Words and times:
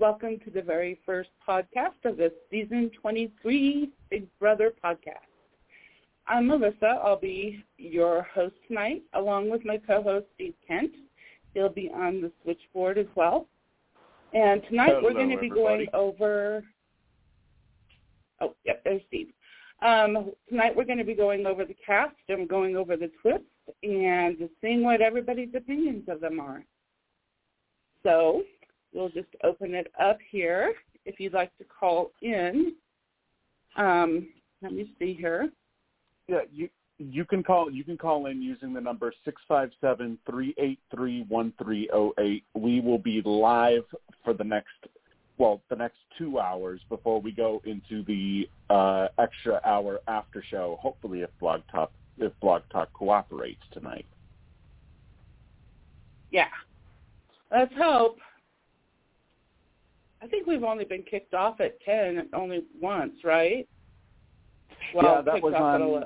Welcome 0.00 0.38
to 0.46 0.50
the 0.50 0.62
very 0.62 0.98
first 1.04 1.28
podcast 1.46 2.06
of 2.06 2.16
the 2.16 2.32
season 2.50 2.90
23 3.02 3.90
Big 4.08 4.26
Brother 4.38 4.72
podcast. 4.82 5.28
I'm 6.26 6.46
Melissa. 6.46 6.98
I'll 7.04 7.20
be 7.20 7.62
your 7.76 8.22
host 8.34 8.54
tonight, 8.66 9.02
along 9.12 9.50
with 9.50 9.62
my 9.66 9.76
co-host 9.76 10.24
Steve 10.34 10.54
Kent. 10.66 10.92
He'll 11.52 11.68
be 11.68 11.90
on 11.94 12.22
the 12.22 12.32
switchboard 12.42 12.96
as 12.96 13.08
well. 13.14 13.46
And 14.32 14.62
tonight 14.70 14.88
Hello, 14.88 15.02
we're 15.02 15.12
going 15.12 15.28
to 15.28 15.36
be 15.36 15.50
going 15.50 15.86
over. 15.92 16.64
Oh, 18.40 18.54
yep, 18.64 18.82
there's 18.82 19.02
Steve. 19.08 19.28
Um, 19.86 20.32
tonight 20.48 20.74
we're 20.74 20.84
going 20.84 20.96
to 20.96 21.04
be 21.04 21.14
going 21.14 21.44
over 21.44 21.66
the 21.66 21.76
cast 21.86 22.16
and 22.30 22.48
going 22.48 22.74
over 22.74 22.96
the 22.96 23.10
twists 23.20 23.44
and 23.82 24.38
just 24.38 24.52
seeing 24.62 24.82
what 24.82 25.02
everybody's 25.02 25.54
opinions 25.54 26.04
of 26.08 26.22
them 26.22 26.40
are. 26.40 26.64
So 28.02 28.44
we'll 28.92 29.08
just 29.08 29.28
open 29.44 29.74
it 29.74 29.92
up 30.00 30.18
here 30.30 30.74
if 31.04 31.18
you'd 31.18 31.32
like 31.32 31.56
to 31.58 31.64
call 31.64 32.12
in. 32.22 32.74
Um, 33.76 34.28
let 34.62 34.72
me 34.72 34.92
see 34.98 35.14
here. 35.14 35.50
Yeah, 36.28 36.40
you 36.52 36.68
you 36.98 37.24
can 37.24 37.42
call 37.42 37.70
you 37.70 37.82
can 37.82 37.96
call 37.96 38.26
in 38.26 38.42
using 38.42 38.74
the 38.74 38.80
number 38.80 39.12
six 39.24 39.40
five 39.48 39.70
seven 39.80 40.18
three 40.28 40.54
eight 40.58 40.78
three 40.94 41.24
one 41.28 41.52
three 41.62 41.86
zero 41.86 42.12
eight. 42.18 42.44
We 42.54 42.80
will 42.80 42.98
be 42.98 43.22
live 43.24 43.84
for 44.22 44.34
the 44.34 44.44
next 44.44 44.68
well 45.38 45.62
the 45.70 45.76
next 45.76 45.98
two 46.18 46.38
hours 46.38 46.80
before 46.88 47.20
we 47.20 47.32
go 47.32 47.62
into 47.64 48.04
the 48.04 48.48
uh, 48.68 49.08
extra 49.18 49.60
hour 49.64 50.00
after 50.08 50.44
show. 50.50 50.78
Hopefully, 50.80 51.22
if 51.22 51.30
Blog 51.40 51.62
Talk 51.72 51.90
if 52.18 52.32
Blog 52.40 52.62
Talk 52.70 52.92
cooperates 52.92 53.62
tonight. 53.72 54.06
Yeah. 56.30 56.48
Let's 57.50 57.72
hope. 57.76 58.18
I 60.22 60.26
think 60.26 60.46
we've 60.46 60.64
only 60.64 60.84
been 60.84 61.02
kicked 61.02 61.34
off 61.34 61.60
at 61.60 61.80
10 61.82 62.28
only 62.34 62.64
once, 62.80 63.14
right? 63.24 63.66
Well, 64.94 65.16
yeah, 65.16 65.32
that 65.32 65.42
was 65.42 65.54
on. 65.54 66.04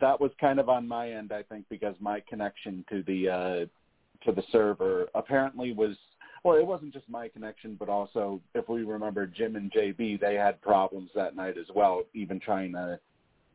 That 0.00 0.20
was 0.20 0.30
kind 0.40 0.60
of 0.60 0.68
on 0.68 0.86
my 0.86 1.10
end, 1.10 1.32
I 1.32 1.42
think, 1.42 1.64
because 1.70 1.94
my 1.98 2.20
connection 2.28 2.84
to 2.90 3.02
the 3.04 3.28
uh, 3.28 4.26
to 4.26 4.32
the 4.32 4.42
server 4.52 5.06
apparently 5.14 5.72
was 5.72 5.96
well, 6.44 6.56
it 6.56 6.66
wasn't 6.66 6.92
just 6.92 7.08
my 7.08 7.28
connection, 7.28 7.74
but 7.78 7.88
also 7.88 8.40
if 8.54 8.68
we 8.68 8.84
remember 8.84 9.26
Jim 9.26 9.56
and 9.56 9.72
JB, 9.72 10.20
they 10.20 10.34
had 10.34 10.60
problems 10.60 11.10
that 11.14 11.34
night 11.34 11.56
as 11.58 11.66
well, 11.74 12.04
even 12.14 12.38
trying 12.38 12.72
to 12.72 13.00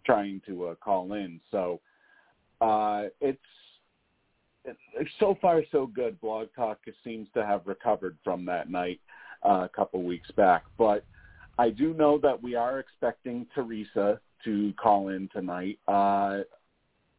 trying 0.05 0.41
to 0.47 0.67
uh, 0.67 0.75
call 0.75 1.13
in. 1.13 1.39
So 1.51 1.79
uh, 2.61 3.03
it's 3.21 3.39
so 5.19 5.37
far 5.41 5.61
so 5.71 5.85
good. 5.87 6.19
Blog 6.21 6.47
Talk 6.55 6.79
seems 7.03 7.27
to 7.33 7.45
have 7.45 7.61
recovered 7.65 8.17
from 8.23 8.45
that 8.45 8.69
night 8.69 8.99
uh, 9.45 9.65
a 9.65 9.69
couple 9.69 10.03
weeks 10.03 10.29
back, 10.31 10.63
but 10.77 11.05
I 11.57 11.69
do 11.69 11.93
know 11.93 12.17
that 12.19 12.41
we 12.41 12.55
are 12.55 12.79
expecting 12.79 13.45
Teresa 13.53 14.19
to 14.43 14.73
call 14.81 15.09
in 15.09 15.29
tonight. 15.31 15.79
Uh, 15.87 16.41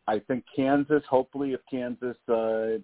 I 0.06 0.18
think 0.26 0.44
Kansas, 0.54 1.02
hopefully, 1.08 1.52
if 1.52 1.60
Kansas 1.70 2.16
uh, 2.28 2.78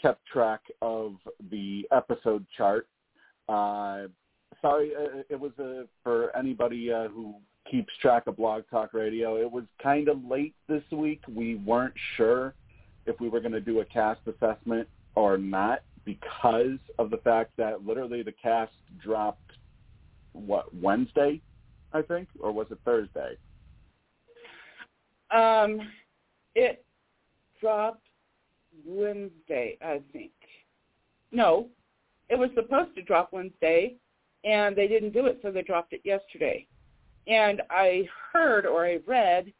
kept 0.00 0.24
track 0.26 0.60
of 0.82 1.16
the 1.50 1.86
episode 1.92 2.46
chart. 2.56 2.86
Uh, 3.48 4.08
sorry, 4.62 4.92
uh, 4.94 5.22
it 5.28 5.38
was 5.38 5.52
uh, 5.58 5.82
for 6.02 6.34
anybody 6.36 6.92
uh, 6.92 7.08
who 7.08 7.34
keeps 7.70 7.92
track 8.00 8.26
of 8.26 8.36
Blog 8.36 8.62
Talk 8.70 8.94
Radio. 8.94 9.36
It 9.36 9.50
was 9.50 9.64
kind 9.82 10.08
of 10.08 10.24
late 10.24 10.54
this 10.68 10.82
week. 10.92 11.22
We 11.28 11.56
weren't 11.56 11.94
sure 12.16 12.54
if 13.06 13.20
we 13.20 13.28
were 13.28 13.40
going 13.40 13.52
to 13.52 13.60
do 13.60 13.80
a 13.80 13.84
cast 13.84 14.20
assessment 14.26 14.88
or 15.14 15.36
not 15.36 15.82
because 16.04 16.78
of 16.98 17.10
the 17.10 17.16
fact 17.18 17.52
that 17.56 17.86
literally 17.86 18.22
the 18.22 18.32
cast 18.32 18.72
dropped 19.02 19.52
what 20.32 20.74
Wednesday, 20.74 21.40
I 21.92 22.02
think, 22.02 22.28
or 22.40 22.52
was 22.52 22.66
it 22.70 22.78
Thursday? 22.84 23.36
Um, 25.30 25.80
it 26.54 26.84
dropped 27.60 28.06
Wednesday, 28.84 29.78
I 29.82 30.00
think. 30.12 30.32
No, 31.32 31.68
it 32.28 32.38
was 32.38 32.50
supposed 32.54 32.94
to 32.96 33.02
drop 33.02 33.32
Wednesday, 33.32 33.96
and 34.44 34.76
they 34.76 34.86
didn't 34.86 35.12
do 35.12 35.26
it, 35.26 35.38
so 35.42 35.50
they 35.50 35.62
dropped 35.62 35.92
it 35.92 36.02
yesterday. 36.04 36.66
And 37.26 37.62
I 37.70 38.08
heard 38.32 38.66
or 38.66 38.84
I 38.84 38.98
read 39.06 39.52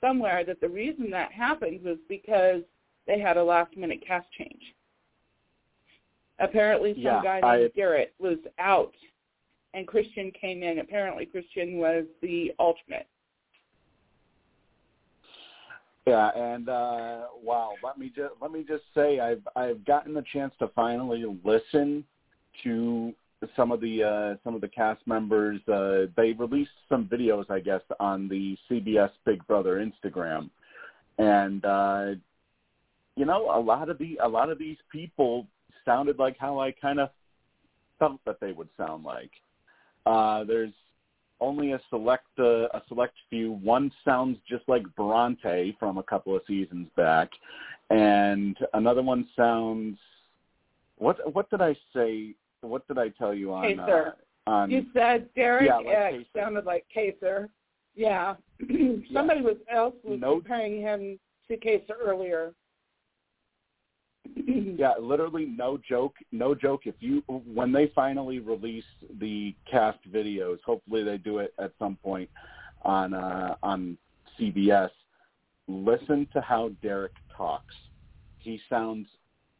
somewhere 0.00 0.44
that 0.44 0.60
the 0.60 0.68
reason 0.68 1.10
that 1.10 1.32
happened 1.32 1.82
was 1.82 1.98
because 2.08 2.62
they 3.06 3.18
had 3.18 3.36
a 3.36 3.44
last-minute 3.44 4.04
cast 4.06 4.26
change. 4.32 4.62
Apparently, 6.38 6.94
some 6.94 7.02
Yeah, 7.02 7.22
guy 7.22 7.40
named 7.40 7.70
I- 7.72 7.76
Garrett 7.76 8.14
was 8.18 8.38
out, 8.58 8.94
and 9.74 9.86
Christian 9.86 10.30
came 10.32 10.62
in. 10.62 10.78
Apparently, 10.80 11.26
Christian 11.26 11.78
was 11.78 12.04
the 12.20 12.52
alternate. 12.58 13.06
Yeah, 16.06 16.30
and 16.36 16.68
uh 16.68 17.26
wow, 17.42 17.74
let 17.84 17.96
me 17.96 18.08
just 18.14 18.34
let 18.40 18.50
me 18.50 18.64
just 18.66 18.82
say 18.92 19.20
I've 19.20 19.46
I've 19.54 19.84
gotten 19.84 20.14
the 20.14 20.24
chance 20.32 20.52
to 20.58 20.66
finally 20.74 21.24
listen 21.44 22.04
to 22.64 23.14
some 23.56 23.70
of 23.70 23.80
the 23.80 24.02
uh 24.02 24.34
some 24.42 24.56
of 24.56 24.60
the 24.60 24.68
cast 24.68 25.06
members 25.06 25.60
uh 25.68 26.06
they 26.16 26.32
released 26.32 26.72
some 26.88 27.06
videos 27.06 27.48
I 27.50 27.60
guess 27.60 27.82
on 28.00 28.28
the 28.28 28.56
CBS 28.68 29.10
Big 29.24 29.46
Brother 29.46 29.76
Instagram. 29.84 30.50
And 31.18 31.64
uh 31.64 32.06
you 33.14 33.24
know, 33.24 33.56
a 33.56 33.60
lot 33.60 33.88
of 33.88 33.98
the 33.98 34.18
a 34.24 34.28
lot 34.28 34.50
of 34.50 34.58
these 34.58 34.78
people 34.90 35.46
sounded 35.84 36.18
like 36.18 36.36
how 36.38 36.58
I 36.58 36.72
kind 36.72 37.00
of 37.00 37.10
felt 37.98 38.20
that 38.26 38.40
they 38.40 38.52
would 38.52 38.68
sound 38.76 39.04
like. 39.04 39.30
Uh 40.06 40.44
there's 40.44 40.72
only 41.40 41.72
a 41.72 41.80
select 41.90 42.26
uh, 42.38 42.68
a 42.68 42.82
select 42.88 43.14
few. 43.28 43.52
One 43.52 43.90
sounds 44.04 44.38
just 44.48 44.62
like 44.68 44.82
Bronte 44.96 45.76
from 45.78 45.98
a 45.98 46.02
couple 46.04 46.36
of 46.36 46.42
seasons 46.46 46.88
back, 46.96 47.30
and 47.90 48.56
another 48.74 49.02
one 49.02 49.26
sounds. 49.36 49.98
What 50.98 51.34
what 51.34 51.50
did 51.50 51.60
I 51.60 51.76
say? 51.94 52.34
What 52.60 52.86
did 52.86 52.96
I 52.98 53.08
tell 53.08 53.34
you 53.34 53.52
on 53.52 53.64
Kaysar. 53.64 54.12
uh, 54.46 54.50
on? 54.50 54.70
You 54.70 54.86
said 54.94 55.28
Derek 55.34 55.66
Yeah, 55.66 55.78
like 55.78 55.86
X 55.88 56.14
Kaysar. 56.14 56.26
sounded 56.44 56.64
like 56.64 56.86
Kaysar. 56.96 57.48
Yeah. 57.94 58.36
Somebody 59.12 59.42
was 59.42 59.56
else 59.70 59.94
was 60.02 60.18
No- 60.18 60.36
comparing 60.36 60.80
him 60.80 61.18
to 61.48 61.56
Kaysar 61.58 61.96
earlier. 62.02 62.54
yeah, 64.78 64.94
literally 65.00 65.46
no 65.46 65.78
joke, 65.88 66.14
no 66.30 66.54
joke. 66.54 66.82
If 66.86 66.94
you 67.00 67.22
when 67.26 67.72
they 67.72 67.90
finally 67.94 68.38
release 68.38 68.84
the 69.20 69.54
cast 69.70 69.98
videos, 70.10 70.58
hopefully 70.64 71.02
they 71.02 71.18
do 71.18 71.38
it 71.38 71.54
at 71.58 71.72
some 71.78 71.96
point 71.96 72.28
on 72.82 73.14
uh, 73.14 73.56
on 73.62 73.96
CBS. 74.38 74.90
Listen 75.68 76.26
to 76.32 76.40
how 76.40 76.70
Derek 76.82 77.12
talks. 77.36 77.74
He 78.38 78.60
sounds 78.68 79.06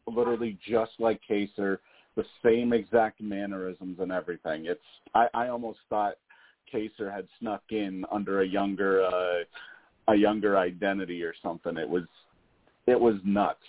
literally 0.07 0.57
just 0.69 0.91
like 0.99 1.21
Kaysar, 1.29 1.77
the 2.15 2.25
same 2.43 2.73
exact 2.73 3.21
mannerisms 3.21 3.99
and 3.99 4.11
everything. 4.11 4.65
It's 4.65 4.81
I, 5.15 5.27
I 5.33 5.47
almost 5.47 5.79
thought 5.89 6.15
Kaysar 6.73 7.13
had 7.13 7.27
snuck 7.39 7.63
in 7.69 8.05
under 8.11 8.41
a 8.41 8.47
younger 8.47 9.03
uh, 9.05 9.43
a 10.09 10.15
younger 10.15 10.57
identity 10.57 11.23
or 11.23 11.33
something. 11.41 11.77
It 11.77 11.89
was 11.89 12.03
it 12.87 12.99
was 12.99 13.15
nuts. 13.23 13.63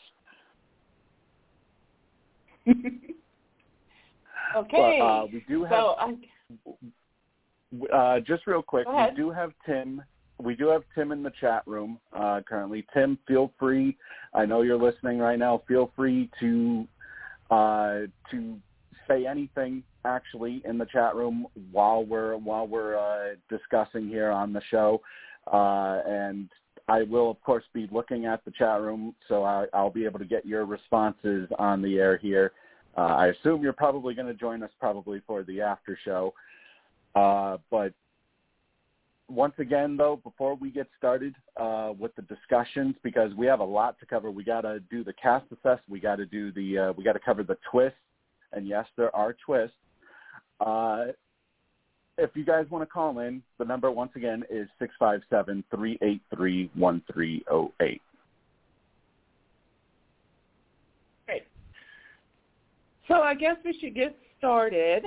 okay. 4.56 4.99
But 4.99 5.05
uh, 5.05 5.26
we 5.32 5.44
do 5.49 5.64
have 5.64 5.72
so 5.72 5.96
I, 5.99 6.14
uh, 7.93 8.20
just 8.20 8.46
real 8.46 8.62
quick. 8.62 8.87
We 8.87 9.16
do 9.16 9.31
have 9.31 9.52
Tim. 9.66 10.02
We 10.43 10.55
do 10.55 10.69
have 10.69 10.82
Tim 10.94 11.12
in 11.12 11.22
the 11.22 11.32
chat 11.40 11.62
room 11.66 11.99
uh, 12.12 12.40
currently. 12.46 12.84
Tim, 12.93 13.19
feel 13.26 13.52
free. 13.58 13.96
I 14.34 14.44
know 14.46 14.62
you're 14.62 14.81
listening 14.81 15.19
right 15.19 15.38
now. 15.38 15.62
Feel 15.69 15.93
free 15.94 16.31
to 16.40 16.87
uh, 17.50 18.00
to 18.31 18.56
say 19.06 19.26
anything 19.26 19.82
actually 20.05 20.62
in 20.64 20.78
the 20.78 20.87
chat 20.87 21.14
room 21.14 21.46
while 21.72 22.05
we're 22.05 22.37
while 22.37 22.67
we're 22.67 22.99
uh, 22.99 23.34
discussing 23.49 24.08
here 24.08 24.31
on 24.31 24.52
the 24.52 24.62
show. 24.70 25.00
Uh, 25.52 26.00
and 26.06 26.49
I 26.88 27.02
will, 27.02 27.31
of 27.31 27.40
course, 27.42 27.64
be 27.72 27.88
looking 27.90 28.26
at 28.26 28.44
the 28.44 28.50
chat 28.50 28.81
room, 28.81 29.14
so 29.28 29.42
I, 29.42 29.66
I'll 29.72 29.90
be 29.90 30.04
able 30.04 30.19
to 30.19 30.25
get 30.25 30.44
your 30.44 30.66
responses 30.66 31.48
on 31.58 31.81
the 31.81 31.98
air 31.98 32.16
here. 32.19 32.52
Uh, 32.96 33.00
I 33.00 33.26
assume 33.28 33.62
you're 33.62 33.72
probably 33.72 34.14
going 34.14 34.28
to 34.28 34.34
join 34.34 34.62
us 34.62 34.70
probably 34.78 35.22
for 35.26 35.42
the 35.42 35.60
after 35.60 35.98
show. 36.04 36.34
Uh, 37.14 37.56
but 37.70 37.92
once 39.28 39.54
again, 39.58 39.96
though, 39.96 40.20
before 40.22 40.54
we 40.54 40.70
get 40.70 40.86
started 40.98 41.34
uh, 41.56 41.92
with 41.98 42.14
the 42.16 42.22
discussions, 42.22 42.94
because 43.02 43.32
we 43.34 43.46
have 43.46 43.60
a 43.60 43.64
lot 43.64 43.98
to 44.00 44.06
cover, 44.06 44.31
we 44.31 44.44
got 44.44 44.62
to 44.62 44.81
do 44.90 45.02
the 45.02 45.14
cast 45.14 45.46
assess. 45.52 45.78
We 45.88 46.00
got 46.00 46.16
to 46.16 46.26
do 46.26 46.52
the. 46.52 46.78
Uh, 46.78 46.92
we 46.92 47.02
got 47.02 47.14
to 47.14 47.20
cover 47.20 47.42
the 47.42 47.56
twists, 47.70 47.98
and 48.52 48.69
yes, 48.69 48.86
there 48.96 49.14
are 49.16 49.34
twists. 49.44 49.76
If 52.16 52.31
you 52.34 52.44
guys 52.44 52.66
want 52.70 52.82
to 52.82 52.87
call 52.87 53.19
in, 53.19 53.43
the 53.58 53.64
number 53.64 53.90
once 53.90 54.12
again 54.14 54.44
is 54.49 54.69
six 54.78 54.94
five 54.99 55.20
seven 55.31 55.64
three 55.75 55.99
eight 56.02 56.20
three 56.34 56.70
one 56.75 57.02
three 57.12 57.44
zero 57.49 57.72
eight. 57.81 58.02
Great. 61.26 61.43
So 63.08 63.14
I 63.14 63.34
guess 63.34 63.56
we 63.64 63.76
should 63.81 63.94
get 63.94 64.16
started 64.38 65.05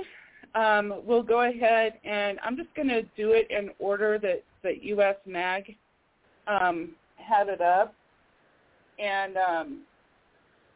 um, 0.54 1.02
we'll 1.04 1.22
go 1.22 1.42
ahead 1.48 1.94
and 2.04 2.38
I'm 2.44 2.56
just 2.56 2.74
going 2.74 2.88
to 2.88 3.02
do 3.16 3.32
it 3.32 3.48
in 3.50 3.70
order 3.78 4.18
that, 4.18 4.42
that 4.62 4.82
US 4.82 5.16
Mag 5.26 5.76
um, 6.46 6.90
had 7.16 7.48
it 7.48 7.60
up. 7.60 7.94
And 8.98 9.36
um, 9.36 9.80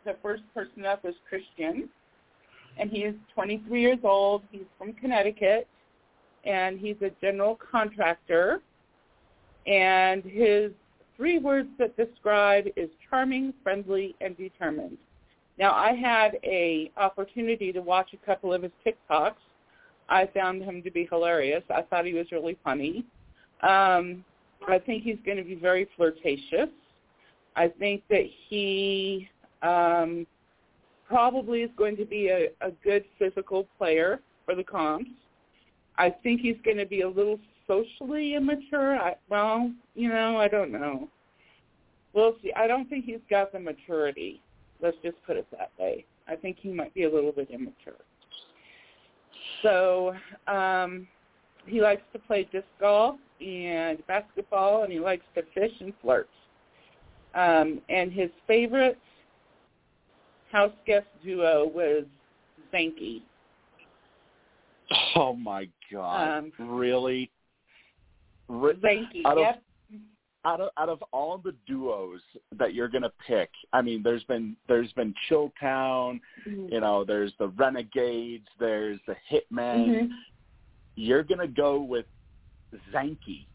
the 0.05 0.17
first 0.23 0.43
person 0.55 0.85
up 0.85 1.05
was 1.05 1.15
Christian. 1.29 1.89
And 2.79 2.91
he 2.91 2.99
is 2.99 3.15
23 3.35 3.81
years 3.81 3.99
old. 4.03 4.43
He's 4.51 4.63
from 4.79 4.93
Connecticut. 4.95 5.67
And 6.45 6.79
he's 6.79 6.97
a 7.03 7.11
general 7.21 7.59
contractor. 7.71 8.61
And 9.67 10.25
his 10.25 10.73
three 11.17 11.39
words 11.39 11.69
that 11.79 11.97
describe 11.97 12.67
is 12.77 12.91
charming, 13.09 13.55
friendly, 13.63 14.17
and 14.21 14.37
determined. 14.37 14.99
Now, 15.59 15.73
I 15.73 15.93
had 15.93 16.39
a 16.45 16.91
opportunity 16.97 17.73
to 17.73 17.81
watch 17.81 18.11
a 18.15 18.27
couple 18.27 18.53
of 18.53 18.63
his 18.63 18.73
TikToks, 18.85 19.35
I 20.09 20.29
found 20.35 20.63
him 20.63 20.83
to 20.83 20.91
be 20.91 21.07
hilarious. 21.11 21.63
I 21.71 21.83
thought 21.83 22.05
he 22.05 22.13
was 22.13 22.31
really 22.33 22.59
funny. 22.63 23.05
Um, 23.63 24.25
I 24.69 24.79
think 24.79 25.05
he's 25.05 25.17
going 25.25 25.39
to 25.39 25.45
be 25.45 25.55
very 25.55 25.89
flirtatious. 25.97 26.69
I 27.57 27.69
think 27.69 28.03
that 28.11 28.25
he 28.49 29.29
um, 29.63 30.27
probably 31.09 31.63
is 31.63 31.71
going 31.77 31.97
to 31.97 32.05
be 32.05 32.29
a, 32.29 32.49
a 32.61 32.71
good 32.85 33.05
physical 33.19 33.67
player 33.79 34.21
for 34.45 34.55
the 34.55 34.65
comps. 34.65 35.11
I 35.99 36.11
think 36.23 36.41
he's 36.41 36.57
going 36.65 36.79
to 36.79 36.87
be 36.87 37.03
a 37.03 37.09
little 37.09 37.39
socially 37.67 38.35
immature. 38.35 38.97
I, 38.97 39.15
well, 39.29 39.71
you 39.95 40.09
know, 40.09 40.39
I 40.39 40.49
don't 40.49 40.73
know. 40.73 41.09
We'll 42.13 42.37
see. 42.43 42.53
I 42.55 42.67
don't 42.67 42.89
think 42.89 43.05
he's 43.05 43.21
got 43.31 43.53
the 43.53 43.61
maturity. 43.61 44.41
Let's 44.81 44.97
just 45.03 45.17
put 45.27 45.37
it 45.37 45.47
that 45.53 45.71
way. 45.79 46.05
I 46.29 46.37
think 46.37 46.57
he 46.61 46.71
might 46.71 46.93
be 46.95 47.05
a 47.05 47.11
little 47.11 47.33
bit 47.33 47.51
immature. 47.51 47.95
So 49.63 50.15
um, 50.47 51.07
he 51.67 51.81
likes 51.81 52.03
to 52.13 52.19
play 52.19 52.49
disc 52.53 52.67
golf 52.81 53.17
and 53.41 54.05
basketball, 54.07 54.83
and 54.83 54.93
he 54.93 55.01
likes 55.01 55.25
to 55.35 55.43
fish 55.55 55.73
and 55.81 55.93
flirt. 56.03 56.29
Um, 57.35 57.81
and 57.89 58.13
his 58.13 58.31
favorite 58.47 58.99
house 60.51 60.73
guest 60.87 61.07
duo 61.25 61.67
was 61.67 62.05
Zankie. 62.73 63.23
Oh 65.17 65.35
my 65.35 65.69
God! 65.93 66.39
Um, 66.39 66.53
really? 66.59 67.31
Zankie. 68.51 69.25
Out 69.25 69.39
yep. 69.39 69.63
Out 70.45 70.61
of 70.61 70.71
out 70.77 70.89
of 70.89 71.03
all 71.13 71.39
the 71.39 71.55
duos 71.67 72.21
that 72.59 72.75
you're 72.75 72.89
gonna 72.89 73.13
pick, 73.27 73.51
I 73.73 73.81
mean, 73.81 74.03
there's 74.03 74.25
been 74.25 74.57
there's 74.67 74.93
been 74.95 75.15
Chilltown, 75.31 76.21
mm-hmm. 76.47 76.67
you 76.73 76.81
know, 76.81 77.05
there's 77.05 77.33
the 77.39 77.49
Renegades, 77.49 78.49
there's 78.59 78.99
the 79.07 79.15
Hitmen. 79.31 79.87
Mm-hmm. 79.87 80.07
You're 80.97 81.23
gonna 81.23 81.47
go 81.47 81.81
with 81.81 82.07
Zankie. 82.93 83.47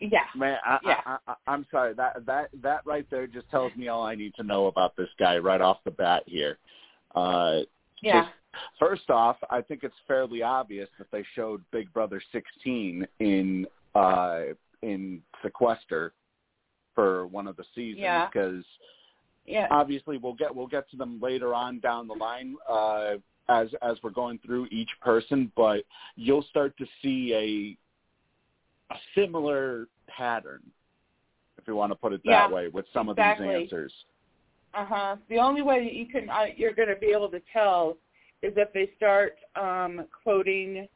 Yeah. 0.00 0.18
Man, 0.34 0.58
I, 0.64 0.78
yeah. 0.84 1.00
I, 1.06 1.18
I, 1.28 1.34
I'm 1.46 1.64
sorry. 1.70 1.94
That 1.94 2.26
that 2.26 2.50
that 2.62 2.80
right 2.84 3.06
there 3.10 3.26
just 3.26 3.48
tells 3.50 3.74
me 3.76 3.88
all 3.88 4.04
I 4.04 4.14
need 4.14 4.34
to 4.34 4.42
know 4.42 4.66
about 4.66 4.96
this 4.96 5.08
guy 5.18 5.38
right 5.38 5.60
off 5.60 5.78
the 5.84 5.90
bat 5.90 6.24
here. 6.26 6.58
Uh, 7.14 7.60
yeah. 8.02 8.22
Just, 8.22 8.32
first 8.78 9.10
off, 9.10 9.36
I 9.50 9.60
think 9.60 9.82
it's 9.82 9.94
fairly 10.06 10.42
obvious 10.42 10.88
that 10.98 11.10
they 11.10 11.24
showed 11.34 11.62
Big 11.72 11.92
Brother 11.92 12.20
16 12.32 13.06
in 13.20 13.66
uh, 13.94 14.40
in 14.82 15.22
Sequester 15.42 16.12
for 16.94 17.26
one 17.26 17.46
of 17.46 17.56
the 17.56 17.64
seasons 17.74 18.28
because 18.32 18.64
yeah. 19.44 19.60
yeah. 19.60 19.68
obviously 19.70 20.18
we'll 20.18 20.34
get 20.34 20.54
we'll 20.54 20.66
get 20.66 20.88
to 20.90 20.96
them 20.96 21.18
later 21.20 21.54
on 21.54 21.80
down 21.80 22.08
the 22.08 22.14
line 22.14 22.56
uh, 22.68 23.14
as 23.48 23.68
as 23.82 23.96
we're 24.02 24.10
going 24.10 24.38
through 24.44 24.66
each 24.70 24.90
person, 25.00 25.50
but 25.56 25.84
you'll 26.16 26.44
start 26.44 26.76
to 26.78 26.86
see 27.02 27.76
a 28.90 28.94
a 28.94 28.98
similar 29.14 29.88
pattern, 30.08 30.62
if 31.58 31.66
you 31.66 31.74
want 31.74 31.90
to 31.92 31.96
put 31.96 32.12
it 32.12 32.20
that 32.24 32.30
yeah, 32.30 32.50
way, 32.50 32.68
with 32.68 32.86
some 32.92 33.08
exactly. 33.08 33.46
of 33.46 33.52
these 33.54 33.62
answers. 33.62 33.92
Uh 34.74 34.84
huh. 34.84 35.16
The 35.28 35.38
only 35.38 35.62
way 35.62 35.84
that 35.84 35.94
you 35.94 36.06
can 36.06 36.28
uh, 36.28 36.46
you're 36.56 36.74
going 36.74 36.88
to 36.88 36.96
be 36.96 37.06
able 37.06 37.30
to 37.30 37.40
tell 37.52 37.96
is 38.42 38.52
if 38.56 38.72
they 38.72 38.90
start 38.96 39.36
um, 39.56 40.06
quoting 40.22 40.86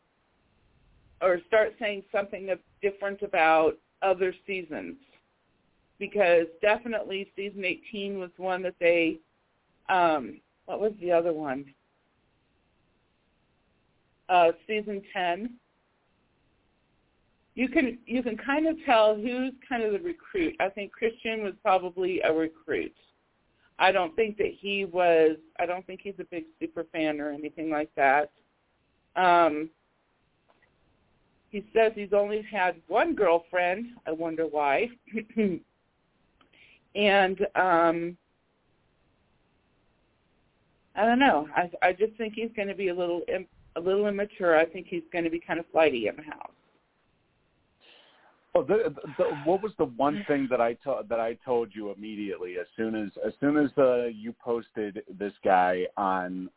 or 1.23 1.41
start 1.47 1.75
saying 1.79 2.03
something 2.13 2.49
different 2.81 3.23
about 3.23 3.73
other 4.03 4.35
seasons. 4.47 4.97
Because 5.99 6.47
definitely 6.63 7.31
season 7.37 7.65
18 7.65 8.19
was 8.19 8.31
one 8.37 8.63
that 8.63 8.75
they 8.81 9.19
um 9.89 10.41
what 10.67 10.81
was 10.81 10.93
the 11.01 11.13
other 11.13 11.33
one? 11.33 11.65
Uh 14.29 14.53
season 14.67 15.03
10 15.13 15.51
you 17.55 17.69
can 17.69 17.99
you 18.07 18.23
can 18.23 18.37
kind 18.38 18.67
of 18.67 18.76
tell 18.87 19.14
who's 19.14 19.53
kind 19.69 19.83
of 19.83 19.93
the 19.93 19.99
recruit. 19.99 20.55
I 20.61 20.69
think 20.71 20.93
christian 20.93 21.43
was 21.43 21.53
probably 21.62 22.21
a 22.21 22.33
recruit 22.33 22.95
i 23.81 23.91
don't 23.91 24.15
think 24.15 24.37
that 24.37 24.53
he 24.59 24.85
was 24.85 25.37
i 25.59 25.67
don't 25.67 25.87
think 25.87 26.01
he's 26.03 26.15
a 26.21 26.25
big 26.25 26.45
super 26.61 26.85
fan 26.93 27.21
or 27.21 27.31
anything 27.31 27.71
like 27.71 27.91
that 27.97 28.31
um 29.17 29.69
he 31.51 31.65
says 31.75 31.93
he's 31.95 32.13
only 32.13 32.43
had 32.43 32.77
one 32.87 33.15
girlfriend. 33.15 33.89
I 34.07 34.13
wonder 34.13 34.47
why. 34.47 34.89
and 36.95 37.41
um 37.57 38.17
I 40.97 41.05
don't 41.05 41.19
know. 41.19 41.49
I 41.57 41.71
I 41.83 41.93
just 41.93 42.15
think 42.17 42.35
he's 42.35 42.51
going 42.55 42.69
to 42.69 42.75
be 42.75 42.89
a 42.89 42.95
little 42.95 43.23
a 43.77 43.81
little 43.81 44.07
immature. 44.07 44.57
I 44.57 44.65
think 44.65 44.87
he's 44.89 45.03
going 45.13 45.25
to 45.25 45.31
be 45.31 45.41
kind 45.41 45.59
of 45.59 45.67
flighty 45.73 46.07
in 46.07 46.17
the 46.17 46.23
house. 46.23 46.53
Oh, 48.54 48.64
the, 48.64 48.92
the, 49.16 49.25
what 49.45 49.62
was 49.62 49.73
the 49.78 49.85
one 49.85 50.25
thing 50.26 50.49
that 50.50 50.61
I 50.61 50.75
to, 50.85 51.02
that 51.09 51.21
I 51.21 51.35
told 51.45 51.69
you 51.73 51.92
immediately 51.92 52.57
as 52.61 52.66
soon 52.76 52.97
as 52.97 53.11
as 53.25 53.33
soon 53.38 53.57
as 53.57 53.71
uh, 53.78 54.07
you 54.07 54.35
posted 54.42 55.02
this 55.19 55.33
guy 55.45 55.85
on 55.97 56.50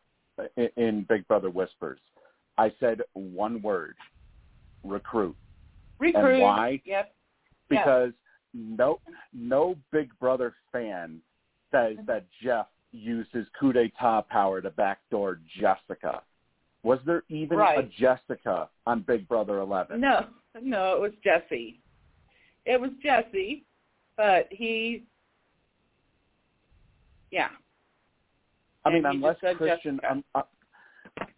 in, 0.57 0.69
in 0.75 1.05
Big 1.07 1.27
Brother 1.27 1.51
Whispers? 1.51 2.00
I 2.57 2.71
said 2.79 3.01
one 3.13 3.62
word: 3.62 3.95
recruit. 4.83 5.35
Recruit. 6.00 6.33
And 6.33 6.41
why? 6.41 6.81
Yep. 6.83 7.13
Because 7.69 8.12
yep. 8.53 8.77
no 8.79 9.00
no 9.31 9.75
Big 9.91 10.09
Brother 10.19 10.55
fan 10.71 11.21
says 11.71 11.97
mm-hmm. 11.97 12.05
that 12.07 12.25
Jeff 12.41 12.67
used 12.91 13.31
his 13.33 13.45
coup 13.59 13.71
d'etat 13.71 14.21
power 14.29 14.62
to 14.62 14.69
backdoor 14.71 15.41
Jessica. 15.59 16.23
Was 16.83 17.00
there 17.05 17.23
even 17.29 17.57
right. 17.57 17.79
a 17.79 17.83
Jessica 17.83 18.69
on 18.85 19.01
Big 19.01 19.27
Brother 19.27 19.59
11? 19.59 20.01
No, 20.01 20.27
no, 20.62 20.95
it 20.95 21.01
was 21.01 21.12
Jesse. 21.23 21.79
It 22.65 22.79
was 22.79 22.91
Jesse, 23.01 23.63
but 24.15 24.48
he, 24.50 25.03
yeah. 27.32 27.50
I 28.86 28.89
mean, 28.89 29.05
and 29.05 29.15
unless 29.15 29.38
Christian, 29.58 30.00
um, 30.10 30.24
uh, 30.36 30.43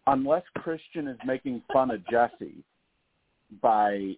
unless 0.08 0.44
Christian 0.58 1.08
is 1.08 1.18
making 1.26 1.62
fun 1.72 1.92
of 1.92 2.06
Jesse, 2.08 2.64
by 3.62 4.16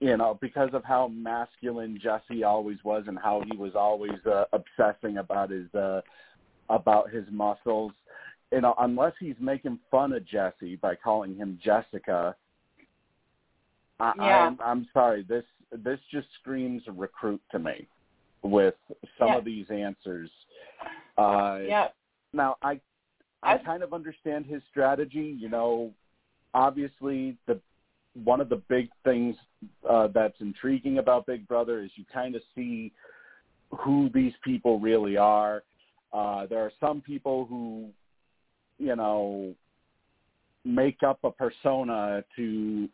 you 0.00 0.16
know 0.16 0.38
because 0.40 0.70
of 0.72 0.84
how 0.84 1.08
masculine 1.08 1.98
Jesse 2.02 2.44
always 2.44 2.78
was 2.84 3.04
and 3.06 3.18
how 3.18 3.42
he 3.50 3.56
was 3.56 3.72
always 3.74 4.18
uh, 4.26 4.44
obsessing 4.52 5.18
about 5.18 5.50
his 5.50 5.72
uh 5.74 6.00
about 6.68 7.10
his 7.10 7.24
muscles 7.30 7.92
you 8.52 8.60
know 8.60 8.74
unless 8.78 9.12
he's 9.20 9.36
making 9.40 9.78
fun 9.90 10.12
of 10.12 10.26
Jesse 10.26 10.76
by 10.76 10.94
calling 10.94 11.36
him 11.36 11.58
Jessica 11.62 12.34
I, 13.98 14.12
yeah. 14.16 14.46
I'm 14.46 14.58
I'm 14.64 14.88
sorry 14.92 15.24
this 15.28 15.44
this 15.72 15.98
just 16.10 16.26
screams 16.40 16.82
recruit 16.96 17.40
to 17.50 17.58
me 17.58 17.86
with 18.42 18.74
some 19.18 19.28
yeah. 19.28 19.38
of 19.38 19.44
these 19.44 19.66
answers 19.70 20.30
uh 21.18 21.58
yeah 21.66 21.88
now 22.32 22.56
I 22.62 22.80
I 23.42 23.58
kind 23.58 23.82
of 23.82 23.92
understand 23.92 24.46
his 24.46 24.62
strategy 24.70 25.36
you 25.38 25.48
know 25.48 25.92
obviously 26.54 27.36
the 27.46 27.60
one 28.24 28.40
of 28.40 28.48
the 28.48 28.62
big 28.68 28.88
things 29.04 29.36
uh, 29.88 30.08
that's 30.08 30.40
intriguing 30.40 30.98
about 30.98 31.26
Big 31.26 31.46
Brother 31.46 31.82
is 31.82 31.90
you 31.94 32.04
kind 32.12 32.34
of 32.34 32.42
see 32.54 32.92
who 33.70 34.10
these 34.12 34.32
people 34.42 34.80
really 34.80 35.16
are. 35.16 35.62
Uh, 36.12 36.46
there 36.46 36.60
are 36.60 36.72
some 36.80 37.00
people 37.00 37.46
who, 37.46 37.88
you 38.78 38.96
know, 38.96 39.54
make 40.64 41.02
up 41.06 41.20
a 41.22 41.30
persona 41.30 42.24
to 42.36 42.88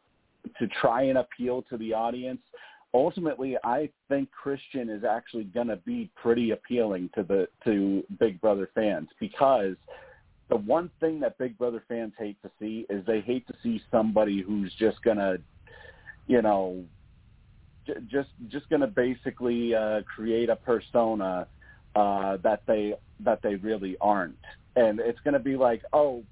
to 0.59 0.67
try 0.81 1.03
and 1.03 1.19
appeal 1.19 1.63
to 1.71 1.77
the 1.77 1.93
audience. 1.93 2.41
Ultimately, 2.95 3.57
I 3.65 3.91
think 4.09 4.31
Christian 4.31 4.89
is 4.89 5.05
actually 5.05 5.45
going 5.45 5.69
to 5.69 5.77
be 5.77 6.11
pretty 6.17 6.53
appealing 6.53 7.11
to 7.15 7.23
the 7.23 7.49
to 7.65 8.03
Big 8.19 8.41
Brother 8.41 8.71
fans 8.75 9.09
because 9.21 9.77
the 10.49 10.57
one 10.57 10.91
thing 11.01 11.21
that 11.21 11.37
Big 11.39 11.59
Brother 11.59 11.83
fans 11.89 12.13
hate 12.19 12.41
to 12.43 12.51
see 12.59 12.87
is 12.89 13.05
they 13.05 13.21
hate 13.21 13.47
to 13.49 13.55
see 13.63 13.83
somebody 13.91 14.43
who's 14.43 14.73
just 14.79 15.03
going 15.03 15.17
to, 15.17 15.39
you 16.27 16.41
know, 16.41 16.85
j- 17.87 17.95
just 18.11 18.31
just 18.49 18.69
going 18.69 18.81
to 18.81 18.87
basically 18.87 19.75
uh, 19.75 20.03
create 20.03 20.49
a 20.49 20.57
persona 20.57 21.49
uh, 21.97 22.37
that 22.43 22.63
they 22.67 22.95
that 23.21 23.41
they 23.43 23.57
really 23.57 23.97
aren't, 24.01 24.39
and 24.77 25.01
it's 25.01 25.21
going 25.25 25.35
to 25.35 25.41
be 25.41 25.57
like, 25.57 25.83
oh, 25.93 26.23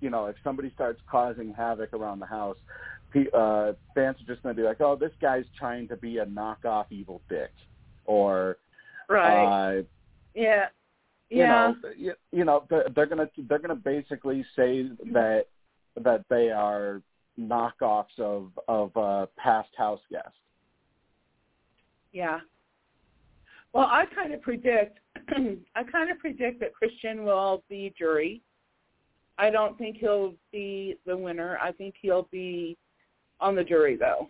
you 0.00 0.10
know, 0.10 0.26
if 0.26 0.36
somebody 0.44 0.70
starts 0.74 1.00
causing 1.10 1.52
havoc 1.52 1.92
around 1.92 2.20
the 2.20 2.26
house, 2.26 2.58
uh, 3.32 3.72
fans 3.94 4.16
are 4.20 4.26
just 4.26 4.42
going 4.42 4.54
to 4.54 4.60
be 4.60 4.66
like, 4.66 4.80
oh, 4.80 4.96
this 4.96 5.12
guy's 5.20 5.44
trying 5.58 5.88
to 5.88 5.96
be 5.96 6.18
a 6.18 6.26
knockoff 6.26 6.86
evil 6.90 7.20
dick, 7.28 7.52
or 8.06 8.58
right, 9.08 9.78
uh, 9.78 9.82
yeah, 10.34 10.66
you 11.30 11.38
yeah. 11.38 11.46
know, 11.46 11.90
you, 11.96 12.12
you 12.32 12.44
know, 12.44 12.64
they're, 12.70 12.86
they're 12.94 13.06
gonna 13.06 13.28
they're 13.48 13.58
gonna 13.58 13.74
basically 13.74 14.44
say 14.56 14.88
that 15.12 15.46
that 15.96 16.24
they 16.28 16.50
are 16.50 17.02
knockoffs 17.38 18.18
of 18.18 18.50
of 18.68 18.96
uh, 18.96 19.26
past 19.36 19.70
house 19.76 20.00
guests. 20.10 20.38
Yeah. 22.12 22.40
Well, 23.72 23.86
I 23.86 24.04
kind 24.14 24.32
of 24.32 24.42
predict 24.42 25.00
I 25.74 25.82
kind 25.82 26.10
of 26.10 26.18
predict 26.18 26.60
that 26.60 26.74
Christian 26.74 27.24
will 27.24 27.64
be 27.68 27.92
jury. 27.98 28.42
I 29.36 29.50
don't 29.50 29.76
think 29.76 29.96
he'll 29.96 30.34
be 30.52 30.96
the 31.06 31.16
winner. 31.16 31.58
I 31.60 31.72
think 31.72 31.96
he'll 32.00 32.28
be 32.30 32.76
on 33.44 33.54
the 33.54 33.62
jury 33.62 33.96
though. 33.96 34.28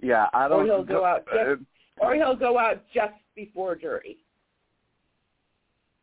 Yeah, 0.00 0.26
I 0.34 0.48
don't. 0.48 0.62
Or 0.62 0.64
he'll 0.64 0.84
go 0.84 1.04
out 1.04 1.24
just, 1.26 1.62
or 1.98 2.14
he'll 2.14 2.36
go 2.36 2.58
out 2.58 2.82
just 2.94 3.14
before 3.34 3.74
jury. 3.74 4.18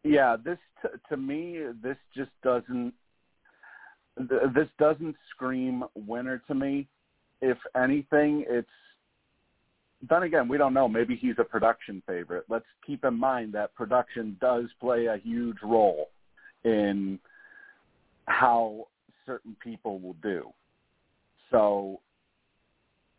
Yeah, 0.03 0.38
this 0.44 0.58
t- 0.82 0.89
to 1.10 1.18
me, 1.18 1.60
this 1.84 1.98
just 2.15 2.32
doesn't. 2.44 2.94
th- 4.18 4.53
This 4.56 4.68
doesn't 4.79 5.15
scream 5.32 5.84
winner 5.96 6.41
to 6.48 6.56
me. 6.56 6.88
If 7.41 7.58
anything, 7.75 8.46
it's. 8.48 8.68
Then 10.10 10.24
again, 10.24 10.48
we 10.48 10.58
don't 10.58 10.74
know. 10.74 10.88
Maybe 10.88 11.15
he's 11.15 11.36
a 11.39 11.44
production 11.44 12.01
favorite. 12.08 12.46
Let's 12.50 12.65
keep 12.88 13.03
in 13.03 13.15
mind 13.15 13.53
that 13.53 13.75
production 13.75 14.38
does 14.39 14.65
play 14.79 15.08
a 15.08 15.18
huge 15.18 15.58
role 15.62 16.10
in 16.63 17.20
how 18.27 18.88
certain 19.30 19.56
people 19.64 20.00
will 20.00 20.16
do. 20.24 20.50
So 21.52 22.00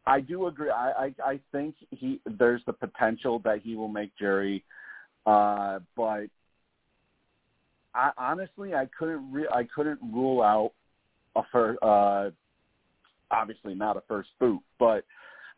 I 0.06 0.20
do 0.20 0.48
agree. 0.48 0.70
I, 0.70 0.90
I, 0.90 1.14
I 1.24 1.40
think 1.52 1.76
he 1.90 2.20
there's 2.38 2.62
the 2.66 2.72
potential 2.72 3.38
that 3.44 3.60
he 3.62 3.76
will 3.76 3.88
make 3.88 4.16
jury, 4.18 4.64
uh, 5.24 5.78
but 5.96 6.24
I 7.94 8.10
honestly 8.18 8.74
I 8.74 8.88
couldn't 8.98 9.30
re- 9.30 9.48
I 9.52 9.64
couldn't 9.74 10.00
rule 10.12 10.42
out 10.42 10.72
a 11.36 11.42
first. 11.52 11.78
Uh, 11.82 12.30
obviously 13.30 13.74
not 13.74 13.96
a 13.96 14.02
first 14.08 14.30
boot, 14.40 14.60
but 14.78 15.04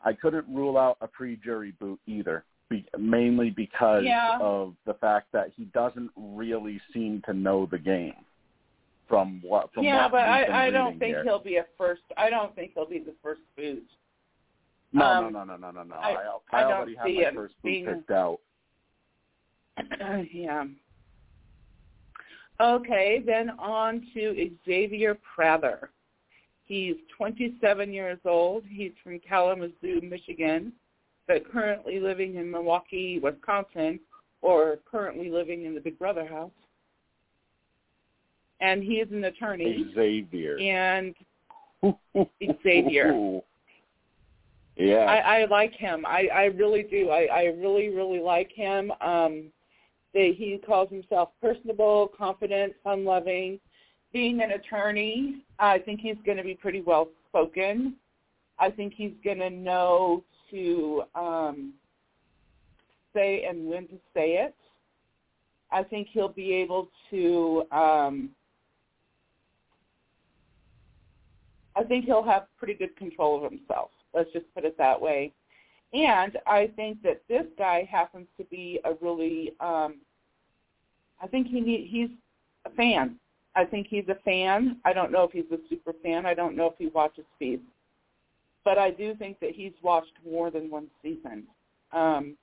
I 0.05 0.13
couldn't 0.13 0.47
rule 0.49 0.77
out 0.77 0.99
a 1.01 1.07
pre-jury 1.07 1.73
boot 1.81 1.99
either. 2.07 2.45
Be, 2.69 2.85
mainly 2.99 3.51
because 3.51 4.05
Yeah. 4.05 4.39
of 4.41 4.75
the 4.85 4.95
fact 4.95 5.33
that 5.33 5.53
he 5.57 5.65
doesn't 5.67 6.11
really 6.17 6.81
seem 6.93 7.23
to 7.23 7.33
know 7.33 7.67
the 7.67 7.79
game 7.79 8.25
from 9.13 9.41
what 9.43 9.71
from 9.75 9.85
yeah, 9.85 10.05
what 10.05 10.13
but 10.13 10.21
I 10.27 10.69
I 10.69 10.71
don't 10.71 10.99
think 10.99 11.15
here. 11.17 11.23
he'll 11.23 11.39
be 11.39 11.57
a 11.57 11.67
first. 11.77 12.01
I 12.17 12.31
don't 12.31 12.55
think 12.55 12.71
he'll 12.75 12.89
be 12.89 12.99
the 12.99 13.13
first 13.23 13.43
boot. 13.59 13.85
No, 14.95 15.05
Um, 15.05 15.33
no, 15.35 15.45
no, 15.45 15.57
no, 15.57 15.71
no, 15.71 15.71
no, 15.71 15.83
no. 15.83 15.95
I- 15.97 16.13
I, 16.53 16.59
I 16.59 16.63
I, 16.63 16.65
already 16.73 16.95
have 16.95 17.05
my 17.05 17.11
him 17.11 17.35
first 17.35 17.55
boot 17.63 17.69
being- 17.69 17.85
picked 17.85 18.11
out. 18.11 18.41
yeah. 20.33 20.65
Okay, 22.59 23.23
then 23.25 23.51
on 23.59 24.07
to 24.15 24.51
Xavier 24.65 25.15
Prather. 25.35 25.91
He's 26.65 26.95
27 27.19 27.93
years 27.93 28.19
old. 28.25 28.65
He's 28.67 28.93
from 29.03 29.19
Kalamazoo, 29.21 30.01
Michigan, 30.03 30.73
but 31.29 31.51
currently 31.53 32.01
living 32.01 32.37
in 32.37 32.51
Milwaukee, 32.51 33.19
Wisconsin, 33.19 34.01
or 34.41 34.79
currently 34.91 35.29
living 35.31 35.67
in 35.67 35.75
the 35.75 35.81
Big 35.81 35.99
Brother 35.99 36.27
house. 36.27 36.51
And 38.63 38.83
he 38.83 38.95
is 38.95 39.11
an 39.11 39.25
attorney. 39.25 39.93
Xavier. 39.95 40.57
And 40.59 41.15
Xavier. 42.63 43.41
Yeah. 44.77 45.05
I, 45.05 45.41
I 45.41 45.45
like 45.47 45.73
him. 45.75 46.07
I, 46.07 46.29
I 46.33 46.45
really 46.45 46.85
do. 46.85 47.11
I, 47.11 47.25
I 47.25 47.43
really, 47.45 47.89
really 47.89 48.21
like 48.21 48.51
him. 48.53 48.93
Um, 49.01 49.51
they, 50.15 50.33
he 50.33 50.59
calls 50.65 50.89
himself 50.91 51.31
personable, 51.41 52.13
confident, 52.17 52.75
fun-loving. 52.85 53.59
Being 54.13 54.43
an 54.43 54.53
attorney, 54.53 55.43
I 55.59 55.79
think 55.79 56.01
he's 56.01 56.17
going 56.25 56.37
to 56.37 56.45
be 56.45 56.55
pretty 56.55 56.83
well 56.83 57.09
spoken. 57.29 57.97
I 58.59 58.71
think 58.71 58.95
he's 58.95 59.15
going 59.25 59.39
to 59.39 59.51
know 59.51 60.23
to 60.51 61.03
um, 61.17 61.73
say 63.13 63.45
and 63.49 63.67
when 63.67 63.89
to 63.89 63.95
say 64.15 64.35
it. 64.35 64.55
I 65.73 65.83
think 65.83 66.09
he'll 66.13 66.29
be 66.29 66.53
able 66.55 66.89
to. 67.11 67.65
Um, 67.73 68.31
I 71.77 71.85
think 71.85 72.05
he'll 72.05 72.23
have 72.23 72.47
pretty 72.59 72.75
good 72.75 72.97
control 72.97 73.45
of 73.45 73.51
himself. 73.51 73.91
Let's 74.15 74.31
just 74.33 74.47
put 74.55 74.65
it 74.65 74.77
that 74.79 75.01
way. 75.01 75.33
And 75.93 76.39
I 76.47 76.71
think 76.75 77.03
that 77.03 77.23
this 77.29 77.47
guy 77.59 77.89
happens 77.91 78.27
to 78.39 78.45
be 78.45 78.81
a 78.85 78.93
really. 79.01 79.53
Um, 79.61 79.97
I 81.21 81.27
think 81.29 81.47
he 81.47 81.61
need, 81.61 81.89
he's 81.89 82.09
a 82.65 82.71
fan. 82.71 83.17
I 83.55 83.65
think 83.65 83.87
he's 83.89 84.09
a 84.09 84.17
fan. 84.25 84.79
I 84.85 84.93
don't 84.93 85.13
know 85.13 85.25
if 85.25 85.33
he's 85.33 85.51
a 85.53 85.59
super 85.69 85.93
fan. 86.03 86.27
I 86.27 86.35
don't 86.35 86.57
know 86.57 86.67
if 86.67 86.75
he 86.79 86.87
watches 86.89 87.25
feeds, 87.39 87.63
but 88.65 88.79
I 88.79 88.91
do 88.91 89.15
think 89.15 89.39
that 89.41 89.51
he's 89.51 89.73
watched 89.83 90.13
more 90.29 90.51
than 90.51 90.71
one 90.71 90.89
season. 91.03 91.45
Um, 91.93 92.37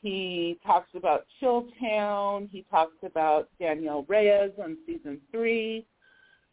he 0.00 0.58
talks 0.64 0.90
about 0.94 1.26
Chilltown. 1.40 2.48
He 2.50 2.64
talks 2.70 2.96
about 3.04 3.48
Danielle 3.60 4.04
Reyes 4.08 4.52
on 4.62 4.76
season 4.86 5.20
three, 5.30 5.84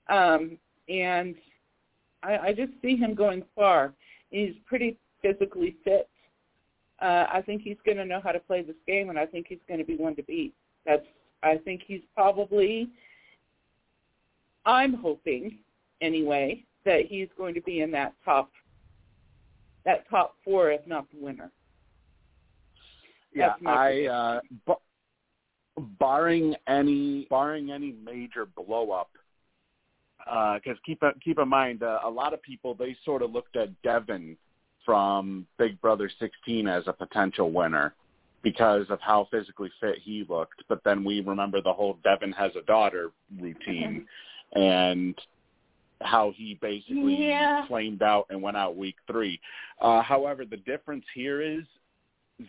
um, 0.07 0.57
and 0.87 1.35
I, 2.23 2.37
I 2.37 2.53
just 2.53 2.71
see 2.81 2.95
him 2.95 3.13
going 3.13 3.43
far. 3.55 3.93
He's 4.29 4.53
pretty 4.65 4.97
physically 5.21 5.75
fit. 5.83 6.09
Uh, 7.01 7.25
I 7.31 7.41
think 7.45 7.61
he's 7.61 7.77
going 7.85 7.97
to 7.97 8.05
know 8.05 8.19
how 8.23 8.31
to 8.31 8.39
play 8.39 8.61
this 8.61 8.75
game, 8.85 9.09
and 9.09 9.17
I 9.17 9.25
think 9.25 9.47
he's 9.47 9.59
going 9.67 9.79
to 9.79 9.85
be 9.85 9.95
one 9.95 10.15
to 10.15 10.23
beat. 10.23 10.53
That's. 10.85 11.05
I 11.41 11.57
think 11.57 11.81
he's 11.85 12.01
probably. 12.13 12.89
I'm 14.65 14.93
hoping, 14.93 15.59
anyway, 16.01 16.65
that 16.85 17.05
he's 17.07 17.29
going 17.37 17.53
to 17.53 17.61
be 17.61 17.81
in 17.81 17.91
that 17.91 18.13
top. 18.25 18.51
That 19.85 20.09
top 20.09 20.35
four, 20.43 20.71
if 20.71 20.85
not 20.85 21.05
the 21.11 21.23
winner. 21.23 21.49
yeah, 23.33 23.53
I 23.65 24.05
uh 24.07 24.39
ba- 24.67 25.83
barring 25.99 26.55
any 26.67 27.27
barring 27.29 27.71
any 27.71 27.95
major 28.03 28.45
blow 28.45 28.91
up 28.91 29.09
because 30.55 30.77
keep 30.85 31.01
keep 31.23 31.39
in 31.39 31.47
mind 31.47 31.83
uh, 31.83 31.99
a 32.03 32.09
lot 32.09 32.33
of 32.33 32.41
people 32.41 32.73
they 32.73 32.95
sort 33.05 33.21
of 33.21 33.31
looked 33.31 33.55
at 33.55 33.69
Devin 33.81 34.37
from 34.85 35.45
Big 35.57 35.79
Brother 35.81 36.09
16 36.19 36.67
as 36.67 36.83
a 36.87 36.93
potential 36.93 37.51
winner 37.51 37.93
because 38.41 38.85
of 38.89 38.99
how 39.01 39.27
physically 39.29 39.69
fit 39.81 39.97
he 40.01 40.25
looked. 40.29 40.63
But 40.69 40.81
then 40.85 41.03
we 41.03 41.21
remember 41.21 41.61
the 41.61 41.73
whole 41.73 41.97
Devin 42.03 42.31
has 42.33 42.51
a 42.55 42.61
daughter 42.65 43.11
routine 43.39 44.05
and 44.53 45.19
how 46.01 46.31
he 46.31 46.57
basically 46.61 47.27
Yeah. 47.27 47.67
flamed 47.67 48.01
out 48.01 48.27
and 48.29 48.41
went 48.41 48.55
out 48.55 48.77
week 48.77 48.95
three. 49.05 49.39
Uh, 49.81 50.01
however, 50.01 50.45
the 50.45 50.57
difference 50.57 51.05
here 51.13 51.41
is 51.41 51.65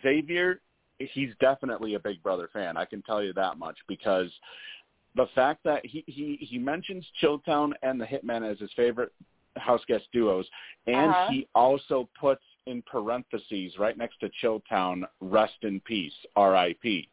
Xavier, 0.01 0.61
he's 0.99 1.35
definitely 1.39 1.95
a 1.95 1.99
Big 1.99 2.21
Brother 2.23 2.49
fan. 2.53 2.77
I 2.77 2.85
can 2.85 3.01
tell 3.01 3.21
you 3.21 3.33
that 3.33 3.57
much 3.57 3.77
because 3.87 4.31
the 5.15 5.27
fact 5.35 5.63
that 5.63 5.85
he 5.85 6.03
he 6.07 6.37
he 6.41 6.57
mentions 6.57 7.05
Chilltown 7.21 7.71
and 7.83 7.99
the 7.99 8.05
Hitman 8.05 8.49
as 8.49 8.59
his 8.59 8.71
favorite 8.73 9.11
house 9.57 9.81
guest 9.87 10.05
duos, 10.13 10.47
and 10.87 11.11
Uh-huh. 11.11 11.31
he 11.31 11.47
also 11.53 12.07
puts 12.19 12.43
in 12.67 12.81
parentheses 12.83 13.77
right 13.77 13.97
next 13.97 14.19
to 14.21 14.29
Chilltown, 14.41 15.03
"Rest 15.19 15.57
in 15.63 15.79
peace, 15.81 16.13
R.I.P." 16.35 17.09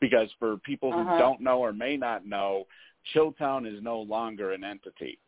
Because 0.00 0.32
for 0.38 0.56
people 0.58 0.90
who 0.92 1.00
Uh-huh. 1.00 1.18
don't 1.18 1.40
know 1.40 1.58
or 1.60 1.72
may 1.72 1.96
not 1.96 2.24
know, 2.24 2.66
Chilltown 3.12 3.66
is 3.66 3.82
no 3.82 4.00
longer 4.00 4.52
an 4.52 4.64
entity. 4.64 5.18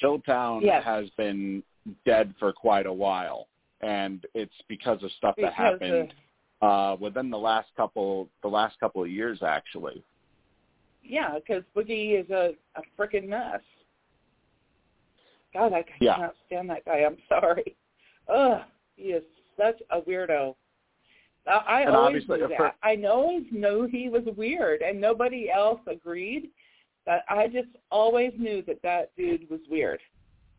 Chilltown 0.00 0.62
Yes. 0.62 0.84
has 0.84 1.10
been 1.10 1.62
dead 2.04 2.34
for 2.38 2.52
quite 2.52 2.86
a 2.86 2.92
while, 2.92 3.48
and 3.80 4.24
it's 4.34 4.54
because 4.68 5.02
of 5.02 5.10
stuff 5.12 5.34
that 5.36 5.54
Because 5.56 5.74
of- 5.74 5.80
happened 5.80 6.14
uh, 6.62 6.96
within 7.00 7.30
the 7.30 7.38
last 7.38 7.74
couple 7.74 8.28
the 8.42 8.48
last 8.48 8.78
couple 8.78 9.02
of 9.02 9.08
years, 9.10 9.42
actually. 9.42 10.02
Yeah, 11.10 11.34
because 11.34 11.64
Boogie 11.76 12.22
is 12.22 12.30
a, 12.30 12.52
a 12.76 12.82
freaking 12.98 13.26
mess. 13.26 13.60
God, 15.52 15.72
I 15.72 15.84
Yeah. 16.00 16.14
cannot 16.14 16.34
stand 16.46 16.70
that 16.70 16.84
guy. 16.84 16.98
I'm 16.98 17.16
sorry. 17.28 17.76
Ugh, 18.32 18.60
he 18.94 19.02
is 19.04 19.24
such 19.58 19.82
a 19.90 20.00
weirdo. 20.00 20.54
I, 21.48 21.50
I 21.50 21.80
And 21.82 21.96
always 21.96 22.28
knew 22.28 22.38
that. 22.46 22.56
for- 22.56 22.74
I 22.84 22.96
always 23.08 23.44
knew 23.50 23.88
he 23.90 24.08
was 24.08 24.22
weird, 24.36 24.82
and 24.82 25.00
nobody 25.00 25.50
else 25.50 25.80
agreed. 25.88 26.50
But 27.06 27.24
I 27.28 27.48
just 27.48 27.70
always 27.90 28.32
knew 28.38 28.62
that 28.68 28.80
that 28.82 29.10
dude 29.16 29.50
was 29.50 29.60
weird. 29.68 30.00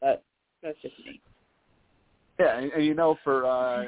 But 0.01 0.23
that's 0.61 0.77
just 0.81 0.95
me. 1.05 1.21
Yeah, 2.39 2.57
and, 2.57 2.71
and 2.73 2.83
you 2.83 2.93
know, 2.93 3.17
for 3.23 3.45
uh, 3.45 3.85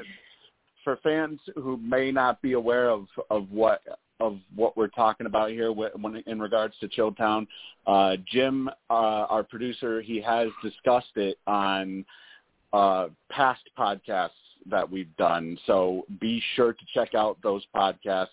for 0.82 0.96
fans 1.02 1.40
who 1.56 1.76
may 1.76 2.10
not 2.10 2.40
be 2.40 2.52
aware 2.52 2.88
of 2.88 3.06
of 3.28 3.50
what 3.50 3.82
of 4.20 4.38
what 4.54 4.76
we're 4.76 4.88
talking 4.88 5.26
about 5.26 5.50
here 5.50 5.72
when 5.72 6.22
in 6.26 6.40
regards 6.40 6.74
to 6.80 6.88
Chilltown, 6.88 7.46
uh, 7.86 8.16
Jim, 8.30 8.68
uh, 8.90 8.92
our 8.92 9.42
producer, 9.42 10.00
he 10.00 10.20
has 10.20 10.48
discussed 10.62 11.16
it 11.16 11.38
on 11.46 12.04
uh, 12.72 13.08
past 13.30 13.62
podcasts 13.78 14.30
that 14.70 14.88
we've 14.88 15.14
done. 15.16 15.58
So 15.66 16.06
be 16.20 16.42
sure 16.54 16.72
to 16.72 16.84
check 16.94 17.14
out 17.14 17.38
those 17.42 17.62
podcasts 17.74 18.28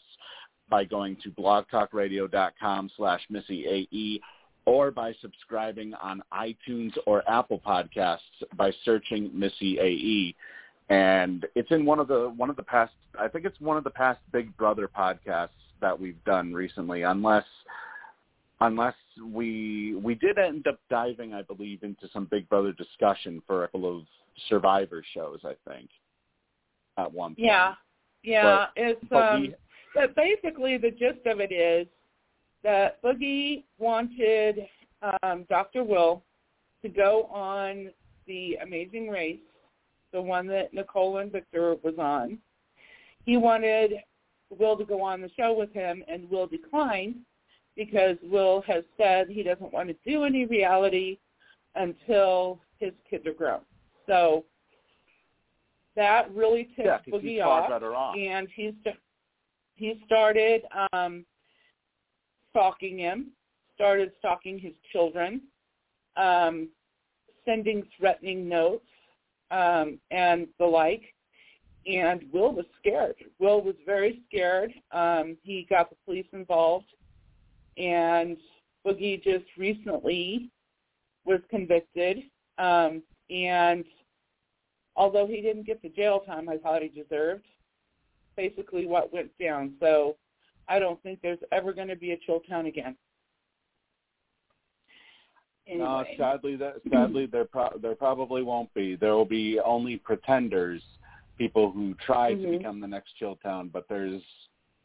by 0.70 0.86
going 0.86 1.18
to 1.24 1.30
blogtalkradio.com 1.32 2.92
slash 2.96 3.22
MissyAE 3.32 4.22
or 4.66 4.92
by 4.92 5.14
subscribing 5.22 5.94
on 5.96 6.22
iTunes 6.34 6.94
or 7.06 7.30
Apple 7.30 7.60
Podcasts 7.66 8.20
by 8.56 8.72
searching 8.86 9.30
Missy 9.34 9.80
AE. 9.80 10.36
And 10.90 11.46
it's 11.56 11.72
in 11.72 11.86
one 11.86 12.00
of 12.00 12.08
the 12.08 12.34
one 12.36 12.50
of 12.50 12.56
the 12.56 12.64
past 12.64 12.94
I 13.20 13.28
think 13.28 13.46
it's 13.46 13.60
one 13.60 13.78
of 13.78 13.84
the 13.84 13.90
past 13.90 14.20
Big 14.32 14.56
Brother 14.58 14.90
podcasts 14.96 15.50
that 15.82 16.00
we've 16.00 16.24
done 16.24 16.54
recently, 16.54 17.04
unless 17.04 17.46
unless 18.62 18.96
we 19.34 19.96
we 20.02 20.16
did 20.16 20.38
end 20.38 20.68
up 20.68 20.80
diving, 20.90 21.34
I 21.34 21.42
believe, 21.42 21.84
into 21.84 22.08
some 22.14 22.26
Big 22.26 22.48
Brother 22.50 22.72
discussion 22.72 23.42
for 23.46 23.64
a 23.64 23.68
couple 23.68 23.98
of 23.98 24.06
Survivor 24.48 25.04
shows, 25.14 25.40
I 25.44 25.54
think. 25.70 25.90
At 26.98 27.12
one 27.12 27.32
point. 27.32 27.40
Yeah, 27.40 27.74
yeah. 28.24 28.68
it's 28.76 29.04
but 29.10 29.34
um. 29.34 29.42
we- 29.42 29.56
but 29.94 30.16
basically, 30.16 30.78
the 30.78 30.92
gist 30.92 31.26
of 31.26 31.42
it 31.42 31.52
is 31.52 31.86
that 32.64 33.02
Boogie 33.02 33.64
wanted 33.78 34.68
um, 35.24 35.46
Dr. 35.50 35.84
Will 35.84 36.24
to 36.82 36.90
go 36.90 37.24
on 37.26 37.92
the 38.28 38.58
Amazing 38.64 39.10
Race, 39.10 39.40
the 40.14 40.22
one 40.22 40.48
that 40.48 40.74
Nicole 40.74 41.18
and 41.18 41.32
Victor 41.32 41.76
was 41.84 41.96
on. 41.98 42.38
He 43.26 43.38
wanted 43.38 43.96
Will 44.60 44.78
to 44.78 44.86
go 44.86 45.02
on 45.02 45.22
the 45.22 45.30
show 45.38 45.54
with 45.54 45.74
him, 45.74 46.04
and 46.08 46.30
Will 46.30 46.48
declined 46.48 47.16
because 47.76 48.18
Will 48.24 48.62
has 48.68 48.84
said 48.98 49.30
he 49.30 49.44
doesn't 49.44 49.72
want 49.74 49.90
to 49.90 49.96
do 50.06 50.24
any 50.24 50.46
reality 50.46 51.18
until 51.76 52.60
his 52.80 52.92
kids 53.10 53.26
are 53.26 53.34
grown. 53.34 53.62
So 54.08 54.44
that 55.96 56.34
really 56.34 56.70
tipped 56.76 57.08
yeah, 57.08 57.14
Boogie 57.14 57.46
off 57.46 57.72
off. 57.72 58.16
and 58.18 58.48
he's 58.56 58.74
he 59.76 60.02
started 60.06 60.62
um 60.94 61.26
stalking 62.50 63.00
him 63.00 63.28
started 63.76 64.12
stalking 64.20 64.60
his 64.60 64.74
children 64.92 65.42
um 66.18 66.70
sending 67.46 67.84
threatening 67.98 68.48
notes 68.48 68.86
um 69.52 70.00
and 70.12 70.48
the 70.60 70.66
like 70.66 71.14
and 71.88 72.24
will 72.32 72.54
was 72.54 72.66
scared 72.80 73.16
will 73.40 73.62
was 73.62 73.76
very 73.86 74.22
scared 74.28 74.72
um 74.92 75.36
he 75.42 75.66
got 75.70 75.90
the 75.90 75.96
police 76.06 76.28
involved 76.34 76.86
and 77.78 78.38
boogie 78.86 79.22
just 79.24 79.46
recently 79.58 80.50
was 81.26 81.40
convicted 81.50 82.20
um 82.60 83.02
and 83.30 83.86
although 84.96 85.26
he 85.26 85.42
didn't 85.42 85.66
get 85.66 85.82
the 85.82 85.90
jail 85.90 86.20
time 86.20 86.50
I 86.50 86.58
thought 86.58 86.82
he 86.82 86.90
deserved, 86.90 87.46
basically 88.36 88.86
what 88.86 89.12
went 89.14 89.32
down. 89.40 89.74
So 89.80 90.18
I 90.68 90.80
don't 90.80 91.02
think 91.04 91.20
there's 91.22 91.40
ever 91.52 91.74
going 91.74 91.88
to 91.88 91.96
be 91.96 92.12
a 92.12 92.18
Chilltown 92.18 92.68
again. 92.68 92.96
No, 95.68 96.00
Anyway. 96.00 96.16
sadly, 96.18 96.56
that 96.58 96.76
sadly 96.92 97.28
there 97.28 97.46
pro- 97.46 97.78
there 97.82 97.96
probably 97.96 98.42
won't 98.42 98.74
be. 98.74 98.96
There 98.96 99.16
will 99.16 99.26
be 99.26 99.60
only 99.64 99.96
pretenders, 99.98 100.82
people 101.42 101.72
who 101.72 101.96
try 101.96 102.36
Mhm. 102.36 102.42
to 102.44 102.48
become 102.58 102.80
the 102.80 102.88
next 102.88 103.18
Chilltown, 103.20 103.72
but 103.72 103.88
there's 103.88 104.22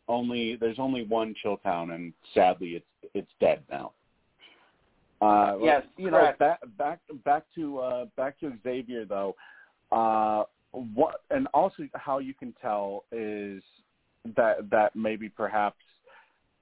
only 0.09 0.57
there's 0.57 0.79
only 0.79 1.05
one 1.05 1.35
Chilltown, 1.35 1.95
and 1.95 2.15
sadly, 2.33 2.77
it's 2.77 3.11
it's 3.13 3.33
dead 3.41 3.63
now. 3.69 3.93
Uh, 5.21 5.59
Yes, 5.61 5.85
you 5.99 6.11
know, 6.11 6.19
correct. 6.19 6.39
back 6.39 6.61
back 6.79 7.01
back 7.25 7.45
to 7.57 7.79
uh, 7.81 8.05
back 8.17 8.41
to 8.41 8.57
Xavier 8.63 9.05
though. 9.05 9.37
Uh, 9.93 10.45
what 10.73 11.21
and 11.31 11.47
also 11.53 11.87
how 11.93 12.21
you 12.21 12.33
can 12.33 12.55
tell 12.63 13.05
is 13.13 13.63
that 14.35 14.71
that 14.71 14.97
maybe 14.97 15.29
perhaps 15.29 15.85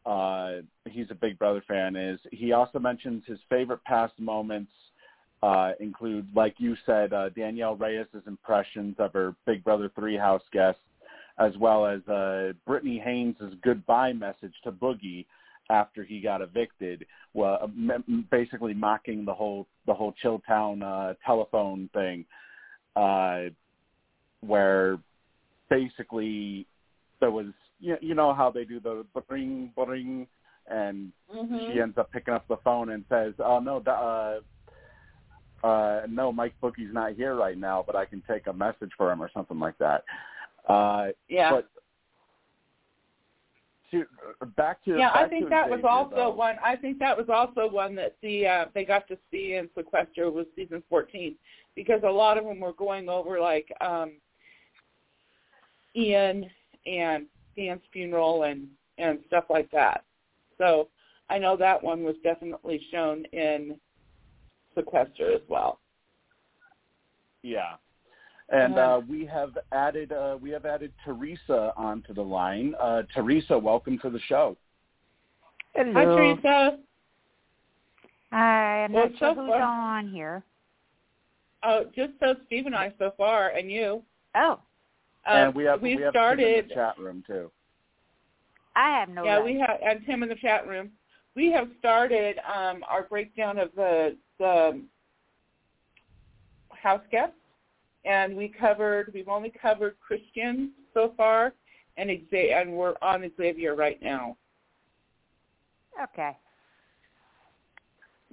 uh, 0.07 0.57
he's 0.87 1.11
a 1.11 1.15
Big 1.15 1.39
Brother 1.39 1.63
fan 1.69 1.95
is 1.95 2.19
he 2.33 2.51
also 2.53 2.81
mentions 2.81 3.25
his 3.27 3.39
favorite 3.49 3.83
past 3.85 4.19
moments 4.19 4.73
uh, 5.45 5.73
include, 5.79 6.27
like 6.35 6.55
you 6.59 6.75
said, 6.87 7.13
uh, 7.13 7.29
Danielle 7.31 7.77
Reyes' 7.77 8.07
impressions 8.27 8.95
of 8.99 9.13
her 9.13 9.35
Big 9.47 9.63
Brother 9.63 9.91
three 9.95 10.17
house 10.17 10.43
guests, 10.53 10.81
as 11.39 11.53
well 11.59 11.85
as 11.87 12.01
uh, 12.09 12.53
Britney 12.67 12.99
Haynes' 13.03 13.55
goodbye 13.63 14.13
message 14.13 14.55
to 14.65 14.73
Boogie 14.73 15.27
after 15.71 16.05
he 16.05 16.21
got 16.21 16.41
evicted, 16.41 17.05
well, 17.35 17.59
m- 17.65 18.27
basically 18.31 18.75
mocking 18.75 19.25
the 19.25 19.35
whole 19.35 19.67
the 19.87 19.95
whole 19.95 20.15
Chilltown 20.23 20.83
uh, 20.83 21.15
telephone 21.27 21.91
thing, 21.93 22.25
uh, 22.97 23.45
where 24.41 24.99
basically 25.69 26.67
there 27.21 27.31
was 27.31 27.47
you, 27.81 27.97
you 28.01 28.15
know 28.15 28.33
how 28.33 28.51
they 28.51 28.65
do 28.65 28.81
the 28.81 29.05
bring 29.29 29.73
bring 29.77 30.27
and 30.69 31.13
Mhm. 31.35 31.67
she 31.67 31.81
ends 31.81 31.99
up 31.99 32.11
picking 32.13 32.33
up 32.33 32.47
the 32.49 32.57
phone 32.59 32.91
and 32.91 33.05
says, 33.11 33.35
"Oh 33.39 33.59
no, 33.61 33.79
uh, 33.79 34.41
uh, 35.65 36.03
no, 36.09 36.31
Mike 36.31 36.55
Boogie's 36.63 36.93
not 36.93 37.15
here 37.15 37.35
right 37.35 37.59
now, 37.59 37.83
but 37.87 37.97
I 37.97 38.05
can 38.05 38.23
take 38.29 38.47
a 38.47 38.53
message 38.53 38.91
for 38.97 39.11
him 39.11 39.23
or 39.23 39.31
something 39.33 39.59
like 39.59 39.79
that." 39.79 40.05
Uh, 40.69 41.09
yeah. 41.29 41.51
But 41.51 41.69
to, 43.91 44.05
back 44.57 44.85
to 44.85 44.97
yeah, 44.99 45.11
I 45.15 45.29
think 45.29 45.49
that 45.51 45.69
was 45.69 45.81
also 45.89 46.17
though. 46.17 46.31
one. 46.31 46.57
I 46.63 46.77
think 46.77 46.99
that 46.99 47.17
was 47.17 47.27
also 47.29 47.69
one 47.69 47.95
that 47.97 48.17
the 48.23 48.47
uh, 48.47 48.65
they 48.75 48.85
got 48.85 49.09
to 49.09 49.17
see 49.31 49.55
in 49.55 49.69
Sequester 49.75 50.31
was 50.31 50.47
season 50.57 50.83
14 50.89 51.35
because 51.75 52.01
a 52.05 52.11
lot 52.11 52.39
of 52.39 52.45
them 52.45 52.61
were 52.61 52.73
going 52.73 53.09
over 53.09 53.41
like 53.41 53.69
um, 53.81 54.13
Ian 55.97 56.51
and 56.87 57.27
Dan's 57.57 57.83
funeral 57.93 58.45
and 58.45 58.67
and 58.99 59.21
stuff 59.29 59.45
like 59.49 59.71
that. 59.71 60.05
So 60.59 60.89
I 61.31 61.39
know 61.39 61.57
that 61.57 61.83
one 61.83 62.05
was 62.05 62.17
definitely 62.23 62.81
shown 62.91 63.25
in 63.33 63.79
Sequester 64.75 65.33
as 65.33 65.41
well. 65.49 65.81
Yeah. 67.43 67.75
And 68.51 68.75
Yeah. 68.75 68.95
uh, 68.95 68.99
we 69.09 69.25
have 69.27 69.57
added 69.73 70.13
uh, 70.13 70.37
we 70.41 70.51
have 70.51 70.67
added 70.67 70.93
Teresa 71.05 71.73
onto 71.77 72.13
the 72.13 72.23
line. 72.23 72.75
Uh, 72.79 73.03
Teresa, 73.15 73.59
welcome 73.59 73.99
to 74.01 74.11
the 74.11 74.21
show. 74.21 74.57
Hello. 75.75 75.93
Hi, 75.93 76.05
Teresa. 76.05 76.79
Hi, 78.33 78.85
I'm 78.85 78.93
Well, 78.93 79.09
not 79.09 79.19
sure 79.19 79.35
so 79.35 79.41
who's 79.41 79.49
far- 79.51 79.63
on 79.63 80.09
here. 80.09 80.43
Oh, 81.63 81.85
just 81.97 82.13
so 82.21 82.35
Steve 82.47 82.67
and 82.67 82.75
I 82.75 82.93
so 82.99 83.13
far, 83.17 83.49
and 83.51 83.71
you. 83.71 84.03
Oh, 84.35 84.61
Um, 85.27 85.37
and 85.37 85.55
we 85.55 85.65
have 85.65 85.81
we've 85.81 85.97
we 85.97 86.03
have 86.03 86.13
started. 86.13 86.43
Tim 86.45 86.63
in 86.65 86.69
the 86.69 86.75
chat 86.75 86.99
room 86.99 87.25
too. 87.27 87.51
I 88.77 88.91
have 88.99 89.09
no 89.09 89.25
yeah, 89.25 89.37
right. 89.37 89.45
we 89.45 89.59
have 89.59 89.79
and 89.83 90.05
Tim 90.05 90.23
in 90.23 90.29
the 90.29 90.35
chat 90.35 90.67
room. 90.67 90.91
We 91.37 91.51
have 91.53 91.69
started 91.79 92.37
um, 92.39 92.85
our 92.89 93.05
breakdown 93.05 93.59
of 93.59 93.71
the 93.75 94.17
the 94.39 94.83
house 96.71 97.03
guests, 97.11 97.35
and 98.05 98.37
we 98.37 98.49
covered. 98.49 99.11
We've 99.15 99.29
only 99.29 99.51
covered 99.51 99.97
Christian 100.01 100.73
so 100.93 101.13
far, 101.17 101.53
and 101.97 102.11
Xavier, 102.31 102.59
and 102.59 102.73
we're 102.73 102.95
on 103.03 103.29
Xavier 103.37 103.75
right 103.75 104.01
now. 104.03 104.37
Okay. 106.03 106.37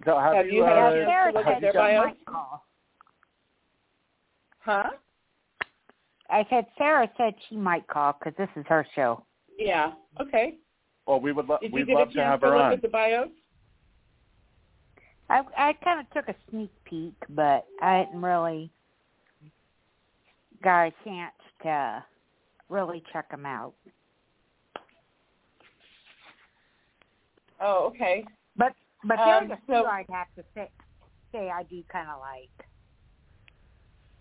So 0.05 0.17
have, 0.19 0.33
Have 0.33 0.47
you 0.47 0.63
had 0.63 0.73
uh, 0.73 0.75
a 0.75 0.97
Yeah, 0.97 1.05
chance 1.05 1.09
Sarah 1.09 1.31
to 1.31 1.37
look 1.37 1.47
said 1.47 1.53
at 1.55 1.61
their 1.61 1.71
she 1.71 1.77
bios? 1.77 2.05
might 2.05 2.25
call. 2.25 2.65
Huh? 4.59 4.89
I 6.29 6.45
said 6.49 6.65
Sarah 6.77 7.09
said 7.17 7.33
she 7.49 7.55
might 7.55 7.85
call 7.87 8.13
because 8.13 8.33
this 8.37 8.49
is 8.55 8.65
her 8.67 8.85
show. 8.95 9.23
Yeah. 9.57 9.91
Okay. 10.19 10.55
Well, 11.07 11.19
we 11.19 11.31
would 11.31 11.47
lo- 11.47 11.57
Did 11.61 11.71
you 11.71 11.75
we'd 11.75 11.87
get 11.87 11.95
love 11.95 12.09
a 12.09 12.11
to 12.11 12.17
chance 12.17 12.31
have 12.31 12.39
to 12.41 12.45
her 12.47 12.53
look 12.53 12.61
on. 12.63 12.73
at 12.73 12.81
the 12.81 12.87
bios? 12.87 13.29
I 15.29 15.41
I 15.57 15.73
kind 15.73 15.99
of 15.99 16.09
took 16.13 16.27
a 16.27 16.35
sneak 16.49 16.71
peek, 16.85 17.13
but 17.29 17.65
I 17.81 17.97
hadn't 17.97 18.21
really 18.21 18.69
got 20.63 20.87
a 20.87 20.93
chance 21.03 21.33
to 21.63 22.03
really 22.69 23.01
check 23.11 23.29
them 23.31 23.45
out. 23.45 23.73
Oh, 27.59 27.85
okay. 27.87 28.25
But 28.57 28.73
but 29.05 29.19
Um, 29.19 29.47
there's 29.47 29.59
a 29.59 29.65
few 29.65 29.75
so- 29.75 29.85
I'd 29.85 30.05
have 30.09 30.27
to 30.35 30.43
say 30.53 30.69
say 31.31 31.49
I 31.49 31.63
do 31.63 31.81
kind 31.91 32.09
of 32.09 32.19
like. 32.19 32.49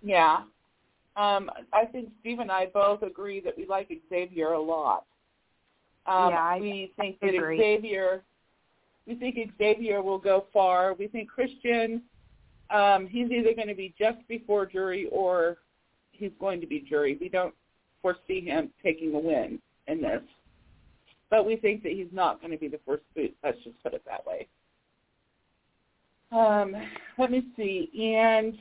Yeah. 0.02 0.44
Um, 1.16 1.50
I 1.72 1.84
think 1.86 2.10
Steve 2.20 2.38
and 2.38 2.50
I 2.52 2.66
both 2.66 3.02
agree 3.02 3.40
that 3.40 3.56
we 3.56 3.66
like 3.66 3.90
Xavier 4.08 4.52
a 4.52 4.60
lot. 4.60 5.04
Um, 6.06 6.30
Yeah, 6.30 6.44
I- 6.44 6.60
we 6.60 6.92
think 6.98 7.18
I 7.22 7.26
that 7.26 7.34
agree. 7.34 7.58
Xavier, 7.58 8.24
we 9.06 9.14
think 9.14 9.36
Xavier 9.58 10.02
will 10.02 10.18
go 10.18 10.46
far. 10.52 10.94
We 10.94 11.08
think 11.08 11.28
Christian, 11.28 12.02
um, 12.70 13.06
he's 13.06 13.30
either 13.30 13.54
going 13.54 13.68
to 13.68 13.74
be 13.74 13.94
just 13.98 14.26
before 14.28 14.66
jury 14.66 15.06
or 15.10 15.58
he's 16.12 16.32
going 16.38 16.60
to 16.60 16.66
be 16.66 16.80
jury. 16.80 17.16
We 17.20 17.28
don't 17.28 17.54
foresee 18.02 18.40
him 18.40 18.72
taking 18.82 19.14
a 19.14 19.18
win 19.18 19.60
in 19.88 20.00
this, 20.00 20.22
but 21.28 21.44
we 21.44 21.56
think 21.56 21.82
that 21.82 21.92
he's 21.92 22.12
not 22.12 22.40
going 22.40 22.52
to 22.52 22.58
be 22.58 22.68
the 22.68 22.78
first 22.86 23.02
boot. 23.14 23.36
Let's 23.42 23.58
just 23.62 23.82
put 23.82 23.94
it 23.94 24.02
that 24.06 24.24
way. 24.26 24.46
Um, 26.32 26.76
let 27.18 27.30
me 27.30 27.42
see, 27.56 27.90
and 28.14 28.56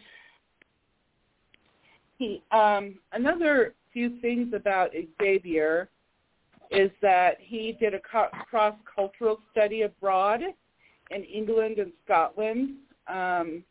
he 2.17 2.41
um, 2.52 2.99
another 3.13 3.75
few 3.93 4.19
things 4.21 4.54
about 4.54 4.91
Xavier 5.21 5.89
is 6.69 6.91
that 7.01 7.38
he 7.39 7.75
did 7.79 7.93
a 7.93 7.99
co- 7.99 8.29
cross-cultural 8.49 9.39
study 9.51 9.84
abroad 9.84 10.41
in 11.12 11.23
England 11.23 11.79
and 11.79 11.91
Scotland, 12.05 12.75
um, 13.08 13.63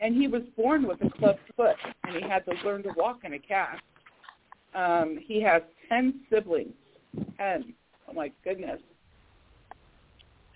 and 0.00 0.14
he 0.14 0.28
was 0.28 0.42
born 0.56 0.86
with 0.86 1.00
a 1.02 1.10
club 1.18 1.36
foot, 1.56 1.76
and 2.04 2.16
he 2.16 2.28
had 2.28 2.44
to 2.44 2.52
learn 2.64 2.82
to 2.82 2.90
walk 2.96 3.20
in 3.24 3.34
a 3.34 3.38
cast. 3.38 3.82
Um, 4.74 5.18
he 5.22 5.40
has 5.42 5.62
ten 5.88 6.20
siblings. 6.30 6.74
Ten. 7.38 7.74
Oh 8.08 8.12
my 8.12 8.30
goodness. 8.44 8.80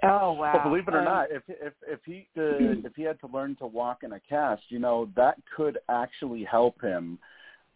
Oh 0.02 0.32
wow. 0.32 0.52
But 0.52 0.64
believe 0.64 0.88
it 0.88 0.94
or 0.94 0.98
Um, 0.98 1.04
not, 1.04 1.30
if 1.30 1.42
if 1.48 1.72
if 1.86 2.00
he 2.04 2.28
uh, 2.36 2.86
if 2.86 2.94
he 2.96 3.02
had 3.02 3.18
to 3.20 3.26
learn 3.28 3.56
to 3.56 3.66
walk 3.66 4.02
in 4.02 4.12
a 4.12 4.20
cast, 4.20 4.62
you 4.68 4.78
know 4.78 5.08
that 5.16 5.36
could 5.54 5.78
actually 5.88 6.44
help 6.44 6.80
him 6.82 7.18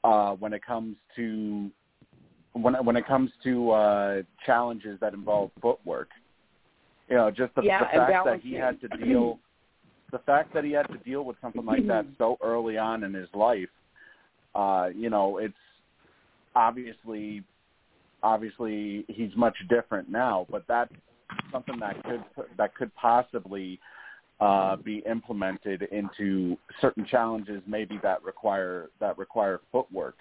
uh, 0.05 0.33
when 0.35 0.53
it 0.53 0.63
comes 0.63 0.97
to 1.17 1.71
when 2.53 2.75
when 2.85 2.97
it 2.97 3.07
comes 3.07 3.31
to 3.45 3.71
uh, 3.71 4.23
challenges 4.45 4.99
that 5.01 5.15
involve 5.15 5.51
footwork. 5.61 6.09
You 7.09 7.17
know, 7.17 7.31
just 7.31 7.55
the, 7.55 7.63
Yeah, 7.63 7.81
the 7.81 7.87
fact 7.87 8.25
that 8.25 8.41
he 8.41 8.55
had 8.55 8.81
to 8.81 8.89
deal 8.89 9.39
the 10.13 10.19
fact 10.21 10.53
that 10.55 10.65
he 10.65 10.73
had 10.73 10.89
to 10.89 10.99
deal 10.99 11.25
with 11.25 11.37
something 11.41 11.65
like 11.65 11.87
that 11.87 12.05
so 12.19 12.37
early 12.43 12.77
on 12.77 13.05
in 13.05 13.15
his 13.15 13.29
life. 13.35 13.69
Uh, 14.55 14.89
you 14.95 15.11
know, 15.11 15.39
it's 15.39 15.55
obviously 16.57 17.45
obviously 18.23 19.05
he's 19.09 19.31
much 19.37 19.57
different 19.69 20.11
now, 20.11 20.47
but 20.51 20.65
that's 20.69 20.93
something 21.53 21.79
that 21.79 22.03
could 22.05 22.25
that 22.59 22.75
could 22.75 22.95
possibly 22.97 23.79
uh, 24.41 24.77
be 24.77 25.03
implemented 25.11 25.83
into 25.93 26.57
certain 26.81 27.05
challenges, 27.05 27.63
maybe 27.67 27.99
that 28.03 28.23
require 28.25 28.91
that 28.99 29.17
require 29.19 29.61
footwork 29.71 30.17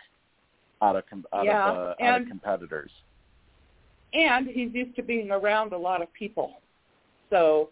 out 0.81 0.95
of 0.95 1.05
com- 1.09 1.25
out 1.33 1.45
Yeah, 1.45 1.69
of 1.71 1.77
uh, 1.77 1.79
out 1.89 1.95
and- 1.99 2.23
of 2.23 2.29
competitors. 2.29 2.91
And 4.13 4.47
he's 4.47 4.73
used 4.73 4.95
to 4.95 5.03
being 5.03 5.29
around 5.29 5.71
a 5.71 5.77
lot 5.77 6.01
of 6.01 6.11
people, 6.13 6.61
so 7.29 7.69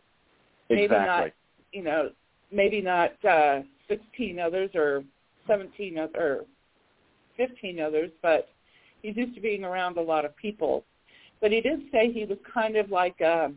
maybe 0.69 0.83
Exactly. 0.83 1.07
not 1.07 1.31
you 1.73 1.83
know, 1.83 2.11
maybe 2.51 2.79
not 2.81 3.13
uh, 3.25 3.61
16 3.87 4.39
others 4.39 4.69
or 4.75 5.03
17 5.47 5.97
oth- 5.97 6.15
or 6.15 6.45
15 7.37 7.79
others, 7.79 8.11
but 8.21 8.49
he's 9.01 9.17
used 9.17 9.33
to 9.35 9.41
being 9.41 9.63
around 9.63 9.97
a 9.97 10.01
lot 10.01 10.25
of 10.25 10.35
people. 10.37 10.85
But 11.41 11.51
he 11.51 11.59
did 11.61 11.81
say 11.91 12.11
he 12.11 12.25
was 12.25 12.37
kind 12.51 12.77
of 12.77 12.89
like 12.91 13.19
a, 13.21 13.51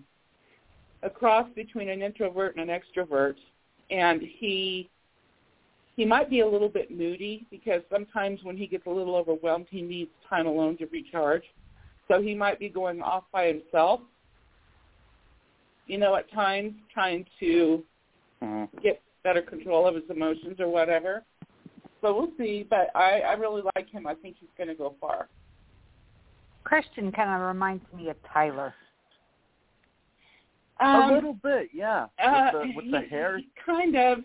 a 1.02 1.10
cross 1.10 1.48
between 1.54 1.88
an 1.90 2.02
introvert 2.02 2.56
and 2.56 2.70
an 2.70 2.80
extrovert, 2.80 3.36
and 3.90 4.20
he 4.22 4.88
he 6.00 6.06
might 6.06 6.30
be 6.30 6.40
a 6.40 6.48
little 6.48 6.70
bit 6.70 6.90
moody 6.90 7.46
because 7.50 7.82
sometimes 7.92 8.40
when 8.42 8.56
he 8.56 8.66
gets 8.66 8.86
a 8.86 8.90
little 8.90 9.14
overwhelmed, 9.14 9.66
he 9.68 9.82
needs 9.82 10.08
time 10.30 10.46
alone 10.46 10.78
to 10.78 10.86
recharge. 10.86 11.42
So 12.08 12.22
he 12.22 12.34
might 12.34 12.58
be 12.58 12.70
going 12.70 13.02
off 13.02 13.24
by 13.30 13.48
himself, 13.48 14.00
you 15.86 15.98
know, 15.98 16.14
at 16.14 16.32
times 16.32 16.72
trying 16.90 17.26
to 17.40 17.84
Mhm. 18.40 18.80
get 18.82 19.02
better 19.22 19.42
control 19.42 19.86
of 19.86 19.94
his 19.94 20.08
emotions 20.08 20.58
or 20.58 20.70
whatever. 20.70 21.22
So 22.00 22.14
we'll 22.14 22.32
see. 22.38 22.62
But 22.62 22.90
I, 22.94 23.20
I 23.20 23.32
really 23.34 23.60
like 23.76 23.90
him. 23.90 24.06
I 24.06 24.14
think 24.14 24.36
he's 24.40 24.48
going 24.56 24.68
to 24.68 24.74
go 24.74 24.94
far. 25.02 25.28
Christian 26.64 27.12
kind 27.12 27.28
of 27.28 27.46
reminds 27.46 27.84
me 27.92 28.08
of 28.08 28.16
Tyler. 28.32 28.72
Um, 30.80 31.10
a 31.10 31.14
little 31.14 31.34
bit, 31.34 31.68
yeah. 31.74 32.06
uh, 32.18 32.52
with 32.54 32.62
the, 32.62 32.72
with 32.76 32.90
the 32.90 33.00
he- 33.02 33.08
hair, 33.10 33.36
he 33.36 33.48
kind 33.66 33.96
of 33.96 34.24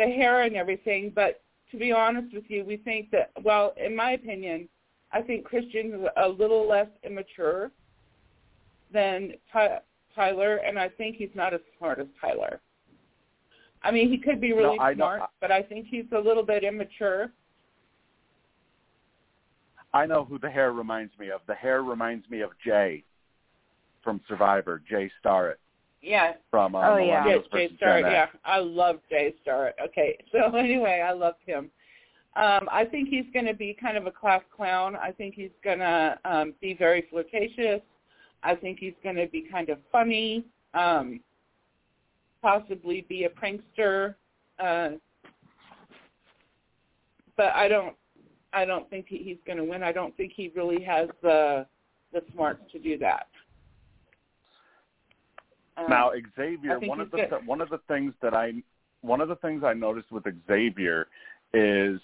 the 0.00 0.06
hair 0.06 0.42
and 0.42 0.56
everything. 0.56 1.12
But 1.14 1.42
to 1.70 1.76
be 1.76 1.92
honest 1.92 2.34
with 2.34 2.44
you, 2.48 2.64
we 2.64 2.78
think 2.78 3.10
that. 3.10 3.30
Well, 3.42 3.74
in 3.76 3.94
my 3.94 4.12
opinion, 4.12 4.68
I 5.12 5.20
think 5.20 5.44
Christian 5.44 5.92
is 5.92 6.08
a 6.16 6.28
little 6.28 6.68
less 6.68 6.88
immature 7.04 7.70
than 8.92 9.34
Ty- 9.52 9.80
Tyler, 10.14 10.56
and 10.56 10.78
I 10.78 10.88
think 10.88 11.16
he's 11.16 11.30
not 11.34 11.54
as 11.54 11.60
smart 11.78 12.00
as 12.00 12.06
Tyler. 12.20 12.60
I 13.82 13.90
mean, 13.90 14.10
he 14.10 14.18
could 14.18 14.40
be 14.40 14.52
really 14.52 14.76
No, 14.76 14.82
I 14.82 14.94
smart, 14.94 15.22
but 15.40 15.50
I 15.52 15.62
think 15.62 15.86
he's 15.88 16.04
a 16.12 16.18
little 16.18 16.42
bit 16.42 16.64
immature. 16.64 17.30
I 19.92 20.06
know 20.06 20.24
who 20.24 20.38
the 20.38 20.50
hair 20.50 20.72
reminds 20.72 21.16
me 21.18 21.30
of. 21.30 21.40
The 21.46 21.54
hair 21.54 21.82
reminds 21.82 22.28
me 22.30 22.40
of 22.40 22.50
Jay 22.64 23.04
from 24.02 24.20
Survivor, 24.28 24.82
Jay 24.88 25.10
Starrett 25.18 25.58
Yeah, 26.02 26.32
from 26.50 26.74
uh, 26.74 26.92
Oh, 26.92 26.96
yeah. 26.96 27.26
Yes, 27.26 27.38
Jay 27.52 27.66
versus 27.66 27.76
Starrett. 27.76 28.06
Yeah, 28.06 28.26
I 28.44 28.58
love 28.58 29.00
Jay 29.10 29.34
Starrett. 29.42 29.76
Okay, 29.82 30.18
so 30.32 30.56
anyway, 30.56 31.04
I 31.06 31.12
love 31.12 31.34
him. 31.46 31.70
Um, 32.36 32.68
I 32.70 32.84
think 32.84 33.08
he's 33.08 33.24
going 33.34 33.46
to 33.46 33.54
be 33.54 33.76
kind 33.80 33.96
of 33.96 34.06
a 34.06 34.10
class 34.10 34.42
clown. 34.54 34.96
I 34.96 35.10
think 35.10 35.34
he's 35.34 35.50
going 35.64 35.80
to 35.80 36.18
um, 36.24 36.54
be 36.60 36.74
very 36.74 37.06
flirtatious. 37.10 37.80
I 38.42 38.54
think 38.54 38.78
he's 38.78 38.94
going 39.02 39.16
to 39.16 39.26
be 39.26 39.46
kind 39.50 39.68
of 39.68 39.78
funny, 39.90 40.44
um, 40.72 41.20
possibly 42.40 43.04
be 43.08 43.24
a 43.24 43.28
prankster. 43.28 44.14
Uh, 44.58 44.90
but 47.36 47.52
I 47.54 47.68
don't, 47.68 47.96
I 48.52 48.64
don't 48.64 48.88
think 48.88 49.06
he, 49.08 49.18
he's 49.18 49.38
going 49.46 49.58
to 49.58 49.64
win. 49.64 49.82
I 49.82 49.92
don't 49.92 50.16
think 50.16 50.32
he 50.34 50.52
really 50.54 50.82
has 50.84 51.08
the 51.22 51.66
the 52.12 52.22
smarts 52.32 52.60
to 52.72 52.78
do 52.78 52.98
that. 52.98 53.28
Um, 55.80 55.86
Now 55.90 56.12
Xavier, 56.36 56.78
one 56.80 57.00
of 57.00 57.10
the 57.10 57.16
good. 57.16 57.46
one 57.46 57.60
of 57.60 57.68
the 57.70 57.80
things 57.88 58.14
that 58.22 58.34
I 58.34 58.52
one 59.02 59.20
of 59.20 59.28
the 59.28 59.36
things 59.36 59.62
I 59.64 59.72
noticed 59.72 60.12
with 60.12 60.24
Xavier 60.46 61.06
is 61.54 62.00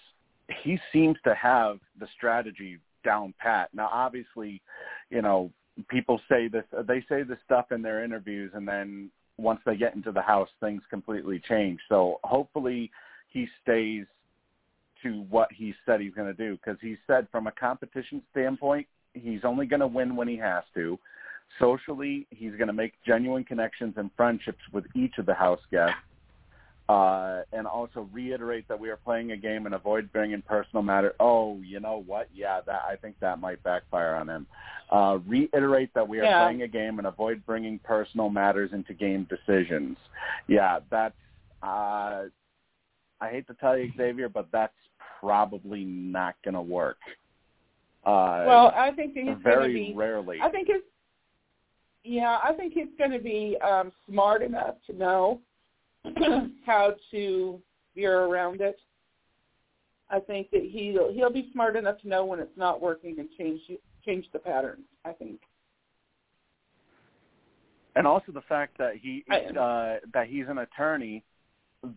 he 0.63 0.79
seems 0.93 1.17
to 1.25 1.35
have 1.35 1.79
the 1.99 2.07
strategy 2.17 2.79
down 3.05 3.35
pat. 3.39 3.71
Now 3.75 3.89
obviously, 3.93 4.63
you 5.11 5.23
know, 5.23 5.51
people 5.89 6.21
say 6.29 6.49
this 6.49 6.65
they 6.87 7.05
say 7.09 7.23
this 7.23 7.39
stuff 7.45 7.73
in 7.73 7.83
their 7.83 8.05
interviews 8.05 8.53
and 8.55 8.67
then 8.67 9.11
once 9.39 9.61
they 9.67 9.77
get 9.77 9.95
into 9.95 10.13
the 10.13 10.23
house 10.23 10.49
things 10.61 10.83
completely 10.89 11.43
change. 11.49 11.81
So 11.89 12.21
hopefully 12.25 12.91
he 13.29 13.47
stays 13.63 14.07
to 15.03 15.27
what 15.29 15.53
he 15.53 15.75
said 15.85 16.01
he's 16.01 16.15
going 16.15 16.35
to 16.35 16.49
do 16.49 16.57
because 16.57 16.79
he 16.81 16.97
said 17.07 17.29
from 17.31 17.47
a 17.47 17.53
competition 17.53 18.23
standpoint 18.31 18.87
he's 19.13 19.41
only 19.45 19.67
going 19.67 19.81
to 19.81 19.87
win 19.87 20.17
when 20.17 20.29
he 20.29 20.37
has 20.37 20.65
to 20.75 20.99
socially 21.59 22.27
he's 22.31 22.53
going 22.53 22.67
to 22.67 22.73
make 22.73 22.93
genuine 23.07 23.45
connections 23.45 23.95
and 23.97 24.11
friendships 24.17 24.61
with 24.73 24.85
each 24.95 25.19
of 25.19 25.27
the 25.27 25.35
house 25.35 25.61
guests 25.71 25.95
uh, 26.89 27.43
and 27.53 27.67
also 27.67 28.09
reiterate 28.13 28.67
that 28.69 28.79
we 28.79 28.89
are 28.91 28.97
playing 28.97 29.33
a 29.33 29.37
game 29.37 29.67
and 29.67 29.75
avoid 29.75 30.13
bringing 30.13 30.41
personal 30.43 30.83
matter. 30.83 31.15
Oh, 31.19 31.59
you 31.65 31.81
know 31.81 32.05
what? 32.07 32.29
Yeah, 32.33 32.61
that 32.67 32.83
I 32.89 32.95
think 32.97 33.17
that 33.21 33.41
might 33.41 33.61
backfire 33.65 34.15
on 34.15 34.29
him. 34.29 34.47
Uh, 34.91 35.19
reiterate 35.27 35.93
that 35.95 36.07
we 36.07 36.21
are 36.21 36.25
Yeah. 36.25 36.45
playing 36.45 36.63
a 36.63 36.69
game 36.69 36.99
and 36.99 37.09
avoid 37.09 37.45
bringing 37.45 37.81
personal 37.81 38.29
matters 38.31 38.73
into 38.73 38.95
game 38.95 39.25
decisions. 39.29 39.97
Yeah, 40.47 40.79
that's. 40.91 41.17
Uh, 41.61 42.27
I 43.21 43.31
hate 43.31 43.49
to 43.49 43.55
tell 43.55 43.77
you, 43.77 43.91
Xavier, 43.97 44.29
but 44.29 44.47
that's 44.53 44.75
probably 45.19 45.85
not 45.85 46.37
going 46.45 46.55
to 46.55 46.63
work. 46.63 46.99
Uh, 48.05 48.45
Well, 48.47 48.73
I 48.77 48.93
think 48.93 49.15
that 49.15 49.25
he's 49.25 49.39
very 49.43 49.73
be. 49.89 49.95
rarely. 49.97 50.39
I 50.41 50.51
think 50.51 50.69
it's. 50.71 50.87
Yeah, 52.07 52.39
I 52.43 52.53
think 52.53 52.73
he's 52.73 52.87
going 52.99 53.11
to 53.11 53.19
be 53.19 53.57
um, 53.67 53.91
smart 54.09 54.43
enough 54.43 54.77
to 54.87 54.97
know 54.97 55.41
how 56.67 56.95
to 57.11 57.61
veer 57.95 58.21
around 58.21 58.61
it. 58.61 58.79
I 60.09 60.21
think 60.21 60.51
that 60.53 60.63
he'll 60.63 61.13
he'll 61.13 61.33
be 61.33 61.51
smart 61.53 61.75
enough 61.75 62.01
to 62.03 62.09
know 62.09 62.25
when 62.25 62.39
it's 62.39 62.57
not 62.57 62.81
working 62.81 63.17
and 63.19 63.29
change 63.37 63.61
change 64.05 64.27
the 64.33 64.39
patterns. 64.39 64.85
I 65.05 65.13
think. 65.13 65.41
and 67.97 68.07
also 68.07 68.31
the 68.31 68.43
fact 68.43 68.79
that 68.79 68.95
he 69.03 69.25
uh, 69.31 69.97
that 70.13 70.27
he's 70.29 70.45
an 70.49 70.59
attorney 70.59 71.25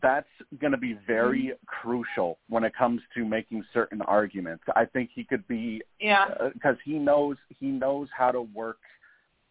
that's 0.01 0.27
going 0.59 0.71
to 0.71 0.77
be 0.77 0.97
very 1.05 1.43
Mm-hmm. 1.51 1.65
crucial 1.65 2.37
when 2.47 2.63
it 2.63 2.73
comes 2.75 3.01
to 3.15 3.25
making 3.25 3.63
certain 3.73 4.01
arguments 4.03 4.63
i 4.75 4.85
think 4.85 5.09
he 5.13 5.23
could 5.23 5.47
be 5.47 5.81
Yeah. 5.99 6.25
because 6.53 6.75
he 6.83 6.93
knows 6.93 7.37
he 7.59 7.67
knows 7.67 8.07
how 8.15 8.31
to 8.31 8.41
work 8.41 8.77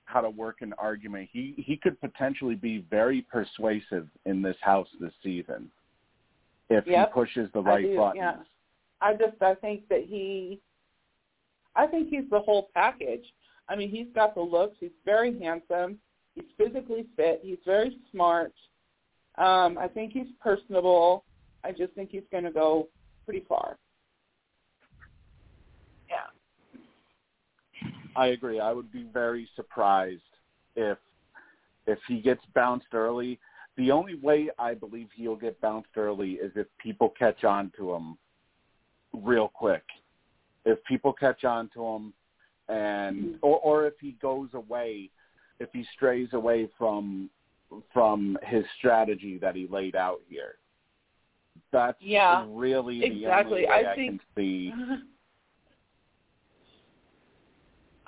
how 0.09 0.21
to 0.23 0.31
work 0.31 0.63
an 0.63 0.73
argument 0.79 1.29
he 1.33 1.55
he 1.59 1.77
could 1.77 2.01
potentially 2.01 2.55
be 2.55 2.85
very 2.91 3.23
persuasive 3.31 4.09
in 4.25 4.41
this 4.43 4.57
house 4.63 4.89
this 5.01 5.13
season 5.23 5.71
if 6.71 6.87
Yep, 6.87 7.09
he 7.09 7.13
pushes 7.13 7.51
the 7.53 7.61
I 7.61 7.63
right 7.63 7.85
do, 7.85 7.97
buttons. 7.97 8.17
yeah. 8.19 8.37
I 9.01 9.13
just 9.15 9.41
I 9.43 9.55
think 9.55 9.89
that 9.89 10.05
he 10.07 10.61
I 11.77 11.87
think 11.87 12.09
he's 12.09 12.29
the 12.31 12.41
whole 12.41 12.71
package. 12.75 13.25
I 13.69 13.77
mean, 13.77 13.91
he's 13.91 14.07
got 14.15 14.35
the 14.35 14.41
looks, 14.41 14.77
he's 14.81 14.91
very 15.05 15.39
handsome, 15.39 15.99
he's 16.35 16.47
physically 16.57 17.07
fit, 17.17 17.41
he's 17.43 17.59
very 17.65 17.97
smart. 18.11 18.53
Um, 19.37 19.79
I 19.79 19.87
think 19.89 20.13
he's 20.13 20.27
personable. 20.43 21.25
I 21.65 21.71
just 21.73 21.93
think 21.93 22.11
he's 22.11 22.23
going 22.33 22.45
to 22.45 22.51
go 22.51 22.89
pretty 23.25 23.45
far. 23.49 23.77
I 28.19 28.27
agree. 28.29 28.59
I 28.59 28.73
would 28.73 28.91
be 28.93 29.05
very 29.15 29.49
surprised 29.55 30.23
if 30.75 30.99
if 31.87 31.99
he 32.09 32.21
gets 32.21 32.43
bounced 32.55 32.93
early. 32.93 33.39
The 33.77 33.93
only 33.93 34.17
way 34.17 34.51
I 34.59 34.75
believe 34.75 35.09
he'll 35.15 35.37
get 35.37 35.61
bounced 35.61 35.91
early 35.97 36.33
is 36.33 36.51
if 36.57 36.67
people 36.83 37.11
catch 37.17 37.45
on 37.45 37.71
to 37.79 37.95
him 37.95 38.19
real 39.13 39.49
quick. 39.49 39.85
If 40.65 40.83
people 40.85 41.13
catch 41.13 41.45
on 41.45 41.71
to 41.75 41.85
him 41.87 42.13
and 42.69 43.37
or 43.41 43.59
or 43.61 43.87
if 43.87 43.95
he 44.01 44.13
goes 44.21 44.49
away, 44.55 45.11
if 45.61 45.69
he 45.73 45.85
strays 45.95 46.31
away 46.33 46.69
from 46.77 47.31
from 47.95 48.37
his 48.43 48.65
strategy 48.79 49.39
that 49.39 49.55
he 49.55 49.69
laid 49.69 49.95
out 49.95 50.21
here. 50.29 50.57
That's 51.71 51.99
Yeah, 52.01 52.47
really 52.49 52.99
the 53.01 53.07
exactly. 53.07 53.67
only 53.67 53.67
way 53.69 53.87
I 53.87 53.93
I, 53.93 53.95
think- 53.95 54.11
can 54.11 54.21
see. 54.37 54.73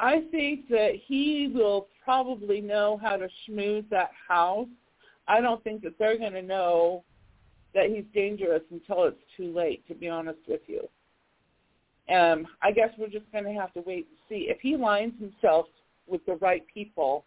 I 0.00 0.22
think 0.30 0.66
that 0.70 0.92
he 1.06 1.52
will 1.54 1.88
probably 2.02 2.62
know 2.62 2.98
how 3.02 3.16
to 3.16 3.28
schmooze 3.46 3.88
that 3.90 4.10
house. 4.26 4.66
I 5.28 5.42
don't 5.42 5.62
think 5.62 5.82
that 5.82 5.98
they're 5.98 6.16
going 6.16 6.32
to 6.32 6.42
know 6.42 7.04
that 7.74 7.90
he's 7.90 8.04
dangerous 8.14 8.62
until 8.70 9.04
it's 9.04 9.20
too 9.36 9.52
late, 9.54 9.86
to 9.88 9.94
be 9.94 10.08
honest 10.08 10.38
with 10.48 10.62
you. 10.66 10.88
Um, 12.12 12.46
I 12.62 12.72
guess 12.72 12.88
we're 12.98 13.08
just 13.08 13.30
going 13.30 13.44
to 13.44 13.52
have 13.52 13.74
to 13.74 13.82
wait 13.82 14.08
and 14.08 14.18
see. 14.26 14.48
If 14.48 14.58
he 14.60 14.74
lines 14.74 15.12
himself 15.20 15.66
with 16.08 16.24
the 16.24 16.36
right 16.36 16.64
people, 16.72 17.26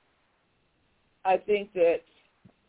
I 1.23 1.37
think 1.37 1.71
that, 1.73 2.01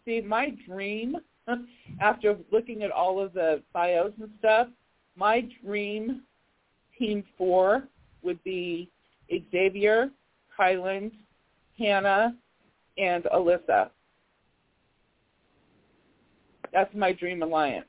see, 0.05 0.21
my 0.21 0.55
dream, 0.69 1.17
after 2.01 2.37
looking 2.53 2.83
at 2.83 2.91
all 2.91 3.21
of 3.21 3.33
the 3.33 3.63
bios 3.73 4.13
and 4.21 4.31
stuff, 4.39 4.69
my 5.17 5.49
dream 5.65 6.23
team 6.99 7.25
four 7.39 7.89
would 8.23 8.43
be 8.45 8.91
Xavier, 9.51 10.11
Kyland, 10.59 11.13
Hannah, 11.79 12.35
and 12.99 13.25
Alyssa. 13.25 13.91
That's 16.73 16.95
my 16.95 17.13
dream 17.13 17.43
alliance. 17.43 17.87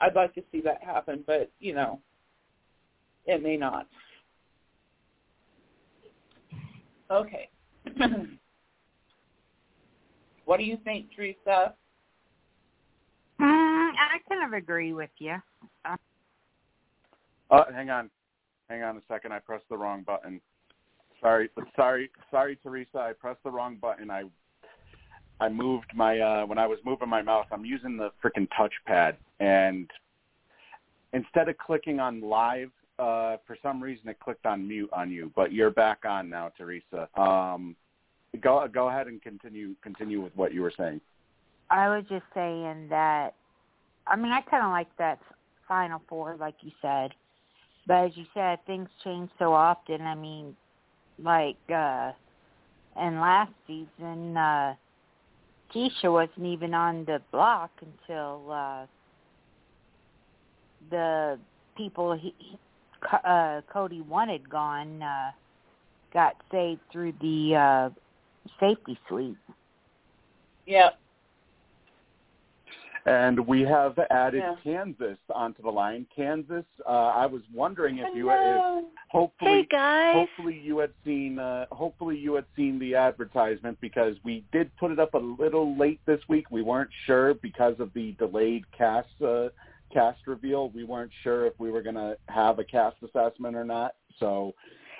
I'd 0.00 0.14
like 0.14 0.34
to 0.34 0.42
see 0.52 0.60
that 0.60 0.82
happen, 0.82 1.24
but 1.26 1.50
you 1.58 1.74
know, 1.74 2.00
it 3.26 3.42
may 3.42 3.56
not. 3.56 3.88
Okay. 7.10 7.48
what 10.44 10.58
do 10.58 10.64
you 10.64 10.78
think, 10.84 11.06
Teresa? 11.14 11.74
Mm, 13.40 13.90
I 13.90 14.18
kind 14.28 14.44
of 14.44 14.52
agree 14.52 14.92
with 14.92 15.10
you. 15.18 15.36
Uh, 17.50 17.64
hang 17.72 17.90
on, 17.90 18.10
hang 18.68 18.82
on 18.82 18.96
a 18.96 19.02
second. 19.08 19.32
I 19.32 19.38
pressed 19.38 19.68
the 19.68 19.76
wrong 19.76 20.02
button. 20.02 20.40
Sorry, 21.20 21.48
sorry, 21.74 22.10
sorry, 22.30 22.56
Teresa. 22.62 22.98
I 22.98 23.12
pressed 23.12 23.42
the 23.42 23.50
wrong 23.50 23.76
button. 23.76 24.10
I 24.10 24.24
I 25.40 25.48
moved 25.48 25.92
my 25.94 26.18
uh, 26.18 26.46
when 26.46 26.58
I 26.58 26.66
was 26.66 26.78
moving 26.84 27.08
my 27.08 27.22
mouse. 27.22 27.46
I'm 27.50 27.64
using 27.64 27.96
the 27.96 28.10
freaking 28.22 28.48
touchpad, 28.58 29.16
and 29.40 29.90
instead 31.12 31.48
of 31.48 31.58
clicking 31.58 32.00
on 32.00 32.20
live, 32.20 32.70
uh, 32.98 33.36
for 33.46 33.56
some 33.62 33.82
reason 33.82 34.08
it 34.08 34.20
clicked 34.20 34.46
on 34.46 34.66
mute 34.66 34.90
on 34.92 35.10
you. 35.10 35.32
But 35.34 35.52
you're 35.52 35.70
back 35.70 36.04
on 36.04 36.28
now, 36.28 36.52
Teresa. 36.56 37.08
Um, 37.20 37.76
go 38.40 38.66
go 38.72 38.88
ahead 38.88 39.06
and 39.06 39.20
continue 39.22 39.74
continue 39.82 40.20
with 40.20 40.34
what 40.36 40.52
you 40.52 40.62
were 40.62 40.72
saying. 40.76 41.00
I 41.70 41.88
was 41.88 42.04
just 42.08 42.24
saying 42.34 42.88
that. 42.90 43.34
I 44.06 44.16
mean, 44.16 44.32
I 44.32 44.40
kind 44.40 44.64
of 44.64 44.70
like 44.70 44.88
that 44.98 45.20
Final 45.66 46.00
Four, 46.08 46.36
like 46.38 46.54
you 46.62 46.70
said. 46.80 47.12
But 47.88 48.04
as 48.04 48.10
you 48.16 48.26
said, 48.34 48.58
things 48.66 48.88
change 49.02 49.30
so 49.38 49.54
often. 49.54 50.02
I 50.02 50.14
mean, 50.14 50.54
like 51.18 51.56
uh 51.74 52.12
in 53.00 53.18
last 53.18 53.52
season, 53.66 54.36
uh 54.36 54.74
Keisha 55.74 56.12
wasn't 56.12 56.46
even 56.46 56.74
on 56.74 57.06
the 57.06 57.20
block 57.32 57.70
until 57.80 58.52
uh 58.52 58.86
the 60.90 61.38
people 61.76 62.12
he, 62.12 62.34
uh 63.24 63.62
Cody 63.72 64.02
wanted 64.02 64.48
gone 64.50 65.02
uh 65.02 65.30
got 66.12 66.36
saved 66.52 66.80
through 66.92 67.14
the 67.22 67.56
uh 67.56 67.90
safety 68.60 68.98
suite. 69.08 69.36
Yep. 70.66 70.98
And 73.08 73.46
we 73.46 73.62
have 73.62 73.98
added 74.10 74.42
Yeah. 74.42 74.56
Kansas 74.62 75.18
onto 75.34 75.62
the 75.62 75.70
line. 75.70 76.06
Kansas, 76.14 76.64
uh, 76.86 76.90
I 76.90 77.24
was 77.24 77.40
wondering 77.54 77.98
if 77.98 78.14
you 78.14 78.28
if 78.30 78.36
Hello. 78.38 78.84
hopefully 79.10 79.50
Hey 79.50 79.64
guys. 79.64 80.14
hopefully 80.14 80.58
you 80.62 80.76
had 80.78 80.92
seen 81.06 81.38
uh, 81.38 81.64
hopefully 81.72 82.18
you 82.18 82.34
had 82.34 82.44
seen 82.54 82.78
the 82.78 82.94
advertisement 82.94 83.80
because 83.80 84.16
we 84.24 84.44
did 84.52 84.70
put 84.76 84.90
it 84.90 84.98
up 84.98 85.14
a 85.14 85.18
little 85.18 85.74
late 85.78 86.00
this 86.04 86.20
week. 86.28 86.50
We 86.50 86.60
weren't 86.60 86.90
sure 87.06 87.32
because 87.34 87.80
of 87.80 87.90
the 87.94 88.12
delayed 88.18 88.64
cast 88.76 89.08
uh, 89.22 89.48
cast 89.90 90.26
reveal. 90.26 90.68
We 90.70 90.84
weren't 90.84 91.12
sure 91.22 91.46
if 91.46 91.54
we 91.58 91.70
were 91.70 91.80
going 91.82 91.94
to 91.96 92.18
have 92.28 92.58
a 92.58 92.64
cast 92.64 92.96
assessment 93.02 93.56
or 93.56 93.64
not. 93.64 93.94
So 94.20 94.52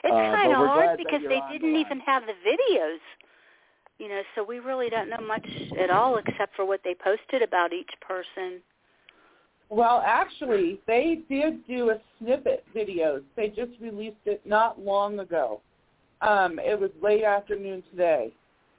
It's 0.03 0.14
uh, 0.14 0.35
kind 0.35 0.51
of 0.53 0.57
hard 0.57 0.97
because 0.97 1.21
they 1.29 1.40
didn't 1.53 1.75
line. 1.75 1.81
even 1.85 2.01
have 2.01 2.23
the 2.25 2.33
videos. 2.33 3.01
You 3.99 4.09
know, 4.09 4.23
so 4.35 4.45
we 4.45 4.61
really 4.61 4.89
don't 4.89 5.11
know 5.11 5.25
much 5.27 5.47
at 5.81 5.91
all 5.91 6.19
except 6.19 6.55
for 6.55 6.65
what 6.65 6.81
they 6.85 6.95
posted 6.95 7.43
about 7.43 7.73
each 7.73 7.91
person. 8.01 8.61
Well, 9.71 10.03
actually, 10.07 10.81
they 10.87 11.21
did 11.29 11.67
do 11.67 11.91
a 11.91 12.01
snippet 12.19 12.65
videos. 12.75 13.23
They 13.37 13.49
just 13.49 13.73
released 13.81 14.17
it 14.25 14.41
not 14.47 14.81
long 14.81 15.19
ago. 15.19 15.61
Um, 16.23 16.59
it 16.59 16.79
was 16.79 16.91
late 17.03 17.25
afternoon 17.25 17.83
today, 17.91 18.33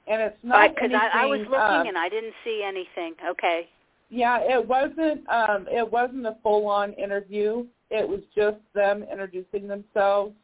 and 0.08 0.20
it's 0.20 0.36
not 0.42 0.74
Because 0.74 0.90
anything. 0.90 1.00
I, 1.12 1.22
I 1.22 1.26
was 1.26 1.40
looking 1.40 1.58
um, 1.58 1.86
and 1.86 1.96
I 1.98 2.08
didn't 2.08 2.34
see 2.44 2.64
anything. 2.66 3.14
Okay. 3.30 3.68
yeah, 4.10 4.40
it 4.40 4.66
wasn't. 4.66 5.28
Um, 5.28 5.66
it 5.70 5.90
wasn't 5.90 6.26
a 6.26 6.36
full-on 6.42 6.92
interview. 6.94 7.64
It 7.90 8.08
was 8.08 8.20
just 8.34 8.58
them 8.74 9.04
introducing 9.10 9.68
themselves. 9.68 10.34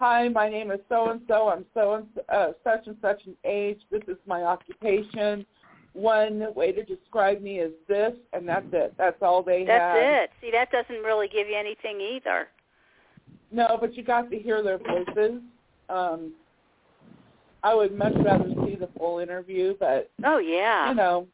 Hi, 0.00 0.28
my 0.28 0.48
name 0.48 0.70
is 0.70 0.80
so 0.88 1.10
and 1.10 1.20
so. 1.28 1.48
I'm 1.48 1.64
so 1.72 1.94
and 1.94 2.06
uh, 2.28 2.52
such 2.64 2.86
and 2.86 2.96
such 3.00 3.24
an 3.26 3.36
age. 3.44 3.80
This 3.90 4.02
is 4.08 4.16
my 4.26 4.42
occupation. 4.42 5.46
One 5.92 6.52
way 6.54 6.72
to 6.72 6.82
describe 6.84 7.40
me 7.40 7.60
is 7.60 7.72
this, 7.88 8.12
and 8.32 8.48
that's 8.48 8.66
it. 8.72 8.94
That's 8.98 9.16
all 9.22 9.42
they 9.42 9.60
have. 9.60 9.66
That's 9.68 9.98
it. 10.00 10.30
See, 10.40 10.50
that 10.50 10.70
doesn't 10.72 11.02
really 11.04 11.28
give 11.28 11.48
you 11.48 11.56
anything 11.56 12.00
either. 12.00 12.48
No, 13.52 13.78
but 13.80 13.94
you 13.94 14.02
got 14.02 14.30
to 14.30 14.38
hear 14.38 14.62
their 14.62 14.78
voices. 14.78 15.40
Um, 15.88 16.32
I 17.62 17.74
would 17.74 17.96
much 17.96 18.14
rather 18.24 18.48
see 18.66 18.74
the 18.74 18.88
full 18.98 19.20
interview, 19.20 19.74
but 19.78 20.10
Oh 20.24 20.38
yeah. 20.38 20.88
you 20.88 20.96
know, 20.96 21.28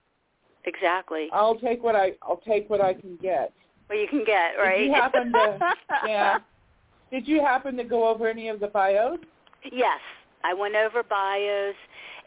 exactly. 0.64 1.28
I'll 1.32 1.58
take 1.58 1.82
what 1.82 1.96
I 1.96 2.12
I'll 2.22 2.42
take 2.46 2.68
what 2.68 2.82
I 2.82 2.92
can 2.92 3.16
get. 3.16 3.52
What 3.86 3.98
you 3.98 4.06
can 4.06 4.24
get 4.24 4.52
right. 4.58 4.84
you 4.84 4.92
happen 4.92 5.32
to- 5.32 5.58
yeah. 6.06 6.38
Did 7.10 7.26
you 7.26 7.40
happen 7.40 7.76
to 7.76 7.84
go 7.84 8.08
over 8.08 8.28
any 8.28 8.48
of 8.48 8.60
the 8.60 8.68
bios? 8.68 9.18
Yes, 9.70 10.00
I 10.44 10.54
went 10.54 10.74
over 10.76 11.02
bios, 11.02 11.74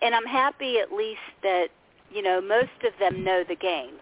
and 0.02 0.14
I'm 0.14 0.26
happy 0.26 0.80
at 0.80 0.92
least 0.92 1.20
that 1.42 1.68
you 2.12 2.22
know 2.22 2.42
most 2.42 2.84
of 2.86 2.94
them 3.00 3.24
know 3.24 3.44
the 3.48 3.56
game. 3.56 3.96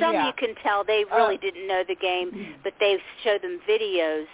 Some 0.00 0.14
Yeah. 0.14 0.26
you 0.26 0.32
can 0.34 0.54
tell 0.56 0.84
they 0.84 1.04
really 1.04 1.36
Uh, 1.36 1.40
didn't 1.40 1.66
know 1.66 1.84
the 1.84 1.94
game, 1.94 2.56
but 2.62 2.74
they 2.80 3.00
show 3.22 3.38
them 3.38 3.60
videos, 3.60 4.26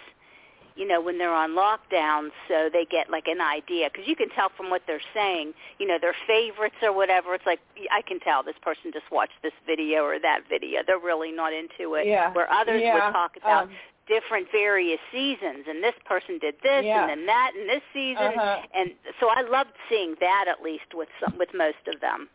you 0.75 0.85
know, 0.85 0.99
when 0.99 1.17
they're 1.19 1.31
on 1.33 1.51
lockdown, 1.51 2.31
so 2.47 2.67
they 2.69 2.85
get 2.85 3.09
like 3.09 3.27
an 3.27 3.39
idea 3.39 3.89
because 3.91 4.07
you 4.07 4.15
can 4.15 4.29
tell 4.29 4.49
from 4.49 4.71
what 4.71 4.81
they're 4.87 4.99
saying, 5.13 5.53
you 5.77 5.85
know, 5.87 5.99
their 5.99 6.15
favorites 6.25 6.75
or 6.81 6.91
whatever. 6.91 7.35
It's 7.35 7.45
like 7.45 7.59
I 7.91 8.01
can 8.01 8.19
tell 8.19 8.41
this 8.43 8.57
person 8.63 8.91
just 8.91 9.09
watched 9.11 9.39
this 9.43 9.53
video 9.65 10.03
or 10.03 10.17
that 10.19 10.41
video. 10.49 10.81
They're 10.85 10.97
really 10.97 11.31
not 11.31 11.53
into 11.53 11.93
it. 11.93 12.07
Yeah. 12.07 12.33
Where 12.33 12.51
others 12.51 12.81
yeah. 12.81 12.95
would 12.95 13.13
talk 13.13 13.37
about 13.37 13.63
um, 13.65 13.71
different 14.07 14.47
various 14.51 14.99
seasons 15.11 15.65
and 15.67 15.83
this 15.83 15.93
person 16.05 16.37
did 16.39 16.55
this 16.63 16.83
Yeah. 16.85 17.01
and 17.01 17.09
then 17.09 17.25
that 17.25 17.51
and 17.57 17.69
this 17.69 17.81
season 17.93 18.33
Uh-huh. 18.37 18.61
and 18.73 18.91
so 19.19 19.29
I 19.29 19.41
loved 19.41 19.71
seeing 19.89 20.15
that 20.19 20.45
at 20.47 20.61
least 20.61 20.93
with 20.93 21.09
some 21.19 21.37
with 21.37 21.49
most 21.53 21.87
of 21.93 21.99
them. 22.01 22.29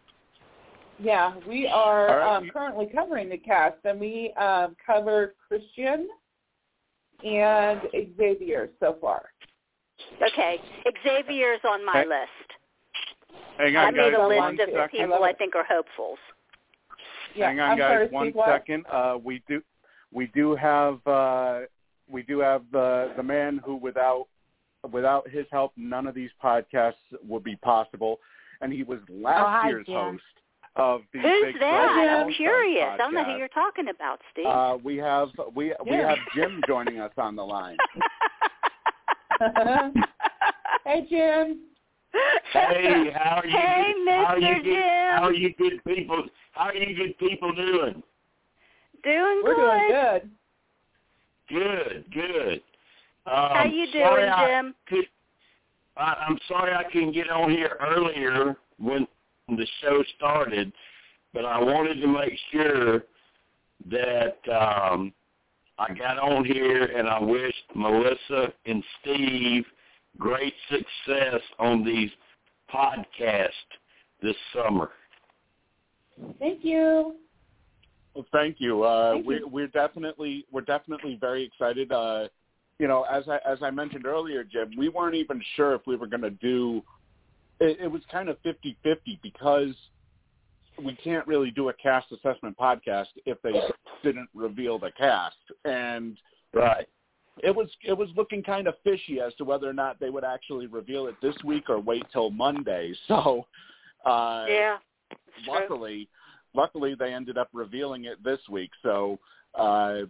Yeah, 1.01 1.35
we 1.47 1.67
are 1.69 2.09
All 2.09 2.17
right. 2.19 2.37
um, 2.37 2.51
currently 2.51 2.87
covering 2.93 3.29
the 3.29 3.39
cast, 3.39 3.77
and 3.85 4.01
we 4.01 4.33
um, 4.33 4.75
covered 4.85 5.35
Christian 5.47 6.09
and 7.25 7.81
Xavier 8.17 8.71
so 8.81 8.97
far. 9.01 9.27
Okay, 10.21 10.61
Xavier's 11.05 11.61
on 11.65 11.85
my 11.85 12.03
Hey, 12.03 12.07
list. 12.07 12.49
hang 13.59 13.77
I 13.77 13.87
on, 13.87 13.95
made 13.97 14.11
guys. 14.13 14.15
a 14.17 14.21
one 14.37 14.57
list 14.57 14.61
of 14.69 14.69
second. 14.75 14.89
people 14.91 15.23
I 15.23 15.29
I 15.29 15.33
think 15.35 15.55
are 15.55 15.65
hopefuls. 15.65 16.19
Yeah, 17.37 17.47
hang 17.49 17.61
on, 17.61 17.71
I'm 17.73 17.79
guys, 17.79 17.91
sorry, 17.93 18.09
one 18.09 18.31
Steve, 18.33 18.43
second. 18.47 18.87
Uh, 18.91 19.19
we 19.23 19.41
do, 19.47 19.63
we 20.13 20.27
do 20.35 20.55
have, 20.57 21.05
uh, 21.07 21.61
we 22.11 22.23
do 22.23 22.39
have 22.41 22.63
the 22.73 23.13
the 23.17 23.23
man 23.23 23.61
who, 23.65 23.77
without 23.77 24.27
without 24.93 25.29
his 25.29 25.47
help, 25.51 25.73
none 25.77 26.07
of 26.07 26.15
these 26.15 26.31
podcasts 26.43 26.95
would 27.27 27.45
be 27.45 27.57
possible, 27.57 28.19
and 28.61 28.73
he 28.73 28.83
was 28.85 28.99
last 29.11 29.41
Oh, 29.41 29.49
hi, 29.49 29.69
year's 29.69 29.87
Jim. 29.87 29.95
host 29.95 30.23
of 30.77 31.03
the 31.13 31.19
Who's 31.21 31.45
Big 31.47 31.55
that? 31.61 31.71
Brother 31.95 32.09
I'm 32.11 32.17
All-Stars 32.19 32.37
curious. 32.37 32.89
I 32.93 32.97
don't 32.97 33.13
know 33.13 33.25
who 33.25 33.37
you're 33.37 33.49
talking 33.49 33.89
about, 33.89 34.21
Steve. 34.33 34.47
Uh, 34.47 34.79
we 34.83 34.97
have 34.99 35.29
we 35.55 35.75
we 35.85 35.97
Yeah. 35.97 36.09
have 36.11 36.19
Jim 36.35 36.61
joining 36.67 37.01
us 37.01 37.13
on 37.19 37.35
the 37.37 37.45
line. 37.45 37.77
hey, 40.85 41.07
Jim. 41.09 41.61
Hey, 42.53 43.11
how 43.15 43.37
are 43.41 43.47
you? 43.47 43.53
Hey, 43.53 43.95
how 44.07 44.25
are 44.35 44.39
you 44.39 44.47
Mr. 44.47 44.55
good, 44.57 44.65
Jim. 44.65 45.11
How 45.17 45.23
are 45.25 45.33
you 45.35 45.55
good 45.55 45.85
people? 45.85 46.25
How 46.53 46.65
are 46.67 46.75
you 46.75 46.97
good 46.97 47.19
people 47.19 47.53
doing? 47.55 48.03
Doing 49.05 49.41
We're 49.45 49.55
good. 49.55 49.89
doing 49.89 49.89
good. 49.89 50.31
Good, 51.49 52.05
good. 52.13 52.61
Um, 53.27 53.51
How 53.53 53.65
you 53.65 53.87
sorry 53.93 54.23
doing, 54.23 54.33
I 54.33 54.47
Jim? 54.47 54.75
Could, 54.87 55.05
I, 55.97 56.15
I'm 56.29 56.39
sorry 56.47 56.75
I 56.75 56.85
couldn't 56.85 57.13
get 57.13 57.31
on 57.31 57.51
here 57.51 57.77
earlier 57.81 58.57
when 58.79 59.07
the 59.49 59.67
show 59.81 60.03
started, 60.17 60.73
but 61.33 61.45
I 61.45 61.59
wanted 61.59 62.01
to 62.01 62.07
make 62.07 62.39
sure 62.53 63.05
that 63.91 64.39
um, 64.53 65.13
I 65.79 65.95
got 65.95 66.19
on 66.19 66.45
here 66.45 66.85
and 66.85 67.09
I 67.09 67.21
wished 67.21 67.55
Melissa 67.75 68.53
and 68.67 68.83
Steve 69.01 69.65
great 70.19 70.55
success 70.69 71.41
on 71.59 71.85
these 71.85 72.11
podcasts 72.73 73.49
this 74.23 74.37
summer. 74.55 74.91
Thank 76.39 76.65
you. 76.65 77.15
Well, 78.19 78.27
thank 78.33 78.57
you. 78.59 78.83
Uh, 78.83 79.13
Thank 79.13 79.27
we're, 79.29 79.39
you. 79.39 79.49
we're 79.49 79.69
definitely 79.69 80.45
we're 80.51 80.63
definitely 80.63 81.17
very 81.21 81.45
excited. 81.45 81.93
Uh, 81.93 82.27
you 82.81 82.89
know, 82.89 83.05
as 83.05 83.23
I 83.29 83.39
as 83.49 83.59
I 83.63 83.71
mentioned 83.71 84.07
earlier, 84.07 84.43
Jim, 84.43 84.73
we 84.77 84.89
weren't 84.89 85.15
even 85.15 85.41
sure 85.55 85.73
if 85.73 85.83
we 85.87 85.95
were 85.95 86.09
going 86.09 86.23
to 86.23 86.31
do. 86.31 86.83
It, 87.61 87.79
it 87.81 87.87
was 87.87 88.03
kind 88.11 88.29
of 88.29 88.37
fifty 88.43 88.77
fifty 88.83 89.21
because 89.23 89.73
we 90.85 90.97
can't 90.97 91.25
really 91.29 91.53
do 91.53 91.69
a 91.69 91.73
cast 91.75 92.11
assessment 92.11 92.59
podcast 92.59 93.07
if 93.25 93.41
they 93.43 93.53
didn't 94.03 94.29
reveal 94.35 94.81
the 94.81 94.91
cast, 94.99 95.37
and 95.65 96.19
Right. 96.53 96.89
it 97.45 97.55
was 97.55 97.69
it 97.85 97.93
was 97.97 98.09
looking 98.17 98.43
kind 98.43 98.67
of 98.67 98.75
fishy 98.83 99.21
as 99.21 99.33
to 99.35 99.45
whether 99.45 99.71
or 99.71 99.73
not 99.73 100.01
they 100.01 100.11
would 100.11 100.25
actually 100.25 100.67
reveal 100.67 101.07
it 101.07 101.15
this 101.23 101.37
week 101.45 101.71
or 101.71 101.79
wait 101.79 102.05
till 102.13 102.31
Monday. 102.31 102.93
So, 103.07 103.47
uh, 104.05 104.45
yeah. 104.49 104.79
It's 105.13 105.45
true. 105.45 105.55
luckily, 105.55 106.09
luckily 106.55 106.95
they 106.99 107.13
ended 107.13 107.39
up 107.39 107.49
revealing 107.53 108.05
it 108.05 108.23
this 108.23 108.41
week, 108.51 108.71
so 108.83 109.19
uh, 109.55 110.01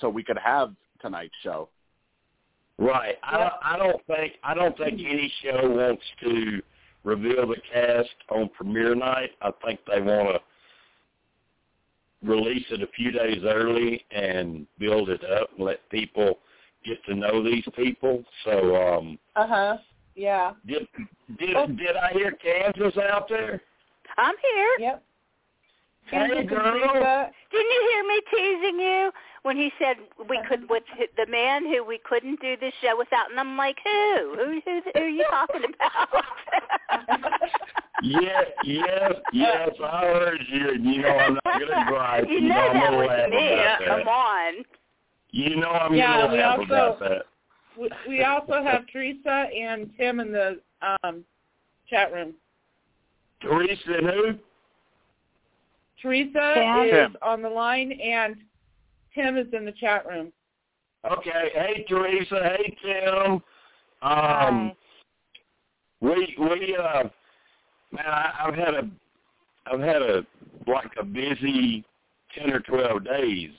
so 0.00 0.08
we 0.08 0.22
could 0.22 0.38
have 0.38 0.72
tonight's 1.00 1.34
show. 1.42 1.68
Right. 2.78 3.16
I 3.22 3.38
don't, 3.38 3.52
I 3.62 3.76
don't 3.78 4.06
think 4.06 4.32
I 4.42 4.54
don't 4.54 4.76
think 4.76 4.94
any 4.94 5.32
show 5.42 5.68
wants 5.70 6.02
to 6.22 6.60
reveal 7.04 7.46
the 7.46 7.56
cast 7.72 8.08
on 8.30 8.48
premiere 8.50 8.94
night. 8.94 9.30
I 9.42 9.50
think 9.64 9.80
they 9.86 10.00
want 10.00 10.36
to 10.36 12.28
release 12.28 12.64
it 12.70 12.82
a 12.82 12.86
few 12.88 13.10
days 13.12 13.42
early 13.44 14.04
and 14.10 14.66
build 14.78 15.10
it 15.10 15.22
up 15.24 15.50
and 15.56 15.66
let 15.66 15.88
people 15.90 16.38
get 16.84 17.04
to 17.04 17.14
know 17.14 17.44
these 17.44 17.64
people. 17.76 18.24
So 18.44 18.76
um 18.76 19.18
Uh 19.36 19.46
huh. 19.46 19.76
Yeah. 20.16 20.52
did 20.66 20.88
did 21.38 21.76
did 21.76 21.96
I 21.96 22.12
hear 22.12 22.32
Kansas 22.32 22.98
out 22.98 23.28
there? 23.28 23.60
I'm 24.16 24.34
here. 24.54 24.70
Yep. 24.78 25.02
Hey 26.10 26.44
girl. 26.44 27.30
Didn't 27.50 27.70
you 27.70 27.90
hear 27.90 28.04
me 28.06 28.20
teasing 28.30 28.78
you 28.80 29.10
when 29.42 29.56
he 29.56 29.70
said 29.78 29.96
we 30.28 30.38
could 30.48 30.68
with 30.68 30.82
the 31.16 31.26
man 31.30 31.64
who 31.64 31.84
we 31.84 31.98
couldn't 32.04 32.40
do 32.40 32.56
this 32.60 32.72
show 32.82 32.94
without? 32.96 33.30
And 33.30 33.40
I'm 33.40 33.56
like, 33.56 33.76
who? 33.84 34.34
Who? 34.36 34.60
Who, 34.64 34.80
who 34.94 35.00
are 35.00 35.08
you 35.08 35.24
talking 35.30 35.62
about? 35.74 36.24
Yeah, 38.02 38.42
yes, 38.64 39.12
yes, 39.32 39.70
I 39.82 40.00
heard 40.02 40.40
you 40.48 40.68
and 40.70 40.84
you 40.84 41.00
know 41.02 41.08
I'm 41.08 41.34
not 41.34 41.60
gonna 41.60 41.84
gripe. 41.88 42.26
You 42.28 42.40
know 42.42 42.48
know 42.48 42.72
that 42.74 42.90
gonna 42.90 42.96
was 42.98 43.30
me. 43.30 43.48
that. 43.54 43.78
Come 43.86 44.08
on. 44.08 44.54
You 45.30 45.56
know 45.56 45.68
I'm 45.70 45.94
Yeah, 45.94 46.20
gonna 46.22 46.32
we 46.32 46.38
laugh 46.40 46.58
also- 46.58 46.64
about 46.74 47.00
that. 47.00 47.22
We, 47.80 47.88
we 48.08 48.24
also 48.24 48.62
have 48.62 48.86
Teresa 48.92 49.46
and 49.58 49.90
Tim 49.96 50.20
in 50.20 50.32
the 50.32 50.60
um, 51.02 51.24
chat 51.88 52.12
room. 52.12 52.34
Teresa 53.40 53.94
and 53.96 54.06
who? 54.06 54.34
Teresa 56.04 56.52
Tim. 56.54 56.84
is 56.84 56.90
Tim. 56.90 57.16
on 57.22 57.40
the 57.40 57.48
line 57.48 57.92
and 57.92 58.36
Tim 59.14 59.38
is 59.38 59.46
in 59.54 59.64
the 59.64 59.72
chat 59.72 60.06
room. 60.06 60.32
Okay. 61.10 61.50
Hey 61.54 61.84
Teresa. 61.88 62.56
Hey 62.56 62.76
Tim. 62.82 63.32
Um 63.32 63.40
Hi. 64.02 64.76
we 66.02 66.36
we 66.38 66.76
uh 66.76 67.04
man 67.90 68.06
I, 68.06 68.32
I've 68.40 68.54
had 68.54 68.74
a 68.74 68.90
I've 69.66 69.80
had 69.80 70.02
a 70.02 70.26
like 70.66 70.92
a 71.00 71.04
busy 71.04 71.82
ten 72.38 72.52
or 72.52 72.60
twelve 72.60 73.04
days. 73.04 73.50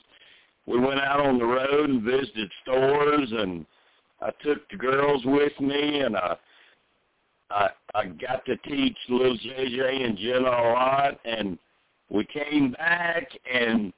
We 0.66 0.78
went 0.78 1.00
out 1.00 1.20
on 1.20 1.38
the 1.38 1.44
road 1.44 1.90
and 1.90 2.02
visited 2.02 2.50
stores 2.62 3.32
and 3.32 3.66
I 4.20 4.30
took 4.44 4.68
the 4.70 4.76
girls 4.76 5.22
with 5.24 5.58
me 5.60 6.00
and 6.00 6.16
I 6.16 6.36
I 7.50 7.68
I 7.92 8.06
got 8.06 8.44
to 8.46 8.56
teach 8.58 8.96
little 9.08 9.36
JJ 9.36 10.04
and 10.04 10.16
Jenna 10.16 10.48
a 10.48 10.62
lot 10.72 11.20
and 11.24 11.58
we 12.10 12.24
came 12.24 12.72
back 12.72 13.28
and 13.52 13.92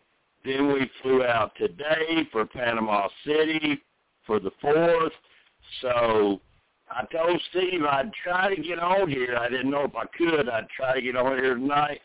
then 0.45 0.73
we 0.73 0.91
flew 1.03 1.25
out 1.25 1.53
today 1.57 2.27
for 2.33 2.47
Panama 2.47 3.09
City 3.25 3.81
for 4.27 4.41
the 4.41 4.51
fourth. 4.61 5.13
So 5.83 6.41
I 6.91 7.05
told 7.13 7.41
Steve 7.51 7.85
I'd 7.85 8.13
try 8.23 8.55
to 8.55 8.63
get 8.63 8.79
on 8.79 9.11
here. 9.11 9.37
I 9.39 9.49
didn't 9.49 9.71
know 9.71 9.85
if 9.85 9.95
I 9.95 10.07
could. 10.17 10.49
I'd 10.49 10.69
try 10.71 10.95
to 10.95 11.03
get 11.03 11.17
on 11.17 11.39
here 11.39 11.55
tonight 11.55 12.01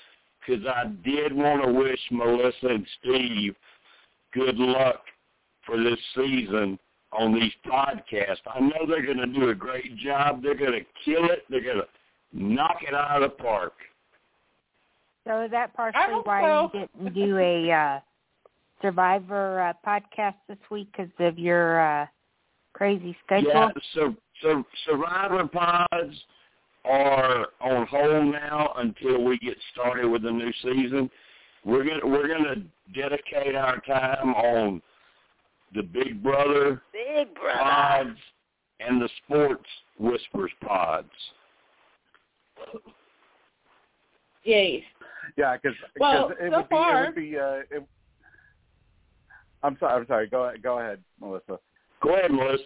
because 0.46 0.66
I 0.66 0.86
did 1.06 1.34
want 1.34 1.64
to 1.64 1.72
wish 1.72 2.00
Melissa 2.12 2.68
and 2.68 2.88
Steve 3.00 3.56
good 4.34 4.58
luck 4.58 5.04
for 5.66 5.82
this 5.82 6.00
season 6.16 6.78
on 7.12 7.34
these 7.34 7.54
podcasts. 7.66 8.42
I 8.48 8.60
know 8.60 8.86
they're 8.88 9.06
going 9.06 9.18
to 9.18 9.28
do 9.28 9.50
a 9.50 9.56
great 9.56 9.96
job. 9.98 10.42
They're 10.42 10.56
going 10.56 10.72
to 10.72 10.86
kill 11.06 11.26
it. 11.30 11.44
They're 11.50 11.64
going 11.64 11.78
to 11.78 11.88
knock 12.34 12.78
it 12.82 12.94
out 12.94 13.22
of 13.22 13.32
the 13.32 13.44
park. 13.44 13.74
So 15.26 15.42
is 15.42 15.52
that 15.52 15.74
partially 15.74 16.22
why 16.24 16.44
so. 16.44 16.70
you 16.74 16.88
didn't 16.98 17.14
do 17.14 17.38
a 17.38 17.72
uh, 17.72 18.00
Survivor 18.82 19.62
uh, 19.62 19.74
podcast 19.88 20.36
this 20.50 20.58
week 20.70 20.90
because 20.92 21.12
of 21.20 21.40
your 21.40 21.80
uh, 21.80 22.06
crazy 22.74 23.16
schedule? 23.26 23.50
Yeah, 23.50 23.70
so 23.94 24.16
so 24.42 24.64
Survivor 24.86 25.48
pods 25.48 26.16
are 26.86 27.48
on 27.62 27.88
hold 27.88 28.34
now 28.34 28.74
until 28.78 29.24
we 29.24 29.38
get 29.38 29.56
started 29.72 30.08
with 30.08 30.24
the 30.24 30.32
new 30.32 30.52
season. 30.62 31.10
We're 31.64 31.86
gonna 31.86 32.06
we're 32.06 32.28
gonna 32.28 32.64
dedicate 32.94 33.56
our 33.56 33.80
time 33.82 34.34
on 34.34 34.82
the 35.74 35.82
Big 35.82 36.22
Brother 36.22 36.82
Big 36.92 37.34
brother. 37.36 37.60
pods 37.60 38.20
and 38.82 39.02
the 39.02 39.10
Sports 39.26 39.70
Whispers 39.98 40.52
pods. 40.62 41.10
Yay. 44.44 44.84
Yeah, 45.38 45.56
because 45.58 45.78
Well, 46.00 46.32
it, 46.40 46.52
so 46.52 46.58
would 46.58 46.70
be, 46.70 46.76
far- 46.76 47.04
it 47.04 47.08
would 47.08 47.16
be. 47.16 47.38
Uh, 47.38 47.78
it, 47.78 47.88
I'm 49.64 49.78
sorry. 49.80 50.02
I'm 50.02 50.08
sorry. 50.08 50.28
Go 50.28 50.52
go 50.62 50.80
ahead, 50.80 51.00
Melissa. 51.20 51.60
Go 52.02 52.16
ahead, 52.16 52.32
Melissa. 52.32 52.64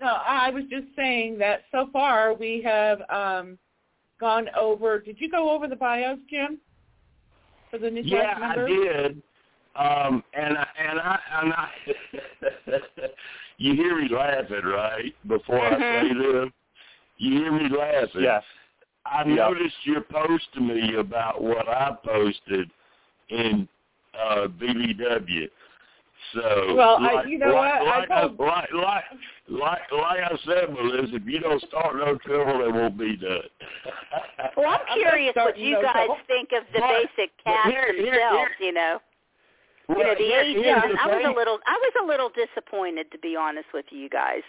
No, 0.00 0.16
I 0.26 0.50
was 0.50 0.64
just 0.68 0.86
saying 0.96 1.38
that 1.38 1.62
so 1.70 1.88
far 1.92 2.34
we 2.34 2.60
have 2.64 3.02
um, 3.08 3.58
gone 4.18 4.48
over. 4.58 4.98
Did 4.98 5.20
you 5.20 5.30
go 5.30 5.50
over 5.50 5.68
the 5.68 5.76
bios, 5.76 6.18
Jim, 6.28 6.58
for 7.70 7.78
the 7.78 7.90
new 7.90 8.02
Yeah, 8.04 8.34
cast 8.34 8.58
I 8.58 8.66
did. 8.66 9.22
Um, 9.74 10.22
and 10.34 10.58
I, 10.58 10.66
and 10.78 11.00
I, 11.00 11.18
and 11.40 11.52
I, 11.54 11.68
you 13.58 13.74
hear 13.74 13.96
me 14.00 14.08
laughing, 14.10 14.64
right? 14.64 15.14
Before 15.26 15.64
I 15.64 15.78
say 15.78 16.12
this, 16.12 16.52
you 17.16 17.38
hear 17.38 17.52
me 17.52 17.68
laughing. 17.74 18.22
Yes. 18.22 18.42
I 19.06 19.24
Yeah. 19.24 19.34
noticed 19.34 19.76
your 19.84 20.00
post 20.02 20.44
to 20.54 20.60
me 20.60 20.94
about 20.96 21.42
what 21.42 21.68
I 21.68 21.96
posted 22.04 22.70
in 23.28 23.68
uh, 24.14 24.46
BBW. 24.60 25.48
So, 26.34 26.74
Well, 26.76 26.96
I- 27.00 27.12
like, 27.14 27.26
you 27.28 27.38
know 27.38 27.48
like, 27.54 27.80
what? 27.80 27.86
Like, 27.86 28.10
I 28.10 28.20
told- 28.22 28.38
like, 28.38 28.72
like, 28.72 29.04
like, 29.48 29.92
like 29.92 30.20
I 30.22 30.36
said, 30.44 30.70
Melissa, 30.72 31.16
if 31.16 31.26
you 31.26 31.40
don't 31.40 31.60
start 31.62 31.96
no 31.96 32.16
trouble, 32.18 32.62
it 32.64 32.72
won't 32.72 32.96
be 32.98 33.16
done. 33.16 33.42
Well, 34.56 34.68
I'm 34.68 34.80
I'm 34.88 34.98
curious 34.98 35.34
what 35.34 35.56
you 35.56 35.72
no 35.72 35.82
guys 35.82 36.06
trouble. 36.06 36.18
think 36.26 36.52
of 36.52 36.64
the 36.72 36.80
But- 36.80 36.88
basic 37.16 37.30
cast 37.42 37.70
here- 37.70 37.92
here- 37.94 38.12
themselves. 38.12 38.36
here- 38.58 38.66
you 38.68 38.72
know, 38.72 39.00
you 39.88 39.96
know 39.98 40.14
the 40.14 40.22
here- 40.22 40.40
agents. 40.40 40.92
the 40.92 41.00
I 41.02 41.06
was 41.06 41.24
a 41.24 41.30
little, 41.32 41.58
I 41.66 41.72
was 41.78 41.92
a 42.02 42.04
little 42.04 42.28
disappointed 42.28 43.10
to 43.12 43.18
be 43.18 43.34
honest 43.34 43.72
with 43.72 43.86
you 43.90 44.08
guys. 44.10 44.42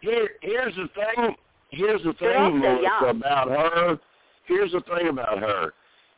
Here, 0.00 0.36
here's 0.40 0.74
the 0.76 0.88
thing. 0.88 1.36
Here's 1.70 2.02
the 2.02 2.12
thing, 2.14 2.36
also 2.36 2.50
Melissa, 2.50 3.06
about 3.06 3.48
her. 3.48 3.98
Here's 4.46 4.72
the 4.72 4.80
thing 4.80 5.08
about 5.08 5.38
her. 5.38 5.72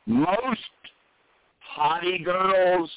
Most 0.07 0.61
hottie 1.77 2.25
girls 2.25 2.91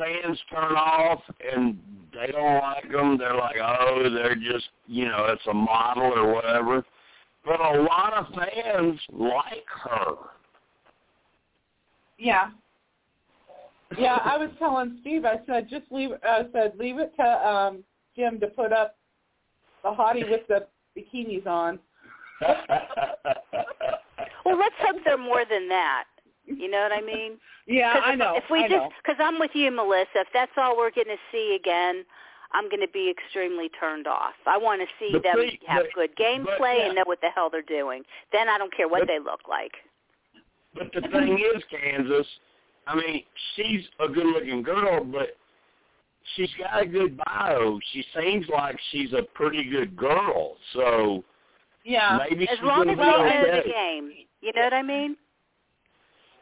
fans 0.00 0.38
turn 0.50 0.72
off 0.72 1.20
and 1.52 1.78
they 2.12 2.32
don't 2.32 2.60
like 2.60 2.90
them. 2.90 3.18
They're 3.18 3.36
like, 3.36 3.56
oh, 3.62 4.08
they're 4.12 4.34
just, 4.34 4.68
you 4.86 5.04
know, 5.04 5.26
it's 5.28 5.46
a 5.48 5.54
model 5.54 6.12
or 6.16 6.32
whatever. 6.32 6.84
But 7.44 7.60
a 7.60 7.82
lot 7.82 8.14
of 8.14 8.26
fans 8.34 8.98
like 9.12 9.66
her. 9.84 10.14
Yeah. 12.18 12.50
Yeah, 13.98 14.20
I 14.24 14.38
was 14.38 14.50
telling 14.60 14.98
Steve. 15.00 15.24
I 15.24 15.40
said 15.46 15.68
just 15.68 15.90
leave. 15.90 16.10
I 16.22 16.42
said 16.52 16.74
leave 16.78 17.00
it 17.00 17.12
to 17.16 17.24
um 17.24 17.82
Jim 18.14 18.38
to 18.38 18.46
put 18.46 18.72
up 18.72 18.94
the 19.82 19.90
hottie 19.90 20.28
with 20.28 20.46
the 20.48 20.66
bikinis 20.96 21.46
on. 21.46 21.78
well, 24.44 24.58
let's 24.58 24.74
hope 24.80 24.96
they're 25.04 25.18
more 25.18 25.44
than 25.48 25.68
that. 25.68 26.04
You 26.46 26.70
know 26.70 26.80
what 26.82 26.92
I 26.92 27.00
mean? 27.00 27.38
Yeah, 27.66 27.92
Cause 27.94 28.02
I 28.04 28.14
know. 28.14 28.34
If 28.36 28.44
we 28.50 28.64
I 28.64 28.68
just 28.68 28.92
because 29.02 29.16
I'm 29.20 29.38
with 29.38 29.52
you, 29.54 29.70
Melissa. 29.70 30.08
If 30.16 30.28
that's 30.34 30.52
all 30.56 30.76
we're 30.76 30.90
going 30.90 31.06
to 31.06 31.16
see 31.30 31.56
again, 31.60 32.04
I'm 32.52 32.68
going 32.68 32.80
to 32.80 32.88
be 32.92 33.08
extremely 33.10 33.68
turned 33.78 34.06
off. 34.06 34.34
I 34.46 34.58
want 34.58 34.80
to 34.80 34.86
see 34.98 35.12
But 35.12 35.22
them 35.22 35.36
see, 35.38 35.60
have 35.66 35.84
but- 35.84 35.94
good 35.94 36.16
gameplay 36.16 36.58
but, 36.58 36.78
yeah. 36.78 36.86
and 36.86 36.94
know 36.96 37.02
what 37.04 37.20
the 37.20 37.28
hell 37.34 37.50
they're 37.50 37.62
doing. 37.62 38.02
Then 38.32 38.48
I 38.48 38.58
don't 38.58 38.74
care 38.74 38.88
what 38.88 39.00
But- 39.02 39.08
they 39.08 39.18
look 39.18 39.42
like. 39.48 39.72
But 40.74 40.92
the 40.94 41.00
thing 41.02 41.38
is, 41.54 41.62
Kansas, 41.68 42.26
I 42.86 42.94
mean, 42.94 43.24
she's 43.56 43.82
a 43.98 44.08
good-looking 44.08 44.62
girl, 44.62 45.02
but 45.04 45.36
she's 46.36 46.50
got 46.58 46.82
a 46.82 46.86
good 46.86 47.18
bio. 47.24 47.78
She 47.92 48.04
seems 48.18 48.46
like 48.48 48.78
she's 48.90 49.12
a 49.12 49.22
pretty 49.34 49.64
good 49.64 49.96
girl. 49.96 50.56
So 50.72 51.24
Yeah. 51.84 52.18
maybe 52.28 52.48
As 52.48 52.58
she's 52.58 52.64
long 52.66 52.86
gonna 52.86 52.92
as 52.92 52.98
be 52.98 53.04
they 53.04 53.10
know 53.10 53.26
okay. 53.26 53.62
the 53.62 53.72
game, 53.72 54.12
you 54.40 54.52
know 54.52 54.62
what 54.62 54.74
I 54.74 54.82
mean? 54.82 55.16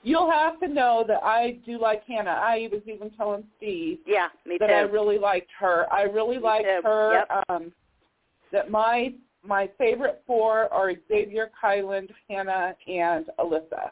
You'll 0.02 0.30
have 0.30 0.60
to 0.60 0.68
know 0.68 1.04
that 1.08 1.22
I 1.24 1.58
do 1.66 1.78
like 1.78 2.04
Hannah. 2.04 2.30
I 2.30 2.68
was 2.70 2.82
even 2.86 3.10
telling 3.10 3.44
Steve 3.56 3.98
Yeah, 4.06 4.28
me 4.46 4.56
that 4.58 4.70
I 4.70 4.80
really 4.80 5.18
liked 5.18 5.50
her. 5.58 5.92
I 5.92 6.02
really 6.02 6.36
Me 6.36 6.42
liked 6.42 6.64
too. 6.66 6.80
her. 6.84 7.12
Yep. 7.28 7.44
Um, 7.48 7.72
that 8.52 8.70
my 8.70 9.12
my 9.42 9.68
favorite 9.78 10.22
four 10.26 10.72
are 10.72 10.92
Xavier, 11.08 11.50
Kyland, 11.62 12.10
Hannah, 12.28 12.76
and 12.86 13.26
Alyssa. 13.38 13.90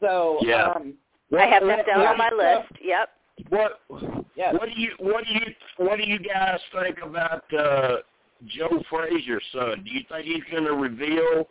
So 0.00 0.38
Yeah. 0.42 0.72
um, 0.72 0.94
I 1.36 1.46
have 1.46 1.64
them 1.64 1.84
down 1.86 2.06
on 2.06 2.18
my 2.18 2.30
list. 2.30 2.72
Yep. 2.80 3.10
What 3.48 3.80
yes. 4.36 4.54
what 4.58 4.68
do 4.68 4.80
you 4.80 4.90
what 4.98 5.24
do 5.24 5.32
you 5.34 5.86
what 5.86 5.96
do 5.96 6.04
you 6.04 6.18
guys 6.18 6.60
think 6.72 6.98
about 7.02 7.42
uh 7.54 7.96
Joe 8.46 8.82
Frazier's 8.90 9.42
son? 9.52 9.82
Do 9.84 9.90
you 9.90 10.00
think 10.10 10.26
he's 10.26 10.44
going 10.50 10.64
to 10.64 10.74
reveal 10.74 11.48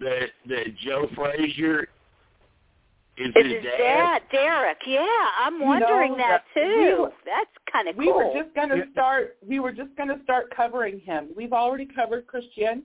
that 0.00 0.26
that 0.48 0.76
Joe 0.84 1.08
Frazier 1.14 1.88
is 3.16 3.32
It's 3.34 3.46
his 3.46 3.54
his 3.56 3.64
dad, 3.78 4.22
Derek. 4.30 4.78
Yeah, 4.86 5.04
I'm 5.40 5.58
You 5.58 5.64
wondering 5.66 6.12
know, 6.12 6.18
that 6.18 6.44
that- 6.54 6.60
too. 6.62 6.78
we 6.78 6.94
were- 7.00 7.12
That's 7.26 7.50
kind 7.72 7.88
of 7.88 7.96
cool. 7.96 8.04
we 8.06 8.12
were 8.12 8.42
just 8.42 8.54
going 8.54 8.68
to 8.70 8.84
start 8.92 9.36
we 9.46 9.60
were 9.60 9.72
just 9.72 9.94
going 9.96 10.08
to 10.08 10.22
start 10.24 10.50
covering 10.54 11.00
him 11.00 11.28
we've 11.36 11.52
already 11.52 11.86
covered 11.86 12.26
christian 12.26 12.82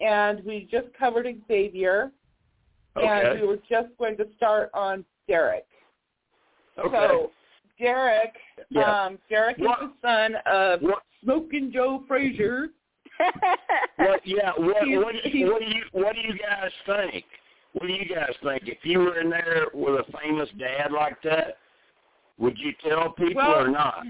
and 0.00 0.44
we 0.44 0.68
just 0.70 0.86
covered 0.98 1.26
xavier 1.48 2.10
and 2.96 3.40
we 3.40 3.46
were 3.46 3.58
just 3.68 3.88
going 3.98 4.16
to 4.18 4.26
start 4.36 4.70
on 4.74 5.04
derek 5.28 5.66
Okay. 6.78 7.06
so 7.08 7.30
derek 7.78 8.34
Yeah. 8.70 9.04
um 9.06 9.18
derek 9.28 9.58
is 9.58 9.64
the 9.64 9.92
son 10.02 10.34
of 10.46 10.80
What 10.82 11.02
smoking 11.22 11.70
joe 11.72 12.04
frazier 12.08 12.68
what 13.96 14.20
yeah, 14.24 14.52
what 14.56 14.76
what 14.76 14.84
do 14.84 14.88
you, 14.88 15.00
what 15.50 15.60
do 15.60 15.66
you 15.66 15.82
what 15.90 16.14
do 16.14 16.20
you 16.20 16.38
guys 16.38 16.70
think? 16.86 17.24
What 17.72 17.88
do 17.88 17.92
you 17.92 18.04
guys 18.04 18.30
think? 18.44 18.62
If 18.66 18.78
you 18.84 19.00
were 19.00 19.20
in 19.20 19.28
there 19.28 19.66
with 19.74 20.00
a 20.00 20.18
famous 20.22 20.48
dad 20.56 20.92
like 20.92 21.20
that, 21.24 21.56
would 22.38 22.56
you 22.56 22.72
tell 22.88 23.10
people 23.10 23.34
Well, 23.42 23.58
or 23.58 23.68
not? 23.68 24.04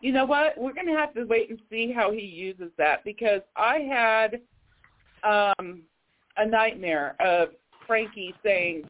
you 0.00 0.12
know 0.12 0.24
what 0.24 0.56
we're 0.58 0.74
going 0.74 0.86
to 0.86 0.92
have 0.92 1.14
to 1.14 1.24
wait 1.24 1.50
and 1.50 1.58
see 1.70 1.90
how 1.90 2.12
he 2.12 2.20
uses 2.20 2.70
that 2.76 3.02
because 3.04 3.40
i 3.56 3.78
had 3.78 4.40
um 5.22 5.82
a 6.36 6.46
nightmare 6.46 7.16
of 7.20 7.48
frankie 7.86 8.34
saying 8.42 8.84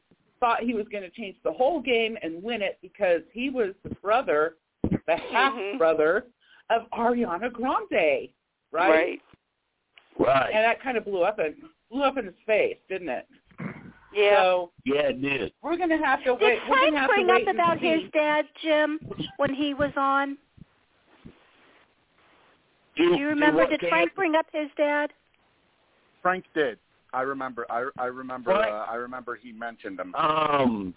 thought 0.44 0.60
he 0.62 0.74
was 0.74 0.84
going 0.92 1.02
to 1.02 1.08
change 1.08 1.36
the 1.42 1.50
whole 1.50 1.80
game 1.80 2.18
and 2.22 2.42
win 2.42 2.60
it 2.60 2.78
because 2.82 3.22
he 3.32 3.48
was 3.48 3.70
the 3.82 3.88
brother 4.02 4.56
the 5.06 5.16
half 5.32 5.54
mm-hmm. 5.54 5.78
brother 5.78 6.26
of 6.68 6.82
ariana 6.92 7.50
grande 7.50 7.80
right? 7.90 8.30
right. 8.72 9.20
Right. 10.18 10.50
and 10.54 10.62
that 10.62 10.82
kind 10.82 10.98
of 10.98 11.04
blew 11.06 11.22
up 11.22 11.38
and 11.38 11.54
blew 11.90 12.02
up 12.02 12.18
in 12.18 12.26
his 12.26 12.34
face 12.44 12.76
didn't 12.90 13.08
it 13.08 13.26
Yeah. 14.14 14.36
so 14.42 14.70
yeah, 14.84 15.08
it 15.08 15.22
did. 15.22 15.52
we're 15.62 15.78
going 15.78 15.88
to 15.88 15.96
have 15.96 16.18
to 16.24 16.32
Did 16.32 16.40
wait 16.42 16.58
we're 16.68 16.76
Frank 16.76 16.80
going 16.82 16.92
to 16.92 16.98
have 17.00 17.08
bring 17.08 17.26
to 17.26 17.32
up 17.32 17.38
wait 17.38 17.48
and 17.48 17.58
about 17.58 17.80
see. 17.80 17.88
his 17.88 18.10
dad, 18.12 18.44
Jim, 18.62 19.00
when 19.38 19.54
he 19.54 19.72
was 19.72 19.92
on? 19.96 20.36
Do, 22.96 23.14
Do 23.14 23.18
you 23.18 23.28
remember? 23.28 23.62
what 23.62 23.70
Did 23.70 23.80
can- 23.80 23.88
Frank 23.88 24.14
bring 24.14 24.34
up 24.36 24.46
his 24.52 24.68
dad? 24.76 25.10
Frank 26.22 26.44
did. 26.54 26.78
I 27.14 27.22
remember. 27.22 27.66
I 27.70 27.88
I 27.98 28.06
remember. 28.06 28.50
What? 28.52 28.68
Uh, 28.68 28.86
I 28.88 28.96
remember 28.96 29.36
he 29.36 29.52
mentioned 29.52 29.98
them. 29.98 30.14
Um. 30.14 30.94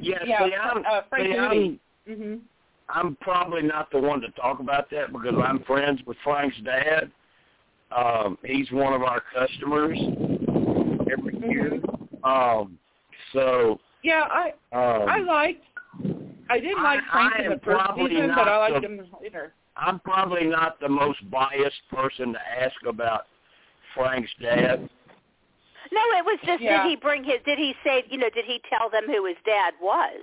Yeah. 0.00 0.18
yeah 0.24 0.46
see, 0.46 0.54
I'm, 0.54 0.84
uh, 0.88 1.00
frank 1.08 1.32
see, 1.32 1.38
I'm, 1.38 1.48
Moody. 1.50 1.80
mhm 2.08 2.40
I'm 2.88 3.16
probably 3.20 3.62
not 3.62 3.90
the 3.90 3.98
one 3.98 4.20
to 4.22 4.30
talk 4.30 4.60
about 4.60 4.90
that 4.90 5.12
because 5.12 5.34
I'm 5.44 5.62
friends 5.64 6.00
with 6.06 6.16
Frank's 6.24 6.56
dad. 6.64 7.10
Um, 7.94 8.38
he's 8.44 8.70
one 8.70 8.94
of 8.94 9.02
our 9.02 9.22
customers 9.34 9.98
every 11.10 11.38
year. 11.48 11.80
Um, 12.24 12.78
so 13.32 13.78
yeah 14.02 14.26
i 14.30 14.48
um, 14.72 15.08
I 15.08 15.18
liked. 15.20 15.64
I 16.50 16.60
didn't 16.60 16.82
like 16.82 17.00
Frank 17.12 17.34
I 17.36 17.42
in 17.44 17.50
the 17.50 17.60
first 17.62 17.82
season, 17.96 18.28
but 18.34 18.48
I 18.48 18.56
liked 18.68 18.82
the- 18.82 18.88
him 18.88 19.06
later. 19.20 19.52
I'm 19.76 20.00
probably 20.00 20.44
not 20.44 20.80
the 20.80 20.88
most 20.88 21.18
biased 21.30 21.82
person 21.90 22.32
to 22.32 22.38
ask 22.60 22.74
about 22.86 23.26
Frank's 23.94 24.30
dad. 24.40 24.88
No, 25.92 26.00
it 26.18 26.24
was 26.24 26.38
just 26.44 26.62
Yeah. 26.62 26.82
did 26.82 26.90
he 26.90 26.96
bring 26.96 27.24
his? 27.24 27.40
Did 27.44 27.58
he 27.58 27.74
say? 27.84 28.04
You 28.08 28.18
know, 28.18 28.30
did 28.34 28.44
he 28.44 28.60
tell 28.70 28.88
them 28.90 29.04
who 29.06 29.24
his 29.26 29.36
dad 29.44 29.74
was? 29.80 30.22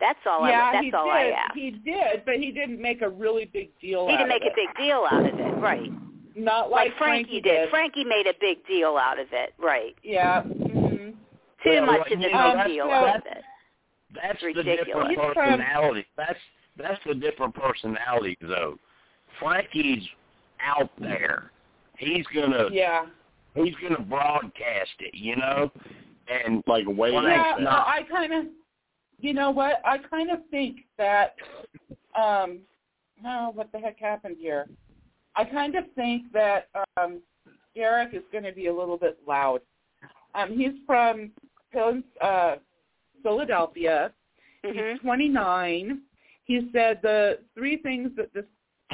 That's 0.00 0.18
all. 0.26 0.46
yeah, 0.48 0.66
I, 0.66 0.72
that's 0.72 0.84
he 0.84 0.92
all 0.92 1.04
did. 1.06 1.12
I 1.12 1.30
asked. 1.30 1.54
He 1.56 1.70
did, 1.70 2.24
but 2.24 2.36
he 2.36 2.52
didn't 2.52 2.80
make 2.80 3.02
a 3.02 3.08
really 3.08 3.46
big 3.46 3.70
deal. 3.80 4.06
He 4.06 4.12
didn't 4.12 4.22
of 4.22 4.28
make 4.28 4.42
a 4.42 4.46
it. 4.46 4.52
big 4.54 4.76
deal 4.76 5.04
out 5.10 5.26
of 5.26 5.38
it, 5.38 5.60
right? 5.60 5.90
Not 6.36 6.70
like, 6.70 6.96
Frankie, 6.98 7.40
did. 7.40 7.68
Frankie 7.70 8.04
made 8.04 8.28
a 8.28 8.34
big 8.40 8.64
deal 8.68 8.96
out 8.96 9.18
of 9.18 9.26
it, 9.32 9.54
right? 9.58 9.96
Yeah. 10.04 10.42
hmm 10.42 11.10
Too 11.64 11.70
Well, 11.70 11.86
much 11.86 11.98
well, 11.98 12.00
of 12.00 12.06
a 12.06 12.16
big 12.16 12.32
know, 12.32 12.52
that's- 12.54 12.66
deal 12.68 12.84
so- 12.86 12.90
out 12.92 13.16
of 13.16 13.22
it. 13.26 13.42
That's 14.14 14.40
the 14.40 14.46
Ridiculous. 14.46 15.08
different 15.08 15.34
personality. 15.34 16.06
That's 16.16 16.38
that's 16.76 17.00
the 17.04 17.14
different 17.14 17.54
personality 17.54 18.38
though. 18.40 18.78
Frankie's 19.40 20.02
out 20.64 20.90
there. 20.98 21.50
He's 21.98 22.24
gonna 22.28 22.68
Yeah. 22.70 23.06
He's 23.54 23.74
gonna 23.82 24.00
broadcast 24.00 24.90
it, 25.00 25.14
you 25.14 25.36
know? 25.36 25.70
And 26.28 26.62
Like 26.66 26.86
way 26.86 27.12
Yeah. 27.12 27.54
No, 27.58 27.64
not. 27.64 27.86
I 27.86 28.02
kind 28.02 28.32
of. 28.32 28.46
You 29.20 29.34
know 29.34 29.50
what? 29.50 29.80
I 29.84 29.98
kind 29.98 30.30
of 30.30 30.40
think 30.50 30.80
that. 30.96 31.34
Um. 32.14 32.60
No, 33.20 33.50
what 33.54 33.72
the 33.72 33.78
heck 33.78 33.98
happened 33.98 34.36
here? 34.38 34.68
I 35.34 35.44
kind 35.44 35.74
of 35.76 35.84
think 35.94 36.32
that 36.32 36.68
um, 36.96 37.20
Derek 37.74 38.14
is 38.14 38.22
going 38.32 38.44
to 38.44 38.52
be 38.52 38.66
a 38.66 38.74
little 38.74 38.96
bit 38.96 39.18
loud. 39.26 39.60
Um, 40.34 40.56
he's 40.56 40.72
from 40.86 41.30
uh, 42.20 42.56
Philadelphia. 43.22 44.12
hmm 44.64 44.72
He's 44.72 45.00
29. 45.00 46.00
He 46.44 46.68
said 46.72 47.00
the 47.02 47.38
three 47.54 47.76
things 47.76 48.10
that 48.16 48.32
the 48.34 48.44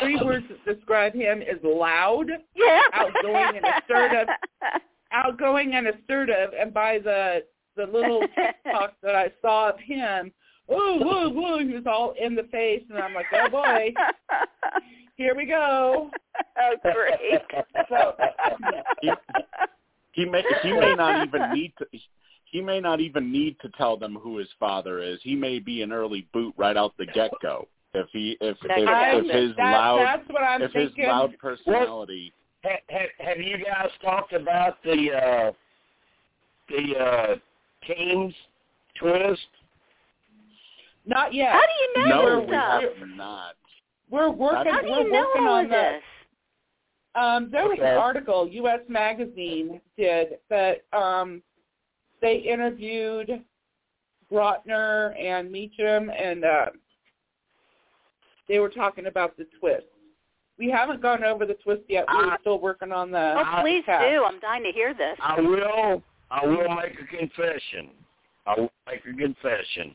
three 0.01 0.17
words 0.23 0.45
that 0.49 0.77
describe 0.77 1.15
him 1.15 1.43
is 1.43 1.59
loud, 1.63 2.27
Yeah. 2.55 2.81
outgoing 2.93 3.57
and 3.57 3.65
assertive. 3.85 4.29
outgoing 5.13 5.75
and 5.75 5.89
assertive. 5.89 6.51
And 6.59 6.73
by 6.75 6.99
the 6.99 7.45
the 7.77 7.87
little 7.87 8.21
TikTok 8.21 8.95
that 9.03 9.15
I 9.17 9.33
saw 9.43 9.71
of 9.71 9.79
him, 9.81 10.33
oh, 10.69 10.99
whoa, 11.01 11.29
whoa, 11.29 11.59
he 11.59 11.75
was 11.75 11.85
all 11.87 12.15
in 12.21 12.35
the 12.37 12.45
face, 12.45 12.83
and 12.89 12.99
I'm 12.99 13.15
like, 13.15 13.27
oh 13.33 13.49
boy, 13.51 13.93
here 15.17 15.35
we 15.35 15.45
go. 15.47 16.11
oh, 16.61 16.75
great. 16.83 17.41
So, 17.89 18.15
He, 19.01 19.11
he 20.13 20.25
may 20.25 20.43
he 20.63 20.73
may 20.73 20.95
not 20.95 21.25
even 21.27 21.53
need 21.53 21.73
to. 21.79 21.87
He 22.45 22.61
may 22.61 22.79
not 22.79 23.01
even 23.01 23.33
need 23.33 23.57
to 23.63 23.69
tell 23.71 23.97
them 23.97 24.15
who 24.15 24.39
his 24.39 24.49
father 24.61 25.01
is. 25.01 25.19
He 25.25 25.35
may 25.35 25.59
be 25.59 25.83
an 25.83 25.91
early 25.91 26.29
boot 26.33 26.55
right 26.57 26.77
out 26.77 26.95
the 26.99 27.07
get 27.07 27.33
go. 27.43 27.67
If 27.95 28.09
he 28.13 28.37
if 28.41 28.57
That 28.67 28.79
if, 28.79 29.25
if 29.27 29.49
his 29.49 29.57
that, 29.57 29.71
loud 29.73 29.99
that's 30.05 30.29
what 30.29 30.43
I'm 30.43 30.63
if 30.63 30.73
his 30.73 30.91
loud 30.99 31.33
personality 31.39 32.33
have, 32.65 32.81
have, 32.89 33.09
have 33.19 33.39
you 33.39 33.59
guys 33.59 33.89
talked 34.03 34.33
about 34.33 34.83
the 34.83 35.11
uh 35.13 35.53
the 36.69 36.99
uh 36.99 37.35
Kings 37.87 38.35
twist? 38.99 39.47
Not 41.07 41.35
yet. 41.35 41.53
How 41.53 41.61
do 41.61 42.01
you 42.01 42.09
know 42.09 42.23
no 42.23 42.41
this 42.41 42.49
we 42.49 42.55
stuff? 42.57 42.83
have 42.83 43.09
not. 43.17 43.55
We're 44.11 44.31
working. 44.31 44.73
How 44.73 44.81
do 44.81 44.89
we're 44.91 45.03
you 45.03 45.13
know 45.13 45.27
working 45.29 45.47
all 45.47 45.55
on 45.55 45.65
of 45.65 45.71
that. 45.71 45.93
this? 45.93 46.03
Um, 47.15 47.49
there 47.53 47.65
was 47.65 47.79
Okay. 47.79 47.89
an 47.91 47.97
article 47.99 48.49
U.S. 48.49 48.81
Magazine 48.89 49.81
did 49.97 50.39
that 50.51 50.85
um, 50.93 51.43
they 52.21 52.37
interviewed 52.39 53.45
Grodner 54.33 55.17
and 55.21 55.51
Meehan, 55.53 56.11
and 56.11 56.45
uh, 56.45 56.67
they 58.49 58.59
were 58.59 58.69
talking 58.69 59.07
about 59.07 59.37
the 59.37 59.47
twist. 59.59 59.87
We 60.59 60.71
haven't 60.71 61.03
gone 61.03 61.25
over 61.25 61.47
the 61.47 61.55
twist 61.55 61.83
yet. 61.89 62.05
We're 62.09 62.31
I- 62.31 62.37
still 62.41 62.61
working 62.61 62.93
on 62.93 63.11
the. 63.11 63.35
Oh, 63.39 63.61
please 63.63 63.83
cast. 63.87 64.05
do. 64.05 64.25
I'm 64.25 64.39
dying 64.41 64.63
to 64.65 64.71
hear 64.73 64.95
this. 64.95 65.17
I 65.23 65.41
will. 65.41 66.03
I 66.31 66.47
will 66.47 66.75
make 66.75 66.95
a 67.01 67.17
confession. 67.17 67.91
I 68.47 68.55
will 68.61 68.73
make 68.87 69.01
a 69.05 69.17
confession. 69.17 69.93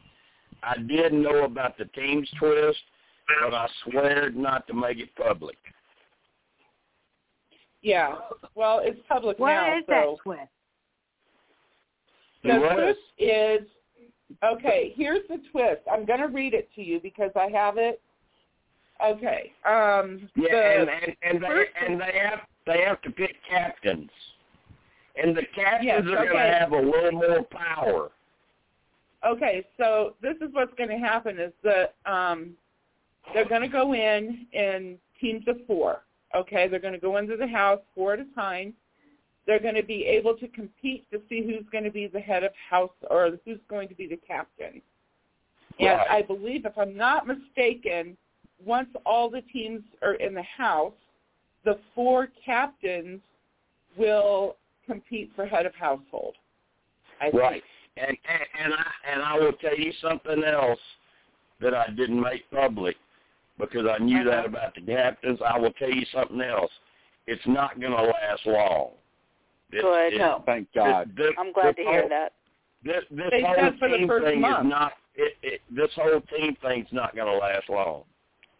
I 0.64 0.78
did 0.78 1.14
know 1.14 1.46
about 1.46 1.78
the 1.78 1.86
team's 1.86 2.30
twist, 2.38 2.78
but 3.44 3.54
I 3.54 3.68
swear 3.86 4.30
not 4.32 4.68
to 4.68 4.74
make 4.74 4.98
it 5.00 5.10
public. 5.16 5.58
Yeah. 7.82 8.16
Well, 8.56 8.82
it's 8.84 9.00
public 9.08 9.40
What 9.40 9.50
now, 9.54 9.78
is 9.78 9.84
so 9.88 9.94
that 9.94 10.24
twist? 10.24 10.52
the 12.44 12.60
What? 12.60 12.74
twist 12.76 13.00
is 13.18 13.62
okay. 14.44 14.94
Here's 14.96 15.26
the 15.30 15.38
twist. 15.52 15.82
I'm 15.92 16.06
going 16.06 16.20
to 16.20 16.28
read 16.28 16.54
it 16.54 16.70
to 16.76 16.82
you 16.84 17.00
because 17.00 17.32
I 17.36 17.48
have 17.50 17.78
it. 17.78 18.02
Okay. 19.06 19.54
Um, 19.66 20.30
Yeah, 20.36 20.82
and 20.82 20.90
and, 20.90 21.16
and 21.24 21.44
they 21.44 21.66
and 21.86 22.02
they 22.02 22.20
have 22.22 22.40
they 22.66 22.84
have 22.86 23.02
to 23.04 23.12
pick 23.12 23.36
captains, 23.50 24.10
and 25.16 25.36
the 25.36 25.44
captains 25.56 25.86
Yes, 25.86 26.02
are 26.02 26.26
going 26.26 26.36
to 26.36 26.54
have 26.60 26.72
a 26.72 26.82
little 26.82 27.12
more 27.12 27.44
power. 27.44 28.10
Okay, 29.26 29.66
so 29.78 30.16
this 30.22 30.36
is 30.38 30.50
what's 30.54 30.74
going 30.78 30.90
to 30.90 30.98
happen 30.98 31.40
is 31.40 31.52
that 31.64 31.96
um, 32.06 32.52
they're 33.34 33.48
going 33.48 33.62
to 33.62 33.68
go 33.68 33.94
in 33.94 34.48
in 34.54 34.98
teams 35.20 35.44
of 35.48 35.58
four. 35.68 36.04
Okay, 36.36 36.68
they're 36.68 36.80
going 36.80 36.94
to 36.94 37.00
go 37.00 37.18
into 37.18 37.36
the 37.36 37.48
house 37.48 37.80
four 37.96 38.14
at 38.14 38.20
a 38.20 38.26
time. 38.36 38.74
They're 39.46 39.60
going 39.60 39.76
to 39.76 39.84
be 39.84 40.06
able 40.06 40.36
to 40.38 40.48
compete 40.50 41.10
to 41.12 41.22
see 41.28 41.42
who's 41.42 41.66
going 41.72 41.84
to 41.84 41.92
be 41.92 42.08
the 42.08 42.20
head 42.20 42.44
of 42.44 42.52
house 42.70 42.92
or 43.10 43.32
who's 43.46 43.60
going 43.68 43.88
to 43.90 43.96
be 43.96 44.08
the 44.08 44.20
captain. 44.28 44.82
And 45.80 45.98
Right. 45.98 46.12
I 46.12 46.22
believe, 46.22 46.66
if 46.66 46.78
I'm 46.78 46.96
not 46.96 47.26
mistaken, 47.26 48.16
once 48.64 48.90
all 49.06 49.30
the 49.30 49.42
teams 49.54 49.82
are 50.02 50.16
in 50.16 50.34
the 50.34 50.44
house, 50.44 50.94
the 51.66 51.78
four 51.96 52.30
captains 52.46 53.20
will 53.98 54.56
compete 54.86 55.32
for 55.36 55.46
head 55.46 55.66
of 55.66 55.76
household. 55.76 56.36
I. 57.22 57.30
Right. 57.30 57.64
And, 57.98 58.08
and 58.10 58.64
and 58.64 58.74
I 58.74 59.12
and 59.12 59.22
I 59.22 59.38
will 59.38 59.52
tell 59.54 59.78
you 59.78 59.92
something 60.02 60.44
else 60.44 60.80
that 61.60 61.74
I 61.74 61.88
didn't 61.90 62.22
make 62.22 62.50
public 62.50 62.96
because 63.60 63.86
I 63.90 64.02
knew 64.02 64.24
that 64.24 64.40
Uh-huh. 64.40 64.48
about 64.48 64.76
the 64.76 64.82
captains. 64.82 65.40
I 65.46 65.58
will 65.60 65.74
tell 65.74 65.90
you 65.92 66.06
something 66.14 66.40
else. 66.40 66.72
It's 67.28 67.46
not 67.46 67.78
going 67.80 67.92
to 67.92 68.02
last 68.04 68.46
long. 68.46 68.92
This, 69.70 69.82
Good. 69.82 70.14
it- 70.14 70.18
No. 70.18 70.44
Thank 70.46 70.72
God. 70.74 71.12
This, 71.18 71.32
I'm 71.38 71.52
glad 71.52 71.76
this 71.76 71.84
to 71.86 71.92
hear 71.92 72.08
that. 72.10 72.34
This 72.84 73.04
this 73.12 73.28
They 73.32 73.42
whole 73.42 73.56
said 73.56 73.78
for 73.80 73.90
the 73.90 73.98
team 73.98 74.08
thing 74.24 74.42
month. 74.42 74.66
is 74.66 74.70
not. 74.70 74.94
It, 75.16 75.34
it, 75.44 75.62
this 75.70 75.90
whole 75.96 76.22
team 76.22 76.56
thing's 76.62 76.88
not 76.94 77.14
going 77.16 77.28
to 77.28 77.38
last 77.38 77.68
long. 77.70 78.04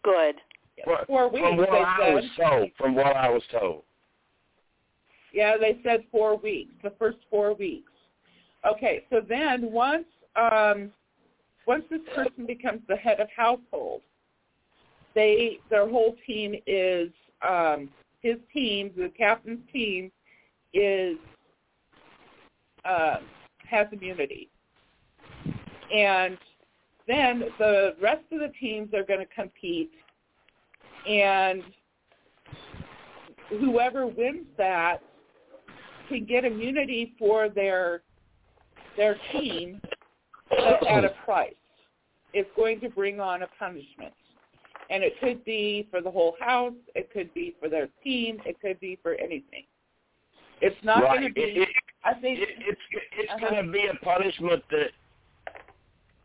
Good. 0.02 0.36
From- 0.84 1.06
Four 1.06 1.28
weeks, 1.28 1.46
From 1.46 1.56
what 1.58 1.70
they 1.70 1.78
I 1.78 1.96
said. 2.00 2.14
was 2.14 2.24
told. 2.36 2.70
From 2.78 2.94
what 2.94 3.16
I 3.16 3.28
was 3.28 3.42
told. 3.52 3.82
Yeah, 5.32 5.56
they 5.58 5.78
said 5.82 6.04
four 6.10 6.36
weeks, 6.36 6.72
the 6.82 6.92
first 6.98 7.18
four 7.30 7.54
weeks. 7.54 7.92
Okay, 8.66 9.04
so 9.10 9.20
then 9.26 9.70
once 9.70 10.06
um, 10.36 10.90
once 11.66 11.84
this 11.90 12.00
person 12.14 12.46
becomes 12.46 12.80
the 12.88 12.96
head 12.96 13.20
of 13.20 13.28
household, 13.34 14.02
they 15.14 15.58
their 15.68 15.88
whole 15.88 16.16
team 16.26 16.54
is 16.66 17.10
um, 17.46 17.90
his 18.22 18.36
team, 18.52 18.90
the 18.96 19.10
captain's 19.16 19.60
team, 19.72 20.10
is 20.74 21.16
uh, 22.84 23.18
has 23.68 23.86
immunity, 23.92 24.48
and 25.94 26.38
then 27.10 27.44
the 27.58 27.94
rest 28.00 28.24
of 28.32 28.40
the 28.40 28.52
teams 28.60 28.94
are 28.94 29.04
going 29.04 29.20
to 29.20 29.34
compete, 29.34 29.90
and 31.08 31.62
whoever 33.48 34.06
wins 34.06 34.46
that 34.56 34.98
can 36.08 36.24
get 36.24 36.44
immunity 36.44 37.14
for 37.18 37.48
their 37.48 38.02
their 38.96 39.16
team 39.32 39.80
but 40.50 40.86
at 40.86 41.04
a 41.04 41.10
price. 41.24 41.54
It's 42.32 42.50
going 42.56 42.80
to 42.80 42.88
bring 42.88 43.20
on 43.20 43.42
a 43.42 43.46
punishment. 43.58 44.12
And 44.90 45.04
it 45.04 45.18
could 45.20 45.44
be 45.44 45.86
for 45.90 46.00
the 46.00 46.10
whole 46.10 46.36
house, 46.40 46.74
it 46.94 47.12
could 47.12 47.32
be 47.32 47.54
for 47.60 47.68
their 47.68 47.88
team, 48.02 48.40
it 48.44 48.60
could 48.60 48.80
be 48.80 48.98
for 49.02 49.14
anything. 49.14 49.64
It's 50.60 50.76
not 50.82 51.04
right. 51.04 51.18
going 51.20 51.28
to 51.28 51.34
be 51.34 51.40
It- 51.42 51.56
it- 51.58 51.68
I 52.02 52.14
think 52.14 52.38
it, 52.40 52.48
it's 52.60 52.80
it's 53.12 53.30
Uh-huh. 53.30 53.50
going 53.50 53.66
to 53.66 53.70
be 53.70 53.86
a 53.86 53.94
punishment 53.96 54.64
that 54.70 54.90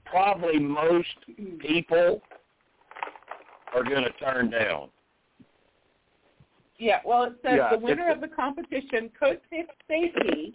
probably 0.06 0.60
most 0.60 1.16
people 1.60 2.22
are 3.74 3.84
going 3.84 4.04
to 4.04 4.12
turn 4.14 4.50
down. 4.50 4.90
Yeah, 6.78 7.00
well, 7.06 7.24
it 7.24 7.36
says 7.44 7.58
Yeah, 7.58 7.70
the 7.72 7.78
winner 7.78 8.12
of 8.12 8.20
the 8.22 8.28
competition 8.28 9.10
could 9.18 9.40
pick 9.50 9.68
safety, 9.88 10.54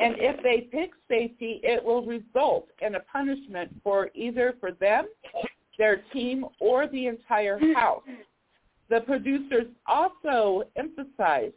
and 0.00 0.14
if 0.18 0.40
they 0.42 0.68
pick 0.70 0.90
safety, 1.08 1.60
it 1.64 1.82
will 1.82 2.04
result 2.04 2.68
in 2.80 2.94
a 2.94 3.00
punishment 3.00 3.74
for 3.82 4.10
either 4.14 4.54
for 4.60 4.72
them, 4.72 5.06
their 5.76 6.02
team, 6.12 6.46
or 6.60 6.86
the 6.88 7.06
entire 7.06 7.58
house. 7.74 8.02
The 8.88 9.00
producers 9.00 9.66
also 9.86 10.64
emphasized 10.76 11.54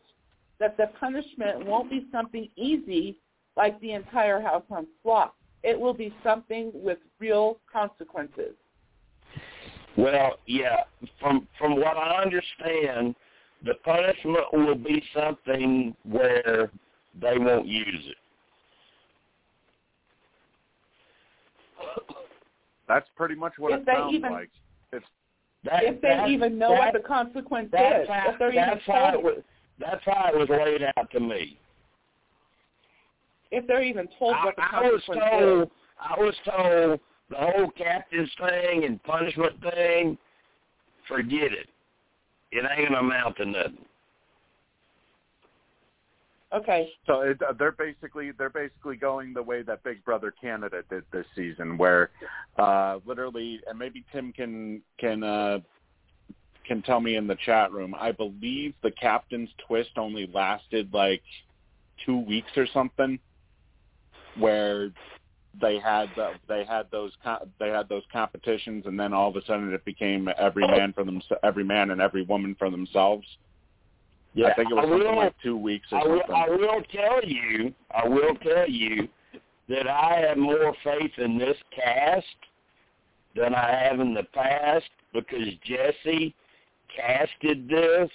that 0.59 0.77
the 0.77 0.87
punishment 0.99 1.65
won't 1.65 1.89
be 1.89 2.05
something 2.11 2.49
easy 2.55 3.17
like 3.55 3.79
the 3.81 3.91
entire 3.93 4.41
house 4.41 4.63
on 4.69 4.87
flop. 5.03 5.35
It 5.63 5.79
will 5.79 5.93
be 5.93 6.13
something 6.23 6.71
with 6.73 6.97
real 7.19 7.59
consequences. 7.71 8.55
Well, 9.97 10.37
yeah, 10.47 10.83
from 11.19 11.47
from 11.59 11.75
what 11.75 11.97
I 11.97 12.21
understand, 12.21 13.15
the 13.63 13.75
punishment 13.83 14.45
will 14.53 14.75
be 14.75 15.03
something 15.13 15.95
where 16.03 16.71
they 17.19 17.37
won't 17.37 17.67
use 17.67 18.05
it. 18.07 18.17
That's 22.87 23.07
pretty 23.15 23.35
much 23.35 23.53
what 23.57 23.73
If 23.73 23.81
it 23.81 23.85
sounds 23.85 24.13
even- 24.13 24.31
like. 24.31 24.49
It's 24.93 25.05
That, 25.63 25.83
If 25.83 26.01
they 26.01 26.25
even 26.29 26.57
know 26.57 26.71
that, 26.71 26.79
what 26.79 26.93
the 26.93 27.07
consequence 27.07 27.69
that's 27.71 28.03
is, 28.03 28.09
how, 28.09 28.31
if 28.31 28.39
they're 28.39 28.49
even 28.49 28.65
that's 28.65 28.85
how 28.85 29.13
it 29.13 29.21
was. 29.21 29.43
That's 29.77 30.03
how 30.05 30.31
it 30.33 30.37
was 30.37 30.49
laid 30.49 30.81
out 30.97 31.11
to 31.11 31.19
me. 31.19 31.59
If 33.51 33.67
they're 33.67 33.83
even 33.83 34.07
told 34.17 34.35
I, 34.35 34.45
what 34.45 34.55
the 34.55 34.63
I 34.63 34.81
was 34.81 35.01
told 35.05 35.63
is. 35.63 35.67
I 35.99 36.19
was 36.19 36.35
told 36.45 36.99
the 37.29 37.35
whole 37.37 37.69
captain's 37.71 38.31
thing 38.39 38.85
and 38.85 39.01
punishment 39.03 39.61
thing, 39.61 40.17
forget 41.07 41.53
it. 41.53 41.69
It 42.51 42.65
ain't 42.77 42.89
gonna 42.89 42.99
amount 42.99 43.37
to 43.37 43.45
nothing. 43.45 43.85
Okay. 46.53 46.89
so 47.07 47.21
it, 47.21 47.41
uh, 47.41 47.53
they're 47.57 47.71
basically 47.71 48.31
they're 48.31 48.49
basically 48.49 48.97
going 48.97 49.33
the 49.33 49.41
way 49.41 49.61
that 49.61 49.83
Big 49.83 50.03
Brother 50.03 50.33
Canada 50.39 50.83
did 50.89 51.03
this 51.13 51.25
season, 51.33 51.77
where 51.77 52.09
uh, 52.57 52.99
literally, 53.05 53.61
and 53.67 53.79
maybe 53.79 54.03
Tim 54.11 54.33
can 54.33 54.81
can 54.99 55.23
uh, 55.23 55.59
can 56.67 56.81
tell 56.81 56.99
me 56.99 57.15
in 57.15 57.25
the 57.25 57.37
chat 57.45 57.71
room. 57.71 57.95
I 57.97 58.11
believe 58.11 58.73
the 58.83 58.91
captain's 58.91 59.49
twist 59.65 59.91
only 59.95 60.29
lasted 60.33 60.93
like 60.93 61.21
two 62.05 62.19
weeks 62.19 62.51
or 62.57 62.67
something, 62.73 63.17
where 64.37 64.89
they 65.59 65.79
had 65.79 66.09
the, 66.15 66.31
they 66.47 66.63
had 66.63 66.87
those 66.91 67.11
they 67.59 67.69
had 67.69 67.89
those 67.89 68.03
competitions, 68.11 68.85
and 68.85 68.99
then 68.99 69.13
all 69.13 69.29
of 69.29 69.35
a 69.35 69.45
sudden 69.45 69.73
it 69.73 69.83
became 69.85 70.29
every 70.37 70.65
man 70.65 70.93
for 70.93 71.03
them 71.03 71.21
every 71.43 71.63
man 71.63 71.91
and 71.91 72.01
every 72.01 72.23
woman 72.23 72.55
for 72.57 72.69
themselves. 72.69 73.25
Yeah, 74.33 74.47
I 74.47 74.53
think 74.53 74.71
it 74.71 74.75
was 74.75 74.83
something 74.83 74.99
will, 74.99 75.15
like 75.17 75.35
two 75.43 75.57
weeks 75.57 75.87
or 75.91 75.99
I 75.99 76.03
will, 76.07 76.21
something. 76.21 76.35
I 76.35 76.49
will 76.49 76.83
tell 76.91 77.23
you, 77.23 77.73
I 77.93 78.07
will 78.07 78.35
tell 78.35 78.69
you 78.69 79.09
that 79.67 79.87
I 79.87 80.23
have 80.27 80.37
more 80.37 80.73
faith 80.83 81.11
in 81.17 81.37
this 81.37 81.57
cast 81.75 82.25
than 83.35 83.53
I 83.53 83.71
have 83.71 83.99
in 83.99 84.13
the 84.13 84.23
past 84.23 84.89
because 85.13 85.47
Jesse 85.65 86.33
casted 86.95 87.67
this. 87.67 88.09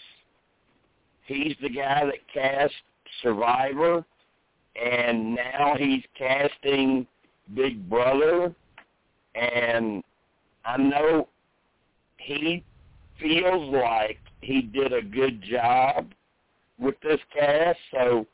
He's 1.26 1.54
the 1.60 1.68
guy 1.68 2.04
that 2.06 2.32
cast 2.32 2.74
Survivor, 3.22 4.04
and 4.82 5.34
now 5.34 5.74
he's 5.78 6.02
casting 6.16 7.06
Big 7.54 7.88
Brother, 7.88 8.54
and 9.34 10.02
I 10.64 10.76
know 10.76 11.28
he 12.18 12.64
feels 13.20 13.72
like 13.72 14.18
he 14.40 14.62
did 14.62 14.92
a 14.92 15.02
good 15.02 15.42
job 15.42 16.12
with 16.78 16.96
this 17.02 17.20
cast, 17.32 17.78
so 17.92 18.26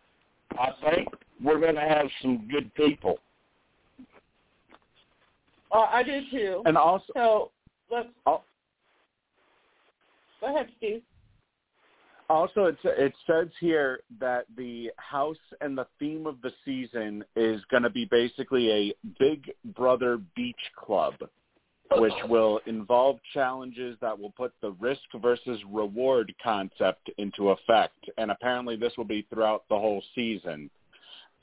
I 0.59 0.71
think 0.91 1.09
we're 1.43 1.61
going 1.61 1.75
to 1.75 1.81
have 1.81 2.07
some 2.21 2.49
good 2.51 2.75
people. 2.75 3.19
Well, 5.71 5.89
I 5.91 6.03
do 6.03 6.21
too. 6.31 6.63
And 6.67 6.77
also, 6.77 7.13
So 7.15 7.51
let's 7.91 8.09
Oh. 8.27 8.43
go 10.41 10.55
ahead, 10.55 10.71
Steve. 10.79 11.03
Also, 12.33 12.65
it's, 12.65 12.79
it 12.85 13.13
says 13.27 13.49
here 13.61 14.01
that 14.19 14.47
the 14.57 14.91
house 14.97 15.37
and 15.61 15.77
the 15.77 15.87
theme 15.99 16.27
of 16.27 16.41
the 16.41 16.51
season 16.65 17.23
is 17.37 17.61
going 17.71 17.83
to 17.83 17.91
be 17.91 18.07
basically 18.07 18.71
a 18.71 18.95
Big 19.19 19.51
Brother 19.77 20.19
Beach 20.35 20.57
Club, 20.75 21.13
which 21.99 22.15
will 22.31 22.59
involve 22.65 23.19
challenges 23.35 23.99
that 24.01 24.19
will 24.19 24.31
put 24.31 24.55
the 24.63 24.71
risk 24.81 25.03
versus 25.21 25.61
reward 25.71 26.35
concept 26.43 27.11
into 27.19 27.51
effect. 27.51 28.09
And 28.17 28.31
apparently 28.31 28.77
this 28.77 28.95
will 28.97 29.05
be 29.05 29.27
throughout 29.29 29.65
the 29.69 29.77
whole 29.77 30.03
season. 30.15 30.71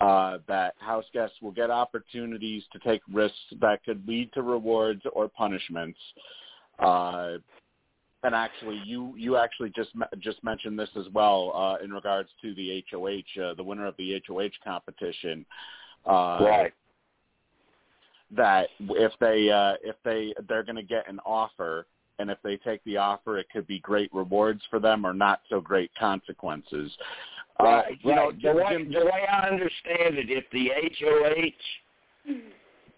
Uh, 0.02 0.40
that 0.48 0.74
house 0.80 1.06
guests 1.14 1.36
will 1.40 1.52
get 1.52 1.70
opportunities 1.70 2.64
to 2.74 2.80
take 2.80 3.02
risks 3.14 3.38
that 3.62 3.84
could 3.84 4.08
lead 4.08 4.34
to 4.34 4.42
rewards 4.42 5.04
or 5.14 5.28
punishments. 5.28 6.00
Uh, 6.80 7.34
and 8.24 8.36
actually, 8.36 8.82
you 8.86 9.14
you 9.18 9.38
actually 9.38 9.70
just 9.70 9.92
just 10.20 10.44
mentioned 10.44 10.78
this 10.78 10.90
as 10.98 11.06
well 11.14 11.54
uh, 11.56 11.84
in 11.84 11.92
regards 11.92 12.30
to 12.42 12.54
the 12.56 12.84
HOH, 12.92 13.42
uh, 13.42 13.54
the 13.54 13.64
winner 13.64 13.86
of 13.86 13.96
the 13.98 14.22
HOH 14.28 14.50
competition. 14.64 15.46
Uh, 16.06 16.38
right. 16.42 16.74
That 18.36 18.68
if 18.80 19.14
they 19.20 19.50
uh, 19.50 19.76
if 19.84 19.96
they 20.04 20.34
they're 20.48 20.64
going 20.64 20.76
to 20.76 20.84
get 20.84 21.10
an 21.10 21.20
offer, 21.26 21.88
and 22.20 22.30
if 22.30 22.38
they 22.44 22.58
take 22.58 22.84
the 22.84 22.98
offer, 22.98 23.38
it 23.38 23.48
could 23.52 23.66
be 23.68 23.80
great 23.80 24.14
rewards 24.14 24.62
for 24.70 24.80
them 24.80 25.06
or 25.06 25.14
not 25.14 25.42
so 25.50 25.62
great 25.62 25.92
consequences. 25.98 26.92
Right. 27.60 27.80
Uh, 27.80 27.84
you 28.02 28.10
right. 28.12 28.16
know, 28.16 28.32
the, 28.54 28.58
way, 28.58 28.84
the 28.84 29.06
way 29.06 29.26
I 29.32 29.48
understand 29.48 30.18
it, 30.18 30.30
if 30.30 30.46
the 30.52 30.72
HOH 31.00 32.34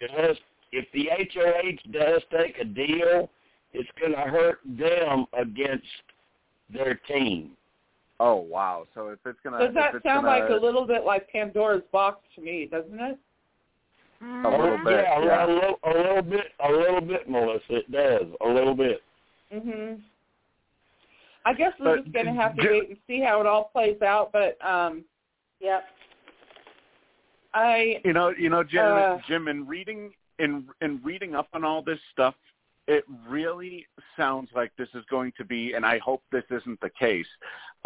does 0.07 0.37
if 0.71 0.85
the 0.93 1.09
HOH 1.33 1.91
does 1.91 2.21
take 2.31 2.57
a 2.59 2.65
deal 2.65 3.29
it's 3.73 3.89
going 3.99 4.13
to 4.13 4.21
hurt 4.21 4.59
them 4.65 5.25
against 5.33 5.85
their 6.73 6.95
team. 7.07 7.51
Oh 8.19 8.35
wow! 8.35 8.85
So 8.93 9.07
if 9.07 9.19
it's 9.25 9.39
gonna, 9.43 9.57
Does 9.57 9.73
that 9.73 9.93
sound 10.03 10.25
gonna, 10.25 10.27
like 10.27 10.49
a 10.49 10.53
little 10.53 10.85
bit 10.85 11.05
like 11.05 11.27
Pandora's 11.31 11.81
box 11.91 12.19
to 12.35 12.41
me, 12.41 12.67
doesn't 12.71 12.99
it? 12.99 13.17
A 14.21 14.49
little 14.49 14.77
bit, 14.85 15.03
yeah, 15.03 15.23
yeah. 15.23 15.45
A, 15.45 15.47
little, 15.47 15.79
a 15.83 15.89
little 15.89 16.21
bit, 16.21 16.45
a 16.63 16.71
little 16.71 17.01
bit, 17.01 17.27
Melissa. 17.27 17.77
It 17.77 17.91
does 17.91 18.27
a 18.45 18.47
little 18.47 18.75
bit. 18.75 19.01
Mhm. 19.51 19.99
I 21.43 21.53
guess 21.55 21.73
we're 21.79 21.95
But 21.95 22.03
just 22.03 22.13
going 22.13 22.27
to 22.27 22.33
have 22.33 22.55
to 22.55 22.69
wait 22.69 22.89
and 22.89 22.97
see 23.07 23.19
how 23.19 23.41
it 23.41 23.47
all 23.47 23.71
plays 23.73 23.99
out. 24.03 24.31
But 24.31 24.63
um, 24.63 25.03
yep. 25.59 25.85
I 27.55 27.99
You 28.05 28.13
know, 28.13 28.29
you 28.29 28.49
know, 28.49 28.63
Jim, 28.63 28.85
Uh, 28.85 29.17
Jim, 29.27 29.47
in 29.47 29.67
reading 29.67 30.11
in 30.37 30.67
in 30.81 31.01
reading 31.03 31.33
up 31.33 31.47
on 31.53 31.65
all 31.65 31.81
this 31.81 31.99
stuff, 32.13 32.35
it 32.87 33.03
really 33.27 33.85
sounds 34.17 34.49
like 34.55 34.71
this 34.77 34.89
is 34.93 35.03
going 35.09 35.31
to 35.37 35.45
be, 35.45 35.73
and 35.73 35.85
I 35.85 35.99
hope 35.99 36.23
this 36.31 36.43
isn't 36.49 36.79
the 36.81 36.89
case. 36.89 37.27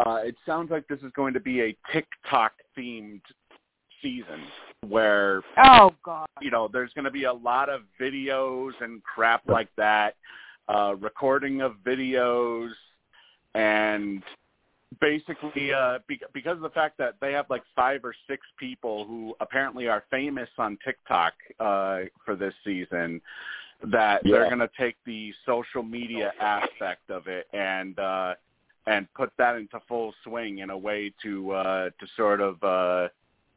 Uh, 0.04 0.20
it 0.24 0.36
sounds 0.44 0.70
like 0.70 0.86
this 0.88 1.00
is 1.00 1.12
going 1.14 1.34
to 1.34 1.40
be 1.40 1.62
a 1.62 1.76
TikTok 1.92 2.52
themed 2.76 3.20
season 4.02 4.42
where 4.86 5.42
Oh 5.56 5.94
God. 6.04 6.26
you 6.40 6.50
know 6.50 6.68
there's 6.70 6.92
going 6.92 7.06
to 7.06 7.10
be 7.10 7.24
a 7.24 7.32
lot 7.32 7.68
of 7.68 7.82
videos 8.00 8.72
and 8.80 9.02
crap 9.02 9.42
like 9.48 9.68
that, 9.76 10.14
uh, 10.68 10.94
recording 10.98 11.60
of 11.62 11.76
videos, 11.84 12.70
and 13.54 14.22
basically 15.00 15.72
uh, 15.72 15.98
be- 16.06 16.20
because 16.32 16.56
of 16.56 16.62
the 16.62 16.70
fact 16.70 16.98
that 16.98 17.14
they 17.20 17.32
have 17.32 17.46
like 17.50 17.62
five 17.74 18.04
or 18.04 18.14
six 18.28 18.46
people 18.58 19.04
who 19.06 19.34
apparently 19.40 19.88
are 19.88 20.04
famous 20.10 20.48
on 20.58 20.78
TikTok 20.84 21.32
uh, 21.58 22.00
for 22.24 22.36
this 22.36 22.54
season, 22.64 23.20
that 23.90 24.22
they're 24.24 24.46
going 24.46 24.58
to 24.58 24.70
take 24.78 24.96
the 25.04 25.32
social 25.44 25.82
media 25.82 26.32
aspect 26.40 27.10
of 27.10 27.26
it 27.26 27.46
and 27.52 27.98
uh, 27.98 28.34
and 28.86 29.06
put 29.14 29.30
that 29.38 29.56
into 29.56 29.80
full 29.88 30.14
swing 30.24 30.58
in 30.58 30.70
a 30.70 30.78
way 30.78 31.12
to 31.22 31.52
uh, 31.52 31.84
to 31.98 32.06
sort 32.16 32.40
of 32.40 32.62
uh, 32.62 33.08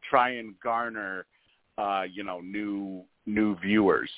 try 0.09 0.31
and 0.31 0.59
garner 0.59 1.25
uh, 1.77 2.03
you 2.11 2.23
know 2.23 2.41
new 2.41 3.03
new 3.25 3.55
viewers. 3.57 4.09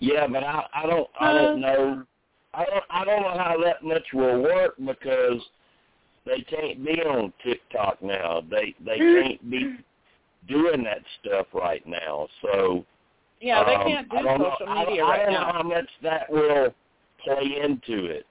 Yeah, 0.00 0.26
but 0.26 0.42
I, 0.42 0.64
I 0.74 0.86
don't, 0.86 1.08
I 1.20 1.32
don't 1.32 1.60
know. 1.60 2.02
I 2.54 2.64
don't, 2.64 2.84
I 2.90 3.04
don't 3.04 3.22
know 3.22 3.38
how 3.38 3.56
that 3.62 3.84
much 3.84 4.02
will 4.14 4.42
work 4.42 4.74
because 4.78 5.40
they 6.26 6.40
can't 6.40 6.84
be 6.84 7.02
on 7.02 7.32
TikTok 7.44 8.02
now. 8.02 8.42
They, 8.50 8.74
they 8.84 8.98
can't 8.98 9.50
be 9.50 9.76
doing 10.48 10.82
that 10.84 11.02
stuff 11.20 11.46
right 11.52 11.86
now. 11.86 12.28
So 12.42 12.84
yeah, 13.40 13.64
they 13.64 13.74
um, 13.74 13.86
can't 13.86 14.08
do 14.10 14.16
I 14.18 14.22
don't 14.22 14.38
know- 14.40 14.54
social 14.58 14.68
I 14.72 14.74
don't- 14.84 14.86
media 14.88 15.04
I 15.04 15.16
don't 15.18 15.32
know 15.32 15.44
how 15.52 15.62
much 15.62 15.88
that 16.02 16.30
will 16.30 16.74
play 17.24 17.60
into 17.62 18.06
it. 18.06 18.26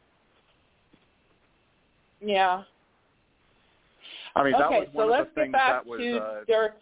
Yeah. 2.21 2.63
I 4.35 4.43
mean, 4.43 4.53
that 4.53 4.61
okay, 4.67 4.79
was 4.81 4.87
so 4.93 4.99
one 4.99 5.09
let's 5.09 5.29
of 5.29 5.35
the 5.35 5.41
get 5.43 5.51
back 5.51 5.85
was. 5.85 5.99
to 5.99 6.17
uh, 6.17 6.43
Derek. 6.45 6.73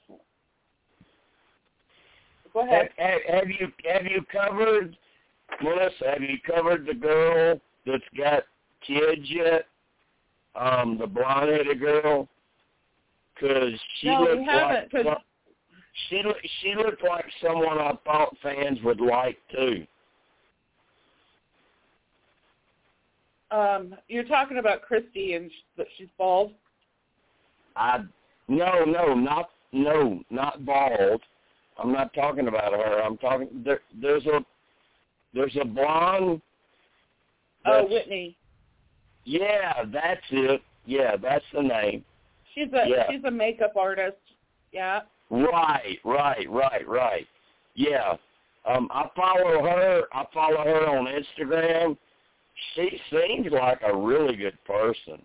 Go 2.54 2.62
Have, 2.66 2.70
ahead. 2.72 2.90
have, 2.98 3.36
have 3.36 3.50
you 3.50 3.72
have 3.92 4.06
you 4.06 4.22
covered 4.32 4.98
Melissa? 5.62 6.12
Have 6.12 6.22
you 6.22 6.38
covered 6.46 6.86
the 6.86 6.94
girl 6.94 7.60
that's 7.86 8.04
got 8.18 8.44
kids 8.86 9.22
yet? 9.26 9.66
Um, 10.56 10.98
the 11.00 11.06
blonde-headed 11.06 11.80
girl, 11.80 12.28
because 13.36 13.74
she 14.00 14.08
No, 14.08 14.22
we 14.22 14.28
looked 14.30 14.50
haven't, 14.50 14.74
like 14.76 14.90
'cause- 14.92 15.04
some- 15.06 15.24
she 16.10 16.22
she 16.62 16.76
looked 16.76 17.04
like 17.04 17.26
someone 17.42 17.78
I 17.78 17.94
thought 18.06 18.36
fans 18.42 18.80
would 18.84 19.02
like 19.02 19.38
too. 19.52 19.86
Um, 23.50 23.96
you're 24.08 24.26
talking 24.26 24.58
about 24.58 24.82
Christie 24.82 25.34
and 25.34 25.50
sh- 25.50 25.66
that 25.78 25.88
she's 25.98 26.10
bald. 26.18 26.52
I 27.76 28.00
no 28.48 28.84
no 28.86 29.14
not 29.14 29.50
no 29.72 30.22
not 30.30 30.66
bald. 30.66 31.22
I'm 31.80 31.92
not 31.92 32.14
talking 32.14 32.48
about 32.48 32.74
her. 32.74 33.02
I'm 33.02 33.18
talking 33.18 33.48
there. 33.64 33.82
There's 34.02 34.26
a 34.26 34.44
there's 35.34 35.56
a 35.60 35.66
blonde. 35.66 36.42
Oh, 37.66 37.86
Whitney. 37.90 38.38
Yeah, 39.26 39.84
that's 39.92 40.22
it. 40.32 40.62
Yeah, 40.86 41.18
that's 41.18 41.44
the 41.54 41.62
name. 41.62 42.04
She's 42.54 42.72
a 42.74 42.88
Yeah. 42.88 43.12
she's 43.12 43.24
a 43.26 43.32
makeup 43.32 43.76
artist. 43.76 44.18
Yeah. 44.72 45.02
Right, 45.30 45.98
right, 46.04 46.50
right, 46.50 46.88
right. 46.88 47.28
Yeah. 47.76 48.16
Um, 48.66 48.90
I 48.92 49.10
follow 49.16 49.64
her. 49.64 50.04
I 50.14 50.26
follow 50.34 50.64
her 50.64 50.88
on 50.88 51.06
Instagram. 51.06 51.98
She 52.74 53.00
seems 53.10 53.52
like 53.52 53.80
a 53.86 53.96
really 53.96 54.36
good 54.36 54.58
person. 54.66 55.22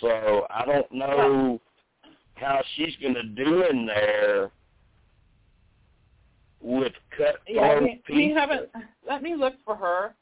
So 0.00 0.46
I 0.50 0.64
don't 0.64 0.90
know 0.92 1.60
how 2.34 2.62
she's 2.76 2.96
going 3.00 3.14
to 3.14 3.22
do 3.22 3.64
in 3.68 3.86
there 3.86 4.50
with 6.60 6.92
cut 7.16 7.36
Yeah, 7.46 7.80
we, 7.80 8.02
we 8.08 8.34
haven't. 8.34 8.70
Let 9.06 9.22
me 9.22 9.34
look 9.34 9.54
for 9.64 9.76
her. 9.76 10.14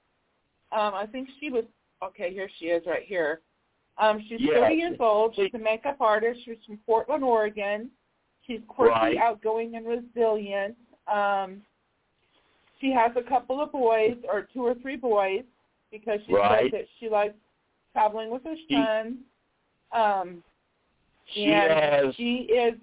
Um, 0.73 0.95
I 0.95 1.07
think 1.07 1.29
she 1.39 1.51
was 1.51 1.65
okay. 2.03 2.33
Here 2.33 2.49
she 2.59 2.67
is, 2.67 2.83
right 2.87 3.05
here. 3.05 3.41
Um, 3.99 4.25
she's 4.29 4.41
Yeah. 4.41 4.61
30 4.61 4.75
years 4.75 4.97
old. 5.01 5.35
She's 5.37 5.53
a 5.55 5.59
makeup 5.59 6.01
artist. 6.01 6.41
She's 6.45 6.57
from 6.67 6.79
Portland, 6.87 7.23
Oregon. 7.23 7.91
She's 8.51 8.61
quirky, 8.67 8.91
Right. 8.91 9.17
outgoing, 9.17 9.77
and 9.77 9.87
resilient. 9.87 10.77
Um, 11.07 11.63
she 12.81 12.91
has 12.91 13.13
a 13.17 13.23
couple 13.23 13.61
of 13.61 13.71
boys, 13.71 14.17
or 14.29 14.49
two 14.53 14.67
or 14.67 14.75
three 14.75 14.97
boys, 14.97 15.45
because 15.93 16.21
she 16.27 16.35
Right. 16.35 16.63
says 16.65 16.73
that 16.73 16.89
she 16.99 17.09
likes 17.09 17.35
traveling 17.93 18.29
with 18.31 18.43
her 18.45 18.57
She- 18.57 18.75
son. 18.75 19.25
Um, 19.93 20.43
She 21.27 21.45
and 21.53 21.73
has. 21.73 22.15
she 22.17 22.39
is 22.43 22.75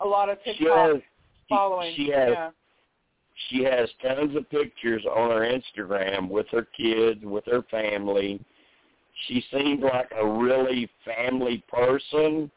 a 0.00 0.06
lot 0.06 0.30
of 0.30 0.38
She 0.44 0.64
has. 0.64 1.02
following. 1.50 1.94
She 1.94 2.08
has. 2.08 2.30
yeah. 2.30 2.50
She 3.48 3.62
has 3.64 3.92
tons 3.96 4.34
of 4.34 4.48
pictures 4.48 5.04
on 5.04 5.30
her 5.30 5.40
Instagram 5.42 6.28
with 6.30 6.48
her 6.48 6.62
kids, 6.62 7.22
with 7.22 7.44
her 7.44 7.62
family. 7.64 8.40
She 9.26 9.42
seems 9.42 9.82
like 9.82 10.10
a 10.12 10.26
really 10.26 10.86
family 11.04 11.58
person 11.68 12.50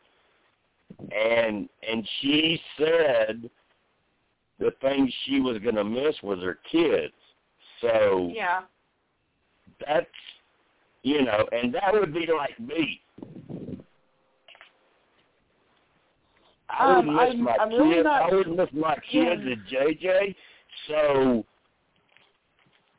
and 1.12 1.70
and 1.88 2.08
she 2.22 2.62
said 2.78 3.50
the 4.60 4.72
thing 4.82 5.12
she 5.26 5.40
was 5.40 5.58
going 5.60 5.76
to 5.76 5.84
miss 5.84 6.16
was 6.24 6.40
her 6.40 6.60
kids. 6.72 7.14
So 7.82 8.32
Yeah. 8.34 8.62
that's 9.86 10.06
you 11.04 11.24
know, 11.24 11.48
and 11.52 11.74
that 11.74 11.94
would 11.94 12.14
be 12.14 12.28
like 12.28 12.60
me. 12.60 13.02
I 16.70 16.88
would 16.88 17.08
Um, 17.08 17.16
miss 17.16 17.20
I'm- 17.20 17.42
my 17.42 17.58
I'm 17.58 17.70
kids. 17.70 17.82
really 17.82 18.04
not- 18.04 18.22
I 18.32 18.36
would 18.36 18.48
miss 18.56 18.72
my 18.72 18.96
kids 18.98 19.44
Yeah. 19.44 19.52
and 19.54 19.66
JJ. 19.68 20.36
So 20.88 21.46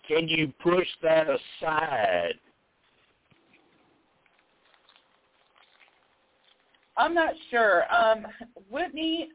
can 0.03 0.29
you 0.29 0.49
push 0.59 0.89
that 1.01 1.29
aside? 1.31 2.39
I'm 6.97 7.15
not 7.15 7.35
sure. 7.51 7.85
Um, 7.93 8.27
Whitney, 8.71 9.29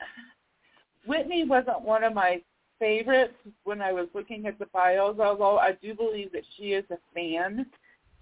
Whitney 1.05 1.43
wasn't 1.45 1.81
one 1.81 2.03
of 2.03 2.13
my 2.13 2.41
favorites 2.79 3.33
when 3.63 3.81
I 3.81 3.91
was 3.91 4.07
looking 4.13 4.45
at 4.45 4.59
the 4.59 4.67
bios. 4.67 5.19
Although 5.19 5.57
I 5.57 5.73
do 5.81 5.93
believe 5.93 6.31
that 6.33 6.43
she 6.55 6.73
is 6.73 6.85
a 6.91 6.97
fan, 7.13 7.65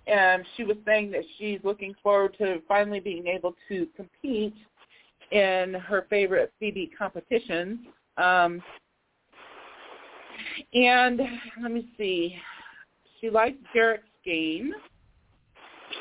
and 0.08 0.46
she 0.56 0.64
was 0.64 0.78
saying 0.86 1.12
that 1.12 1.24
she's 1.38 1.60
looking 1.64 1.94
forward 2.02 2.36
to 2.38 2.62
finally 2.68 3.00
being 3.00 3.28
able 3.28 3.56
to 3.70 3.88
compete 3.96 4.56
in 5.32 5.74
her 5.74 6.06
favorite 6.10 6.54
BB 6.62 6.92
competitions. 6.98 7.80
Um, 8.18 8.62
and 10.74 11.22
let 11.62 11.72
me 11.72 11.90
see, 11.98 12.38
she 13.20 13.30
liked 13.30 13.58
Derek's 13.74 14.04
game 14.24 14.74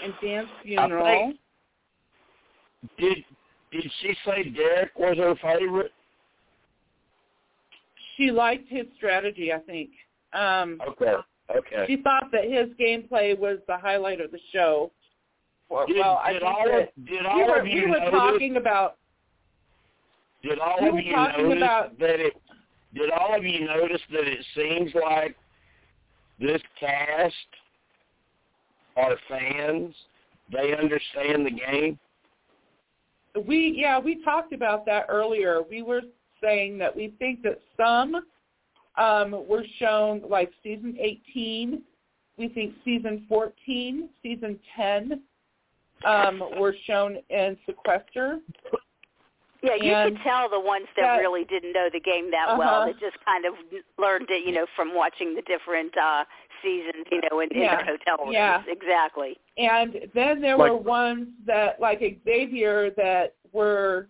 and 0.03 0.13
Dan's 0.23 0.49
funeral. 0.63 1.33
Did 2.99 3.19
did 3.73 3.91
she 4.01 4.15
say 4.25 4.45
Derek 4.51 4.97
was 4.99 5.17
her 5.19 5.35
favorite? 5.43 5.93
She 8.17 8.31
liked 8.31 8.69
his 8.69 8.87
strategy, 8.97 9.53
I 9.53 9.59
think. 9.59 9.91
Um, 10.33 10.81
Okay. 10.89 11.15
Okay. 11.55 11.85
She 11.87 11.97
thought 12.03 12.31
that 12.33 12.45
his 12.45 12.69
gameplay 12.81 13.39
was 13.39 13.59
the 13.67 13.77
highlight 13.77 14.21
of 14.21 14.31
the 14.31 14.39
show. 14.53 14.91
Well, 15.69 15.87
Did, 15.87 15.99
well 15.99 16.21
I 16.25 16.33
did 16.33 16.43
think 16.43 16.55
all 16.57 16.81
of 16.81 16.89
did 17.07 17.21
we 17.21 17.27
all 17.27 17.47
were, 17.49 17.59
of 17.61 17.67
you 17.67 17.75
we 17.85 17.91
were 17.91 17.99
notice? 17.99 18.11
talking 18.13 18.57
about 18.57 18.97
Did 20.43 20.59
all 20.59 20.79
we 20.81 20.89
of 20.89 21.05
you 21.05 21.13
notice 21.17 21.57
about- 21.59 21.99
that 21.99 22.21
it? 22.21 22.35
Did 22.95 23.11
all 23.11 23.35
of 23.37 23.45
you 23.45 23.67
notice 23.67 24.01
that 24.13 24.27
it 24.27 24.45
seems 24.55 24.95
like 24.95 25.37
this 26.39 26.63
cast 26.79 27.35
are 28.97 29.17
fans? 29.29 29.95
They 30.53 30.75
understand 30.77 31.45
the 31.45 31.51
game. 31.51 31.99
We 33.47 33.75
yeah 33.77 33.99
we 33.99 34.23
talked 34.25 34.53
about 34.53 34.87
that 34.87 35.07
earlier. 35.09 35.61
We 35.69 35.83
were 35.83 36.03
saying 36.43 36.79
that 36.79 36.95
we 36.95 37.15
think 37.19 37.43
that 37.43 37.61
some 37.77 38.23
um, 38.97 39.47
were 39.49 39.65
shown 39.79 40.23
like 40.29 40.51
season 40.63 40.97
18. 41.01 41.83
We 42.37 42.49
think 42.49 42.75
season 42.85 43.27
14, 43.29 44.09
season 44.23 44.59
10 44.77 45.21
um, 46.05 46.43
were 46.59 46.75
shown 46.87 47.17
in 47.31 47.57
Sequester. 47.65 48.41
Yeah, 49.65 49.75
you 49.77 49.93
And 49.95 50.17
could 50.17 50.23
tell 50.23 50.49
the 50.49 50.61
ones 50.61 50.87
that, 50.97 51.03
that- 51.03 51.17
really 51.21 51.45
didn't 51.45 51.73
know 51.73 51.89
the 51.93 52.01
game 52.01 52.31
that 52.31 52.57
well. 52.59 52.83
Uh-huh. 52.83 52.87
That 52.87 53.01
just 53.01 53.17
kind 53.25 53.45
of 53.47 53.55
learned 53.99 54.27
it, 54.31 54.47
you 54.47 54.53
know, 54.53 54.67
from 54.77 54.95
watching 54.95 55.35
the 55.35 55.43
different 55.43 55.97
uh 55.97 56.25
seasons, 56.63 57.05
you 57.11 57.21
know, 57.31 57.41
in, 57.41 57.51
in 57.53 57.61
Yeah. 57.63 57.77
their 57.77 57.97
hotel 57.97 58.25
rooms. 58.25 58.33
Yeah. 58.35 58.63
Exactly. 58.69 59.37
And 59.59 60.09
then 60.15 60.41
there 60.41 60.57
Like- 60.57 60.71
were 60.73 60.77
ones 60.79 61.29
that, 61.47 61.81
like 61.81 62.01
Xavier, 62.25 62.91
that 62.97 63.35
were 63.53 64.09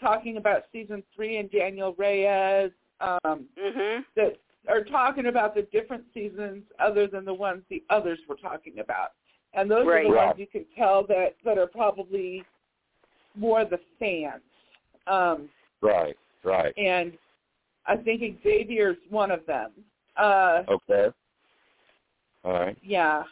talking 0.00 0.36
about 0.36 0.64
season 0.72 1.02
three 1.14 1.36
and 1.36 1.50
Danielle 1.50 1.92
Reyes, 1.94 2.70
um, 3.00 3.46
Mhm. 3.58 4.04
that 4.16 4.36
are 4.68 4.84
talking 4.84 5.26
about 5.26 5.54
the 5.54 5.62
different 5.62 6.04
seasons 6.14 6.64
other 6.78 7.06
than 7.06 7.24
the 7.24 7.34
ones 7.34 7.62
the 7.68 7.82
others 7.90 8.18
were 8.28 8.36
talking 8.36 8.78
about. 8.78 9.12
And 9.54 9.70
those 9.70 9.86
Right. 9.86 10.06
are 10.06 10.08
the 10.10 10.16
ones 10.16 10.38
you 10.38 10.46
can 10.46 10.64
tell 10.76 11.02
that, 11.04 11.36
that 11.44 11.58
are 11.58 11.66
probably 11.66 12.44
more 13.34 13.64
the 13.64 13.78
fans. 13.98 14.42
Um, 15.06 15.48
Right. 15.80 16.16
Right. 16.44 16.72
and 16.76 17.12
I 17.86 17.96
think 17.96 18.42
Xavier's 18.42 18.96
one 19.10 19.30
of 19.30 19.44
them. 19.46 19.70
Uh, 20.16 20.62
Okay. 20.68 21.10
All 22.44 22.52
right. 22.52 22.76
yeah. 22.82 23.24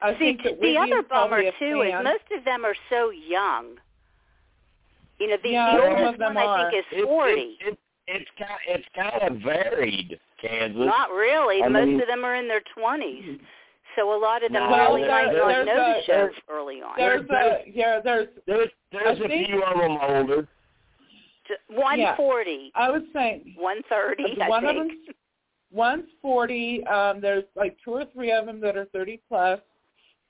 I 0.00 0.12
See, 0.14 0.18
think 0.18 0.42
the 0.42 0.50
Whitney 0.52 0.76
other 0.76 1.02
bummer 1.02 1.38
a 1.38 1.52
too 1.58 1.82
is 1.82 1.92
most 2.02 2.24
of 2.36 2.44
them 2.44 2.64
are 2.64 2.74
so 2.90 3.10
young. 3.10 3.78
You 5.18 5.28
know, 5.28 5.36
the, 5.42 5.50
Yeah, 5.50 5.76
the 5.76 5.82
some 5.82 5.88
oldest 5.92 6.12
of 6.14 6.18
them 6.18 6.34
one 6.34 6.46
I 6.48 6.70
think 6.70 6.74
are. 6.74 6.78
is 6.78 6.84
It- 7.02 7.04
forty. 7.04 7.56
It, 7.60 7.68
it, 7.68 7.78
it's 8.08 8.30
kind 8.36 8.60
it's 8.66 8.88
kind 8.96 9.22
of 9.22 9.42
varied, 9.42 10.18
Kansas. 10.40 10.76
Not 10.84 11.10
really. 11.10 11.62
I 11.62 11.68
Most 11.68 11.86
mean- 11.86 12.00
of 12.00 12.06
them 12.08 12.24
are 12.24 12.34
in 12.34 12.48
their 12.48 12.62
twenties. 12.74 13.38
So 13.94 14.12
a 14.14 14.18
lot 14.18 14.42
of 14.42 14.50
them 14.52 14.68
No, 14.70 14.76
really 14.76 15.02
there- 15.02 15.10
might 15.10 15.32
not 15.32 15.46
there's 15.48 15.66
know 15.66 15.74
the 15.76 15.98
a- 15.98 16.02
shows 16.04 16.30
early 16.48 16.82
on. 16.82 16.94
There's 16.96 17.28
a 17.30 17.62
yeah. 17.68 18.00
There's 18.02 18.28
There's 18.46 18.70
there's 18.90 19.20
I 19.20 19.24
a 19.24 19.28
think- 19.28 19.46
few 19.46 19.62
of 19.62 19.78
them 19.78 19.98
older. 20.02 20.48
One 21.68 22.00
forty, 22.16 22.70
I 22.74 22.90
was 22.90 23.02
saying 23.12 23.54
one 23.58 23.82
thirty. 23.88 24.40
I 24.40 24.48
one 24.48 24.64
of 24.64 24.76
think. 24.76 25.06
them. 25.06 25.14
One's 25.72 26.08
forty. 26.20 26.84
Um, 26.86 27.20
there's 27.20 27.44
like 27.56 27.76
two 27.84 27.92
or 27.92 28.04
three 28.14 28.30
of 28.32 28.46
them 28.46 28.60
that 28.60 28.76
are 28.76 28.86
thirty 28.86 29.20
plus. 29.28 29.60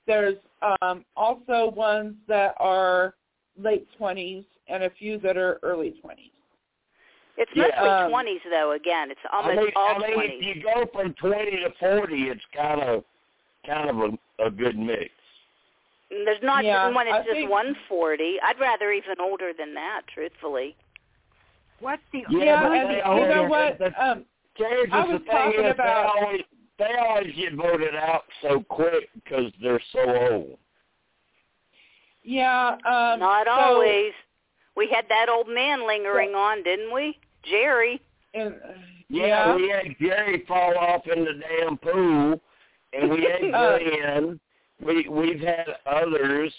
There's 0.07 0.35
um, 0.81 1.05
also 1.15 1.71
ones 1.75 2.15
that 2.27 2.55
are 2.59 3.13
late 3.57 3.87
twenties 3.97 4.43
and 4.67 4.83
a 4.83 4.89
few 4.91 5.17
that 5.19 5.37
are 5.37 5.59
early 5.63 5.91
twenties. 6.01 6.31
It's 7.37 7.51
Yeah. 7.55 7.63
mostly 7.75 7.89
Um, 7.89 8.09
twenties 8.11 8.41
though. 8.49 8.71
Again, 8.71 9.11
it's 9.11 9.19
almost 9.31 9.57
I 9.57 9.61
mean, 9.61 9.71
all 9.75 9.95
I 9.95 9.97
mean, 9.99 10.13
twenties. 10.13 10.39
if 10.41 10.55
you 10.57 10.63
go 10.63 10.85
from 10.93 11.13
twenty 11.15 11.51
to 11.57 11.69
forty, 11.79 12.23
it's 12.29 12.41
kind 12.55 12.81
of 12.81 13.03
kind 13.65 13.89
of 13.89 13.97
a, 13.97 14.45
a 14.45 14.51
good 14.51 14.77
mix. 14.77 15.09
There's 16.09 16.41
not 16.43 16.63
Yeah, 16.63 16.85
just 16.85 16.95
one. 16.95 17.07
It's 17.07 17.13
I 17.15 17.19
just 17.19 17.31
think- 17.31 17.49
one 17.49 17.75
forty. 17.89 18.37
I'd 18.43 18.59
rather 18.59 18.91
even 18.91 19.15
older 19.19 19.51
than 19.57 19.73
that, 19.73 20.01
truthfully. 20.13 20.75
What's 21.83 22.01
the 22.11 22.23
Yeah, 22.29 22.43
Yeah, 22.45 22.63
but 22.63 22.71
and 22.71 23.19
you 23.21 23.27
know 23.35 23.43
what? 23.43 23.77
but- 23.79 23.93
Um, 23.99 24.25
Kansas, 24.57 24.89
I 24.93 25.07
the 25.07 25.13
was 25.13 25.21
thing 25.23 25.31
talking 25.31 25.65
is, 25.65 25.71
about- 25.71 26.13
they 26.15 26.21
always 26.21 26.43
they 26.79 26.95
always 26.95 27.35
get 27.35 27.53
voted 27.53 27.95
out 27.95 28.23
so 28.41 28.61
quick 28.61 29.09
because 29.13 29.51
they're 29.61 29.79
so 29.91 29.99
old. 30.31 30.57
yeah. 32.23 32.69
Um, 32.85 33.19
not 33.19 33.45
so, 33.47 33.51
always. 33.51 34.13
We 34.75 34.87
had 34.87 35.05
that 35.09 35.29
old 35.29 35.47
man 35.47 35.85
lingering 35.87 36.33
on, 36.35 36.63
didn't 36.63 36.91
we? 36.93 37.19
Jerry. 37.43 38.01
And, 38.33 38.55
Yeah, 39.09 39.25
yeah. 39.27 39.55
we 39.55 39.69
had 39.69 39.95
Jerry 39.99 40.43
fall 40.47 40.75
off 40.77 41.05
in 41.07 41.23
the 41.25 41.33
damn 41.33 41.77
pool, 41.77 42.41
and 42.93 43.11
we 43.11 43.23
had 43.23 43.43
Uh, 43.53 43.77
Glenn. 43.79 44.39
We 44.81 45.07
we've 45.07 45.39
had 45.39 45.67
others, 45.85 46.51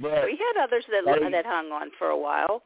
but 0.00 0.24
We 0.24 0.36
had 0.36 0.62
others 0.64 0.84
that 0.90 1.04
Hey. 1.22 1.30
that 1.30 1.46
hung 1.46 1.70
on 1.70 1.90
for 1.98 2.08
a 2.08 2.18
while. 2.18 2.62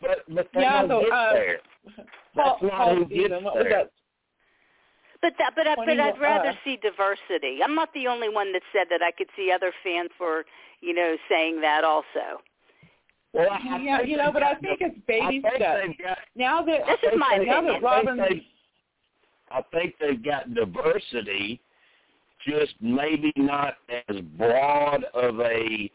But 0.00 0.18
but 0.28 0.48
they 0.54 0.60
Yeah, 0.62 0.82
don't 0.86 0.88
so, 0.90 1.00
get 1.02 1.12
uh, 1.12 1.32
there. 1.32 1.58
Paul, 2.34 2.58
not 2.62 2.70
Paul 2.70 2.94
who 2.96 3.06
Steven, 3.06 3.30
gets 3.30 3.44
what 3.44 3.54
was 3.56 3.64
there. 3.64 3.72
that? 3.72 3.90
But 5.22 5.34
that, 5.38 5.52
but 5.54 5.66
I, 5.66 5.74
but 5.76 6.00
I'd 6.00 6.18
rather 6.20 6.48
uh, 6.50 6.54
see 6.64 6.78
diversity. 6.80 7.58
I'm 7.62 7.74
not 7.74 7.92
the 7.92 8.06
only 8.06 8.30
one 8.30 8.52
that 8.54 8.62
said 8.72 8.86
that. 8.90 9.02
I 9.02 9.10
could 9.10 9.26
see 9.36 9.52
other 9.52 9.70
fans 9.84 10.08
were, 10.18 10.44
you 10.80 10.94
know, 10.94 11.16
saying 11.28 11.60
that 11.60 11.84
also. 11.84 12.40
Well, 13.34 13.48
I 13.50 13.78
Yeah, 13.82 14.00
you 14.00 14.16
know, 14.16 14.32
but 14.32 14.42
I 14.42 14.54
think 14.54 14.78
it's 14.80 14.96
baby 15.06 15.42
I 15.44 15.50
think 15.50 15.56
steps. 15.56 15.92
got. 16.02 16.18
Now 16.36 16.62
that 16.62 16.86
This 16.86 16.94
is 16.94 17.06
I 17.06 17.10
think 17.10 17.18
my 17.18 17.36
they- 17.38 17.44
now 17.44 17.58
opinion. 17.58 17.82
that 17.82 17.88
I 17.88 17.96
think 17.96 18.08
Robyn, 18.08 18.28
they- 18.28 18.46
I 19.50 19.62
think 19.72 19.94
they've 20.00 20.22
got 20.24 20.54
diversity, 20.54 21.60
just 22.46 22.74
maybe 22.80 23.32
not 23.36 23.76
as 24.08 24.20
broad 24.38 25.04
of 25.12 25.38
a 25.40 25.90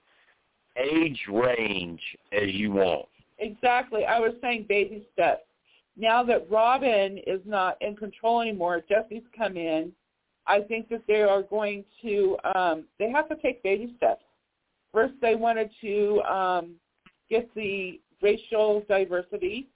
age 0.77 1.25
range 1.31 2.01
as 2.31 2.51
you 2.53 2.73
want. 2.73 3.07
Exactly, 3.39 4.05
I 4.05 4.19
was 4.19 4.33
saying 4.41 4.65
baby 4.69 5.07
steps. 5.13 5.43
Now 5.97 6.23
that 6.23 6.49
Robyn 6.49 7.19
is 7.25 7.41
not 7.45 7.77
in 7.81 7.95
control 7.95 8.41
anymore, 8.41 8.81
Jesse's 8.87 9.23
come 9.37 9.57
in. 9.57 9.91
I 10.47 10.61
think 10.61 10.89
that 10.89 11.01
they 11.07 11.21
are 11.21 11.41
going 11.43 11.83
to. 12.01 12.37
Um, 12.55 12.83
they 12.99 13.09
have 13.09 13.27
to 13.29 13.35
take 13.37 13.63
baby 13.63 13.93
steps. 13.97 14.23
First, 14.93 15.13
they 15.21 15.35
wanted 15.35 15.69
to 15.81 16.21
um, 16.21 16.71
get 17.29 17.49
the 17.55 17.99
racial 18.21 18.83
diversity, 18.87 19.67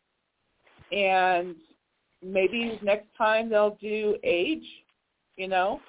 and 0.92 1.56
maybe 2.24 2.80
next 2.84 3.08
time 3.18 3.50
they'll 3.50 3.78
do 3.82 4.18
age. 4.24 4.64
You 5.38 5.48
know, 5.48 5.82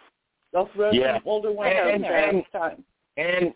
they'll 0.52 0.70
throw 0.74 0.92
Yeah. 0.92 1.16
some 1.16 1.22
older 1.26 1.52
ones 1.52 1.74
And- 1.76 1.90
in 1.90 2.02
there 2.02 2.16
and- 2.16 2.36
next 2.38 2.52
time. 2.52 2.84
And 3.16 3.52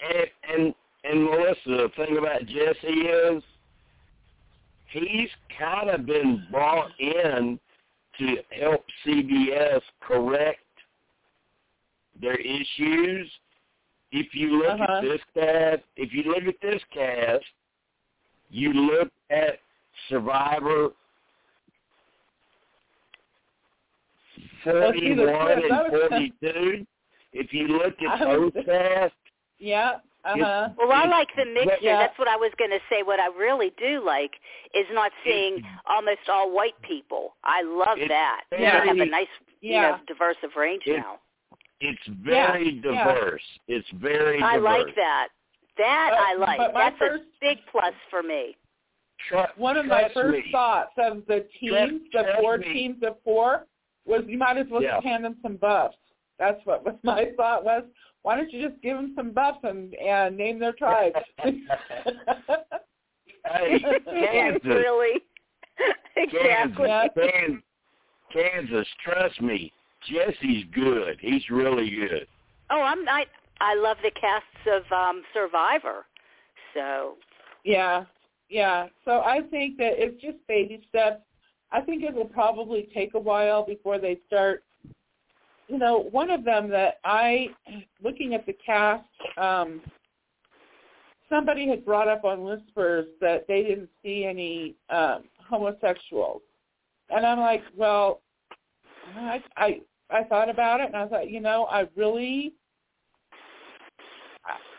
and 0.00 0.30
and 0.48 0.74
and 1.04 1.24
Melissa, 1.24 1.70
the 1.70 1.88
thing 1.96 2.18
about 2.18 2.44
Jesse 2.46 2.86
is 2.86 3.42
he's 4.90 5.28
kind 5.58 5.90
of 5.90 6.06
been 6.06 6.46
brought 6.50 6.90
in 6.98 7.58
to 8.18 8.36
help 8.50 8.84
CBS 9.06 9.80
correct 10.00 10.60
their 12.20 12.36
issues. 12.36 13.30
If 14.10 14.34
you 14.34 14.58
look 14.58 14.80
Uh-huh. 14.80 14.94
at 14.96 15.02
this 15.02 15.20
cast, 15.34 15.82
if 15.96 16.12
you 16.12 16.22
look 16.24 16.44
at 16.44 16.60
this 16.60 16.82
cast, 16.92 17.44
you 18.50 18.72
look 18.72 19.12
at 19.30 19.60
Survivor 20.08 20.90
forty-one 24.64 25.62
and 25.64 25.90
forty-two. 25.90 26.86
If 27.32 27.52
you 27.52 27.68
look 27.68 28.00
at 28.02 28.20
was- 28.26 29.12
Yeah. 29.58 29.98
Uh 30.28 30.34
huh. 30.38 30.68
Well, 30.76 30.92
I 30.92 31.06
like 31.06 31.28
the 31.36 31.44
mixture. 31.46 31.78
Yeah. 31.80 31.98
That's 31.98 32.18
what 32.18 32.28
I 32.28 32.36
was 32.36 32.52
going 32.58 32.70
to 32.70 32.80
say. 32.90 33.02
What 33.02 33.18
I 33.20 33.28
really 33.28 33.72
do 33.78 34.02
like 34.04 34.32
is 34.74 34.84
not 34.92 35.10
seeing 35.24 35.62
almost 35.88 36.28
all 36.28 36.54
white 36.54 36.80
people. 36.82 37.34
I 37.44 37.62
love 37.62 37.98
It's 37.98 38.08
that. 38.08 38.42
Yeah. 38.52 38.82
We 38.82 38.88
have 38.88 38.98
a 38.98 39.06
nice, 39.10 39.26
you 39.60 39.72
Yeah. 39.72 39.82
know, 39.90 39.96
diverse 40.06 40.36
of 40.42 40.50
range 40.56 40.82
It- 40.86 40.98
now. 40.98 41.18
it's 41.80 42.06
very 42.22 42.80
Yeah, 42.84 42.90
yeah. 42.92 43.04
diverse. 43.04 43.42
It's 43.68 43.88
very 43.90 44.42
I 44.42 44.56
diverse. 44.56 44.84
like 44.86 44.94
that. 44.96 45.28
That 45.78 46.10
But- 46.10 46.20
I 46.20 46.34
like. 46.34 46.74
That's 46.74 46.98
first- 46.98 47.22
a 47.22 47.26
big 47.40 47.58
plus 47.70 47.94
for 48.10 48.22
me. 48.22 48.56
Tru- 49.28 49.44
One 49.56 49.76
of 49.76 49.86
my 49.86 50.08
first 50.10 50.44
me. 50.44 50.52
thoughts 50.52 50.92
of 50.98 51.24
the 51.26 51.40
teams, 51.58 52.02
the 52.12 52.22
trust 52.22 52.38
four 52.40 52.58
me. 52.58 52.72
teams 52.72 53.02
of 53.02 53.16
four, 53.24 53.66
was 54.04 54.24
you 54.26 54.38
might 54.38 54.56
as 54.56 54.66
well 54.68 54.82
Yeah. 54.82 54.96
just 54.96 55.06
hand 55.06 55.24
them 55.24 55.36
some 55.42 55.56
buffs. 55.56 55.96
That's 56.38 56.64
what 56.66 56.84
was 56.84 56.94
my 57.02 57.32
thought 57.36 57.64
was. 57.64 57.84
Why 58.28 58.36
don't 58.36 58.52
you 58.52 58.68
just 58.68 58.78
give 58.82 58.94
them 58.94 59.14
some 59.16 59.30
buffs 59.30 59.60
and 59.62 59.94
and 59.94 60.36
name 60.36 60.58
their 60.58 60.74
tribes? 60.74 61.16
hey, 61.38 61.54
Yeah, 64.12 64.32
Kansas, 64.32 64.62
really. 64.66 65.22
exactly. 66.14 66.88
Kansas, 67.16 67.62
Kansas, 68.30 68.86
trust 69.02 69.40
me, 69.40 69.72
Jesse's 70.10 70.64
good. 70.74 71.16
He's 71.22 71.48
really 71.48 71.88
good. 71.88 72.26
Oh, 72.68 72.82
I'm 72.82 73.08
I 73.08 73.24
I 73.62 73.74
love 73.76 73.96
the 74.02 74.10
casts 74.10 74.46
of 74.70 74.82
um 74.92 75.22
Survivor. 75.32 76.04
So 76.74 77.14
Yeah, 77.64 78.04
yeah. 78.50 78.88
So 79.06 79.20
I 79.20 79.40
think 79.50 79.78
that 79.78 79.92
it's 79.96 80.20
just 80.20 80.36
baby 80.46 80.84
steps. 80.90 81.22
I 81.72 81.80
think 81.80 82.02
it 82.02 82.12
will 82.12 82.26
probably 82.26 82.90
take 82.92 83.14
a 83.14 83.18
while 83.18 83.64
before 83.64 83.98
they 83.98 84.18
start. 84.26 84.64
You 85.68 85.78
know, 85.78 86.08
one 86.10 86.30
of 86.30 86.44
them 86.44 86.70
that 86.70 86.98
I, 87.04 87.48
looking 88.02 88.34
at 88.34 88.46
the 88.46 88.56
cast, 88.64 89.04
um, 89.36 89.80
somebody 91.28 91.68
had 91.68 91.84
brought 91.84 92.08
up 92.08 92.24
on 92.24 92.42
Whispers 92.42 93.06
that 93.20 93.46
they 93.48 93.62
didn't 93.62 93.90
see 94.02 94.24
any 94.24 94.74
um, 94.88 95.24
homosexuals, 95.46 96.40
and 97.10 97.26
I'm 97.26 97.38
like, 97.40 97.62
well, 97.76 98.22
I, 99.14 99.42
I 99.56 99.80
I 100.10 100.24
thought 100.24 100.48
about 100.48 100.80
it, 100.80 100.86
and 100.86 100.96
I 100.96 101.06
thought, 101.06 101.30
you 101.30 101.40
know, 101.40 101.64
I 101.66 101.86
really 101.96 102.54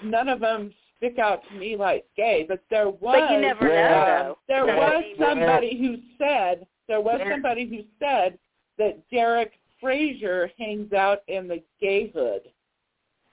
none 0.03 0.29
of 0.29 0.39
them 0.39 0.73
stick 0.97 1.19
out 1.19 1.41
to 1.49 1.55
me 1.55 1.75
like 1.75 2.05
gay, 2.15 2.45
but 2.47 2.63
there 2.69 2.89
was 2.89 2.99
But 3.19 3.31
you 3.31 3.41
never 3.41 3.67
know, 3.67 3.75
um, 3.75 4.05
though. 4.07 4.37
there 4.47 4.65
was 4.65 4.75
what 4.75 4.95
I 4.95 5.01
mean? 5.01 5.15
somebody 5.19 5.77
who 5.77 5.97
said 6.17 6.65
there 6.87 7.01
was 7.01 7.21
somebody 7.29 7.67
who 7.67 7.83
said 7.99 8.37
that 8.77 8.97
Derek 9.09 9.58
Frazier 9.81 10.51
hangs 10.59 10.91
out 10.93 11.19
in 11.27 11.47
the 11.47 11.61
gay 11.79 12.09
hood. 12.13 12.41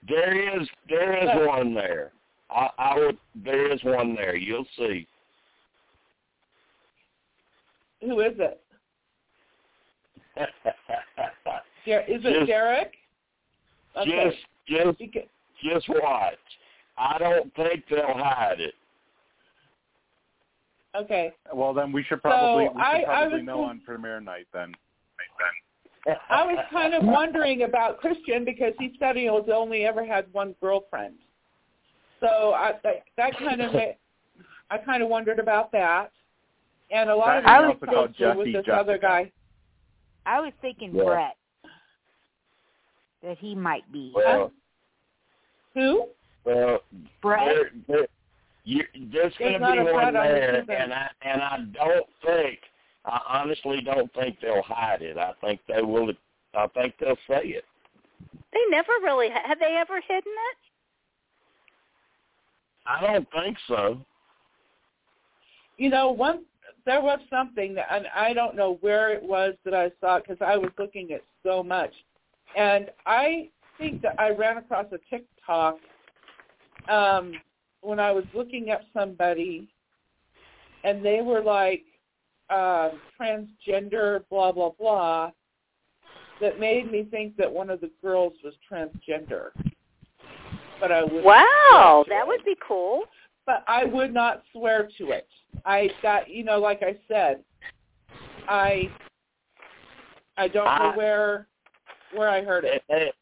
There 0.07 0.59
is 0.61 0.67
there 0.87 1.17
is 1.17 1.25
Yeah. 1.27 1.45
one 1.45 1.73
there. 1.73 2.11
I, 2.49 2.69
I 2.77 2.97
would 2.97 3.17
there 3.35 3.71
is 3.71 3.83
one 3.83 4.15
there. 4.15 4.35
You'll 4.35 4.65
see. 4.77 5.05
Who 8.01 8.19
is 8.21 8.33
it? 8.39 8.61
Der- 11.85 12.01
is 12.07 12.21
it 12.23 12.33
Just- 12.33 12.47
Derek? 12.47 12.93
Okay. 13.97 14.25
Just 14.29 14.37
just 14.67 14.99
Because, 14.99 15.23
just 15.63 15.89
watch. 15.89 16.35
I 16.97 17.17
don't 17.17 17.53
think 17.55 17.83
they'll 17.89 18.13
hide 18.17 18.59
it. 18.59 18.73
okay. 20.95 21.31
Well, 21.53 21.73
then 21.73 21.91
we 21.91 22.03
should 22.03 22.21
probably 22.21 22.65
So, 22.67 22.73
we 22.73 22.79
should 22.79 22.81
I- 22.81 23.01
I 23.01 23.05
probably 23.05 23.37
was 23.39 23.45
know 23.45 23.57
con- 23.57 23.69
on 23.69 23.81
premiere 23.81 24.19
night 24.19 24.47
then. 24.53 24.73
I 26.29 26.45
was 26.45 26.63
kind 26.71 26.93
of 26.93 27.03
wondering 27.03 27.63
about 27.63 27.99
Christian 27.99 28.45
because 28.45 28.73
he 28.79 28.93
said 28.99 29.15
he 29.15 29.25
has 29.25 29.43
only 29.53 29.83
ever 29.85 30.05
had 30.05 30.25
one 30.31 30.55
girlfriend. 30.61 31.15
So 32.19 32.53
I 32.53 32.73
that, 32.83 33.03
that 33.17 33.37
kind 33.37 33.61
of 33.61 33.75
I 34.69 34.77
kind 34.79 35.03
of 35.03 35.09
wondered 35.09 35.39
about 35.39 35.71
that. 35.73 36.11
And 36.91 37.09
a 37.09 37.15
lot 37.15 37.37
of 37.37 37.43
That 37.43 37.61
it 37.61 37.63
is 37.63 37.81
was 37.81 37.89
also 37.89 37.93
called 37.93 38.15
closer 38.15 38.37
with 38.37 38.47
Jesse 38.47 38.57
this 38.57 38.73
other 38.73 38.97
guy. 38.97 39.31
I 40.25 40.39
was 40.39 40.53
thinking 40.61 40.91
Yeah. 40.95 41.03
Brent 41.03 41.33
that 43.23 43.37
he 43.39 43.55
might 43.55 43.89
be 43.91 44.11
Well, 44.15 44.51
Who? 45.73 46.07
well, 46.45 46.79
Brent. 47.21 47.45
there, 47.45 47.71
there, 47.97 48.07
you, 48.63 48.83
there's 49.11 49.33
There's 49.39 49.59
going 49.59 49.77
to 49.77 49.83
be 49.85 49.91
one 49.91 50.13
Brent 50.13 50.13
there, 50.13 50.61
season. 50.61 50.75
and 50.75 50.93
I 50.93 51.09
and 51.21 51.41
I 51.41 51.57
don't 51.73 52.05
think, 52.25 52.59
I 53.07 53.21
honestly 53.41 53.81
don't 53.81 54.13
think 54.13 54.37
they'll 54.41 54.61
hide 54.61 55.01
it. 55.01 55.17
I 55.17 55.31
think 55.41 55.61
they 55.67 55.81
will. 55.81 56.11
I 56.53 56.67
think 56.67 56.95
they'll 56.99 57.15
say 57.27 57.47
it. 57.47 57.65
they 58.53 58.59
never 58.69 58.91
really 59.01 59.29
have 59.29 59.59
they 59.59 59.77
ever 59.79 60.01
hidden 60.07 60.31
it? 60.51 60.57
I 62.85 63.01
don't 63.01 63.27
think 63.31 63.57
so. 63.67 63.99
You 65.77 65.89
know, 65.89 66.11
one 66.11 66.43
there 66.85 67.01
was 67.01 67.19
something 67.29 67.75
that, 67.75 67.87
and 67.91 68.07
I 68.15 68.33
don't 68.33 68.55
know 68.55 68.77
where 68.81 69.11
it 69.11 69.21
was 69.21 69.55
that 69.65 69.73
I 69.73 69.91
saw 69.99 70.19
because 70.19 70.37
I 70.39 70.57
was 70.57 70.71
looking 70.77 71.11
at 71.11 71.21
so 71.43 71.61
much, 71.63 71.91
and 72.57 72.89
I 73.05 73.49
think 73.77 74.01
that 74.01 74.19
I 74.19 74.29
ran 74.29 74.57
across 74.57 74.85
a 74.91 74.97
TikTok 75.09 75.77
um, 76.89 77.33
when 77.81 77.99
I 77.99 78.11
was 78.11 78.23
looking 78.33 78.69
up 78.69 78.81
somebody, 78.93 79.67
and 80.83 81.05
they 81.05 81.21
were 81.21 81.41
like 81.41 81.83
uh, 82.49 82.89
transgender, 83.19 84.23
blah 84.29 84.51
blah 84.51 84.71
blah, 84.79 85.31
that 86.41 86.59
made 86.59 86.91
me 86.91 87.07
think 87.09 87.35
that 87.37 87.51
one 87.51 87.69
of 87.69 87.81
the 87.81 87.91
girls 88.01 88.33
was 88.43 88.53
transgender. 88.71 89.49
But 90.79 90.91
I 90.91 91.03
would 91.03 91.23
Wow, 91.23 92.05
that 92.09 92.27
would 92.27 92.43
be 92.45 92.55
cool. 92.65 93.03
but 93.45 93.63
I 93.67 93.85
would 93.85 94.13
not 94.13 94.43
swear 94.51 94.87
to 94.97 95.11
it. 95.11 95.27
I 95.65 95.89
got, 96.01 96.29
you 96.29 96.43
know, 96.43 96.59
like 96.59 96.83
I 96.83 96.97
said, 97.07 97.43
I 98.47 98.91
I 100.37 100.47
don't 100.47 100.65
know 100.65 100.93
where 100.95 101.47
where 102.15 102.29
I 102.29 102.43
heard 102.43 102.63
it. 102.65 102.83
As, 102.89 103.13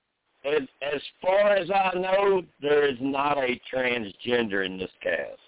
as, 0.46 0.68
as 0.82 1.02
far 1.22 1.52
as 1.52 1.70
I 1.72 1.98
know, 1.98 2.44
there 2.62 2.88
is 2.88 2.98
not 3.02 3.38
a 3.38 3.60
transgender 3.74 4.66
in 4.66 4.78
this 4.78 4.92
cast. 5.02 5.40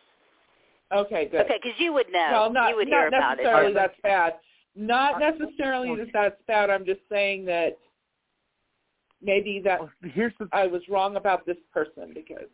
Okay, 0.93 1.27
good. 1.29 1.41
Okay, 1.41 1.59
because 1.61 1.79
you 1.79 1.93
would 1.93 2.07
know. 2.11 2.29
well, 2.31 2.53
not 2.53 2.69
you 2.69 2.75
would 2.77 2.87
not 2.89 2.97
hear 2.97 3.07
about 3.07 3.39
it. 3.39 3.43
necessarily 3.43 3.73
that's 3.73 3.95
bad. 4.03 4.33
Not 4.75 5.19
necessarily 5.19 5.95
that 5.95 6.07
that's 6.13 6.41
bad. 6.47 6.69
I'm 6.69 6.85
just 6.85 7.01
saying 7.09 7.45
that 7.45 7.77
maybe 9.21 9.59
that 9.65 9.79
Well, 9.79 9.89
here's 10.13 10.33
the 10.39 10.47
I 10.53 10.67
was 10.67 10.81
wrong 10.89 11.15
about 11.15 11.45
this 11.45 11.57
person 11.73 12.11
because 12.13 12.47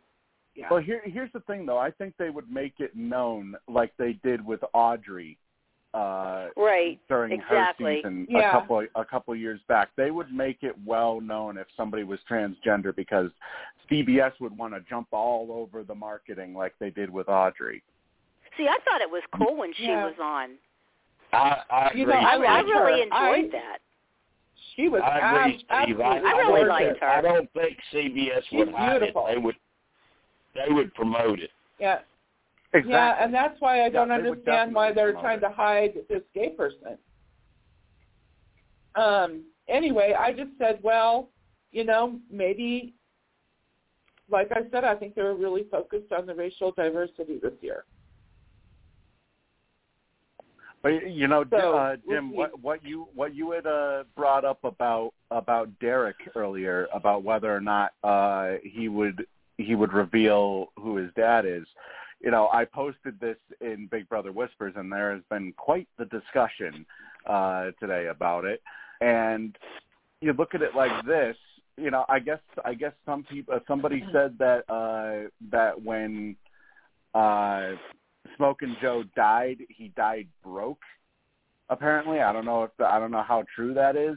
yeah. 0.54 0.66
well 0.70 0.80
here 0.80 1.02
here's 1.04 1.30
the 1.32 1.40
thing 1.40 1.66
though. 1.66 1.78
I 1.78 1.90
think 1.90 2.14
they 2.18 2.30
would 2.30 2.50
make 2.50 2.74
it 2.78 2.96
known 2.96 3.54
like 3.68 3.92
they 3.98 4.14
did 4.24 4.44
with 4.44 4.60
Audrey 4.72 5.36
uh 5.92 6.48
Right. 6.56 6.98
during 7.08 7.32
Exactly. 7.32 7.96
her 7.96 7.98
season 7.98 8.26
Yeah. 8.30 8.48
a 8.48 8.52
couple 8.52 8.86
a 8.94 9.04
couple 9.04 9.36
years 9.36 9.60
back. 9.68 9.90
They 9.96 10.10
would 10.10 10.32
make 10.32 10.62
it 10.62 10.74
well 10.84 11.20
known 11.20 11.58
if 11.58 11.66
somebody 11.76 12.04
was 12.04 12.18
transgender 12.28 12.96
because 12.96 13.30
CBS 13.90 14.32
would 14.40 14.56
want 14.56 14.72
to 14.74 14.80
jump 14.88 15.08
all 15.12 15.52
over 15.52 15.84
the 15.84 15.94
marketing 15.94 16.54
like 16.54 16.72
they 16.80 16.90
did 16.90 17.10
with 17.10 17.28
Audrey. 17.28 17.82
See, 18.56 18.66
I 18.68 18.76
thought 18.84 19.00
it 19.00 19.10
was 19.10 19.22
cool 19.36 19.56
when 19.56 19.72
she 19.74 19.84
Yeah. 19.86 20.04
was 20.04 20.14
on. 20.22 20.50
I, 21.32 21.56
I 21.70 21.88
agree. 21.88 22.00
You 22.02 22.06
know, 22.06 22.12
I, 22.14 22.36
I 22.36 22.60
really 22.60 23.00
her. 23.00 23.02
enjoyed 23.02 23.54
I- 23.54 23.58
that. 23.58 23.78
she 24.76 24.88
was 24.88 25.02
I 25.04 25.18
agree, 25.42 25.64
ab- 25.70 25.84
Steve. 25.86 26.00
absolutely 26.00 26.30
I, 26.30 26.32
I 26.32 26.36
really 26.38 26.64
liked 26.68 26.88
think- 26.90 27.00
her. 27.00 27.08
I 27.08 27.20
don't 27.22 27.52
think 27.52 27.78
CBS 27.92 28.42
would 28.52 28.68
She's 28.68 28.74
hide 28.76 28.98
beautiful. 29.00 29.26
it. 29.26 29.34
They 29.34 29.38
would. 29.40 29.56
They 30.54 30.72
would 30.72 30.94
promote 30.94 31.40
it. 31.40 31.50
yeah. 31.80 32.00
Exactly. 32.72 32.92
Yeah, 32.92 33.24
and 33.24 33.32
that's 33.32 33.60
why 33.60 33.84
I 33.84 33.88
don't 33.88 34.08
Yeah, 34.08 34.14
understand 34.16 34.74
why 34.74 34.92
they're 34.92 35.12
trying 35.12 35.38
it. 35.38 35.42
to 35.42 35.50
hide 35.50 35.94
this 36.08 36.22
gay 36.34 36.50
person. 36.50 36.98
Um. 38.96 39.44
Anyway, 39.68 40.14
I 40.18 40.32
just 40.32 40.50
said, 40.58 40.78
well, 40.82 41.30
you 41.72 41.84
know, 41.84 42.18
maybe, 42.30 42.92
like 44.30 44.48
I 44.52 44.60
said, 44.70 44.84
I 44.84 44.94
think 44.94 45.14
they 45.14 45.22
were 45.22 45.34
really 45.34 45.64
focused 45.70 46.12
on 46.12 46.26
the 46.26 46.34
racial 46.34 46.72
diversity 46.72 47.38
this 47.42 47.54
year. 47.62 47.84
But 50.84 51.10
you 51.10 51.28
know, 51.28 51.46
So, 51.50 51.72
uh, 51.72 51.96
we'll 52.04 52.16
Jim, 52.16 52.36
what 52.36 52.60
what 52.60 52.84
you 52.84 53.08
what 53.14 53.34
you 53.34 53.52
had 53.52 53.66
uh, 53.66 54.04
brought 54.14 54.44
up 54.44 54.62
about 54.64 55.14
about 55.30 55.70
Derek 55.80 56.16
earlier 56.36 56.88
about 56.92 57.24
whether 57.24 57.52
or 57.56 57.60
not 57.62 57.92
uh, 58.04 58.56
he 58.62 58.88
would 58.88 59.26
he 59.56 59.74
would 59.74 59.94
reveal 59.94 60.72
who 60.78 60.96
his 60.96 61.10
dad 61.16 61.46
is. 61.46 61.64
You 62.20 62.30
know, 62.30 62.50
I 62.52 62.66
posted 62.66 63.18
this 63.18 63.38
in 63.62 63.88
Big 63.90 64.10
Brother 64.10 64.30
Whispers, 64.30 64.74
and 64.76 64.92
there 64.92 65.14
has 65.14 65.22
been 65.30 65.54
quite 65.56 65.88
the 65.98 66.04
discussion 66.04 66.84
uh, 67.26 67.70
today 67.80 68.08
about 68.08 68.44
it. 68.44 68.60
And 69.00 69.56
you 70.20 70.34
look 70.34 70.54
at 70.54 70.60
it 70.60 70.74
like 70.76 71.06
this. 71.06 71.36
You 71.78 71.90
know, 71.92 72.04
I 72.10 72.18
guess 72.18 72.40
I 72.62 72.74
guess 72.74 72.92
some 73.06 73.22
people 73.22 73.58
somebody 73.66 74.04
said 74.12 74.36
that 74.38 74.68
uh, 74.68 75.30
that 75.50 75.82
when 75.82 76.36
uh, 77.14 77.70
Smoking 78.36 78.76
Joe 78.80 79.04
died, 79.14 79.58
he 79.68 79.88
died 79.96 80.28
broke. 80.42 80.82
Apparently, 81.68 82.20
I 82.20 82.32
don't 82.32 82.44
know 82.44 82.64
if 82.64 82.70
the, 82.78 82.84
I 82.84 82.98
don't 82.98 83.10
know 83.10 83.22
how 83.22 83.44
true 83.54 83.74
that 83.74 83.96
is, 83.96 84.16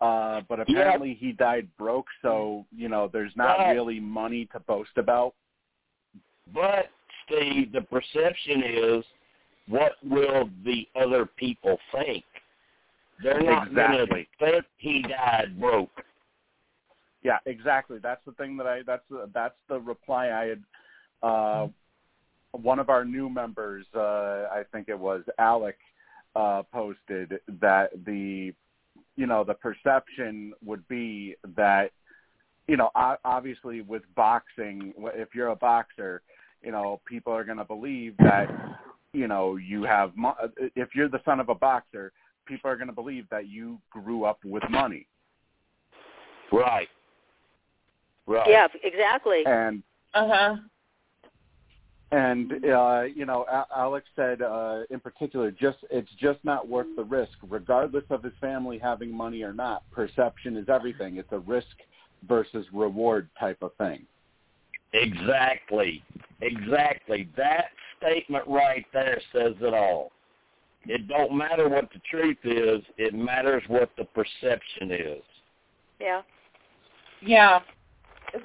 uh, 0.00 0.40
but 0.48 0.60
apparently 0.60 1.14
he 1.14 1.32
died 1.32 1.68
broke. 1.78 2.06
So 2.22 2.66
you 2.74 2.88
know, 2.88 3.08
there's 3.12 3.36
not 3.36 3.58
Right. 3.58 3.72
really 3.72 4.00
money 4.00 4.46
to 4.46 4.60
boast 4.60 4.96
about. 4.96 5.34
But 6.52 6.90
Steve, 7.26 7.72
the 7.72 7.82
perception 7.82 8.62
is, 8.64 9.04
what 9.68 9.92
will 10.02 10.50
the 10.64 10.88
other 11.00 11.26
people 11.26 11.78
think? 11.92 12.24
They're 13.22 13.40
not 13.42 13.68
Exactly. 13.68 14.28
going 14.38 14.52
to 14.52 14.52
think 14.52 14.64
he 14.78 15.02
died 15.02 15.60
broke. 15.60 16.04
Yeah, 17.22 17.38
exactly. 17.46 17.98
That's 17.98 18.24
the 18.24 18.32
thing 18.32 18.56
that 18.56 18.66
I. 18.66 18.82
That's 18.82 19.04
the, 19.10 19.28
that's 19.34 19.54
the 19.68 19.78
reply 19.78 20.30
I 20.30 20.44
had. 20.46 20.62
Uh, 21.22 21.68
one 22.52 22.78
of 22.78 22.88
our 22.88 23.04
new 23.04 23.28
members, 23.28 23.86
uh, 23.94 24.46
I 24.50 24.62
think 24.72 24.88
it 24.88 24.98
was 24.98 25.22
Alec, 25.38 25.78
uh, 26.36 26.62
posted 26.72 27.40
that 27.60 27.90
the, 28.04 28.52
you 29.16 29.26
know, 29.26 29.44
the 29.44 29.54
perception 29.54 30.52
would 30.64 30.86
be 30.88 31.36
that 31.56 31.90
you 32.70 32.76
know, 32.76 32.90
obviously 33.24 33.80
with 33.80 34.02
boxing, 34.14 34.94
if 35.14 35.34
you're 35.34 35.48
a 35.48 35.56
boxer, 35.56 36.22
you 36.62 36.70
know, 36.70 37.00
people 37.04 37.32
are 37.32 37.42
going 37.42 37.58
to 37.58 37.64
believe 37.64 38.16
that, 38.18 38.46
you 39.12 39.26
know, 39.26 39.56
you 39.56 39.82
have. 39.82 40.16
Mo- 40.16 40.36
if 40.76 40.90
you're 40.94 41.08
the 41.08 41.20
son 41.24 41.40
of 41.40 41.48
a 41.48 41.54
boxer, 41.54 42.12
people 42.46 42.70
are 42.70 42.76
going 42.76 42.86
to 42.86 42.94
believe 42.94 43.28
that 43.28 43.48
you 43.48 43.80
grew 43.90 44.22
up 44.22 44.38
with 44.44 44.62
money. 44.70 45.08
Right. 46.52 46.88
Right. 48.28 48.48
Yeah, 48.48 48.68
exactly. 48.84 49.42
And 49.46 49.82
Uh 50.14 50.28
huh. 50.28 50.56
And 52.12 52.52
uh, 52.64 53.02
you 53.02 53.24
know, 53.24 53.44
A- 53.50 53.66
Alex 53.76 54.06
said 54.16 54.42
uh, 54.42 54.82
in 54.90 55.00
particular, 55.00 55.50
just 55.50 55.78
it's 55.90 56.10
just 56.20 56.38
not 56.44 56.68
worth 56.68 56.88
the 56.96 57.04
risk, 57.04 57.32
regardless 57.48 58.04
of 58.10 58.22
his 58.22 58.32
family 58.40 58.78
having 58.78 59.14
money 59.14 59.42
or 59.42 59.52
not. 59.52 59.82
Perception 59.92 60.56
is 60.56 60.68
everything. 60.68 61.16
It's 61.16 61.32
a 61.32 61.38
risk 61.38 61.66
versus 62.28 62.66
reward 62.72 63.28
type 63.38 63.58
of 63.62 63.72
thing. 63.76 64.06
Exactly. 64.92 66.02
Exactly. 66.42 67.28
That 67.36 67.66
statement 67.98 68.44
right 68.48 68.84
there 68.92 69.20
says 69.32 69.54
it 69.60 69.74
all. 69.74 70.10
It 70.86 71.06
don't 71.08 71.36
matter 71.36 71.68
what 71.68 71.90
the 71.92 72.00
truth 72.10 72.38
is, 72.42 72.82
it 72.96 73.14
matters 73.14 73.62
what 73.68 73.90
the 73.98 74.04
perception 74.04 74.90
is. 74.90 75.22
Yeah. 76.00 76.22
Yeah. 77.22 77.60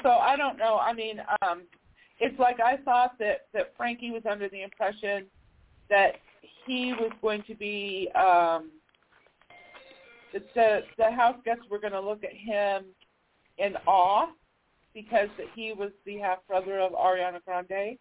So 0.03 0.09
I 0.09 0.35
don't 0.35 0.57
know. 0.57 0.77
I 0.77 0.93
mean, 0.93 1.21
um, 1.41 1.61
it's 2.19 2.39
like 2.39 2.59
I 2.59 2.77
thought 2.77 3.17
that 3.19 3.47
that 3.53 3.73
Frankie 3.77 4.11
was 4.11 4.23
under 4.29 4.49
the 4.49 4.63
impression 4.63 5.25
that 5.89 6.15
he 6.65 6.93
was 6.93 7.11
going 7.21 7.43
to 7.43 7.55
be 7.55 8.09
um, 8.15 8.71
the 10.33 10.81
the 10.97 11.11
house 11.11 11.37
guests 11.45 11.63
were 11.69 11.79
going 11.79 11.93
to 11.93 12.01
look 12.01 12.23
at 12.23 12.33
him 12.33 12.85
in 13.57 13.75
awe 13.85 14.27
because 14.93 15.29
that 15.37 15.47
he 15.53 15.73
was 15.73 15.91
the 16.05 16.17
half 16.17 16.39
brother 16.47 16.79
of 16.79 16.93
Ariana 16.93 17.43
Grande. 17.45 17.97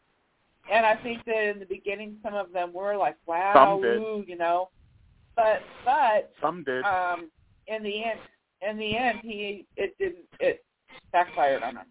And 0.73 0.87
I 0.87 0.97
think 0.97 1.25
that 1.27 1.51
in 1.51 1.59
the 1.59 1.67
beginning, 1.67 2.17
some 2.23 2.35
of 2.35 2.53
them 2.53 2.73
were 2.73 2.97
like, 2.97 3.17
"Wow, 3.27 3.81
ooh," 3.83 4.25
you 4.27 4.37
know. 4.37 4.71
But 5.37 5.62
but 5.85 6.33
Some 6.41 6.65
did. 6.65 6.85
um, 6.85 7.31
in 7.67 7.83
the 7.83 8.05
end, 8.05 8.21
in 8.67 8.79
the 8.79 8.97
end, 8.97 9.19
he 9.23 9.67
it 9.77 9.97
didn't 9.99 10.25
it 10.41 10.65
backfired 11.12 11.62
on 11.62 11.77
him. 11.77 11.87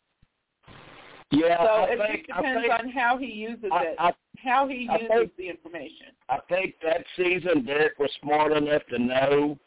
Yeah, 1.36 1.57
So 1.57 1.69
I 1.69 1.84
it 1.89 1.97
think 1.97 2.27
just 2.27 2.38
depends 2.38 2.61
think 2.67 2.79
on 2.79 2.89
how 2.89 3.17
he 3.17 3.25
uses 3.25 3.65
I, 3.71 3.84
it, 3.84 3.95
I 3.97 4.11
how 4.38 4.67
he 4.67 4.88
uses 4.91 5.07
think- 5.09 5.38
the 5.38 5.49
information. 5.49 6.07
I 6.29 6.38
think 6.49 6.75
that 6.84 7.03
season 7.17 7.65
Derek 7.65 7.97
was 7.99 8.11
smart 8.21 8.51
enough 8.51 8.84
to 8.89 8.99
know, 8.99 9.57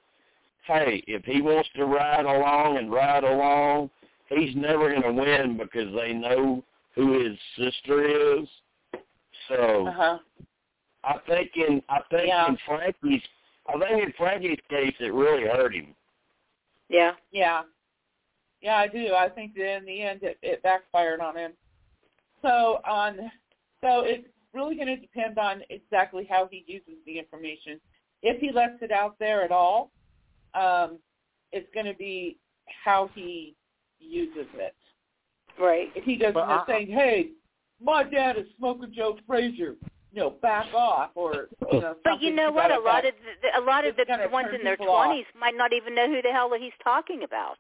hey, 0.67 1.03
if 1.07 1.25
he 1.25 1.41
wants 1.43 1.69
to 1.77 1.85
ride 1.85 2.25
along 2.25 2.79
and 2.79 2.91
ride 2.93 3.25
along, 3.25 3.91
he's 4.29 4.55
never 4.55 4.91
going 4.91 5.03
to 5.03 5.13
win 5.13 5.57
because 5.57 5.93
they 5.95 6.13
know 6.13 6.63
who 6.95 7.21
his 7.25 7.39
sister 7.59 8.39
is. 8.39 8.49
So 9.49 9.87
Uh 9.89 9.93
huh. 9.93 10.19
I 11.05 11.19
think 11.29 11.51
in 11.57 11.83
I 11.89 12.01
think 12.11 12.29
Yeah. 12.29 12.49
in 12.49 12.59
Frankie's 12.67 13.23
I 13.69 13.79
think 13.79 14.05
in 14.05 14.13
Frankie's 14.17 14.59
case 14.71 14.95
it 15.01 15.13
really 15.13 15.45
hurt 15.45 15.75
him. 15.75 15.95
Yeah. 16.89 17.13
Yeah. 17.33 17.63
Yeah, 18.67 18.79
I 18.79 18.89
do. 18.89 19.15
I 19.15 19.29
think 19.29 19.55
that 19.55 19.77
in 19.77 19.85
the 19.85 20.03
end 20.03 20.25
it, 20.25 20.39
it 20.43 20.61
backfired 20.65 21.21
on 21.21 21.37
him. 21.37 21.53
So 22.43 22.81
on 22.85 23.31
so 23.81 24.01
it's 24.01 24.27
really 24.53 24.75
going 24.75 24.89
to 24.89 24.97
depend 24.97 25.39
on 25.39 25.63
exactly 25.71 26.27
how 26.29 26.49
he 26.51 26.65
uses 26.67 26.95
the 27.07 27.17
information. 27.17 27.81
If 28.23 28.41
he 28.41 28.51
lets 28.51 28.83
it 28.83 28.91
out 28.91 29.15
there 29.21 29.45
at 29.45 29.53
all, 29.53 29.93
um, 30.55 30.99
it's 31.53 31.69
going 31.75 31.87
to 31.87 31.95
be 31.95 32.39
how 32.85 33.09
he 33.15 33.55
uses 34.01 34.49
it. 34.55 34.75
Right. 35.61 35.91
If 35.95 36.03
he 36.03 36.17
goes 36.17 36.35
But 36.35 36.43
in 36.43 36.49
there 36.49 36.65
saying, 36.67 36.89
"Hey, 36.89 37.29
my 37.81 38.03
dad 38.03 38.37
is 38.37 38.47
smoking 38.59 38.93
Joe 38.93 39.17
Frazier," 39.29 39.77
you 40.13 40.21
know, 40.21 40.31
back 40.43 40.67
off, 40.75 41.11
or 41.15 41.47
you 41.71 41.81
know, 41.81 41.95
But 42.03 42.21
you 42.21 42.35
know 42.35 42.51
what? 42.51 42.73
A 42.73 42.81
lot 42.81 43.05
effect. 43.05 43.19
of 43.21 43.43
the, 43.43 43.61
a 43.61 43.63
lot 43.65 43.87
of 43.87 43.95
It's 43.97 44.11
the 44.11 44.29
ones 44.29 44.49
in 44.53 44.65
their 44.65 44.77
people 44.77 44.93
off. 44.93 45.07
twenties 45.07 45.27
might 45.39 45.55
not 45.57 45.73
even 45.73 45.95
know 45.95 46.09
who 46.09 46.21
the 46.21 46.33
hell 46.33 46.51
he's 46.59 46.73
talking 46.83 47.23
about. 47.23 47.59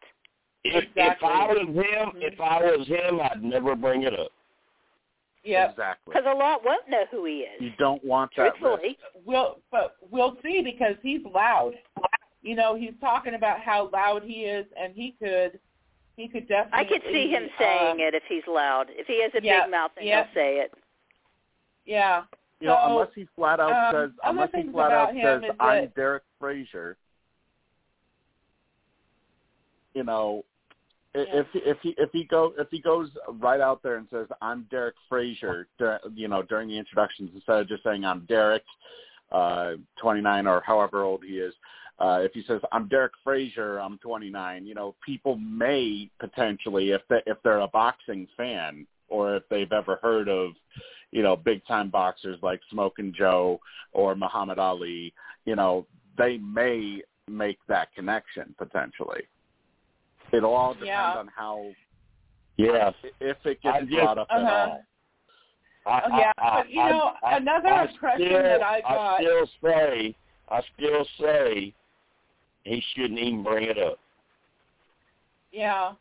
If 0.74 0.84
Exactly. 0.84 1.28
if 1.28 1.34
I 1.34 1.46
was 1.46 1.66
him, 1.68 2.10
Mhm. 2.10 2.22
if 2.22 2.40
I 2.40 2.62
was 2.76 2.86
him, 2.86 3.20
I'd 3.20 3.42
never 3.42 3.74
bring 3.74 4.02
it 4.02 4.18
up. 4.18 4.32
Yep. 5.44 5.70
Exactly. 5.70 6.12
Because 6.12 6.26
a 6.26 6.34
lot 6.36 6.64
won't 6.64 6.88
know 6.88 7.04
who 7.10 7.24
he 7.24 7.40
is. 7.42 7.62
You 7.62 7.70
don't 7.78 8.02
want 8.04 8.34
that 8.36 8.60
risk. 8.60 8.98
We'll, 9.24 9.60
but 9.70 9.96
we'll 10.10 10.36
see 10.42 10.60
because 10.62 10.96
he's 11.02 11.24
loud. 11.24 11.78
You 12.42 12.56
know, 12.56 12.74
he's 12.74 12.94
talking 13.00 13.34
about 13.34 13.60
how 13.60 13.88
loud 13.92 14.24
he 14.24 14.44
is, 14.44 14.66
and 14.78 14.92
he 14.94 15.12
could, 15.12 15.60
he 16.16 16.26
could 16.28 16.48
definitely. 16.48 16.80
I 16.80 16.84
could 16.84 17.02
see 17.12 17.28
him 17.28 17.48
saying 17.58 17.92
um, 17.92 18.00
it 18.00 18.14
if 18.14 18.24
he's 18.28 18.46
loud. 18.48 18.86
If 18.90 19.06
he 19.06 19.22
has 19.22 19.32
a 19.34 19.44
yeah, 19.44 19.64
big 19.64 19.70
mouth, 19.70 19.92
then 19.96 20.06
yeah. 20.06 20.24
he'll 20.24 20.34
say 20.34 20.56
it. 20.58 20.74
Yeah. 21.84 22.24
You 22.60 22.68
know, 22.68 22.74
So, 22.84 22.90
unless 22.90 23.14
he 23.14 23.28
flat 23.36 23.60
out 23.60 23.94
um, 23.94 24.08
says, 24.10 24.18
unless 24.24 24.50
he 24.54 24.70
flat 24.70 24.90
out 24.92 25.14
him 25.14 25.42
says, 25.42 25.50
"I'm 25.60 25.84
that- 25.84 25.94
Derek 25.94 26.22
Frazier," 26.40 26.96
you 29.94 30.02
know, 30.04 30.42
i 30.42 30.44
Yeah. 30.44 30.55
If 31.16 31.46
if 31.54 31.78
he 31.82 31.94
if 31.98 32.10
he 32.12 32.24
go 32.24 32.52
if 32.58 32.68
he 32.70 32.80
goes 32.80 33.10
right 33.38 33.60
out 33.60 33.82
there 33.82 33.96
and 33.96 34.06
says, 34.10 34.26
"I'm 34.42 34.66
Derek 34.70 34.94
Frazier," 35.08 35.66
you 36.14 36.28
know, 36.28 36.42
during 36.42 36.68
the 36.68 36.78
introductions 36.78 37.30
instead 37.34 37.60
of 37.60 37.68
just 37.68 37.82
saying, 37.82 38.04
"I'm 38.04 38.26
Derek," 38.26 38.64
uh, 39.32 39.72
29 40.00 40.46
or 40.46 40.60
however 40.60 41.02
old 41.02 41.24
he 41.24 41.38
is. 41.38 41.54
Uh, 41.98 42.20
if 42.22 42.32
he 42.32 42.42
says, 42.46 42.60
"I'm 42.72 42.88
Derek 42.88 43.12
Frazier," 43.24 43.78
I'm 43.78 43.98
29. 43.98 44.66
You 44.66 44.74
know, 44.74 44.94
people 45.04 45.36
may 45.36 46.10
potentially, 46.20 46.90
if 46.90 47.02
they 47.08 47.22
if 47.26 47.38
they're 47.42 47.60
a 47.60 47.68
boxing 47.68 48.28
fan 48.36 48.86
or 49.08 49.36
if 49.36 49.48
they've 49.48 49.72
ever 49.72 49.96
heard 50.02 50.28
of, 50.28 50.52
you 51.12 51.22
know, 51.22 51.36
big 51.36 51.64
time 51.66 51.88
boxers 51.88 52.38
like 52.42 52.60
Smoking 52.70 53.14
Joe 53.16 53.60
or 53.92 54.14
Muhammad 54.14 54.58
Ali, 54.58 55.14
you 55.46 55.56
know, 55.56 55.86
they 56.18 56.36
may 56.38 57.02
make 57.28 57.58
that 57.68 57.94
connection 57.94 58.54
potentially. 58.58 59.22
It'll 60.32 60.54
all 60.54 60.72
depend 60.74 60.88
Yeah. 60.88 61.18
on 61.18 61.28
how 61.28 61.72
Yeah. 62.56 62.92
if 63.20 63.44
it 63.46 63.60
gets 63.62 63.78
just- 63.86 63.90
brought 63.90 64.18
up 64.18 64.28
at 64.30 64.40
Uh-huh. 64.42 64.52
all. 64.70 64.82
I, 65.86 66.00
Oh, 66.04 66.18
yeah, 66.18 66.32
I, 66.38 66.56
but, 66.62 66.70
you 66.70 66.80
I, 66.80 66.90
know, 66.90 67.14
I, 67.22 67.36
another 67.36 67.68
I 67.68 67.84
impression 67.84 68.26
still, 68.26 68.42
that 68.42 68.62
I 68.62 68.80
got- 68.80 68.90
I 68.98 69.16
still 69.22 69.46
say, 69.62 70.16
I 70.48 70.60
still 70.74 71.04
say, 71.20 71.74
he 72.64 72.80
shouldn't 72.80 73.20
even 73.20 73.44
bring 73.44 73.64
it 73.64 73.78
up. 73.78 73.98
Yeah. 75.52 75.94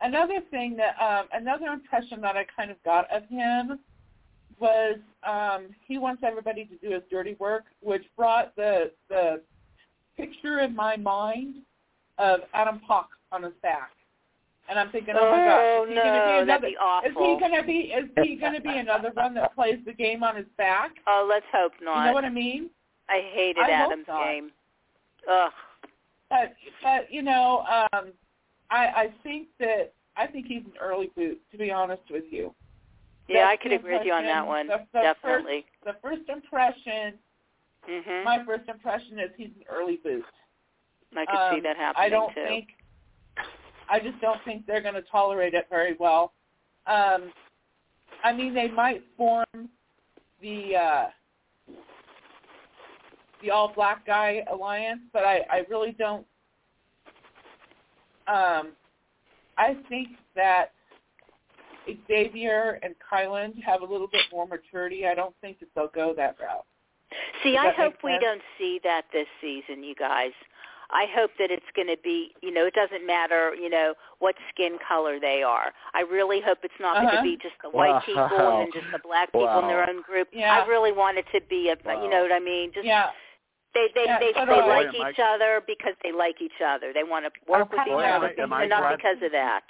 Another 0.00 0.40
thing 0.42 0.76
that 0.76 0.96
um 1.02 1.28
another 1.32 1.66
impression 1.66 2.20
that 2.22 2.36
I 2.36 2.44
kind 2.44 2.70
of 2.70 2.82
got 2.84 3.10
of 3.10 3.24
him 3.28 3.80
was 4.58 4.98
um 5.24 5.74
he 5.86 5.98
wants 5.98 6.22
everybody 6.22 6.64
to 6.66 6.76
do 6.76 6.90
his 6.90 7.02
dirty 7.10 7.34
work, 7.34 7.64
which 7.80 8.04
brought 8.16 8.54
the 8.56 8.92
the 9.08 9.42
picture 10.16 10.60
in 10.60 10.74
my 10.74 10.96
mind 10.96 11.62
of 12.16 12.40
Adam 12.54 12.80
Hawk 12.86 13.10
on 13.32 13.42
his 13.42 13.52
back. 13.62 13.90
And 14.68 14.78
I'm 14.78 14.90
thinking, 14.90 15.14
oh 15.16 15.30
my 15.30 15.40
Oh, 15.40 15.44
gosh, 15.44 15.82
is 15.84 15.88
he 15.88 15.94
no, 15.94 16.02
gonna 16.04 16.26
be 16.26 16.42
another 16.42 16.66
be 16.68 17.08
is 17.08 17.14
he 17.16 17.40
gonna 17.40 17.62
be 17.62 17.78
is 17.94 18.26
he 18.26 18.36
gonna 18.36 18.60
be 18.60 18.76
another 18.78 19.10
one 19.14 19.34
that 19.34 19.54
plays 19.54 19.78
the 19.86 19.92
game 19.94 20.22
on 20.22 20.36
his 20.36 20.46
back? 20.56 20.92
Oh, 21.06 21.26
let's 21.28 21.46
hope 21.52 21.72
not. 21.80 22.00
You 22.00 22.06
know 22.08 22.12
what 22.12 22.24
I 22.24 22.30
mean? 22.30 22.70
I 23.08 23.22
hated 23.32 23.62
I 23.64 23.70
Adam's 23.70 24.04
game. 24.06 24.50
Ugh. 25.30 25.52
But 26.28 26.54
but 26.82 27.10
you 27.10 27.22
know, 27.22 27.64
um 27.92 28.12
I 28.70 28.86
I 28.86 29.14
think 29.22 29.48
that 29.58 29.92
I 30.16 30.26
think 30.26 30.46
he's 30.46 30.64
an 30.64 30.72
early 30.80 31.10
boot, 31.16 31.40
to 31.52 31.56
be 31.58 31.70
honest 31.70 32.02
with 32.10 32.24
you. 32.30 32.54
Yeah, 33.28 33.44
That's 33.44 33.52
I 33.60 33.62
could 33.62 33.72
agree 33.72 33.96
with 33.96 34.06
you 34.06 34.12
on 34.12 34.24
that 34.24 34.46
one. 34.46 34.66
The, 34.66 34.86
the 34.92 35.00
Definitely. 35.00 35.64
First, 35.84 36.00
the 36.02 36.08
first 36.08 36.28
impression, 36.28 37.14
Mm-hmm. 37.88 38.24
my 38.24 38.44
first 38.44 38.68
impression 38.68 39.18
is 39.18 39.30
he's 39.36 39.48
an 39.56 39.64
early 39.70 39.96
boot. 40.04 40.24
I 41.16 41.24
could 41.24 41.38
see 41.50 41.56
Um, 41.56 41.62
that 41.62 41.76
happening 41.78 42.04
I 42.06 42.08
don't 42.10 42.34
too. 42.34 42.44
think, 42.46 42.68
I 43.90 44.00
just 44.00 44.20
don't 44.20 44.42
think 44.44 44.66
they're 44.66 44.82
going 44.82 44.94
to 44.94 45.02
tolerate 45.02 45.54
it 45.54 45.66
very 45.70 45.96
well. 45.98 46.32
Um, 46.86 47.32
I 48.24 48.32
mean, 48.32 48.54
they 48.54 48.68
might 48.68 49.02
form 49.16 49.68
the 50.40 50.76
uh, 50.76 51.06
the 53.42 53.50
all 53.50 53.72
black 53.74 54.06
guy 54.06 54.44
alliance, 54.50 55.00
but 55.12 55.24
I, 55.24 55.44
I 55.50 55.64
really 55.68 55.92
don't. 55.92 56.26
Um, 58.26 58.72
I 59.56 59.76
think 59.88 60.08
that 60.36 60.72
Xavier 62.06 62.78
and 62.82 62.94
Kyland 63.10 63.62
have 63.62 63.82
a 63.82 63.84
little 63.84 64.08
bit 64.08 64.22
more 64.30 64.46
maturity. 64.46 65.06
I 65.06 65.14
don't 65.14 65.34
think 65.40 65.60
that 65.60 65.68
they'll 65.74 65.88
go 65.88 66.14
that 66.16 66.36
route. 66.40 66.66
See, 67.42 67.52
Does 67.52 67.66
I 67.66 67.82
hope 67.82 67.94
we 68.04 68.18
don't 68.20 68.42
see 68.58 68.80
that 68.84 69.06
this 69.12 69.26
season, 69.40 69.82
you 69.82 69.94
guys. 69.94 70.32
I 70.90 71.04
hope 71.14 71.30
that 71.38 71.50
it's 71.50 71.66
going 71.76 71.88
to 71.88 71.96
be, 72.02 72.32
you 72.42 72.50
know, 72.52 72.64
it 72.64 72.72
doesn't 72.74 73.06
matter, 73.06 73.54
you 73.54 73.68
know, 73.68 73.92
what 74.20 74.34
skin 74.52 74.78
color 74.86 75.20
they 75.20 75.42
are. 75.42 75.72
I 75.92 76.00
really 76.00 76.40
hope 76.40 76.58
it's 76.62 76.72
not 76.80 76.96
going 76.96 77.08
Uh-huh. 77.08 77.16
to 77.18 77.22
be 77.22 77.36
just 77.36 77.56
the 77.62 77.68
white 77.68 77.90
Wow. 77.90 78.00
people 78.00 78.24
and 78.24 78.72
then 78.72 78.72
just 78.72 78.90
the 78.92 78.98
black 79.00 79.30
people 79.30 79.58
in 79.60 79.68
their 79.68 79.88
own 79.88 80.00
group. 80.02 80.28
Yeah. 80.32 80.62
I 80.62 80.66
really 80.66 80.92
want 80.92 81.18
it 81.18 81.26
to 81.32 81.40
be 81.42 81.68
a, 81.68 81.76
Wow. 81.84 82.02
you 82.02 82.08
know 82.10 82.22
what 82.22 82.32
I 82.32 82.38
mean? 82.40 82.72
Just 82.72 82.86
Yeah, 82.86 83.10
they 83.74 83.88
they 83.94 84.04
Yeah, 84.06 84.18
they, 84.18 84.32
so 84.32 84.46
they 84.46 84.62
like 84.62 84.90
Boy, 84.92 85.02
am 85.04 85.10
each 85.12 85.18
other 85.18 85.62
because 85.66 85.94
they 86.02 86.10
like 86.12 86.40
each 86.40 86.60
other. 86.64 86.92
They 86.94 87.04
want 87.04 87.26
to 87.26 87.32
work 87.46 87.70
with 87.70 87.80
each 87.86 87.92
other, 87.92 88.04
am 88.04 88.22
I- 88.24 88.34
am 88.38 88.52
I 88.54 88.62
and 88.62 88.70
not 88.70 88.80
glad- 88.80 88.96
because 88.96 89.22
of 89.22 89.32
that. 89.32 89.64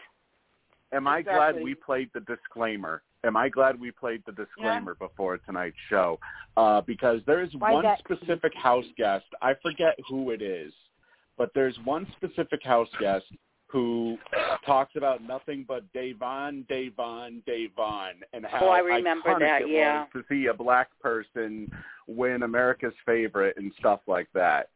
am 0.93 1.09
I 1.09 1.19
Exactly. 1.19 1.53
glad 1.55 1.65
we 1.65 1.75
played 1.75 2.11
the 2.15 2.21
disclaimer? 2.21 3.03
Am 3.25 3.37
I 3.37 3.49
glad 3.49 3.79
we 3.81 3.91
played 3.91 4.23
the 4.25 4.33
disclaimer 4.33 4.95
before 4.95 5.37
tonight's 5.39 5.77
show? 5.91 6.21
Uh, 6.57 6.81
because 6.83 7.25
there 7.25 7.43
is 7.43 7.53
Why 7.57 7.73
one 7.73 7.83
that- 7.83 7.99
specific 7.99 8.55
house 8.55 8.87
guest. 8.97 9.27
I 9.43 9.55
forget 9.55 9.99
who 10.09 10.31
it 10.31 10.41
is, 10.41 10.73
but 11.39 11.51
there's 11.55 11.79
one 11.85 12.07
specific 12.17 12.63
house 12.65 12.89
guest 13.01 13.25
who 13.69 14.17
talks 14.65 14.97
about 14.97 15.23
nothing 15.23 15.63
but 15.69 15.85
Da'Vonne, 15.93 16.67
Da'Vonne, 16.69 17.43
Da'Vonne, 17.47 18.15
and 18.33 18.45
how 18.47 18.67
Oh, 18.67 18.69
I 18.71 18.79
remember 18.79 19.29
iconic 19.29 19.39
that, 19.41 19.63
it 19.63 19.69
yeah. 19.71 20.01
was 20.01 20.09
to 20.15 20.35
see 20.35 20.47
a 20.47 20.55
black 20.55 20.89
person 21.03 21.71
win 22.07 22.45
America's 22.45 22.95
favorite 23.05 23.57
and 23.59 23.71
stuff 23.79 24.01
like 24.07 24.29
that. 24.33 24.71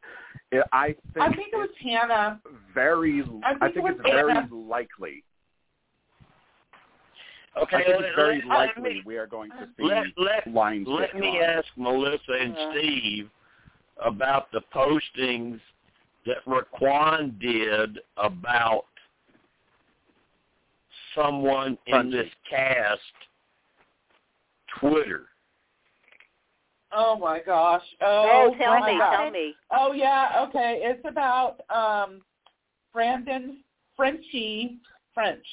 It, 0.51 0.63
I 0.73 0.89
think, 1.15 1.19
I 1.21 1.33
think 1.33 1.49
it 1.55 1.57
was 1.57 1.71
Hannah. 1.83 2.39
very. 2.75 3.23
I 3.43 3.53
I 3.53 3.59
think 3.59 3.61
think, 3.61 3.77
it 3.77 3.81
was 3.83 3.93
it's 3.99 4.11
very 4.11 4.35
likely. 4.53 5.25
Okay, 7.57 7.77
I 7.77 7.83
think 7.85 7.97
let, 8.01 8.05
it's 8.09 8.17
very 8.17 8.37
let- 8.37 8.49
let 8.49 8.57
likely 8.69 8.83
me, 8.83 9.03
we 9.07 9.17
are 9.17 9.27
going 9.27 9.51
to 9.53 9.69
see 9.79 9.85
let, 9.85 10.05
let, 10.19 10.47
lines. 10.47 10.87
let 10.89 11.15
me 11.15 11.39
drawn. 11.39 11.43
ask 11.45 11.67
Melissa 11.77 12.33
and 12.41 12.57
Uh. 12.57 12.71
Steve 12.73 13.31
about 14.05 14.51
the 14.53 14.61
postings 14.75 15.61
that 16.27 16.45
Raquan 16.47 17.39
did 17.41 17.99
about 18.17 18.85
someone 21.15 21.77
in 21.87 22.11
this 22.11 22.29
cast 22.49 23.01
Twitter. 24.81 25.27
Oh 26.95 27.17
my 27.17 27.41
gosh. 27.45 27.83
Oh, 28.03 28.51
Oh, 28.53 28.59
tell 28.59 28.79
my 28.81 28.93
me, 28.93 28.99
gosh. 28.99 29.17
tell 29.17 29.31
me. 29.31 29.55
Oh 29.71 29.93
yeah, 29.93 30.47
okay. 30.49 30.81
It's 30.83 31.05
about 31.09 31.61
um 31.71 32.21
Brandon 32.93 33.59
Frenchie 33.97 34.79
French. 35.15 35.45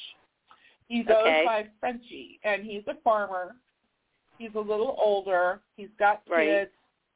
He 0.88 1.02
goes 1.02 1.16
Okay. 1.20 1.42
by 1.46 1.68
Frenchie 1.78 2.38
and 2.44 2.64
he's 2.64 2.82
a 2.88 2.94
farmer. 3.02 3.56
He's 4.38 4.54
a 4.54 4.60
little 4.60 4.96
older. 5.02 5.60
He's 5.76 5.90
got 5.98 6.22
Right. 6.28 6.46
kids. 6.46 6.70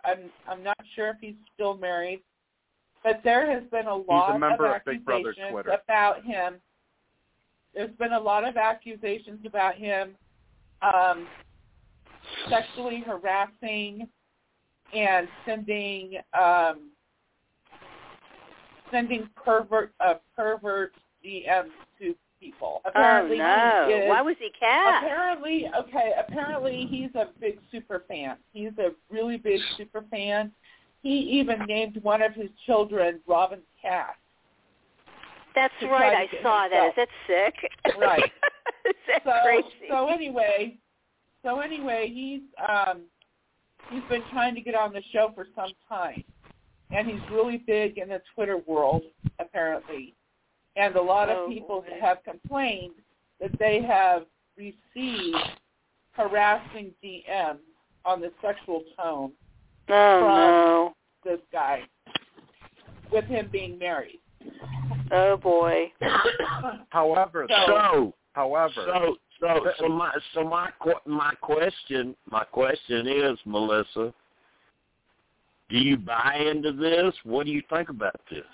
I'm 0.05 0.31
I'm 0.49 0.63
not 0.63 0.77
sure 0.95 1.09
if 1.09 1.17
he's 1.21 1.37
still 1.55 1.77
married. 1.77 2.23
But 3.05 3.21
there 3.23 3.49
has 3.53 3.63
been 3.71 3.87
a 3.87 3.95
lot 3.95 4.41
member 4.41 4.67
of 4.67 4.77
of 4.77 4.85
Big 4.87 5.05
Brother 5.05 5.29
accusations 5.29 5.53
Twitter. 5.53 5.71
about 5.85 6.25
him. 6.25 6.55
There's 7.75 7.95
been 7.99 8.15
a 8.15 8.21
lot 8.21 8.45
of 8.49 8.57
accusations 8.57 9.41
about 9.47 9.77
him 9.77 10.17
um 10.83 11.27
sexually 12.49 13.05
harassing 13.07 14.09
and 14.95 15.29
sending 15.47 16.17
um 16.39 16.91
sending 18.91 19.29
pervert 19.37 19.93
uh, 20.01 20.15
pervert 20.37 20.93
DMs 21.25 21.71
to 21.99 22.15
people. 22.41 22.81
Apparently 22.85 23.41
oh 23.41 23.45
no! 23.45 23.85
he 23.89 23.93
is, 23.95 24.09
Why 24.09 24.23
was 24.23 24.37
he 24.39 24.51
cast? 24.59 25.05
apparently 25.05 25.67
okay, 25.79 26.13
apparently 26.19 26.87
he's 26.91 27.15
a 27.15 27.29
big 27.41 27.59
super 27.71 28.03
fan. 28.09 28.37
He's 28.53 28.73
a 28.79 28.91
really 29.11 29.37
big 29.37 29.61
super 29.77 30.05
fan. 30.11 30.53
He 31.05 31.19
even 31.39 31.59
named 31.67 31.99
one 32.03 32.23
of 32.23 32.33
his 32.33 32.49
children 32.65 33.21
Robyn 33.29 33.61
Kass. 33.81 34.15
That's 35.55 35.75
right. 35.83 36.27
I 36.31 36.43
saw 36.43 36.67
that. 36.69 36.87
Is 36.89 36.93
that 36.97 37.09
sick? 37.29 37.71
Right. 38.01 38.33
Is 38.87 38.95
that 39.07 39.23
so 39.25 39.33
crazy? 39.45 39.69
so 39.91 40.09
anyway, 40.09 40.79
so 41.45 41.61
anyway, 41.61 42.11
he's 42.13 42.41
um 42.69 43.03
he's 43.91 44.03
been 44.09 44.23
trying 44.33 44.55
to 44.55 44.63
get 44.63 44.75
on 44.75 44.95
the 44.95 45.03
show 45.13 45.31
for 45.35 45.47
some 45.55 45.73
time, 45.89 46.25
and 46.91 47.07
he's 47.07 47.21
really 47.31 47.59
big 47.59 47.99
in 47.99 48.09
the 48.09 48.23
Twitter 48.35 48.57
world 48.67 49.03
apparently, 49.39 50.15
and 50.77 50.97
a 50.97 51.03
lot 51.03 51.29
Oh, 51.31 51.45
of 51.45 51.51
people 51.51 51.83
boy. 51.83 51.99
have 52.01 52.19
complained 52.25 52.95
that 53.41 53.51
they 53.59 53.83
have 53.83 54.25
received 54.57 55.37
harassing 56.13 56.93
DMs 57.05 57.59
on 58.07 58.21
the 58.23 58.33
sexual 58.43 58.83
tone 58.99 59.33
oh 59.89 60.93
no! 61.25 61.31
this 61.31 61.41
guy 61.53 61.83
with 63.13 63.25
him 63.27 63.49
being 63.53 63.79
married. 63.79 64.21
Oh 65.13 65.37
boy! 65.37 65.93
However, 66.91 67.47
So- 67.49 67.67
So, 67.67 68.15
however, 68.33 68.73
so, 68.75 69.17
so, 69.41 69.67
so 69.79 69.89
my, 69.89 70.13
so 70.33 70.45
my, 70.45 70.71
qu- 70.81 70.93
my 71.07 71.35
question, 71.41 72.15
my 72.31 72.45
question 72.45 73.07
is, 73.07 73.39
Melissa, 73.45 74.13
do 75.71 75.79
you 75.79 75.97
buy 75.97 76.37
into 76.51 76.73
this? 76.73 77.15
What 77.25 77.47
do 77.47 77.53
you 77.53 77.63
think 77.71 77.89
about 77.91 78.21
this? 78.31 78.45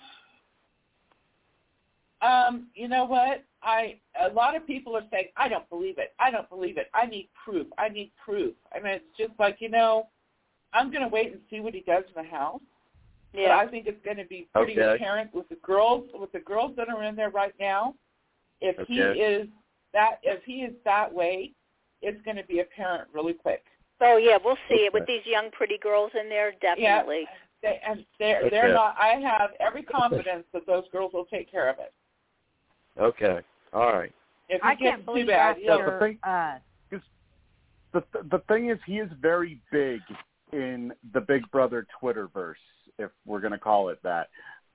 Um, 2.22 2.66
you 2.74 2.88
know 2.88 3.04
what? 3.04 3.44
I 3.62 3.96
a 4.22 4.32
lot 4.32 4.56
of 4.56 4.66
people 4.66 4.96
are 4.96 5.04
saying, 5.10 5.26
I 5.36 5.48
don't 5.48 5.68
believe 5.70 5.98
it. 5.98 6.12
I 6.18 6.30
don't 6.30 6.48
believe 6.50 6.76
it. 6.78 6.88
I 6.94 7.06
need 7.06 7.28
proof. 7.44 7.66
I 7.78 7.88
need 7.88 8.10
proof. 8.22 8.54
I 8.74 8.80
mean, 8.80 8.94
it's 8.94 9.04
just 9.18 9.32
like 9.38 9.56
you 9.60 9.68
know, 9.70 10.08
I'm 10.72 10.90
going 10.90 11.02
to 11.02 11.08
wait 11.08 11.32
and 11.32 11.40
see 11.50 11.60
what 11.60 11.74
he 11.74 11.80
does 11.80 12.04
in 12.14 12.22
the 12.22 12.28
house. 12.28 12.60
But 13.32 13.50
I 13.52 13.66
think 13.68 13.86
it's 13.86 14.04
going 14.04 14.16
to 14.16 14.24
be 14.24 14.48
pretty 14.52 14.72
Okay. 14.80 14.94
apparent 14.96 15.32
with 15.32 15.48
the 15.48 15.54
girls, 15.56 16.04
with 16.14 16.32
the 16.32 16.40
girls 16.40 16.74
that 16.76 16.88
are 16.88 17.04
in 17.04 17.14
there 17.14 17.30
right 17.30 17.54
now. 17.60 17.94
If 18.60 18.86
he 18.88 18.98
is 18.98 19.48
that, 19.92 20.18
if 20.22 20.42
he 20.44 20.62
is 20.62 20.74
that 20.84 21.12
way, 21.12 21.52
it's 22.02 22.20
going 22.22 22.36
to 22.36 22.44
be 22.44 22.60
apparent 22.60 23.08
really 23.14 23.32
quick. 23.32 23.64
Oh 24.00 24.16
yeah, 24.16 24.36
we'll 24.44 24.56
see 24.68 24.86
it 24.86 24.92
with 24.92 25.06
these 25.06 25.24
young 25.26 25.50
pretty 25.52 25.78
girls 25.78 26.10
in 26.20 26.28
there. 26.28 26.52
Definitely. 26.60 27.26
They, 27.62 27.80
and 27.86 28.04
they're 28.18 28.40
Okay. 28.40 28.50
they're 28.50 28.72
not. 28.74 28.96
I 28.98 29.20
have 29.20 29.50
every 29.60 29.82
confidence 29.82 30.44
that 30.52 30.66
those 30.66 30.84
girls 30.90 31.12
will 31.12 31.26
take 31.26 31.50
care 31.50 31.68
of 31.68 31.76
it. 31.78 31.92
Okay. 32.98 33.40
All 33.72 33.92
right. 33.92 34.12
If 34.48 34.62
I 34.64 34.74
can't 34.74 35.00
too 35.02 35.04
believe 35.06 35.26
bad, 35.28 35.50
after 35.56 35.60
he'll- 35.62 35.84
the 35.84 35.98
thing- 35.98 36.18
uh, 36.24 36.58
the 37.92 38.02
the 38.30 38.38
thing 38.48 38.70
is, 38.70 38.78
he 38.86 38.98
is 38.98 39.10
very 39.20 39.60
big 39.70 40.00
in 40.52 40.92
the 41.12 41.20
Big 41.20 41.50
Brother 41.50 41.86
Twitterverse, 42.02 42.54
if 42.98 43.10
we're 43.26 43.40
going 43.40 43.52
to 43.52 43.58
call 43.58 43.88
it 43.88 43.98
that. 44.02 44.28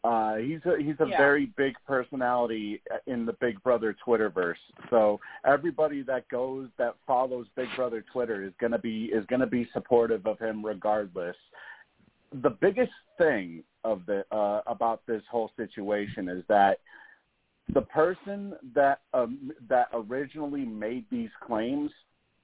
Uh, 0.03 0.35
he's 0.35 0.59
a 0.65 0.77
he's 0.77 0.99
a 0.99 1.07
Yeah. 1.07 1.17
very 1.17 1.47
big 1.57 1.75
personality 1.87 2.79
in 3.07 3.25
the 3.25 3.33
Big 3.33 3.61
Brother 3.63 3.95
Twitterverse. 4.05 4.59
So 4.91 5.19
everybody 5.45 6.03
that 6.03 6.27
goes 6.27 6.69
that 6.77 6.93
follows 7.07 7.47
Big 7.55 7.69
Brother 7.75 8.03
Twitter 8.13 8.43
is 8.43 8.53
gonna 8.59 8.77
be 8.77 9.05
is 9.05 9.25
gonna 9.25 9.47
be 9.47 9.67
supportive 9.73 10.27
of 10.27 10.37
him 10.37 10.63
regardless. 10.63 11.35
The 12.33 12.51
biggest 12.51 12.93
thing 13.17 13.63
of 13.83 14.05
the 14.05 14.23
uh, 14.31 14.61
about 14.67 15.03
this 15.07 15.23
whole 15.27 15.51
situation 15.57 16.29
is 16.29 16.43
that 16.49 16.81
the 17.73 17.81
person 17.81 18.53
that 18.75 19.01
um, 19.15 19.51
that 19.67 19.87
originally 19.91 20.65
made 20.65 21.05
these 21.09 21.31
claims, 21.41 21.89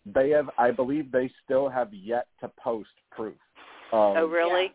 they 0.05 0.29
have 0.31 0.49
I 0.57 0.71
believe 0.71 1.11
they 1.11 1.29
still 1.45 1.69
have 1.69 1.93
yet 1.93 2.27
to 2.41 2.47
post 2.61 2.89
proof 3.11 3.35
of 3.91 4.17
Oh 4.17 4.25
really? 4.27 4.73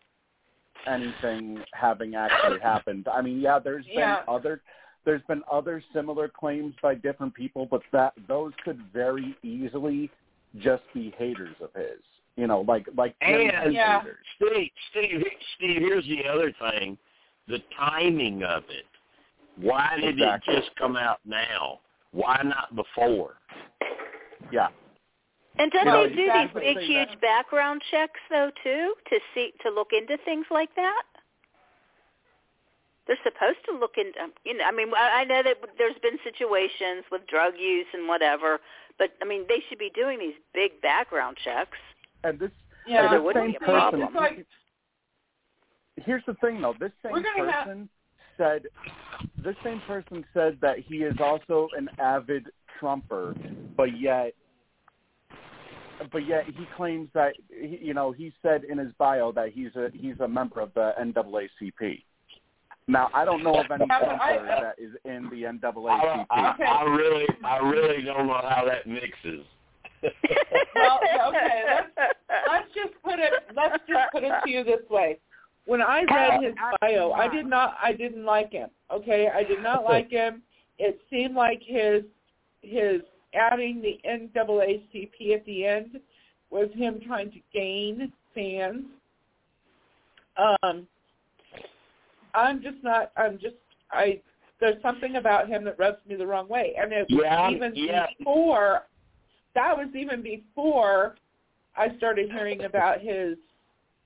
anything 0.87 1.59
having 1.73 2.15
actually 2.15 2.61
happened. 2.61 3.09
I 3.13 3.21
mean, 3.23 3.41
yeah, 3.41 3.59
there's 3.59 3.85
been 3.87 3.99
Yeah. 3.99 4.23
other 4.29 4.61
there's 5.05 5.23
been 5.29 5.43
other 5.51 5.83
similar 5.93 6.29
claims 6.29 6.75
by 6.83 6.95
different 6.97 7.33
people, 7.33 7.65
but 7.67 7.81
that 7.93 8.13
those 8.27 8.53
could 8.65 8.81
very 8.93 9.37
easily 9.45 10.11
just 10.59 10.83
be 10.93 11.15
haters 11.17 11.55
of 11.61 11.73
his. 11.75 12.01
You 12.37 12.47
know, 12.47 12.61
like 12.63 12.87
like 12.97 13.15
And- 13.21 13.51
genuine 13.51 13.73
Yeah. 13.73 14.01
haters. 14.01 14.27
Steve, 14.37 14.71
Steve, 14.91 15.27
Steve. 15.57 15.81
Here's 15.83 16.07
the 16.07 16.27
other 16.29 16.53
thing: 16.53 16.99
the 17.49 17.61
timing 17.77 18.43
of 18.43 18.65
it. 18.69 18.87
Why 19.57 19.97
did 19.97 20.15
Exactly. 20.19 20.55
it 20.55 20.61
just 20.61 20.77
come 20.77 20.97
out 20.97 21.21
now? 21.25 21.81
Why 22.13 22.41
not 22.45 22.75
before? 22.77 23.39
Yeah. 24.53 24.69
And 25.59 25.73
don't 25.73 25.87
Well, 25.87 26.09
they 26.09 26.15
do 26.15 26.23
exactly. 26.23 26.65
these 26.65 26.75
big, 26.75 26.85
huge 26.85 27.09
that. 27.09 27.21
background 27.21 27.83
checks 27.91 28.21
though 28.31 28.51
too 28.63 28.95
to 29.11 29.21
see 29.35 29.53
to 29.63 29.71
look 29.71 29.89
into 29.93 30.17
things 30.25 30.47
like 30.51 30.75
that? 30.77 31.03
They're 33.07 33.17
supposed 33.23 33.59
to 33.67 33.73
look 33.79 33.97
into, 33.97 34.19
um, 34.21 34.33
you 34.45 34.57
know. 34.57 34.65
I 34.65 34.73
mean, 34.73 34.89
I 34.97 35.21
I 35.21 35.25
know 35.25 35.43
that 35.43 35.57
there's 35.79 35.99
been 36.03 36.19
situations 36.25 37.05
with 37.11 37.27
drug 37.29 37.55
use 37.59 37.87
and 37.95 38.09
whatever, 38.09 38.59
but 38.99 39.11
I 39.23 39.25
mean, 39.25 39.45
they 39.49 39.63
should 39.69 39.79
be 39.79 39.91
doing 39.95 40.19
these 40.19 40.35
big 40.53 40.81
background 40.83 41.37
checks. 41.43 41.79
And 42.25 42.39
this 42.39 42.51
Yeah, 42.87 43.03
there 43.09 43.19
this 43.19 43.25
wouldn't 43.25 43.45
same 43.45 43.51
be 43.53 43.57
a 43.57 43.61
person 43.61 44.01
problem. 44.01 44.15
Like 44.15 44.47
here's 45.97 46.25
the 46.27 46.35
thing 46.35 46.61
though 46.61 46.75
this 46.79 46.93
same 47.03 47.13
We're 47.13 47.23
have- 47.47 47.65
person 47.67 47.89
said 48.37 48.67
this 49.43 49.57
same 49.65 49.81
person 49.87 50.25
said 50.35 50.59
that 50.61 50.79
he 50.79 50.97
is 50.97 51.17
also 51.21 51.69
an 51.77 51.89
avid 51.99 52.47
trumper 52.79 53.35
but 53.77 53.99
yet 53.99 54.35
but 56.13 56.27
yet 56.27 56.45
he 56.47 56.67
claims 56.77 57.09
that 57.15 57.35
he, 57.49 57.79
you 57.83 57.95
know 57.95 58.13
he 58.13 58.33
said 58.43 58.65
in 58.65 58.79
his 58.79 58.93
bio 58.99 59.33
that 59.33 59.51
he's 59.53 59.75
a 59.77 59.89
he's 59.95 60.19
a 60.21 60.29
member 60.29 60.61
of 60.61 60.73
the 60.75 60.93
NAACP 61.01 62.03
now 62.89 63.09
I 63.15 63.25
don't 63.25 63.43
know 63.43 63.59
of 63.59 63.71
any 63.71 63.85
Yeah, 63.89 64.01
but 64.01 64.21
I- 64.21 64.37
trumper 64.37 64.61
that 64.63 64.83
is 64.83 64.93
in 65.05 65.29
the 65.31 65.43
NAACP 65.43 66.27
I, 66.31 66.51
Okay. 66.55 66.65
I 66.65 66.83
really, 66.85 67.27
I 67.45 67.59
really 67.59 68.03
don't 68.03 68.27
know 68.27 68.41
how 68.49 68.65
that 68.67 68.87
mixes. 68.87 69.45
Well, 70.75 71.01
okay, 71.29 71.63
let's- 71.67 72.15
let's 72.49 72.69
just 72.75 73.03
put 73.03 73.19
it 73.19 73.33
let's 73.57 73.83
just 73.89 74.13
put 74.13 74.23
it 74.23 74.33
to 74.45 74.51
you 74.51 74.63
this 74.63 74.89
way. 74.91 75.19
When 75.65 75.83
I 75.83 76.05
read 76.05 76.45
his 76.45 76.55
bio, 76.81 77.11
I 77.13 77.27
did 77.29 77.47
not 77.47 77.77
I 77.83 77.93
didn't 77.93 78.25
like 78.25 78.53
him. 78.53 78.69
Okay? 78.93 79.29
I 79.35 79.43
did 79.43 79.63
not 79.63 79.83
like 79.85 80.11
him. 80.11 80.43
It 80.79 81.01
seemed 81.11 81.35
like 81.35 81.61
his 81.65 82.03
his 82.63 83.01
adding 83.37 83.83
the 83.83 84.01
NAACP 84.09 85.35
at 85.35 85.45
the 85.45 85.65
end 85.67 86.01
was 86.51 86.69
him 86.75 87.01
trying 87.07 87.31
to 87.33 87.39
gain 87.53 88.13
fans. 88.35 88.85
Um, 90.37 90.87
I'm 92.35 92.63
just 92.63 92.83
not. 92.83 93.13
I'm 93.17 93.39
just. 93.39 93.57
I. 93.91 94.21
There's 94.59 94.81
something 94.83 95.17
about 95.17 95.49
him 95.49 95.65
that 95.65 95.79
rubs 95.79 95.99
me 96.09 96.17
the 96.17 96.27
wrong 96.27 96.49
way, 96.49 96.75
and 96.81 96.91
it 96.93 97.07
was 97.11 97.21
Yeah, 97.25 97.51
even 97.51 97.73
yeah. 97.75 98.07
before. 98.19 98.83
That 99.55 99.77
was 99.77 99.89
even 99.95 100.23
before 100.23 101.17
I 101.77 101.95
started 101.97 102.31
hearing 102.31 102.65
about 102.65 103.01
his 103.01 103.37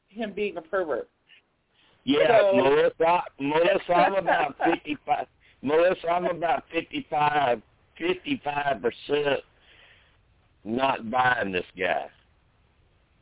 him 0.09 0.32
being 0.32 0.57
a 0.57 0.62
pervert. 0.62 1.09
Yeah, 2.05 2.39
So- 2.40 2.57
Melissa, 2.57 3.23
Melissa, 3.39 3.93
I'm 3.93 4.15
about 4.24 4.57
fifty-five. 4.65 5.27
Melissa, 5.62 6.09
I'm 6.09 6.27
about 6.27 6.65
fifty-five, 6.73 7.61
fifty-five 8.01 8.82
percent 8.82 9.40
not 10.64 11.10
buying 11.10 11.52
this 11.52 11.64
guy. 11.78 12.06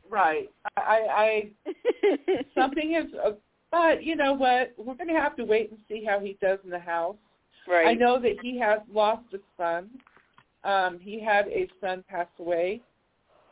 Right. 0.09 0.49
I. 0.77 1.51
I 1.61 2.43
something 2.55 2.95
is. 2.95 3.13
Uh, 3.23 3.31
but 3.71 4.03
you 4.03 4.15
know 4.15 4.33
what? 4.33 4.73
We're 4.77 4.95
going 4.95 5.13
to 5.13 5.19
have 5.19 5.35
to 5.35 5.45
wait 5.45 5.69
and 5.69 5.79
see 5.87 6.03
how 6.03 6.19
he 6.19 6.37
does 6.41 6.57
in 6.63 6.71
the 6.71 6.79
house. 6.79 7.15
right. 7.67 7.87
I 7.87 7.93
know 7.93 8.19
that 8.19 8.37
he 8.41 8.57
has 8.59 8.79
lost 8.91 9.23
a 9.33 9.37
son. 9.57 9.89
Um, 10.63 10.99
he 10.99 11.23
had 11.23 11.47
a 11.47 11.69
son 11.79 12.03
pass 12.09 12.27
away, 12.39 12.81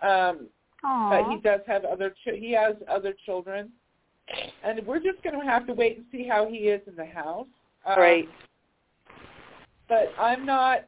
um, 0.01 0.47
but 0.81 1.29
he 1.29 1.37
does 1.37 1.61
have 1.67 1.85
other. 1.85 2.09
Ch- 2.09 2.35
he 2.35 2.51
has 2.53 2.75
other 2.89 3.13
children, 3.25 3.69
and 4.63 4.85
we're 4.85 4.99
just 4.99 5.21
going 5.23 5.39
to 5.39 5.45
have 5.45 5.65
to 5.67 5.73
wait 5.73 5.97
and 5.97 6.05
see 6.11 6.27
how 6.27 6.47
he 6.49 6.57
is 6.67 6.81
in 6.87 6.95
the 6.95 7.05
house. 7.05 7.47
Um, 7.85 7.99
Right. 7.99 8.29
But 9.87 10.11
I'm 10.19 10.45
not. 10.45 10.85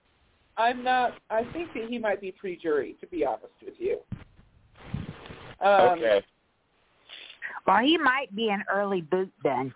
I'm 0.59 0.83
not. 0.83 1.13
I 1.29 1.45
think 1.53 1.73
that 1.73 1.85
he 1.89 1.97
might 1.97 2.19
be 2.19 2.33
pre-jury, 2.33 2.97
to 2.99 3.07
be 3.07 3.25
honest 3.25 3.53
with 3.65 3.75
you. 3.77 3.99
Um, 5.61 5.97
okay. 5.97 6.21
Well, 7.65 7.79
he 7.79 7.97
might 7.97 8.35
be 8.35 8.49
an 8.49 8.63
early 8.71 9.01
boot 9.01 9.31
then. 9.43 9.73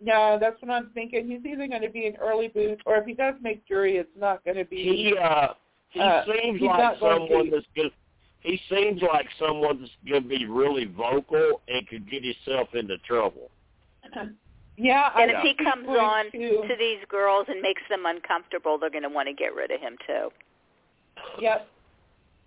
No, 0.00 0.38
that's 0.40 0.60
what 0.60 0.70
I'm 0.70 0.90
thinking. 0.92 1.26
He's 1.26 1.44
either 1.50 1.66
going 1.66 1.82
to 1.82 1.88
be 1.90 2.06
an 2.06 2.16
early 2.20 2.48
boot, 2.48 2.80
or 2.84 2.96
if 2.96 3.06
he 3.06 3.14
does 3.14 3.34
make 3.40 3.66
jury, 3.66 3.96
it's 3.96 4.08
not 4.18 4.44
going 4.44 4.58
to 4.58 4.64
be. 4.64 4.76
He 4.76 5.14
uh 5.18 5.48
he 5.88 6.00
Uh, 6.00 6.24
seems 6.26 6.60
he's 6.60 6.68
like 6.68 6.78
not 6.78 7.00
going 7.00 7.20
to 7.20 7.26
someone 7.28 7.50
that's 7.50 7.66
good. 7.74 7.90
He 8.40 8.60
seems 8.68 9.02
like 9.02 9.26
someone 9.38 9.80
that's 9.80 9.92
going 10.08 10.22
to 10.22 10.28
be 10.28 10.46
really 10.46 10.84
vocal 10.84 11.62
and 11.66 11.88
could 11.88 12.08
get 12.08 12.22
himself 12.22 12.68
into 12.74 12.98
trouble. 12.98 13.50
yeah, 14.78 15.10
I 15.14 15.22
and 15.22 15.30
if 15.30 15.38
he 15.38 15.48
think 15.48 15.60
he's 15.60 15.66
comes 15.66 15.88
on 15.88 16.30
to, 16.32 16.68
to 16.68 16.76
these 16.78 16.98
girls 17.08 17.46
and 17.48 17.60
makes 17.60 17.82
them 17.90 18.06
uncomfortable, 18.06 18.78
they're 18.78 18.90
going 18.90 19.02
to 19.02 19.08
want 19.08 19.28
to 19.28 19.34
get 19.34 19.54
rid 19.54 19.70
of 19.70 19.80
him 19.80 19.96
too. 20.06 20.28
Yep, 21.40 21.68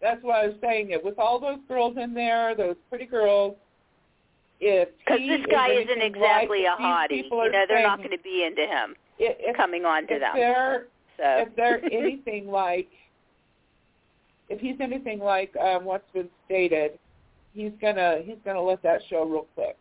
that's 0.01 0.23
what 0.23 0.35
I 0.37 0.47
was 0.47 0.55
saying. 0.61 0.91
It 0.91 1.03
with 1.03 1.19
all 1.19 1.39
those 1.39 1.59
girls 1.67 1.97
in 2.01 2.13
there, 2.13 2.55
those 2.55 2.75
pretty 2.89 3.05
girls. 3.05 3.55
If 4.63 4.89
Because 4.99 5.19
this 5.27 5.45
guy 5.49 5.71
isn't 5.71 6.01
exactly 6.01 6.65
a 6.65 6.75
hottie. 6.79 7.23
You 7.23 7.29
know, 7.29 7.65
they're 7.67 7.83
not 7.83 7.97
going 7.97 8.11
to 8.11 8.19
be 8.23 8.43
into 8.45 8.61
him 8.61 8.95
if, 9.17 9.35
if, 9.39 9.57
coming 9.57 9.85
on 9.85 10.07
to 10.07 10.13
if 10.13 10.21
them. 10.21 10.31
they're 10.35 10.85
So 11.17 11.23
if 11.25 11.55
they're 11.55 11.83
anything 11.91 12.47
like 12.47 12.87
if 14.49 14.59
he's 14.59 14.75
anything 14.79 15.19
like 15.19 15.55
um, 15.57 15.85
what's 15.85 16.09
been 16.13 16.29
stated, 16.45 16.99
he's 17.53 17.71
gonna 17.81 18.19
he's 18.23 18.37
gonna 18.45 18.61
let 18.61 18.81
that 18.83 19.01
show 19.09 19.23
real 19.23 19.47
quick. 19.55 19.77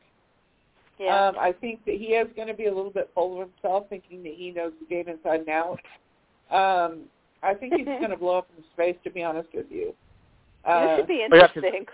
Yeah. 1.00 1.28
Um, 1.28 1.36
I 1.38 1.52
think 1.52 1.84
that 1.86 1.94
he 1.96 2.08
is 2.14 2.28
going 2.36 2.48
to 2.48 2.54
be 2.54 2.66
a 2.66 2.74
little 2.74 2.90
bit 2.92 3.10
full 3.14 3.40
of 3.42 3.48
himself, 3.48 3.86
thinking 3.88 4.22
that 4.22 4.34
he 4.34 4.50
knows 4.52 4.72
the 4.80 4.86
game 4.86 5.08
inside 5.08 5.40
and 5.40 5.48
out. 5.48 5.80
Um, 6.50 7.00
I 7.42 7.54
think 7.54 7.74
he's 7.74 7.84
going 7.86 8.10
to 8.10 8.16
blow 8.16 8.38
up 8.38 8.48
in 8.56 8.62
space. 8.74 8.96
To 9.04 9.10
be 9.10 9.22
honest 9.22 9.48
with 9.54 9.66
you, 9.70 9.86
this 10.64 10.72
uh, 10.72 10.96
should 10.98 11.06
be 11.08 11.14
yeah, 11.28 11.28
'cause- 11.28 11.56
interesting. 11.56 11.86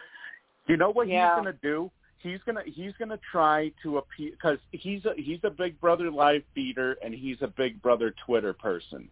You 0.68 0.76
know 0.76 0.90
what 0.90 1.06
Yeah. 1.06 1.28
he's 1.30 1.36
gonna 1.44 1.56
do? 1.62 1.90
He's 2.18 2.40
gonna 2.44 2.62
he's 2.66 2.92
gonna 2.98 3.20
try 3.30 3.70
to 3.84 3.98
appeal 3.98 4.32
because 4.32 4.58
he's 4.72 5.04
a 5.04 5.12
he's 5.16 5.38
a 5.44 5.50
Big 5.50 5.80
Brother 5.80 6.10
live 6.10 6.42
feeder 6.56 6.98
and 7.04 7.14
he's 7.14 7.36
a 7.40 7.46
Big 7.46 7.80
Brother 7.80 8.12
Twitter 8.26 8.52
person. 8.52 9.08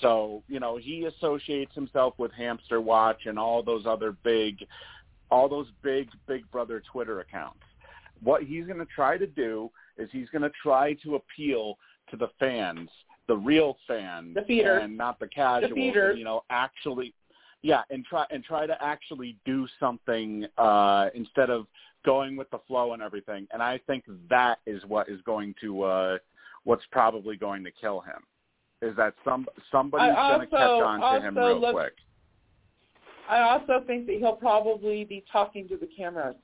So 0.00 0.42
you 0.48 0.58
know 0.58 0.78
he 0.78 1.04
associates 1.04 1.72
himself 1.76 2.14
with 2.18 2.32
Hamster 2.32 2.80
Watch 2.80 3.26
and 3.26 3.38
all 3.38 3.62
those 3.62 3.86
other 3.86 4.10
big, 4.24 4.66
all 5.30 5.48
those 5.48 5.68
big 5.82 6.08
Big 6.26 6.50
Brother 6.50 6.82
Twitter 6.90 7.20
accounts. 7.20 7.60
What 8.22 8.42
he's 8.42 8.66
gonna 8.66 8.86
try 8.86 9.18
to 9.18 9.26
do 9.26 9.70
is 9.98 10.08
he's 10.12 10.28
gonna 10.30 10.50
try 10.62 10.94
to 11.04 11.16
appeal 11.16 11.78
to 12.10 12.16
the 12.16 12.28
fans, 12.38 12.88
the 13.26 13.36
real 13.36 13.76
fans, 13.86 14.34
The 14.34 14.62
and 14.62 14.96
not 14.96 15.18
the 15.18 15.28
casuals. 15.28 15.72
feeders. 15.74 16.18
You 16.18 16.24
know, 16.24 16.44
actually 16.50 17.14
yeah 17.62 17.82
and 17.90 18.04
try 18.04 18.24
and 18.30 18.44
try 18.44 18.66
to 18.66 18.76
actually 18.84 19.36
do 19.44 19.66
something 19.80 20.46
uh 20.58 21.08
instead 21.14 21.50
of 21.50 21.66
going 22.04 22.36
with 22.36 22.48
the 22.50 22.58
flow 22.68 22.92
and 22.92 23.02
everything 23.02 23.46
and 23.50 23.62
i 23.62 23.80
think 23.86 24.04
that 24.28 24.58
is 24.66 24.84
what 24.86 25.08
is 25.08 25.20
going 25.22 25.54
to 25.60 25.82
uh 25.82 26.18
what's 26.64 26.84
probably 26.92 27.34
going 27.34 27.64
to 27.64 27.70
kill 27.70 28.00
him 28.00 28.22
is 28.82 28.94
that 28.96 29.14
some 29.24 29.46
somebody's 29.72 30.14
going 30.14 30.40
to 30.40 30.46
catch 30.46 30.60
on 30.60 31.00
to 31.14 31.26
him 31.26 31.36
real 31.36 31.58
look- 31.60 31.74
quick 31.74 31.94
I 33.28 33.40
also 33.40 33.82
think 33.84 34.06
that 34.06 34.18
he'll 34.18 34.36
probably 34.36 35.02
be 35.04 35.24
talking 35.32 35.66
to 35.66 35.76
the 35.76 35.88
cameras. 35.96 36.36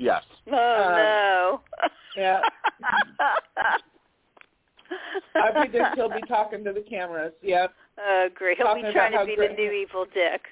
Yes 0.00 0.22
Oh 0.50 0.50
no. 0.52 1.60
Yeah. 2.16 2.40
I 5.36 5.50
predict 5.52 5.94
he'll 5.94 6.08
be 6.10 6.22
talking 6.26 6.64
to 6.64 6.72
the 6.72 6.80
cameras. 6.80 7.32
Yep. 7.42 7.72
Oh, 7.98 8.28
great. 8.34 8.56
He'll 8.56 8.66
Talking 8.66 8.86
be 8.86 8.92
trying 8.92 9.12
to 9.12 9.24
be 9.24 9.36
great- 9.36 9.50
the 9.56 9.62
new 9.62 9.70
evil 9.70 10.06
dick. 10.12 10.42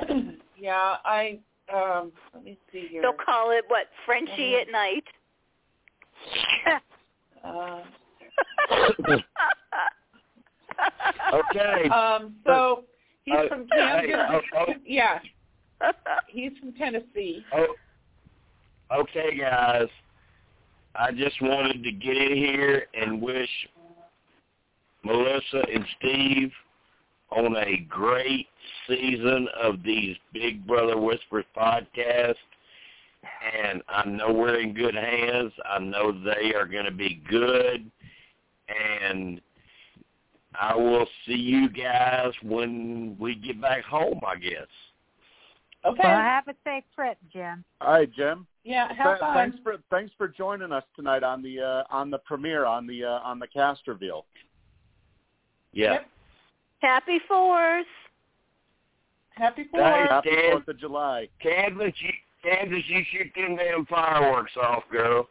yeah, 0.58 0.96
I 1.04 1.38
um 1.72 2.12
let 2.34 2.44
me 2.44 2.58
see 2.72 2.88
here. 2.90 3.00
They'll 3.00 3.12
call 3.14 3.50
it 3.52 3.64
what 3.68 3.86
Frenchie 4.04 4.52
Mhm. 4.52 4.60
at 4.62 4.70
night. 4.72 5.04
Uh, 7.42 7.80
Okay. 11.32 11.88
um 11.90 12.34
so 12.46 12.84
he's 13.24 13.34
Uh, 13.34 13.48
from 13.48 13.66
hey, 13.72 14.06
Kansas. 14.08 14.44
oh, 14.54 14.66
oh. 14.68 14.74
Yeah, 14.84 15.20
he's 16.28 16.52
from 16.58 16.72
Tennessee. 16.74 17.44
Oh, 17.54 17.66
okay, 18.92 19.36
guys. 19.38 19.88
I 20.94 21.12
just 21.12 21.40
wanted 21.40 21.84
to 21.84 21.92
get 21.92 22.16
in 22.16 22.36
here 22.36 22.86
and 22.94 23.22
wish 23.22 23.48
Melissa 25.04 25.62
and 25.72 25.84
Steve 25.98 26.50
on 27.30 27.56
a 27.56 27.86
great 27.88 28.48
season 28.88 29.46
of 29.62 29.82
these 29.84 30.16
Big 30.32 30.66
Brother 30.66 30.98
Whispers 30.98 31.44
podcast. 31.56 32.34
And 33.62 33.82
I 33.88 34.08
know 34.08 34.32
we're 34.32 34.60
in 34.60 34.74
good 34.74 34.94
hands. 34.94 35.52
I 35.64 35.78
know 35.78 36.12
they 36.12 36.54
are 36.54 36.66
going 36.66 36.86
to 36.86 36.90
be 36.90 37.22
good. 37.30 37.88
And 38.68 39.40
I 40.58 40.74
will 40.74 41.06
see 41.26 41.34
you 41.34 41.68
guys 41.68 42.32
when 42.42 43.16
we 43.20 43.36
get 43.36 43.60
back 43.60 43.84
home, 43.84 44.20
I 44.26 44.36
guess. 44.36 44.66
Okay. 45.84 46.00
Well, 46.04 46.16
have 46.18 46.46
a 46.48 46.54
safe 46.64 46.84
trip, 46.94 47.16
Jim. 47.32 47.64
all 47.80 47.92
right 47.94 48.12
jim 48.12 48.46
yeah, 48.64 48.92
have 48.92 49.12
Th- 49.12 49.20
fun. 49.20 49.34
thanks 49.34 49.56
for 49.62 49.76
thanks 49.90 50.12
for 50.18 50.28
joining 50.28 50.72
us 50.72 50.84
tonight 50.94 51.22
on 51.22 51.42
the 51.42 51.58
uh 51.60 51.82
on 51.90 52.10
the 52.10 52.18
premiere 52.18 52.66
on 52.66 52.86
the 52.86 53.04
uh 53.04 53.20
on 53.24 53.38
the 53.38 53.46
cast 53.46 53.86
reveal 53.88 54.26
Yeah. 55.72 55.92
Yep. 55.92 56.06
Happy 56.80 57.18
Fourth. 57.26 57.86
Happy 59.30 59.62
Hey, 59.62 59.68
Fourth. 59.72 60.10
happy 60.10 60.30
Dan. 60.34 60.50
fourth 60.52 60.68
of 60.68 60.78
july 60.78 61.28
Kansas, 61.42 61.92
you, 62.00 62.10
Kansas, 62.44 62.82
you 62.86 63.02
shoot 63.12 63.28
them 63.34 63.56
damn 63.56 63.86
fireworks 63.86 64.52
off, 64.62 64.82
girl. 64.92 65.28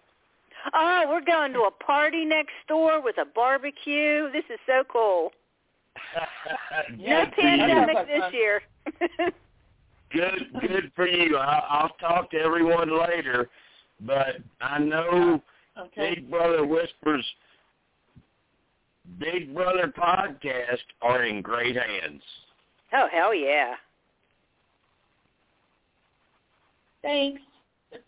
Oh, 0.74 1.06
we're 1.08 1.24
going 1.24 1.54
to 1.54 1.62
a 1.62 1.72
party 1.72 2.26
next 2.26 2.54
door 2.68 3.02
with 3.02 3.18
a 3.20 3.26
barbecue. 3.26 4.32
This 4.32 4.44
is 4.52 4.60
so 4.66 4.84
cool. 4.92 5.32
Yeah, 6.98 7.26
no 7.26 7.32
pandemic 7.40 8.08
this 8.08 8.34
year. 8.34 8.62
Good, 10.12 10.48
good 10.62 10.92
for 10.96 11.08
you. 11.08 11.38
I, 11.38 11.64
I'll 11.70 11.96
talk 12.00 12.32
to 12.32 12.38
everyone 12.38 13.00
later, 13.00 13.50
but 14.02 14.38
I 14.62 14.80
know 14.80 15.42
Okay. 15.78 16.16
Big 16.16 16.30
Brother 16.30 16.66
Whispers, 16.66 17.26
Big 19.18 19.54
Brother 19.56 19.94
podcast 19.98 20.78
are 21.02 21.24
in 21.24 21.42
great 21.42 21.76
hands. 21.76 22.22
oh 22.94 23.08
hell 23.12 23.34
yeah. 23.34 23.76
Thanks. 27.02 27.42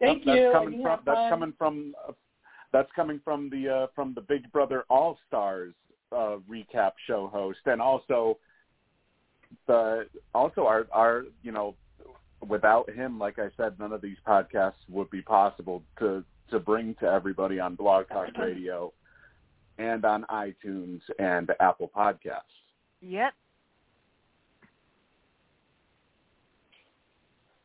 Thank 0.00 0.24
that's 0.24 0.36
you. 0.36 0.50
coming 0.52 0.80
you 0.80 0.82
from 0.82 1.00
that's 1.06 1.16
fun. 1.16 1.30
coming 1.30 1.52
from 1.56 1.94
uh, 2.08 2.12
that's 2.72 2.90
coming 2.96 3.20
from 3.24 3.48
the 3.50 3.68
uh, 3.68 3.86
from 3.94 4.12
the 4.14 4.20
Big 4.22 4.50
Brother 4.52 4.84
All 4.90 5.18
Stars 5.28 5.74
uh, 6.12 6.36
recap 6.50 6.92
show 7.06 7.28
host, 7.28 7.60
and 7.66 7.80
also 7.80 8.36
the 9.66 10.06
also 10.34 10.66
our 10.66 10.86
our 10.92 11.24
you 11.42 11.52
know 11.52 11.74
without 12.48 12.88
him, 12.90 13.18
like 13.18 13.38
I 13.38 13.48
said, 13.56 13.78
none 13.78 13.92
of 13.92 14.00
these 14.02 14.18
podcasts 14.26 14.74
would 14.88 15.10
be 15.10 15.22
possible 15.22 15.82
to 15.98 16.22
to 16.50 16.58
bring 16.60 16.94
to 17.00 17.06
everybody 17.06 17.58
on 17.60 17.74
Blog 17.74 18.08
Talk 18.08 18.28
Radio. 18.38 18.92
and 19.78 20.04
on 20.06 20.24
iTunes 20.30 21.00
and 21.18 21.50
Apple 21.60 21.90
Podcasts. 21.94 22.40
Yep. 23.02 23.34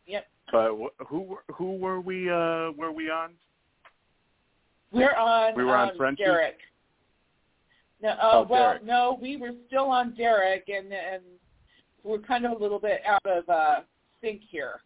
Yep. 0.07 0.27
But 0.51 0.71
wh- 0.77 1.05
who 1.07 1.37
who 1.53 1.77
were 1.77 2.01
we 2.01 2.29
uh 2.29 2.71
were 2.77 2.91
we 2.91 3.09
on? 3.09 3.31
We're 4.91 5.15
on. 5.15 5.55
We 5.55 5.63
were 5.63 5.75
on 5.77 5.91
um, 5.91 5.97
Frenchie? 5.97 6.23
Derek. 6.25 6.57
No, 8.01 8.09
uh, 8.09 8.17
Oh, 8.21 8.47
well, 8.49 8.69
Derek. 8.71 8.83
no, 8.83 9.17
we 9.21 9.37
were 9.37 9.51
still 9.67 9.85
on 9.89 10.13
Derek, 10.15 10.67
and 10.67 10.91
and 10.91 11.21
we're 12.03 12.19
kind 12.19 12.45
of 12.45 12.53
a 12.53 12.57
little 12.57 12.79
bit 12.79 13.01
out 13.05 13.25
of 13.25 13.47
uh, 13.49 13.79
sync 14.21 14.41
here. 14.49 14.81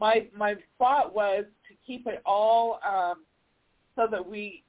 My 0.00 0.26
my 0.36 0.54
thought 0.78 1.14
was 1.14 1.44
to 1.68 1.74
keep 1.86 2.06
it 2.06 2.22
all 2.24 2.80
um, 2.88 3.24
so 3.96 4.06
that 4.10 4.24
we 4.24 4.62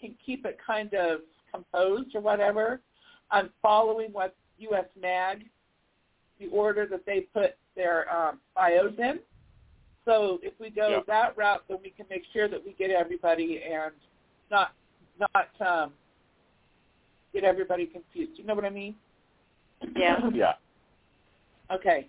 can 0.00 0.14
keep 0.24 0.44
it 0.46 0.58
kind 0.64 0.92
of 0.94 1.20
composed 1.52 2.14
or 2.14 2.20
whatever. 2.20 2.80
I'm 3.30 3.50
following 3.62 4.12
what 4.12 4.34
U.S. 4.58 4.86
Mag, 5.00 5.44
the 6.38 6.46
order 6.48 6.86
that 6.86 7.04
they 7.06 7.20
put 7.20 7.56
their 7.76 8.12
um, 8.14 8.38
bios 8.54 8.94
in. 8.98 9.20
So 10.04 10.38
if 10.42 10.52
we 10.60 10.70
go 10.70 10.88
Yep. 10.90 11.06
that 11.06 11.36
route, 11.36 11.64
then 11.68 11.78
we 11.82 11.90
can 11.90 12.06
make 12.10 12.22
sure 12.32 12.48
that 12.48 12.62
we 12.64 12.72
get 12.74 12.90
everybody 12.90 13.62
and 13.62 13.92
not 14.50 14.72
not 15.18 15.48
um, 15.66 15.92
get 17.32 17.44
everybody 17.44 17.86
confused. 17.86 18.38
You 18.38 18.44
know 18.44 18.54
what 18.54 18.64
I 18.64 18.70
mean? 18.70 18.94
Yeah. 19.96 20.16
Yeah. 20.34 20.52
Okay. 21.70 22.08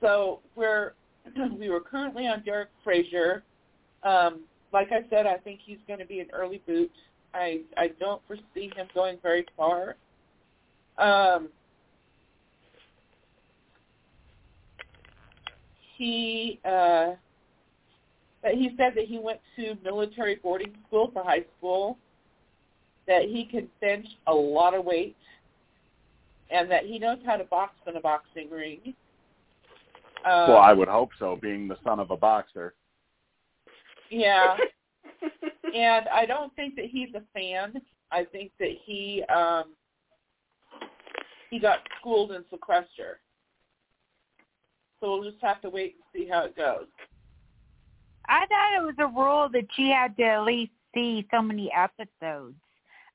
So 0.00 0.40
we're 0.54 0.92
we 1.58 1.68
were 1.68 1.80
currently 1.80 2.26
on 2.26 2.42
Derek 2.42 2.68
Frazier. 2.84 3.42
Um, 4.02 4.40
like 4.72 4.88
I 4.92 5.08
said, 5.10 5.26
I 5.26 5.36
think 5.38 5.60
he's 5.64 5.78
going 5.86 6.00
to 6.00 6.06
be 6.06 6.20
an 6.20 6.28
early 6.32 6.62
boot. 6.66 6.92
I 7.34 7.60
I 7.76 7.88
don't 7.98 8.22
foresee 8.26 8.70
him 8.74 8.88
going 8.94 9.18
very 9.22 9.46
far. 9.56 9.96
Um, 10.98 11.48
he 15.96 16.60
uh, 16.64 17.12
but 18.42 18.54
he 18.54 18.70
said 18.76 18.92
that 18.94 19.06
he 19.06 19.18
went 19.18 19.40
to 19.56 19.76
military 19.82 20.36
boarding 20.36 20.72
school 20.86 21.10
for 21.12 21.22
high 21.24 21.44
school. 21.58 21.98
That 23.06 23.22
he 23.22 23.44
can 23.44 23.68
bench 23.80 24.06
a 24.26 24.34
lot 24.34 24.74
of 24.74 24.84
weight, 24.84 25.16
and 26.50 26.70
that 26.70 26.84
he 26.84 26.98
knows 26.98 27.18
how 27.24 27.36
to 27.36 27.44
box 27.44 27.74
in 27.86 27.96
a 27.96 28.00
boxing 28.00 28.50
ring. 28.50 28.94
Um, 30.24 30.48
well, 30.50 30.58
I 30.58 30.72
would 30.72 30.88
hope 30.88 31.10
so, 31.18 31.38
being 31.40 31.68
the 31.68 31.76
son 31.84 32.00
of 32.00 32.10
a 32.10 32.16
boxer. 32.16 32.74
Yeah, 34.10 34.56
and 35.74 36.08
I 36.08 36.26
don't 36.26 36.54
think 36.56 36.76
that 36.76 36.86
he's 36.86 37.08
a 37.14 37.22
fan. 37.32 37.80
I 38.10 38.24
think 38.24 38.52
that 38.60 38.72
he 38.84 39.24
um 39.34 39.74
he 41.50 41.58
got 41.58 41.78
schooled 41.98 42.32
in 42.32 42.44
sequester. 42.50 43.20
So 45.00 45.10
we'll 45.10 45.30
just 45.30 45.42
have 45.42 45.60
to 45.62 45.70
wait 45.70 45.96
and 45.96 46.22
see 46.24 46.28
how 46.28 46.44
it 46.44 46.56
goes. 46.56 46.86
I 48.28 48.46
thought 48.46 48.76
it 48.76 48.84
was 48.84 48.94
a 48.98 49.06
rule 49.06 49.48
that 49.52 49.66
you 49.76 49.92
had 49.92 50.16
to 50.16 50.24
at 50.24 50.42
least 50.44 50.72
see 50.94 51.26
so 51.30 51.42
many 51.42 51.70
episodes. 51.72 52.56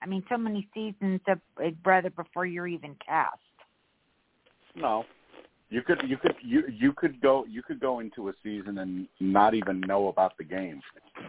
I 0.02 0.08
mean, 0.08 0.24
so 0.30 0.38
many 0.38 0.68
seasons 0.74 1.22
of 1.28 1.40
Big 1.58 1.82
Brother 1.84 2.10
before 2.10 2.46
you're 2.46 2.68
even 2.68 2.96
cast. 3.06 3.38
No. 4.76 5.06
You 5.70 5.82
could 5.82 6.02
you 6.06 6.18
could 6.18 6.36
you 6.44 6.64
you 6.68 6.92
could 6.92 7.22
go 7.22 7.46
you 7.50 7.64
could 7.64 7.80
go 7.80 8.00
into 8.00 8.28
a 8.28 8.34
season 8.44 8.80
and 8.80 9.08
not 9.22 9.54
even 9.54 9.80
know 9.82 10.10
about 10.10 10.38
the 10.38 10.44
game. 10.44 10.82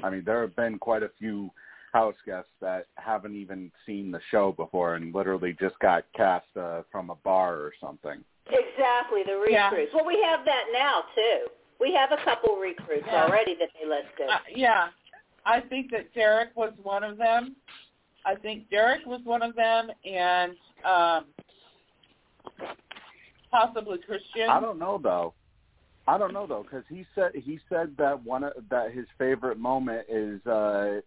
I 0.02 0.10
mean, 0.10 0.24
there 0.24 0.40
have 0.40 0.56
been 0.56 0.78
quite 0.80 1.04
a 1.04 1.10
few 1.16 1.50
house 1.92 2.16
guests 2.26 2.50
that 2.60 2.86
haven't 2.96 3.36
even 3.36 3.70
seen 3.86 4.10
the 4.10 4.20
show 4.30 4.50
before 4.52 4.96
and 4.96 5.14
literally 5.14 5.56
just 5.60 5.78
got 5.78 6.04
cast 6.16 6.46
uh, 6.58 6.82
from 6.90 7.10
a 7.10 7.14
bar 7.16 7.56
or 7.56 7.72
something. 7.80 8.24
Exactly, 8.46 9.22
the 9.24 9.46
Yeah. 9.48 9.68
recruits. 9.70 9.92
Well, 9.94 10.06
we 10.06 10.20
have 10.22 10.44
that 10.44 10.64
now 10.72 11.04
too. 11.14 11.48
We 11.78 11.92
have 11.94 12.10
a 12.10 12.24
couple 12.24 12.56
recruits 12.56 13.06
Yeah. 13.06 13.24
already 13.24 13.54
that 13.56 13.68
they 13.78 13.86
listed. 13.86 14.28
Uh, 14.28 14.38
yeah, 14.48 14.88
I 15.44 15.60
think 15.60 15.90
that 15.92 16.12
Derek 16.14 16.56
was 16.56 16.72
one 16.82 17.04
of 17.04 17.16
them. 17.16 17.54
I 18.24 18.34
think 18.36 18.70
Derek 18.70 19.04
was 19.06 19.20
one 19.24 19.42
of 19.42 19.54
them, 19.56 19.88
and 20.04 20.52
um 20.84 21.24
possibly 23.50 23.98
Christian. 23.98 24.48
I 24.50 24.60
don't 24.60 24.78
know 24.78 24.98
though. 25.02 25.34
I 26.06 26.18
don't 26.18 26.32
know 26.32 26.46
though 26.46 26.62
because 26.62 26.84
he 26.88 27.04
said 27.14 27.32
he 27.34 27.58
said 27.68 27.94
that 27.98 28.22
one 28.24 28.44
of, 28.44 28.52
that 28.70 28.92
his 28.92 29.06
favorite 29.18 29.58
moment 29.58 30.06
is 30.08 30.44
uh 30.46 31.00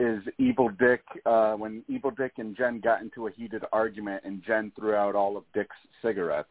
is 0.00 0.22
Evil 0.38 0.70
Dick 0.78 1.02
uh 1.26 1.54
when 1.54 1.82
Evil 1.88 2.10
Dick 2.10 2.32
and 2.38 2.56
Jen 2.56 2.80
got 2.80 3.00
into 3.00 3.26
a 3.26 3.30
heated 3.30 3.64
argument 3.72 4.22
and 4.24 4.42
Jen 4.44 4.72
threw 4.78 4.94
out 4.94 5.14
all 5.14 5.36
of 5.36 5.44
Dick's 5.54 5.76
cigarettes. 6.02 6.48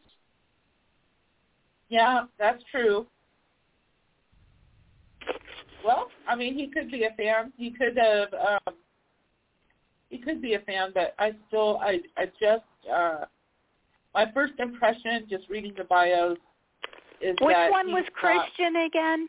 Yeah, 1.88 2.24
that's 2.38 2.62
true. 2.70 3.06
Well, 5.84 6.08
I 6.26 6.34
mean, 6.34 6.54
he 6.54 6.68
could 6.68 6.90
be 6.90 7.04
a 7.04 7.10
fan. 7.10 7.52
He 7.56 7.70
could 7.70 7.96
have. 7.98 8.28
Um, 8.34 8.74
he 10.10 10.18
could 10.18 10.40
be 10.40 10.54
a 10.54 10.60
fan, 10.60 10.90
but 10.94 11.14
I 11.18 11.32
still, 11.48 11.78
I, 11.78 12.00
I 12.16 12.26
just, 12.40 12.64
uh, 12.92 13.24
my 14.14 14.30
first 14.32 14.54
impression, 14.58 15.26
just 15.28 15.48
reading 15.48 15.72
the 15.76 15.84
bios, 15.84 16.38
is 17.20 17.36
Which 17.40 17.54
that 17.54 17.70
one 17.70 17.92
was 17.92 18.04
Christian 18.14 18.76
again? 18.86 19.28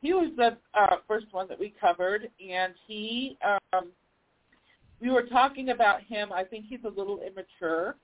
he 0.00 0.12
was 0.12 0.30
the 0.36 0.56
uh, 0.78 0.96
first 1.06 1.26
one 1.32 1.48
that 1.48 1.58
we 1.58 1.74
covered, 1.80 2.30
and 2.40 2.72
he, 2.86 3.36
um, 3.44 3.88
we 5.00 5.10
were 5.10 5.24
talking 5.24 5.70
about 5.70 6.02
him. 6.02 6.32
I 6.32 6.44
think 6.44 6.66
he's 6.68 6.80
a 6.84 6.88
little 6.88 7.20
immature. 7.20 7.96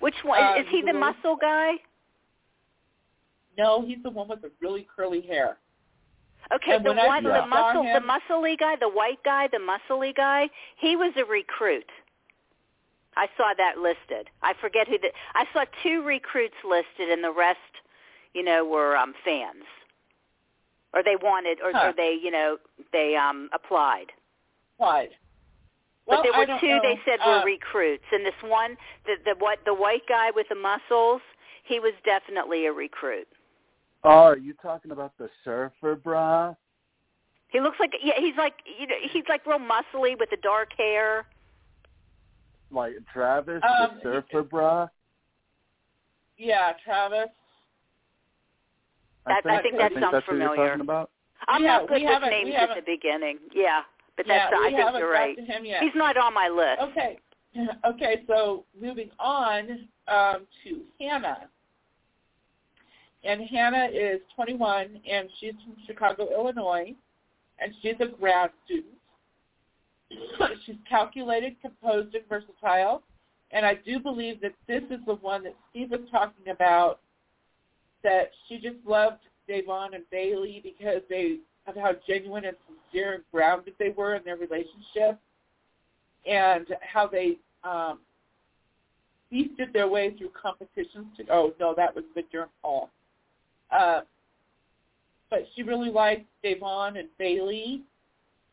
Which 0.00 0.14
one? 0.22 0.42
Uh, 0.42 0.60
is 0.60 0.66
he 0.70 0.82
the 0.82 0.92
Lou. 0.92 1.00
muscle 1.00 1.36
guy? 1.40 1.72
No, 3.56 3.84
he's 3.86 4.02
the 4.02 4.10
one 4.10 4.28
with 4.28 4.42
the 4.42 4.50
really 4.60 4.86
curly 4.94 5.20
hair. 5.20 5.58
Okay, 6.52 6.76
And 6.76 6.84
the 6.84 6.90
I 6.90 7.06
one, 7.06 7.24
the 7.24 7.46
muscle, 7.46 7.82
the 7.84 8.00
muscly 8.00 8.58
guy, 8.58 8.76
the 8.76 8.88
white 8.88 9.22
guy, 9.24 9.48
the 9.48 9.58
muscly 9.58 10.14
guy. 10.14 10.48
He 10.76 10.94
was 10.96 11.12
a 11.16 11.24
recruit. 11.24 11.88
I 13.16 13.28
saw 13.36 13.54
that 13.56 13.78
listed. 13.78 14.28
I 14.42 14.54
forget 14.60 14.86
who 14.88 14.98
the. 14.98 15.08
I 15.34 15.44
saw 15.52 15.64
two 15.82 16.02
recruits 16.02 16.56
listed, 16.64 17.10
and 17.10 17.22
the 17.24 17.32
rest, 17.32 17.58
you 18.34 18.42
know, 18.42 18.64
were 18.64 18.96
um 18.96 19.14
fans, 19.24 19.64
or 20.92 21.02
they 21.02 21.16
wanted, 21.16 21.60
or, 21.62 21.72
Huh. 21.72 21.88
or 21.88 21.92
they, 21.96 22.18
you 22.20 22.30
know, 22.30 22.58
they 22.92 23.16
um 23.16 23.48
applied. 23.52 24.12
Clyde. 24.76 25.10
Well, 26.06 26.18
but 26.18 26.22
there 26.24 26.38
were 26.38 26.60
two 26.60 26.68
know. 26.68 26.80
they 26.82 27.00
said 27.06 27.20
Uh, 27.20 27.40
were 27.40 27.44
recruits, 27.46 28.04
and 28.12 28.26
this 28.26 28.34
one, 28.42 28.76
the 29.06 29.14
the 29.24 29.34
what 29.38 29.60
the 29.64 29.74
white 29.74 30.06
guy 30.08 30.30
with 30.30 30.48
the 30.48 30.54
muscles, 30.56 31.22
he 31.62 31.80
was 31.80 31.92
definitely 32.04 32.66
a 32.66 32.72
recruit. 32.72 33.28
Oh, 34.04 34.08
are 34.10 34.36
you 34.36 34.54
talking 34.62 34.90
about 34.90 35.12
the 35.18 35.28
surfer 35.44 35.96
bra? 35.96 36.54
He 37.48 37.60
looks 37.60 37.78
like 37.80 37.92
yeah, 38.02 38.14
he's 38.18 38.36
like 38.36 38.54
you 38.78 38.86
know, 38.86 38.94
he's 39.10 39.24
like 39.28 39.46
real 39.46 39.58
muscly 39.58 40.18
with 40.18 40.28
the 40.30 40.36
dark 40.42 40.70
hair. 40.76 41.24
Like 42.70 42.92
Travis, 43.12 43.62
Um, 43.62 43.96
the 43.96 44.02
surfer 44.02 44.42
bra? 44.42 44.88
Yeah, 46.36 46.72
Travis. 46.84 47.28
That- 49.26 49.46
I 49.46 49.62
think 49.62 49.78
that 49.78 49.92
sounds 49.94 50.12
that's 50.12 50.26
who 50.26 50.36
you're 50.36 50.48
familiar. 50.48 50.68
talking 50.70 50.80
about. 50.82 51.10
I'm 51.48 51.62
Yeah, 51.62 51.78
not 51.78 51.88
good 51.88 51.94
we 51.96 52.02
with 52.04 52.12
haven't- 52.12 52.30
we 52.30 52.44
names 52.50 52.54
at 52.56 52.74
the 52.74 52.82
beginning. 52.82 53.38
Yeah, 53.52 53.82
but 54.16 54.26
yeah, 54.26 54.50
that's 54.50 54.60
we 54.60 54.66
I 54.66 54.70
think 54.84 54.98
you're 54.98 55.10
right. 55.10 55.36
to 55.36 55.42
him 55.44 55.64
yet. 55.64 55.82
He's 55.82 55.94
not 55.94 56.16
on 56.16 56.34
my 56.34 56.48
list. 56.48 56.80
Okay. 56.82 57.18
Okay, 57.84 58.24
so 58.26 58.64
moving 58.78 59.12
on 59.20 59.88
um, 60.08 60.44
to 60.64 60.82
Hannah. 60.98 61.48
And 63.24 63.40
Hannah 63.48 63.88
is 63.92 64.20
21, 64.36 65.00
and 65.10 65.28
she's 65.40 65.54
from 65.64 65.76
Chicago, 65.86 66.28
Illinois, 66.32 66.94
and 67.58 67.72
she's 67.80 67.94
a 68.00 68.06
grad 68.06 68.50
student. 68.64 68.94
she's 70.66 70.76
calculated, 70.88 71.56
composed, 71.62 72.14
and 72.14 72.24
versatile. 72.28 73.02
And 73.50 73.64
I 73.64 73.74
do 73.74 73.98
believe 73.98 74.40
that 74.42 74.54
this 74.66 74.82
is 74.90 75.00
the 75.06 75.14
one 75.14 75.44
that 75.44 75.54
Steve 75.70 75.90
was 75.90 76.00
talking 76.10 76.50
about, 76.50 77.00
that 78.02 78.30
she 78.48 78.58
just 78.58 78.76
loved 78.86 79.20
Da'Vonne 79.48 79.94
and 79.94 80.04
Bayleigh 80.12 80.62
because 80.62 81.02
they 81.08 81.38
of 81.66 81.76
how 81.76 81.92
genuine 82.06 82.44
and 82.44 82.56
sincere 82.66 83.14
and 83.14 83.24
grounded 83.32 83.74
they 83.78 83.90
were 83.90 84.14
in 84.16 84.24
their 84.24 84.36
relationship 84.36 85.18
and 86.26 86.66
how 86.80 87.06
they 87.06 87.38
um, 87.62 88.00
feasted 89.30 89.72
their 89.72 89.88
way 89.88 90.14
through 90.16 90.30
competitions. 90.40 91.06
To, 91.16 91.24
oh 91.30 91.54
no, 91.58 91.74
that 91.74 91.94
was 91.94 92.04
Victor 92.14 92.42
and 92.42 92.50
Paul. 92.60 92.90
Uh, 93.76 94.00
but 95.30 95.40
she 95.54 95.62
really 95.62 95.90
liked 95.90 96.26
Da'Vonne 96.44 96.98
and 96.98 97.08
Bayleigh. 97.20 97.80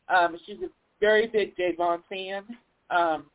Um, 0.10 0.38
she's 0.46 0.58
a 0.64 0.70
very 1.00 1.28
big 1.28 1.56
Da'Vonne 1.56 2.02
fan. 2.10 2.44
Um, 2.90 3.26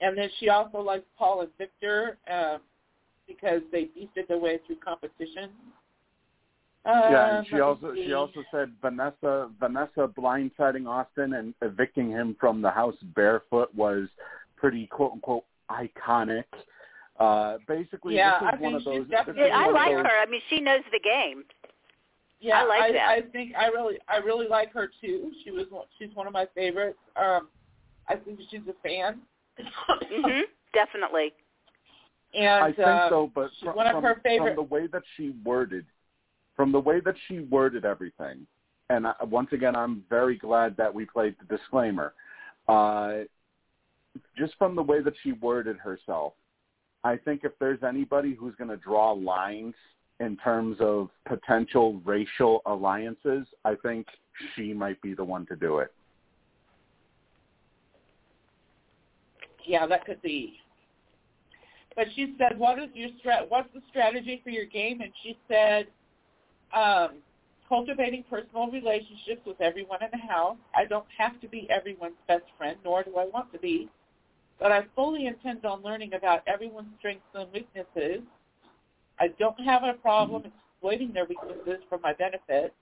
and 0.00 0.16
then 0.16 0.28
she 0.38 0.48
also 0.48 0.78
liked 0.78 1.06
Paul 1.18 1.42
and 1.42 1.50
Victor 1.58 2.18
um, 2.30 2.58
because 3.26 3.60
they 3.70 3.88
feasted 3.94 4.26
their 4.28 4.38
way 4.38 4.60
through 4.66 4.76
competitions. 4.76 5.52
yeah, 6.86 7.38
and 7.38 7.46
she 7.46 7.54
Um, 7.54 7.58
me 7.58 7.62
also 7.62 7.94
see. 7.94 8.06
she 8.06 8.12
also 8.12 8.44
said 8.50 8.72
Vanessa 8.82 9.50
Vanessa 9.58 10.08
blindsiding 10.08 10.86
Austin 10.86 11.34
and 11.34 11.54
evicting 11.62 12.10
him 12.10 12.36
from 12.38 12.60
the 12.60 12.70
house 12.70 12.96
barefoot 13.14 13.74
was 13.74 14.08
pretty 14.56 14.86
quote 14.86 15.12
unquote 15.12 15.44
iconic. 15.70 16.44
Uh, 17.20 17.58
basically, 17.68 18.16
Yeah, 18.16 18.38
this 18.40 18.48
I 18.52 18.56
is 18.56 18.60
one 18.60 18.72
think 18.72 18.74
of 18.74 18.84
those. 18.84 19.02
she's 19.04 19.10
definitely 19.10 19.50
I 19.50 19.68
like 19.68 19.92
those- 19.96 20.06
her. 20.06 20.20
I 20.22 20.26
mean, 20.26 20.40
she 20.50 20.60
knows 20.60 20.82
the 20.92 21.00
game. 21.00 21.44
Yeah, 22.40 22.60
I 22.62 22.64
like 22.66 22.82
I, 22.82 22.92
that. 22.92 23.08
I 23.08 23.20
think 23.32 23.54
I 23.56 23.66
really, 23.68 23.98
I 24.08 24.16
really 24.16 24.48
like 24.48 24.72
her 24.74 24.90
too. 25.00 25.30
She 25.44 25.50
was, 25.50 25.66
one- 25.70 25.86
she's 25.98 26.14
one 26.14 26.26
of 26.26 26.32
my 26.32 26.46
favorites. 26.54 26.98
Um, 27.16 27.48
I 28.08 28.16
think 28.16 28.40
she's 28.50 28.60
a 28.68 28.74
fan. 28.86 29.20
hmm 29.58 30.40
Definitely. 30.74 31.32
and 32.34 32.64
I 32.64 32.72
think 32.72 32.86
uh, 32.88 33.08
so, 33.08 33.30
but 33.34 33.50
she's 33.54 33.64
from, 33.68 33.76
one 33.76 33.86
of 33.86 33.92
from, 33.94 34.02
her 34.02 34.20
favorite. 34.24 34.56
from 34.56 34.56
the 34.68 34.74
way 34.74 34.88
that 34.88 35.02
she 35.16 35.32
worded, 35.44 35.86
from 36.56 36.72
the 36.72 36.80
way 36.80 36.98
that 37.00 37.14
she 37.28 37.40
worded 37.40 37.84
everything, 37.84 38.44
and 38.90 39.06
I, 39.06 39.14
once 39.22 39.48
again, 39.52 39.76
I'm 39.76 40.02
very 40.10 40.36
glad 40.36 40.76
that 40.76 40.92
we 40.92 41.06
played 41.06 41.36
the 41.40 41.56
disclaimer. 41.56 42.12
Uh, 42.68 43.18
just 44.36 44.54
from 44.58 44.74
the 44.74 44.82
way 44.82 45.00
that 45.00 45.14
she 45.22 45.32
worded 45.32 45.76
herself, 45.78 46.32
I 47.04 47.18
think 47.18 47.44
if 47.44 47.52
there's 47.60 47.82
anybody 47.82 48.34
who's 48.34 48.54
going 48.56 48.70
to 48.70 48.78
draw 48.78 49.12
lines 49.12 49.74
in 50.20 50.36
terms 50.38 50.78
of 50.80 51.10
potential 51.26 52.00
racial 52.04 52.62
alliances, 52.64 53.46
I 53.64 53.74
think 53.82 54.06
she 54.56 54.72
might 54.72 55.00
be 55.02 55.12
the 55.14 55.24
one 55.24 55.44
to 55.46 55.56
do 55.56 55.78
it. 55.78 55.92
Yeah, 59.66 59.86
that 59.86 60.06
could 60.06 60.20
be. 60.22 60.60
But 61.94 62.06
she 62.14 62.34
said, 62.38 62.58
"What 62.58 62.78
is 62.78 62.88
your 62.94 63.10
strat? 63.10 63.48
What's 63.48 63.72
the 63.72 63.82
strategy 63.90 64.40
for 64.42 64.50
your 64.50 64.66
game?" 64.66 65.00
And 65.00 65.12
she 65.22 65.38
said, 65.48 65.86
um, 66.72 67.22
"Cultivating 67.68 68.24
personal 68.24 68.70
relationships 68.70 69.46
with 69.46 69.60
everyone 69.60 70.02
in 70.02 70.10
the 70.10 70.18
house. 70.18 70.58
I 70.74 70.86
don't 70.86 71.06
have 71.16 71.40
to 71.40 71.48
be 71.48 71.68
everyone's 71.70 72.16
best 72.26 72.44
friend, 72.58 72.76
nor 72.84 73.04
do 73.04 73.16
I 73.16 73.26
want 73.26 73.52
to 73.52 73.58
be, 73.58 73.88
but 74.64 74.72
I 74.72 74.80
fully 74.94 75.26
intend 75.26 75.66
on 75.66 75.82
learning 75.82 76.14
about 76.14 76.42
everyone's 76.46 76.88
strengths 76.98 77.26
and 77.34 77.52
weaknesses. 77.52 78.22
I 79.20 79.28
don't 79.38 79.60
have 79.60 79.82
a 79.82 79.92
problem 79.92 80.44
exploiting 80.46 81.12
their 81.12 81.26
weaknesses 81.26 81.84
for 81.86 81.98
my 81.98 82.14
benefit, 82.14 82.72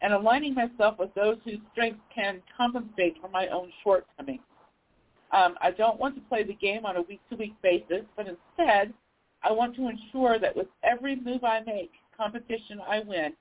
and 0.00 0.12
aligning 0.12 0.54
myself 0.54 0.96
with 0.96 1.12
those 1.14 1.38
whose 1.44 1.58
strengths 1.72 1.98
can 2.14 2.40
compensate 2.56 3.16
for 3.20 3.26
my 3.26 3.48
own 3.48 3.72
shortcomings." 3.82 4.44
Um, 5.32 5.58
I 5.60 5.72
don't 5.72 5.98
want 5.98 6.14
to 6.14 6.20
play 6.20 6.44
the 6.44 6.54
game 6.54 6.86
on 6.86 6.98
a 6.98 7.02
week-to-week 7.02 7.60
basis, 7.62 8.04
but 8.14 8.28
instead, 8.28 8.94
I 9.42 9.50
want 9.50 9.74
to 9.74 9.88
ensure 9.88 10.38
that 10.38 10.54
with 10.54 10.68
every 10.84 11.16
move 11.16 11.42
I 11.42 11.62
make, 11.62 11.90
competition 12.16 12.80
I 12.80 13.00
win, 13.00 13.32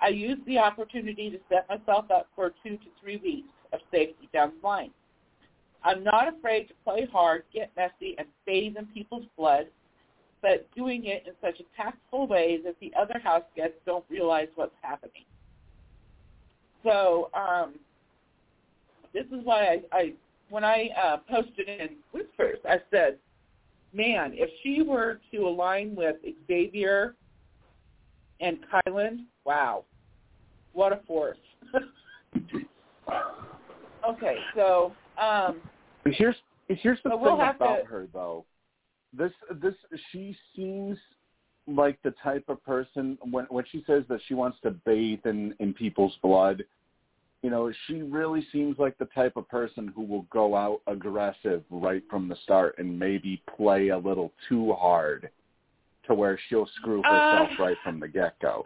I 0.00 0.10
use 0.10 0.38
the 0.46 0.58
opportunity 0.58 1.30
to 1.30 1.40
set 1.48 1.68
myself 1.68 2.08
up 2.12 2.28
for 2.36 2.52
two 2.62 2.76
to 2.76 2.86
three 3.00 3.16
weeks 3.16 3.48
of 3.72 3.80
safety 3.90 4.28
down 4.32 4.52
the 4.60 4.68
line. 4.68 4.92
I'm 5.84 6.02
not 6.02 6.28
afraid 6.28 6.68
to 6.68 6.74
play 6.82 7.06
hard, 7.12 7.44
get 7.52 7.70
messy, 7.76 8.14
and 8.18 8.26
bathe 8.46 8.76
in 8.78 8.86
people's 8.86 9.26
blood, 9.36 9.66
but 10.40 10.66
doing 10.74 11.04
it 11.04 11.24
in 11.26 11.34
such 11.42 11.60
a 11.60 11.64
tactful 11.76 12.26
way 12.26 12.58
that 12.64 12.76
the 12.80 12.92
other 12.98 13.18
house 13.22 13.44
guests 13.54 13.76
don't 13.84 14.04
realize 14.08 14.48
what's 14.54 14.74
happening. 14.80 15.24
So 16.82 17.30
um, 17.34 17.74
this 19.12 19.26
is 19.26 19.44
why 19.44 19.64
I, 19.64 19.82
I 19.92 20.12
when 20.50 20.64
I 20.64 20.88
uh, 21.02 21.16
posted 21.28 21.68
in 21.68 21.96
Whispers, 22.12 22.58
I 22.68 22.76
said, 22.90 23.18
man, 23.92 24.32
if 24.34 24.50
she 24.62 24.82
were 24.82 25.20
to 25.32 25.48
align 25.48 25.94
with 25.94 26.16
Xavier 26.46 27.14
and 28.40 28.58
Kyland, 28.70 29.24
wow, 29.44 29.84
what 30.72 30.92
a 30.92 31.00
force. 31.06 31.38
okay, 34.08 34.36
so 34.54 34.92
um, 35.20 35.60
Here's 36.06 36.36
here's 36.68 36.98
the 37.04 37.10
thing 37.10 37.20
we'll 37.20 37.38
have 37.38 37.56
about 37.56 37.80
to- 37.80 37.84
her 37.86 38.06
though. 38.12 38.44
This 39.12 39.32
this 39.62 39.74
she 40.10 40.36
seems 40.56 40.98
like 41.66 41.98
the 42.02 42.12
type 42.22 42.44
of 42.48 42.62
person 42.64 43.16
when 43.30 43.44
when 43.46 43.64
she 43.70 43.82
says 43.86 44.04
that 44.08 44.20
she 44.26 44.34
wants 44.34 44.58
to 44.62 44.70
bathe 44.70 45.24
in 45.24 45.54
in 45.60 45.72
people's 45.72 46.16
blood. 46.22 46.64
You 47.42 47.50
know, 47.50 47.70
she 47.86 48.00
really 48.00 48.46
seems 48.52 48.78
like 48.78 48.96
the 48.96 49.04
type 49.06 49.36
of 49.36 49.46
person 49.48 49.92
who 49.94 50.02
will 50.02 50.26
go 50.30 50.56
out 50.56 50.80
aggressive 50.86 51.62
right 51.70 52.02
from 52.08 52.26
the 52.26 52.36
start 52.36 52.76
and 52.78 52.98
maybe 52.98 53.42
play 53.54 53.88
a 53.88 53.98
little 53.98 54.32
too 54.48 54.72
hard 54.72 55.28
to 56.06 56.14
where 56.14 56.38
she'll 56.48 56.66
screw 56.76 57.02
herself 57.02 57.50
Uh, 57.58 57.62
right 57.62 57.76
from 57.84 58.00
the 58.00 58.08
get 58.08 58.38
go. 58.40 58.64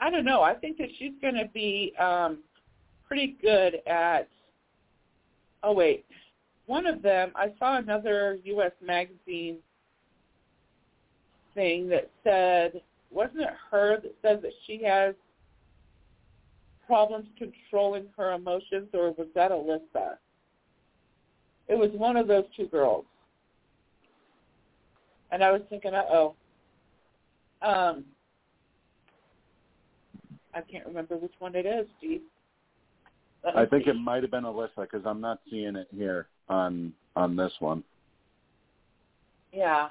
I 0.00 0.10
don't 0.10 0.24
know. 0.24 0.42
I 0.42 0.54
think 0.54 0.78
that 0.78 0.88
she's 0.98 1.12
going 1.20 1.34
to 1.34 1.48
be 1.54 1.92
um, 1.98 2.38
pretty 3.06 3.36
good 3.40 3.76
at. 3.86 4.28
Oh 5.62 5.72
wait, 5.72 6.04
one 6.66 6.86
of 6.86 7.02
them. 7.02 7.32
I 7.34 7.52
saw 7.58 7.78
another 7.78 8.38
U.S. 8.44 8.72
magazine 8.84 9.58
thing 11.54 11.88
that 11.88 12.10
said, 12.24 12.80
wasn't 13.10 13.40
it 13.40 13.50
her 13.70 14.00
that 14.00 14.14
said 14.22 14.42
that 14.42 14.52
she 14.66 14.82
has 14.84 15.14
problems 16.86 17.26
controlling 17.38 18.06
her 18.16 18.32
emotions, 18.32 18.88
or 18.94 19.12
was 19.12 19.28
that 19.34 19.50
Alyssa? 19.50 20.16
It 21.68 21.78
was 21.78 21.90
one 21.92 22.16
of 22.16 22.26
those 22.26 22.44
two 22.56 22.66
girls, 22.66 23.04
and 25.30 25.44
I 25.44 25.50
was 25.52 25.62
thinking, 25.68 25.94
uh 25.94 26.02
oh. 26.10 26.34
Um, 27.62 28.06
I 30.54 30.62
can't 30.62 30.86
remember 30.86 31.16
which 31.16 31.34
one 31.38 31.54
it 31.54 31.66
is, 31.66 31.86
Steve. 31.98 32.22
I 33.44 33.64
think 33.66 33.86
it 33.86 33.94
might 33.94 34.22
have 34.22 34.30
been 34.30 34.44
Alyssa 34.44 34.82
because 34.82 35.02
I'm 35.04 35.20
not 35.20 35.40
seeing 35.50 35.76
it 35.76 35.88
here 35.94 36.28
on 36.48 36.92
on 37.16 37.36
this 37.36 37.52
one. 37.58 37.82
Yeah. 39.52 39.88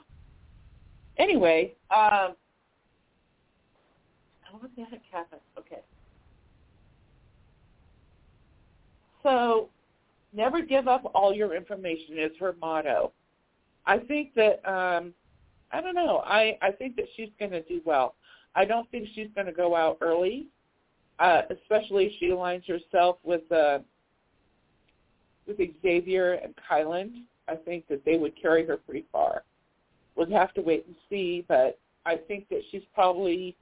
Anyway, 1.17 1.73
um, 1.91 2.35
what 4.57 4.71
the 4.76 4.84
heck 4.84 5.01
happened? 5.11 5.41
Okay. 5.57 5.81
So, 9.21 9.69
never 10.34 10.61
give 10.61 10.88
up 10.88 11.11
all 11.13 11.34
your 11.34 11.53
information 11.55 12.17
is 12.17 12.31
her 12.39 12.55
motto. 12.61 13.11
I 13.85 13.97
think 13.97 14.34
that 14.35 14.65
um, 14.69 15.13
I 15.71 15.81
don't 15.81 15.95
know. 15.95 16.21
I 16.26 16.57
I 16.61 16.71
think 16.71 16.95
that 16.95 17.05
she's 17.15 17.30
going 17.38 17.51
to 17.51 17.61
do 17.63 17.81
well. 17.85 18.15
I 18.55 18.65
don't 18.65 18.89
think 18.91 19.07
she's 19.13 19.27
going 19.35 19.47
to 19.47 19.53
go 19.53 19.76
out 19.76 19.97
early, 20.01 20.47
uh, 21.20 21.41
especially 21.50 22.16
she 22.20 22.28
aligns 22.28 22.68
herself 22.68 23.18
with 23.24 23.50
uh, 23.52 23.80
with 25.46 25.58
Xavier 25.82 26.34
and 26.34 26.54
Kyland. 26.70 27.24
I 27.48 27.56
think 27.56 27.88
that 27.88 28.06
they 28.06 28.18
would 28.18 28.40
carry 28.40 28.66
her 28.66 28.78
pretty 28.78 29.06
far. 29.12 29.44
We'll 30.16 30.30
have 30.32 30.54
to 30.54 30.62
wait 30.62 30.86
and 30.86 30.96
see, 31.10 31.46
but 31.48 31.80
I 32.06 32.16
think 32.16 32.48
that 32.50 32.62
she's 32.72 32.84
probably 32.94 33.56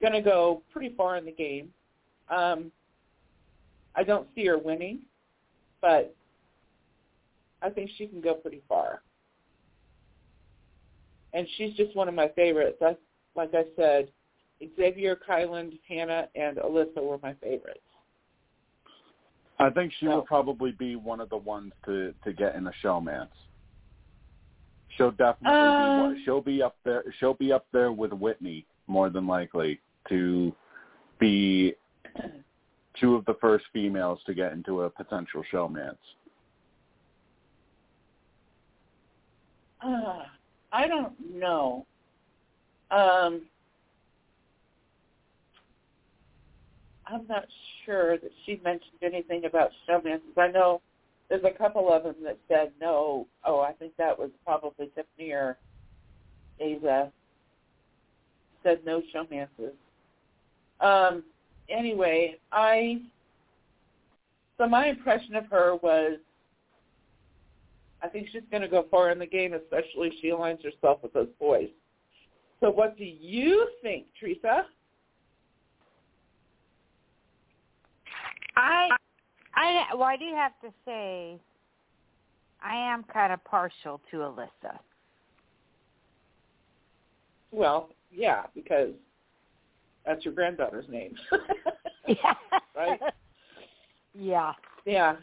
going 0.00 0.12
to 0.12 0.20
go 0.20 0.62
pretty 0.72 0.94
far 0.94 1.16
in 1.16 1.24
the 1.24 1.32
game. 1.32 1.70
Um, 2.28 2.70
I 3.96 4.04
don't 4.04 4.28
see 4.34 4.46
her 4.46 4.58
winning, 4.58 5.00
but 5.80 6.14
I 7.62 7.70
think 7.70 7.90
she 7.96 8.06
can 8.06 8.20
go 8.20 8.34
pretty 8.34 8.62
far. 8.68 9.02
And 11.32 11.46
she's 11.56 11.74
just 11.74 11.96
one 11.96 12.08
of 12.08 12.14
my 12.14 12.28
favorites. 12.28 12.78
I, 12.80 12.96
like 13.34 13.54
I 13.54 13.64
said, 13.76 14.08
Xavier, 14.76 15.16
Kyland, 15.28 15.78
Hannah, 15.88 16.28
and 16.34 16.56
Alyssa 16.58 17.02
were 17.02 17.18
my 17.22 17.34
favorites. 17.34 17.80
I 19.58 19.70
think 19.70 19.92
she 19.92 20.06
So- 20.06 20.16
will 20.16 20.22
probably 20.22 20.72
be 20.72 20.96
one 20.96 21.20
of 21.20 21.28
the 21.30 21.36
ones 21.36 21.72
to 21.86 22.12
to 22.24 22.32
get 22.32 22.54
in 22.56 22.66
a 22.66 22.72
showmance. 22.82 23.28
She'll 24.96 25.10
definitely 25.12 25.58
be 25.58 25.66
Um, 25.66 26.00
one. 26.00 26.22
She'll 26.24 26.40
be 26.40 26.62
up 26.62 26.76
there. 26.84 27.04
She'll 27.18 27.34
be 27.34 27.52
up 27.52 27.66
there 27.72 27.92
with 27.92 28.12
Whitney 28.12 28.64
more 28.86 29.10
than 29.10 29.26
likely 29.26 29.80
to 30.08 30.54
be 31.18 31.74
two 32.94 33.16
of 33.16 33.24
the 33.24 33.34
first 33.34 33.66
females 33.72 34.22
to 34.24 34.34
get 34.34 34.52
into 34.52 34.82
a 34.82 34.90
potential 34.90 35.42
showmance. 35.44 35.98
Uh, 39.80 40.24
I 40.72 40.86
don't 40.86 41.18
know. 41.34 41.86
Um, 42.90 43.42
I'm 47.06 47.26
not 47.28 47.44
sure 47.84 48.18
that 48.18 48.30
she 48.44 48.60
mentioned 48.64 49.02
anything 49.02 49.44
about 49.44 49.70
showmances. 49.88 50.36
I 50.38 50.48
know 50.48 50.80
there's 51.28 51.44
a 51.44 51.56
couple 51.56 51.92
of 51.92 52.04
them 52.04 52.16
that 52.24 52.38
said 52.48 52.72
no. 52.80 53.26
Oh, 53.44 53.60
I 53.60 53.72
think 53.72 53.92
that 53.98 54.18
was 54.18 54.30
probably 54.44 54.90
Tiffany 54.94 55.32
or 55.32 55.58
Azah. 56.60 57.10
Said 58.62 58.80
no 58.86 59.02
showmances. 59.14 59.72
Um, 60.80 61.22
anyway, 61.68 62.38
I 62.52 63.00
so 64.58 64.66
my 64.66 64.86
impression 64.86 65.34
of 65.34 65.46
her 65.46 65.76
was 65.76 66.18
I 68.02 68.08
think 68.08 68.28
she's 68.30 68.42
going 68.50 68.62
to 68.62 68.68
go 68.68 68.86
far 68.90 69.10
in 69.10 69.18
the 69.18 69.26
game, 69.26 69.54
especially 69.54 70.08
if 70.08 70.14
she 70.20 70.28
aligns 70.28 70.62
herself 70.62 71.02
with 71.02 71.12
those 71.14 71.28
boys. 71.40 71.68
So 72.60 72.70
what 72.70 72.98
do 72.98 73.04
you 73.04 73.68
think, 73.82 74.06
Teresa? 74.18 74.66
Well, 78.56 78.98
I 79.54 79.94
why 79.94 80.16
do 80.16 80.24
you 80.24 80.34
have 80.34 80.52
to 80.62 80.68
say, 80.84 81.38
I 82.62 82.74
am 82.74 83.04
kind 83.04 83.32
of 83.32 83.42
partial 83.44 84.00
to 84.10 84.18
Alyssa. 84.18 84.78
Well, 87.52 87.90
yeah, 88.10 88.44
because 88.54 88.90
that's 90.04 90.24
your 90.24 90.34
granddaughter's 90.34 90.88
name. 90.88 91.14
yeah. 92.06 92.14
Right? 92.76 92.98
Yeah. 94.18 94.52
Yeah. 94.84 95.14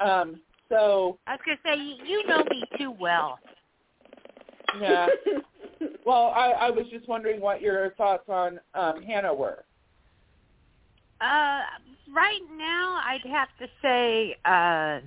Um, 0.00 0.40
so 0.68 1.16
I 1.28 1.34
was 1.34 1.40
gonna 1.46 1.58
say 1.64 1.80
you, 1.80 1.94
you 2.04 2.26
know 2.26 2.42
me 2.50 2.64
too 2.76 2.90
well. 2.90 3.38
yeah. 4.80 5.06
well, 6.04 6.32
I, 6.34 6.50
I 6.50 6.70
was 6.70 6.86
just 6.90 7.06
wondering 7.06 7.40
what 7.40 7.62
your 7.62 7.90
thoughts 7.94 8.28
on 8.28 8.58
um, 8.74 9.00
Hannah 9.02 9.32
were. 9.32 9.64
Uh, 11.20 11.60
right 12.14 12.40
now, 12.56 13.00
I'd 13.04 13.28
have 13.30 13.48
to 13.60 13.66
say 13.82 14.36
uh, 14.44 15.00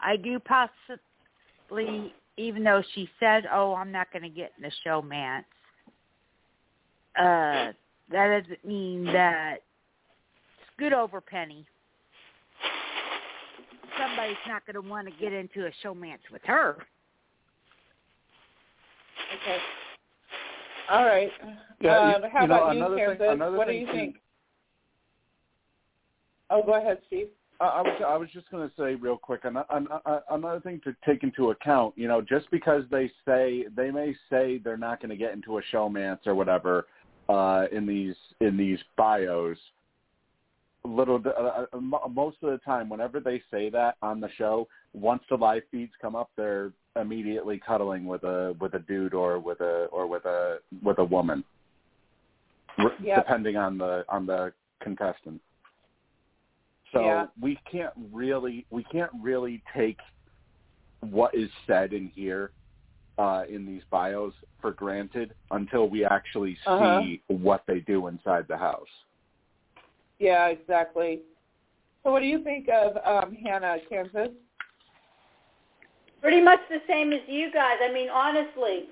I 0.00 0.16
do 0.22 0.38
possibly, 0.40 2.14
even 2.36 2.64
though 2.64 2.82
she 2.94 3.08
said, 3.20 3.44
"Oh, 3.52 3.74
I'm 3.74 3.90
not 3.92 4.12
going 4.12 4.22
to 4.22 4.28
get 4.28 4.52
in 4.56 4.62
the 4.62 4.72
showmance." 4.86 5.44
Uh, 7.18 7.72
that 8.12 8.42
doesn't 8.42 8.64
mean 8.64 9.04
that 9.06 9.56
scoot 10.74 10.92
over, 10.92 11.20
Penny. 11.20 11.66
Somebody's 13.98 14.36
not 14.46 14.64
going 14.64 14.80
to 14.82 14.88
want 14.88 15.08
to 15.08 15.14
get 15.20 15.32
into 15.32 15.66
a 15.66 15.70
showmance 15.84 16.20
with 16.32 16.42
her. 16.44 16.76
Okay. 19.42 19.58
All 20.90 21.04
right. 21.04 21.30
Yeah, 21.80 21.98
um, 21.98 22.22
you- 22.22 22.28
how 22.30 22.42
you 22.42 22.48
know, 22.48 22.54
about 22.56 22.76
you, 22.76 22.84
another 22.84 23.16
thing- 23.16 23.30
another 23.30 23.56
what 23.56 23.66
do 23.66 23.72
thing 23.72 23.80
you 23.80 23.86
too- 23.86 23.92
think? 23.92 24.16
Oh, 26.50 26.62
go 26.62 26.74
ahead, 26.74 26.98
Steve. 27.06 27.28
I 27.60 27.64
I 27.64 27.82
was 27.82 28.02
I 28.06 28.16
was 28.16 28.28
just 28.32 28.50
going 28.50 28.68
to 28.68 28.74
say 28.76 28.94
real 28.94 29.16
quick 29.16 29.44
an, 29.44 29.56
an, 29.56 29.88
an, 30.06 30.20
another 30.30 30.60
thing 30.60 30.80
to 30.84 30.94
take 31.06 31.22
into 31.22 31.50
account. 31.50 31.94
You 31.96 32.08
know, 32.08 32.20
just 32.22 32.50
because 32.50 32.84
they 32.90 33.10
say 33.26 33.66
they 33.76 33.90
may 33.90 34.14
say 34.30 34.58
they're 34.58 34.76
not 34.76 35.00
going 35.00 35.10
to 35.10 35.16
get 35.16 35.32
into 35.32 35.58
a 35.58 35.62
showmance 35.72 36.26
or 36.26 36.34
whatever 36.34 36.86
uh, 37.28 37.64
in 37.72 37.86
these 37.86 38.14
in 38.40 38.56
these 38.56 38.78
bios. 38.96 39.56
Little 40.84 41.20
uh, 41.26 41.64
uh, 41.72 41.80
mo- 41.80 42.10
most 42.14 42.38
of 42.42 42.50
the 42.50 42.58
time, 42.58 42.88
whenever 42.88 43.18
they 43.20 43.42
say 43.50 43.68
that 43.70 43.96
on 44.00 44.20
the 44.20 44.28
show, 44.38 44.68
once 44.94 45.22
the 45.28 45.36
live 45.36 45.62
feeds 45.70 45.92
come 46.00 46.14
up, 46.14 46.30
they're 46.36 46.70
immediately 46.96 47.60
cuddling 47.64 48.06
with 48.06 48.22
a 48.22 48.54
with 48.60 48.74
a 48.74 48.78
dude 48.78 49.12
or 49.12 49.38
with 49.40 49.60
a 49.60 49.88
or 49.90 50.06
with 50.06 50.24
a 50.24 50.58
with 50.82 50.98
a 50.98 51.04
woman, 51.04 51.44
Yep. 52.78 53.16
depending 53.16 53.56
on 53.56 53.76
the 53.76 54.04
on 54.08 54.24
the 54.24 54.52
contestant. 54.80 55.42
So 56.92 57.02
Yeah. 57.02 57.26
we 57.40 57.56
can't 57.70 57.92
really 58.12 58.66
we 58.70 58.84
can't 58.84 59.12
really 59.20 59.62
take 59.76 59.98
what 61.00 61.34
is 61.34 61.50
said 61.66 61.92
in 61.92 62.08
here 62.08 62.52
uh, 63.18 63.44
in 63.48 63.66
these 63.66 63.82
bios 63.90 64.32
for 64.60 64.72
granted 64.72 65.34
until 65.50 65.88
we 65.88 66.04
actually 66.04 66.54
see 66.54 66.70
Uh-huh. 66.70 67.00
what 67.28 67.64
they 67.66 67.80
do 67.80 68.06
inside 68.06 68.46
the 68.48 68.56
house. 68.56 68.88
Yeah, 70.18 70.46
exactly. 70.48 71.22
So, 72.02 72.12
what 72.12 72.20
do 72.20 72.26
you 72.26 72.42
think 72.42 72.68
of 72.68 72.96
um, 73.04 73.34
Hannah, 73.34 73.78
Kansas? 73.88 74.30
Pretty 76.20 76.40
much 76.40 76.60
the 76.68 76.80
same 76.88 77.12
as 77.12 77.20
you 77.28 77.50
guys. 77.52 77.78
I 77.82 77.92
mean, 77.92 78.08
honestly. 78.08 78.88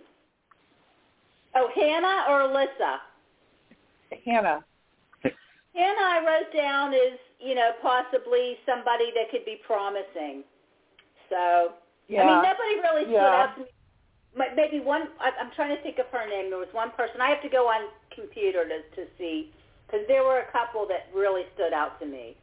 Oh, 1.55 1.69
Hannah 1.75 2.27
or 2.29 2.41
Alyssa? 2.49 2.99
Hannah. 4.25 4.65
Hannah, 5.23 5.35
I 5.75 6.23
wrote 6.25 6.53
down 6.57 6.93
is 6.93 7.19
you 7.41 7.55
know 7.55 7.71
possibly 7.83 8.57
somebody 8.67 9.13
that 9.15 9.31
could 9.31 9.45
be 9.45 9.61
promising. 9.67 10.45
So 11.29 11.75
Yeah. 12.09 12.23
I 12.23 12.27
mean, 12.27 12.43
nobody 12.43 12.75
really 12.81 13.05
stood 13.05 13.15
Yeah. 13.15 13.43
out 13.43 13.55
to 13.57 13.61
me. 13.63 13.69
Maybe 14.55 14.81
one. 14.81 15.09
I'm 15.19 15.51
trying 15.53 15.75
to 15.75 15.83
think 15.83 15.99
of 15.99 16.07
her 16.09 16.27
name. 16.29 16.51
There 16.51 16.59
was 16.59 16.73
one 16.73 16.91
person. 16.93 17.21
I 17.21 17.31
have 17.31 17.43
to 17.43 17.49
go 17.49 17.69
on 17.69 17.89
computer 18.11 18.69
to 18.69 18.83
to 18.97 19.07
see 19.19 19.53
because 19.87 20.07
there 20.09 20.25
were 20.25 20.41
a 20.41 20.53
couple 20.53 20.87
that 20.89 21.09
really 21.15 21.47
stood 21.55 21.73
out 21.73 21.99
to 22.01 22.07
me. 22.07 22.37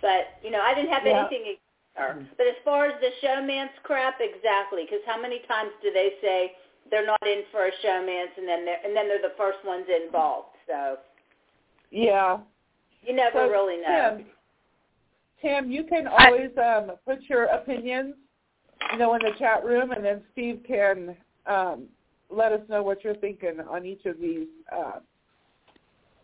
But 0.00 0.38
you 0.42 0.50
know, 0.50 0.60
I 0.60 0.74
didn't 0.74 0.90
have 0.92 1.04
Yeah. 1.06 1.20
anything 1.20 1.42
against 1.42 1.60
her. 1.96 2.14
Mm-hmm. 2.14 2.34
But 2.36 2.46
as 2.46 2.56
far 2.64 2.86
as 2.86 3.00
the 3.00 3.10
showmance 3.22 3.74
crap, 3.82 4.20
exactly. 4.20 4.84
Because 4.84 5.04
how 5.06 5.20
many 5.20 5.40
times 5.40 5.72
do 5.82 5.92
they 5.92 6.16
say 6.20 6.56
they're 6.90 7.06
not 7.06 7.26
in 7.26 7.44
for 7.50 7.66
a 7.66 7.72
showmance 7.84 8.36
and 8.38 8.48
then 8.48 8.64
they're 8.64 8.80
and 8.84 8.96
then 8.96 9.06
they're 9.08 9.22
the 9.22 9.34
first 9.36 9.62
ones 9.64 9.86
involved? 9.88 10.56
So 10.66 10.98
Yeah. 11.90 12.38
You 13.06 13.14
never 13.14 13.46
So, 13.46 13.50
really 13.50 13.80
know. 13.80 14.16
Tim, 14.18 14.26
Tim, 15.42 15.70
you 15.70 15.84
can 15.84 16.06
always 16.06 16.50
um, 16.58 16.96
put 17.06 17.22
your 17.28 17.44
opinions, 17.44 18.14
you 18.92 18.98
know, 18.98 19.14
in 19.14 19.20
the 19.22 19.32
chat 19.38 19.64
room, 19.64 19.92
and 19.92 20.04
then 20.04 20.22
Steve 20.32 20.62
can 20.66 21.16
um, 21.46 21.84
let 22.30 22.52
us 22.52 22.60
know 22.68 22.82
what 22.82 23.04
you're 23.04 23.16
thinking 23.16 23.60
on 23.70 23.84
each 23.84 24.04
of 24.06 24.18
these. 24.20 24.48
Uh, 24.74 25.00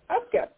that's 0.09 0.25
good. 0.33 0.49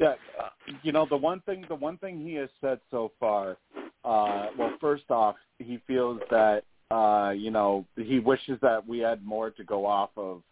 Yeah, 0.00 0.14
uh, 0.40 0.48
you 0.82 0.92
know 0.92 1.06
the 1.08 1.16
one 1.16 1.40
thing 1.40 1.64
the 1.68 1.74
one 1.74 1.98
thing 1.98 2.24
he 2.24 2.34
has 2.34 2.48
said 2.60 2.78
so 2.90 3.10
far. 3.18 3.56
Uh, 4.04 4.46
well, 4.56 4.72
first 4.80 5.10
off, 5.10 5.34
he 5.58 5.80
feels 5.86 6.20
that 6.30 6.62
uh, 6.90 7.30
you 7.30 7.50
know 7.50 7.84
he 7.96 8.20
wishes 8.20 8.58
that 8.62 8.86
we 8.86 8.98
had 8.98 9.24
more 9.24 9.50
to 9.50 9.64
go 9.64 9.84
off 9.84 10.10
of 10.16 10.42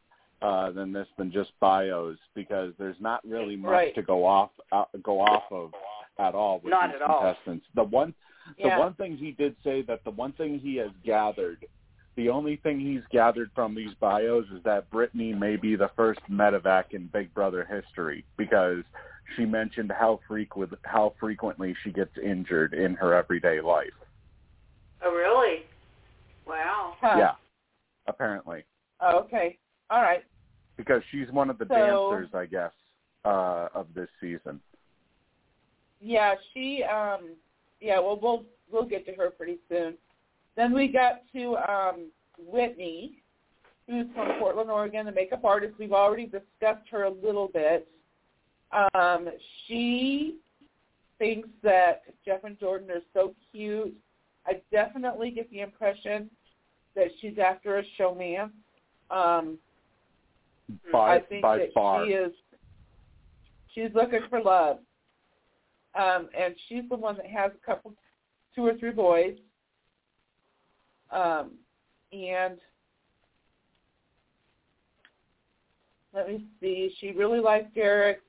uh, 0.43 0.71
than 0.71 0.93
this 0.93 1.09
than 1.17 1.33
just 1.33 1.51
bios 1.61 2.19
because 2.35 2.73
there's 2.79 3.01
not 3.01 3.25
really 3.27 3.57
much 3.57 3.71
Right. 3.73 3.95
to 3.95 4.03
go 4.03 4.25
off 4.25 4.51
uh, 4.73 4.85
go 5.03 5.21
off 5.21 5.45
of 5.51 5.73
at 6.19 6.35
all 6.35 6.61
with 6.61 6.71
Not 6.71 6.89
these 6.91 6.97
at 6.97 7.03
all. 7.03 7.21
contestants. 7.21 7.67
The 7.75 7.85
one 7.85 8.15
the 8.59 8.69
Yeah. 8.69 8.79
one 8.79 8.95
thing 8.95 9.17
he 9.17 9.33
did 9.33 9.57
say 9.65 9.83
that 9.83 10.05
the 10.05 10.11
one 10.11 10.33
thing 10.33 10.59
he 10.59 10.77
has 10.77 10.91
gathered, 11.05 11.67
the 12.15 12.29
only 12.29 12.57
thing 12.57 12.79
he's 12.79 13.03
gathered 13.11 13.51
from 13.55 13.75
these 13.75 13.93
bios 13.95 14.47
is 14.51 14.63
that 14.63 14.89
Britini 14.91 15.37
may 15.37 15.57
be 15.57 15.75
the 15.75 15.89
first 15.97 16.21
medevac 16.31 16.93
in 16.93 17.07
Big 17.09 17.33
Brother 17.35 17.65
history 17.65 18.25
because 18.37 18.85
she 19.35 19.45
mentioned 19.45 19.91
how 19.91 20.21
frequent 20.29 20.73
how 20.85 21.15
frequently 21.19 21.75
she 21.83 21.91
gets 21.91 22.17
injured 22.19 22.75
in 22.75 22.95
her 22.95 23.15
everyday 23.15 23.61
life. 23.61 23.89
Oh, 25.03 25.13
really? 25.13 25.65
Wow. 26.47 26.95
Huh. 27.01 27.19
Yeah, 27.19 27.33
apparently 28.07 28.65
Oh, 29.01 29.19
okay. 29.21 29.59
All 29.91 30.03
right. 30.03 30.25
because 30.77 31.03
she's 31.11 31.31
one 31.31 31.49
of 31.51 31.59
the 31.59 31.67
So- 31.69 32.11
dancers, 32.13 32.35
I 32.35 32.47
guess, 32.47 32.73
uh, 33.25 33.69
of 33.75 33.87
this 33.95 34.09
season. 34.21 34.61
Yeah, 36.01 36.35
she. 36.53 36.83
Um, 36.83 37.31
yeah, 37.81 37.99
well, 37.99 38.19
we'll 38.21 38.45
we'll 38.71 38.85
get 38.85 39.07
to 39.07 39.13
her 39.15 39.31
pretty 39.31 39.59
soon. 39.69 39.95
Then 40.57 40.73
we 40.73 40.89
got 40.89 41.23
to 41.35 41.57
um, 41.57 42.11
Whitney, 42.39 43.23
who's 43.89 44.07
from 44.15 44.39
Portland, 44.39 44.71
Oregon, 44.71 45.07
the 45.07 45.13
makeup 45.13 45.45
artist. 45.45 45.75
We've 45.79 45.93
already 45.93 46.25
discussed 46.27 46.89
her 46.91 47.05
a 47.05 47.11
little 47.11 47.49
bit. 47.49 47.89
Um, 48.95 49.29
she 49.67 50.37
thinks 51.19 51.49
that 51.63 52.03
Jeff 52.25 52.45
and 52.45 52.59
Jordan 52.59 52.91
are 52.91 53.03
so 53.15 53.35
cute. 53.53 53.95
I 54.47 54.61
definitely 54.71 55.31
get 55.31 55.51
the 55.51 55.61
impression 55.61 56.31
that 56.95 57.09
she's 57.21 57.39
after 57.39 57.79
a 57.79 57.83
showman. 57.97 58.51
Um, 59.11 59.59
By 60.93 61.17
I 61.17 61.21
think 61.21 61.43
by 61.43 61.59
that 61.59 61.73
far, 61.73 62.07
she 62.07 62.13
is. 62.13 62.33
She's 63.75 63.91
looking 63.95 64.21
for 64.31 64.43
love, 64.43 64.79
um, 65.95 66.29
and 66.39 66.55
she's 66.69 66.89
the 66.89 66.97
one 66.97 67.17
that 67.17 67.27
has 67.27 67.53
a 67.53 67.67
couple, 67.67 67.93
two 68.55 68.67
or 68.67 68.75
three 68.79 68.91
boys, 68.91 69.37
um, 71.11 71.53
and 72.13 72.59
let 76.15 76.29
me 76.29 76.47
see. 76.61 76.95
She 76.99 77.13
really 77.13 77.41
likes 77.41 77.67
Derek's 77.75 78.23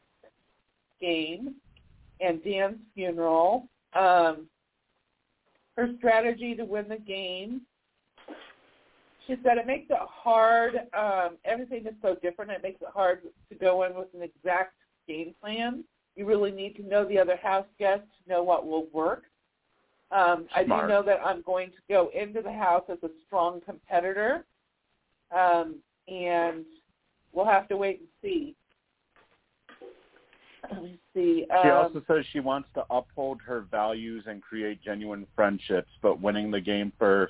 game 0.99 1.55
and 2.19 2.43
Dan's 2.43 2.77
funeral. 2.93 3.67
Um, 3.93 4.47
her 5.75 5.89
strategy 5.97 6.55
to 6.55 6.65
win 6.65 6.89
the 6.89 6.97
game 6.97 7.61
she 9.27 9.35
said 9.43 9.57
it 9.57 9.67
makes 9.67 9.89
it 9.89 9.97
hard. 10.01 10.75
Um, 10.97 11.37
everything 11.45 11.85
is 11.85 11.93
so 12.01 12.15
different. 12.21 12.51
It 12.51 12.63
makes 12.63 12.81
it 12.81 12.87
hard 12.93 13.21
to 13.49 13.55
go 13.55 13.83
in 13.83 13.93
with 13.93 14.07
an 14.13 14.23
exact 14.23 14.73
game 15.07 15.35
plan. 15.41 15.83
You 16.15 16.25
really 16.25 16.51
need 16.51 16.75
to 16.77 16.83
know 16.87 17.05
the 17.05 17.19
other 17.19 17.35
house 17.35 17.67
guests 17.77 18.07
to 18.23 18.33
know 18.33 18.41
what 18.41 18.65
will 18.65 18.87
work. 18.91 19.23
Um, 20.09 20.47
I 20.55 20.63
do 20.63 20.69
know 20.69 21.03
that 21.05 21.19
I'm 21.23 21.41
going 21.41 21.69
to 21.69 21.77
go 21.89 22.09
into 22.15 22.41
the 22.41 22.51
house 22.51 22.85
as 22.89 22.97
a 23.03 23.09
strong 23.25 23.59
competitor, 23.65 24.45
um, 25.37 25.75
and 26.07 26.63
we'll 27.33 27.45
have 27.45 27.67
to 27.67 27.77
wait 27.77 27.99
and 27.99 28.07
see. 28.21 28.55
Let 30.71 30.83
me 30.83 30.99
see. 31.13 31.45
She 31.45 31.69
Um, 31.69 31.77
also 31.77 32.03
says 32.07 32.25
she 32.31 32.39
wants 32.39 32.69
to 32.75 32.85
uphold 32.89 33.41
her 33.41 33.61
values 33.69 34.23
and 34.27 34.41
create 34.41 34.81
genuine 34.81 35.27
friendships, 35.35 35.91
but 36.01 36.21
winning 36.21 36.51
the 36.51 36.61
game 36.61 36.91
for 36.97 37.29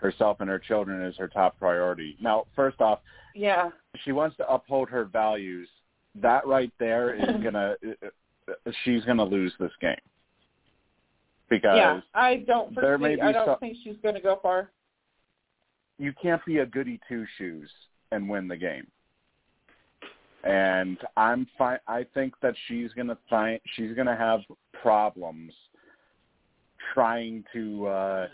herself 0.00 0.38
and 0.40 0.48
her 0.48 0.58
children 0.58 1.02
is 1.02 1.16
her 1.16 1.28
top 1.28 1.58
priority. 1.58 2.16
Now, 2.20 2.46
first 2.56 2.80
off, 2.80 3.00
yeah, 3.34 3.70
she 4.04 4.12
wants 4.12 4.36
to 4.38 4.48
uphold 4.50 4.88
her 4.90 5.04
values. 5.04 5.68
That 6.14 6.46
right 6.46 6.72
there 6.78 7.14
is 7.14 7.42
gonna. 7.42 7.74
She's 8.84 9.04
gonna 9.04 9.24
lose 9.24 9.52
this 9.60 9.72
game. 9.80 9.94
because 11.50 11.76
yeah, 11.76 12.00
I 12.14 12.36
don't 12.46 12.74
there 12.74 12.96
may 12.98 13.16
be 13.16 13.20
I 13.22 13.32
don't 13.32 13.46
some- 13.46 13.58
think 13.58 13.76
she's 13.84 13.96
going 14.02 14.14
to 14.14 14.20
go 14.20 14.38
far. 14.42 14.70
you 15.98 16.12
can't 16.20 16.44
be 16.46 16.58
a 16.58 16.66
goody 16.66 16.98
two 17.08 17.24
shoes 17.36 17.70
and 18.10 18.28
win 18.28 18.48
the 18.48 18.56
game. 18.56 18.86
And 20.44 20.96
I'm 21.16 21.46
fine. 21.58 21.78
I 21.88 22.06
think 22.14 22.34
that 22.42 22.54
she's 22.68 22.90
gonna 22.92 23.18
find 23.28 23.60
she's 23.76 23.94
gonna 23.96 24.16
have 24.16 24.40
problems 24.80 25.52
trying 26.94 27.44
to 27.52 27.86
uh, 27.86 28.26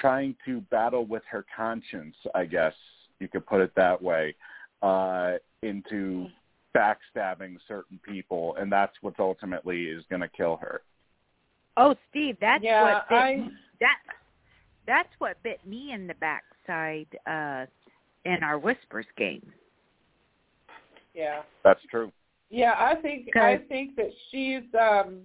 trying 0.00 0.34
to 0.44 0.60
battle 0.62 1.04
with 1.06 1.22
her 1.30 1.44
conscience. 1.54 2.16
I 2.34 2.44
guess 2.44 2.74
you 3.20 3.28
could 3.28 3.46
put 3.46 3.60
it 3.60 3.72
that 3.76 4.00
way. 4.00 4.34
Uh, 4.82 5.34
into 5.62 6.26
backstabbing 6.76 7.56
certain 7.68 8.00
people, 8.02 8.56
and 8.58 8.72
that's 8.72 8.94
what 9.00 9.14
ultimately 9.18 9.84
is 9.84 10.04
going 10.10 10.22
to 10.22 10.28
kill 10.28 10.56
her. 10.56 10.80
Oh, 11.76 11.94
Steve, 12.10 12.36
that's 12.40 12.62
yeah, 12.64 12.82
what 12.82 13.08
bit, 13.08 13.14
I 13.14 13.48
that 13.80 13.96
that's 14.86 15.08
what 15.18 15.42
bit 15.42 15.60
me 15.66 15.92
in 15.92 16.06
the 16.06 16.14
backside 16.14 17.06
uh 17.26 17.66
in 18.24 18.42
our 18.42 18.58
whispers 18.58 19.06
game. 19.16 19.52
yeah. 21.14 21.42
That's 21.64 21.80
true. 21.90 22.12
Yeah, 22.50 22.74
I 22.76 22.96
think 22.96 23.34
I 23.36 23.58
think 23.68 23.96
that 23.96 24.10
she's 24.30 24.62
um 24.78 25.20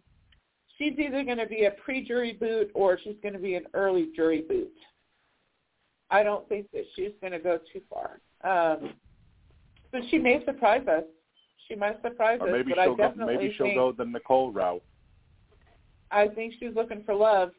she's 0.78 0.94
either 0.98 1.24
going 1.24 1.38
to 1.38 1.45
be 1.48 1.66
a 1.66 1.72
pre-jury 1.72 2.34
boot 2.34 2.72
or 2.74 2.99
she's 3.04 3.16
going 3.22 3.34
to 3.34 3.40
be 3.40 3.56
an 3.56 3.66
early 3.74 4.10
jury 4.16 4.41
boot. 4.48 4.72
I 6.10 6.24
don't 6.24 6.48
think 6.48 6.68
that 6.72 6.84
she's 6.95 7.12
going 7.22 7.34
to 7.34 7.40
go 7.40 7.60
too 7.74 7.82
far. 7.90 8.20
Um 8.44 8.94
but 9.91 10.02
she 10.12 10.18
may 10.18 10.44
surprise 10.45 10.86
us. 10.88 11.04
She 11.68 11.76
might 11.76 12.02
surprise 12.02 12.40
Or 12.41 12.48
us, 12.49 12.54
maybe 12.54 12.72
but 12.72 12.80
I 12.80 12.86
she'll 12.86 12.95
go. 12.95 13.04
definitely 13.08 13.38
Maybe 13.38 13.54
she'll 13.58 13.66
think 13.68 13.78
go 13.78 13.91
the 13.94 14.06
Nicole 14.06 14.52
route. 14.52 14.84
I 16.12 16.28
think 16.28 16.54
she's 16.60 16.76
looking 16.76 17.04
for 17.06 17.14
love. 17.16 17.52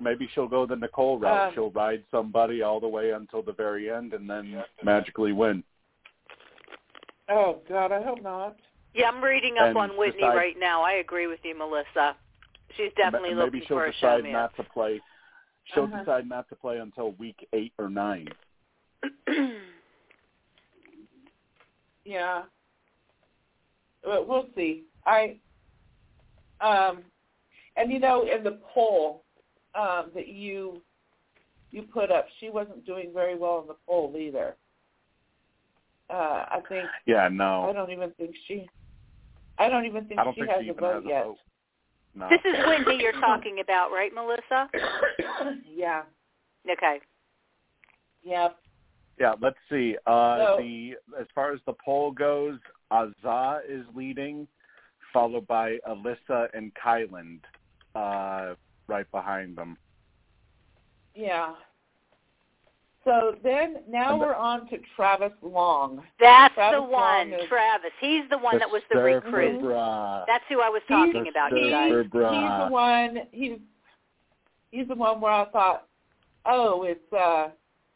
maybe 0.00 0.28
she'll 0.34 0.48
go 0.48 0.64
the 0.66 0.76
Nicole 0.76 1.18
route. 1.18 1.48
Um, 1.48 1.54
she'll 1.54 1.70
ride 1.70 2.02
somebody 2.10 2.62
all 2.62 2.80
the 2.80 2.88
way 2.88 3.10
until 3.10 3.42
the 3.42 3.52
very 3.52 3.90
end 3.90 4.12
and 4.14 4.28
then 4.30 4.62
magically 4.82 5.32
win. 5.32 5.62
Oh 7.28 7.58
God, 7.68 7.90
I 7.92 8.02
hope 8.02 8.22
not. 8.22 8.56
Yeah, 8.96 9.08
I'm 9.08 9.22
reading 9.22 9.56
up 9.58 9.76
on 9.76 9.90
Whitney 9.98 10.22
decide- 10.22 10.36
right 10.36 10.56
now. 10.58 10.82
I 10.82 10.92
agree 10.94 11.26
with 11.26 11.40
you, 11.44 11.56
Melissa. 11.56 12.16
She's 12.76 12.92
definitely 12.96 13.34
Ma- 13.34 13.44
maybe 13.44 13.58
looking 13.58 13.68
she'll 13.68 13.76
for 13.76 13.84
a 13.86 13.92
decide 13.92 14.18
showman. 14.20 14.32
not 14.32 14.56
to 14.56 14.62
play. 14.64 15.00
She'll 15.74 15.84
Uh-huh. 15.84 15.98
decide 15.98 16.26
not 16.28 16.48
to 16.48 16.56
play 16.56 16.78
until 16.78 17.12
week 17.12 17.46
eight 17.52 17.72
or 17.78 17.88
nine. 17.90 18.28
Yeah. 22.04 22.42
But 24.04 24.28
we'll 24.28 24.46
see. 24.54 24.84
I 25.04 25.38
um 26.60 27.02
and 27.76 27.90
you 27.92 27.98
know 27.98 28.22
in 28.22 28.44
the 28.44 28.60
poll 28.72 29.24
um 29.74 30.10
that 30.14 30.28
you 30.28 30.80
you 31.72 31.82
put 31.82 32.10
up, 32.12 32.26
she 32.38 32.48
wasn't 32.48 32.86
doing 32.86 33.10
very 33.12 33.34
well 33.36 33.60
in 33.62 33.66
the 33.66 33.74
poll 33.86 34.14
either. 34.16 34.54
Uh 36.08 36.44
I 36.48 36.60
think 36.68 36.88
Yeah, 37.06 37.28
no. 37.28 37.68
I 37.68 37.72
don't 37.72 37.90
even 37.90 38.12
think 38.12 38.36
she 38.46 38.68
I 39.58 39.68
don't 39.68 39.86
even 39.86 40.06
think 40.06 40.20
don't 40.24 40.34
she 40.34 40.40
think 40.42 40.50
has 40.52 40.62
she 40.62 40.68
a 40.68 40.72
even 40.72 40.80
vote 40.80 40.94
has 40.94 41.04
a 41.04 41.08
yet. 41.08 41.24
vote. 41.24 41.36
No. 42.14 42.28
this 42.30 42.40
is 42.44 42.54
Wendy 42.66 42.96
you're 43.02 43.12
talking 43.12 43.60
about, 43.60 43.90
right, 43.90 44.10
Melissa? 44.14 44.70
yeah. 45.70 46.02
Okay. 46.70 47.00
Yeah. 48.22 48.48
Yeah, 49.18 49.34
let's 49.40 49.56
see. 49.70 49.96
Uh 50.06 50.38
So- 50.38 50.56
the 50.58 50.94
as 51.18 51.26
far 51.34 51.52
as 51.52 51.60
the 51.66 51.74
poll 51.84 52.12
goes, 52.12 52.58
Azah 52.92 53.60
is 53.68 53.84
leading, 53.94 54.46
followed 55.12 55.46
by 55.46 55.78
Alyssa 55.88 56.48
and 56.54 56.72
Kyland, 56.74 57.40
uh, 57.94 58.54
right 58.88 59.10
behind 59.10 59.56
them. 59.56 59.76
Yeah. 61.14 61.54
So 63.06 63.36
then 63.44 63.84
now 63.88 64.18
the- 64.18 64.26
we're 64.26 64.34
on 64.34 64.66
to 64.68 64.78
Travis 64.96 65.32
Long. 65.40 66.04
That's 66.18 66.52
Travis 66.54 66.76
the 66.76 66.82
one, 66.82 67.32
is- 67.32 67.46
Travis. 67.48 67.92
He's 68.00 68.28
the 68.30 68.36
one 68.38 68.56
The 68.56 68.58
that 68.58 68.70
was 68.70 68.82
the 68.90 68.96
surfer 68.96 69.14
recruit. 69.26 69.60
bra. 69.60 70.24
That's 70.26 70.44
who 70.48 70.60
I 70.60 70.68
was 70.68 70.82
He's- 70.88 71.06
talking 71.06 71.28
about, 71.28 71.52
the 71.52 71.60
you 71.60 71.70
guys. 71.70 71.92
He's 71.92 72.10
the 72.10 72.68
one. 72.68 73.28
He's 73.30 73.60
he's 74.72 74.88
the 74.88 74.96
one 74.96 75.20
where 75.20 75.30
I 75.30 75.44
thought, 75.46 75.86
oh, 76.46 76.82
it's 76.82 77.12
uh, 77.12 77.50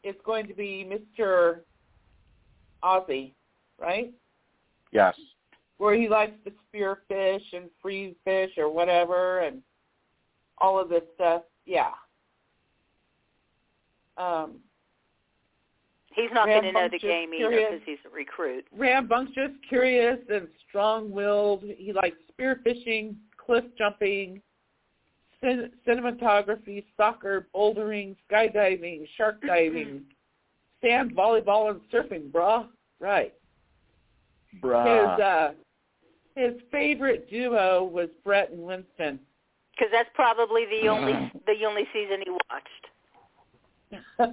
it's 0.04 0.20
going 0.24 0.46
to 0.46 0.54
be 0.54 0.84
Mister 0.84 1.64
Aussie, 2.84 3.32
right? 3.78 4.12
Yes. 4.92 5.18
Where 5.78 5.94
he 5.94 6.08
likes 6.08 6.38
to 6.44 6.52
spear 6.68 7.02
fish 7.08 7.52
and 7.52 7.68
freeze 7.82 8.14
fish 8.24 8.56
or 8.58 8.68
whatever, 8.70 9.40
and 9.40 9.60
all 10.58 10.78
of 10.78 10.88
this 10.88 11.02
stuff. 11.16 11.42
Yeah. 11.66 11.94
Um, 14.16 14.60
He's 16.12 16.30
not 16.32 16.46
going 16.46 16.64
to 16.64 16.72
know 16.72 16.88
the 16.88 16.98
Rambunctious, 16.98 17.02
game 17.02 17.34
either 17.34 17.50
because 17.50 17.80
he's 17.86 17.98
a 18.04 18.08
recruit. 18.14 18.64
rambunctious, 18.76 19.50
curious, 19.68 20.18
and 20.28 20.48
strong-willed. 20.68 21.62
He 21.76 21.92
likes 21.92 22.16
spearfishing, 22.38 23.14
cliff 23.36 23.64
jumping, 23.78 24.42
cin- 25.40 25.70
cinematography, 25.86 26.84
soccer, 26.96 27.46
bouldering, 27.54 28.16
skydiving, 28.30 29.06
shark 29.16 29.40
diving, 29.46 30.02
sand 30.82 31.14
volleyball, 31.14 31.70
and 31.70 31.80
surfing. 31.92 32.30
Brah, 32.30 32.66
right. 32.98 33.32
Bra. 34.60 34.84
His 34.84 35.22
uh, 35.22 35.52
his 36.34 36.54
favorite 36.72 37.30
duo 37.30 37.84
was 37.84 38.08
Brett 38.24 38.50
and 38.50 38.62
Winston. 38.62 39.20
Because 39.72 39.92
that's 39.92 40.10
probably 40.14 40.64
the 40.66 40.88
only 40.88 41.12
the 41.46 41.64
only 41.66 41.86
season 41.92 42.20
he 42.24 42.30
watched. 42.30 42.88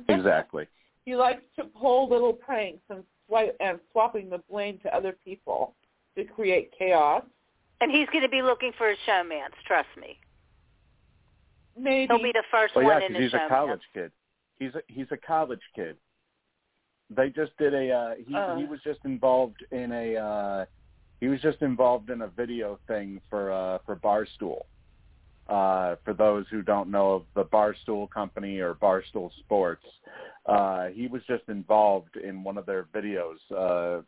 exactly. 0.09 0.67
He 1.07 1.15
likes 1.15 1.41
to 1.55 1.63
pull 1.63 2.09
little 2.09 2.33
pranks 2.33 2.81
and 2.89 3.01
swipe 3.25 3.55
and 3.61 3.79
swapping 3.93 4.29
the 4.29 4.39
blame 4.49 4.77
to 4.83 4.93
other 4.93 5.15
people 5.23 5.73
to 6.17 6.25
create 6.25 6.69
chaos. 6.77 7.23
And 7.79 7.89
he's 7.89 8.09
going 8.09 8.23
to 8.23 8.29
be 8.29 8.41
looking 8.41 8.73
for 8.77 8.89
a 8.91 8.95
showmance, 9.07 9.55
trust 9.65 9.87
me. 9.97 10.19
Maybe 11.79 12.07
He'll 12.07 12.21
be 12.21 12.33
the 12.33 12.43
first 12.51 12.75
Well, 12.75 12.83
yeah, 12.83 12.95
one 12.95 13.03
in 13.03 13.13
because 13.13 13.31
the 13.31 13.37
he's 13.37 13.45
a 13.45 13.47
college 13.47 13.81
kid. 13.93 14.11
He's 14.59 14.75
a 14.75 14.81
he's 14.87 15.05
a 15.11 15.17
college 15.17 15.61
kid. 15.73 15.95
They 17.09 17.29
just 17.29 17.55
did 17.57 17.73
a 17.73 17.89
uh, 17.89 18.15
he 18.27 18.35
Uh. 18.35 18.57
he 18.57 18.65
was 18.65 18.81
just 18.83 18.99
involved 19.05 19.63
in 19.71 19.93
a 19.93 20.17
uh, 20.17 20.65
he 21.21 21.29
was 21.29 21.39
just 21.39 21.61
involved 21.61 22.09
in 22.09 22.23
a 22.23 22.27
video 22.27 22.79
thing 22.85 23.21
for 23.29 23.53
uh, 23.53 23.77
for 23.85 23.95
Barstool. 23.95 24.63
Uh, 25.47 25.95
for 26.03 26.13
those 26.13 26.45
who 26.51 26.61
don't 26.61 26.89
know 26.91 27.13
of 27.13 27.23
the 27.33 27.45
Barstool 27.45 28.09
company 28.09 28.59
or 28.59 28.73
Barstool 28.73 29.31
Sports, 29.39 29.85
uh, 30.47 30.87
he 30.87 31.07
was 31.07 31.21
just 31.27 31.43
involved 31.49 32.15
in 32.15 32.43
one 32.43 32.57
of 32.57 32.65
their 32.65 32.87
videos 32.93 33.37
uh, 33.55 34.01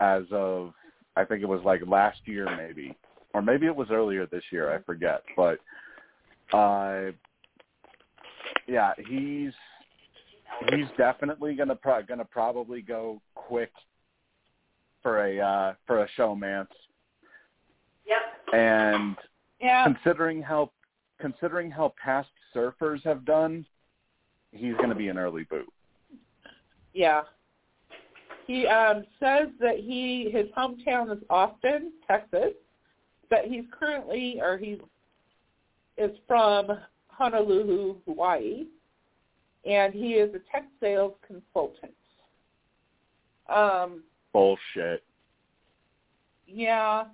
as 0.00 0.24
of 0.32 0.72
I 1.16 1.24
think 1.24 1.42
it 1.42 1.48
was 1.48 1.60
like 1.64 1.80
last 1.86 2.18
year 2.24 2.46
maybe, 2.56 2.96
or 3.32 3.42
maybe 3.42 3.66
it 3.66 3.76
was 3.76 3.88
earlier 3.90 4.26
this 4.26 4.42
year. 4.50 4.74
I 4.74 4.82
forget, 4.82 5.22
but 5.36 5.58
uh, 6.52 7.12
yeah, 8.66 8.92
he's 9.08 9.52
he's 10.70 10.86
definitely 10.96 11.54
gonna 11.54 11.76
pro- 11.76 12.02
gonna 12.02 12.24
probably 12.24 12.82
go 12.82 13.20
quick 13.34 13.72
for 15.02 15.26
a 15.26 15.40
uh, 15.40 15.74
for 15.86 16.02
a 16.02 16.08
showmance. 16.18 16.66
Yep. 18.06 18.54
And 18.54 19.16
yeah. 19.60 19.84
considering 19.84 20.42
how 20.42 20.70
considering 21.20 21.70
how 21.70 21.94
past 22.02 22.28
surfers 22.54 23.02
have 23.04 23.24
done, 23.24 23.64
he's 24.54 24.74
going 24.76 24.88
to 24.88 24.94
be 24.94 25.08
an 25.08 25.18
early 25.18 25.44
boot. 25.44 25.70
Yeah. 26.92 27.22
He 28.46 28.66
um 28.66 29.04
says 29.18 29.48
that 29.60 29.78
he 29.78 30.30
his 30.32 30.46
hometown 30.56 31.14
is 31.14 31.22
Austin, 31.30 31.92
Texas, 32.06 32.52
but 33.30 33.46
he's 33.46 33.64
currently 33.78 34.38
or 34.40 34.58
he 34.58 34.80
is 35.96 36.10
from 36.26 36.68
Honolulu, 37.08 37.96
Hawaii, 38.06 38.66
and 39.64 39.94
he 39.94 40.14
is 40.14 40.34
a 40.34 40.40
tech 40.52 40.66
sales 40.80 41.14
consultant. 41.26 41.92
Um, 43.48 44.02
Bullshit. 44.32 45.02
yeah. 46.46 47.04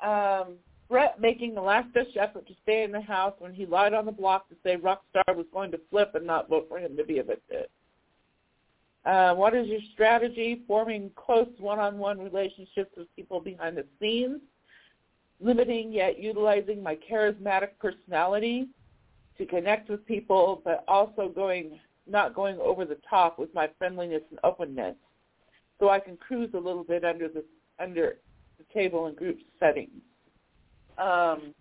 Um, 0.00 0.54
Brett 0.94 1.20
making 1.20 1.56
the 1.56 1.60
last 1.60 1.92
ditch 1.92 2.16
effort 2.16 2.46
to 2.46 2.54
stay 2.62 2.84
in 2.84 2.92
the 2.92 3.00
house 3.00 3.32
when 3.40 3.52
he 3.52 3.66
lied 3.66 3.94
on 3.94 4.06
the 4.06 4.12
block 4.12 4.48
to 4.48 4.54
say 4.62 4.76
Rockstar 4.76 5.34
was 5.34 5.46
going 5.52 5.72
to 5.72 5.80
flip 5.90 6.12
and 6.14 6.24
not 6.24 6.48
vote 6.48 6.66
for 6.68 6.78
him 6.78 6.96
to 6.96 7.02
be 7.02 7.14
evicted. 7.14 7.66
Uh, 9.04 9.34
what 9.34 9.56
is 9.56 9.66
your 9.66 9.80
strategy? 9.92 10.62
Forming 10.68 11.10
close 11.16 11.48
one-on-one 11.58 12.20
relationships 12.20 12.92
with 12.96 13.08
people 13.16 13.40
behind 13.40 13.76
the 13.76 13.84
scenes, 14.00 14.40
limiting 15.40 15.92
yet 15.92 16.22
utilizing 16.22 16.80
my 16.80 16.96
charismatic 17.10 17.70
personality 17.80 18.68
to 19.36 19.46
connect 19.46 19.90
with 19.90 20.06
people, 20.06 20.62
but 20.64 20.84
also 20.86 21.28
going 21.28 21.80
not 22.06 22.36
going 22.36 22.56
over 22.60 22.84
the 22.84 22.98
top 23.10 23.36
with 23.36 23.52
my 23.52 23.68
friendliness 23.78 24.22
and 24.30 24.38
openness, 24.44 24.94
so 25.80 25.88
I 25.88 25.98
can 25.98 26.16
cruise 26.16 26.50
a 26.54 26.58
little 26.58 26.84
bit 26.84 27.04
under 27.04 27.26
the 27.26 27.42
under 27.80 28.18
the 28.58 28.64
table 28.72 29.08
in 29.08 29.16
group 29.16 29.38
settings. 29.58 29.90
Um, 30.98 31.54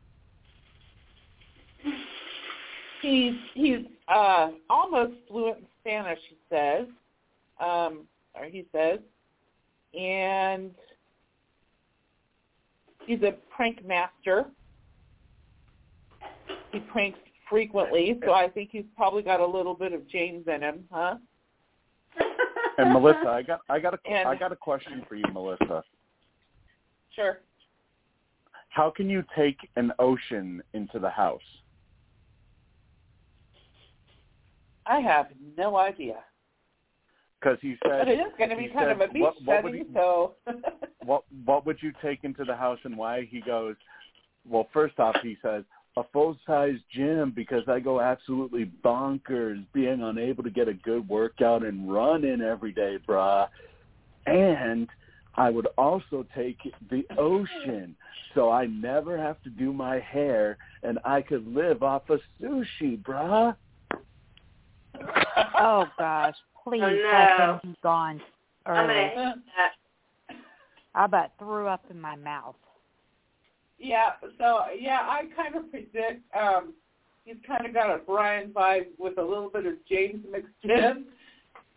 he's 3.02 3.34
he's 3.54 3.86
uh 4.08 4.50
almost 4.70 5.14
fluent 5.28 5.60
in 5.60 5.66
Spanish. 5.82 6.20
He 6.30 6.38
says, 6.50 6.88
um, 7.60 8.02
or 8.36 8.46
he 8.46 8.66
says, 8.72 9.00
and 9.98 10.72
he's 13.06 13.22
a 13.22 13.34
prank 13.56 13.86
master. 13.86 14.46
He 16.72 16.80
pranks 16.80 17.20
frequently, 17.50 18.20
so 18.26 18.34
I 18.34 18.50
think 18.50 18.70
he's 18.72 18.86
probably 18.98 19.22
got 19.22 19.40
a 19.40 19.46
little 19.46 19.76
bit 19.76 19.94
of 19.94 20.08
James 20.10 20.48
in 20.48 20.62
him, 20.62 20.86
huh? 20.92 21.16
And 22.80 22.92
Melissa, 22.92 23.28
I 23.28 23.44
got 23.44 23.60
I 23.70 23.80
got 23.80 23.94
a 23.94 24.00
And- 24.10 24.28
I 24.28 24.36
got 24.36 24.52
a 24.52 24.56
question 24.56 25.04
for 25.08 25.16
you, 25.16 25.26
Melissa. 25.32 25.84
Sure. 27.16 27.40
How 28.74 28.90
can 28.90 29.08
you 29.08 29.24
take 29.36 29.58
an 29.76 29.92
ocean 30.00 30.64
into 30.74 30.98
the 30.98 31.10
house? 31.10 31.40
I 34.88 35.00
have 35.00 35.28
no 35.56 35.78
idea. 35.78 36.16
Because 37.40 37.60
he 37.62 37.78
But 37.84 37.92
said, 37.92 38.08
it 38.08 38.20
is 38.20 38.34
going 38.36 38.50
to 38.50 38.56
be 38.56 38.70
kind 38.70 38.90
of 38.90 39.00
a 39.00 39.08
beach 39.14 39.22
what- 39.22 39.64
what 39.64 39.74
he- 39.76 39.86
so. 39.94 40.34
"What 41.06 41.24
what 41.46 41.68
would 41.68 41.84
you 41.84 41.92
take 42.02 42.24
into 42.24 42.46
the 42.46 42.56
house 42.56 42.80
and 42.84 42.98
why?" 42.98 43.26
He 43.26 43.42
goes, 43.42 43.76
"Well, 44.44 44.68
first 44.74 45.00
off, 45.00 45.18
he 45.22 45.38
says 45.44 45.66
a 45.96 46.04
full 46.06 46.36
size 46.48 46.80
gym 46.90 47.30
because 47.30 47.68
I 47.68 47.80
go 47.80 48.00
absolutely 48.02 48.66
bonkers 48.84 49.64
being 49.72 50.02
unable 50.02 50.44
to 50.44 50.50
get 50.50 50.68
a 50.68 50.74
good 50.74 51.08
workout 51.08 51.64
and 51.64 51.94
run 51.94 52.24
in 52.24 52.42
every 52.42 52.72
day, 52.72 52.98
brah. 53.08 53.50
And 54.26 54.90
I 55.36 55.50
would 55.50 55.68
also 55.78 56.26
take 56.36 56.58
the 56.90 57.04
ocean 57.18 57.96
so 58.36 58.52
I 58.52 58.66
never 58.66 59.18
have 59.18 59.42
to 59.44 59.50
do 59.50 59.74
my 59.74 60.00
hair 60.00 60.58
and 60.84 61.00
I 61.06 61.22
could 61.22 61.48
live 61.48 61.84
off 61.84 62.10
of 62.10 62.20
sushi, 62.42 63.02
brah." 63.04 63.56
Oh 65.60 65.86
gosh, 65.98 66.36
please 66.64 66.82
Oh, 66.84 67.10
let 67.12 67.38
no. 67.38 67.60
him 67.64 67.72
be 67.72 67.78
gone 67.82 68.22
I'm 68.66 68.76
early. 68.76 69.12
gonna 69.16 69.44
that. 69.58 70.36
I 70.96 71.06
about 71.06 71.32
threw 71.40 71.68
up 71.68 71.84
in 71.90 72.00
my 72.00 72.16
mouth. 72.16 72.56
Yeah, 73.80 74.12
so 74.38 74.62
yeah, 74.80 75.00
I 75.02 75.24
kind 75.36 75.56
of 75.56 75.70
predict 75.72 76.22
um 76.36 76.74
he's 77.26 77.36
kind 77.48 77.66
of 77.66 77.74
got 77.74 77.90
a 77.94 78.00
Brian 78.00 78.52
vibe 78.52 78.88
with 78.98 79.18
a 79.18 79.24
little 79.24 79.50
bit 79.50 79.66
of 79.66 79.74
James 79.90 80.24
mixed 80.30 80.54
in, 80.64 81.06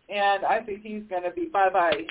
and 0.09 0.45
I 0.45 0.61
think 0.65 0.83
he's 0.83 1.03
going 1.09 1.23
to 1.23 1.31
be 1.31 1.45
bye 1.45 1.69
bye 1.71 2.05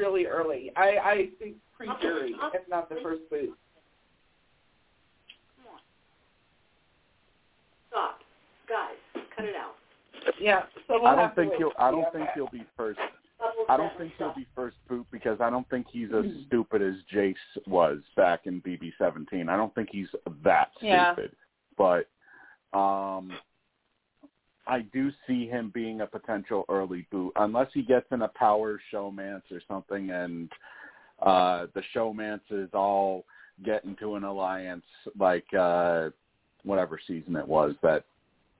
really 0.00 0.26
early. 0.26 0.72
I 0.76 0.88
I 1.04 1.28
think 1.38 1.56
pre 1.76 1.88
jury, 2.00 2.34
if 2.54 2.68
not 2.68 2.88
the 2.88 2.96
first 3.02 3.22
boot. 3.30 3.54
Come 5.56 5.74
on. 5.74 5.80
Stop, 7.90 8.20
guys. 8.68 9.24
Cut 9.36 9.44
it 9.44 9.54
out. 9.54 9.74
Yeah, 10.40 10.62
so 10.88 10.94
we'll 11.00 11.06
I 11.06 11.14
don't 11.14 11.34
think 11.34 11.52
he'll. 11.58 11.72
I 11.78 11.90
don't 11.90 12.04
on 12.04 12.12
think 12.12 12.28
he'll 12.34 12.50
be 12.50 12.64
first. 12.76 12.98
I 13.68 13.76
don't 13.76 13.96
think 13.96 14.12
he'll 14.18 14.34
be 14.34 14.46
first 14.54 14.76
boot 14.88 15.06
because 15.10 15.40
I 15.40 15.48
don't 15.48 15.68
think 15.70 15.86
he's 15.90 16.08
as 16.12 16.26
stupid 16.46 16.82
as 16.82 16.94
Jace 17.12 17.34
was 17.66 17.98
back 18.16 18.40
in 18.44 18.60
BB 18.60 18.92
seventeen. 18.98 19.48
I 19.48 19.56
don't 19.56 19.74
think 19.74 19.88
he's 19.90 20.08
that 20.44 20.70
stupid. 20.76 20.86
Yeah. 20.86 21.12
stupid. 21.14 21.36
But 21.78 22.08
um 22.78 23.32
I 24.70 24.82
do 24.92 25.10
see 25.26 25.46
him 25.48 25.70
being 25.74 26.00
a 26.00 26.06
potential 26.06 26.64
early 26.68 27.06
boot 27.10 27.32
unless 27.36 27.66
he 27.74 27.82
gets 27.82 28.06
in 28.12 28.22
a 28.22 28.28
power 28.28 28.80
showmance 28.92 29.42
or 29.50 29.60
something 29.68 30.10
and 30.10 30.48
uh 31.20 31.66
the 31.74 31.82
showmances 31.94 32.72
all 32.72 33.24
get 33.64 33.84
into 33.84 34.14
an 34.14 34.24
alliance 34.24 34.84
like 35.18 35.44
uh 35.58 36.08
whatever 36.62 36.98
season 37.06 37.36
it 37.36 37.46
was 37.46 37.74
that 37.82 38.04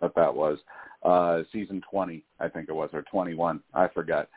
that 0.01 0.15
that 0.17 0.35
was. 0.35 0.59
Uh 1.03 1.43
season 1.53 1.81
twenty, 1.91 2.25
I 2.41 2.49
think 2.49 2.69
it 2.69 2.75
was, 2.75 2.91
or 2.93 3.03
twenty 3.03 3.35
one. 3.35 3.61
I 3.73 3.89
forget. 3.89 4.29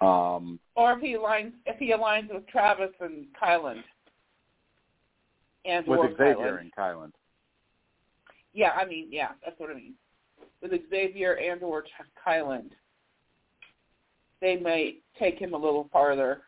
Um 0.00 0.58
Or 0.76 0.92
if 0.92 1.00
he 1.00 1.14
aligns 1.14 1.52
if 1.66 1.78
he 1.78 1.92
aligns 1.92 2.32
with 2.32 2.46
Travis 2.46 2.90
and 3.00 3.26
Kyland, 3.40 3.82
And 5.64 5.86
with 5.86 6.00
Xavier 6.18 6.34
Kyland. 6.34 6.60
and 6.60 6.74
Kyland. 6.74 7.12
Yeah, 8.54 8.72
I 8.72 8.84
mean, 8.84 9.08
yeah, 9.10 9.30
that's 9.44 9.58
what 9.58 9.70
I 9.70 9.74
mean. 9.74 9.94
With 10.62 10.70
Xavier 10.90 11.34
and 11.34 11.60
or 11.62 11.82
Ch- 11.82 11.88
Kyland, 12.24 12.70
they 14.40 14.56
may 14.56 14.98
take 15.18 15.38
him 15.38 15.54
a 15.54 15.56
little 15.58 15.88
farther, 15.92 16.42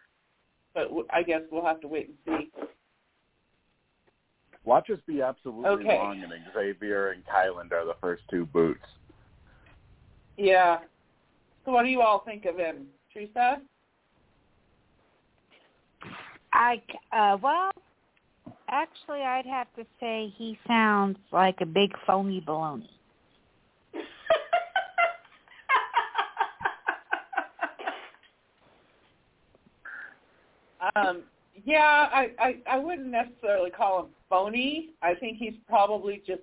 but 0.73 0.85
w- 0.85 1.07
I 1.13 1.25
guess 1.25 1.41
we'll 1.51 1.65
have 1.65 1.81
to 1.81 1.89
wait 1.89 2.15
and 2.27 2.41
see. 2.41 2.51
Watch 4.65 4.89
us 4.91 5.01
be 5.07 5.21
absolutely 5.21 5.69
Okay. 5.69 5.99
wrong, 5.99 6.23
and 6.23 6.33
Xavier 6.55 7.11
and 7.11 7.25
Kyland 7.27 7.73
are 7.73 7.85
the 7.85 7.97
first 8.01 8.23
two 8.31 8.47
boots. 8.47 8.87
Yeah. 10.37 10.79
So 11.65 11.73
what 11.73 11.83
do 11.83 11.89
you 11.89 12.01
all 12.01 12.21
think 12.21 12.45
of 12.45 12.57
him, 12.57 12.87
Teresa? 13.13 13.61
I 16.53 16.81
c- 16.89 16.99
uh 17.13 17.37
well, 17.43 17.73
actually, 18.69 19.23
I'd 19.23 19.47
have 19.47 19.67
to 19.75 19.85
say 19.99 20.29
he 20.37 20.57
sounds 20.69 21.19
like 21.33 21.61
a 21.61 21.67
big 21.67 21.91
phony 22.07 22.41
baloney. 22.41 22.89
Um, 30.97 31.23
yeah, 31.65 32.09
I, 32.13 32.31
I 32.39 32.57
I 32.69 32.79
wouldn't 32.79 33.09
necessarily 33.09 33.71
call 33.71 34.01
him 34.05 34.07
phony. 34.29 34.91
I 35.03 35.15
think 35.15 35.39
he's 35.39 35.55
probably 35.69 36.23
just 36.27 36.43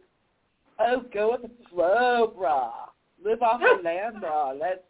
oh, 0.79 1.03
go 1.13 1.31
with 1.31 1.41
the 1.43 1.51
flow, 1.69 2.33
brah. 2.37 2.71
Live 3.23 3.41
off 3.41 3.59
the 3.59 3.81
land, 3.83 4.17
brah. 4.23 4.57
Let's. 4.59 4.81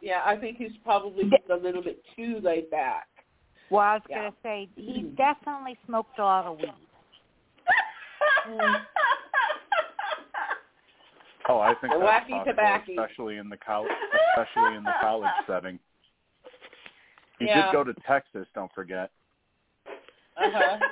Yeah, 0.00 0.20
I 0.24 0.36
think 0.36 0.56
he's 0.56 0.72
probably 0.84 1.24
just 1.24 1.48
a 1.50 1.56
little 1.56 1.82
bit 1.82 2.02
too 2.16 2.40
laid 2.42 2.70
back. 2.70 3.06
Well, 3.70 3.80
I 3.82 3.94
was 3.94 4.02
Yeah. 4.10 4.16
gonna 4.18 4.34
say 4.42 4.68
he 4.74 5.02
definitely 5.16 5.78
smoked 5.86 6.18
a 6.18 6.22
lot 6.22 6.46
of 6.46 6.58
weed. 6.58 6.74
Oh, 11.48 11.58
I 11.58 11.74
think 11.74 11.92
The 11.92 11.98
that's 11.98 12.28
wacky 12.28 12.44
tobacco. 12.44 12.92
especially 12.92 13.36
in 13.38 13.48
the 13.48 13.56
college, 13.56 13.90
especially 14.36 14.76
in 14.76 14.84
the 14.84 14.92
college 15.00 15.30
setting. 15.46 15.78
He 17.42 17.48
Yeah. 17.48 17.66
did 17.66 17.72
go 17.72 17.84
to 17.84 17.94
Texas. 18.06 18.46
Don't 18.54 18.72
forget. 18.72 19.10
Uh-huh. 20.36 20.78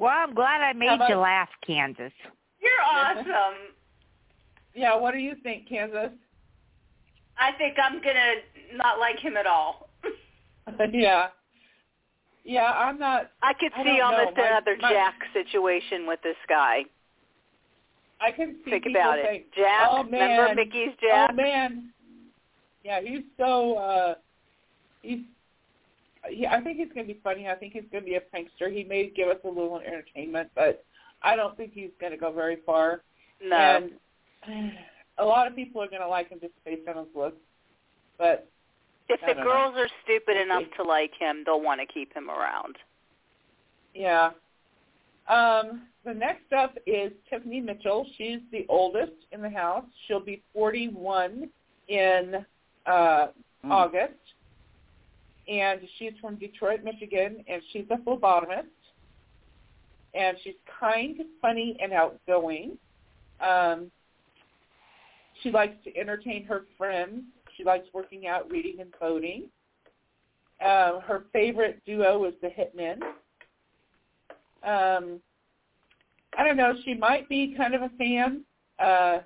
Well, 0.00 0.12
I'm 0.14 0.32
glad 0.32 0.60
I 0.60 0.72
made 0.74 0.92
about- 0.94 1.08
you 1.08 1.16
laugh, 1.16 1.48
Kansas. 1.66 2.12
You're 2.60 2.82
awesome. 2.84 3.26
Yeah, 4.74 4.94
what 4.94 5.10
do 5.12 5.18
you 5.18 5.34
think, 5.42 5.68
Kansas? 5.68 6.10
I 7.36 7.50
think 7.58 7.74
I'm 7.82 7.94
gonna 8.00 8.34
not 8.74 9.00
like 9.00 9.18
him 9.18 9.36
at 9.36 9.44
all. 9.44 9.88
yeah. 10.92 11.28
Yeah, 12.44 12.70
I'm 12.70 12.96
not 12.96 13.32
I 13.42 13.54
could 13.54 13.72
see 13.78 13.82
don't 13.82 13.98
know. 13.98 14.04
almost 14.04 14.36
My- 14.36 14.46
another 14.46 14.76
my- 14.80 14.90
Jack 14.92 15.14
situation 15.32 16.06
with 16.06 16.20
this 16.22 16.36
guy. 16.48 16.84
I 18.20 18.30
can 18.30 18.56
see 18.64 18.70
Think 18.70 18.86
about 18.86 19.16
saying, 19.20 19.40
it. 19.40 19.52
Jack, 19.56 19.88
oh, 19.90 20.04
remember. 20.04 20.54
Mickey's 20.54 20.94
Jack? 21.00 21.30
Oh 21.32 21.34
man. 21.34 21.90
Yeah, 22.84 23.00
he's 23.00 23.24
so 23.36 23.78
uh 23.78 24.14
he's 25.02 25.20
yeah, 26.30 26.52
I 26.54 26.60
think 26.60 26.78
he's 26.78 26.88
gonna 26.94 27.06
be 27.06 27.20
funny. 27.22 27.48
I 27.48 27.54
think 27.54 27.72
he's 27.72 27.84
gonna 27.92 28.04
be 28.04 28.16
a 28.16 28.20
prankster. 28.20 28.72
He 28.74 28.84
may 28.84 29.08
give 29.08 29.28
us 29.28 29.38
a 29.44 29.48
little 29.48 29.78
entertainment, 29.80 30.50
but 30.54 30.84
I 31.22 31.36
don't 31.36 31.56
think 31.56 31.72
he's 31.72 31.90
gonna 32.00 32.16
go 32.16 32.32
very 32.32 32.58
far. 32.66 33.02
no. 33.42 33.88
And 34.46 34.72
a 35.18 35.24
lot 35.24 35.46
of 35.46 35.56
people 35.56 35.82
are 35.82 35.88
gonna 35.88 36.08
like 36.08 36.28
him 36.30 36.38
just 36.40 36.52
based 36.64 36.86
on 36.88 36.96
his 36.96 37.14
looks. 37.14 37.36
But 38.18 38.48
if 39.08 39.20
I 39.22 39.28
the 39.28 39.34
don't 39.34 39.44
know. 39.44 39.50
girls 39.50 39.74
are 39.76 39.88
stupid 40.04 40.36
enough 40.36 40.64
to 40.76 40.82
like 40.82 41.12
him, 41.18 41.42
they'll 41.46 41.60
want 41.62 41.80
to 41.80 41.86
keep 41.86 42.12
him 42.14 42.28
around. 42.30 42.76
Yeah. 43.94 44.30
Um, 45.28 45.82
the 46.04 46.14
next 46.14 46.52
up 46.52 46.76
is 46.86 47.12
Tiffany 47.28 47.60
Mitchell. 47.60 48.06
She's 48.16 48.38
the 48.50 48.64
oldest 48.68 49.12
in 49.32 49.42
the 49.42 49.50
house. 49.50 49.84
She'll 50.06 50.24
be 50.24 50.42
41 50.52 51.48
in 51.88 52.44
uh, 52.86 53.26
Hmm. 53.62 53.72
August. 53.72 54.14
And 55.50 55.80
she's 55.98 56.12
from 56.20 56.36
Detroit, 56.36 56.80
Michigan, 56.84 57.44
and 57.48 57.62
she's 57.72 57.86
a 57.90 57.96
phlebotomist. 57.96 58.66
And 60.14 60.36
she's 60.42 60.54
kind, 60.80 61.16
funny, 61.40 61.76
and 61.82 61.92
outgoing. 61.92 62.76
Um, 63.40 63.90
she 65.42 65.50
likes 65.50 65.76
to 65.84 65.96
entertain 65.96 66.44
her 66.44 66.64
friends. 66.76 67.22
She 67.56 67.64
likes 67.64 67.86
working 67.92 68.26
out, 68.26 68.50
reading, 68.50 68.80
and 68.80 68.92
coding. 68.98 69.44
Uh, 70.64 71.00
her 71.00 71.24
favorite 71.32 71.80
duo 71.86 72.24
is 72.24 72.34
the 72.42 72.48
Hitmen 72.48 73.00
um 74.64 75.20
I 76.36 76.44
don't 76.44 76.56
know, 76.56 76.74
she 76.84 76.94
might 76.94 77.28
be 77.28 77.54
kind 77.56 77.74
of 77.74 77.82
a 77.82 77.90
fan. 77.90 78.44
Uh 78.78 79.18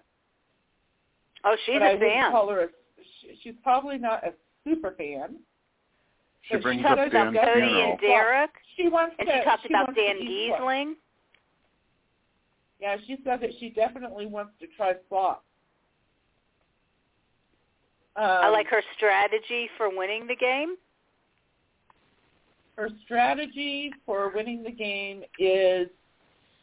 Oh, 1.44 1.56
she's 1.66 1.76
I 1.80 1.88
a 1.88 1.92
wouldn't 1.94 2.00
fan. 2.12 2.30
call 2.30 2.50
her 2.50 2.60
a 2.64 2.68
she, 3.20 3.38
she's 3.42 3.54
probably 3.62 3.98
not 3.98 4.22
a 4.26 4.32
super 4.62 4.92
fan. 4.92 5.36
She 6.42 6.54
But 6.54 6.58
she 6.58 6.62
brings 6.62 6.82
talks 6.82 6.92
up 7.00 7.06
about 7.08 7.12
Dan's 7.12 7.36
Cody 7.36 7.48
Cody 7.54 7.66
funeral. 7.66 7.90
and 7.92 8.00
Derek, 8.00 8.50
She 8.76 8.88
wants 8.88 9.14
and 9.18 9.28
to 9.28 9.34
she 9.38 9.44
talked 9.44 9.62
she 9.62 9.68
about 9.74 9.94
Dan 9.94 10.16
Gheesling. 10.20 10.92
Yeah, 12.80 12.96
she 13.06 13.16
said 13.24 13.40
that 13.40 13.50
she 13.60 13.70
definitely 13.70 14.26
wants 14.26 14.52
to 14.60 14.66
try 14.76 14.94
slot. 15.08 15.42
Um, 18.16 18.24
I 18.24 18.48
like 18.48 18.66
her 18.68 18.82
strategy 18.96 19.70
for 19.78 19.88
winning 19.96 20.26
the 20.26 20.36
game. 20.36 20.76
her 22.76 22.88
strategy 23.04 23.92
for 24.06 24.30
winning 24.34 24.62
the 24.62 24.70
game 24.72 25.22
is 25.38 25.88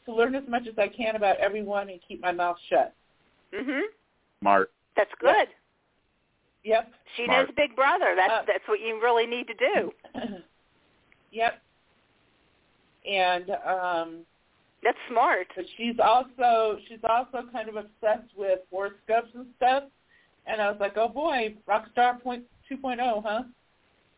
to 0.06 0.14
learn 0.14 0.34
as 0.35 0.43
much 0.47 0.64
as 0.68 0.73
I 0.77 0.88
can 0.88 1.15
about 1.15 1.38
everyone 1.38 1.89
and 1.89 1.99
keep 2.06 2.19
my 2.22 2.31
mouth 2.31 2.57
shut. 2.68 2.93
Mhm. 3.53 3.84
Smart. 4.41 4.72
That's 4.95 5.14
good. 5.19 5.47
Yep. 6.64 6.91
She 7.15 7.26
Smart. 7.26 7.48
knows 7.48 7.56
Big 7.56 7.76
Brother. 7.76 8.14
That's 8.15 8.31
Uh, 8.31 8.44
that's 8.45 8.68
what 8.68 8.80
you 8.80 9.02
really 9.02 9.26
need 9.26 9.48
to 9.48 9.53
do. 9.53 9.94
yep. 11.31 11.61
And 13.10 13.49
um 13.65 14.26
That's 14.84 14.98
smart. 15.10 15.48
but 15.56 15.65
she's 15.77 15.95
also 15.99 16.80
she's 16.88 16.99
also 17.10 17.44
kind 17.52 17.69
of 17.69 17.76
obsessed 17.76 18.31
with 18.38 18.60
horoscopes 18.69 19.30
and 19.34 19.48
stuff. 19.57 19.84
And 20.45 20.61
I 20.61 20.69
was 20.69 20.80
like, 20.80 20.98
oh 20.98 21.07
boy, 21.07 21.56
Rockstar 21.68 22.22
point 22.22 22.44
two 22.68 22.77
point 22.77 22.99
oh, 23.02 23.22
huh? 23.26 23.44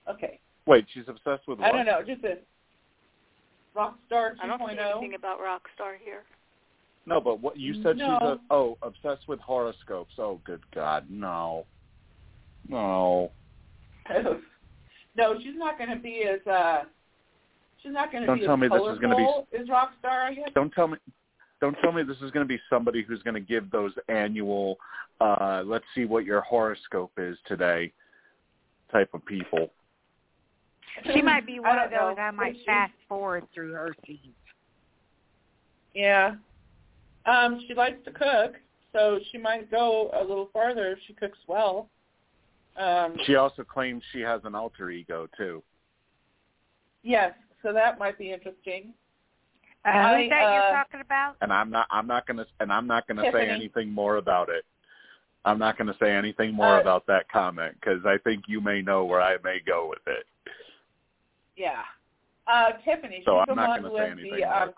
Okay. 0.09 0.39
Wait, 0.65 0.85
she's 0.93 1.07
obsessed 1.07 1.47
with 1.47 1.59
what? 1.59 1.67
I 1.67 1.71
don't 1.71 1.85
know, 1.85 2.01
just 2.05 2.23
a 2.23 2.37
Rockstar 3.77 4.33
two 4.35 4.41
I 4.43 4.47
don't 4.47 4.59
see 4.59 4.75
2.0. 4.75 4.91
anything 4.91 5.13
about 5.15 5.39
Rockstar 5.39 5.95
here. 6.03 6.23
No, 7.05 7.19
but 7.19 7.39
what 7.41 7.57
you 7.57 7.81
said 7.81 7.95
she's 7.97 8.03
a, 8.07 8.39
oh 8.51 8.77
obsessed 8.83 9.27
with 9.27 9.39
horoscopes. 9.39 10.13
Oh, 10.19 10.39
good 10.43 10.61
God, 10.73 11.05
no, 11.09 11.65
no. 12.67 13.31
no, 15.15 15.39
she's 15.39 15.55
not 15.55 15.77
going 15.77 15.89
to 15.89 15.95
be 15.95 16.23
as 16.23 16.45
uh 16.47 16.83
she's 17.81 17.93
not 17.93 18.11
going 18.11 18.21
to 18.21 18.27
Don't 18.27 18.39
be 18.39 18.45
tell 18.45 18.55
as 18.55 18.59
me 18.61 18.67
this 18.67 18.81
is 18.93 18.99
gonna 18.99 19.15
be- 19.15 19.23
colorful 19.23 19.47
as 19.59 19.67
Rockstar, 19.67 20.25
I 20.25 20.33
guess. 20.33 20.49
Don't 20.55 20.71
tell 20.71 20.87
me. 20.87 20.97
Don't 21.59 21.75
tell 21.81 21.91
me 21.91 22.01
this 22.01 22.17
is 22.17 22.31
going 22.31 22.43
to 22.43 22.47
be 22.51 22.59
somebody 22.71 23.03
who's 23.03 23.21
going 23.21 23.35
to 23.35 23.39
give 23.39 23.69
those 23.69 23.91
annual, 24.09 24.77
uh, 25.19 25.61
let's 25.63 25.85
see 25.93 26.05
what 26.05 26.25
your 26.25 26.41
horoscope 26.41 27.11
is 27.19 27.37
today, 27.45 27.93
type 28.91 29.09
of 29.13 29.23
people. 29.27 29.69
She 31.13 31.21
might 31.21 31.45
be 31.45 31.59
one 31.59 31.77
of 31.77 31.91
those 31.91 32.17
know. 32.17 32.23
I 32.23 32.31
might 32.31 32.57
She- 32.57 32.65
fast 32.65 32.93
forward 33.07 33.45
through 33.53 33.73
her 33.73 33.93
scenes. 34.07 34.33
Yeah. 35.93 36.35
Um, 37.27 37.63
she 37.67 37.75
likes 37.75 38.03
to 38.05 38.11
cook, 38.11 38.55
so 38.91 39.19
she 39.31 39.37
might 39.37 39.69
go 39.69 40.09
a 40.19 40.23
little 40.23 40.49
farther 40.51 40.93
if 40.93 40.99
she 41.05 41.13
cooks 41.13 41.37
well. 41.45 41.89
Um, 42.77 43.17
She 43.25 43.35
also 43.35 43.63
claims 43.63 44.03
she 44.13 44.21
has 44.21 44.41
an 44.45 44.55
alter 44.55 44.89
ego 44.89 45.27
too. 45.37 45.61
yes, 47.03 47.33
so 47.61 47.73
that 47.73 47.99
might 47.99 48.17
be 48.17 48.31
interesting. 48.31 48.93
Uh, 49.85 49.89
I, 49.89 50.21
who's 50.21 50.29
that 50.29 50.43
uh, 50.45 50.53
you're 50.53 50.77
talking 50.77 51.01
about? 51.01 51.35
and 51.41 51.51
I'm 51.51 51.69
not 51.69 51.87
I'm 51.89 52.07
not 52.07 52.27
gonna 52.27 52.45
and 52.59 52.71
I'm 52.71 52.85
not 52.87 53.07
gonna 53.07 53.29
say 53.33 53.49
anything 53.49 53.89
more 53.91 54.17
about 54.17 54.49
it. 54.49 54.63
I'm 55.43 55.57
not 55.57 55.77
gonna 55.77 55.95
say 55.99 56.11
anything 56.11 56.53
more 56.53 56.77
Uh, 56.77 56.81
about 56.81 57.05
that 57.07 57.27
comment 57.29 57.75
because 57.79 58.05
I 58.05 58.17
think 58.23 58.43
you 58.47 58.61
may 58.61 58.81
know 58.81 59.05
where 59.05 59.21
I 59.21 59.37
may 59.43 59.59
go 59.65 59.89
with 59.89 60.05
it. 60.07 60.25
Yeah. 61.57 61.81
Uh, 62.47 62.71
Tiffany, 62.85 63.17
she's 63.17 63.25
So 63.25 63.43
the 63.45 63.51
I'm 63.51 63.55
not 63.57 63.69
one 63.69 63.81
gonna 63.81 63.95
say 63.95 64.01
with 64.01 64.11
anything 64.19 64.39
the 64.39 64.61
um, 64.61 64.73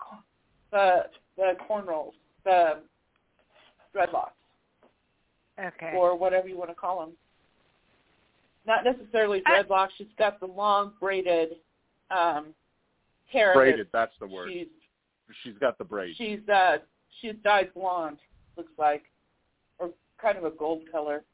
the 0.72 1.06
the 1.36 1.52
cornrows, 1.68 2.12
the 2.44 2.80
dreadlocks, 3.94 4.30
Okay. 5.62 5.92
or 5.96 6.16
whatever 6.16 6.48
you 6.48 6.56
want 6.56 6.70
to 6.70 6.74
call 6.74 7.00
them. 7.00 7.12
Not 8.66 8.84
necessarily 8.84 9.42
I- 9.46 9.62
dreadlocks. 9.62 9.90
She's 9.98 10.06
got 10.18 10.40
the 10.40 10.46
long 10.46 10.92
braided 11.00 11.56
um, 12.10 12.54
hair. 13.30 13.52
Braided, 13.54 13.88
that's 13.92 14.14
the 14.20 14.26
word. 14.26 14.50
She's 14.52 14.66
She's 15.42 15.54
got 15.58 15.78
the 15.78 15.84
braid. 15.84 16.14
she's 16.16 16.46
uh 16.52 16.76
she's 17.20 17.32
dyed 17.42 17.72
blonde, 17.74 18.18
looks 18.56 18.72
like, 18.78 19.04
or 19.78 19.90
kind 20.20 20.36
of 20.36 20.44
a 20.44 20.50
gold 20.50 20.82
color. 20.92 21.24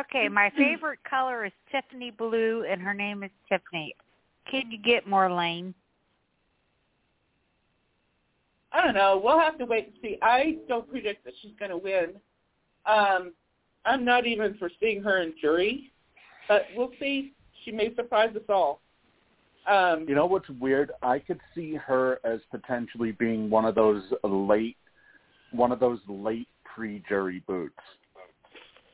Okay, 0.00 0.28
my 0.28 0.50
favorite 0.56 1.00
color 1.08 1.44
is 1.46 1.52
Tiffany 1.72 2.10
blue, 2.10 2.64
and 2.68 2.80
her 2.82 2.94
name 2.94 3.22
is 3.22 3.30
Tiffany. 3.48 3.94
Can 4.50 4.70
you 4.70 4.78
get 4.78 5.08
more 5.08 5.32
lame? 5.32 5.74
I 8.72 8.84
don't 8.84 8.94
know. 8.94 9.20
We'll 9.22 9.38
have 9.40 9.58
to 9.58 9.64
wait 9.66 9.86
and 9.86 9.94
see. 10.02 10.18
I 10.22 10.58
don't 10.68 10.88
predict 10.88 11.24
that 11.24 11.34
she's 11.42 11.52
going 11.58 11.70
to 11.70 11.76
win. 11.76 12.12
Um, 12.86 13.32
I'm 13.84 14.04
not 14.04 14.26
even 14.26 14.54
foreseeing 14.58 15.02
her 15.02 15.22
in 15.22 15.34
jury, 15.40 15.91
but 16.48 16.66
we'll 16.76 16.92
see. 17.00 17.32
She 17.64 17.72
may 17.72 17.94
surprise 17.94 18.34
us 18.34 18.42
all. 18.48 18.80
Um, 19.66 20.06
You 20.08 20.14
know 20.14 20.26
what's 20.26 20.48
weird? 20.60 20.90
I 21.02 21.18
could 21.20 21.40
see 21.54 21.74
her 21.74 22.18
as 22.24 22.40
potentially 22.50 23.12
being 23.12 23.48
one 23.48 23.64
of 23.64 23.74
those 23.74 24.02
late, 24.24 24.76
one 25.52 25.70
of 25.70 25.78
those 25.78 26.00
late 26.08 26.48
pre-jury 26.64 27.42
boots. 27.46 27.74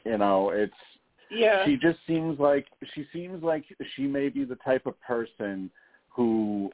You 0.04 0.18
know, 0.18 0.50
it's 0.50 0.72
yeah, 1.30 1.64
she 1.64 1.76
just 1.76 1.98
seems 2.06 2.38
like 2.38 2.66
she 2.94 3.06
seems 3.12 3.42
like 3.42 3.64
she 3.96 4.02
may 4.02 4.28
be 4.28 4.44
the 4.44 4.56
type 4.56 4.86
of 4.86 5.00
person 5.00 5.70
who 6.10 6.70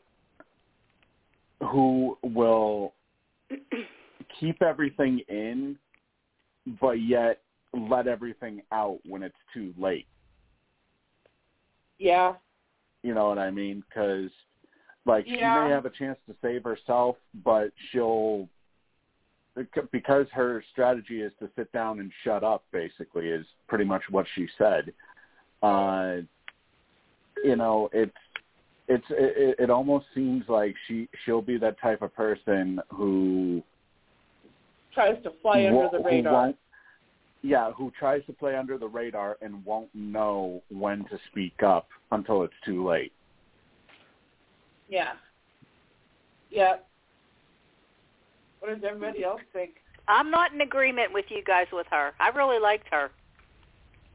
who 1.61 2.19
will 2.23 2.95
keep 4.41 4.63
everything 4.63 5.21
in 5.29 5.77
but 6.81 6.93
yet 6.93 7.41
let 7.73 8.07
everything 8.07 8.63
out 8.73 8.99
when 9.07 9.23
it's 9.23 9.35
too 9.53 9.75
late 9.79 10.07
yeah, 11.99 12.35
you 13.03 13.15
know 13.15 13.29
what 13.29 13.39
i 13.39 13.51
mean? 13.51 13.83
Cuz 13.95 14.31
like 15.07 15.27
she 15.27 15.37
may 15.67 15.71
have 15.71 15.85
a 15.87 15.91
chance 15.91 16.19
to 16.29 16.35
save 16.43 16.65
herself 16.65 17.17
but 17.45 17.71
she'll 17.91 18.49
because 19.93 20.27
her 20.33 20.65
strategy 20.73 21.21
is 21.23 21.33
to 21.39 21.49
sit 21.55 21.71
down 21.73 22.01
and 22.01 22.11
shut 22.25 22.43
up 22.43 22.65
basically 22.73 23.29
is 23.29 23.47
pretty 23.69 23.85
much 23.85 24.03
what 24.11 24.27
she 24.35 24.49
said. 24.59 24.93
Uh 25.63 26.17
you 27.45 27.57
know 27.57 27.89
it's 27.93 28.17
it's 28.89 29.07
it, 29.11 29.57
it 29.59 29.71
almost 29.71 30.07
seems 30.15 30.45
like 30.49 30.75
she 30.87 31.09
she'll 31.25 31.43
be 31.43 31.57
that 31.59 31.79
type 31.81 32.03
of 32.03 32.15
person 32.15 32.81
who 32.91 33.63
tries 34.93 35.23
to 35.23 35.33
fly 35.43 35.67
under 35.67 35.89
the 35.93 36.03
radar. 36.03 36.33
won't- 36.33 36.57
yeah 37.45 37.71
who 37.73 37.93
tries 37.99 38.25
to 38.25 38.33
play 38.33 38.57
under 38.57 38.79
the 38.79 38.89
radar 38.89 39.37
and 39.43 39.65
won't 39.65 39.95
know 39.95 40.63
when 40.71 41.05
to 41.05 41.19
speak 41.31 41.63
up 41.63 41.87
until 42.11 42.43
it's 42.43 42.55
too 42.65 42.89
late 42.89 43.13
Yeah, 44.89 45.13
yeah. 46.51 46.77
What 48.61 48.75
does 48.75 48.85
everybody 48.85 49.25
else 49.25 49.41
think? 49.53 49.73
I'm 50.09 50.31
not 50.31 50.53
in 50.55 50.61
agreement 50.61 51.13
with 51.13 51.27
you 51.29 51.43
guys 51.45 51.67
with 51.73 51.87
her. 51.91 52.13
I 52.21 52.29
really 52.29 52.59
liked 52.61 52.89
her. 52.91 53.11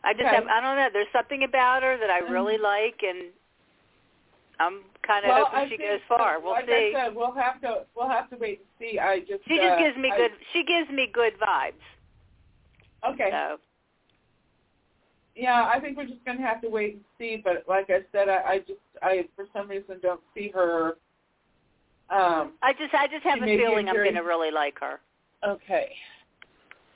I 0.03 0.13
just 0.13 0.25
Okay. 0.25 0.35
have 0.35 0.45
I 0.47 0.61
don't 0.61 0.75
know. 0.77 0.89
There's 0.93 1.11
something 1.11 1.43
about 1.43 1.83
her 1.83 1.97
that 1.97 2.09
I 2.09 2.19
really 2.19 2.57
like, 2.57 3.01
and 3.03 3.29
I'm 4.59 4.81
kind 5.05 5.25
of 5.25 5.29
well, 5.29 5.45
hoping 5.45 5.59
I 5.59 5.69
she 5.69 5.77
goes 5.77 5.99
far. 6.07 6.39
We'll 6.39 6.53
like 6.53 6.65
see. 6.67 6.93
I 6.95 7.05
said, 7.05 7.15
we'll 7.15 7.33
have 7.33 7.59
to 7.61 7.85
we'll 7.95 8.09
have 8.09 8.29
to 8.29 8.37
wait 8.37 8.59
and 8.59 8.69
see. 8.79 8.97
I 8.99 9.19
just 9.19 9.43
She 9.47 9.57
just 9.57 9.73
uh, 9.73 9.77
gives 9.83 9.97
me 9.97 10.09
I- 10.13 10.17
good. 10.17 10.31
She 10.53 10.63
gives 10.63 10.89
me 10.89 11.09
good 11.11 11.33
vibes. 11.39 11.83
Okay. 13.07 13.29
So 13.31 13.57
Yeah, 15.35 15.69
I 15.73 15.79
think 15.79 15.97
we're 15.97 16.07
just 16.07 16.23
gonna 16.25 16.41
have 16.41 16.61
to 16.61 16.69
wait 16.69 16.95
and 16.95 17.03
see. 17.17 17.41
But 17.43 17.63
like 17.67 17.89
I 17.89 18.01
said, 18.11 18.29
I, 18.29 18.43
I 18.43 18.59
just 18.59 18.79
I 19.01 19.25
for 19.35 19.45
some 19.53 19.69
reason 19.69 19.99
don't 20.01 20.21
see 20.33 20.49
her. 20.53 20.97
Um. 22.09 22.53
I 22.61 22.73
just 22.73 22.93
I 22.93 23.07
just 23.07 23.23
have 23.23 23.41
a 23.41 23.45
feeling 23.45 23.87
I'm 23.87 23.95
going 23.95 24.15
to 24.15 24.21
really 24.21 24.51
like 24.51 24.79
her. 24.79 24.99
Okay. 25.47 25.91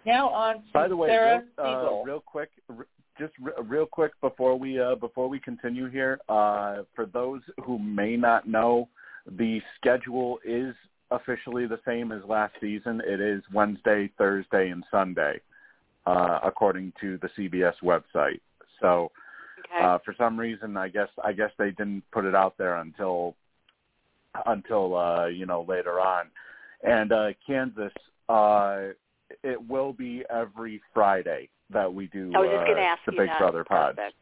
Now 0.05 0.29
on 0.29 0.55
to 0.55 0.61
By 0.73 0.87
the 0.87 0.97
way, 0.97 1.09
Sarah 1.09 1.43
real, 1.57 1.65
uh, 1.65 2.03
real 2.03 2.19
quick, 2.19 2.49
r- 2.69 2.87
just 3.17 3.33
r- 3.43 3.63
real 3.63 3.85
quick 3.85 4.11
before 4.21 4.57
we 4.57 4.79
uh, 4.79 4.95
before 4.95 5.29
we 5.29 5.39
continue 5.39 5.89
here, 5.89 6.19
uh, 6.29 6.83
for 6.95 7.05
those 7.05 7.41
who 7.63 7.79
may 7.79 8.17
not 8.17 8.47
know, 8.47 8.89
the 9.37 9.61
schedule 9.79 10.39
is 10.43 10.75
officially 11.11 11.67
the 11.67 11.79
same 11.85 12.11
as 12.11 12.21
last 12.27 12.53
season. 12.59 13.01
It 13.05 13.21
is 13.21 13.41
Wednesday, 13.53 14.09
Thursday, 14.17 14.69
and 14.69 14.83
Sunday, 14.91 15.39
uh, 16.05 16.39
according 16.43 16.93
to 17.01 17.17
the 17.19 17.29
CBS 17.37 17.75
website. 17.83 18.41
So, 18.79 19.11
Okay. 19.65 19.83
uh, 19.83 19.97
for 19.99 20.13
some 20.17 20.37
reason, 20.39 20.75
I 20.77 20.89
guess 20.89 21.09
I 21.23 21.31
guess 21.31 21.51
they 21.57 21.71
didn't 21.71 22.03
put 22.11 22.25
it 22.25 22.35
out 22.35 22.57
there 22.57 22.77
until 22.77 23.35
until 24.45 24.95
uh, 24.95 25.27
you 25.27 25.45
know 25.45 25.65
later 25.67 25.99
on. 25.99 26.25
And 26.83 27.11
uh, 27.11 27.29
Kansas, 27.45 27.93
uh, 28.29 28.87
it 29.43 29.67
will 29.67 29.93
be 29.93 30.23
every 30.29 30.81
Friday 30.93 31.49
that 31.69 31.91
we 31.91 32.07
do 32.07 32.31
I 32.35 32.39
was 32.39 32.49
just 32.49 32.77
uh, 32.77 32.81
ask 32.81 33.01
the 33.05 33.13
Big 33.13 33.29
that. 33.29 33.39
Brother 33.39 33.63
pod. 33.63 33.95
Perfect. 33.95 34.15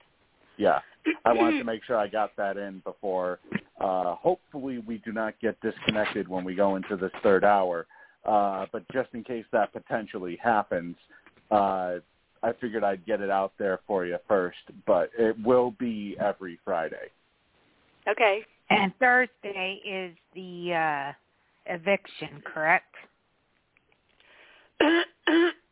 Yeah, 0.57 0.79
I 1.25 1.33
wanted 1.33 1.57
to 1.57 1.63
make 1.71 1.83
sure 1.83 1.97
I 1.97 2.07
got 2.07 2.35
that 2.37 2.57
in 2.57 2.79
before. 2.85 3.39
Uh, 3.79 4.15
hopefully, 4.15 4.77
we 4.79 4.99
do 4.99 5.11
not 5.11 5.39
get 5.41 5.59
disconnected 5.61 6.27
when 6.27 6.43
we 6.43 6.53
go 6.55 6.75
into 6.75 6.95
this 6.95 7.11
third 7.23 7.43
hour. 7.43 7.87
Uh, 8.25 8.67
but 8.71 8.83
just 8.93 9.09
in 9.13 9.23
case 9.23 9.45
that 9.51 9.73
potentially 9.73 10.37
happens, 10.43 10.95
uh, 11.51 11.99
I 12.43 12.53
figured 12.59 12.83
I'd 12.83 13.05
get 13.05 13.21
it 13.21 13.29
out 13.29 13.53
there 13.59 13.79
for 13.85 14.05
you 14.05 14.17
first. 14.27 14.57
But 14.85 15.11
it 15.17 15.35
will 15.43 15.71
be 15.79 16.15
every 16.19 16.59
Friday. 16.65 17.11
Okay. 18.07 18.41
And 18.69 18.93
Thursday 18.99 19.79
is 19.85 20.15
the 20.33 20.73
uh 20.73 21.73
eviction, 21.73 22.41
correct? 22.45 22.95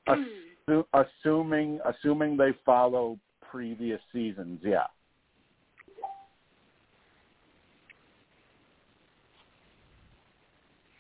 Assu- 0.08 0.86
assuming 0.94 1.80
assuming 1.86 2.38
they 2.38 2.52
follow 2.66 3.18
previous 3.50 4.02
seasons, 4.14 4.60
yeah. 4.64 4.86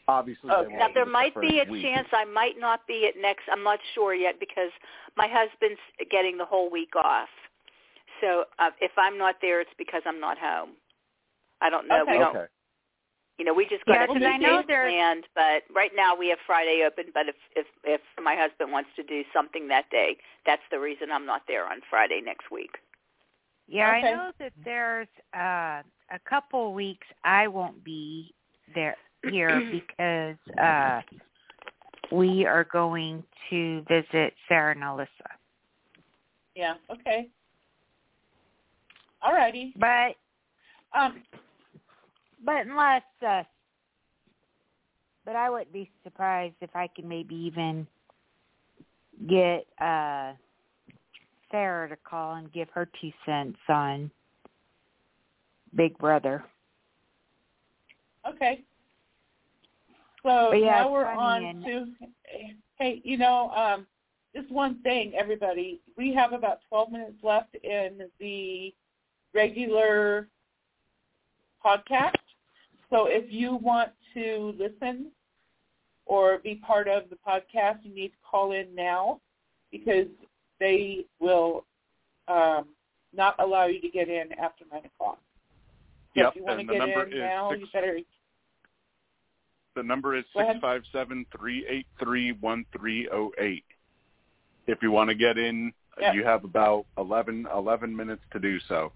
Obviously, 0.10 0.49
Okay. 0.52 0.69
they 0.73 0.77
Now 0.77 0.88
there 0.94 1.06
might 1.06 1.34
first 1.34 1.48
be 1.48 1.60
a 1.60 1.65
week. 1.72 1.84
chance 1.84 2.07
I 2.11 2.26
might 2.26 2.57
not 2.60 2.86
be 2.88 3.07
at 3.07 3.15
next. 3.18 3.44
I'm 3.52 3.64
not 3.64 3.80
sure 3.94 4.14
yet 4.14 4.40
because 4.40 4.72
my 5.15 5.27
husband's 5.27 5.80
getting 6.10 6.38
the 6.38 6.45
whole 6.45 6.69
week 6.69 6.95
off. 6.95 7.30
So 8.22 8.45
uh, 8.60 8.72
if 8.81 8.91
I'm 8.98 9.18
not 9.18 9.36
there, 9.41 9.61
it's 9.61 9.72
because 9.77 10.02
I'm 10.06 10.19
not 10.19 10.38
home. 10.38 10.72
I 11.61 11.69
don't 11.69 11.88
know. 11.88 12.02
Okay. 12.03 12.11
We 12.14 12.18
don't. 12.19 12.36
Okay. 12.36 12.45
You 13.38 13.45
know, 13.45 13.53
we 13.53 13.65
just 13.68 13.86
got 13.86 13.94
Yeah, 13.94 14.03
a 14.03 14.07
'cause 14.07 14.18
few 14.18 14.27
I 14.27 14.38
know 14.38 14.57
days 14.57 14.65
there's- 14.68 14.91
planned, 14.91 15.26
but 15.34 15.64
right 15.73 15.91
now 15.95 16.14
we 16.15 16.27
have 16.27 16.40
Friday 16.45 16.84
open. 16.86 17.06
But 17.14 17.30
if 17.30 17.36
if 17.56 17.68
if 17.86 18.02
my 18.22 18.36
husband 18.36 18.72
wants 18.72 18.90
to 18.98 19.03
do 19.03 19.23
something 19.31 19.68
that 19.69 19.90
day, 19.91 20.18
that's 20.45 20.64
the 20.72 20.80
reason 20.80 21.11
I'm 21.11 21.26
not 21.26 21.44
there 21.48 21.65
on 21.65 21.80
Friday 21.90 22.19
next 22.22 22.52
week. 22.52 22.77
Yeah, 23.68 23.88
Okay. 23.95 24.07
I 24.07 24.11
know 24.11 24.31
that 24.40 24.53
there's 24.65 25.07
uh, 25.34 25.84
a 26.11 26.19
couple 26.26 26.73
weeks 26.73 27.07
I 27.23 27.48
won't 27.48 27.81
be 27.84 28.34
there 28.76 28.98
here 29.24 29.62
because 29.72 30.38
uh, 30.62 31.02
we 32.12 32.46
are 32.46 32.66
going 32.66 33.24
to 33.50 33.82
visit 33.82 34.34
Sarah 34.48 34.74
and 34.74 34.82
Alyssa. 34.82 35.08
Yeah. 36.56 36.76
Okay. 36.91 37.30
All 39.22 39.34
righty. 39.34 39.74
But 39.78 40.16
Um. 40.98 41.24
but 42.44 42.66
unless 42.66 43.04
uh, 43.26 43.44
but 45.26 45.36
I 45.36 45.50
wouldn't 45.50 45.74
be 45.74 45.91
surprised 46.04 46.56
if 46.62 46.76
I 46.76 46.88
could 46.88 47.06
maybe 47.06 47.36
even 47.36 47.86
get 49.28 49.68
uh 49.80 50.34
Sarah 51.52 51.90
to 51.90 51.98
call 51.98 52.36
and 52.36 52.52
give 52.52 52.70
her 52.74 52.88
two 53.02 53.12
cents 53.26 53.60
on 53.68 54.10
Big 55.76 55.98
Brother. 55.98 56.44
Okay. 58.28 58.62
So 60.24 60.50
But 60.52 60.60
yeah, 60.60 60.82
now 60.82 60.91
we're 60.91 61.06
on 61.06 61.44
and- 61.44 61.64
to 61.66 61.88
hey, 62.78 63.02
you 63.04 63.18
know, 63.18 63.52
um, 63.52 63.86
just 64.36 64.52
one 64.52 64.82
thing, 64.82 65.14
everybody. 65.18 65.82
We 65.98 66.14
have 66.14 66.34
about 66.34 66.60
12 66.70 66.91
minutes 66.91 67.24
left 67.24 67.56
in 67.56 68.10
the 68.20 68.74
regular 69.34 70.28
podcast. 71.66 72.16
So 72.90 73.06
if 73.08 73.32
you 73.32 73.56
want 73.56 73.91
to 74.14 74.56
listen 74.58 75.12
or 76.06 76.40
be 76.40 76.56
part 76.56 76.88
of 76.88 77.04
the 77.10 77.18
podcast, 77.18 77.80
you 77.84 77.94
need 77.94 78.10
to 78.10 78.18
call 78.30 78.52
in 78.54 78.74
now 78.74 79.20
because 79.72 80.08
they 80.60 81.06
will 81.20 81.66
um, 82.28 82.70
not 83.14 83.36
allow 83.40 83.66
you 83.66 83.82
to 83.82 83.90
get 83.90 84.10
in 84.10 84.32
after 84.34 84.66
9 84.72 84.82
o'clock. 84.86 85.20
So 86.16 86.22
Yep, 86.22 86.28
if 86.30 86.36
you 86.36 86.44
want 86.44 86.60
to 86.60 86.66
get 86.66 86.90
in 86.90 87.14
is 87.14 87.20
now, 87.20 87.52
six- 87.52 87.62
you 87.62 87.68
better 87.74 88.00
The 89.80 89.84
number 89.84 90.14
is 90.18 90.26
Go 90.34 90.41
ahead. 90.41 90.56
six 90.56 90.61
five 90.61 90.81
seven 90.91 91.26
three 91.38 91.65
eight 91.69 91.88
three 92.03 92.34
one 92.34 92.65
three 92.77 93.03
zero 93.06 93.31
eight. 93.39 93.64
If 94.68 94.80
you 94.81 94.91
want 94.91 95.10
to 95.10 95.15
get 95.15 95.38
in, 95.38 95.72
Yep. 96.01 96.15
you 96.15 96.23
have 96.26 96.43
about 96.43 96.85
11, 96.97 97.47
11 97.53 97.95
minutes 97.95 98.22
to 98.31 98.39
do 98.39 98.60
so. 98.68 98.91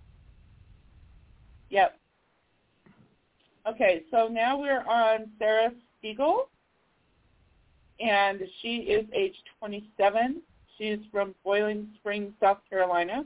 Yep. 1.69 1.97
Okay, 3.68 4.03
so 4.11 4.27
now 4.27 4.57
we're 4.60 4.84
on 4.85 5.31
Sarah 5.39 5.72
Steagall, 6.03 6.47
and 8.01 8.41
she 8.61 8.77
is 8.80 9.05
age 9.14 9.35
27. 9.60 10.41
She's 10.77 10.99
from 11.11 11.34
Boiling 11.45 11.88
Springs, 11.99 12.34
South 12.41 12.60
Carolina, 12.69 13.26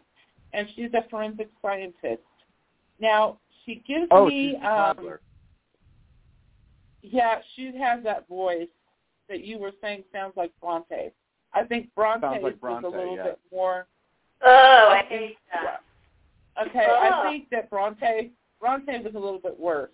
and 0.54 0.68
she's 0.76 0.92
a 0.94 1.08
forensic 1.10 1.50
scientist. 1.62 2.22
Now, 3.00 3.38
she 3.66 3.84
gives 3.88 4.08
Oh, 4.12 4.28
me, 4.28 4.52
she's 4.54 4.62
the 4.62 4.68
um, 4.68 4.76
toddler. 4.96 5.22
Yeah, 7.12 7.40
she 7.56 7.72
has 7.78 8.04
that 8.04 8.28
voice 8.28 8.68
that 9.30 9.44
you 9.44 9.58
were 9.58 9.72
saying 9.82 10.04
sounds 10.12 10.34
like 10.36 10.52
Bronte. 10.62 11.12
I 11.54 11.64
think 11.64 11.94
Bronte 11.96 12.22
Sounds 12.22 12.44
like 12.44 12.54
is 12.54 12.60
a 12.62 12.88
little 12.88 13.16
yeah. 13.16 13.24
bit 13.24 13.40
more 13.52 13.88
Oh, 14.44 14.90
I 14.92 15.04
hate 15.08 15.38
that. 15.52 15.82
Okay, 16.68 16.86
I 16.86 17.30
think 17.30 17.50
that 17.50 17.70
Bronte 17.70 18.32
Bronte 18.60 19.00
was 19.04 19.14
a 19.16 19.20
little 19.20 19.40
bit 19.40 19.60
worse, 19.60 19.92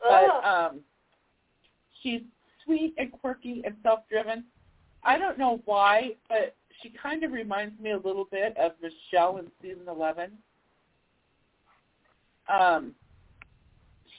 but 0.00 0.44
um, 0.44 0.80
she's 2.02 2.22
sweet 2.64 2.94
and 2.98 3.12
quirky 3.12 3.62
and 3.64 3.76
self-driven. 3.82 4.44
I 5.04 5.18
don't 5.18 5.38
know 5.38 5.60
why, 5.64 6.12
but 6.28 6.56
she 6.82 6.90
kind 6.90 7.22
of 7.22 7.30
reminds 7.30 7.80
me 7.80 7.92
a 7.92 7.98
little 7.98 8.26
bit 8.30 8.56
of 8.56 8.72
Michelle 8.82 9.36
in 9.38 9.46
season 9.62 9.88
eleven. 9.88 10.32
Um, 12.52 12.92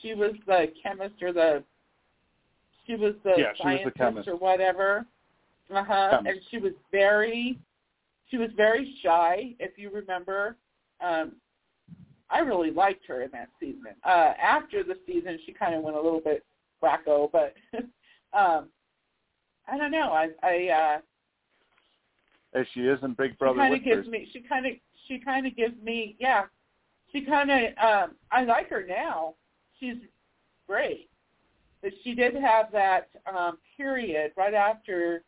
she 0.00 0.14
was 0.14 0.32
the 0.46 0.72
chemist 0.82 1.22
or 1.22 1.32
the 1.32 1.62
she 2.88 2.96
was 2.96 3.14
the 3.22 3.34
Yeah, 3.36 3.36
she 3.36 3.42
was 3.42 3.54
the 3.56 3.62
scientist 3.62 3.96
chemist. 3.96 4.28
or 4.28 4.36
whatever. 4.36 5.06
Uh 5.72 5.84
huh. 5.84 6.22
And 6.24 6.40
she 6.50 6.58
was 6.58 6.72
very 6.90 7.58
she 8.30 8.36
was 8.36 8.50
very 8.56 8.94
shy, 9.02 9.54
if 9.58 9.78
you 9.78 9.90
remember. 9.90 10.56
Um, 11.00 11.32
I 12.30 12.40
really 12.40 12.70
liked 12.70 13.06
her 13.06 13.22
in 13.22 13.30
that 13.32 13.48
season. 13.58 13.94
Uh, 14.04 14.32
after 14.42 14.82
the 14.82 14.96
season, 15.06 15.38
she 15.46 15.52
kind 15.52 15.74
of 15.74 15.82
went 15.82 15.96
a 15.96 16.00
little 16.00 16.20
bit 16.20 16.44
wacko, 16.82 17.30
but 17.32 17.54
um, 18.38 18.68
I 19.70 19.78
don't 19.78 19.90
know. 19.90 20.12
I, 20.12 20.28
I 20.42 20.68
uh, 20.68 22.58
As 22.58 22.66
she 22.74 22.80
is 22.80 22.98
in 23.02 23.14
Big 23.14 23.38
Brother 23.38 23.58
kind 23.58 23.74
of 23.74 23.84
gives 23.84 24.08
me. 24.08 24.28
She 24.32 24.40
kind 24.40 24.66
of. 24.66 24.72
She 25.06 25.18
kind 25.18 25.46
of 25.46 25.56
gives 25.56 25.80
me. 25.82 26.16
Yeah. 26.18 26.44
She 27.12 27.22
kind 27.22 27.50
of. 27.50 27.60
Um, 27.82 28.16
I 28.30 28.44
like 28.44 28.68
her 28.68 28.84
now. 28.86 29.34
She's 29.80 29.96
great, 30.66 31.08
but 31.82 31.92
she 32.02 32.14
did 32.14 32.34
have 32.34 32.72
that 32.72 33.08
um, 33.32 33.58
period 33.76 34.32
right 34.36 34.54
after 34.54 35.22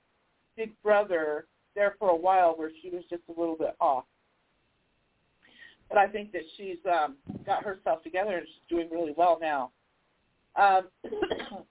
Big 0.56 0.72
Brother 0.82 1.46
there 1.74 1.94
for 1.98 2.10
a 2.10 2.16
while 2.16 2.52
where 2.56 2.70
she 2.82 2.90
was 2.90 3.02
just 3.08 3.22
a 3.28 3.40
little 3.40 3.56
bit 3.56 3.76
off. 3.80 4.04
But 5.88 5.98
I 5.98 6.06
think 6.06 6.32
that 6.32 6.42
she's 6.56 6.78
um, 6.90 7.16
got 7.44 7.64
herself 7.64 8.02
together 8.02 8.36
and 8.36 8.46
she's 8.46 8.76
doing 8.76 8.88
really 8.90 9.14
well 9.16 9.38
now. 9.40 9.72
Um, 10.56 10.88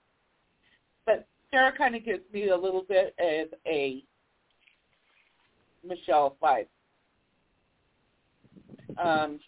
but 1.06 1.26
Sarah 1.50 1.72
kind 1.76 1.94
of 1.94 2.04
gives 2.04 2.22
me 2.32 2.48
a 2.48 2.56
little 2.56 2.84
bit 2.88 3.14
of 3.18 3.48
a 3.66 4.04
Michelle 5.86 6.36
vibe. 6.42 6.66
Um, 8.98 9.40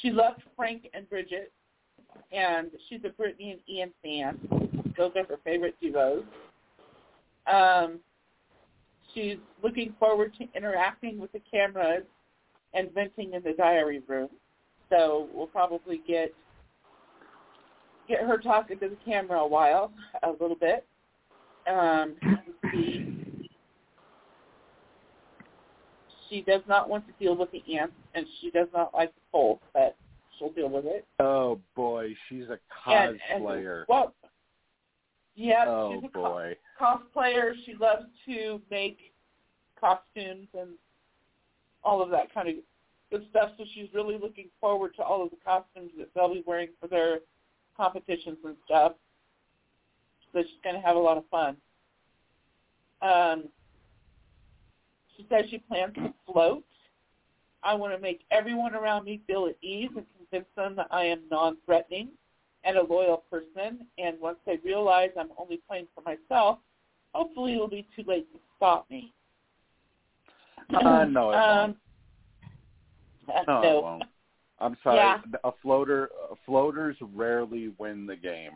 she 0.00 0.10
loved 0.10 0.42
Frank 0.56 0.88
and 0.94 1.08
Bridget, 1.08 1.52
and 2.32 2.70
she's 2.88 3.00
a 3.04 3.08
Britney 3.08 3.52
and 3.52 3.60
Ian 3.68 3.90
fan. 4.02 4.38
Those 4.96 5.12
are 5.16 5.24
her 5.24 5.38
favorite 5.44 5.74
duos. 5.80 6.24
Um, 7.52 8.00
she's 9.14 9.36
looking 9.62 9.94
forward 9.98 10.32
to 10.38 10.46
interacting 10.54 11.18
with 11.18 11.32
the 11.32 11.40
cameras 11.50 12.04
and 12.74 12.92
venting 12.92 13.34
in 13.34 13.42
the 13.42 13.52
diary 13.52 14.02
room. 14.06 14.28
So 14.88 15.28
we'll 15.32 15.46
probably 15.46 16.00
get 16.06 16.34
get 18.08 18.20
her 18.20 18.38
talking 18.38 18.78
to 18.80 18.88
the 18.88 18.96
camera 19.04 19.40
a 19.40 19.46
while, 19.46 19.92
a 20.22 20.30
little 20.30 20.56
bit. 20.56 20.86
Um, 21.68 22.16
let's. 22.22 22.50
She 26.28 26.42
does 26.42 26.62
not 26.68 26.88
want 26.88 27.04
to 27.08 27.12
deal 27.18 27.36
with 27.36 27.50
the 27.50 27.62
ants, 27.76 27.94
and 28.14 28.24
she 28.40 28.52
does 28.52 28.68
not 28.72 28.94
like 28.94 29.12
the 29.12 29.20
cold, 29.32 29.58
but 29.74 29.96
she'll 30.40 30.50
deal 30.52 30.68
with 30.70 30.86
it. 30.86 31.06
Oh 31.20 31.60
boy, 31.76 32.14
she's 32.28 32.44
a 32.44 32.58
And, 32.92 33.20
and 33.32 33.44
cosplayer. 33.44 33.84
well, 33.88 34.14
yeah, 35.36 35.66
oh 35.68 35.94
she's 36.00 36.08
a 36.08 36.12
co- 36.12 36.22
boy. 36.22 36.56
cosplayer. 36.80 37.52
She 37.64 37.74
loves 37.74 38.06
to 38.26 38.60
make 38.70 38.98
costumes 39.80 40.48
and 40.58 40.70
all 41.84 42.02
of 42.02 42.10
that 42.10 42.32
kind 42.34 42.48
of 42.48 42.54
good 43.10 43.26
stuff. 43.30 43.50
So 43.58 43.64
she's 43.74 43.88
really 43.94 44.18
looking 44.18 44.48
forward 44.60 44.94
to 44.96 45.02
all 45.02 45.22
of 45.22 45.30
the 45.30 45.36
costumes 45.44 45.92
that 45.98 46.08
they'll 46.14 46.32
be 46.34 46.42
wearing 46.46 46.70
for 46.80 46.88
their 46.88 47.20
competitions 47.76 48.38
and 48.44 48.56
stuff. 48.64 48.92
So 50.32 50.42
she's 50.42 50.60
going 50.62 50.76
to 50.76 50.80
have 50.82 50.96
a 50.96 51.00
lot 51.00 51.16
of 51.18 51.24
fun. 51.30 51.56
Um, 53.02 53.44
she 55.16 55.26
says 55.30 55.44
she 55.50 55.58
plans 55.58 55.94
to 55.94 56.12
float. 56.30 56.64
I 57.62 57.74
want 57.74 57.92
to 57.94 57.98
make 57.98 58.20
everyone 58.30 58.74
around 58.74 59.04
me 59.04 59.20
feel 59.26 59.46
at 59.46 59.56
ease 59.62 59.90
and 59.96 60.04
that 60.32 60.86
I 60.90 61.04
am 61.04 61.20
non-threatening 61.30 62.08
and 62.64 62.76
a 62.76 62.82
loyal 62.82 63.24
person. 63.30 63.86
And 63.98 64.20
once 64.20 64.38
they 64.46 64.58
realize 64.64 65.10
I'm 65.18 65.30
only 65.38 65.60
playing 65.68 65.88
for 65.94 66.02
myself, 66.02 66.58
hopefully 67.14 67.54
it'll 67.54 67.68
be 67.68 67.86
too 67.96 68.04
late 68.06 68.30
to 68.32 68.38
stop 68.56 68.88
me. 68.90 69.12
Uh, 70.74 71.04
no, 71.04 71.30
it 71.30 71.34
um, 71.36 71.76
won't. 73.26 73.48
No, 73.48 73.60
no. 73.62 73.78
it 73.78 73.82
won't. 73.82 74.04
I'm 74.60 74.76
sorry. 74.84 74.96
Yeah. 74.96 75.20
A 75.44 75.52
floater, 75.62 76.10
uh, 76.30 76.34
floaters 76.46 76.96
rarely 77.14 77.72
win 77.78 78.06
the 78.06 78.16
game. 78.16 78.52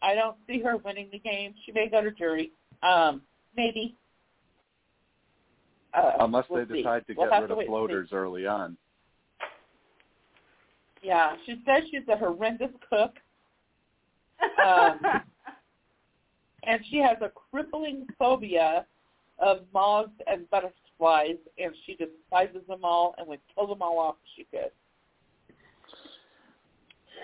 I 0.00 0.14
don't 0.14 0.36
see 0.46 0.60
her 0.62 0.78
winning 0.78 1.08
the 1.12 1.18
game. 1.18 1.54
She 1.64 1.72
may 1.72 1.88
go 1.88 2.02
to 2.02 2.10
jury. 2.10 2.50
Um, 2.82 3.22
maybe. 3.56 3.94
Uh, 5.94 6.12
Unless 6.20 6.46
we'll 6.48 6.64
they 6.64 6.72
see. 6.74 6.78
decide 6.82 7.06
to 7.06 7.14
We'll 7.14 7.28
get 7.30 7.42
rid 7.42 7.48
to 7.48 7.54
of 7.54 7.60
see. 7.60 7.66
floaters 7.66 8.08
early 8.12 8.46
on. 8.46 8.76
Yeah, 11.02 11.34
she 11.46 11.62
says 11.66 11.82
she's 11.90 12.06
a 12.08 12.16
horrendous 12.16 12.70
cook, 12.88 13.16
Um, 14.64 15.00
and 16.64 16.80
she 16.90 16.98
has 16.98 17.16
a 17.20 17.30
crippling 17.50 18.06
phobia 18.18 18.86
of 19.38 19.60
moths 19.74 20.10
and 20.26 20.48
butterflies, 20.50 21.36
and 21.58 21.72
she 21.84 21.96
despises 21.96 22.66
them 22.68 22.84
all 22.84 23.14
and 23.18 23.26
would 23.26 23.40
kill 23.54 23.66
them 23.66 23.82
all 23.82 23.98
off 23.98 24.16
if 24.24 24.30
she 24.36 24.56
could. 24.56 24.70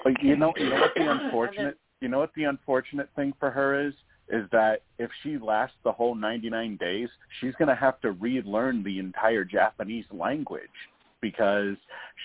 But 0.04 0.22
you 0.22 0.36
know, 0.36 0.52
you 0.56 0.70
know 0.70 0.80
what 0.80 0.94
the 0.96 1.10
unfortunate, 1.24 1.78
you 2.00 2.08
know 2.08 2.18
what 2.18 2.32
the 2.34 2.44
unfortunate 2.44 3.08
thing 3.14 3.32
for 3.38 3.50
her 3.50 3.86
is, 3.86 3.94
is 4.28 4.44
that 4.52 4.82
if 4.98 5.10
she 5.22 5.38
lasts 5.38 5.76
the 5.84 5.92
whole 5.92 6.14
99 6.14 6.76
days, 6.76 7.08
she's 7.40 7.54
going 7.54 7.68
to 7.68 7.74
have 7.74 8.00
to 8.00 8.12
relearn 8.12 8.82
the 8.82 8.98
entire 8.98 9.44
Japanese 9.44 10.04
language 10.12 10.68
because 11.20 11.76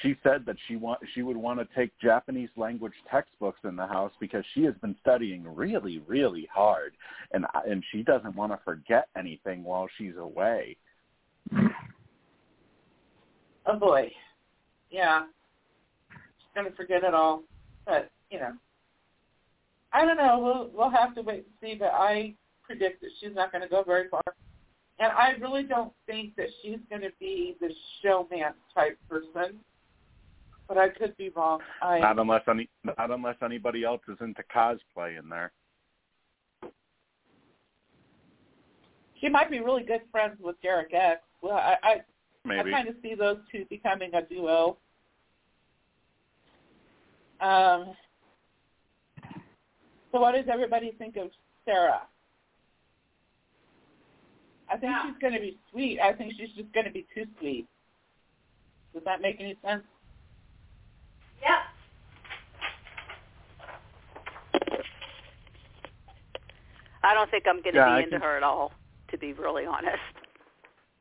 she 0.02 0.16
said 0.24 0.46
that 0.46 0.56
she 0.68 0.76
want 0.76 1.00
she 1.14 1.22
would 1.22 1.38
want 1.38 1.60
to 1.60 1.68
take 1.76 1.92
Japanese 2.00 2.50
language 2.56 2.94
textbooks 3.10 3.60
in 3.64 3.76
the 3.76 3.88
house 3.88 4.12
because 4.20 4.44
she 4.54 4.64
has 4.64 4.76
been 4.82 4.96
studying 5.02 5.44
really 5.44 6.00
really 6.08 6.48
hard 6.54 6.94
and 7.32 7.46
and 7.66 7.84
she 7.92 8.04
doesn't 8.04 8.36
want 8.36 8.52
to 8.52 8.60
forget 8.64 9.08
anything 9.18 9.64
while 9.64 9.88
she's 9.98 10.16
away. 10.18 10.78
Oh 13.66 13.80
boy, 13.80 14.12
yeah, 14.92 15.24
she's 16.12 16.50
gonna 16.56 16.72
forget 16.76 17.04
it 17.04 17.14
all. 17.14 17.44
But 17.86 18.12
you 18.30 18.40
know, 18.40 18.54
I 19.92 20.06
don't 20.06 20.18
know. 20.18 20.40
We'll 20.40 20.70
we'll 20.74 20.90
have 20.90 21.16
to 21.16 21.22
wait 21.22 21.46
and 21.46 21.54
see. 21.62 21.76
But 21.76 21.92
I 21.94 22.36
predict 22.64 23.02
that 23.02 23.12
she's 23.20 23.36
not 23.36 23.52
going 23.52 23.62
to 23.62 23.68
go 23.68 23.84
very 23.84 24.10
far, 24.10 24.22
and 25.00 25.12
I 25.12 25.32
really 25.42 25.64
don't 25.64 25.94
think 26.06 26.36
that 26.36 26.48
she's 26.62 26.80
going 26.90 27.02
to 27.02 27.12
be 27.20 27.56
the 27.60 27.70
showman 28.02 28.54
type 28.74 28.98
person. 29.10 29.60
But 30.68 30.78
I 30.78 30.90
could 30.90 31.16
be 31.18 31.30
wrong. 31.30 31.60
I 31.82 32.00
Not 32.00 32.20
unless 32.20 32.44
any 32.50 32.70
not 32.84 33.12
unless 33.12 33.36
anybody 33.44 33.84
else 33.84 34.02
is 34.08 34.18
into 34.22 34.42
cosplay 34.56 35.20
in 35.20 35.28
there. 35.30 35.52
she 39.24 39.30
might 39.30 39.50
be 39.50 39.62
really 39.62 39.84
good 39.84 40.02
friends 40.12 40.36
with 40.42 40.60
Derek 40.62 40.94
X. 40.94 41.22
Well, 41.42 41.56
I 41.56 41.76
I, 41.82 42.52
I 42.52 42.64
kind 42.64 42.90
of 42.90 42.96
see 43.02 43.16
those 43.16 43.38
two 43.52 43.66
becoming 43.70 44.12
a 44.14 44.22
duo. 44.22 44.78
Um. 47.40 47.96
So, 50.12 50.20
what 50.20 50.36
does 50.36 50.46
everybody 50.52 50.94
think 50.98 51.16
of 51.16 51.30
Sarah? 51.66 52.02
I 54.74 54.78
think 54.78 54.92
Yeah. 54.92 55.04
she's 55.06 55.22
going 55.22 55.34
to 55.34 55.40
be 55.40 55.58
sweet. 55.72 56.00
I 56.00 56.14
think 56.14 56.34
she's 56.38 56.50
just 56.58 56.74
going 56.74 56.86
to 56.88 56.92
be 56.92 57.06
too 57.14 57.26
sweet. 57.40 57.68
Does 58.94 59.04
that 59.06 59.22
make 59.22 59.38
any 59.40 59.56
sense? 59.64 59.84
Yep. 61.42 61.60
I 67.04 67.14
don't 67.14 67.30
think 67.30 67.44
I'm 67.48 67.62
going 67.62 67.74
to 67.76 67.80
Yeah, 67.80 67.86
be 67.86 67.92
I 67.92 67.98
into 68.00 68.12
can- 68.12 68.22
her 68.22 68.38
at 68.38 68.44
all, 68.44 68.72
to 69.12 69.18
be 69.18 69.34
really 69.34 69.66
honest. 69.66 69.98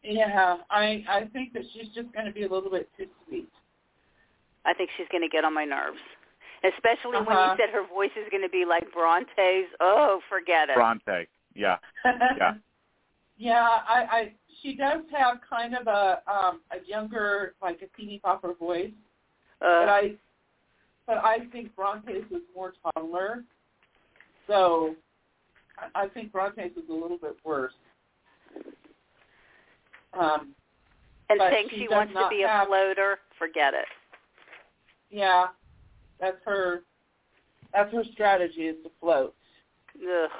Yeah, 0.04 0.56
I 0.68 1.04
I 1.08 1.26
think 1.32 1.52
that 1.52 1.62
she's 1.72 1.86
just 1.94 2.12
going 2.12 2.26
to 2.26 2.32
be 2.32 2.42
a 2.42 2.48
little 2.48 2.70
bit 2.70 2.88
too 2.98 3.06
sweet. 3.28 3.48
I 4.64 4.74
think 4.74 4.90
she's 4.96 5.06
going 5.12 5.22
to 5.22 5.28
get 5.28 5.44
on 5.44 5.54
my 5.54 5.64
nerves. 5.64 6.00
Especially 6.64 7.12
when 7.18 7.28
Uh-huh. 7.28 7.54
you 7.56 7.62
said 7.64 7.72
her 7.72 7.86
voice 7.86 8.10
is 8.16 8.28
going 8.30 8.42
to 8.42 8.48
be 8.48 8.64
like 8.64 8.90
Bronte's. 8.92 9.68
Oh, 9.80 10.20
forget 10.28 10.68
it. 10.70 10.74
Bronte. 10.74 11.28
Yeah. 11.54 11.78
Yeah. 12.36 12.54
Yeah, 13.42 13.66
I, 13.88 14.06
I 14.10 14.32
she 14.62 14.76
does 14.76 15.02
have 15.12 15.38
kind 15.50 15.74
of 15.74 15.88
a 15.88 16.22
um 16.30 16.60
a 16.70 16.76
younger 16.88 17.54
like 17.60 17.80
a 17.82 17.96
teeny 18.00 18.20
popper 18.22 18.54
voice, 18.54 18.92
but 19.58 19.66
Uh, 19.66 19.90
I 19.90 20.12
but 21.08 21.16
I 21.18 21.38
think 21.50 21.74
Bronte's 21.74 22.30
is 22.30 22.42
more 22.54 22.72
toddler. 22.94 23.42
So 24.46 24.94
I, 25.76 26.04
I 26.04 26.08
think 26.08 26.30
Bronte's 26.30 26.76
is 26.76 26.88
a 26.88 26.92
little 26.92 27.18
bit 27.18 27.36
worse. 27.44 27.72
Um 30.14 30.54
and 31.28 31.38
but 31.38 31.50
saying 31.50 31.66
she 31.70 31.78
she 31.80 31.88
wants 31.88 32.12
to 32.12 32.28
be 32.30 32.42
a 32.42 32.48
have- 32.48 32.68
floater, 32.68 33.18
forget 33.38 33.74
it. 33.74 33.86
yeah, 35.10 35.46
that's 36.20 36.38
her 36.44 36.82
that's 37.72 37.92
her 37.92 38.04
strategy 38.12 38.66
is 38.68 38.76
to 38.84 38.90
float. 39.00 39.34
Ugh. 39.96 40.30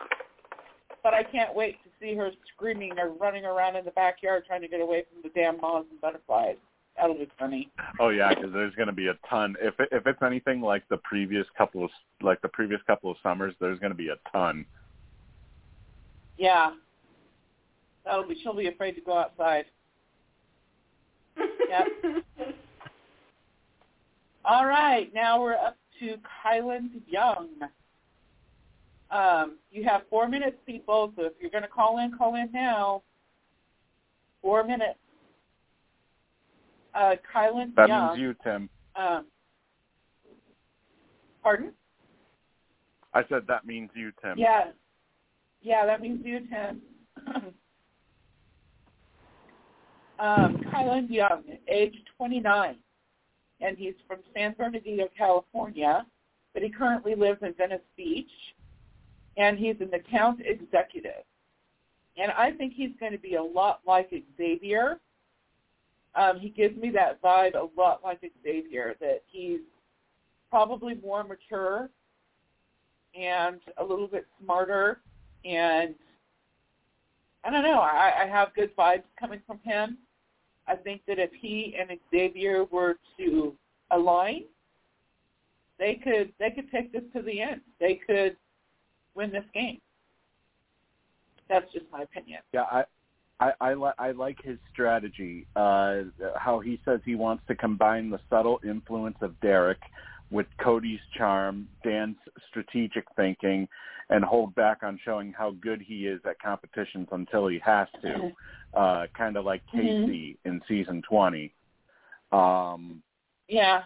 But 1.03 1.15
I 1.15 1.25
can't 1.25 1.53
wait 1.53 1.83
to 1.83 1.91
see 2.03 2.15
her 2.17 2.31
screaming 2.53 2.99
or 2.99 3.11
running 3.11 3.45
around 3.45 3.77
in 3.77 3.85
the 3.85 3.91
backyard 3.93 4.45
trying 4.47 4.61
to 4.63 4.69
get 4.69 4.81
away 4.81 5.05
from 5.13 5.23
the 5.23 5.31
damn 5.31 5.61
moths 5.61 5.87
and 5.91 6.01
butterflies. 6.01 6.57
That'll 6.97 7.15
be 7.15 7.29
funny. 7.39 7.71
Oh 8.01 8.11
yeah, 8.11 8.35
because 8.35 8.53
there's 8.53 8.75
going 8.75 8.89
to 8.89 8.93
be 8.93 9.07
a 9.07 9.15
ton. 9.29 9.55
If 9.63 9.81
it, 9.81 9.89
if 9.93 10.07
it's 10.07 10.23
anything 10.23 10.61
like 10.61 10.87
the 10.91 10.99
previous 10.99 11.47
couple 11.57 11.85
of 11.85 11.91
like 12.21 12.43
the 12.43 12.49
previous 12.49 12.81
couple 12.87 13.11
of 13.11 13.17
summers, 13.23 13.55
there's 13.61 13.79
going 13.79 13.93
to 13.93 13.97
be 13.97 14.09
a 14.09 14.17
ton. 14.31 14.67
Yeah. 16.37 16.73
That'll 18.05 18.27
be 18.27 18.37
she'll 18.43 18.55
be 18.55 18.69
afraid 18.69 18.93
to 18.93 19.01
go 19.01 19.17
outside. 19.17 19.67
Yep. 21.37 22.15
All 24.45 24.67
right, 24.67 25.13
now 25.15 25.41
we're 25.41 25.55
up 25.55 25.77
to 26.01 26.17
Kyland 26.45 26.91
Young. 27.07 27.49
Um, 29.13 29.59
you 29.71 29.85
have 29.85 30.03
four 30.09 30.27
minutes, 30.27 30.57
people. 30.67 31.13
So 31.17 31.25
if 31.27 31.33
you're 31.39 31.51
going 31.51 31.63
to 31.63 31.69
call 31.69 31.99
in, 31.99 32.17
call 32.17 32.35
in 32.37 32.51
now. 32.53 33.03
Four 34.41 34.65
minutes. 34.65 34.99
Uh, 36.95 37.15
Kyland 37.35 37.75
That 37.77 37.89
Young. 37.89 38.09
means 38.09 38.21
you, 38.21 38.35
Tim. 38.43 38.69
Um, 38.97 39.27
pardon? 41.43 41.73
I 43.15 43.23
said 43.29 43.43
that 43.49 43.67
means 43.67 43.91
you, 43.95 44.13
Tim. 44.23 44.39
Yeah. 44.39 44.71
Yeah, 45.61 45.87
that 45.87 46.01
means 46.01 46.25
you, 46.25 46.41
Tim. 46.41 46.81
um, 50.19 50.57
Kyland 50.73 51.11
Young, 51.11 51.43
age 51.69 51.95
29, 52.17 52.77
and 53.61 53.79
he's 53.79 53.95
from 54.09 54.19
San 54.35 54.55
Bernardino, 54.59 55.09
California, 55.17 56.07
but 56.55 56.63
he 56.63 56.71
currently 56.71 57.15
lives 57.15 57.39
in 57.43 57.55
Venice 57.55 57.81
Beach, 57.97 58.31
and 59.37 59.59
he's 59.59 59.77
an 59.81 59.93
account 59.95 60.41
executive. 60.45 61.25
And 62.17 62.31
I 62.33 62.51
think 62.51 62.75
he's 62.75 62.91
going 63.01 63.13
to 63.13 63.19
be 63.19 63.35
a 63.35 63.43
lot 63.43 63.81
like 63.87 64.13
Xavier. 64.37 65.01
Um, 66.15 66.39
he 66.39 66.51
gives 66.51 66.77
me 66.77 66.91
that 66.91 67.23
vibe 67.23 67.55
a 67.55 67.69
lot 67.79 68.01
like 68.05 68.21
Xavier, 68.43 68.97
that 69.01 69.23
he's 69.27 69.61
probably 70.51 70.95
more 70.97 71.25
mature 71.25 71.89
and 73.19 73.61
a 73.79 73.85
little 73.85 74.07
bit 74.07 74.27
smarter 74.43 75.01
and 75.45 75.95
I 77.45 77.51
don't 77.51 77.65
know, 77.65 77.81
I, 77.81 78.23
I 78.23 78.27
have 78.27 78.55
good 78.55 78.75
vibes 78.77 79.03
coming 79.19 79.41
from 79.47 79.59
him. 79.65 79.99
I 80.69 80.77
think 80.77 81.03
that 81.09 81.19
if 81.19 81.31
he 81.33 81.75
and 81.79 81.99
Xavier 82.11 82.65
were 82.65 82.99
to 83.19 83.55
align, 83.91 84.45
they 85.79 85.95
could 85.95 86.33
they 86.39 86.51
could 86.51 86.71
take 86.71 86.93
this 86.93 87.03
to 87.15 87.23
the 87.23 87.41
end. 87.41 87.63
They 87.81 87.95
could 88.07 88.37
win 89.15 89.31
this 89.31 89.45
game. 89.55 89.81
That's 91.49 91.71
just 91.73 91.87
my 91.93 92.03
opinion. 92.03 92.41
Yeah, 92.53 92.63
I 92.71 92.85
I 93.41 93.53
I, 93.61 93.75
li- 93.75 93.99
I 93.99 94.11
like 94.13 94.39
his 94.43 94.59
strategy. 94.73 95.47
Uh, 95.57 96.03
how 96.37 96.61
he 96.61 96.81
says 96.85 97.01
he 97.05 97.15
wants 97.15 97.43
to 97.49 97.55
combine 97.55 98.11
the 98.11 98.21
subtle 98.31 98.61
influence 98.65 99.17
of 99.21 99.39
Derek 99.41 99.81
with 100.31 100.47
Cody's 100.63 101.01
charm, 101.17 101.69
Dan's 101.85 102.17
strategic 102.49 103.05
thinking, 103.17 103.69
and 104.09 104.25
hold 104.25 104.55
back 104.55 104.83
on 104.83 104.99
showing 105.05 105.33
how 105.33 105.51
good 105.61 105.83
he 105.83 106.07
is 106.07 106.21
at 106.25 106.41
competitions 106.41 107.09
until 107.13 107.49
he 107.49 107.59
has 107.59 107.89
to. 108.03 108.31
Uh, 108.75 109.07
kind 109.17 109.37
of 109.37 109.45
like. 109.45 109.63
Kaycee 109.75 110.37
in 110.45 110.61
season 110.69 111.03
twenty. 111.09 111.53
Um, 112.31 113.03
Yeah. 113.49 113.83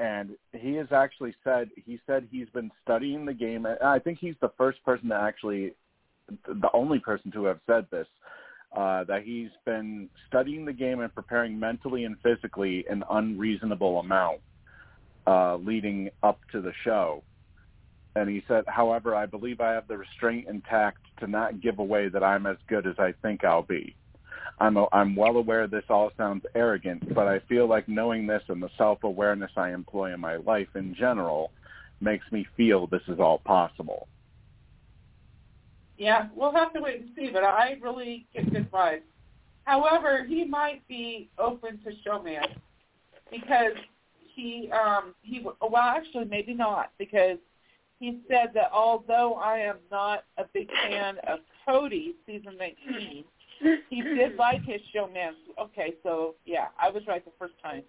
And 0.00 0.30
he 0.52 0.74
has 0.76 0.88
actually 0.92 1.34
said 1.44 1.68
he 1.84 2.00
said 2.06 2.26
he's 2.30 2.48
been 2.48 2.70
studying 2.82 3.26
the 3.26 3.34
game. 3.34 3.66
I 3.84 3.98
think 3.98 4.18
he's 4.18 4.34
the 4.40 4.50
first 4.56 4.82
person 4.82 5.10
to 5.10 5.14
actually, 5.14 5.74
the 6.46 6.70
only 6.72 6.98
person 6.98 7.30
to 7.32 7.44
have 7.44 7.60
said 7.66 7.86
this, 7.90 8.06
uh, 8.74 9.04
that 9.04 9.24
he's 9.24 9.50
been 9.66 10.08
studying 10.26 10.64
the 10.64 10.72
game 10.72 11.00
and 11.00 11.14
preparing 11.14 11.60
mentally 11.60 12.04
and 12.04 12.16
physically 12.22 12.86
an 12.88 13.04
unreasonable 13.10 14.00
amount 14.00 14.40
uh, 15.26 15.56
leading 15.56 16.08
up 16.22 16.40
to 16.52 16.62
the 16.62 16.72
show. 16.82 17.22
And 18.16 18.28
he 18.28 18.42
said, 18.48 18.64
however, 18.66 19.14
I 19.14 19.26
believe 19.26 19.60
I 19.60 19.72
have 19.72 19.86
the 19.86 19.98
restraint 19.98 20.48
intact 20.48 20.98
to 21.20 21.26
not 21.26 21.60
give 21.60 21.78
away 21.78 22.08
that 22.08 22.24
I'm 22.24 22.46
as 22.46 22.56
good 22.68 22.86
as 22.86 22.94
I 22.98 23.12
think 23.22 23.44
I'll 23.44 23.62
be. 23.62 23.94
I'm 24.58 24.76
I'm 24.92 25.16
well 25.16 25.36
aware 25.36 25.66
this 25.66 25.84
all 25.88 26.10
sounds 26.16 26.44
arrogant, 26.54 27.14
but 27.14 27.26
I 27.26 27.38
feel 27.40 27.66
like 27.66 27.88
knowing 27.88 28.26
this 28.26 28.42
and 28.48 28.62
the 28.62 28.70
self-awareness 28.76 29.52
I 29.56 29.72
employ 29.72 30.12
in 30.12 30.20
my 30.20 30.36
life 30.36 30.68
in 30.74 30.94
general 30.94 31.52
makes 32.00 32.30
me 32.30 32.46
feel 32.56 32.86
this 32.86 33.02
is 33.08 33.18
all 33.20 33.38
possible. 33.38 34.08
Yeah, 35.96 36.28
we'll 36.34 36.52
have 36.52 36.72
to 36.72 36.80
wait 36.80 37.00
and 37.00 37.10
see, 37.14 37.30
but 37.30 37.44
I 37.44 37.76
really 37.82 38.26
get 38.34 38.50
good 38.50 38.70
vibes. 38.70 39.02
However, 39.64 40.24
he 40.26 40.44
might 40.44 40.86
be 40.88 41.28
open 41.38 41.78
to 41.84 41.92
showman 42.04 42.42
because 43.30 43.72
he 44.34 44.70
um 44.72 45.14
he 45.22 45.44
well 45.60 45.76
actually 45.76 46.24
maybe 46.24 46.54
not 46.54 46.92
because 46.98 47.38
he 47.98 48.20
said 48.28 48.52
that 48.54 48.70
although 48.72 49.34
I 49.34 49.58
am 49.58 49.76
not 49.90 50.24
a 50.38 50.44
big 50.54 50.70
fan 50.88 51.16
of 51.28 51.40
Cody 51.66 52.14
season 52.26 52.56
19, 52.58 53.24
he 53.90 54.02
did 54.02 54.36
like 54.36 54.62
his 54.64 54.80
showman. 54.92 55.34
Okay, 55.60 55.94
so 56.02 56.34
yeah, 56.44 56.66
I 56.80 56.90
was 56.90 57.02
right 57.06 57.24
the 57.24 57.32
first 57.38 57.54
time. 57.62 57.82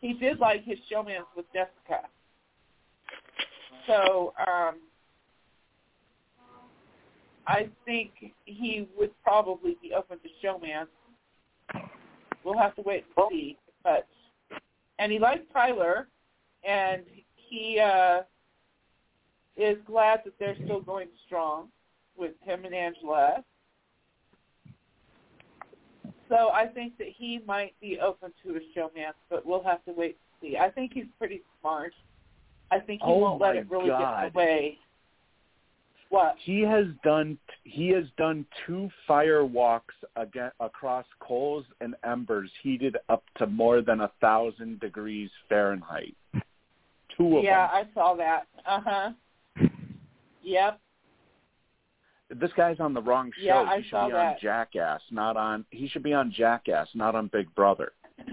He 0.00 0.14
did 0.14 0.38
like 0.38 0.64
his 0.64 0.78
showmans 0.90 1.26
with 1.36 1.46
Jessica. 1.52 2.06
So 3.86 4.34
um 4.38 4.76
I 7.46 7.68
think 7.84 8.12
he 8.44 8.88
would 8.96 9.10
probably 9.24 9.76
be 9.82 9.92
open 9.92 10.18
to 10.18 10.28
showman. 10.40 10.86
We'll 12.44 12.58
have 12.58 12.76
to 12.76 12.82
wait 12.82 13.04
and 13.16 13.26
see. 13.30 13.58
But 13.82 14.06
and 14.98 15.10
he 15.10 15.18
likes 15.18 15.42
Tyler, 15.52 16.08
and 16.62 17.02
he 17.34 17.80
uh, 17.80 18.20
is 19.56 19.78
glad 19.86 20.20
that 20.24 20.34
they're 20.38 20.56
still 20.64 20.80
going 20.80 21.08
strong 21.26 21.68
with 22.16 22.32
him 22.44 22.64
and 22.64 22.74
Angela. 22.74 23.42
So 26.30 26.50
I 26.50 26.66
think 26.66 26.96
that 26.98 27.08
he 27.08 27.40
might 27.46 27.74
be 27.80 27.98
open 28.00 28.32
to 28.44 28.56
a 28.56 28.60
showman, 28.74 29.12
but 29.28 29.44
we'll 29.44 29.64
have 29.64 29.84
to 29.84 29.92
wait 29.92 30.16
and 30.42 30.50
see. 30.52 30.56
I 30.56 30.70
think 30.70 30.92
he's 30.94 31.04
pretty 31.18 31.42
smart. 31.60 31.92
I 32.70 32.78
think 32.78 33.02
he 33.02 33.10
Oh 33.10 33.18
won't 33.18 33.40
let 33.40 33.56
it 33.56 33.68
really 33.68 33.88
God. 33.88 34.22
get 34.22 34.34
away. 34.34 34.78
What? 36.10 36.36
He 36.44 36.60
has 36.60 36.86
done 37.04 37.36
he 37.64 37.88
has 37.88 38.04
done 38.16 38.46
two 38.66 38.88
fire 39.06 39.44
walks 39.44 39.94
again 40.16 40.50
across 40.60 41.04
coals 41.20 41.64
and 41.80 41.94
embers 42.04 42.50
heated 42.62 42.96
up 43.08 43.24
to 43.38 43.46
more 43.46 43.82
than 43.82 44.02
a 44.02 44.10
thousand 44.20 44.80
degrees 44.80 45.30
Fahrenheit. 45.48 46.14
Two 47.16 47.38
of 47.38 47.44
Yeah, 47.44 47.66
them. 47.66 47.70
I 47.72 47.94
saw 47.94 48.14
that. 48.14 48.46
Uh 48.66 48.80
huh. 48.84 49.10
Yep. 50.42 50.80
This 52.30 52.50
guy's 52.56 52.78
on 52.80 52.94
the 52.94 53.02
wrong 53.02 53.32
show. 53.36 53.42
Yeah, 53.44 53.60
I 53.62 53.78
he 53.78 53.82
should 53.82 53.90
saw 53.90 54.06
be 54.06 54.12
that. 54.12 54.18
on 54.18 54.36
Jackass, 54.40 55.00
not 55.10 55.36
on. 55.36 55.64
He 55.70 55.88
should 55.88 56.02
be 56.02 56.12
on 56.12 56.30
Jackass, 56.30 56.88
not 56.94 57.14
on 57.14 57.28
Big 57.28 57.52
Brother. 57.54 57.92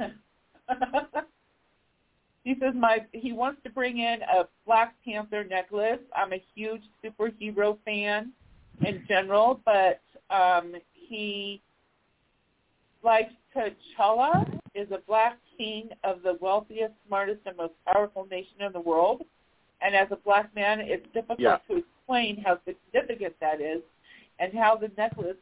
he 2.43 2.55
says 2.59 2.73
my 2.75 3.05
he 3.11 3.33
wants 3.33 3.61
to 3.63 3.69
bring 3.69 3.99
in 3.99 4.21
a 4.21 4.47
Black 4.65 4.93
Panther 5.03 5.43
necklace. 5.43 5.99
I'm 6.15 6.33
a 6.33 6.43
huge 6.53 6.83
superhero 7.03 7.77
fan 7.85 8.31
in 8.85 9.03
general, 9.07 9.61
but 9.65 10.01
um 10.29 10.75
he 10.93 11.61
likes 13.03 13.33
T'Challa 13.55 14.59
is 14.75 14.91
a 14.91 14.99
black 15.07 15.37
king 15.57 15.89
of 16.03 16.21
the 16.21 16.37
wealthiest, 16.39 16.93
smartest, 17.07 17.39
and 17.45 17.57
most 17.57 17.73
powerful 17.91 18.27
nation 18.29 18.57
in 18.59 18.71
the 18.71 18.79
world. 18.79 19.23
And 19.81 19.95
as 19.95 20.07
a 20.11 20.15
black 20.15 20.53
man, 20.55 20.79
it's 20.81 21.05
difficult 21.13 21.39
Yeah. 21.39 21.57
to 21.69 21.77
explain 21.77 22.37
how 22.43 22.59
significant 22.65 23.39
that 23.39 23.61
is 23.61 23.81
and 24.39 24.53
how 24.53 24.75
the 24.75 24.89
necklace 24.97 25.37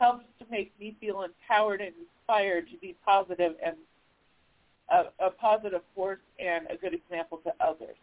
helps 0.00 0.24
to 0.38 0.46
make 0.50 0.72
me 0.78 0.96
feel 1.00 1.22
empowered 1.22 1.80
and 1.80 1.92
inspired 1.96 2.68
to 2.70 2.76
be 2.78 2.94
positive 3.04 3.54
and 3.64 3.76
a, 4.90 5.26
a 5.26 5.30
positive 5.30 5.82
force 5.94 6.20
and 6.38 6.66
a 6.70 6.76
good 6.76 6.94
example 6.94 7.38
to 7.38 7.52
others. 7.60 7.96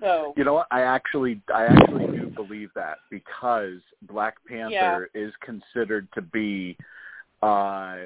So 0.00 0.34
You 0.36 0.44
know 0.44 0.54
what? 0.54 0.66
I 0.70 0.82
actually 0.82 1.40
I 1.54 1.64
actually 1.66 2.06
do 2.06 2.26
believe 2.28 2.70
that 2.74 2.98
because 3.10 3.78
Black 4.02 4.36
Panther 4.46 5.10
is 5.14 5.32
considered 5.40 6.08
to 6.14 6.22
be 6.22 6.76
uh 7.42 7.96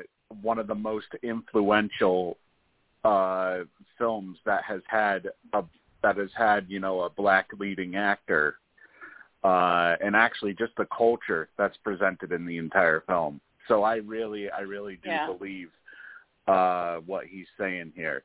one 0.43 0.59
of 0.59 0.67
the 0.67 0.75
most 0.75 1.07
influential 1.23 2.39
uh 3.05 3.61
films 3.99 4.39
that 4.45 4.65
has 4.65 4.81
had 4.89 5.29
a 5.53 5.63
that 6.07 6.17
has 6.17 6.31
had, 6.37 6.67
you 6.69 6.81
know, 6.81 7.01
a 7.01 7.11
black 7.11 7.49
leading 7.59 7.97
actor. 7.97 8.57
Uh 9.45 9.97
and 10.05 10.15
actually 10.17 10.55
just 10.55 10.75
the 10.77 10.87
culture 10.97 11.49
that's 11.59 11.77
presented 11.79 12.33
in 12.33 12.47
the 12.47 12.59
entire 12.59 13.01
film. 13.07 13.41
So 13.69 13.83
I 13.83 13.97
really 13.97 14.51
I 14.51 14.61
really 14.61 14.97
do 15.03 15.11
Yeah. 15.11 15.27
believe 15.33 15.71
uh 16.47 16.97
what 17.11 17.27
he's 17.27 17.51
saying 17.59 17.93
here. 17.95 18.23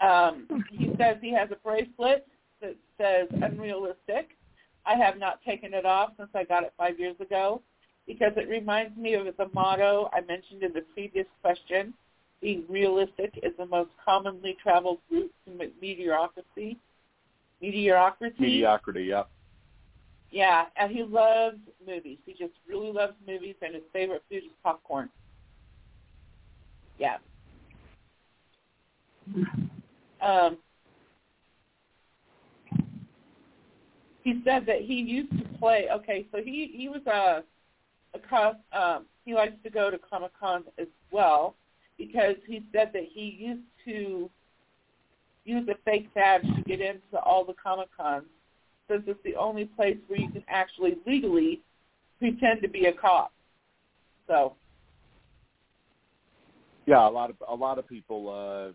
um, 0.00 0.46
he 0.70 0.86
says 0.98 1.16
he 1.20 1.32
has 1.32 1.48
a 1.50 1.56
bracelet 1.56 2.26
that 2.60 2.76
says 2.98 3.28
unrealistic. 3.42 4.36
I 4.84 4.94
have 4.94 5.18
not 5.18 5.42
taken 5.42 5.74
it 5.74 5.86
off 5.86 6.10
since 6.16 6.30
I 6.34 6.44
got 6.44 6.64
it 6.64 6.72
five 6.76 6.98
years 6.98 7.16
ago 7.20 7.62
because 8.06 8.32
it 8.36 8.48
reminds 8.48 8.96
me 8.96 9.14
of 9.14 9.26
the 9.36 9.48
motto 9.52 10.08
I 10.12 10.20
mentioned 10.20 10.62
in 10.62 10.72
the 10.72 10.84
previous 10.94 11.26
question. 11.42 11.94
Being 12.40 12.64
realistic 12.68 13.38
is 13.42 13.52
the 13.58 13.66
most 13.66 13.90
commonly 14.04 14.56
traveled 14.62 14.98
route 15.10 15.32
to 15.46 15.50
me- 15.52 15.72
mediocrity. 15.80 16.78
Mediocrity. 17.60 18.36
Mediocrity, 18.38 19.04
yep. 19.04 19.28
Yeah, 20.30 20.66
and 20.76 20.92
he 20.92 21.02
loves 21.02 21.58
movies. 21.86 22.18
He 22.26 22.32
just 22.32 22.52
really 22.68 22.92
loves 22.92 23.14
movies, 23.26 23.54
and 23.62 23.74
his 23.74 23.84
favorite 23.92 24.22
food 24.28 24.38
is 24.38 24.50
popcorn. 24.62 25.08
Yeah. 26.98 27.16
Um, 30.20 30.58
he 34.22 34.40
said 34.44 34.66
that 34.66 34.82
he 34.82 34.94
used 34.94 35.30
to 35.38 35.58
play. 35.58 35.86
Okay, 35.90 36.26
so 36.32 36.38
he 36.42 36.72
he 36.76 36.88
was 36.88 37.00
a 37.06 37.42
across. 38.14 38.56
Um, 38.72 39.06
he 39.24 39.34
likes 39.34 39.54
to 39.64 39.70
go 39.70 39.90
to 39.90 39.98
Comic 39.98 40.32
Con 40.38 40.64
as 40.78 40.86
well 41.10 41.54
because 41.98 42.36
he 42.46 42.62
said 42.72 42.90
that 42.92 43.04
he 43.12 43.36
used 43.38 43.62
to 43.86 44.30
use 45.44 45.68
a 45.68 45.74
fake 45.84 46.12
badge 46.14 46.42
to 46.56 46.62
get 46.62 46.80
into 46.80 47.18
all 47.24 47.44
the 47.44 47.54
Comic 47.54 47.88
Cons 47.96 48.26
since 48.88 49.02
it's 49.06 49.20
the 49.24 49.36
only 49.36 49.64
place 49.64 49.96
where 50.08 50.18
you 50.18 50.28
can 50.28 50.44
actually 50.48 50.96
legally 51.06 51.62
pretend 52.18 52.62
to 52.62 52.68
be 52.68 52.86
a 52.86 52.92
cop. 52.92 53.32
So 54.28 54.56
Yeah, 56.86 57.08
a 57.08 57.10
lot 57.10 57.30
of 57.30 57.36
a 57.48 57.54
lot 57.54 57.78
of 57.78 57.88
people 57.88 58.28
uh 58.28 58.72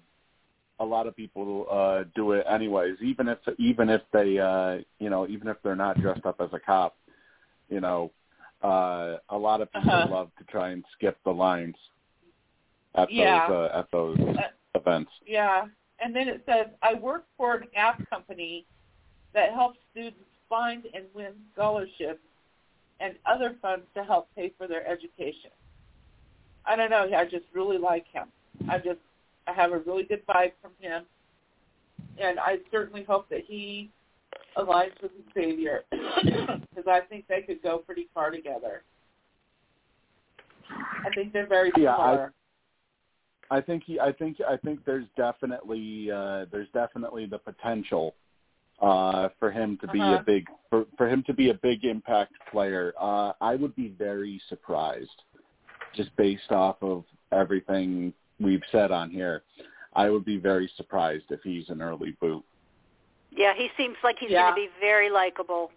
a 0.83 0.85
lot 0.85 1.07
of 1.07 1.15
people 1.15 1.65
uh 1.71 2.03
do 2.15 2.31
it 2.33 2.45
anyways, 2.49 2.97
even 3.01 3.27
if 3.27 3.39
even 3.59 3.89
if 3.89 4.01
they 4.13 4.37
uh 4.39 4.77
you 4.99 5.09
know, 5.09 5.27
even 5.27 5.47
if 5.47 5.57
they're 5.63 5.75
not 5.75 5.99
dressed 6.01 6.25
up 6.25 6.37
as 6.41 6.49
a 6.53 6.59
cop, 6.59 6.95
you 7.69 7.79
know, 7.81 8.11
uh 8.63 9.17
a 9.29 9.37
lot 9.37 9.61
of 9.61 9.71
people 9.71 9.91
Uh-huh. 9.93 10.07
love 10.09 10.31
to 10.39 10.43
try 10.45 10.69
and 10.71 10.83
skip 10.93 11.17
the 11.25 11.31
lines 11.31 11.75
at 12.95 13.11
Yeah. 13.11 13.47
those 13.47 13.69
uh, 13.71 13.77
at 13.79 13.91
those 13.91 14.19
Uh, 14.19 14.49
events. 14.75 15.11
Yeah, 15.25 15.67
and 15.99 16.15
then 16.15 16.27
it 16.27 16.43
says, 16.45 16.67
I 16.81 16.93
work 16.95 17.25
for 17.37 17.55
an 17.55 17.67
app 17.75 18.07
company 18.09 18.65
that 19.33 19.53
helps 19.53 19.79
students 19.91 20.19
find 20.49 20.85
and 20.93 21.05
win 21.13 21.33
scholarships 21.53 22.23
and 22.99 23.17
other 23.25 23.55
funds 23.61 23.85
to 23.95 24.03
help 24.03 24.27
pay 24.35 24.49
for 24.57 24.67
their 24.67 24.85
education. 24.87 25.51
I 26.65 26.75
don't 26.75 26.89
know, 26.91 27.09
I 27.15 27.25
just 27.25 27.45
really 27.53 27.77
like 27.77 28.07
him. 28.07 28.27
I 28.69 28.77
just 28.77 28.99
I 29.47 29.53
have 29.53 29.71
a 29.71 29.79
really 29.79 30.03
good 30.03 30.25
vibe 30.27 30.51
from 30.61 30.71
him, 30.79 31.05
and 32.19 32.39
I 32.39 32.59
certainly 32.69 33.03
hope 33.03 33.27
that 33.29 33.43
he 33.45 33.89
aligns 34.55 35.01
with 35.01 35.11
Xavier 35.33 35.83
because 35.91 36.87
I 36.87 37.01
think 37.09 37.27
they 37.27 37.41
could 37.41 37.61
go 37.63 37.79
pretty 37.79 38.07
far 38.13 38.29
together. 38.29 38.83
I 40.69 41.09
think 41.15 41.33
they're 41.33 41.47
very 41.47 41.71
Yeah, 41.77 41.95
similar. 41.95 42.33
I 43.51 43.59
think 43.59 43.83
he 43.85 43.99
I 43.99 44.13
think 44.13 44.37
I 44.47 44.55
think 44.57 44.79
there's 44.85 45.05
definitely 45.17 46.09
uh 46.09 46.45
there's 46.51 46.69
definitely 46.73 47.25
the 47.25 47.37
potential 47.37 48.15
uh 48.81 49.27
for 49.39 49.51
him 49.51 49.77
to 49.81 49.87
be 49.89 49.99
Uh-huh. 49.99 50.19
a 50.21 50.23
big 50.23 50.47
for 50.69 50.85
for 50.97 51.07
him 51.07 51.21
to 51.27 51.33
be 51.33 51.49
a 51.49 51.53
big 51.55 51.83
impact 51.83 52.33
player. 52.51 52.93
Uh 52.97 53.33
I 53.41 53.55
would 53.55 53.75
be 53.75 53.89
very 53.89 54.41
surprised 54.47 55.19
just 55.93 56.15
based 56.15 56.51
off 56.51 56.77
of 56.81 57.03
everything 57.33 58.13
we've 58.39 58.63
said 58.71 58.91
on 58.91 59.09
here. 59.11 59.43
I 59.93 60.09
would 60.09 60.23
be 60.23 60.37
very 60.37 60.71
surprised 60.77 61.25
if 61.29 61.41
he's 61.43 61.69
an 61.69 61.81
early 61.81 62.15
boot. 62.21 62.45
Yeah, 63.31 63.53
he 63.53 63.67
seems 63.75 63.97
like 64.01 64.17
he's 64.19 64.31
Yeah. 64.31 64.43
going 64.43 64.55
to 64.55 64.61
be 64.69 64.69
very 64.79 65.09
likable. 65.09 65.71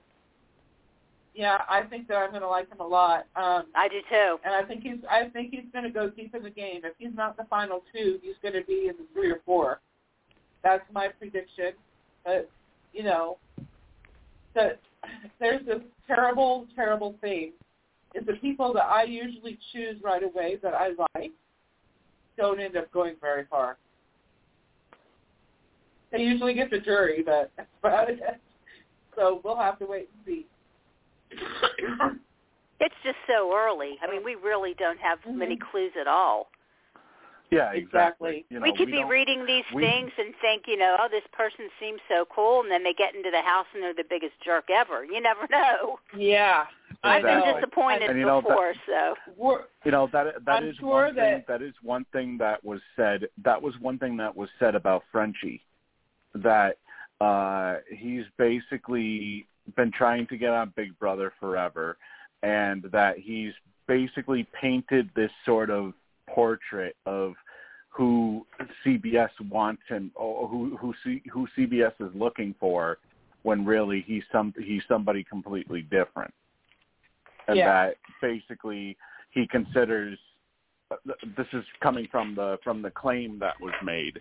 Yeah, 1.35 1.59
I 1.69 1.82
think 1.82 2.06
that 2.09 2.15
I'm 2.15 2.31
going 2.31 2.43
to 2.43 2.48
like 2.48 2.70
him 2.70 2.78
a 2.78 2.86
lot. 2.86 3.27
Um, 3.35 3.65
I 3.74 3.89
do 3.89 4.01
too. 4.09 4.39
and 4.44 4.55
I 4.55 4.62
think 4.62 4.82
he's 4.85 4.98
I 5.11 5.28
think 5.31 5.51
he's 5.51 5.65
going 5.73 5.85
to 5.85 5.90
go 5.90 6.09
deep 6.09 6.35
in 6.35 6.44
the 6.44 6.51
game. 6.51 6.82
If 6.85 6.94
he's 6.97 7.15
not 7.15 7.36
the 7.36 7.44
final 7.51 7.82
two, 7.93 8.19
he's 8.23 8.36
going 8.40 8.55
to 8.55 8.65
be 8.66 8.86
in 8.89 8.97
the 8.97 9.06
three 9.12 9.31
or 9.32 9.40
four. 9.44 9.81
That's 10.62 10.85
my 10.93 11.09
prediction. 11.09 11.73
But 12.24 12.48
you 12.93 13.02
know, 13.02 13.39
that 14.55 14.81
there's 15.40 15.66
this 15.66 15.81
terrible, 16.06 16.66
terrible 16.77 17.16
thing. 17.20 17.52
Is 18.15 18.24
the 18.27 18.35
people 18.35 18.73
that 18.74 18.85
I 18.85 19.02
usually 19.02 19.59
choose 19.73 19.97
right 20.05 20.23
away 20.23 20.59
that 20.62 20.73
I 20.73 20.90
like 21.15 21.32
don't 22.39 22.61
end 22.61 22.77
up 22.77 22.93
going 22.93 23.16
very 23.20 23.44
far. 23.51 23.77
They 26.12 26.19
usually 26.19 26.55
get 26.55 26.70
the 26.70 26.78
jury, 26.78 27.24
but 27.24 27.51
that's 27.56 27.69
about 27.81 28.09
it. 28.09 28.20
So 29.16 29.40
we'll 29.44 29.56
have 29.56 29.81
to 29.81 29.86
wait 29.86 30.09
and 30.15 30.24
see. 30.27 30.47
It's 32.81 32.94
just 33.05 33.16
so 33.27 33.55
early. 33.56 33.98
I 34.02 34.11
mean, 34.11 34.24
we 34.24 34.35
really 34.35 34.74
don't 34.74 34.98
have 34.98 35.20
Mhm. 35.23 35.35
many 35.36 35.56
clues 35.56 35.93
at 35.98 36.06
all. 36.06 36.51
Yeah, 37.51 37.70
Exactly. 37.73 37.78
exactly. 37.81 38.47
You 38.51 38.59
know, 38.59 38.65
we 38.65 38.77
could 38.77 38.90
be 38.90 39.05
reading 39.05 39.47
these 39.47 39.65
we- 39.73 39.82
things 39.82 40.11
and 40.19 40.35
think, 40.36 40.66
you 40.66 40.77
know, 40.77 40.97
oh, 40.98 41.09
this 41.09 41.23
person 41.32 41.70
seems 41.78 42.01
so 42.09 42.24
cool, 42.24 42.62
and 42.62 42.70
then 42.70 42.82
they 42.82 42.94
get 42.94 43.15
into 43.15 43.31
the 43.31 43.43
house 43.43 43.66
and 43.74 43.82
they're 43.82 43.94
the 43.94 44.02
biggest 44.02 44.39
jerk 44.40 44.70
ever. 44.70 45.05
You 45.05 45.20
never 45.20 45.47
know. 45.51 46.01
Yeah, 46.16 46.66
I 47.05 47.16
I've 47.19 47.23
been 47.23 47.55
disappointed 47.55 48.11
And 48.11 48.19
you 48.19 48.24
know, 48.27 48.40
that- 48.40 48.48
before, 48.48 48.74
so 48.86 49.16
You 49.85 49.90
know 49.93 50.06
that 50.09 50.44
that 50.44 50.62
I'm 50.62 50.69
is 50.69 50.77
sure 50.77 50.89
one 50.89 51.15
thing. 51.15 51.16
that- 51.39 51.47
That 51.47 51.62
is 51.62 51.74
one 51.82 52.05
thing 52.06 52.39
that 52.39 52.65
was 52.65 52.81
said. 52.97 53.28
That 53.39 53.61
was 53.62 53.78
one 53.78 53.98
thing 53.98 54.16
that 54.16 54.35
was 54.35 54.51
said 54.59 54.74
about 54.74 55.05
Frenchie, 55.12 55.62
that 56.35 56.78
uh 57.20 57.77
he's 57.93 58.24
basically 58.36 59.47
been 59.76 59.90
trying 59.92 60.26
to 60.28 60.36
get 60.36 60.50
on 60.50 60.72
Big 60.76 60.98
Brother 60.98 61.32
forever, 61.40 61.96
and 62.42 62.82
that 62.92 63.18
he's 63.18 63.52
basically 63.86 64.46
painted 64.60 65.10
this 65.14 65.30
sort 65.44 65.70
of 65.70 65.92
portrait 66.28 66.96
of 67.06 67.34
who 67.90 68.46
CBS 68.84 69.30
wants 69.48 69.82
and 69.90 70.10
or 70.14 70.48
who 70.48 70.76
who 70.76 70.94
C, 71.04 71.22
who 71.32 71.46
CBS 71.56 71.92
is 72.00 72.10
looking 72.14 72.54
for, 72.58 72.98
when 73.42 73.64
really 73.64 74.02
he's 74.06 74.24
some 74.32 74.52
he's 74.58 74.82
somebody 74.88 75.24
completely 75.24 75.82
different, 75.82 76.32
and 77.48 77.58
Yeah. 77.58 77.66
that 77.66 77.96
basically 78.20 78.96
he 79.30 79.46
considers 79.46 80.18
this 81.36 81.46
is 81.52 81.64
coming 81.80 82.06
from 82.10 82.34
the 82.34 82.58
from 82.62 82.82
the 82.82 82.90
claim 82.90 83.38
that 83.38 83.60
was 83.60 83.74
made 83.82 84.20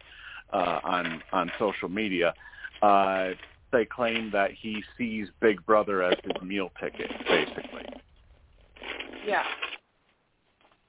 uh, 0.51 0.79
on 0.83 1.21
on 1.31 1.51
social 1.59 1.89
media. 1.89 2.33
Uh, 2.81 3.29
they 3.73 3.83
claim 3.83 4.29
that 4.31 4.51
he 4.51 4.81
sees 4.97 5.27
Big 5.41 5.65
Brother 5.65 6.01
as 6.03 6.15
his 6.23 6.41
meal 6.41 6.71
ticket, 6.79 7.11
basically. 7.27 7.85
yeah. 9.27 9.43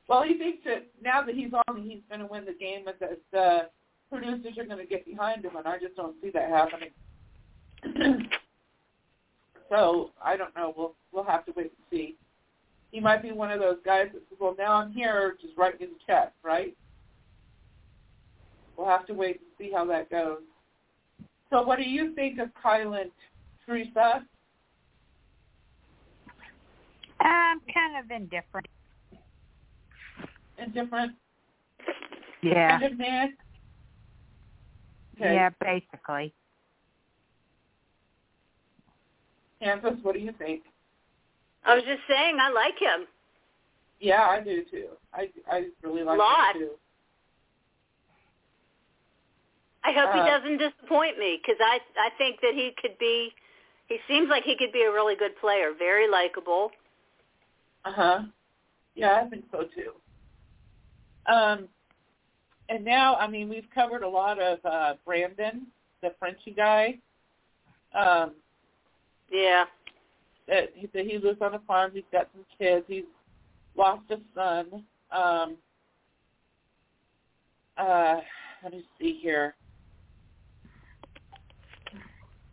Well, 0.08 0.22
he 0.22 0.38
thinks 0.38 0.62
that 0.66 0.86
now 1.02 1.24
that 1.24 1.34
he's 1.34 1.50
on, 1.66 1.82
he's 1.82 2.02
going 2.08 2.20
to 2.20 2.26
win 2.26 2.44
the 2.44 2.52
game, 2.52 2.86
and 2.86 2.96
that 3.00 3.18
the 3.32 3.70
producers 4.10 4.58
are 4.58 4.66
going 4.66 4.78
to 4.78 4.86
get 4.86 5.06
behind 5.06 5.44
him, 5.44 5.56
and 5.56 5.66
I 5.66 5.78
just 5.78 5.96
don't 5.96 6.14
see 6.22 6.30
that 6.30 6.50
happening. 6.50 6.90
so 9.70 10.10
I 10.22 10.36
don't 10.36 10.54
know. 10.54 10.74
We'll 10.76 10.94
we'll 11.10 11.24
have 11.24 11.44
to 11.46 11.52
wait 11.56 11.72
and 11.72 11.72
see. 11.90 12.16
He 12.92 13.00
might 13.00 13.22
be 13.22 13.32
one 13.32 13.50
of 13.50 13.60
those 13.60 13.78
guys 13.84 14.08
that 14.12 14.22
says, 14.28 14.38
"Well, 14.38 14.54
now 14.58 14.74
I'm 14.74 14.92
here, 14.92 15.36
just 15.40 15.56
write 15.56 15.80
me 15.80 15.86
the 15.86 15.92
check," 16.06 16.32
right? 16.42 16.76
We'll 18.76 18.88
have 18.88 19.06
to 19.06 19.14
wait 19.14 19.40
and 19.40 19.48
see 19.58 19.72
how 19.72 19.86
that 19.86 20.10
goes. 20.10 20.40
So, 21.54 21.62
what 21.62 21.78
do 21.78 21.84
you 21.84 22.12
think 22.16 22.40
of 22.40 22.48
Kyland, 22.64 23.12
Teresa? 23.64 24.26
I'm 27.20 27.60
kind 27.72 28.04
of 28.04 28.10
indifferent. 28.10 28.66
Indifferent? 30.58 31.12
Yeah. 32.42 32.80
Kind 32.80 32.92
of 32.92 32.98
mad? 32.98 33.30
Okay. 35.16 35.34
Yeah, 35.34 35.50
basically. 35.60 36.34
Kansas, 39.62 39.92
what 40.02 40.14
do 40.14 40.18
you 40.18 40.32
think? 40.36 40.62
I 41.64 41.76
was 41.76 41.84
just 41.84 42.02
saying, 42.08 42.36
I 42.40 42.50
like 42.50 42.76
him. 42.80 43.06
Yeah, 44.00 44.22
I 44.22 44.40
do 44.42 44.64
too. 44.68 44.88
I 45.12 45.28
I 45.48 45.66
really 45.84 46.02
like 46.02 46.18
Lot. 46.18 46.56
him 46.56 46.62
too. 46.62 46.70
I 49.84 49.92
hope 49.92 50.10
Uh, 50.10 50.14
he 50.14 50.20
doesn't 50.30 50.58
disappoint 50.58 51.18
me 51.18 51.38
because 51.40 51.60
I 51.60 51.78
I 51.98 52.10
think 52.18 52.40
that 52.40 52.54
he 52.54 52.72
could 52.80 52.98
be. 52.98 53.32
He 53.88 53.98
seems 54.08 54.28
like 54.30 54.44
he 54.44 54.56
could 54.56 54.72
be 54.72 54.82
a 54.82 54.90
really 54.90 55.14
good 55.14 55.36
player, 55.36 55.72
very 55.78 56.08
likable. 56.08 56.72
Uh 57.84 57.92
huh. 57.92 58.22
Yeah, 58.94 59.22
I 59.24 59.28
think 59.28 59.44
so 59.50 59.64
too. 59.64 59.92
Um, 61.26 61.68
and 62.68 62.84
now, 62.84 63.16
I 63.16 63.26
mean, 63.26 63.48
we've 63.48 63.68
covered 63.74 64.02
a 64.02 64.08
lot 64.08 64.40
of 64.40 64.58
uh 64.64 64.94
Brandon, 65.04 65.66
the 66.02 66.14
Frenchie 66.18 66.52
guy. 66.52 66.98
Um, 67.94 68.32
Yeah. 69.30 69.66
that 70.48 70.70
he, 70.74 70.86
that 70.88 71.06
he 71.06 71.18
lives 71.18 71.40
on 71.40 71.54
a 71.54 71.58
farm. 71.60 71.92
He's 71.94 72.04
got 72.10 72.28
some 72.34 72.44
kids. 72.58 72.84
He's 72.88 73.04
lost 73.76 74.10
a 74.10 74.18
son. 74.34 74.84
Um, 75.10 75.56
uh, 77.76 78.20
let 78.62 78.72
me 78.72 78.84
see 78.98 79.18
here. 79.20 79.54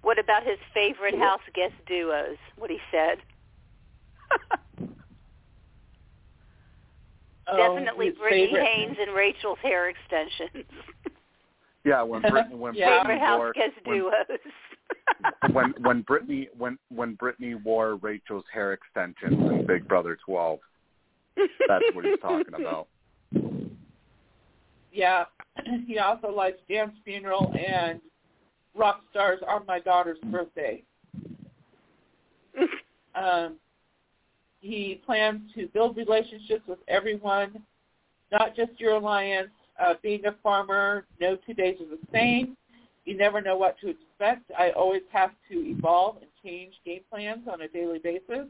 What 0.03 0.17
about 0.19 0.43
his 0.43 0.57
favorite 0.73 1.17
house 1.17 1.41
guest 1.53 1.73
duos? 1.87 2.37
What 2.57 2.69
he 2.69 2.79
said. 2.91 3.17
Oh, 7.47 7.57
Definitely 7.75 8.05
his 8.07 8.15
Britney 8.15 8.29
favorite- 8.49 8.65
Haynes 8.65 8.97
and 9.01 9.13
Rachel's 9.15 9.59
hair 9.61 9.89
extensions. 9.89 10.65
Yeah, 11.83 12.03
when 12.03 12.21
Britney 12.21 12.51
when 12.57 12.75
Yeah. 12.75 13.01
favorite 13.01 13.17
Britney 13.17 13.25
house 13.25 13.51
guest 13.55 13.71
when, 13.85 13.97
duos. 13.97 14.13
when 15.51 15.73
when 15.81 16.03
Britney 16.03 16.47
when 16.55 16.77
when 16.89 17.17
Britney 17.17 17.61
wore 17.63 17.95
Rachel's 17.95 18.43
hair 18.53 18.73
extensions 18.73 19.33
in 19.33 19.65
Big 19.65 19.87
Brother 19.87 20.15
12. 20.23 20.59
That's 21.67 21.83
what 21.93 22.05
he's 22.05 22.19
talking 22.21 22.53
about. 22.53 22.87
Yeah, 24.93 25.25
he 25.87 25.97
also 25.97 26.29
likes 26.29 26.59
Dan's 26.69 26.93
funeral 27.03 27.51
and 27.57 27.99
rock 28.75 29.01
stars 29.09 29.39
on 29.47 29.65
my 29.65 29.79
daughter's 29.79 30.19
birthday. 30.25 30.83
Um, 33.13 33.57
he 34.61 35.01
plans 35.05 35.41
to 35.55 35.67
build 35.67 35.97
relationships 35.97 36.61
with 36.67 36.79
everyone, 36.87 37.61
not 38.31 38.55
just 38.55 38.79
your 38.79 38.93
alliance. 38.93 39.49
Uh, 39.77 39.95
being 40.01 40.25
a 40.25 40.35
farmer, 40.43 41.05
no 41.19 41.35
two 41.45 41.53
days 41.53 41.75
are 41.81 41.89
the 41.89 41.99
same. 42.13 42.55
You 43.05 43.17
never 43.17 43.41
know 43.41 43.57
what 43.57 43.79
to 43.79 43.89
expect. 43.89 44.51
I 44.57 44.69
always 44.71 45.01
have 45.11 45.31
to 45.49 45.55
evolve 45.55 46.17
and 46.17 46.27
change 46.43 46.73
game 46.85 47.01
plans 47.09 47.47
on 47.51 47.61
a 47.61 47.67
daily 47.67 47.97
basis, 47.99 48.47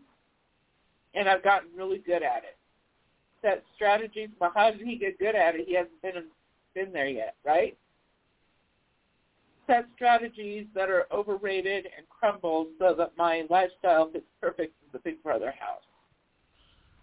and 1.14 1.30
I've 1.30 1.44
gotten 1.44 1.70
really 1.76 2.00
good 2.00 2.22
at 2.22 2.44
it. 2.44 2.58
Set 3.42 3.64
strategies. 3.76 4.30
Well, 4.40 4.52
how 4.54 4.72
did 4.72 4.82
he 4.82 4.98
get 4.98 5.18
good 5.18 5.36
at 5.36 5.56
it? 5.56 5.68
He 5.68 5.76
hasn't 5.76 6.02
been 6.02 6.26
been 6.76 6.92
there 6.92 7.08
yet, 7.08 7.36
right? 7.46 7.78
Set 9.72 9.86
strategies 9.96 10.66
that 10.76 10.90
are 10.90 11.06
overrated 11.14 11.86
and 11.98 12.06
crumble 12.10 12.68
so 12.78 12.94
that 12.98 13.14
my 13.18 13.44
lifestyle 13.50 14.12
fits 14.12 14.26
perfect 14.42 14.74
in 14.84 14.90
the 14.92 15.00
Big 15.00 15.24
Brother 15.24 15.54
house. 15.58 15.84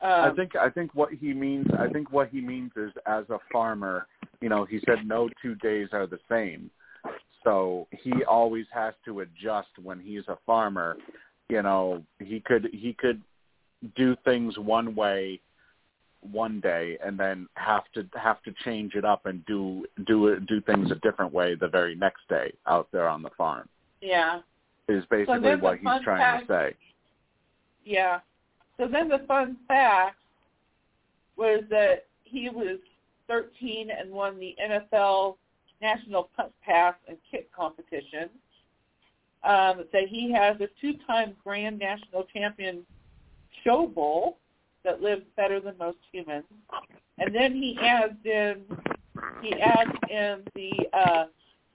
Um, 0.01 0.31
I 0.32 0.36
think 0.36 0.55
I 0.55 0.69
think 0.69 0.95
what 0.95 1.11
he 1.12 1.32
means 1.32 1.66
I 1.78 1.89
think 1.89 2.12
what 2.12 2.28
he 2.28 2.40
means 2.40 2.70
is 2.77 2.93
as 3.07 3.24
a 3.31 3.39
farmer, 3.51 4.07
you 4.40 4.49
know, 4.49 4.65
he 4.65 4.81
said 4.86 5.07
no 5.07 5.28
two 5.40 5.55
days 5.57 5.89
are 5.93 6.07
the 6.07 6.19
same. 6.31 6.70
So 7.43 7.89
he 7.90 8.12
always 8.24 8.66
has 8.73 8.93
to 9.07 9.20
adjust 9.20 9.69
when 9.82 9.99
he's 9.99 10.28
a 10.28 10.36
farmer. 10.45 10.97
You 11.49 11.62
know, 11.62 12.03
he 12.19 12.40
could 12.40 12.69
he 12.73 12.95
could 12.99 13.23
do 13.97 14.15
things 14.24 14.59
one 14.59 14.95
way 14.95 15.40
one 16.20 16.61
day 16.61 16.99
and 17.05 17.19
then 17.19 17.47
have 17.55 17.85
to 17.95 18.07
have 18.19 18.43
to 18.43 18.53
change 18.65 18.95
it 18.95 19.05
up 19.05 19.27
and 19.27 19.45
do 19.47 19.85
do 20.07 20.28
it 20.28 20.47
do 20.47 20.61
things 20.62 20.90
a 20.90 20.97
different 20.97 21.32
way 21.32 21.55
the 21.55 21.69
very 21.69 21.95
next 21.95 22.20
day 22.28 22.53
out 22.66 22.89
there 22.93 23.09
on 23.09 23.23
the 23.23 23.31
farm. 23.36 23.69
yeah, 24.01 24.40
Is 24.89 25.05
basically 25.11 25.40
the 25.40 25.57
what 25.57 25.78
he's 25.78 26.03
trying 26.03 26.40
to 26.40 26.47
say. 26.47 26.74
yeah. 27.85 28.20
So 28.77 28.86
then 28.86 29.09
the 29.09 29.24
fun 29.27 29.57
fact 29.66 30.16
was 31.36 31.62
that 31.70 32.07
he 32.24 32.49
was 32.49 32.78
13 33.28 33.90
and 33.90 34.11
won 34.11 34.39
the 34.39 34.55
NFL 34.61 35.36
National 35.81 36.31
Punt 36.36 36.53
Pass 36.65 36.95
and 37.09 37.16
Kick 37.31 37.53
competition. 37.55 38.28
Um, 39.45 39.85
that 39.93 40.09
he 40.09 40.32
has 40.32 40.57
a 40.61 40.66
two-time 40.81 41.35
Grand 41.45 41.78
National 41.78 42.24
Champion 42.35 42.85
Show 43.65 43.86
Bull 43.86 44.36
that 44.84 45.02
lives 45.02 45.22
better 45.36 45.60
than 45.60 45.76
most 45.78 45.98
humans, 46.12 46.44
and 47.18 47.34
then 47.34 47.52
he 47.55 47.78
adds 47.80 48.14
in 48.24 48.64
he 49.42 49.52
adds 49.55 49.90
in 50.10 50.42
the 50.55 50.72
uh, 50.92 51.24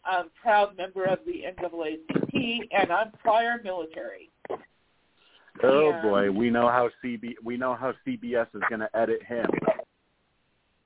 um, 0.10 0.30
proud 0.42 0.76
member 0.78 1.06
of 1.06 1.20
the 1.26 1.44
NAACP, 1.58 2.70
and 2.72 2.92
I'm 2.92 3.12
prior 3.22 3.60
military. 3.64 4.30
Oh 5.62 5.90
Yeah. 5.90 6.02
boy, 6.02 6.32
we 6.32 6.50
know 6.50 6.68
how 6.68 6.90
CB 7.04 7.36
we 7.44 7.58
know 7.58 7.76
how 7.76 7.94
CBS 8.06 8.48
is 8.56 8.62
going 8.70 8.82
to 8.82 8.90
edit 8.96 9.22
him. 9.24 9.46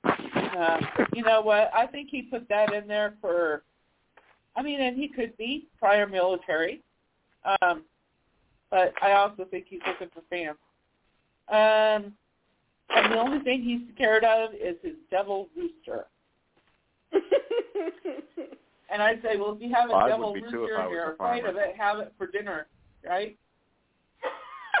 Uh, 0.04 0.80
you 1.14 1.22
know 1.22 1.40
what? 1.40 1.70
I 1.74 1.86
think 1.86 2.08
he 2.10 2.22
put 2.22 2.48
that 2.48 2.72
in 2.72 2.86
there 2.86 3.14
for. 3.20 3.62
I 4.56 4.62
mean, 4.62 4.80
and 4.80 4.96
he 4.96 5.08
could 5.08 5.36
be 5.36 5.68
prior 5.78 6.06
military, 6.06 6.82
um, 7.62 7.84
but 8.70 8.92
I 9.00 9.12
also 9.12 9.44
think 9.44 9.66
he's 9.68 9.80
looking 9.86 10.08
for 10.12 10.22
fans. 10.28 10.58
Um, 11.50 12.12
and 12.90 13.12
the 13.12 13.18
only 13.18 13.40
thing 13.40 13.62
he's 13.62 13.94
scared 13.94 14.24
of 14.24 14.52
is 14.54 14.76
his 14.82 14.94
devil 15.10 15.48
rooster. 15.56 16.06
And 18.90 19.02
I'd 19.02 19.20
say, 19.22 19.36
well, 19.36 19.52
if 19.52 19.60
you 19.60 19.70
have 19.74 19.90
a 19.90 19.92
Well, 19.92 20.08
devil 20.08 20.32
would 20.32 20.38
if 20.44 20.52
rooster 20.52 20.78
I 20.78 20.84
and 20.84 20.90
you're 20.90 21.12
afraid 21.12 21.44
of 21.44 21.56
it, 21.56 21.76
have 21.76 21.98
it 21.98 22.14
for 22.16 22.26
dinner. 22.26 22.66
right? 23.06 23.36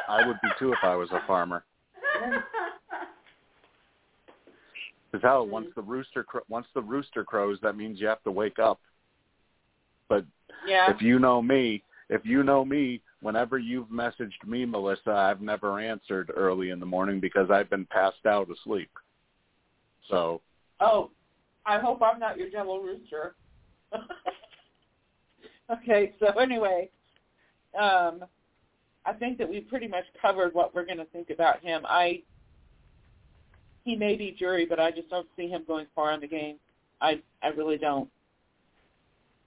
I 0.08 0.26
would 0.26 0.38
be 0.42 0.48
too 0.58 0.72
if 0.72 0.78
I 0.82 0.94
was 0.96 1.10
a 1.12 1.20
farmer. 1.26 1.64
Because 5.10 5.22
hell, 5.22 5.46
Mhm. 5.46 5.50
once 5.50 5.68
the 5.74 5.80
rooster 5.82 6.22
cro- 6.22 6.42
once 6.48 6.66
the 6.74 6.82
rooster 6.82 7.24
crows, 7.24 7.58
that 7.62 7.76
means 7.76 7.98
you 8.00 8.06
have 8.06 8.22
to 8.24 8.30
wake 8.30 8.58
up. 8.58 8.78
But 10.08 10.26
Yeah. 10.66 10.90
if 10.90 11.00
you 11.00 11.18
know 11.18 11.40
me, 11.40 11.82
if 12.10 12.26
you 12.26 12.42
know 12.42 12.62
me, 12.64 13.02
whenever 13.20 13.58
you've 13.58 13.88
messaged 13.88 14.46
me, 14.46 14.64
Melissa, 14.64 15.10
I've 15.10 15.40
never 15.40 15.80
answered 15.80 16.30
early 16.34 16.70
in 16.70 16.80
the 16.80 16.86
morning 16.86 17.20
because 17.20 17.50
I've 17.50 17.70
been 17.70 17.86
passed 17.86 18.26
out 18.26 18.48
asleep. 18.50 18.90
So 20.08 20.40
Oh, 20.80 21.10
I 21.66 21.78
hope 21.78 22.00
I'm 22.02 22.20
not 22.20 22.38
your 22.38 22.50
devil 22.50 22.80
rooster. 22.80 23.34
okay, 25.72 26.14
so 26.20 26.26
anyway, 26.38 26.88
um, 27.78 28.24
I 29.04 29.12
think 29.18 29.38
that 29.38 29.48
we 29.48 29.60
pretty 29.60 29.88
much 29.88 30.04
covered 30.20 30.54
what 30.54 30.74
we're 30.74 30.86
going 30.86 30.98
to 30.98 31.04
think 31.06 31.30
about 31.30 31.60
him. 31.60 31.82
I 31.86 32.22
he 33.84 33.96
may 33.96 34.16
be 34.16 34.36
jury, 34.38 34.66
but 34.66 34.78
I 34.78 34.90
just 34.90 35.08
don't 35.08 35.26
see 35.34 35.48
him 35.48 35.64
going 35.66 35.86
far 35.94 36.12
in 36.12 36.20
the 36.20 36.26
game. 36.26 36.56
I 37.00 37.20
I 37.42 37.48
really 37.48 37.78
don't. 37.78 38.08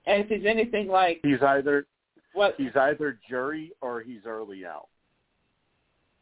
And 0.08 0.24
if 0.24 0.30
he's 0.30 0.46
anything 0.48 0.88
like 0.88 1.20
he's 1.24 1.42
either 1.42 1.86
what, 2.34 2.56
he's 2.58 2.76
either 2.76 3.20
jury 3.30 3.72
or 3.82 4.02
he's 4.02 4.22
early 4.26 4.66
out. 4.66 4.88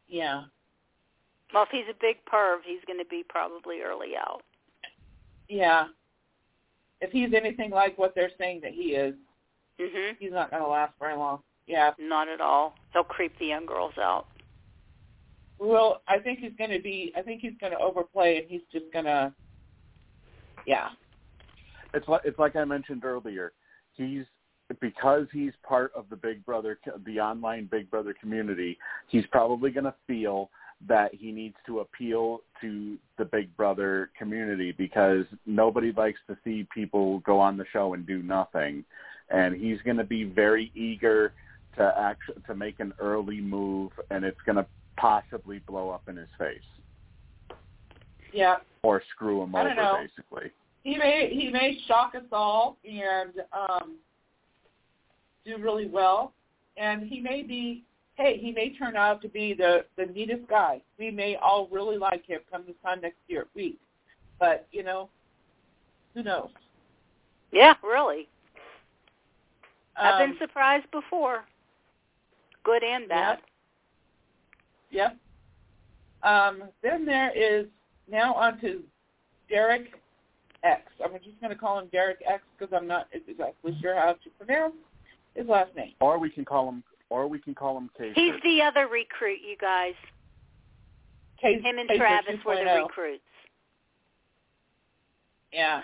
yeah, 0.08 0.44
Well, 1.54 1.62
if 1.64 1.68
he's 1.70 1.86
a 1.90 1.94
big 2.00 2.16
perv, 2.32 2.58
he's 2.64 2.80
going 2.86 2.98
to 2.98 3.04
be 3.08 3.24
probably 3.28 3.80
early 3.80 4.16
out. 4.16 4.42
yeah. 5.48 5.88
If 7.00 7.10
he's 7.12 7.32
anything 7.32 7.70
like 7.70 7.96
what 7.96 8.14
they're 8.14 8.30
saying 8.38 8.60
that 8.62 8.72
he 8.72 8.94
is, 8.94 9.14
Mhm. 9.78 10.16
he's 10.18 10.32
not 10.32 10.50
going 10.50 10.62
to 10.62 10.68
last 10.68 10.92
very 10.98 11.14
long. 11.16 11.42
Yeah, 11.66 11.94
Not 11.98 12.28
at 12.28 12.40
all. 12.40 12.76
They'll 12.92 13.04
creep 13.04 13.36
the 13.38 13.46
young 13.46 13.64
girls 13.64 13.96
out. 13.96 14.26
Well, 15.58 16.02
I 16.08 16.18
think 16.18 16.40
he's 16.40 16.52
going 16.58 16.70
to 16.70 16.78
be. 16.80 17.12
I 17.16 17.22
think 17.22 17.40
he's 17.40 17.56
going 17.60 17.72
to 17.72 17.78
overplay, 17.78 18.38
and 18.38 18.48
he's 18.50 18.62
just 18.72 18.90
going 18.92 19.04
to. 19.06 19.32
Yeah. 20.66 20.90
It's 21.94 22.06
like 22.08 22.22
it's 22.24 22.38
like 22.38 22.56
I 22.56 22.64
mentioned 22.64 23.04
earlier. 23.04 23.52
He's 23.94 24.24
because 24.80 25.26
he's 25.32 25.52
part 25.62 25.92
of 25.96 26.06
the 26.10 26.16
Big 26.16 26.44
Brother, 26.44 26.78
the 27.04 27.18
online 27.18 27.68
Big 27.70 27.90
Brother 27.90 28.14
community. 28.20 28.78
He's 29.08 29.26
probably 29.26 29.70
going 29.70 29.84
to 29.84 29.94
feel 30.06 30.50
that 30.88 31.14
he 31.14 31.30
needs 31.30 31.56
to 31.66 31.80
appeal 31.80 32.40
to 32.60 32.96
the 33.18 33.24
Big 33.24 33.54
Brother 33.56 34.10
community 34.18 34.72
because 34.72 35.24
nobody 35.44 35.92
likes 35.92 36.20
to 36.28 36.36
see 36.44 36.66
people 36.72 37.18
go 37.20 37.38
on 37.38 37.56
the 37.56 37.66
show 37.72 37.94
and 37.94 38.06
do 38.06 38.22
nothing, 38.22 38.84
and 39.30 39.54
he's 39.54 39.80
going 39.82 39.98
to 39.98 40.04
be 40.04 40.24
very 40.24 40.70
eager 40.74 41.32
to 41.76 41.94
act 41.98 42.22
to 42.46 42.54
make 42.54 42.80
an 42.80 42.92
early 42.98 43.40
move, 43.40 43.92
and 44.10 44.24
it's 44.24 44.40
going 44.46 44.56
to 44.56 44.66
possibly 44.96 45.60
blow 45.66 45.90
up 45.90 46.08
in 46.08 46.16
his 46.16 46.28
face 46.38 46.58
Yeah. 48.32 48.56
or 48.82 49.02
screw 49.14 49.42
him 49.42 49.54
over, 49.54 49.74
basically. 50.02 50.50
He 50.82 50.96
may 50.96 51.30
he 51.30 51.50
may 51.50 51.78
shock 51.86 52.14
us 52.14 52.24
all 52.32 52.78
and 52.84 53.32
um, 53.52 53.96
do 55.56 55.62
really 55.62 55.86
well, 55.86 56.32
and 56.76 57.02
he 57.02 57.20
may 57.20 57.42
be. 57.42 57.84
Hey, 58.14 58.36
he 58.38 58.52
may 58.52 58.76
turn 58.76 58.96
out 58.96 59.22
to 59.22 59.28
be 59.28 59.54
the 59.54 59.84
the 59.96 60.06
neatest 60.06 60.46
guy. 60.48 60.82
We 60.98 61.10
may 61.10 61.36
all 61.36 61.68
really 61.70 61.96
like 61.96 62.26
him 62.26 62.40
come 62.50 62.64
this 62.66 62.76
time 62.84 63.00
next 63.00 63.16
year 63.28 63.46
week, 63.54 63.78
but 64.38 64.66
you 64.72 64.82
know, 64.82 65.08
who 66.14 66.22
knows? 66.22 66.50
Yeah, 67.52 67.74
really. 67.82 68.28
I've 69.96 70.20
Um, 70.20 70.30
been 70.30 70.38
surprised 70.38 70.90
before. 70.90 71.44
Good 72.62 72.82
and 72.82 73.08
bad. 73.08 73.38
Yep. 74.90 75.16
Um, 76.22 76.64
then 76.82 77.06
there 77.06 77.30
is 77.34 77.66
now 78.10 78.34
on 78.34 78.60
to 78.60 78.82
Derek 79.48 79.98
X. 80.62 80.82
I'm 81.02 81.12
just 81.24 81.40
going 81.40 81.52
to 81.52 81.58
call 81.58 81.78
him 81.78 81.88
Derek 81.90 82.18
X 82.28 82.42
because 82.58 82.74
I'm 82.76 82.86
not 82.86 83.08
exactly 83.12 83.76
sure 83.80 83.94
how 83.94 84.12
to 84.12 84.30
pronounce 84.38 84.74
his 85.34 85.46
last 85.46 85.74
name. 85.76 85.92
Or 86.00 86.18
we 86.18 86.30
can 86.30 86.44
call 86.44 86.68
him, 86.68 86.82
or 87.08 87.26
we 87.26 87.38
can 87.38 87.54
call 87.54 87.76
him 87.78 87.90
Casey. 87.96 88.12
He's 88.14 88.42
the 88.42 88.62
other 88.62 88.88
recruit, 88.88 89.38
you 89.46 89.56
guys. 89.60 89.94
Case, 91.40 91.62
Him 91.62 91.78
and 91.78 91.88
Pacer 91.88 91.98
Travis 91.98 92.44
were 92.44 92.56
the 92.56 92.82
recruits. 92.82 93.22
Yeah. 95.52 95.82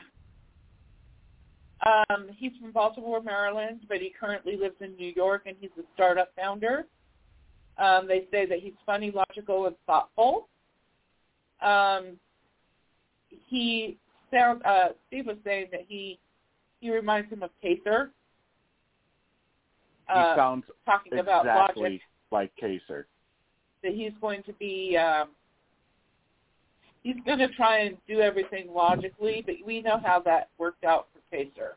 Um, 1.84 2.28
he's 2.36 2.52
from 2.60 2.72
Baltimore, 2.72 3.22
Maryland, 3.22 3.80
but 3.88 3.98
he 3.98 4.12
currently 4.18 4.56
lives 4.56 4.76
in 4.80 4.94
New 4.96 5.12
York, 5.14 5.42
and 5.46 5.56
he's 5.60 5.70
a 5.78 5.82
startup 5.94 6.32
founder. 6.36 6.86
Um, 7.78 8.08
they 8.08 8.26
say 8.30 8.46
that 8.46 8.60
he's 8.60 8.72
funny, 8.84 9.10
logical, 9.10 9.66
and 9.66 9.76
thoughtful. 9.86 10.48
Um, 11.62 12.18
he 13.46 13.98
sound 14.32 14.62
uh, 14.64 14.88
Steve 15.06 15.26
was 15.26 15.36
saying 15.44 15.68
that 15.72 15.84
he 15.88 16.18
he 16.80 16.90
reminds 16.90 17.30
him 17.30 17.42
of 17.42 17.50
Kaysar. 17.62 18.08
He 20.08 20.14
Uh, 20.14 20.36
sounds 20.36 20.64
talking 20.84 21.18
about 21.18 21.44
logic, 21.46 22.00
like 22.30 22.52
Kaysar. 22.62 23.04
that 23.82 23.92
he's 23.92 24.12
going 24.20 24.42
to 24.44 24.52
be 24.54 24.96
um, 24.96 25.30
he's 27.02 27.16
going 27.24 27.38
to 27.40 27.48
try 27.48 27.78
and 27.80 27.96
do 28.06 28.20
everything 28.20 28.72
logically, 28.72 29.42
but 29.44 29.56
we 29.64 29.80
know 29.82 29.98
how 30.04 30.20
that 30.20 30.48
worked 30.58 30.84
out 30.84 31.08
for 31.12 31.36
Kaysar. 31.36 31.72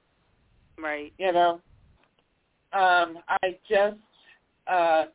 Right. 0.78 1.12
you 1.18 1.32
know. 1.32 1.60
Um, 2.72 3.18
I 3.28 3.58
just 3.68 3.98
uh 4.68 5.06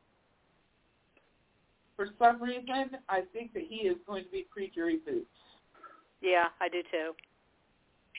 for 1.97 2.09
some 2.19 2.43
reason 2.43 2.91
I 3.09 3.23
think 3.33 3.55
that 3.55 3.63
he 3.69 3.87
is 3.87 3.97
going 4.07 4.25
to 4.25 4.31
be 4.31 4.45
pre-jury 4.51 4.99
boots. 5.07 5.27
Yeah, 6.21 6.47
I 6.61 6.69
do 6.69 6.83
too. 6.91 7.13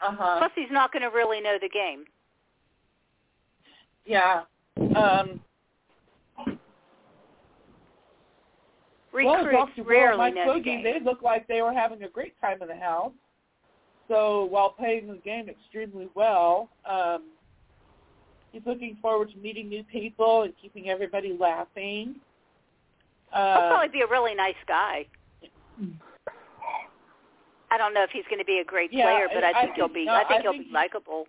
Uh-huh. 0.01 0.37
Plus, 0.39 0.51
he's 0.55 0.71
not 0.71 0.93
going 0.93 1.03
to 1.03 1.09
really 1.09 1.41
know 1.41 1.57
the 1.61 1.67
game. 1.69 2.05
Yeah. 4.05 4.43
Um 4.95 5.39
well, 9.13 9.37
Recruits 9.45 9.71
Dr. 9.75 9.83
Rarely 9.87 10.17
Mike 10.17 10.35
Boogie, 10.35 10.83
they 10.83 10.99
look 11.03 11.21
like 11.21 11.47
they 11.47 11.61
were 11.61 11.71
having 11.71 12.03
a 12.03 12.09
great 12.09 12.33
time 12.41 12.61
in 12.61 12.67
the 12.67 12.75
house. 12.75 13.13
So 14.09 14.43
while 14.45 14.71
playing 14.71 15.07
the 15.07 15.15
game 15.15 15.47
extremely 15.47 16.09
well, 16.15 16.69
um, 16.85 17.23
he's 18.51 18.61
looking 18.65 18.97
forward 19.01 19.31
to 19.31 19.37
meeting 19.37 19.69
new 19.69 19.83
people 19.85 20.41
and 20.41 20.53
keeping 20.61 20.89
everybody 20.89 21.35
laughing. 21.39 22.15
He'll 23.31 23.41
Uh, 23.41 23.69
probably 23.69 23.87
be 23.87 24.01
a 24.01 24.07
really 24.07 24.35
nice 24.35 24.53
guy. 24.67 25.05
I 27.71 27.77
don't 27.77 27.93
know 27.93 28.03
if 28.03 28.09
he's 28.11 28.25
going 28.25 28.39
to 28.39 28.45
be 28.45 28.59
a 28.59 28.65
great 28.65 28.91
Yeah, 28.91 29.05
player, 29.05 29.27
but 29.33 29.43
I 29.45 29.49
I 29.49 29.53
think, 29.53 29.65
think- 29.67 29.75
he'll 29.75 29.87
be. 29.87 30.05
no, 30.05 30.13
I 30.13 30.25
think 30.25 30.39
I 30.39 30.41
he'll 30.43 30.51
think 30.51 30.67
be 30.67 30.73
likable. 30.73 31.27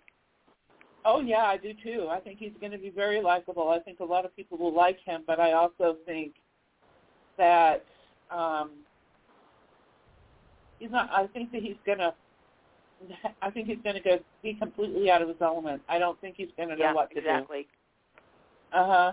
Oh 1.05 1.21
yeah, 1.21 1.43
I 1.43 1.57
do 1.57 1.73
too. 1.83 2.07
I 2.09 2.19
think 2.19 2.39
he's 2.39 2.51
going 2.59 2.71
to 2.71 2.77
be 2.77 2.89
very 2.89 3.21
likable. 3.21 3.69
I 3.69 3.79
think 3.79 3.99
a 3.99 4.05
lot 4.05 4.25
of 4.25 4.35
people 4.35 4.57
will 4.57 4.73
like 4.73 4.99
him, 5.05 5.23
but 5.25 5.39
I 5.39 5.53
also 5.53 5.97
think 6.05 6.33
that 7.37 7.85
um 8.31 8.71
he's 10.79 10.91
not. 10.91 11.09
I 11.11 11.27
think 11.27 11.51
that 11.51 11.61
he's 11.61 11.77
going 11.85 11.97
to. 11.99 12.13
I 13.41 13.51
think 13.51 13.67
he's 13.67 13.77
going 13.83 13.95
to 13.95 14.01
go 14.01 14.19
be 14.43 14.55
completely 14.55 15.09
out 15.11 15.21
of 15.21 15.27
his 15.27 15.37
element. 15.39 15.81
I 15.87 15.99
don't 15.99 16.19
think 16.19 16.35
he's 16.37 16.49
going 16.57 16.69
to 16.69 16.75
know 16.75 16.85
Yeah, 16.85 16.93
what 16.93 17.11
to 17.11 17.19
exactly. 17.19 17.67
do. 18.73 18.77
Uh 18.77 18.87
huh. 18.87 19.11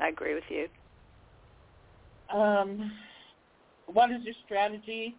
I 0.00 0.08
agree 0.08 0.34
with 0.34 0.44
you. 0.48 0.66
Um, 2.36 2.90
what 3.86 4.10
is 4.10 4.22
your 4.24 4.34
strategy 4.44 5.14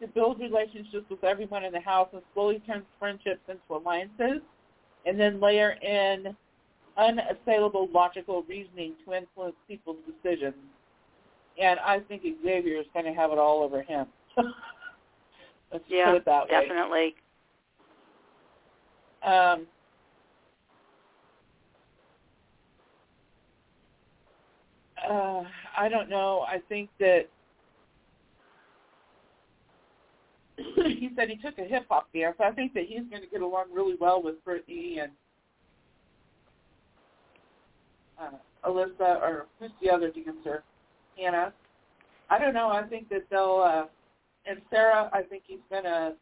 to 0.00 0.08
build 0.08 0.40
relationships 0.40 1.04
with 1.10 1.22
everyone 1.22 1.64
in 1.64 1.72
the 1.72 1.80
house 1.80 2.08
and 2.12 2.22
slowly 2.32 2.60
turn 2.66 2.82
friendships 2.98 3.42
into 3.48 3.60
alliances, 3.70 4.40
and 5.06 5.18
then 5.18 5.40
layer 5.40 5.72
in 5.82 6.36
unassailable 6.96 7.88
logical 7.92 8.42
reasoning 8.48 8.94
to 9.04 9.14
influence 9.14 9.56
people's 9.68 9.98
decisions? 10.06 10.54
And 11.60 11.78
I 11.80 12.00
think 12.00 12.22
Xavier 12.42 12.78
is 12.80 12.86
going 12.92 13.04
to 13.04 13.12
have 13.12 13.30
it 13.30 13.38
all 13.38 13.62
over 13.62 13.82
him. 13.82 14.06
Let's 15.72 15.84
Yeah, 15.88 16.10
put 16.10 16.16
it 16.16 16.24
that 16.24 16.48
way. 16.48 16.66
definitely. 16.68 17.14
Um, 19.22 19.66
uh, 25.08 25.42
I 25.76 25.88
don't 25.88 26.08
know. 26.10 26.44
I 26.48 26.58
think 26.68 26.90
that 27.00 27.26
he 30.98 31.10
said 31.16 31.28
he 31.28 31.36
took 31.36 31.58
a 31.58 31.64
hip 31.64 31.86
hop 31.88 32.12
dance. 32.12 32.36
I 32.40 32.50
think 32.50 32.74
that 32.74 32.84
he's 32.86 33.04
going 33.10 33.22
to 33.22 33.28
get 33.28 33.40
along 33.40 33.66
really 33.72 33.96
well 33.98 34.22
with 34.22 34.44
Britini 34.44 35.02
and 35.02 35.12
uh, 38.20 38.68
Alyssa, 38.68 39.20
or 39.22 39.46
who's 39.58 39.70
the 39.82 39.90
other 39.90 40.10
dancer? 40.10 40.62
Hannah. 41.18 41.52
I 42.30 42.38
don't 42.38 42.54
know. 42.54 42.68
I 42.68 42.82
think 42.82 43.08
that 43.10 43.24
they'll. 43.30 43.62
Uh, 43.66 43.84
and 44.46 44.60
Sarah, 44.70 45.08
I 45.12 45.22
think 45.22 45.44
he's 45.46 45.58
gonna 45.70 46.14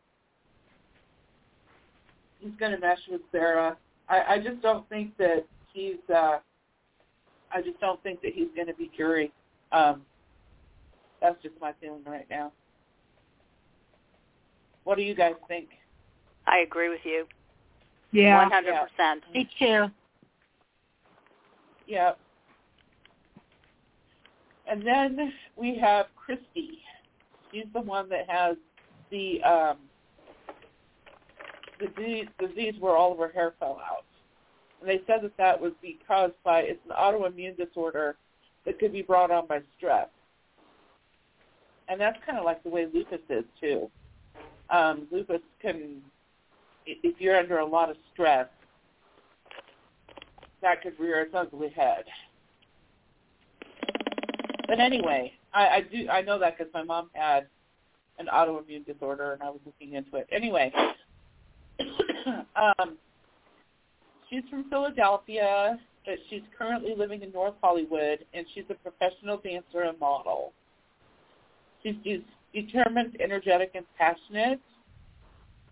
he's 2.39 2.53
gonna 2.59 2.79
mesh 2.79 3.01
with 3.11 3.21
Sarah. 3.33 3.77
I, 4.09 4.35
I 4.35 4.39
just 4.39 4.63
don't 4.63 4.89
think 4.89 5.17
that 5.19 5.45
he's. 5.73 5.97
uh 6.15 6.39
I 7.55 7.61
just 7.61 7.79
don't 7.81 8.03
think 8.03 8.23
that 8.23 8.33
he's 8.33 8.49
going 8.55 8.69
to 8.69 8.75
be 8.75 8.91
jury. 8.97 9.31
Um, 9.73 10.03
that's 11.21 11.41
just 11.43 11.55
my 11.61 11.73
feeling 11.81 12.03
right 12.07 12.27
now. 12.31 12.51
What 14.85 14.97
do 14.97 15.03
you 15.03 15.15
guys 15.15 15.35
think? 15.49 15.69
I 16.47 16.59
agree 16.59 16.89
with 16.89 17.01
you. 17.05 17.27
Yeah. 18.11 18.43
One 18.43 18.51
hundred 18.51 18.75
percent. 18.75 19.23
Me 19.33 19.49
too. 19.59 19.87
Yep. 21.87 22.19
And 24.69 24.87
then 24.87 25.33
we 25.57 25.77
have 25.79 26.07
Christie. 26.17 26.79
She's 27.53 27.67
the 27.75 27.81
one 27.81 28.09
that 28.09 28.29
has 28.29 28.57
the 29.11 29.43
um, 29.43 29.77
the 31.79 31.89
disease, 31.89 32.27
disease 32.39 32.75
where 32.81 32.97
all 32.97 33.13
of 33.13 33.19
her 33.19 33.31
hair 33.33 33.55
fell 33.59 33.81
out. 33.85 34.05
And 34.81 34.89
they 34.89 35.01
said 35.07 35.23
that 35.23 35.37
that 35.37 35.61
was 35.61 35.73
be 35.81 35.99
caused 36.07 36.35
by 36.45 36.61
it's 36.61 36.81
an 36.89 36.97
autoimmune 36.97 37.57
disorder 37.57 38.17
that 38.65 38.79
could 38.79 38.93
be 38.93 39.03
brought 39.03 39.31
on 39.31 39.47
by 39.47 39.61
stress. 39.77 40.09
And 41.89 42.01
that's 42.01 42.19
kind 42.25 42.39
of 42.39 42.45
like 42.45 42.63
the 42.63 42.71
way 42.71 42.87
lupus 42.93 43.21
is 43.29 43.45
too. 43.61 43.91
Um, 44.73 45.07
lupus 45.13 45.43
can, 45.61 46.01
if 46.87 47.21
you're 47.21 47.37
under 47.37 47.59
a 47.59 47.67
lot 47.67 47.91
of 47.91 47.97
stress, 48.13 48.49
that 50.63 50.83
could 50.83 50.99
rear 50.99 51.21
its 51.21 51.35
ugly 51.35 51.69
head. 51.69 52.05
But 54.67 54.81
anyway, 54.81 55.33
I, 55.53 55.67
I 55.67 55.81
do 55.83 56.09
I 56.09 56.23
know 56.23 56.39
that 56.39 56.57
because 56.57 56.73
my 56.73 56.83
mom 56.83 57.11
had 57.13 57.47
an 58.19 58.29
autoimmune 58.33 58.87
disorder 58.87 59.33
and 59.33 59.43
I 59.43 59.51
was 59.51 59.61
looking 59.67 59.95
into 59.95 60.17
it. 60.17 60.27
Anyway, 60.33 60.73
um, 62.57 62.97
she's 64.31 64.43
from 64.49 64.71
Philadelphia, 64.71 65.79
but 66.07 66.15
she's 66.31 66.43
currently 66.57 66.95
living 66.97 67.23
in 67.23 67.33
North 67.33 67.55
Hollywood, 67.63 68.25
and 68.33 68.47
she's 68.55 68.65
a 68.71 68.75
professional 68.75 69.37
dancer 69.39 69.83
and 69.83 69.99
model. 70.01 70.53
She's, 71.83 71.95
she's 72.03 72.21
determined, 72.53 73.17
energetic, 73.21 73.73
and 73.75 73.85
passionate. 73.99 74.61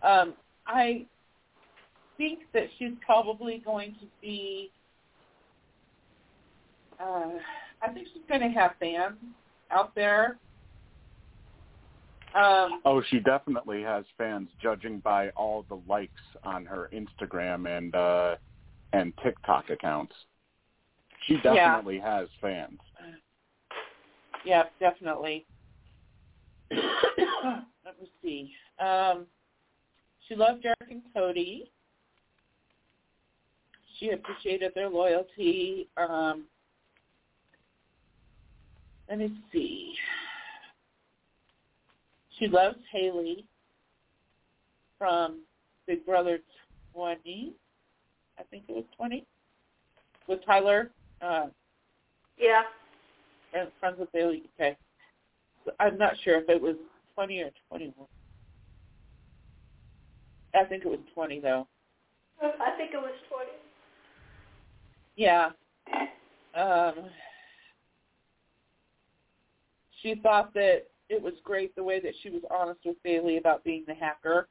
Um, 0.02 0.34
I 0.66 1.06
think 2.16 2.40
that 2.54 2.64
she's 2.78 2.92
probably 3.04 3.62
going 3.64 3.92
to 4.00 4.06
be. 4.20 4.70
Uh, 6.98 7.30
I 7.82 7.88
think 7.92 8.08
she's 8.12 8.22
going 8.28 8.40
to 8.42 8.48
have 8.48 8.72
fans 8.78 9.16
out 9.70 9.94
there. 9.94 10.36
Um, 12.34 12.80
Oh, 12.84 13.02
she 13.10 13.18
definitely 13.18 13.82
has 13.82 14.04
fans, 14.16 14.48
judging 14.62 15.00
by 15.00 15.30
all 15.30 15.64
the 15.68 15.80
likes 15.88 16.12
on 16.44 16.64
her 16.64 16.88
Instagram 16.92 17.66
and 17.76 17.94
uh 17.94 18.36
and 18.92 19.12
TikTok 19.22 19.70
accounts. 19.70 20.14
She 21.26 21.34
Yeah. 21.44 21.54
definitely 21.54 21.98
has 21.98 22.28
fans. 22.40 22.78
Yeah, 24.44 24.64
definitely. 24.78 25.44
Let 27.84 28.00
me 28.00 28.10
see. 28.22 28.52
Um, 28.78 29.26
she 30.28 30.34
loved 30.36 30.62
Derek 30.62 30.90
and 30.90 31.02
Cody. 31.14 31.70
She 33.98 34.10
appreciated 34.10 34.72
their 34.74 34.88
loyalty. 34.88 35.88
Um, 35.96 36.44
let 39.08 39.18
me 39.18 39.30
see. 39.52 39.94
She 42.38 42.46
loves 42.46 42.78
Haleigh 42.94 43.44
from 44.96 45.40
Big 45.86 46.06
Brother 46.06 46.38
20. 46.94 47.52
I 48.38 48.42
think 48.44 48.62
it 48.68 48.74
was 48.74 48.84
20 48.96 49.26
with 50.28 50.44
Tyler. 50.46 50.90
Uh, 51.20 51.48
Yeah. 52.38 52.62
and 53.52 53.68
friends 53.80 53.98
with 53.98 54.10
Bayleigh. 54.12 54.42
Okay. 54.54 54.76
I'm 55.78 55.98
not 55.98 56.14
sure 56.24 56.38
if 56.38 56.48
it 56.48 56.60
was 56.60 56.76
20 57.14 57.40
or 57.40 57.50
21. 57.68 57.94
I 60.54 60.64
think 60.64 60.84
it 60.84 60.88
was 60.88 61.00
20 61.14 61.40
though. 61.40 61.66
I 62.42 62.76
think 62.76 62.92
it 62.94 62.98
was 62.98 63.12
twenty. 63.28 63.50
Yeah. 65.16 65.50
Um, 66.54 67.10
she 70.02 70.14
thought 70.22 70.54
that 70.54 70.86
it 71.08 71.22
was 71.22 71.34
great 71.44 71.74
the 71.76 71.82
way 71.82 72.00
that 72.00 72.14
she 72.22 72.30
was 72.30 72.42
honest 72.50 72.80
with 72.84 72.96
Bayleigh 73.02 73.38
about 73.38 73.62
being 73.64 73.84
the 73.86 73.94
hacker. 73.94 74.48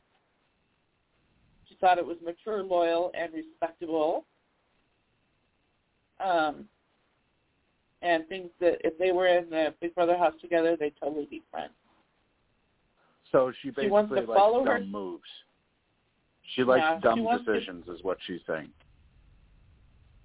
She 1.68 1.76
thought 1.76 1.98
it 1.98 2.06
was 2.06 2.18
mature, 2.24 2.64
loyal, 2.64 3.12
and 3.16 3.34
respectable. 3.34 4.26
Um, 6.24 6.66
and 8.02 8.28
things 8.28 8.50
that 8.60 8.78
if 8.86 8.98
they 8.98 9.12
were 9.12 9.28
in 9.28 9.50
the 9.50 9.74
Big 9.82 9.94
Brother 9.96 10.18
house 10.18 10.34
together, 10.42 10.76
they'd 10.80 10.94
totally 11.02 11.26
be 11.30 11.42
friends. 11.52 11.74
So 13.32 13.52
she 13.62 13.72
She 13.80 13.88
wants 13.88 14.10
to 14.14 14.22
likes 14.22 14.28
follow 14.28 14.64
dumb 14.66 14.74
her- 14.82 14.86
moves. 14.86 15.30
She 16.56 16.64
likes 16.64 16.82
Yeah, 16.82 16.98
she 16.98 17.02
dumb 17.04 17.28
to- 17.28 17.38
decisions, 17.44 17.88
is 17.88 18.04
what 18.04 18.18
she's 18.26 18.42
saying. 18.48 18.72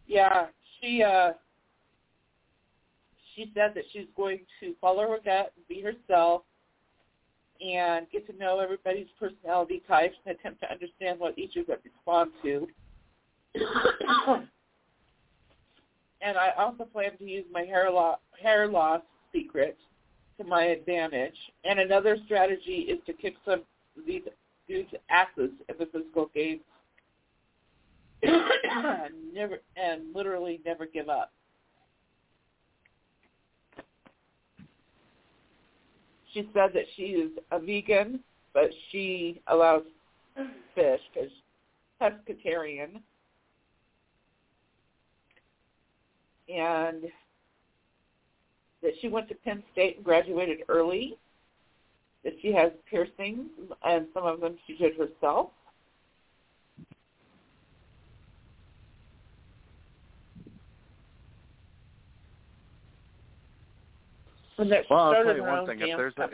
Yeah, 0.06 0.46
she 0.80 1.02
uh 1.02 1.32
she 3.34 3.51
said 3.55 3.72
that 3.74 3.84
she's 3.92 4.06
going 4.16 4.40
to 4.60 4.74
follow 4.80 5.02
her 5.10 5.18
gut 5.24 5.52
and 5.56 5.66
be 5.68 5.80
herself 5.82 6.42
and 7.60 8.09
get 8.10 8.26
to 8.28 8.36
know 8.36 8.60
everybody's 8.60 9.09
personality 9.18 9.82
types 9.88 10.14
and 10.24 10.36
attempt 10.38 10.60
to 10.60 10.70
understand 10.70 11.18
what 11.18 11.36
each 11.38 11.56
of 11.56 11.66
them 11.66 11.78
respond 11.84 12.30
to. 12.42 12.68
And 16.24 16.38
I 16.38 16.51
also 16.59 16.84
plan 16.84 17.16
to 17.18 17.24
use 17.24 17.44
my 17.52 17.62
hair 17.62 17.90
loss 17.90 18.18
hair 18.42 18.66
loss 18.66 19.02
secret 19.32 19.76
to 20.38 20.44
my 20.44 20.64
advantage. 20.64 21.36
And 21.64 21.78
another 21.78 22.16
strategy 22.24 22.86
is 22.88 22.98
to 23.06 23.12
kick 23.12 23.34
some 23.44 23.62
these 24.06 24.22
dudes' 24.66 24.88
asses 25.10 25.51
in 25.68 25.76
the 25.78 25.86
physical 25.86 26.30
game 26.34 26.60
and 28.22 29.14
never 29.34 29.59
and 29.76 30.14
literally 30.14 30.60
never 30.64 30.86
give 30.86 31.09
up. 31.09 31.30
She 36.32 36.48
said 36.52 36.70
that 36.74 36.84
she 36.96 37.02
is 37.02 37.30
a 37.52 37.60
vegan, 37.60 38.18
but 38.55 38.70
she 38.90 39.40
allows 39.46 39.82
fish 40.74 41.01
because 41.12 41.30
pescatarian. 42.02 43.01
And 46.48 47.04
that 48.82 48.92
she 49.00 49.08
went 49.08 49.28
to 49.28 49.34
Penn 49.34 49.62
State 49.72 49.96
and 49.96 50.04
graduated 50.04 50.60
early. 50.68 51.16
That 52.22 52.34
she 52.40 52.52
has 52.52 52.72
piercings, 52.88 53.50
and 53.84 54.06
some 54.14 54.24
of 54.24 54.40
them 54.40 54.56
she 54.66 54.76
did 54.76 54.96
herself. 54.96 55.50
She 64.56 64.62
Well, 64.88 64.98
I'll 64.98 65.12
tell 65.12 65.36
you 65.36 65.42
one 65.42 65.66
thing: 65.66 65.80
if 65.80 65.96
there's 65.96 66.14
a, 66.16 66.28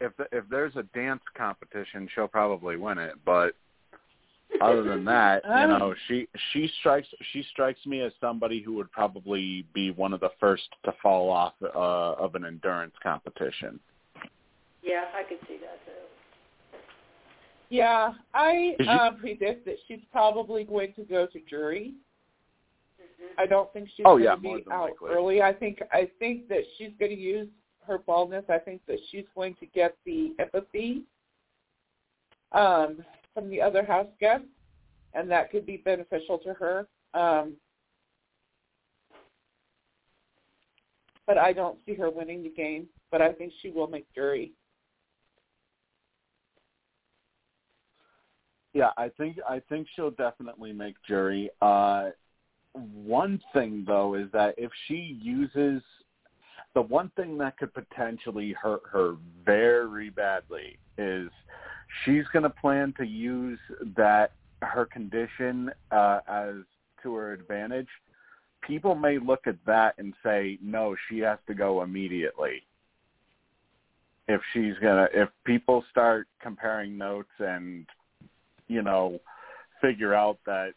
if, 0.00 0.12
if 0.18 0.26
if 0.32 0.44
there's 0.48 0.76
a 0.76 0.84
dance 0.94 1.22
competition, 1.36 2.08
she'll 2.14 2.28
probably 2.28 2.76
win 2.76 2.98
it. 2.98 3.14
But 3.24 3.54
other 4.60 4.82
than 4.82 5.04
that, 5.04 5.42
you 5.44 5.66
know, 5.66 5.94
she 6.08 6.28
she 6.52 6.70
strikes 6.80 7.08
she 7.32 7.42
strikes 7.50 7.84
me 7.86 8.00
as 8.00 8.12
somebody 8.20 8.62
who 8.62 8.74
would 8.74 8.90
probably 8.92 9.64
be 9.74 9.90
one 9.90 10.12
of 10.12 10.20
the 10.20 10.30
first 10.38 10.68
to 10.84 10.92
fall 11.02 11.30
off 11.30 11.54
uh, 11.62 11.68
of 12.22 12.34
an 12.34 12.44
endurance 12.44 12.94
competition. 13.02 13.80
Yeah, 14.82 15.04
I 15.14 15.22
could 15.22 15.38
see 15.46 15.58
that 15.60 15.84
too. 15.84 16.78
Yeah, 17.68 18.14
I 18.34 18.74
Is 18.78 18.86
you- 18.86 18.92
uh, 18.92 19.12
predict 19.12 19.64
that 19.66 19.76
she's 19.86 20.00
probably 20.10 20.64
going 20.64 20.92
to 20.94 21.02
go 21.04 21.26
to 21.26 21.40
jury. 21.48 21.94
I 23.38 23.46
don't 23.46 23.72
think 23.72 23.88
she's 23.96 24.04
Oh, 24.04 24.12
going 24.14 24.24
yeah, 24.24 24.34
to 24.34 24.40
be 24.40 24.48
more 24.48 24.58
than 24.58 24.72
out 24.72 24.90
likely. 24.90 25.10
early. 25.10 25.42
I 25.42 25.52
think 25.52 25.80
I 25.92 26.10
think 26.18 26.48
that 26.48 26.62
she's 26.76 26.90
going 26.98 27.12
to 27.12 27.16
use 27.16 27.48
her 27.86 27.98
baldness. 27.98 28.44
I 28.48 28.58
think 28.58 28.82
that 28.86 28.98
she's 29.10 29.24
going 29.34 29.54
to 29.60 29.66
get 29.66 29.96
the 30.04 30.34
empathy 30.38 31.02
um, 32.52 33.04
from 33.34 33.48
the 33.48 33.60
other 33.60 33.84
house 33.84 34.08
guests, 34.20 34.46
and 35.14 35.30
that 35.30 35.50
could 35.50 35.66
be 35.66 35.78
beneficial 35.78 36.38
to 36.38 36.54
her. 36.54 36.86
Um, 37.14 37.54
but 41.26 41.38
I 41.38 41.52
don't 41.52 41.78
see 41.86 41.94
her 41.94 42.10
winning 42.10 42.42
the 42.42 42.50
game. 42.50 42.88
But 43.10 43.22
I 43.22 43.32
think 43.32 43.52
she 43.60 43.70
will 43.70 43.88
make 43.88 44.06
jury. 44.14 44.52
Yeah, 48.72 48.90
I 48.96 49.10
think 49.16 49.38
I 49.48 49.60
think 49.68 49.88
she'll 49.94 50.12
definitely 50.12 50.72
make 50.72 50.94
jury. 51.06 51.50
Uh 51.60 52.10
one 52.72 53.40
thing 53.52 53.84
though 53.86 54.14
is 54.14 54.28
that 54.32 54.54
if 54.56 54.70
she 54.86 55.18
uses 55.20 55.82
the 56.74 56.82
one 56.82 57.10
thing 57.16 57.36
that 57.38 57.58
could 57.58 57.74
potentially 57.74 58.52
hurt 58.52 58.82
her 58.90 59.16
very 59.44 60.10
badly 60.10 60.78
is 60.98 61.30
she's 62.04 62.24
going 62.32 62.42
to 62.42 62.50
plan 62.50 62.94
to 62.98 63.04
use 63.04 63.58
that 63.96 64.32
her 64.62 64.84
condition 64.84 65.70
uh 65.90 66.20
as 66.28 66.54
to 67.02 67.14
her 67.14 67.32
advantage 67.32 67.88
people 68.66 68.94
may 68.94 69.18
look 69.18 69.46
at 69.46 69.56
that 69.66 69.94
and 69.98 70.14
say, 70.22 70.58
no, 70.62 70.94
she 71.08 71.18
has 71.20 71.38
to 71.46 71.54
go 71.54 71.82
immediately. 71.82 72.62
If 74.28 74.40
she's 74.52 74.74
gonna, 74.80 75.08
if 75.12 75.28
people 75.44 75.84
start 75.90 76.28
comparing 76.40 76.96
notes 76.96 77.30
and, 77.38 77.86
you 78.68 78.82
know, 78.82 79.18
figure 79.80 80.14
out 80.14 80.38
that 80.46 80.74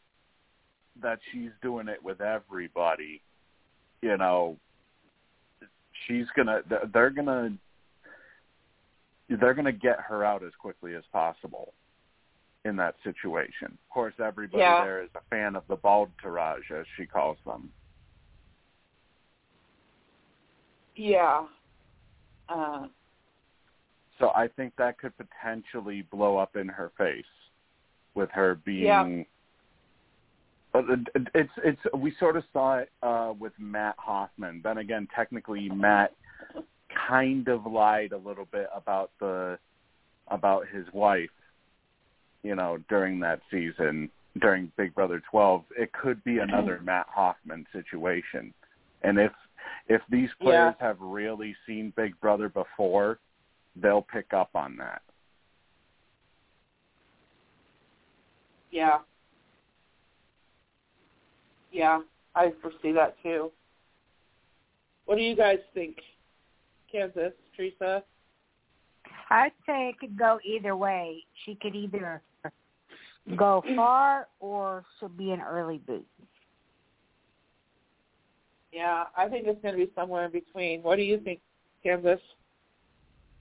that 1.01 1.19
she's 1.31 1.51
doing 1.61 1.87
it 1.87 2.03
with 2.03 2.21
everybody, 2.21 3.21
you 4.01 4.17
know, 4.17 4.57
she's 6.07 6.25
gonna, 6.35 6.61
they're 6.93 7.09
gonna, 7.09 7.51
they're 9.39 9.53
gonna 9.53 9.71
get 9.71 9.99
her 10.01 10.23
out 10.23 10.43
as 10.43 10.53
quickly 10.59 10.95
as 10.95 11.03
possible 11.11 11.73
in 12.65 12.75
that 12.77 12.95
situation. 13.03 13.67
Of 13.67 13.89
course, 13.89 14.13
everybody 14.19 14.61
Yeah. 14.61 14.83
there 14.83 15.01
is 15.03 15.09
a 15.15 15.21
fan 15.29 15.55
of 15.55 15.67
the 15.67 15.75
bald 15.75 16.15
Taraj, 16.17 16.71
as 16.71 16.85
she 16.95 17.05
calls 17.05 17.37
them. 17.45 17.71
Yeah. 20.95 21.47
Uh, 22.49 22.87
So 24.19 24.31
I 24.35 24.47
think 24.47 24.75
that 24.75 24.99
could 24.99 25.13
potentially 25.17 26.03
blow 26.03 26.37
up 26.37 26.55
in 26.55 26.67
her 26.67 26.89
face 26.97 27.25
with 28.13 28.29
her 28.31 28.55
being. 28.55 28.85
Yeah. 28.85 29.23
But 30.71 30.85
it's 31.35 31.51
it's 31.57 31.81
we 31.95 32.11
sort 32.19 32.37
of 32.37 32.43
saw 32.53 32.77
it 32.77 32.91
uh, 33.01 33.33
with 33.37 33.53
Matt 33.59 33.95
Hoffman. 33.97 34.61
Then 34.63 34.77
again, 34.77 35.07
technically 35.15 35.67
Matt 35.69 36.13
kind 37.07 37.47
of 37.47 37.65
lied 37.65 38.11
a 38.11 38.17
little 38.17 38.47
bit 38.51 38.67
about 38.75 39.11
the 39.19 39.57
about 40.29 40.67
his 40.67 40.85
wife. 40.93 41.29
You 42.43 42.55
know, 42.55 42.77
during 42.89 43.19
that 43.21 43.39
season, 43.49 44.09
during 44.41 44.71
Big 44.77 44.93
Brother 44.93 45.21
12, 45.31 45.63
it 45.77 45.93
could 45.93 46.23
be 46.23 46.33
mm-hmm. 46.33 46.49
another 46.49 46.81
Matt 46.83 47.07
Hoffman 47.09 47.65
situation. 47.71 48.53
And 49.01 49.17
if 49.17 49.31
if 49.87 50.01
these 50.09 50.29
players 50.41 50.75
have 50.79 50.97
really 50.99 51.55
seen 51.65 51.93
Big 51.95 52.19
Brother 52.19 52.49
before, 52.49 53.19
they'll 53.75 54.05
pick 54.11 54.33
up 54.33 54.49
on 54.55 54.75
that. 54.77 55.01
yeah. 58.73 58.97
Yeah, 61.71 62.01
I 62.35 62.51
foresee 62.61 62.91
that 62.91 63.15
too. 63.23 63.51
What 65.05 65.17
do 65.17 65.23
you 65.23 65.35
guys 65.35 65.59
think? 65.73 65.97
Kansas, 66.93 67.33
Teresa? 67.55 68.03
I'd 69.29 69.51
say 69.65 69.89
it 69.89 69.99
could 69.99 70.17
go 70.17 70.39
either 70.45 70.75
way. 70.75 71.23
She 71.45 71.55
could 71.55 71.75
either 71.75 72.21
go 73.35 73.63
far 73.75 74.27
or 74.39 74.83
she'll 74.99 75.09
be 75.09 75.31
an 75.31 75.41
early 75.41 75.79
boot. 75.79 76.05
Yeah, 78.71 79.05
I 79.15 79.27
think 79.27 79.47
it's 79.47 79.61
going 79.61 79.77
to 79.77 79.85
be 79.85 79.91
somewhere 79.95 80.25
in 80.25 80.31
between. 80.31 80.81
What 80.81 80.95
do 80.95 81.03
you 81.03 81.19
think, 81.19 81.39
Kansas? 81.83 82.19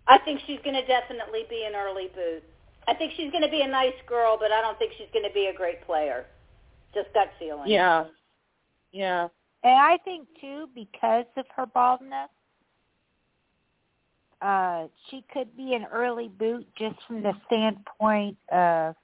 I 0.06 0.18
think 0.18 0.40
she's 0.46 0.58
going 0.64 0.74
to 0.74 0.86
definitely 0.86 1.44
be 1.48 1.64
an 1.66 1.74
early 1.74 2.08
boot. 2.14 2.42
I 2.88 2.94
think 2.94 3.12
she's 3.16 3.30
going 3.30 3.42
to 3.42 3.48
be 3.48 3.62
a 3.62 3.68
nice 3.68 3.94
girl, 4.08 4.36
but 4.38 4.50
I 4.50 4.60
don't 4.60 4.78
think 4.78 4.92
she's 4.98 5.06
going 5.12 5.24
to 5.26 5.32
be 5.32 5.46
a 5.46 5.56
great 5.56 5.84
player. 5.86 6.26
Just 6.94 7.12
gut 7.14 7.28
feeling. 7.38 7.70
Yeah. 7.70 8.04
Yeah. 8.92 9.28
And 9.64 9.74
I 9.74 9.96
think 10.04 10.26
too, 10.40 10.68
because 10.74 11.26
of 11.36 11.46
her 11.56 11.66
baldness, 11.66 12.28
uh, 14.42 14.88
she 15.08 15.24
could 15.32 15.56
be 15.56 15.74
an 15.74 15.86
early 15.92 16.28
boot 16.28 16.66
just 16.76 16.96
from 17.06 17.22
the 17.22 17.32
standpoint 17.46 18.36
of 18.50 18.94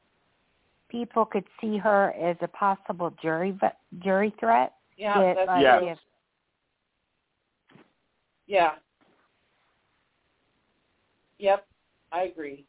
people 0.89 1.25
could 1.25 1.45
see 1.61 1.77
her 1.79 2.13
as 2.13 2.37
a 2.41 2.49
possible 2.49 3.15
jury 3.23 3.59
jury 4.01 4.35
threat. 4.41 4.75
Yeah, 4.97 5.19
That, 5.21 5.35
that's 5.37 5.49
like, 5.49 5.63
Yeah. 5.63 5.81
if- 5.93 5.99
Yeah. 8.47 8.75
Yep, 11.39 11.67
I 12.11 12.23
agree. 12.23 12.65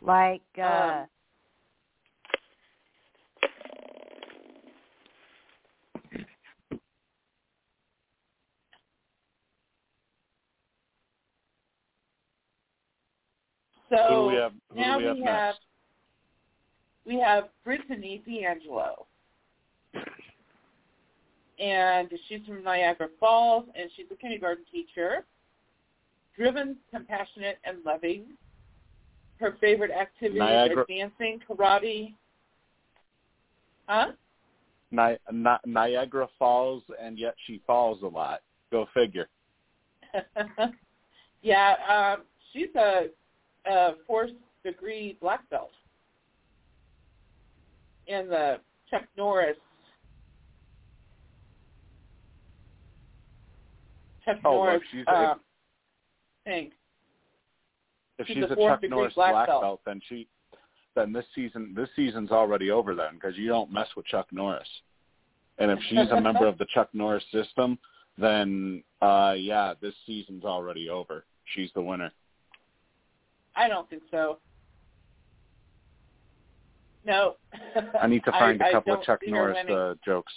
like 0.00 0.42
uh, 0.58 0.62
Um, 0.62 1.06
So 13.96 14.08
who 14.08 14.14
do 14.14 14.26
we 14.28 14.40
have? 14.40 14.52
Now 14.74 14.98
we 14.98 15.04
have 15.04 15.16
we 15.16 15.22
have 15.24 15.54
we 17.06 17.20
have 17.20 17.44
Britini 17.66 18.24
D'Angelo. 18.24 19.06
And 21.58 22.08
she's 22.28 22.40
from 22.46 22.64
Niagara 22.64 23.08
Falls 23.20 23.66
and 23.78 23.88
she's 23.96 24.06
a 24.10 24.16
kindergarten 24.16 24.64
teacher. 24.72 25.24
Driven, 26.36 26.76
compassionate, 26.90 27.58
and 27.64 27.78
loving. 27.86 28.24
Her 29.38 29.56
favorite 29.60 29.92
activities 29.92 30.40
Niagara- 30.40 30.82
are 30.82 30.86
dancing, 30.88 31.40
karate. 31.48 32.14
Huh? 33.86 34.12
Ni- 34.90 35.18
Ni- 35.30 35.72
Niagara 35.72 36.28
Falls, 36.38 36.82
and 37.00 37.18
yet 37.18 37.34
she 37.46 37.60
falls 37.66 38.02
a 38.02 38.06
lot. 38.06 38.40
Go 38.72 38.86
figure. 38.94 39.28
yeah, 41.42 41.74
um, 41.88 42.22
she's 42.52 42.74
a, 42.76 43.06
a 43.66 43.92
fourth 44.06 44.30
degree 44.64 45.16
black 45.20 45.48
belt 45.50 45.72
in 48.06 48.28
the 48.28 48.58
Chuck 48.90 49.02
Norris. 49.16 49.56
Chuck 54.24 54.36
Oh, 54.44 54.64
Norris 54.64 54.82
she's 54.90 55.04
uh, 55.06 55.34
thing. 56.44 56.70
If 58.18 58.26
She's 58.26 58.36
she's 58.36 58.44
a 58.44 58.52
a 58.52 58.56
Chuck 58.56 58.80
Norris 58.88 59.14
black 59.14 59.32
black 59.32 59.46
belt. 59.48 59.62
belt, 59.62 59.80
then 59.84 60.00
she, 60.08 60.28
then 60.94 61.12
this 61.12 61.24
season, 61.34 61.74
this 61.76 61.88
season's 61.96 62.30
already 62.30 62.70
over 62.70 62.94
then 62.94 63.14
because 63.14 63.36
you 63.36 63.48
don't 63.48 63.72
mess 63.72 63.88
with 63.96 64.06
Chuck 64.06 64.28
Norris. 64.30 64.68
And 65.58 65.70
if 65.70 65.78
she's 65.88 66.10
a 66.10 66.20
member 66.20 66.46
of 66.46 66.58
the 66.58 66.66
Chuck 66.74 66.88
Norris 66.92 67.24
system, 67.32 67.78
then 68.18 68.82
uh 69.02 69.34
yeah, 69.36 69.74
this 69.80 69.94
season's 70.06 70.44
already 70.44 70.88
over. 70.88 71.24
She's 71.54 71.70
the 71.74 71.82
winner. 71.82 72.10
I 73.56 73.68
don't 73.68 73.88
think 73.88 74.02
so. 74.10 74.38
No. 77.06 77.36
I 78.00 78.06
need 78.06 78.24
to 78.24 78.32
find 78.32 78.60
a 78.60 78.68
a 78.68 78.72
couple 78.72 78.94
of 78.94 79.02
Chuck 79.02 79.20
Norris 79.26 79.58
uh, 79.70 79.94
jokes. 80.04 80.32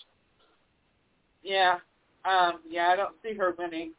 Yeah. 1.44 1.78
Um, 2.26 2.60
yeah, 2.70 2.90
I 2.90 2.96
don't 2.96 3.16
see 3.24 3.34
her 3.36 3.56
winning. 3.58 3.94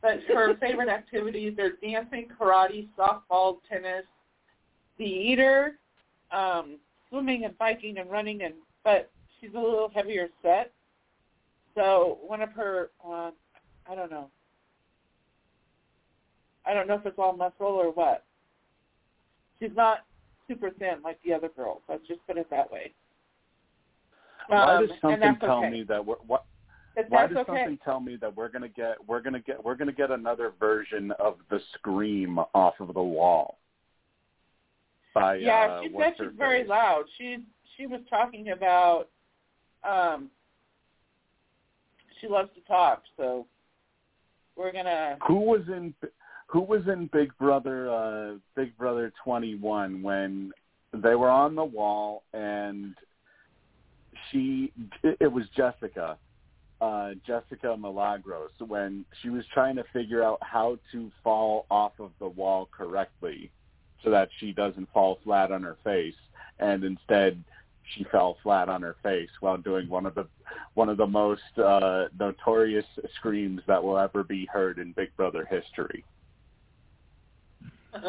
But 0.00 0.20
her 0.28 0.56
favorite 0.60 0.88
activities 0.88 1.58
are 1.58 1.72
dancing, 1.82 2.28
karate, 2.38 2.88
softball, 2.96 3.58
tennis, 3.68 4.04
theater, 4.96 5.78
um, 6.30 6.78
swimming 7.08 7.44
and 7.44 7.56
biking 7.58 7.98
and 7.98 8.10
running 8.10 8.42
and 8.42 8.54
but 8.84 9.10
she's 9.40 9.50
a 9.54 9.58
little 9.58 9.90
heavier 9.92 10.28
set. 10.42 10.72
So 11.74 12.18
one 12.24 12.40
of 12.40 12.52
her 12.52 12.90
uh, 13.04 13.30
I 13.88 13.94
don't 13.94 14.10
know. 14.10 14.30
I 16.66 16.74
don't 16.74 16.88
know 16.88 16.94
if 16.94 17.06
it's 17.06 17.18
all 17.18 17.36
muscle 17.36 17.66
or 17.66 17.92
what. 17.92 18.24
She's 19.58 19.70
not 19.74 20.04
super 20.48 20.70
thin 20.70 20.96
like 21.02 21.18
the 21.24 21.32
other 21.32 21.48
girls. 21.48 21.80
Let's 21.88 22.06
just 22.06 22.20
put 22.26 22.36
it 22.36 22.48
that 22.50 22.70
way. 22.70 22.92
Why 24.48 24.76
Um, 24.76 24.86
does 24.86 25.00
something 25.00 25.36
tell 25.40 25.58
okay. 25.58 25.70
me 25.70 25.82
that 25.84 26.04
we're 26.04 26.16
what? 26.16 26.44
Why 27.08 27.26
does 27.26 27.36
okay. 27.38 27.46
something 27.46 27.78
tell 27.84 28.00
me 28.00 28.16
that 28.16 28.34
we're 28.36 28.48
gonna 28.48 28.68
get 28.68 28.96
we're 29.06 29.20
gonna 29.20 29.40
get 29.40 29.62
we're 29.62 29.74
gonna 29.74 29.92
get 29.92 30.10
another 30.10 30.52
version 30.58 31.10
of 31.12 31.36
the 31.50 31.60
scream 31.74 32.38
off 32.54 32.74
of 32.80 32.94
the 32.94 33.02
wall? 33.02 33.58
By 35.14 35.36
Yeah, 35.36 35.78
uh, 35.78 35.82
she 35.82 35.94
said 35.98 36.14
she's 36.18 36.26
very 36.36 36.60
face? 36.62 36.68
loud. 36.68 37.04
She 37.18 37.44
she 37.76 37.86
was 37.86 38.00
talking 38.08 38.50
about 38.50 39.08
um 39.84 40.30
she 42.20 42.28
loves 42.28 42.50
to 42.54 42.60
talk, 42.62 43.02
so 43.16 43.46
we're 44.56 44.72
gonna 44.72 45.18
Who 45.26 45.40
was 45.40 45.62
in 45.68 45.92
Who 46.48 46.60
was 46.60 46.82
in 46.86 47.08
Big 47.12 47.36
Brother 47.38 47.90
uh 47.90 48.34
Big 48.54 48.76
Brother 48.76 49.12
21 49.24 50.02
when 50.02 50.52
they 50.92 51.14
were 51.14 51.30
on 51.30 51.54
the 51.54 51.64
wall 51.64 52.22
and 52.32 52.94
she 54.30 54.72
it 55.02 55.30
was 55.30 55.44
Jessica 55.56 56.16
uh 56.80 57.10
Jessica 57.26 57.76
Milagros 57.76 58.50
when 58.66 59.04
she 59.22 59.30
was 59.30 59.44
trying 59.52 59.76
to 59.76 59.84
figure 59.92 60.22
out 60.22 60.38
how 60.42 60.78
to 60.92 61.10
fall 61.24 61.66
off 61.70 61.92
of 61.98 62.12
the 62.18 62.28
wall 62.28 62.68
correctly 62.70 63.50
so 64.04 64.10
that 64.10 64.28
she 64.38 64.52
doesn't 64.52 64.88
fall 64.92 65.18
flat 65.24 65.50
on 65.50 65.62
her 65.62 65.76
face 65.82 66.14
and 66.58 66.84
instead 66.84 67.42
she 67.94 68.04
fell 68.04 68.36
flat 68.42 68.68
on 68.68 68.82
her 68.82 68.96
face 69.02 69.30
while 69.40 69.56
doing 69.56 69.88
one 69.88 70.06
of 70.06 70.14
the 70.14 70.26
one 70.74 70.88
of 70.88 70.96
the 70.96 71.06
most 71.06 71.42
uh 71.58 72.04
notorious 72.18 72.86
screams 73.16 73.60
that 73.66 73.82
will 73.82 73.98
ever 73.98 74.22
be 74.22 74.46
heard 74.46 74.78
in 74.78 74.92
Big 74.92 75.14
Brother 75.16 75.46
history. 75.50 76.04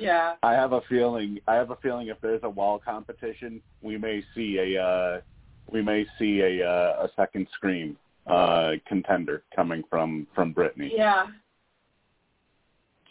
Yeah. 0.00 0.34
I 0.44 0.52
have 0.52 0.72
a 0.72 0.80
feeling 0.88 1.40
I 1.48 1.54
have 1.54 1.70
a 1.70 1.76
feeling 1.76 2.06
if 2.06 2.20
there's 2.20 2.42
a 2.44 2.48
wall 2.48 2.78
competition, 2.78 3.60
we 3.82 3.98
may 3.98 4.22
see 4.34 4.58
a 4.58 4.80
uh 4.80 5.20
we 5.72 5.82
may 5.82 6.06
see 6.18 6.40
a 6.40 6.64
uh, 6.64 7.06
a 7.06 7.08
second 7.16 7.48
Scream 7.54 7.96
uh, 8.26 8.72
contender 8.86 9.42
coming 9.54 9.82
from 9.90 10.26
from 10.34 10.54
Britini. 10.54 10.90
Yeah. 10.94 11.26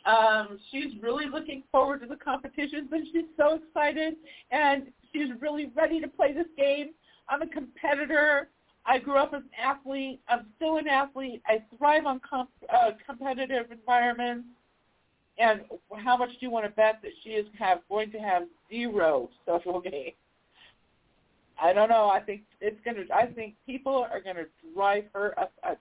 Um, 0.05 0.57
she's 0.71 0.93
really 1.01 1.25
looking 1.27 1.63
forward 1.71 1.99
to 2.01 2.07
the 2.07 2.15
competitions, 2.15 2.89
and 2.91 3.05
she's 3.11 3.25
so 3.35 3.55
excited, 3.55 4.15
and 4.51 4.87
she's 5.11 5.29
really 5.41 5.69
ready 5.75 5.99
to 5.99 6.07
play 6.07 6.33
this 6.33 6.47
game. 6.57 6.91
I'm 7.27 7.41
a 7.41 7.47
competitor. 7.47 8.47
I 8.85 8.99
grew 8.99 9.17
up 9.17 9.33
as 9.33 9.41
an 9.41 9.49
athlete. 9.61 10.21
I'm 10.29 10.45
still 10.55 10.77
an 10.77 10.87
athlete. 10.87 11.41
I 11.45 11.61
thrive 11.77 12.05
on 12.05 12.21
comp- 12.21 12.49
uh, 12.73 12.91
competitive 13.05 13.69
environments. 13.69 14.47
And 15.39 15.61
how 16.03 16.17
much 16.17 16.29
do 16.29 16.37
you 16.39 16.49
want 16.49 16.65
to 16.65 16.71
bet 16.71 16.99
that 17.03 17.11
she 17.23 17.29
is 17.31 17.45
have 17.57 17.79
going 17.89 18.11
to 18.11 18.17
have 18.17 18.43
zero 18.71 19.29
social 19.45 19.79
games? 19.91 20.13
I 21.61 21.73
don't 21.73 21.89
know. 21.89 22.09
I 22.09 22.19
think 22.19 22.41
it's 22.61 22.77
going 22.85 22.97
to. 22.97 23.13
I 23.13 23.27
think 23.27 23.55
people 23.65 24.07
are 24.11 24.21
going 24.21 24.35
to 24.35 24.45
drive 24.75 25.05
her 25.13 25.37
up. 25.39 25.51
up. 25.67 25.79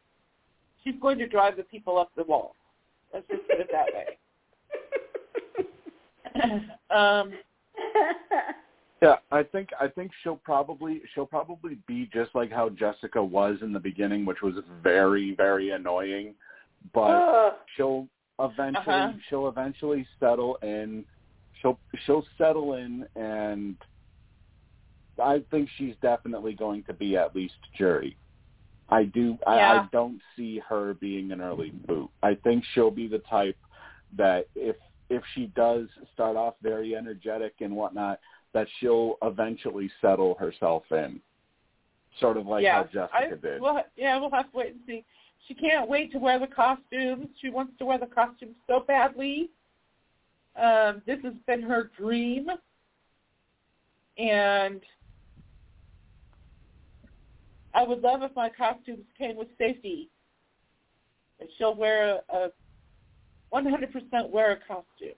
She's 0.84 0.94
going 1.00 1.18
to 1.18 1.26
drive 1.26 1.56
the 1.56 1.64
people 1.64 1.98
up 1.98 2.10
the 2.16 2.24
wall. 2.24 2.54
Let's 3.12 3.26
just 3.28 3.42
put 3.48 3.60
it 3.60 3.70
that 3.72 3.86
way. 3.92 4.18
um, 6.96 7.32
Yeah, 9.02 9.16
I 9.30 9.42
think 9.42 9.68
I 9.78 9.88
think 9.88 10.10
she'll 10.22 10.36
probably 10.36 11.02
she'll 11.14 11.26
probably 11.26 11.76
be 11.86 12.08
just 12.14 12.34
like 12.34 12.50
how 12.50 12.70
Jessica 12.70 13.22
was 13.22 13.58
in 13.60 13.72
the 13.72 13.78
beginning, 13.78 14.24
which 14.24 14.40
was 14.42 14.54
very 14.82 15.34
very 15.34 15.70
annoying. 15.70 16.34
But 16.94 17.10
Ugh. 17.10 17.52
she'll 17.76 18.08
eventually 18.38 18.94
Uh-huh. 18.94 19.12
she'll 19.28 19.48
eventually 19.48 20.06
settle 20.20 20.56
in. 20.62 21.04
She'll 21.60 21.78
she'll 22.04 22.24
settle 22.36 22.74
in, 22.74 23.06
and 23.16 23.76
I 25.22 25.42
think 25.50 25.68
she's 25.76 25.94
definitely 26.02 26.52
going 26.52 26.82
to 26.84 26.92
be 26.92 27.16
at 27.16 27.34
least 27.34 27.54
jury. 27.76 28.16
I 28.88 29.04
do. 29.04 29.38
I, 29.46 29.58
I 29.60 29.88
don't 29.90 30.20
see 30.36 30.60
her 30.68 30.94
being 30.94 31.32
an 31.32 31.40
early 31.40 31.70
boot. 31.70 32.10
I 32.22 32.34
think 32.34 32.64
she'll 32.72 32.90
be 32.90 33.08
the 33.08 33.18
type 33.20 33.56
that 34.16 34.46
if 34.54 34.76
if 35.08 35.22
she 35.34 35.46
does 35.56 35.88
start 36.14 36.36
off 36.36 36.54
very 36.62 36.94
energetic 36.94 37.54
and 37.60 37.74
whatnot, 37.74 38.20
that 38.52 38.66
she'll 38.78 39.16
eventually 39.22 39.90
settle 40.00 40.34
herself 40.34 40.82
in, 40.90 41.20
sort 42.20 42.36
of 42.36 42.46
like 42.46 42.62
yeah, 42.62 42.82
how 42.82 42.84
Jessica 42.84 43.10
I, 43.14 43.28
did. 43.30 43.60
Well, 43.60 43.82
yeah, 43.96 44.18
we'll 44.18 44.30
have 44.30 44.50
to 44.52 44.56
wait 44.56 44.72
and 44.72 44.80
see. 44.86 45.04
She 45.46 45.54
can't 45.54 45.88
wait 45.88 46.12
to 46.12 46.18
wear 46.18 46.38
the 46.38 46.46
costumes. 46.46 47.28
She 47.40 47.50
wants 47.50 47.72
to 47.78 47.84
wear 47.84 47.98
the 47.98 48.06
costumes 48.06 48.56
so 48.66 48.80
badly. 48.80 49.50
Um, 50.60 51.02
this 51.06 51.18
has 51.22 51.34
been 51.46 51.62
her 51.62 51.90
dream, 51.98 52.48
and 54.18 54.80
I 57.74 57.82
would 57.82 58.00
love 58.00 58.22
if 58.22 58.34
my 58.34 58.48
costumes 58.48 59.04
came 59.18 59.36
with 59.36 59.48
safety. 59.58 60.08
And 61.38 61.48
she'll 61.58 61.74
wear 61.74 62.20
a, 62.30 62.36
a 62.36 62.48
100% 63.52 64.30
wear 64.30 64.52
a 64.52 64.56
costume. 64.56 65.14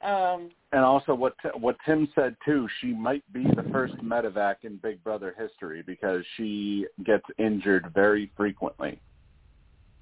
Um, 0.00 0.50
And 0.72 0.82
also, 0.82 1.14
what 1.14 1.34
what 1.60 1.76
Tim 1.84 2.08
said 2.14 2.34
too, 2.46 2.66
she 2.80 2.88
might 2.94 3.30
be 3.32 3.44
the 3.44 3.68
first 3.70 3.94
medevac 3.98 4.56
in 4.62 4.78
Big 4.78 5.04
Brother 5.04 5.34
history 5.38 5.82
because 5.82 6.24
she 6.36 6.86
gets 7.04 7.24
injured 7.38 7.92
very 7.94 8.32
frequently. 8.36 8.98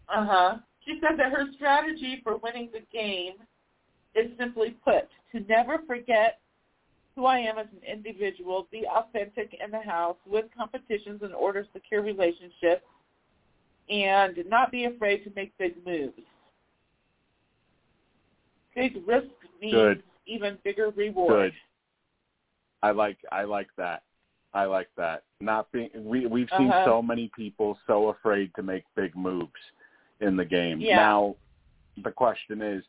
Uh 0.09 0.27
huh. 0.27 0.57
She 0.87 1.01
said 1.01 1.19
that 1.19 1.33
her 1.33 1.47
strategy 1.57 2.21
for 2.23 2.37
winning 2.37 2.71
the 2.73 2.81
game 2.93 3.35
is 4.15 4.31
simply 4.39 4.77
put 4.85 5.09
to 5.33 5.41
never 5.49 5.79
forget 5.89 6.39
who 7.17 7.27
I 7.27 7.39
am 7.39 7.59
as 7.59 7.67
an 7.73 7.83
individual, 7.87 8.69
be 8.71 8.87
authentic 8.87 9.57
in 9.63 9.73
the 9.73 9.81
house, 9.81 10.17
win 10.25 10.45
competitions 10.57 11.23
in 11.23 11.33
order 11.33 11.65
to 11.65 11.69
secure 11.73 12.03
relationships, 12.03 12.85
and 13.89 14.39
not 14.49 14.71
be 14.71 14.85
afraid 14.85 15.25
to 15.25 15.33
make 15.35 15.57
big 15.59 15.75
moves. 15.85 16.15
Big 18.75 19.03
risk 19.07 19.27
means 19.61 19.75
Good. 19.75 20.03
Even 20.31 20.59
bigger 20.65 20.91
reward. 20.91 21.53
Good. 21.53 21.53
I 22.83 22.93
like 22.93 23.19
I 23.31 23.43
like 23.45 23.69
that. 23.77 24.03
I 24.55 24.65
like 24.65 24.89
that. 24.97 25.25
Not 25.41 25.71
being 25.73 25.91
we 25.95 26.27
we've 26.27 26.49
seen 26.57 26.71
Uh-huh. 26.71 26.85
so 26.85 27.03
many 27.03 27.31
people 27.37 27.79
so 27.87 28.09
afraid 28.09 28.53
to 28.57 28.63
make 28.63 28.85
big 28.97 29.15
moves 29.15 29.53
in 30.21 30.37
the 30.37 30.45
game. 30.45 30.81
Yeah. 30.81 30.97
Now 30.97 31.37
the 32.03 32.11
question 32.11 32.63
is 32.63 32.83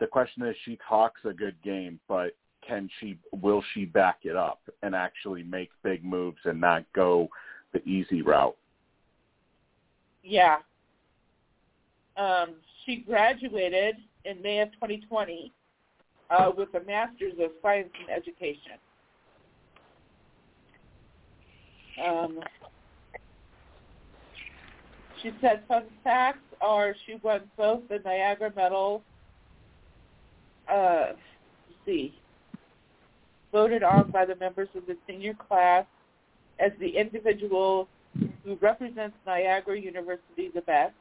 the 0.00 0.06
question 0.06 0.42
is 0.44 0.56
she 0.64 0.78
talks 0.88 1.20
a 1.24 1.32
good 1.32 1.54
game, 1.62 2.00
but 2.08 2.34
can 2.66 2.90
she 2.98 3.18
will 3.40 3.62
she 3.72 3.84
back 3.84 4.18
it 4.22 4.36
up 4.36 4.60
and 4.82 4.94
actually 4.94 5.42
make 5.42 5.70
big 5.82 6.04
moves 6.04 6.38
and 6.44 6.60
not 6.60 6.84
go 6.94 7.28
the 7.72 7.82
easy 7.88 8.22
route? 8.22 8.56
Yeah. 10.24 10.58
Um, 12.16 12.54
she 12.84 12.96
graduated 12.96 13.96
in 14.24 14.42
May 14.42 14.58
of 14.58 14.72
2020 14.72 15.52
uh, 16.30 16.50
with 16.56 16.68
a 16.74 16.80
master's 16.84 17.34
of 17.40 17.50
science 17.62 17.88
in 18.04 18.12
education. 18.12 18.72
Um, 22.04 22.40
she 25.22 25.32
said 25.40 25.62
fun 25.66 25.84
facts 26.04 26.38
are 26.60 26.94
she 27.06 27.16
won 27.22 27.42
both 27.56 27.80
the 27.88 27.98
Niagara 28.04 28.52
Medal. 28.54 29.02
Uh, 30.70 31.12
see, 31.84 32.14
voted 33.50 33.82
on 33.82 34.10
by 34.10 34.24
the 34.24 34.36
members 34.36 34.68
of 34.76 34.86
the 34.86 34.96
senior 35.06 35.34
class 35.34 35.84
as 36.60 36.72
the 36.78 36.88
individual 36.88 37.88
who 38.44 38.56
represents 38.60 39.16
Niagara 39.26 39.78
University 39.78 40.50
the 40.54 40.60
best, 40.62 40.94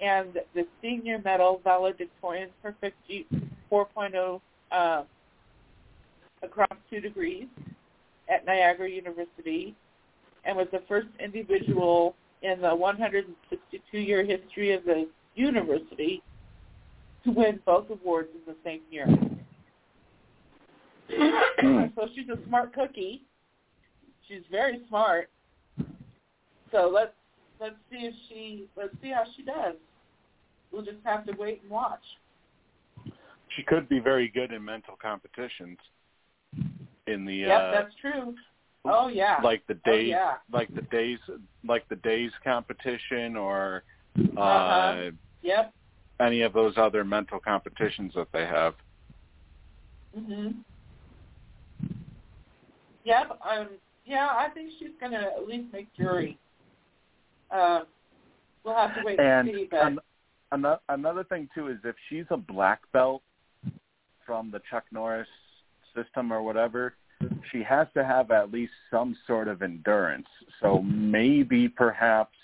and 0.00 0.38
the 0.54 0.66
senior 0.80 1.20
medal 1.24 1.60
valedictorian 1.64 2.48
perfect 2.62 2.96
G 3.06 3.26
4.0 3.72 4.40
uh, 4.70 5.02
across 6.42 6.78
two 6.90 7.00
degrees 7.00 7.46
at 8.28 8.44
Niagara 8.44 8.90
University, 8.90 9.74
and 10.44 10.56
was 10.56 10.66
the 10.72 10.82
first 10.88 11.08
individual 11.18 12.14
in 12.42 12.60
the 12.60 12.68
162-year 12.68 14.24
history 14.24 14.72
of 14.72 14.84
the 14.84 15.08
university 15.34 16.22
to 17.24 17.30
win 17.30 17.60
both 17.64 17.88
awards 17.90 18.28
in 18.34 18.52
the 18.52 18.58
same 18.64 18.80
year. 18.90 19.06
Hmm. 21.60 21.84
so 21.94 22.08
she's 22.14 22.28
a 22.28 22.38
smart 22.48 22.74
cookie. 22.74 23.22
She's 24.26 24.42
very 24.50 24.80
smart. 24.88 25.28
So 26.70 26.90
let's 26.92 27.12
let's 27.60 27.76
see 27.90 28.06
if 28.06 28.14
she 28.28 28.66
let's 28.76 28.94
see 29.02 29.10
how 29.10 29.24
she 29.36 29.42
does. 29.42 29.74
We'll 30.72 30.82
just 30.82 30.98
have 31.04 31.26
to 31.26 31.32
wait 31.38 31.60
and 31.62 31.70
watch. 31.70 32.00
She 33.56 33.62
could 33.62 33.88
be 33.88 33.98
very 33.98 34.28
good 34.28 34.52
in 34.52 34.64
mental 34.64 34.96
competitions. 35.00 35.78
In 37.06 37.24
the 37.24 37.34
yep, 37.34 37.60
uh, 37.60 37.70
that's 37.72 37.94
true. 38.00 38.34
Oh 38.84 39.08
yeah. 39.08 39.40
like 39.42 39.66
the 39.66 39.78
oh 39.86 39.90
days 39.90 40.08
yeah. 40.08 40.34
like 40.52 40.72
the 40.74 40.82
days 40.82 41.18
like 41.66 41.88
the 41.88 41.96
days 41.96 42.30
competition 42.42 43.36
or 43.36 43.84
uh 44.36 44.40
Uh-huh. 44.40 45.10
Yep. 45.42 45.72
any 46.20 46.42
of 46.42 46.52
those 46.52 46.74
other 46.76 47.04
mental 47.04 47.40
competitions 47.40 48.12
that 48.14 48.28
they 48.32 48.44
have. 48.46 48.74
Mhm. 50.18 50.56
Yep. 53.04 53.38
Um. 53.42 53.68
Yeah, 54.04 54.28
I 54.30 54.48
think 54.52 54.70
she's 54.78 54.90
gonna 55.00 55.30
at 55.36 55.46
least 55.46 55.72
make 55.72 55.92
jury. 55.94 56.38
Uh, 57.50 57.80
we'll 58.64 58.74
have 58.74 58.94
to 58.96 59.02
wait 59.04 59.20
and, 59.20 59.48
And 59.48 59.56
see. 59.56 59.68
But 59.70 59.86
an, 59.86 59.98
another 60.50 60.80
another 60.88 61.24
thing 61.24 61.48
too 61.54 61.68
is 61.68 61.78
if 61.84 61.94
she's 62.08 62.24
a 62.30 62.36
black 62.36 62.80
belt 62.92 63.22
from 64.26 64.50
the 64.50 64.60
Chuck 64.70 64.84
Norris 64.92 65.28
system 65.94 66.32
or 66.32 66.42
whatever, 66.42 66.94
she 67.50 67.62
has 67.62 67.86
to 67.94 68.04
have 68.04 68.30
at 68.30 68.52
least 68.52 68.72
some 68.90 69.16
sort 69.26 69.48
of 69.48 69.62
endurance. 69.62 70.26
So 70.60 70.82
maybe 70.82 71.68
perhaps 71.68 72.36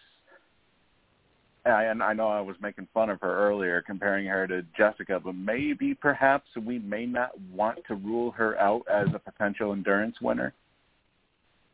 and 1.65 2.03
I 2.03 2.13
know 2.13 2.29
I 2.29 2.41
was 2.41 2.57
making 2.63 2.89
fun 2.95 3.11
of 3.11 3.21
her 3.21 3.37
earlier 3.49 3.83
comparing 3.83 4.27
her 4.27 4.47
to 4.47 4.63
Jessica, 4.77 5.21
but 5.23 5.35
maybe 5.35 5.95
perhaps 5.95 6.49
we 6.65 6.79
may 6.79 7.05
not 7.05 7.39
want 7.53 7.79
to 7.89 7.95
rule 7.95 8.31
her 8.33 8.59
out 8.59 8.83
as 8.91 9.09
a 9.15 9.19
potential 9.19 9.73
endurance 9.73 10.17
winner. 10.21 10.55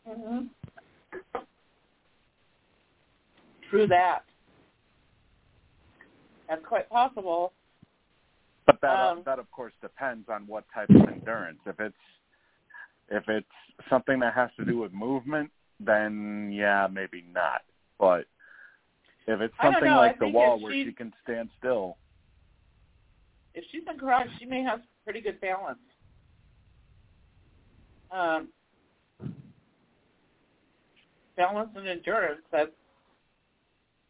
Mhm. 0.08 0.48
True 3.70 3.86
that. 3.86 4.24
That's 6.48 6.64
quite 6.64 6.88
possible. 6.88 7.52
But 8.66 8.80
that 8.80 8.98
Um, 8.98 9.22
that 9.24 9.38
of 9.38 9.50
course 9.50 9.74
depends 9.80 10.28
on 10.28 10.46
what 10.46 10.64
type 10.72 10.88
of 10.90 11.08
endurance. 11.08 11.60
If 11.66 11.80
it's 11.80 11.96
if 13.10 13.28
it's 13.28 13.46
something 13.90 14.18
that 14.20 14.32
has 14.34 14.50
to 14.56 14.64
do 14.64 14.78
with 14.78 14.92
movement, 14.92 15.50
then 15.78 16.50
yeah, 16.52 16.86
maybe 16.90 17.22
not. 17.22 17.62
But 17.98 18.26
if 19.26 19.40
it's 19.40 19.54
something 19.60 19.84
know. 19.84 19.98
Like 19.98 20.18
the 20.18 20.28
wall 20.28 20.58
where 20.58 20.72
she- 20.72 20.92
can 20.92 21.12
stand 21.22 21.50
still, 21.58 21.98
If 23.54 23.64
she's 23.70 23.86
in 23.88 23.96
garage, 23.96 24.28
she 24.38 24.46
may 24.46 24.62
have 24.62 24.82
pretty 25.04 25.20
good 25.20 25.40
balance. 25.40 25.78
Um, 28.10 28.48
balance 31.36 31.70
and 31.76 31.86
endurance. 31.86 32.42
That's 32.50 32.72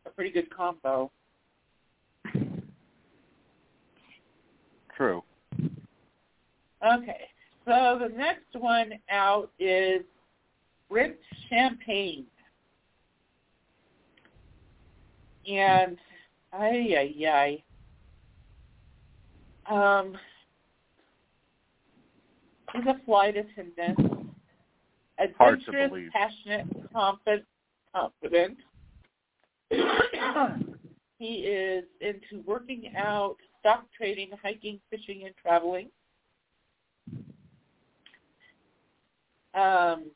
a 0.07 0.11
pretty 0.11 0.31
good 0.31 0.51
combo. 0.51 1.11
True. 4.97 5.23
Okay, 6.85 7.29
so 7.65 7.99
the 8.01 8.13
next 8.17 8.55
one 8.55 8.93
out 9.11 9.51
is 9.59 10.03
Brent 10.91 11.17
Champagne. 11.49 12.27
And, 15.51 15.99
ay, 16.53 17.15
ay, 17.27 17.27
ay. 17.29 17.63
Um, 19.71 20.17
he's 22.73 22.87
a 22.87 23.01
flight 23.05 23.37
attendant. 23.37 23.99
Adventurous, 25.19 26.11
passionate, 26.13 26.67
confident, 26.93 27.45
confident. 27.95 28.59
he 31.19 31.35
is 31.35 31.85
into 32.01 32.43
working 32.45 32.93
out, 32.97 33.37
stock 33.65 33.87
trading, 33.97 34.29
hiking, 34.43 34.79
fishing, 34.91 35.23
and 35.25 35.35
traveling. 35.41 35.89
Um, 39.55 40.11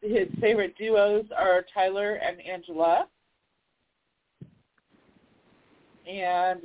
his 0.00 0.28
favorite 0.40 0.74
duos 0.78 1.26
are 1.36 1.66
Tyler 1.74 2.14
and 2.14 2.40
Angela. 2.40 3.06
And 6.08 6.62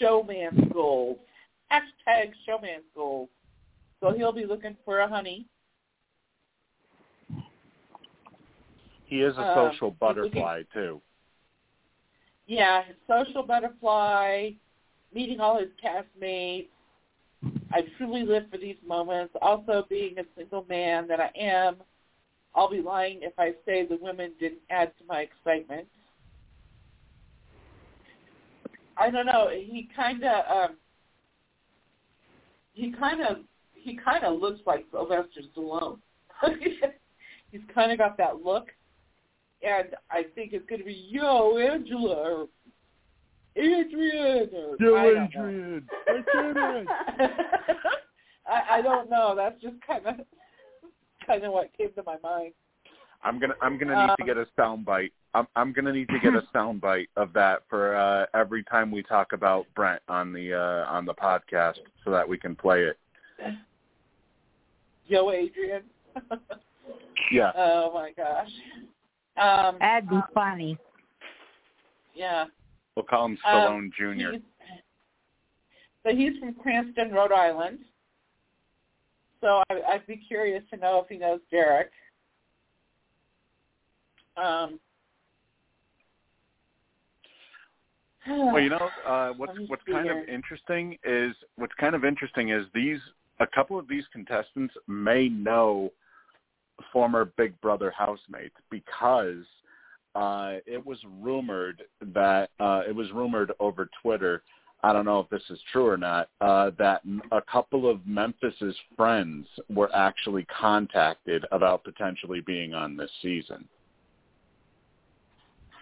showmance 0.00 0.72
goals. 0.72 1.18
Hashtag 1.72 2.30
showmance 2.48 2.84
goals. 2.94 3.28
So 4.00 4.12
he'll 4.12 4.32
be 4.32 4.46
looking 4.46 4.76
for 4.84 5.00
a 5.00 5.08
honey. 5.08 5.46
He 9.06 9.22
is 9.22 9.36
a 9.38 9.40
Um, 9.40 9.70
social 9.72 9.90
he's 9.90 9.98
butterfly 9.98 10.62
too. 10.72 11.02
Yeah, 12.46 12.84
social 13.08 13.42
butterfly, 13.42 14.52
meeting 15.16 15.40
all 15.40 15.58
his 15.58 15.70
castmates. 15.82 16.68
I 17.72 17.80
truly 17.96 18.22
live 18.22 18.44
for 18.50 18.58
these 18.58 18.76
moments. 18.86 19.34
Also, 19.40 19.86
being 19.88 20.18
a 20.18 20.24
single 20.36 20.66
man 20.68 21.08
that 21.08 21.20
I 21.20 21.30
am, 21.34 21.76
I'll 22.54 22.70
be 22.70 22.82
lying 22.82 23.20
if 23.22 23.32
I 23.38 23.52
say 23.64 23.86
the 23.86 23.98
women 24.00 24.32
didn't 24.38 24.60
add 24.68 24.92
to 24.98 25.04
my 25.08 25.20
excitement. 25.20 25.88
I 28.98 29.10
don't 29.10 29.26
know. 29.26 29.48
He 29.50 29.88
kind 29.96 30.22
of, 30.22 30.70
um, 30.70 30.76
he 32.74 32.92
kind 32.92 33.22
of, 33.22 33.38
he 33.72 33.96
kind 33.96 34.22
of 34.22 34.40
looks 34.40 34.60
like 34.66 34.84
Sylvester 34.90 35.40
Stallone. 35.56 35.98
He's 37.52 37.60
kind 37.74 37.90
of 37.90 37.98
got 37.98 38.18
that 38.18 38.42
look, 38.44 38.68
and 39.62 39.88
I 40.10 40.24
think 40.34 40.52
it's 40.52 40.68
going 40.68 40.80
to 40.80 40.86
be 40.86 41.08
Yo 41.08 41.56
Angela 41.56 42.16
or 42.16 42.48
Adrian 43.56 44.50
or 44.54 44.98
I 44.98 45.14
don't 45.14 45.34
know. 45.34 45.80
I 46.08 46.12
did 46.12 46.56
it. 46.56 46.86
I, 48.48 48.78
I 48.78 48.82
don't 48.82 49.10
know. 49.10 49.34
That's 49.36 49.60
just 49.60 49.74
kind 49.86 50.06
of 50.06 50.14
kind 51.26 51.42
of 51.44 51.52
what 51.52 51.70
came 51.76 51.92
to 51.94 52.02
my 52.04 52.16
mind. 52.22 52.52
I'm 53.24 53.38
gonna 53.40 53.54
I'm 53.62 53.78
gonna 53.78 53.96
need 53.96 54.14
to 54.16 54.22
Um, 54.22 54.26
get 54.26 54.36
a 54.36 54.46
sound 54.56 54.84
bite. 54.84 55.12
I'm 55.34 55.46
I'm 55.56 55.72
gonna 55.72 55.92
need 55.92 56.08
to 56.10 56.18
get 56.20 56.34
a 56.34 56.42
sound 56.52 56.80
bite 56.80 57.08
of 57.16 57.32
that 57.32 57.62
for 57.68 57.96
uh 57.96 58.26
every 58.34 58.62
time 58.64 58.90
we 58.90 59.02
talk 59.02 59.32
about 59.32 59.66
Brent 59.74 60.02
on 60.08 60.32
the 60.32 60.54
uh 60.54 60.84
on 60.90 61.04
the 61.06 61.14
podcast 61.14 61.78
so 62.04 62.10
that 62.10 62.28
we 62.28 62.38
can 62.38 62.54
play 62.54 62.84
it. 62.84 62.98
Yo, 65.06 65.30
Adrian. 65.30 65.82
Yeah. 67.32 67.50
oh 67.56 67.90
my 67.92 68.12
gosh. 68.16 68.48
Um, 69.36 69.78
That'd 69.80 70.08
be 70.08 70.20
funny. 70.32 70.78
yeah. 72.14 72.44
We'll 72.96 73.04
call 73.04 73.26
him 73.26 73.38
Um, 73.44 73.52
Stallone 73.52 73.92
Jr. 73.92 74.30
he's- 74.32 74.42
So 76.02 76.14
he's 76.16 76.38
from 76.38 76.54
Cranston, 76.54 77.12
Rhode 77.12 77.32
Island. 77.32 77.84
So 79.40 79.62
I, 79.68 79.82
I'd 79.82 80.06
be 80.06 80.16
curious 80.16 80.64
to 80.70 80.76
know 80.78 81.00
if 81.00 81.08
he 81.08 81.18
knows 81.18 81.40
Derek. 81.50 81.92
Um, 84.36 84.80
Well, 88.26 88.58
you 88.60 88.70
know, 88.70 88.90
uh, 89.06 89.32
what's 89.36 89.56
what's 89.68 89.84
kind 89.84 90.04
here. 90.04 90.22
of 90.22 90.28
interesting 90.28 90.98
is 91.04 91.32
what's 91.56 91.74
kind 91.74 91.94
of 91.94 92.04
interesting 92.04 92.48
is 92.48 92.66
these 92.74 92.98
a 93.38 93.46
couple 93.46 93.78
of 93.78 93.86
these 93.86 94.04
contestants 94.12 94.74
may 94.88 95.28
know 95.28 95.92
former 96.92 97.26
Big 97.36 97.60
Brother 97.60 97.92
housemates 97.96 98.56
because 98.70 99.44
uh, 100.16 100.60
it 100.66 100.84
was 100.84 100.98
rumored 101.20 101.82
that 102.14 102.48
uh, 102.58 102.82
it 102.88 102.94
was 102.94 103.12
rumored 103.12 103.52
over 103.60 103.90
Twitter. 104.02 104.42
I 104.82 104.92
don't 104.94 105.04
know 105.04 105.20
if 105.20 105.28
this 105.28 105.42
is 105.50 105.58
true 105.72 105.86
or 105.86 105.98
not. 105.98 106.30
Uh, 106.40 106.70
that 106.78 107.02
a 107.32 107.42
couple 107.42 107.90
of 107.90 108.06
Memphis's 108.06 108.76
friends 108.96 109.46
were 109.68 109.94
actually 109.94 110.44
contacted 110.44 111.44
about 111.52 111.84
potentially 111.84 112.40
being 112.40 112.72
on 112.72 112.96
this 112.96 113.10
season. 113.20 113.68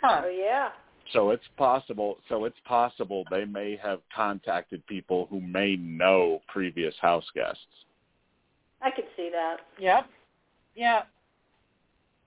huh. 0.02 0.22
Oh 0.24 0.28
yeah. 0.28 0.70
So 1.12 1.30
it's 1.30 1.44
possible. 1.56 2.18
So 2.28 2.44
it's 2.44 2.58
possible 2.66 3.24
they 3.30 3.44
may 3.44 3.78
have 3.82 4.00
contacted 4.14 4.84
people 4.86 5.28
who 5.30 5.40
may 5.40 5.76
know 5.76 6.40
previous 6.48 6.94
house 7.00 7.26
guests. 7.36 7.60
I 8.82 8.90
could 8.90 9.04
see 9.16 9.30
that. 9.32 9.58
Yep. 9.78 10.06
Yeah. 10.74 11.02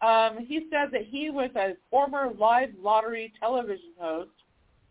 Um, 0.01 0.45
he 0.45 0.67
said 0.69 0.89
that 0.91 1.05
he 1.07 1.29
was 1.29 1.49
a 1.55 1.75
former 1.89 2.31
live 2.37 2.69
lottery 2.81 3.33
television 3.39 3.93
host 3.99 4.29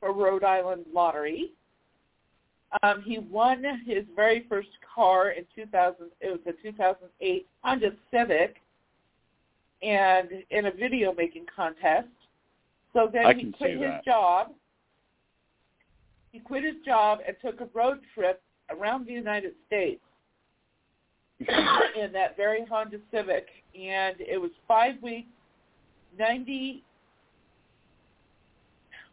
for 0.00 0.12
Rhode 0.12 0.44
Island 0.44 0.84
Lottery. 0.92 1.52
Um, 2.82 3.02
he 3.02 3.18
won 3.18 3.64
his 3.86 4.04
very 4.16 4.44
first 4.48 4.68
car 4.94 5.30
in 5.30 5.44
2000. 5.54 6.06
It 6.20 6.30
was 6.30 6.40
a 6.46 6.62
2008 6.62 7.46
Honda 7.62 7.90
Civic, 8.10 8.56
and 9.82 10.28
in 10.50 10.66
a 10.66 10.70
video 10.70 11.14
making 11.14 11.46
contest. 11.54 12.08
So 12.92 13.08
then 13.12 13.26
I 13.26 13.34
he 13.34 13.52
quit 13.52 13.72
his 13.72 13.80
that. 13.80 14.04
job. 14.04 14.52
He 16.32 16.40
quit 16.40 16.64
his 16.64 16.76
job 16.84 17.20
and 17.26 17.36
took 17.42 17.60
a 17.60 17.68
road 17.72 18.00
trip 18.14 18.42
around 18.70 19.06
the 19.06 19.12
United 19.12 19.52
States 19.66 20.00
in 21.40 22.12
that 22.12 22.36
very 22.36 22.64
Honda 22.64 22.98
Civic, 23.12 23.46
and 23.76 24.16
it 24.20 24.40
was 24.40 24.50
five 24.66 24.94
weeks, 25.02 25.28
ninety. 26.18 26.82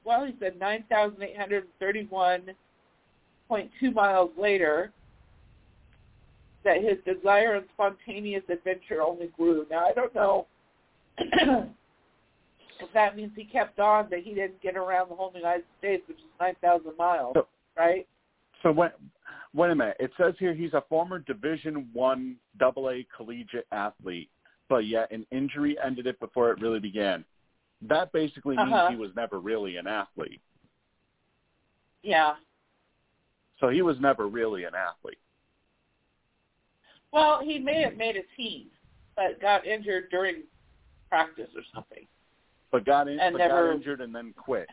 Well, 0.05 0.25
he 0.25 0.35
said 0.39 0.59
nine 0.59 0.83
thousand 0.89 1.21
eight 1.23 1.37
hundred 1.37 1.65
thirty-one 1.79 2.43
point 3.47 3.69
two 3.79 3.91
miles 3.91 4.31
later 4.37 4.91
that 6.63 6.77
his 6.81 6.97
desire 7.05 7.55
and 7.55 7.65
spontaneous 7.73 8.43
adventure 8.49 9.01
only 9.01 9.27
grew. 9.37 9.65
Now 9.69 9.85
I 9.85 9.93
don't 9.93 10.15
know 10.15 10.47
if 11.17 11.67
that 12.93 13.15
means 13.15 13.31
he 13.35 13.43
kept 13.45 13.79
on, 13.79 14.07
that 14.09 14.19
he 14.23 14.33
didn't 14.33 14.61
get 14.61 14.75
around 14.75 15.09
the 15.09 15.15
whole 15.15 15.31
United 15.35 15.65
States, 15.79 16.03
which 16.07 16.17
is 16.17 16.23
nine 16.39 16.55
thousand 16.61 16.97
miles, 16.97 17.33
So- 17.35 17.47
right? 17.77 18.07
So 18.61 18.71
wait, 18.71 18.91
wait 19.53 19.71
a 19.71 19.75
minute. 19.75 19.97
It 19.99 20.11
says 20.17 20.35
here 20.39 20.53
he's 20.53 20.73
a 20.73 20.83
former 20.87 21.19
Division 21.19 21.89
One 21.91 22.37
Double 22.59 22.89
A 22.89 23.05
collegiate 23.15 23.67
athlete, 23.73 24.29
but 24.73 24.87
yet 24.87 25.11
an 25.11 25.23
injury 25.29 25.77
ended 25.85 26.07
it 26.07 26.19
before 26.19 26.49
it 26.49 26.59
really 26.59 26.79
began. 26.79 27.23
That 27.83 28.11
basically 28.11 28.55
means 28.57 28.73
Uh-huh. 28.73 28.89
he 28.89 28.95
was 28.95 29.11
never 29.15 29.39
really 29.39 29.77
an 29.77 29.85
athlete. 29.85 30.41
Yeah. 32.01 32.37
So 33.59 33.69
he 33.69 33.83
was 33.83 33.99
never 33.99 34.27
really 34.27 34.63
an 34.63 34.73
athlete. 34.73 35.19
Well, 37.11 37.41
he 37.43 37.59
may 37.59 37.83
have 37.83 37.97
made 37.97 38.15
a 38.17 38.23
team, 38.35 38.71
but 39.15 39.39
got 39.39 39.63
injured 39.67 40.09
during 40.09 40.41
practice 41.07 41.51
or 41.55 41.61
something. 41.71 42.07
But 42.71 42.83
got 42.83 43.07
in, 43.07 43.19
And 43.19 43.33
but 43.33 43.37
never- 43.37 43.67
got 43.67 43.75
injured 43.75 44.01
and 44.01 44.15
then 44.15 44.33
quit. 44.33 44.67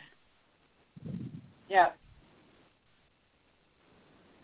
Yeah. 1.69 1.93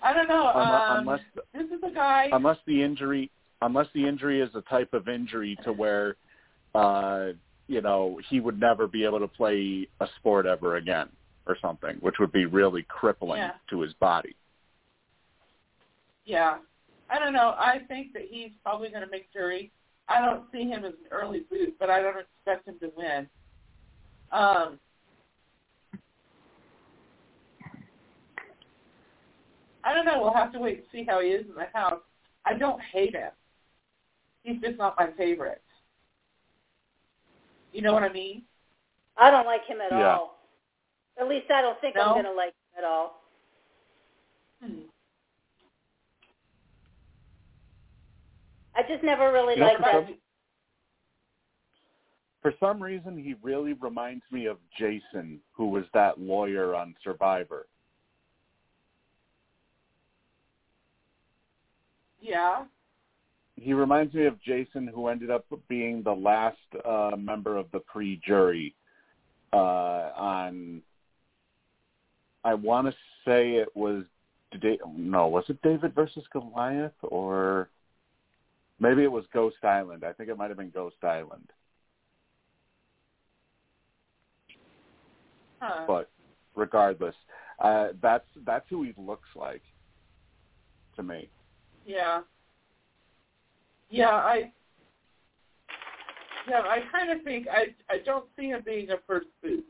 I 0.02 0.12
don't 0.12 0.28
know. 0.28 0.50
Unless, 0.54 0.90
Um, 0.90 0.98
unless 0.98 1.24
this 1.54 1.70
is 1.70 1.82
a 1.82 1.90
guy. 1.94 2.28
unless 2.30 2.58
the 2.66 2.82
injury 2.82 3.30
unless 3.62 3.86
the 3.94 4.06
injury 4.06 4.40
is 4.40 4.50
a 4.54 4.62
type 4.62 4.92
of 4.92 5.08
injury 5.08 5.56
to 5.64 5.72
where 5.72 6.16
uh 6.74 7.28
you 7.68 7.80
know 7.80 8.20
he 8.28 8.40
would 8.40 8.58
never 8.60 8.86
be 8.86 9.04
able 9.04 9.18
to 9.18 9.28
play 9.28 9.88
a 10.00 10.06
sport 10.16 10.46
ever 10.46 10.76
again 10.76 11.08
or 11.46 11.56
something 11.62 11.96
which 12.00 12.16
would 12.18 12.32
be 12.32 12.44
really 12.44 12.84
crippling 12.88 13.38
Yeah. 13.38 13.52
to 13.70 13.80
his 13.80 13.92
body 13.94 14.34
yeah. 16.26 16.58
I 17.08 17.20
don't 17.20 17.32
know. 17.32 17.54
I 17.56 17.82
think 17.86 18.12
that 18.12 18.22
he's 18.28 18.50
probably 18.64 18.88
going 18.88 19.04
to 19.04 19.10
make 19.10 19.32
jury. 19.32 19.70
I 20.08 20.20
don't 20.20 20.42
see 20.52 20.64
him 20.64 20.84
as 20.84 20.92
an 20.94 21.06
early 21.12 21.44
boot, 21.48 21.76
but 21.78 21.88
I 21.88 22.02
don't 22.02 22.16
expect 22.18 22.66
him 22.66 22.74
to 22.80 22.90
win. 22.96 23.28
Um, 24.32 24.80
I 29.84 29.94
don't 29.94 30.04
know. 30.04 30.20
We'll 30.20 30.34
have 30.34 30.52
to 30.52 30.58
wait 30.58 30.78
and 30.78 30.86
see 30.92 31.04
how 31.08 31.20
he 31.20 31.28
is 31.28 31.46
in 31.48 31.54
the 31.54 31.66
house. 31.72 32.00
I 32.44 32.54
don't 32.54 32.80
hate 32.92 33.14
him. 33.14 33.30
He's 34.46 34.60
just 34.60 34.78
not 34.78 34.94
my 34.96 35.08
favorite. 35.18 35.60
You 37.72 37.82
know 37.82 37.92
what 37.92 38.04
I 38.04 38.12
mean? 38.12 38.44
I 39.16 39.28
don't 39.28 39.44
like 39.44 39.64
him 39.66 39.80
at 39.80 39.90
Yeah. 39.90 40.16
all. 40.16 40.38
At 41.18 41.28
least 41.28 41.50
I 41.50 41.62
don't 41.62 41.80
think 41.80 41.96
No? 41.96 42.02
I'm 42.02 42.12
going 42.12 42.24
to 42.26 42.32
like 42.32 42.54
him 42.54 42.78
at 42.78 42.84
all. 42.84 43.22
Hmm. 44.62 44.82
I 48.76 48.82
just 48.84 49.02
never 49.02 49.32
really 49.32 49.54
You 49.54 49.60
know, 49.60 49.66
liked 49.66 49.78
for 49.78 49.82
that. 49.82 50.06
some, 50.06 50.18
for 52.40 52.54
some 52.60 52.80
reason, 52.80 53.18
he 53.18 53.34
really 53.42 53.72
reminds 53.72 54.22
me 54.30 54.46
of 54.46 54.58
Jason, 54.78 55.40
who 55.52 55.70
was 55.70 55.84
that 55.92 56.20
lawyer 56.20 56.76
on 56.76 56.94
Survivor. 57.02 57.66
Yeah. 62.20 62.66
He 63.56 63.72
reminds 63.72 64.14
me 64.14 64.26
of 64.26 64.40
Jason, 64.42 64.86
who 64.86 65.08
ended 65.08 65.30
up 65.30 65.46
being 65.68 66.02
the 66.02 66.12
last 66.12 66.58
uh, 66.84 67.16
member 67.16 67.56
of 67.56 67.66
the 67.72 67.80
pre-jury 67.80 68.74
uh, 69.52 69.56
on. 70.16 70.82
I 72.44 72.54
want 72.54 72.86
to 72.86 72.94
say 73.24 73.52
it 73.54 73.74
was. 73.74 74.04
Da- 74.60 74.78
No, 74.96 75.26
was 75.28 75.44
it 75.48 75.60
David 75.62 75.94
versus 75.94 76.22
Goliath 76.32 76.92
or 77.02 77.68
maybe 78.78 79.02
it 79.02 79.10
was 79.10 79.24
Ghost 79.32 79.56
Island? 79.64 80.04
I 80.04 80.12
think 80.12 80.30
it 80.30 80.38
might 80.38 80.48
have 80.48 80.56
been 80.56 80.70
Ghost 80.70 80.96
Island. 81.02 81.50
Huh. 85.60 85.84
but 85.86 86.10
regardless, 86.54 87.14
uh, 87.60 87.88
that's 88.02 88.26
that's 88.44 88.66
who 88.68 88.82
he 88.82 88.92
looks 88.98 89.28
like 89.34 89.62
to 90.96 91.02
me. 91.02 91.28
Yeah. 91.86 92.20
Yeah, 93.90 94.10
I 94.10 94.52
yeah, 96.48 96.60
I 96.60 96.80
kind 96.92 97.10
of 97.16 97.24
think 97.24 97.46
I 97.48 97.74
I 97.92 97.98
don't 98.04 98.26
see 98.38 98.48
him 98.48 98.62
being 98.64 98.90
a 98.90 98.96
first 99.06 99.26
boots, 99.42 99.66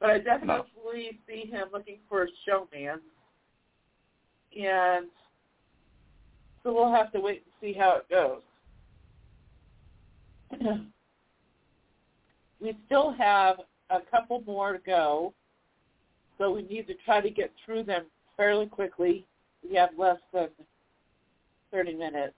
but 0.00 0.10
I 0.10 0.18
definitely 0.18 1.20
see 1.26 1.46
him 1.50 1.68
looking 1.72 1.98
for 2.08 2.24
a 2.24 2.26
showmance, 2.48 3.00
and 4.56 5.06
so 6.62 6.72
we'll 6.72 6.92
have 6.92 7.12
to 7.12 7.20
wait 7.20 7.44
and 7.44 7.52
see 7.60 7.78
how 7.78 7.98
it 7.98 8.08
goes. 8.08 8.42
we 12.60 12.76
still 12.86 13.12
have 13.12 13.56
a 13.90 13.98
couple 14.10 14.42
more 14.46 14.72
to 14.72 14.78
go, 14.78 15.32
so 16.38 16.50
we 16.50 16.62
need 16.62 16.86
to 16.86 16.94
try 17.04 17.20
to 17.20 17.30
get 17.30 17.52
through 17.64 17.84
them 17.84 18.06
fairly 18.36 18.66
quickly. 18.66 19.26
We 19.68 19.76
have 19.76 19.90
less 19.96 20.18
than 20.32 20.48
30 21.72 21.94
minutes. 21.94 22.34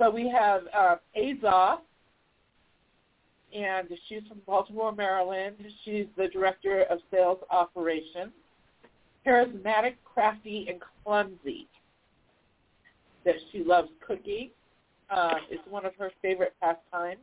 So 0.00 0.08
we 0.08 0.30
have 0.30 0.62
uh, 0.74 0.96
Azah, 1.14 1.76
and 3.54 3.86
she's 4.08 4.22
from 4.26 4.38
Baltimore, 4.46 4.92
Maryland. 4.92 5.56
She's 5.84 6.06
the 6.16 6.28
director 6.28 6.84
of 6.84 7.00
sales 7.10 7.36
operations. 7.50 8.32
Charismatic, 9.26 9.96
crafty, 10.02 10.68
and 10.70 10.80
clumsy. 11.04 11.68
That 13.26 13.34
she 13.52 13.62
loves 13.62 13.90
cooking. 14.06 14.48
Um, 15.14 15.34
it's 15.50 15.62
one 15.68 15.84
of 15.84 15.92
her 15.98 16.10
favorite 16.22 16.54
pastimes. 16.62 17.20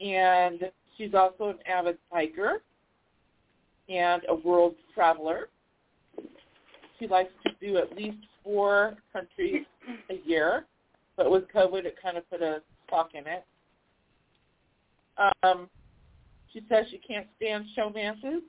And 0.00 0.68
she's 0.98 1.14
also 1.14 1.50
an 1.50 1.58
avid 1.72 1.98
biker 2.12 2.56
and 3.88 4.22
a 4.28 4.34
world 4.34 4.74
traveler. 4.92 5.50
She 6.98 7.06
likes 7.06 7.30
to 7.46 7.52
do 7.64 7.76
at 7.76 7.96
least 7.96 8.18
four 8.42 8.96
countries 9.12 9.66
a 10.10 10.28
year, 10.28 10.64
but 11.16 11.30
with 11.30 11.44
COVID, 11.54 11.84
it 11.84 11.96
kind 12.00 12.16
of 12.16 12.28
put 12.30 12.42
a 12.42 12.62
stop 12.86 13.10
in 13.14 13.24
it. 13.26 13.44
Um, 15.42 15.68
she 16.52 16.62
says 16.68 16.86
she 16.90 16.98
can't 16.98 17.26
stand 17.36 17.64
showmances, 17.76 18.40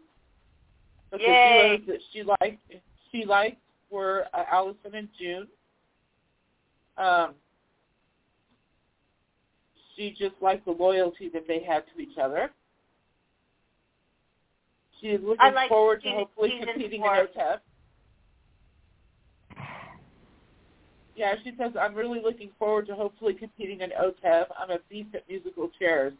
but 1.09 1.21
Yay. 1.21 1.77
the 1.79 1.85
duos 1.85 1.87
that 1.87 1.99
she 2.11 2.23
liked, 2.23 2.61
she 3.11 3.25
liked 3.25 3.61
were 3.89 4.25
uh, 4.33 4.43
Allison 4.51 4.93
and 4.93 5.07
June. 5.19 5.47
Um, 6.97 7.33
she 9.95 10.11
just 10.11 10.35
liked 10.41 10.65
the 10.65 10.71
loyalty 10.71 11.29
that 11.33 11.47
they 11.47 11.63
had 11.63 11.83
to 11.93 12.01
each 12.01 12.17
other. 12.17 12.51
She 14.99 15.07
is 15.07 15.21
looking 15.23 15.53
like 15.53 15.69
forward 15.69 16.01
to 16.03 16.09
hopefully 16.09 16.59
competing 16.59 17.01
four. 17.01 17.15
in 17.15 17.27
OTEV. 17.27 17.59
Yeah, 21.17 21.33
she 21.43 21.51
says, 21.57 21.71
I'm 21.81 21.95
really 21.95 22.21
looking 22.23 22.51
forward 22.59 22.85
to 22.87 22.95
hopefully 22.95 23.33
competing 23.33 23.81
in 23.81 23.89
OTEV. 23.89 24.45
I'm 24.57 24.69
a 24.69 24.77
beast 24.87 25.09
at 25.15 25.27
musical 25.27 25.71
chairs, 25.79 26.13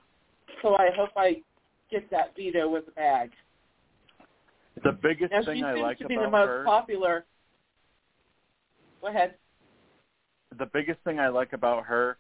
so 0.64 0.76
I 0.76 0.90
hope 0.98 1.12
I 1.16 1.44
get 1.92 2.10
that 2.10 2.36
veto 2.36 2.68
with 2.68 2.88
the 2.88 2.92
bag. 2.94 3.30
The 4.84 4.92
biggest 4.92 5.32
Now, 5.32 5.42
she 5.42 5.46
thing 5.46 5.64
I 5.64 5.76
seems 5.76 5.84
like 5.84 5.98
to 6.00 6.08
be 6.08 6.16
about 6.16 6.26
the 6.26 6.32
most 6.32 6.48
her, 6.48 6.64
popular. 6.66 7.26
Go 9.02 9.08
ahead. 9.10 9.36
the 10.58 10.66
biggest 10.66 11.00
thing 11.04 11.20
I 11.20 11.28
like 11.28 11.54
about 11.54 11.86
her, 11.86 12.18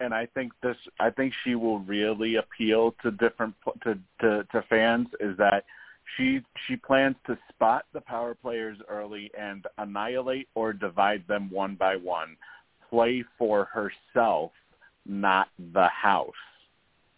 and 0.00 0.14
I 0.14 0.26
think 0.26 0.52
this, 0.62 0.76
I 1.00 1.10
think 1.10 1.32
she 1.44 1.56
will 1.56 1.80
really 1.80 2.36
appeal 2.36 2.94
to 3.02 3.10
different 3.10 3.54
to 3.82 3.98
to, 4.20 4.44
to 4.52 4.62
fans, 4.68 5.08
is 5.20 5.36
that 5.38 5.64
she 6.16 6.40
she 6.66 6.76
plans 6.76 7.16
to 7.26 7.38
spot 7.50 7.84
the 7.92 8.00
power 8.00 8.34
players 8.34 8.78
early 8.88 9.30
and 9.38 9.66
annihilate 9.78 10.48
or 10.54 10.72
divide 10.72 11.24
them 11.28 11.50
one 11.50 11.74
by 11.74 11.96
one. 11.96 12.36
Play 12.90 13.24
for 13.38 13.66
herself, 13.66 14.52
not 15.06 15.48
the 15.72 15.88
house. 15.88 16.30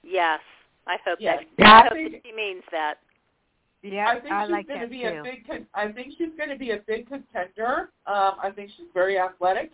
Yes, 0.02 0.40
I 0.86 0.96
hope 1.04 1.18
Yes. 1.20 1.40
that. 1.40 1.48
Yeah, 1.58 1.72
I 1.72 1.78
I 1.78 1.82
hope 1.84 1.92
think- 1.94 2.12
that 2.12 2.22
she 2.24 2.32
means 2.32 2.62
that. 2.70 2.98
Yeah, 3.82 4.08
I 4.08 4.20
think 4.20 4.32
I 4.32 4.44
she's 4.44 4.52
like 4.52 4.68
going 4.68 4.80
to 4.80 4.86
be 4.86 5.02
too. 5.02 5.08
a 5.08 5.22
big. 5.22 5.46
Con- 5.46 5.66
I 5.74 5.92
think 5.92 6.14
she's 6.16 6.32
going 6.38 6.48
to 6.48 6.56
be 6.56 6.70
a 6.70 6.78
big 6.78 7.06
contender. 7.06 7.90
Um, 8.06 8.36
I 8.42 8.50
think 8.54 8.70
she's 8.76 8.86
very 8.94 9.18
athletic. 9.18 9.72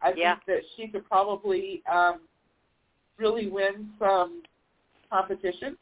I 0.00 0.12
Yeah. 0.16 0.36
think 0.36 0.46
that 0.46 0.62
she 0.76 0.88
could 0.88 1.06
probably 1.06 1.82
um, 1.86 2.20
really 3.18 3.48
win 3.48 3.90
some 3.98 4.42
competition. 5.10 5.76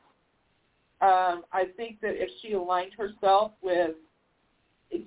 Um, 1.03 1.45
I 1.53 1.65
think 1.77 2.01
that 2.03 2.21
if 2.21 2.29
she 2.43 2.53
aligned 2.53 2.93
herself 2.93 3.53
with 3.63 3.93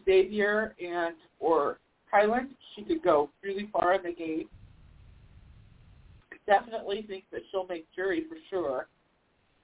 Xavier 0.05 0.75
and 0.83 1.15
or 1.39 1.77
Kyland, 2.11 2.49
she 2.75 2.83
could 2.83 3.03
go 3.03 3.29
really 3.43 3.69
far 3.71 3.93
in 3.93 4.03
the 4.03 4.13
game. 4.13 4.49
Definitely 6.47 7.05
think 7.07 7.25
that 7.31 7.41
she'll 7.51 7.67
make 7.67 7.85
jury 7.95 8.25
for 8.27 8.35
sure, 8.49 8.87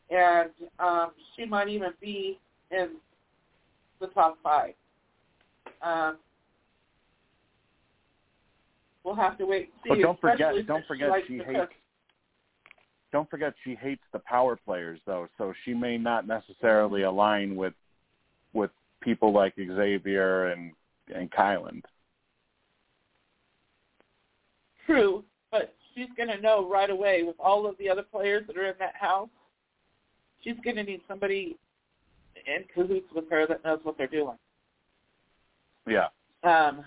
and 0.09 0.51
um, 0.79 1.11
she 1.35 1.45
might 1.45 1.67
even 1.67 1.89
be 1.99 2.39
in 2.71 2.91
the 3.99 4.07
top 4.07 4.37
five. 4.41 4.73
Um, 5.81 6.17
we'll 9.03 9.15
have 9.15 9.37
to 9.39 9.45
wait 9.45 9.63
and 9.63 9.71
see. 9.83 9.89
But 9.89 10.01
don't 10.01 10.21
forget, 10.21 10.53
don't 10.67 10.85
forget 10.87 11.09
likes 11.09 11.27
she 11.27 11.37
hates. 11.37 11.49
cook. 11.53 11.69
Don't 13.11 13.29
forget 13.29 13.53
she 13.63 13.75
hates 13.75 14.03
the 14.13 14.19
power 14.19 14.55
players 14.55 14.99
though, 15.05 15.27
so 15.37 15.53
she 15.65 15.73
may 15.73 15.97
not 15.97 16.27
necessarily 16.27 17.03
align 17.03 17.55
with 17.55 17.73
with 18.53 18.71
people 19.01 19.33
like 19.33 19.55
Xavier 19.55 20.47
and 20.47 20.71
and 21.15 21.31
Kyland. 21.31 21.83
True, 24.85 25.23
but 25.51 25.73
she's 25.93 26.07
going 26.17 26.29
to 26.29 26.39
know 26.39 26.67
right 26.67 26.89
away 26.89 27.23
with 27.23 27.35
all 27.39 27.67
of 27.67 27.77
the 27.77 27.89
other 27.89 28.03
players 28.03 28.45
that 28.47 28.57
are 28.57 28.65
in 28.65 28.75
that 28.79 28.95
house. 28.95 29.29
She's 30.43 30.55
going 30.63 30.77
to 30.77 30.83
need 30.83 31.01
somebody 31.07 31.57
in 32.35 32.63
cahoots 32.73 33.07
with 33.13 33.29
her 33.29 33.45
that 33.47 33.63
knows 33.63 33.79
what 33.83 33.97
they're 33.97 34.07
doing. 34.07 34.37
Yeah. 35.87 36.07
Um, 36.43 36.83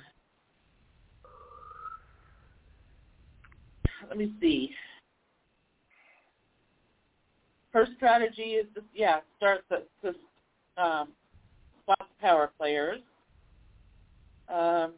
let 4.08 4.16
me 4.16 4.32
see. 4.40 4.70
Her 7.72 7.86
strategy 7.96 8.54
is 8.54 8.66
to 8.74 8.82
yeah 8.94 9.20
start 9.36 9.64
the 9.70 9.84
to 10.02 10.82
um, 10.82 11.08
the 11.86 11.96
power 12.20 12.50
players. 12.58 13.00
Um, 14.48 14.92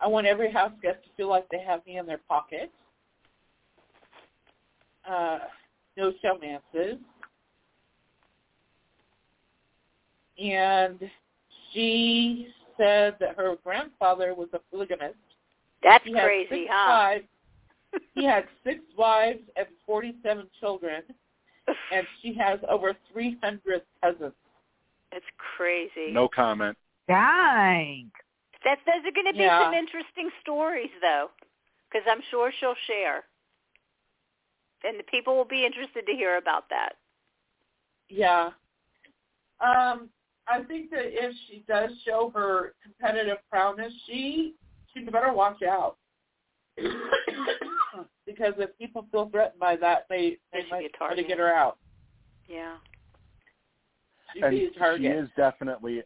I 0.00 0.06
want 0.06 0.26
every 0.26 0.52
house 0.52 0.72
guest 0.82 0.98
to 1.04 1.10
feel 1.16 1.28
like 1.28 1.46
they 1.50 1.60
have 1.60 1.84
me 1.86 1.98
in 1.98 2.06
their 2.06 2.20
pocket. 2.28 2.70
Uh, 5.08 5.38
no 5.96 6.12
showmances. 6.24 6.98
And 10.42 11.10
she 11.72 12.48
said 12.78 13.16
that 13.20 13.36
her 13.36 13.56
grandfather 13.62 14.34
was 14.34 14.48
a 14.54 14.58
polygamist. 14.70 15.16
That's 15.82 16.04
crazy, 16.04 16.66
huh? 16.70 16.86
wives. 16.88 17.24
He 18.14 18.24
had 18.24 18.44
six 18.64 18.80
wives 18.96 19.40
and 19.56 19.66
47 19.86 20.46
children, 20.60 21.02
and 21.92 22.06
she 22.22 22.34
has 22.34 22.58
over 22.68 22.94
300 23.12 23.82
cousins. 24.02 24.32
It's 25.12 25.26
crazy. 25.56 26.12
No 26.12 26.28
comment. 26.28 26.76
Dang. 27.08 28.10
That 28.64 28.78
those 28.86 29.04
are 29.06 29.12
going 29.12 29.26
to 29.26 29.32
be 29.32 29.40
Yeah. 29.44 29.64
some 29.64 29.74
interesting 29.74 30.30
stories, 30.42 30.90
though, 31.00 31.30
because 31.90 32.06
I'm 32.10 32.20
sure 32.30 32.52
she'll 32.60 32.74
share. 32.86 33.24
and 34.84 34.98
the 34.98 35.04
people 35.04 35.36
will 35.36 35.44
be 35.44 35.64
interested 35.66 36.06
to 36.06 36.12
hear 36.12 36.36
about 36.36 36.68
that. 36.70 36.92
Yeah. 38.08 38.50
Um, 39.60 40.08
I 40.48 40.62
think 40.66 40.90
that 40.90 41.04
if 41.06 41.34
she 41.46 41.64
does 41.68 41.90
show 42.06 42.30
her 42.34 42.74
competitive 42.82 43.38
prowess, 43.50 43.92
she 44.06 44.54
she 44.94 45.04
better 45.04 45.32
watch 45.32 45.62
out. 45.62 45.96
Because 48.40 48.54
if 48.58 48.76
people 48.78 49.06
feel 49.12 49.28
threatened 49.30 49.60
by 49.60 49.76
that, 49.76 50.06
they 50.08 50.38
they 50.52 50.62
They 50.62 50.70
might 50.70 50.92
try 50.94 51.14
to 51.14 51.22
get 51.22 51.38
her 51.38 51.52
out. 51.52 51.78
Yeah. 52.48 52.76
She'd 54.32 54.44
and 54.44 54.50
be 54.58 54.64
a 54.66 54.78
target. 54.78 55.00
she 55.02 55.06
is 55.06 55.28
definitely 55.36 56.02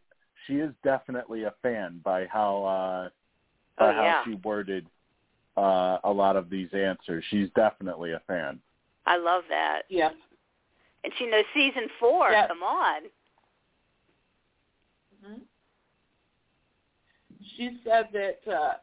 she 0.46 0.54
is 0.54 0.72
definitely 0.82 1.44
a 1.44 1.54
fan 1.62 2.00
by 2.04 2.26
how 2.26 2.64
uh 2.64 3.08
by 3.78 3.90
Oh, 3.90 3.92
how 3.92 4.02
yeah. 4.02 4.24
she 4.24 4.34
worded 4.44 4.86
uh 5.56 5.98
a 6.04 6.12
lot 6.12 6.36
of 6.36 6.50
these 6.50 6.68
answers. 6.72 7.24
She's 7.30 7.48
definitely 7.54 8.12
a 8.12 8.20
fan. 8.26 8.60
I 9.06 9.16
love 9.16 9.44
that. 9.48 9.82
yeah. 9.88 10.10
And 11.04 11.12
she 11.18 11.26
knows 11.26 11.44
season 11.54 11.88
four. 12.00 12.30
Yeah. 12.30 12.48
Come 12.48 12.62
on. 12.62 13.02
hmm 15.24 15.34
She 17.56 17.78
said 17.84 18.08
that. 18.12 18.38
uh 18.52 18.74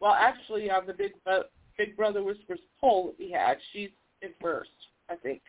Well, 0.00 0.14
actually, 0.14 0.70
on 0.70 0.86
the 0.86 0.92
Big 0.94 1.12
Bo- 1.24 1.44
Big 1.78 1.96
Brother 1.96 2.22
Whispers 2.22 2.60
poll 2.80 3.06
that 3.06 3.18
we 3.18 3.30
had, 3.30 3.58
she's 3.72 3.90
in 4.22 4.30
first. 4.40 4.70
I 5.10 5.16
think. 5.16 5.42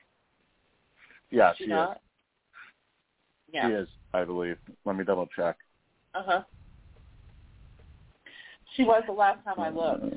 Yeah, 1.29 1.51
Is 1.51 1.57
she 1.57 1.63
she 1.65 1.69
not? 1.69 1.91
is. 1.91 1.97
Yeah. 3.53 3.67
She 3.67 3.73
is, 3.73 3.87
I 4.13 4.23
believe. 4.23 4.57
Let 4.85 4.95
me 4.95 5.03
double 5.03 5.27
check. 5.35 5.57
Uh 6.15 6.23
huh. 6.25 6.41
She 8.75 8.83
was 8.83 9.03
the 9.05 9.13
last 9.13 9.43
time 9.43 9.59
I 9.59 9.69
looked. 9.69 10.15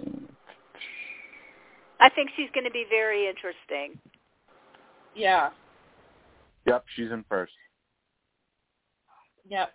I 2.01 2.11
think 2.11 2.31
she's 2.37 2.49
going 2.55 2.65
to 2.65 2.71
be 2.71 2.85
very 2.89 3.29
interesting. 3.29 3.99
Yeah. 5.15 5.51
Yep, 6.67 6.85
she's 6.95 7.11
in 7.11 7.25
first. 7.29 7.53
Yep. 9.49 9.73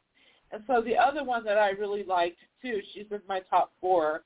And 0.52 0.64
so 0.68 0.82
the 0.82 0.98
other 0.98 1.24
one 1.24 1.44
that 1.46 1.58
I 1.58 1.70
really 1.72 2.04
liked 2.04 2.38
too, 2.62 2.80
she's 2.94 3.06
in 3.12 3.22
my 3.28 3.40
top 3.50 3.72
four, 3.80 4.24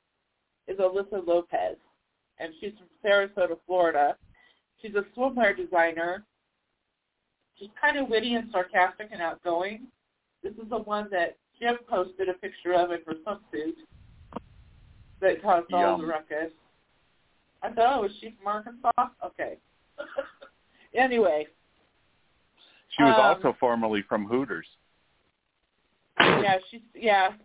is 0.67 0.77
Alyssa 0.79 1.25
Lopez, 1.25 1.77
and 2.39 2.53
she's 2.59 2.71
from 2.77 2.87
Sarasota, 3.03 3.57
Florida. 3.65 4.15
She's 4.81 4.93
a 4.95 5.03
swimwear 5.17 5.55
designer. 5.55 6.23
She's 7.57 7.69
kind 7.79 7.97
of 7.97 8.09
witty 8.09 8.35
and 8.35 8.49
sarcastic 8.51 9.09
and 9.11 9.21
outgoing. 9.21 9.87
This 10.43 10.53
is 10.53 10.69
the 10.69 10.77
one 10.79 11.07
that 11.11 11.37
Jim 11.59 11.77
posted 11.89 12.27
a 12.29 12.33
picture 12.33 12.73
of 12.73 12.91
in 12.91 12.99
her 13.07 13.13
swimsuit 13.25 13.73
that 15.21 15.41
caused 15.41 15.71
all 15.73 15.97
the 15.97 16.03
Yum. 16.03 16.09
ruckus. 16.09 16.51
I 17.63 17.71
thought, 17.71 17.99
oh, 17.99 18.03
is 18.05 18.11
she 18.19 18.35
from 18.37 18.47
Arkansas? 18.47 18.91
Okay. 19.25 19.57
anyway, 20.93 21.47
She 22.89 23.03
was 23.03 23.15
Um, 23.17 23.21
also 23.43 23.57
formerly 23.59 24.01
from 24.03 24.25
Hooters. 24.27 24.67
yeah, 26.19 26.57
she's 26.69 26.81
yeah. 26.93 27.31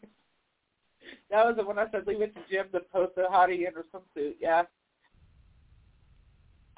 That 1.30 1.44
was 1.46 1.56
the 1.56 1.64
one 1.64 1.78
I 1.78 1.88
said 1.90 2.06
leave 2.06 2.20
it 2.20 2.34
to 2.34 2.40
Jim 2.50 2.66
to 2.72 2.80
post 2.92 3.12
a 3.16 3.22
hottie 3.22 3.66
in 3.66 3.72
her 3.74 3.84
swimsuit. 3.92 4.34
Yeah. 4.40 4.64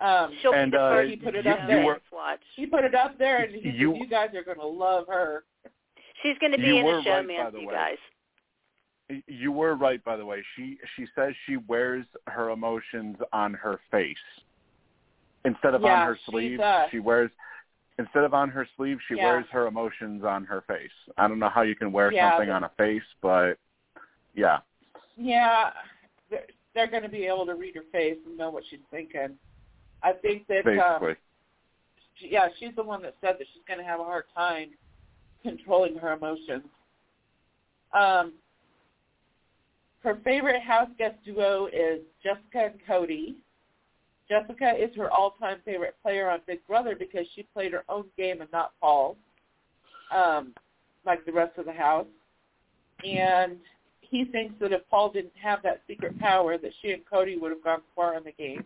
Um, 0.02 0.32
She'll 0.42 0.52
And, 0.52 0.72
be 0.72 0.76
the 0.76 0.82
uh, 0.82 0.90
first 0.94 1.10
he 1.10 1.16
put 1.16 1.34
it 1.36 1.44
you- 1.44 1.50
up 1.52 1.60
to 1.60 1.66
there. 1.68 1.84
were- 1.84 2.00
watch. 2.10 2.40
he 2.56 2.66
put 2.66 2.84
it 2.84 2.94
up 2.94 3.16
there, 3.18 3.44
and 3.44 3.54
he 3.54 3.62
said, 3.62 3.74
You- 3.74 3.94
"You 3.94 4.06
guys 4.06 4.34
are 4.34 4.42
going 4.42 4.58
to 4.58 4.66
love 4.66 5.06
her." 5.06 5.44
She's 6.22 6.36
going 6.38 6.52
to 6.52 6.58
be 6.58 6.64
You 6.66 6.76
in 6.78 6.84
were 6.84 6.96
the 6.96 7.02
show, 7.02 7.10
right, 7.12 7.20
by 7.28 7.32
man, 7.34 7.52
the 7.52 7.60
you 7.60 7.68
way. 7.68 7.74
guys. 7.74 7.98
You 9.26 9.52
were 9.52 9.74
right, 9.76 10.02
by 10.04 10.16
the 10.16 10.24
way. 10.24 10.42
She 10.56 10.78
she 10.96 11.06
says 11.14 11.34
she 11.46 11.56
wears 11.56 12.04
her 12.26 12.50
emotions 12.50 13.16
on 13.32 13.54
her 13.54 13.78
face 13.90 14.16
instead 15.44 15.74
of 15.74 15.82
Yeah, 15.82 16.00
on 16.02 16.06
her 16.06 16.18
sleeve. 16.26 16.60
uh, 16.60 16.88
she 16.90 16.98
wears 16.98 17.30
instead 17.98 18.24
of 18.24 18.32
on 18.34 18.48
her 18.48 18.66
sleeve, 18.76 18.98
she 19.06 19.14
Yeah. 19.16 19.26
wears 19.26 19.46
her 19.50 19.66
emotions 19.66 20.24
on 20.24 20.44
her 20.46 20.62
face. 20.62 20.90
I 21.18 21.28
don't 21.28 21.38
know 21.38 21.48
how 21.50 21.62
you 21.62 21.76
can 21.76 21.92
wear 21.92 22.10
Yeah, 22.12 22.30
something 22.30 22.48
but- 22.48 22.54
on 22.54 22.64
a 22.64 22.68
face, 22.70 23.02
but 23.20 23.58
yeah, 24.34 24.60
Yeah, 25.16 25.72
they're, 26.30 26.46
they're 26.74 26.86
going 26.86 27.02
to 27.02 27.08
be 27.10 27.26
able 27.26 27.44
to 27.46 27.54
read 27.54 27.74
her 27.76 27.82
face 27.92 28.18
and 28.24 28.36
know 28.38 28.48
what 28.50 28.64
she's 28.70 28.80
thinking. 28.90 29.38
I 30.02 30.12
think 30.12 30.46
that 30.48 30.66
um, 30.66 31.16
she, 32.18 32.28
yeah, 32.30 32.48
she's 32.58 32.74
the 32.76 32.82
one 32.82 33.02
that 33.02 33.14
said 33.20 33.36
that 33.38 33.46
she's 33.52 33.62
going 33.66 33.78
to 33.78 33.84
have 33.84 34.00
a 34.00 34.04
hard 34.04 34.24
time 34.34 34.70
controlling 35.42 35.96
her 35.96 36.12
emotions. 36.12 36.64
Um, 37.92 38.32
her 40.02 40.18
favorite 40.24 40.62
house 40.62 40.88
guest 40.98 41.16
duo 41.24 41.66
is 41.66 42.00
Jessica 42.22 42.70
and 42.72 42.80
Cody. 42.86 43.36
Jessica 44.28 44.72
is 44.76 44.94
her 44.96 45.10
all-time 45.10 45.58
favorite 45.64 45.94
player 46.02 46.30
on 46.30 46.40
Big 46.46 46.66
Brother 46.66 46.96
because 46.98 47.26
she 47.34 47.42
played 47.54 47.72
her 47.72 47.84
own 47.88 48.06
game 48.16 48.40
and 48.40 48.50
not 48.52 48.72
Paul's, 48.80 49.16
um, 50.14 50.54
like 51.04 51.24
the 51.26 51.32
rest 51.32 51.58
of 51.58 51.66
the 51.66 51.72
house. 51.72 52.06
And 53.04 53.58
he 54.00 54.24
thinks 54.24 54.54
that 54.60 54.72
if 54.72 54.88
Paul 54.90 55.10
didn't 55.10 55.32
have 55.40 55.62
that 55.62 55.82
secret 55.86 56.18
power, 56.18 56.56
that 56.58 56.72
she 56.80 56.92
and 56.92 57.02
Cody 57.08 57.36
would 57.36 57.50
have 57.50 57.62
gone 57.62 57.82
far 57.94 58.16
in 58.16 58.24
the 58.24 58.32
game. 58.32 58.64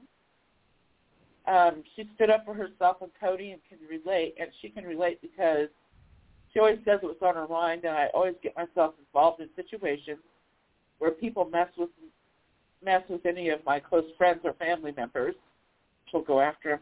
Um, 1.46 1.84
she 1.94 2.08
stood 2.16 2.30
up 2.30 2.44
for 2.44 2.54
herself 2.54 2.96
and 3.02 3.10
Cody 3.20 3.52
and 3.52 3.60
can 3.68 3.78
relate, 3.88 4.34
and 4.40 4.50
she 4.60 4.68
can 4.68 4.84
relate 4.84 5.20
because 5.22 5.68
she 6.52 6.58
always 6.58 6.78
says 6.84 6.98
what's 7.02 7.22
on 7.22 7.34
her 7.34 7.46
mind, 7.46 7.84
and 7.84 7.94
I 7.94 8.08
always 8.14 8.34
get 8.42 8.56
myself 8.56 8.94
involved 8.98 9.40
in 9.40 9.48
situations 9.54 10.18
where 10.98 11.10
people 11.10 11.44
mess 11.44 11.68
with 11.76 11.90
mess 12.84 13.02
with 13.08 13.24
any 13.26 13.48
of 13.50 13.64
my 13.64 13.80
close 13.80 14.04
friends 14.16 14.40
or 14.44 14.54
family 14.54 14.92
members. 14.96 15.34
She'll 16.10 16.22
go 16.22 16.40
after 16.40 16.80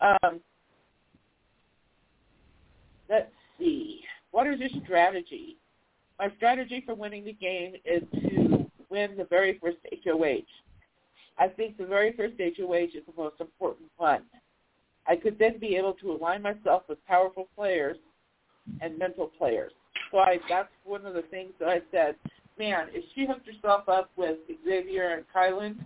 them. 0.00 0.18
Um, 0.22 0.40
let's 3.08 3.30
see. 3.58 4.00
What 4.30 4.46
is 4.46 4.60
your 4.60 4.68
strategy? 4.84 5.56
My 6.18 6.30
strategy 6.36 6.82
for 6.84 6.94
winning 6.94 7.24
the 7.24 7.32
game 7.32 7.74
is 7.84 8.02
to 8.12 8.66
win 8.90 9.16
the 9.16 9.26
very 9.28 9.58
first 9.62 9.78
HOH. 10.04 10.44
I 11.38 11.48
think 11.48 11.76
the 11.76 11.86
very 11.86 12.12
first 12.12 12.34
HOH 12.38 12.96
is 12.98 13.04
the 13.06 13.12
most 13.16 13.40
important 13.40 13.90
one. 13.96 14.22
I 15.06 15.16
could 15.16 15.38
then 15.38 15.58
be 15.58 15.76
able 15.76 15.92
to 15.94 16.12
align 16.12 16.42
myself 16.42 16.82
with 16.88 17.04
powerful 17.06 17.48
players 17.54 17.96
and 18.80 18.98
mental 18.98 19.30
players. 19.38 19.72
So 20.10 20.18
I, 20.18 20.38
that's 20.48 20.68
one 20.84 21.06
of 21.06 21.14
the 21.14 21.22
things 21.22 21.52
that 21.60 21.68
I 21.68 21.80
said. 21.90 22.16
Man, 22.58 22.86
if 22.92 23.04
she 23.14 23.26
hooked 23.26 23.46
herself 23.46 23.88
up 23.88 24.10
with 24.16 24.38
Xavier 24.64 25.14
and 25.14 25.24
Kyland, 25.34 25.76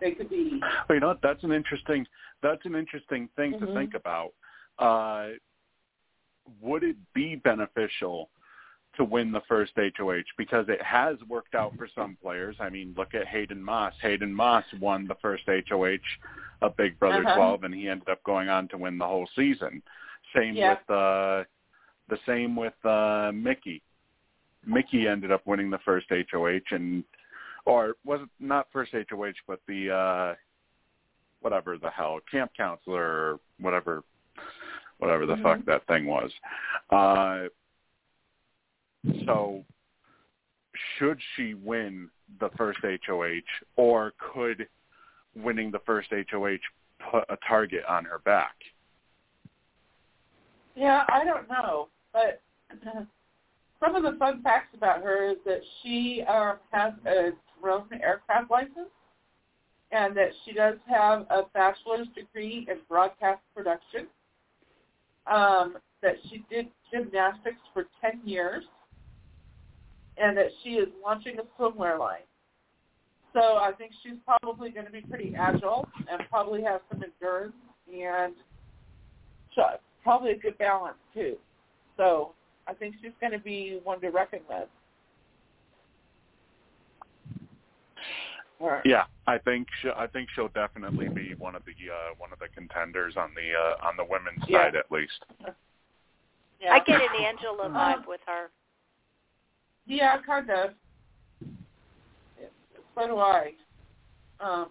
they 0.00 0.10
could 0.10 0.28
be. 0.28 0.60
Well, 0.88 0.96
you 0.96 1.00
know? 1.00 1.16
That's 1.22 1.42
an 1.44 1.52
interesting. 1.52 2.06
That's 2.42 2.64
an 2.64 2.74
interesting 2.74 3.28
thing 3.36 3.54
Mhm. 3.54 3.60
to 3.60 3.74
think 3.74 3.94
about. 3.94 4.34
Uh, 4.78 5.30
would 6.60 6.82
it 6.82 6.96
be 7.14 7.36
beneficial 7.36 8.28
to 8.96 9.04
win 9.04 9.32
the 9.32 9.40
first 9.48 9.72
HOH 9.76 10.22
because 10.36 10.66
it 10.68 10.80
has 10.82 11.16
worked 11.28 11.54
out 11.54 11.76
for 11.76 11.88
some 11.94 12.16
players? 12.22 12.56
I 12.60 12.68
mean, 12.68 12.94
look 12.96 13.14
at 13.14 13.26
Hayden 13.26 13.62
Moss. 13.62 13.92
Hayden 14.00 14.32
Moss 14.32 14.64
won 14.80 15.06
the 15.06 15.16
first 15.16 15.44
HOH 15.46 15.98
of 16.62 16.76
Big 16.76 16.98
Brother 16.98 17.24
Uh-huh. 17.26 17.36
12, 17.36 17.64
and 17.64 17.74
he 17.74 17.88
ended 17.88 18.08
up 18.08 18.22
going 18.24 18.48
on 18.48 18.68
to 18.68 18.78
win 18.78 18.98
the 18.98 19.06
whole 19.06 19.26
season. 19.34 19.82
Same 20.34 20.54
Yeah. 20.54 20.70
with 20.74 20.90
uh, 20.90 21.44
the 22.08 22.18
same 22.26 22.54
with 22.56 22.74
uh, 22.84 23.32
Michie. 23.34 23.82
Michie 24.66 25.08
ended 25.08 25.30
up 25.32 25.46
winning 25.46 25.70
the 25.70 25.78
first 25.78 26.06
HOH, 26.10 26.60
and 26.70 27.04
or 27.66 27.96
was 28.04 28.20
it 28.20 28.28
not 28.40 28.66
first 28.72 28.92
HOH, 28.92 29.32
but 29.46 29.60
the 29.66 29.90
uh, 29.90 30.34
whatever 31.40 31.76
the 31.78 31.90
hell 31.90 32.20
camp 32.30 32.52
counselor 32.56 33.02
or 33.02 33.40
whatever 33.60 34.02
whatever 34.98 35.26
the 35.26 35.34
Mhm. 35.36 35.42
fuck 35.42 35.64
that 35.66 35.86
thing 35.86 36.06
was. 36.06 36.32
Uh, 36.90 37.48
so 39.26 39.64
should 40.98 41.18
she 41.36 41.54
win 41.54 42.08
the 42.40 42.50
first 42.56 42.78
HOH 42.82 43.40
or 43.76 44.12
could 44.18 44.66
winning 45.36 45.70
the 45.70 45.80
first 45.80 46.08
HOH 46.10 46.58
put 47.10 47.24
a 47.28 47.36
target 47.46 47.84
on 47.88 48.04
her 48.04 48.18
back? 48.20 48.54
Yeah, 50.74 51.04
I 51.08 51.24
don't 51.24 51.48
know, 51.48 51.88
but 52.12 52.40
some 53.80 53.94
of 53.94 54.02
the 54.02 54.18
fun 54.18 54.42
facts 54.42 54.74
about 54.74 55.02
her 55.02 55.30
is 55.30 55.36
that 55.44 55.60
she 55.82 56.22
um, 56.28 56.56
has 56.72 56.92
a 57.06 57.30
drone 57.60 57.88
aircraft 58.02 58.50
license, 58.50 58.90
and 59.92 60.16
that 60.16 60.30
she 60.44 60.52
does 60.52 60.76
have 60.88 61.26
a 61.30 61.42
bachelor's 61.54 62.08
degree 62.14 62.66
in 62.68 62.78
broadcast 62.88 63.40
production. 63.54 64.06
Um, 65.26 65.78
that 66.02 66.16
she 66.28 66.44
did 66.50 66.66
gymnastics 66.92 67.60
for 67.72 67.86
ten 68.00 68.20
years, 68.24 68.64
and 70.16 70.36
that 70.36 70.46
she 70.62 70.70
is 70.70 70.88
launching 71.04 71.36
a 71.38 71.60
swimwear 71.60 71.98
line. 71.98 72.20
So 73.32 73.40
I 73.56 73.72
think 73.76 73.92
she's 74.02 74.14
probably 74.24 74.70
going 74.70 74.86
to 74.86 74.92
be 74.92 75.00
pretty 75.00 75.34
agile 75.36 75.88
and 76.10 76.22
probably 76.30 76.62
have 76.62 76.82
some 76.90 77.02
endurance 77.02 77.54
and 77.92 78.34
so 79.54 79.62
probably 80.02 80.32
a 80.32 80.36
good 80.38 80.56
balance 80.58 80.96
too. 81.12 81.36
So 81.96 82.32
I 82.66 82.74
think 82.74 82.94
she's 83.02 83.12
going 83.20 83.32
to 83.32 83.38
be 83.38 83.80
one 83.82 84.00
to 84.00 84.10
reckon 84.10 84.40
with. 84.48 84.68
Or, 88.60 88.82
Yeah, 88.84 89.04
I 89.26 89.38
think 89.38 89.66
she, 89.82 89.88
I 89.94 90.06
think 90.06 90.28
she'll 90.34 90.48
definitely 90.48 91.08
be 91.08 91.34
one 91.36 91.56
of 91.56 91.62
the 91.64 91.72
uh, 91.72 92.14
one 92.18 92.32
of 92.32 92.38
the 92.38 92.46
contenders 92.54 93.14
on 93.16 93.30
the 93.34 93.52
uh, 93.52 93.86
on 93.86 93.96
the 93.96 94.04
women's 94.04 94.42
Yeah. 94.48 94.64
side 94.64 94.76
at 94.76 94.90
least. 94.92 95.24
yeah. 96.60 96.72
I 96.72 96.78
get 96.78 97.00
an 97.00 97.08
Angela 97.24 97.68
vibe 97.68 98.06
with 98.06 98.20
her. 98.26 98.50
Yeah, 99.86 100.16
kind 100.24 100.50
of. 100.50 100.70
So 102.94 103.06
do 103.06 103.18
I. 103.18 103.52
Um, 104.40 104.68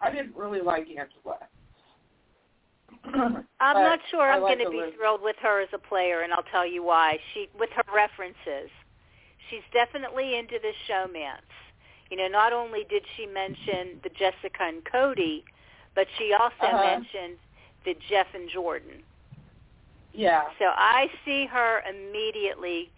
I 0.00 0.10
didn't 0.10 0.34
really 0.36 0.60
like 0.60 0.86
Angela. 0.88 1.38
I'm 3.60 3.76
not 3.76 4.00
sure 4.10 4.22
I 4.30 4.36
I'm 4.36 4.42
like 4.42 4.56
going 4.58 4.64
to 4.66 4.70
be 4.70 4.78
Elizabeth. 4.78 4.98
thrilled 4.98 5.22
with 5.22 5.36
her 5.42 5.60
as 5.60 5.68
a 5.72 5.78
player, 5.78 6.22
and 6.22 6.32
I'll 6.32 6.44
tell 6.50 6.66
you 6.66 6.82
why. 6.82 7.18
She, 7.34 7.48
with 7.58 7.70
her 7.76 7.84
references, 7.94 8.70
she's 9.48 9.62
definitely 9.72 10.36
into 10.38 10.56
the 10.60 10.72
showmance. 10.88 11.46
You 12.10 12.16
know, 12.16 12.28
not 12.28 12.52
only 12.52 12.84
did 12.90 13.02
she 13.16 13.26
mention 13.26 14.00
the 14.02 14.10
Jessica 14.10 14.62
and 14.62 14.82
Cody, 14.90 15.44
but 15.94 16.06
she 16.18 16.32
also 16.32 16.52
Uh-huh. 16.62 16.84
mentioned 16.84 17.38
the 17.84 17.94
Jeff 18.08 18.26
and 18.34 18.48
Jordan. 18.50 19.02
Yeah. 20.12 20.44
So 20.58 20.66
I 20.74 21.08
see 21.24 21.46
her 21.46 21.82
immediately. 21.88 22.90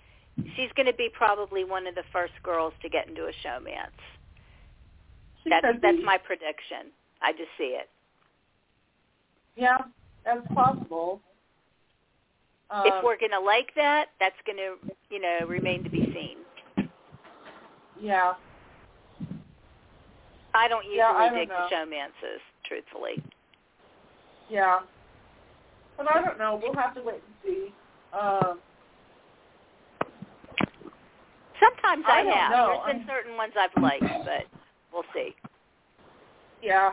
She's 0.57 0.71
going 0.77 0.87
to 0.87 0.95
be 0.95 1.09
probably 1.17 1.65
one 1.65 1.87
of 1.87 1.95
the 1.95 2.05
first 2.13 2.33
girls 2.43 2.73
to 2.83 2.89
get 2.89 3.09
into 3.09 3.23
a 3.23 3.33
showmance. 3.47 3.97
She 5.43 5.51
That's 5.51 5.67
that's 5.83 5.99
my 6.05 6.19
prediction. 6.19 6.93
I 7.21 7.33
just 7.33 7.51
see 7.59 7.77
it. 7.79 7.89
Yeah, 9.57 9.79
that's 10.25 10.47
possible. 10.55 11.21
Um, 12.71 12.87
if 12.87 13.05
we're 13.05 13.19
going 13.19 13.33
to 13.33 13.41
like 13.41 13.71
that, 13.77 14.07
that's 14.19 14.37
going 14.47 14.57
to, 14.59 14.77
you 15.11 15.21
know, 15.21 15.47
remain 15.47 15.85
to 15.85 15.91
be 15.91 16.11
seen. 16.15 16.39
yeah, 18.01 18.33
I 20.55 20.69
don't 20.69 20.85
usually 20.85 20.99
Yeah, 20.99 21.13
I 21.15 21.29
don't 21.29 21.39
dig 21.39 21.49
know. 21.49 21.67
the 21.71 21.75
showmances, 21.75 22.41
truthfully. 22.67 23.23
yeah. 24.49 24.81
But 25.97 26.11
I 26.15 26.23
don't 26.23 26.39
know. 26.39 26.59
We'll 26.63 26.75
have 26.75 26.95
to 26.95 27.03
wait 27.03 27.21
and 27.27 27.35
see. 27.45 27.73
Um, 28.19 28.59
Sometimes 31.63 32.05
I 32.09 32.21
I, 32.21 32.23
have. 32.25 32.51
know. 32.51 32.67
There's 32.67 32.87
been 32.87 32.97
I'm- 32.97 33.09
certain 33.09 33.37
ones 33.37 33.53
I've 33.59 33.83
liked, 33.83 34.05
but 34.25 34.45
we'll 34.93 35.05
see. 35.15 35.35
yeah. 36.63 36.93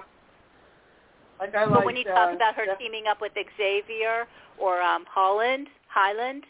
Like 1.39 1.55
I 1.55 1.65
But 1.65 1.71
like. 1.77 1.85
when 1.85 1.95
you 1.95 2.03
talk 2.03 2.31
uh, 2.31 2.35
about 2.35 2.55
her 2.55 2.65
Jeff- 2.65 2.77
teaming 2.79 3.05
up 3.07 3.21
with 3.21 3.31
Xavier 3.57 4.27
or 4.57 4.81
um 4.81 5.05
Holland, 5.09 5.67
Highland, 5.87 6.43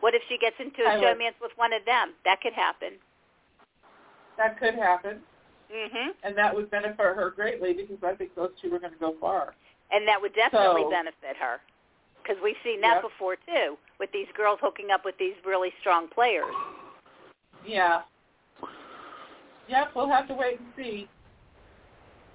what 0.00 0.14
if 0.14 0.22
she 0.28 0.36
gets 0.38 0.56
into 0.58 0.82
a 0.82 0.98
showmance 1.00 1.38
with 1.40 1.52
one 1.56 1.72
of 1.72 1.84
them? 1.84 2.12
That 2.24 2.40
could 2.40 2.52
happen. 2.52 2.94
that 4.38 4.58
could 4.58 4.74
happen, 4.74 5.22
Mhm. 5.70 6.14
and 6.24 6.36
that 6.36 6.54
would 6.54 6.70
benefit 6.70 6.98
her 6.98 7.30
greatly 7.30 7.74
because 7.74 8.02
I 8.02 8.14
think 8.16 8.34
those 8.34 8.50
two 8.60 8.74
are 8.74 8.78
going 8.78 8.92
to 8.94 8.98
go 8.98 9.12
far. 9.20 9.54
And 9.92 10.08
that 10.08 10.20
would 10.20 10.34
definitely 10.34 10.82
So- 10.84 10.90
benefit 10.90 11.36
her. 11.36 11.60
Because 12.22 12.40
we've 12.42 12.56
seen 12.64 12.80
that 12.80 12.94
Yep. 12.94 13.02
before 13.02 13.36
too, 13.36 13.78
with 13.98 14.10
these 14.12 14.28
girls 14.32 14.58
hooking 14.60 14.90
up 14.90 15.04
with 15.04 15.16
these 15.18 15.36
really 15.44 15.70
strong 15.80 16.08
players. 16.08 16.54
Yeah. 17.66 18.02
Yep, 19.68 19.88
we'll 19.94 20.08
have 20.08 20.28
to 20.28 20.34
wait 20.34 20.58
and 20.58 20.68
see. 20.76 21.08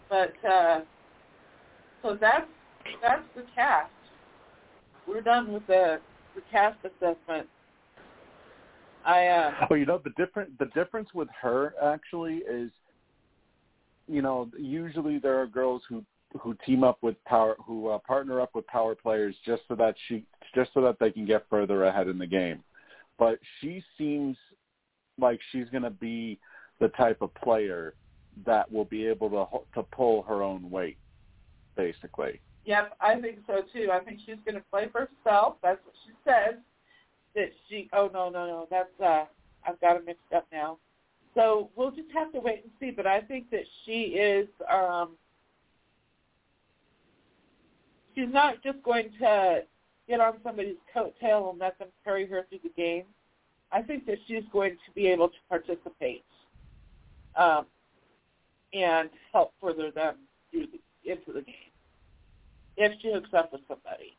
But 0.10 0.34
uh 0.50 0.82
so 2.02 2.18
that's 2.20 2.48
that's 3.02 3.24
the 3.36 3.44
cast. 3.54 3.92
We're 5.08 5.22
done 5.22 5.52
with 5.52 5.66
the 5.68 6.00
the 6.36 6.42
cast 6.52 6.78
assessment. 6.84 7.48
I 9.06 9.28
uh 9.28 9.52
Oh, 9.70 9.76
you 9.76 9.86
know 9.86 10.02
the 10.04 10.12
different 10.12 10.58
the 10.60 10.68
difference 10.68 11.10
with 11.14 11.28
her 11.42 11.74
actually 11.84 12.38
is, 12.50 12.72
you 14.08 14.22
know, 14.22 14.50
usually 14.58 15.20
there 15.20 15.40
are 15.42 15.48
girls 15.48 15.82
who 15.90 16.04
who 16.42 16.56
team 16.66 16.84
up 16.84 16.98
with 17.02 17.22
power 17.26 17.56
who 17.66 17.90
uh, 17.90 17.98
partner 18.00 18.42
up 18.42 18.54
with 18.54 18.68
power 18.68 18.96
players 18.96 19.36
just 19.46 19.64
so 19.68 19.76
that 19.76 19.96
she 20.08 20.24
just 20.56 20.72
so 20.74 20.82
that 20.82 20.98
they 21.00 21.12
can 21.12 21.26
get 21.26 21.46
further 21.50 21.86
ahead 21.86 22.08
in 22.08 22.18
the 22.18 22.28
game. 22.28 22.64
But 23.18 23.40
she 23.60 23.84
seems 23.98 24.38
like 25.20 25.40
she's 25.52 25.70
going 25.70 25.84
to 25.84 25.90
be 25.90 26.40
the 26.80 26.90
type 26.90 27.22
of 27.22 27.34
player 27.36 27.94
that 28.46 28.72
will 28.72 28.86
be 28.86 29.06
able 29.08 29.30
to 29.30 29.80
to 29.80 29.88
pull 29.92 30.22
her 30.24 30.44
own 30.44 30.70
weight, 30.70 30.98
basically. 31.76 32.40
yep, 32.66 32.96
I 33.02 33.20
think 33.20 33.40
so 33.48 33.62
too. 33.74 33.90
I 33.92 34.00
think 34.00 34.20
she's 34.26 34.38
gonna 34.46 34.64
play 34.70 34.90
for 34.92 35.10
herself. 35.10 35.56
That's 35.64 35.80
what 35.84 35.96
she 36.06 36.12
says. 36.24 36.60
That 37.36 37.50
she 37.68 37.90
oh 37.94 38.10
no, 38.14 38.30
no, 38.30 38.46
no, 38.46 38.68
that's 38.70 39.00
uh 39.04 39.26
I've 39.68 39.80
got 39.82 39.96
it 39.96 40.06
mixed 40.06 40.32
up 40.36 40.46
now. 40.52 40.78
So 41.34 41.70
we'll 41.76 41.92
just 41.92 42.12
have 42.14 42.32
to 42.34 42.40
wait 42.40 42.64
and 42.64 42.72
see, 42.80 42.92
but 42.92 43.08
I 43.08 43.22
think 43.22 43.50
that 43.52 43.64
she 43.86 44.02
is 44.02 44.48
um 44.72 45.12
she's 48.16 48.32
not 48.32 48.64
just 48.64 48.82
going 48.84 49.10
to 49.20 49.64
get 50.08 50.20
on 50.20 50.36
somebody's 50.44 50.76
coattail 50.96 51.50
and 51.52 51.60
let 51.60 51.78
them 51.80 51.90
carry 52.04 52.28
her 52.28 52.46
through 52.50 52.60
the 52.64 52.70
game. 52.70 53.04
I 53.72 53.82
think 53.82 54.06
that 54.06 54.18
she's 54.28 54.44
going 54.52 54.72
to 54.72 54.92
be 54.96 55.08
able 55.08 55.30
to 55.30 55.36
participate 55.50 56.24
um, 57.36 57.66
and 58.74 59.10
help 59.34 59.54
further 59.62 59.92
them 59.92 60.16
through 60.52 60.68
the, 60.68 61.12
into 61.12 61.34
the 61.34 61.42
game 61.42 61.56
if 62.78 62.94
she 63.02 63.12
hooks 63.12 63.30
up 63.34 63.52
with 63.52 63.62
somebody. 63.68 64.16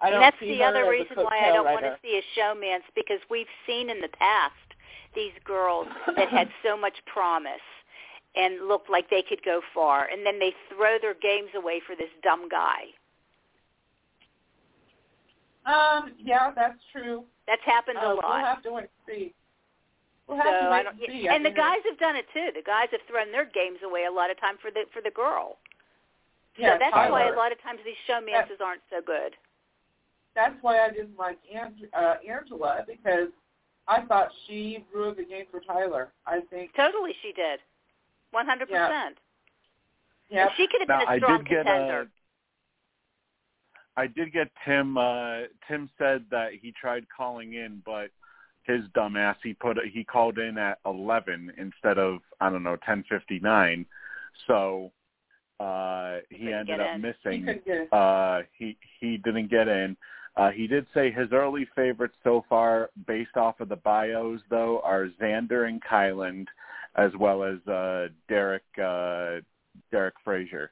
I 0.00 0.10
don't 0.10 0.14
and 0.14 0.22
that's 0.22 0.40
see 0.40 0.58
the 0.58 0.64
other 0.64 0.88
reason 0.88 1.16
why 1.16 1.40
I 1.44 1.52
don't 1.52 1.64
want 1.64 1.84
to 1.84 1.96
see 2.02 2.20
a 2.20 2.40
showmance 2.40 2.82
because 2.96 3.20
we've 3.30 3.46
seen 3.66 3.88
in 3.88 4.00
the 4.00 4.08
past 4.08 4.54
these 5.14 5.32
girls 5.44 5.86
that 6.16 6.28
had 6.28 6.48
so 6.64 6.76
much 6.76 6.94
promise 7.06 7.62
and 8.34 8.66
looked 8.66 8.90
like 8.90 9.10
they 9.10 9.22
could 9.22 9.42
go 9.44 9.60
far, 9.74 10.06
and 10.06 10.24
then 10.24 10.38
they 10.38 10.52
throw 10.70 10.96
their 11.00 11.14
games 11.14 11.50
away 11.54 11.82
for 11.86 11.94
this 11.94 12.08
dumb 12.22 12.48
guy. 12.48 12.84
Um, 15.66 16.12
yeah, 16.18 16.50
that's 16.54 16.78
true. 16.92 17.24
That's 17.46 17.62
happened 17.64 17.98
Uh, 17.98 18.00
a 18.00 18.08
we'll 18.14 18.22
lot. 18.22 18.44
have 18.44 18.62
to 18.64 18.72
wait 18.72 18.90
and 18.90 19.00
see. 19.06 19.34
We'll 20.26 20.36
have 20.38 20.46
so 20.46 20.64
to 20.66 20.70
wait 20.70 20.82
don't, 20.84 20.94
and 20.98 21.06
see. 21.08 21.28
I 21.28 21.34
and 21.34 21.44
the 21.44 21.50
mean, 21.50 21.56
guys 21.58 21.78
have 21.88 21.98
done 21.98 22.16
it 22.16 22.26
too. 22.32 22.50
The 22.54 22.62
guys 22.62 22.88
have 22.92 23.00
thrown 23.08 23.30
their 23.32 23.44
games 23.46 23.78
away 23.84 24.04
a 24.04 24.10
lot 24.10 24.30
of 24.30 24.38
time 24.40 24.56
for 24.60 24.70
the 24.70 24.84
for 24.92 25.02
the 25.02 25.10
girl. 25.10 25.58
yeah, 26.56 26.74
so 26.74 26.78
that's 26.80 26.94
Tyler. 26.94 27.10
why 27.10 27.28
a 27.28 27.36
lot 27.36 27.52
of 27.52 27.60
times 27.62 27.80
these 27.84 27.98
showmances 28.08 28.60
aren't 28.60 28.82
so 28.90 29.00
good. 29.04 29.34
that's 30.34 30.54
why 30.62 30.80
I 30.80 30.90
didn't 30.90 31.18
like 31.18 31.38
Ang- 31.52 31.88
uh, 31.92 32.14
Angela 32.26 32.84
because 32.86 33.28
I 33.88 34.02
thought 34.02 34.30
she 34.46 34.84
ruined 34.94 35.18
the 35.18 35.24
game 35.24 35.46
for 35.50 35.60
Tyler. 35.60 36.12
I 36.26 36.40
think. 36.50 36.74
Totally, 36.76 37.14
she 37.22 37.32
did. 37.32 37.60
One 38.30 38.46
hundred 38.46 38.68
percent. 38.68 39.18
Yeah. 40.30 40.48
She 40.56 40.66
could 40.68 40.80
have 40.80 40.88
Now, 40.88 40.98
been 41.00 41.08
a 41.08 41.10
I 41.12 41.16
strong 41.18 41.38
did 41.38 41.48
get 41.48 41.56
contender. 41.66 42.00
uh, 42.02 42.04
I 43.96 44.06
did 44.06 44.32
get 44.32 44.48
Tim. 44.64 44.96
Uh, 44.96 45.42
Tim 45.68 45.90
said 45.98 46.24
that 46.30 46.52
he 46.60 46.72
tried 46.72 47.06
calling 47.14 47.54
in, 47.54 47.82
but 47.84 48.10
his 48.64 48.82
dumbass 48.96 49.36
he 49.42 49.54
put 49.54 49.76
he 49.92 50.04
called 50.04 50.38
in 50.38 50.56
at 50.56 50.78
eleven 50.86 51.52
instead 51.58 51.98
of 51.98 52.20
I 52.40 52.50
don't 52.50 52.62
know 52.62 52.76
ten 52.86 53.04
fifty 53.08 53.38
nine, 53.38 53.84
so 54.46 54.92
uh, 55.60 56.18
he 56.30 56.44
Couldn't 56.46 56.54
ended 56.54 56.80
up 56.80 56.96
in. 56.96 57.00
Missing. 57.02 57.62
it. 57.66 57.92
Uh, 57.92 58.42
he 58.56 58.76
he 59.00 59.16
didn't 59.18 59.50
get 59.50 59.68
in. 59.68 59.96
Uh, 60.36 60.50
he 60.50 60.66
did 60.66 60.86
say 60.94 61.10
his 61.10 61.28
early 61.32 61.68
favorites 61.76 62.16
so 62.24 62.44
far, 62.48 62.88
based 63.06 63.36
off 63.36 63.60
of 63.60 63.68
the 63.68 63.76
bios, 63.76 64.40
though, 64.48 64.80
are 64.82 65.08
Xander 65.20 65.68
and 65.68 65.82
Kyland, 65.84 66.46
as 66.96 67.10
well 67.18 67.44
as 67.44 67.58
uh, 67.68 68.08
Derek 68.28 68.62
uh, 68.82 69.40
Derek 69.90 70.14
Frazier. 70.24 70.70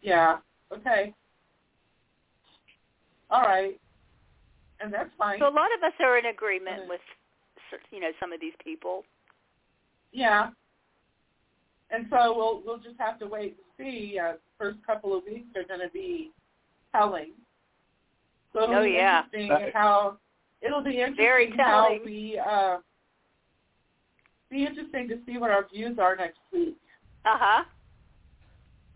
Yeah. 0.00 0.38
Okay. 0.72 1.14
All 3.30 3.42
right. 3.42 3.78
And 4.80 4.92
that's 4.92 5.10
fine. 5.18 5.38
So 5.40 5.46
a 5.48 5.50
lot 5.50 5.68
of 5.76 5.82
us 5.82 5.92
are 6.00 6.18
in 6.18 6.26
agreement 6.26 6.84
Mhm. 6.84 6.88
with, 6.88 7.00
you 7.90 8.00
know, 8.00 8.12
some 8.20 8.32
of 8.32 8.40
these 8.40 8.54
people. 8.62 9.04
Yeah. 10.12 10.50
And 11.90 12.06
so 12.10 12.36
we'll 12.36 12.60
we'll 12.62 12.78
just 12.78 12.98
have 12.98 13.18
to 13.18 13.26
wait 13.26 13.56
and 13.56 13.66
see. 13.76 14.18
Uh, 14.18 14.34
first 14.58 14.78
couple 14.86 15.16
of 15.16 15.24
weeks 15.24 15.48
are 15.56 15.64
going 15.64 15.80
to 15.80 15.88
be 15.88 16.32
telling. 16.92 17.32
So 18.52 18.62
it'll 18.62 18.76
Oh, 18.76 18.84
be 18.84 18.92
yeah. 18.92 19.24
interesting 19.24 19.48
That- 19.48 19.72
how 19.74 20.18
it'll 20.60 20.82
be 20.82 21.00
interesting 21.00 21.16
Very 21.16 21.50
how 21.50 21.88
telling. 21.88 22.04
we 22.04 22.38
uh, 22.38 22.78
be 24.50 24.64
interesting 24.64 25.08
to 25.08 25.22
see 25.24 25.38
what 25.38 25.50
our 25.50 25.66
views 25.68 25.98
are 25.98 26.14
next 26.16 26.40
week. 26.52 26.78
Uh 27.24 27.36
huh. 27.38 27.64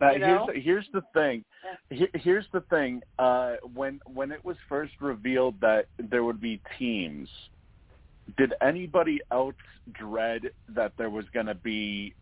Now, 0.01 0.11
You 0.13 0.19
know? 0.19 0.47
here's 0.47 0.65
here's 0.65 0.89
the 0.93 1.03
thing. 1.15 1.45
He- 1.91 2.09
Here's 2.15 2.47
the 2.53 2.61
thing. 2.63 3.03
Uh, 3.19 3.55
when 3.75 4.01
when 4.07 4.33
it 4.33 4.45
was 4.45 4.57
first 4.69 4.93
revealed 5.01 5.61
that 5.61 5.87
there 5.99 6.25
would 6.25 6.41
be 6.41 6.61
teams, 6.79 7.29
did 8.37 8.55
anybody 8.61 9.21
else 9.31 9.55
dread 9.93 10.51
that 10.71 10.93
there 10.97 11.11
was 11.11 11.25
going 11.35 11.47
to 11.47 11.55
be 11.55 12.15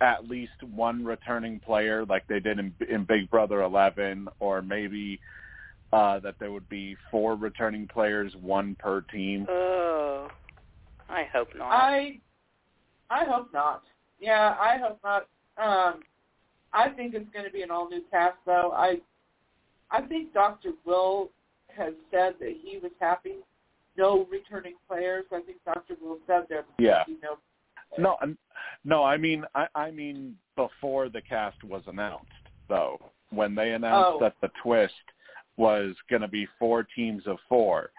at 0.00 0.28
least 0.28 0.62
one 0.62 1.04
returning 1.04 1.60
player, 1.60 2.04
like 2.04 2.26
they 2.26 2.40
did 2.40 2.58
in, 2.58 2.74
in 2.90 3.04
Big 3.04 3.30
Brother 3.30 3.62
11, 3.62 4.28
or 4.40 4.60
maybe 4.60 5.20
uh, 5.92 6.18
that 6.18 6.34
there 6.40 6.50
would 6.50 6.68
be 6.68 6.96
four 7.10 7.36
returning 7.36 7.86
players, 7.86 8.34
one 8.40 8.76
per 8.78 9.00
team? 9.02 9.46
Oh. 9.48 10.28
I 11.08 11.24
hope 11.32 11.48
not. 11.56 11.70
I 11.70 12.18
I 13.10 13.24
hope 13.24 13.52
not. 13.52 13.82
Yeah, 14.18 14.56
I 14.58 14.78
hope 14.78 14.98
not. 15.04 15.26
Um, 15.56 16.00
I 16.74 16.88
think 16.90 17.14
it's 17.14 17.30
going 17.32 17.44
to 17.46 17.50
be 17.52 17.62
an 17.62 17.70
all 17.70 17.88
new 17.88 18.02
cast, 18.10 18.36
though. 18.44 18.72
I 18.74 18.96
I 19.90 20.02
think 20.02 20.34
Dr. 20.34 20.70
Will 20.84 21.30
has 21.76 21.92
said 22.10 22.34
that 22.40 22.54
he 22.62 22.78
was 22.78 22.90
happy. 23.00 23.36
No 23.96 24.26
returning 24.30 24.74
players. 24.88 25.24
I 25.32 25.40
think 25.40 25.58
Dr. 25.64 25.94
Will 26.02 26.18
said 26.26 26.46
there. 26.48 26.64
Yeah. 26.78 27.04
You 27.06 27.16
know, 27.22 27.38
No, 27.96 28.16
no. 28.84 29.04
I 29.04 29.16
mean, 29.16 29.44
I, 29.54 29.66
I 29.74 29.90
mean 29.92 30.36
before 30.56 31.08
the 31.08 31.20
cast 31.20 31.62
was 31.62 31.82
announced, 31.86 32.26
though, 32.68 33.00
when 33.30 33.54
they 33.54 33.72
announced 33.72 34.10
Oh. 34.14 34.18
that 34.20 34.34
the 34.40 34.50
twist 34.62 34.94
was 35.56 35.94
going 36.10 36.22
to 36.22 36.28
be 36.28 36.46
four 36.58 36.82
teams 36.96 37.22
of 37.26 37.38
four. 37.48 37.90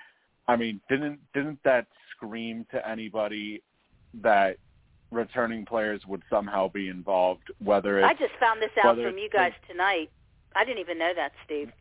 I 0.48 0.56
mean, 0.58 0.82
didn't 0.90 1.20
didn't 1.34 1.60
that 1.64 1.88
scream 2.12 2.66
to 2.72 2.88
anybody 2.88 3.62
that 4.22 4.58
returning 5.16 5.66
players 5.66 6.02
would 6.08 6.22
somehow 6.30 6.70
be 6.70 6.90
involved? 6.90 7.52
Whether 7.64 8.00
it's 8.00 8.08
I 8.08 8.14
just 8.14 8.40
found 8.40 8.62
this 8.62 8.72
out 8.84 8.96
from 8.96 9.18
you 9.18 9.26
it's 9.26 9.34
guys 9.34 9.54
tonight. 9.70 10.10
I 10.56 10.64
didn't 10.64 10.80
even 10.80 10.98
know 10.98 11.14
that, 11.16 11.32
Steve. 11.46 11.72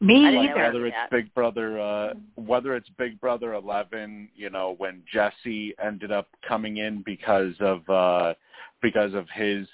Me 0.00 0.26
I 0.26 0.30
didn't 0.30 0.46
know 0.46 0.52
either. 0.52 0.62
whether 0.62 0.86
it's 0.86 0.96
that. 0.96 1.10
Big 1.10 1.32
Brother, 1.34 1.80
uh, 1.80 2.14
whether 2.34 2.74
it's 2.74 2.88
Big 2.98 3.20
Brother 3.20 3.54
Eleven, 3.54 4.28
you 4.34 4.50
know, 4.50 4.74
when 4.78 5.02
Jesse 5.12 5.74
ended 5.82 6.10
up 6.10 6.28
coming 6.46 6.78
in 6.78 7.02
because 7.06 7.54
of 7.60 7.88
uh, 7.88 8.34
because 8.82 9.14
of 9.14 9.26
his 9.34 9.66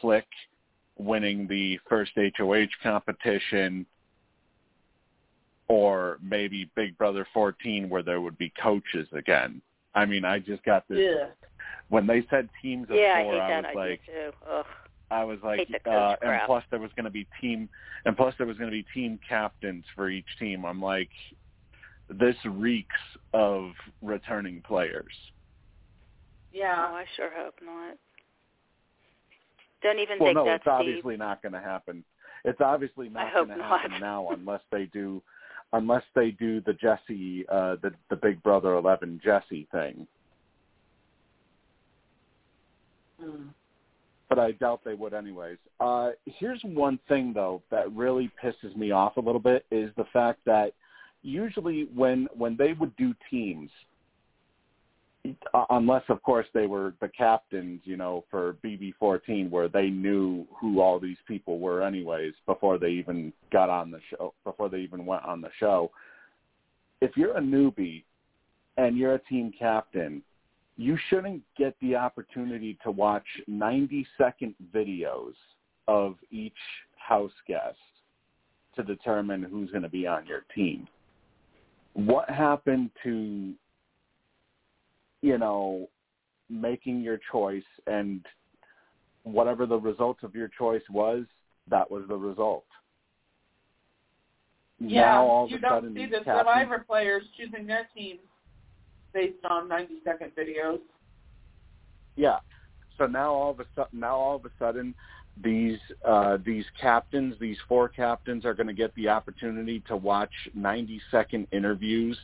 clique 0.00 0.24
winning 0.98 1.46
the 1.46 1.78
first 1.88 2.12
HOH 2.16 2.66
competition, 2.82 3.86
or 5.68 6.18
maybe 6.22 6.70
Big 6.74 6.96
Brother 6.98 7.26
14 7.32 7.88
where 7.88 8.02
there 8.02 8.20
would 8.20 8.36
be 8.36 8.52
coaches 8.60 9.06
again. 9.12 9.62
I 9.94 10.04
mean, 10.06 10.24
I 10.24 10.38
just 10.38 10.62
got 10.64 10.86
this 10.88 10.98
yeah. 11.00 11.26
When 11.88 12.06
they 12.06 12.24
said 12.30 12.48
teams 12.62 12.88
of 12.90 12.96
yeah, 12.96 13.14
I 13.18 13.22
four. 13.24 13.32
hate 13.32 13.40
I 13.40 13.48
that 13.48 13.62
was 13.62 13.66
idea 13.66 13.90
like, 13.90 14.00
too. 14.06 14.30
Ugh. 14.50 14.66
I 15.10 15.24
was 15.24 15.38
like, 15.42 15.58
Hate 15.60 15.72
the 15.72 15.78
coach 15.78 16.18
uh, 16.22 16.26
and 16.26 16.40
plus 16.44 16.64
there 16.70 16.80
was 16.80 16.90
going 16.94 17.04
to 17.04 17.10
be 17.10 17.26
team, 17.40 17.68
and 18.04 18.16
plus 18.16 18.34
there 18.36 18.46
was 18.46 18.58
going 18.58 18.70
to 18.70 18.76
be 18.76 18.84
team 18.94 19.18
captains 19.26 19.84
for 19.94 20.10
each 20.10 20.26
team. 20.38 20.64
I'm 20.66 20.82
like, 20.82 21.08
this 22.10 22.36
reeks 22.44 22.94
of 23.32 23.70
returning 24.02 24.60
players. 24.66 25.12
Yeah. 26.52 26.74
Oh, 26.90 26.94
I 26.94 27.04
sure 27.16 27.30
hope 27.34 27.54
not. 27.64 27.96
Don't 29.82 29.98
even 29.98 30.18
Well, 30.18 30.28
think 30.28 30.36
no, 30.36 30.44
that, 30.44 30.54
it's 30.56 30.62
Steve. 30.64 30.72
obviously 30.72 31.16
not 31.16 31.40
going 31.42 31.52
to 31.52 31.60
happen. 31.60 32.04
It's 32.44 32.60
obviously 32.60 33.08
not 33.08 33.32
going 33.32 33.48
to 33.48 33.56
not. 33.56 33.80
happen 33.80 34.00
now 34.00 34.28
unless 34.36 34.62
they 34.72 34.86
do, 34.86 35.22
unless 35.72 36.02
they 36.14 36.30
do 36.32 36.60
the 36.60 36.72
Jesse, 36.74 37.46
uh, 37.48 37.76
the 37.82 37.92
the 38.10 38.16
Big 38.16 38.42
Brother 38.42 38.74
11 38.74 39.20
Jesse 39.24 39.68
thing. 39.72 40.06
Mm. 43.22 43.48
but 44.28 44.38
I 44.38 44.52
doubt 44.52 44.82
they 44.84 44.94
would 44.94 45.14
anyways. 45.14 45.58
Uh, 45.80 46.10
here's 46.24 46.60
one 46.62 46.98
thing 47.08 47.32
though 47.32 47.62
that 47.70 47.92
really 47.92 48.30
pisses 48.42 48.76
me 48.76 48.90
off 48.90 49.16
a 49.16 49.20
little 49.20 49.40
bit 49.40 49.66
is 49.70 49.90
the 49.96 50.04
fact 50.12 50.40
that 50.46 50.72
usually 51.22 51.88
when 51.94 52.28
when 52.36 52.56
they 52.56 52.74
would 52.74 52.94
do 52.96 53.14
teams, 53.30 53.70
uh, 55.52 55.64
unless 55.70 56.04
of 56.08 56.22
course 56.22 56.46
they 56.54 56.66
were 56.66 56.94
the 57.00 57.08
captains, 57.08 57.80
you 57.84 57.96
know, 57.96 58.24
for 58.30 58.56
BB14, 58.64 59.50
where 59.50 59.68
they 59.68 59.88
knew 59.88 60.46
who 60.60 60.80
all 60.80 60.98
these 60.98 61.18
people 61.26 61.58
were 61.58 61.82
anyways 61.82 62.34
before 62.46 62.78
they 62.78 62.90
even 62.90 63.32
got 63.50 63.68
on 63.68 63.90
the 63.90 64.00
show, 64.10 64.32
before 64.44 64.68
they 64.68 64.78
even 64.78 65.04
went 65.04 65.24
on 65.24 65.40
the 65.40 65.50
show. 65.58 65.90
If 67.00 67.16
you're 67.16 67.36
a 67.36 67.40
newbie 67.40 68.04
and 68.76 68.96
you're 68.96 69.14
a 69.14 69.18
team 69.20 69.52
captain, 69.56 70.22
you 70.78 70.96
shouldn't 71.10 71.42
get 71.56 71.74
the 71.82 71.96
opportunity 71.96 72.78
to 72.84 72.90
watch 72.92 73.26
90 73.48 74.06
second 74.16 74.54
videos 74.72 75.34
of 75.88 76.14
each 76.30 76.52
house 76.96 77.32
guest 77.48 77.76
to 78.76 78.84
determine 78.84 79.42
who's 79.42 79.70
going 79.72 79.82
to 79.82 79.88
be 79.88 80.06
on 80.06 80.24
your 80.24 80.44
team. 80.54 80.86
What 81.94 82.30
happened 82.30 82.90
to, 83.02 83.52
you 85.20 85.36
know, 85.36 85.88
making 86.48 87.00
your 87.00 87.18
choice 87.32 87.64
and 87.88 88.24
whatever 89.24 89.66
the 89.66 89.78
result 89.78 90.18
of 90.22 90.34
your 90.36 90.48
choice 90.56 90.82
was, 90.90 91.24
that 91.68 91.90
was 91.90 92.04
the 92.08 92.16
result. 92.16 92.64
Yeah. 94.80 95.00
now 95.00 95.26
all 95.26 95.44
of 95.46 95.50
you 95.50 95.56
a 95.56 95.60
don't 95.60 95.70
sudden 95.72 95.94
see 95.94 96.06
the 96.06 96.18
captains- 96.18 96.38
Survivor 96.38 96.84
players 96.86 97.24
choosing 97.36 97.66
their 97.66 97.88
teams 97.96 98.20
based 99.12 99.44
on 99.48 99.68
90 99.68 99.94
second 100.04 100.32
videos. 100.38 100.78
Yeah. 102.16 102.38
So 102.96 103.06
now 103.06 103.32
all 103.32 103.50
of 103.52 103.60
a 103.60 103.64
sudden, 103.76 104.00
now 104.00 104.16
all 104.16 104.36
of 104.36 104.44
a 104.44 104.50
sudden, 104.58 104.94
these 105.42 105.78
uh, 106.04 106.38
these 106.44 106.64
captains, 106.80 107.36
these 107.40 107.56
four 107.68 107.88
captains, 107.88 108.44
are 108.44 108.54
going 108.54 108.66
to 108.66 108.72
get 108.72 108.92
the 108.96 109.08
opportunity 109.08 109.80
to 109.86 109.96
watch 109.96 110.32
90 110.54 111.00
second 111.10 111.46
interviews 111.52 112.18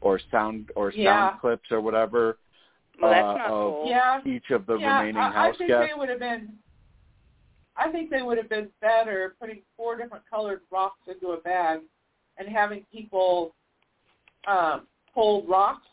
or 0.00 0.20
sound 0.30 0.70
or 0.76 0.92
sound 0.92 1.02
Yeah. 1.02 1.36
clips 1.40 1.72
or 1.72 1.80
whatever 1.80 2.38
Well, 3.02 3.10
that's 3.10 3.40
uh, 3.50 3.52
of 3.52 3.72
cool. 3.72 3.86
Yeah. 3.88 4.20
each 4.24 4.50
of 4.50 4.64
the 4.66 4.76
yeah, 4.76 4.98
remaining 5.00 5.16
I, 5.20 5.28
I 5.28 5.32
house 5.32 5.58
think 5.58 5.68
guests. 5.70 5.88
they 5.92 5.98
would 5.98 6.08
have 6.08 6.20
been. 6.20 6.52
I 7.76 7.90
think 7.90 8.10
they 8.10 8.22
would 8.22 8.38
have 8.38 8.48
been 8.48 8.68
better 8.80 9.34
putting 9.40 9.62
four 9.76 9.96
different 9.96 10.22
colored 10.30 10.60
rocks 10.70 11.00
into 11.08 11.28
a 11.32 11.40
bag 11.40 11.80
and 12.38 12.48
having 12.48 12.84
people 12.92 13.54
um, 14.46 14.86
hold 15.14 15.48
rocks 15.48 15.86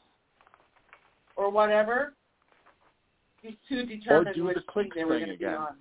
or 1.38 1.50
whatever 1.50 2.14
to 3.70 3.86
determine 3.86 4.34
do 4.34 4.46
which 4.46 4.56
the 4.56 4.62
clique 4.68 4.94
team 4.94 4.94
they 4.96 5.04
were 5.06 5.20
thing 5.20 5.26
going 5.26 5.32
to 5.32 5.38
be 5.38 5.46
again. 5.46 5.58
on. 5.58 5.76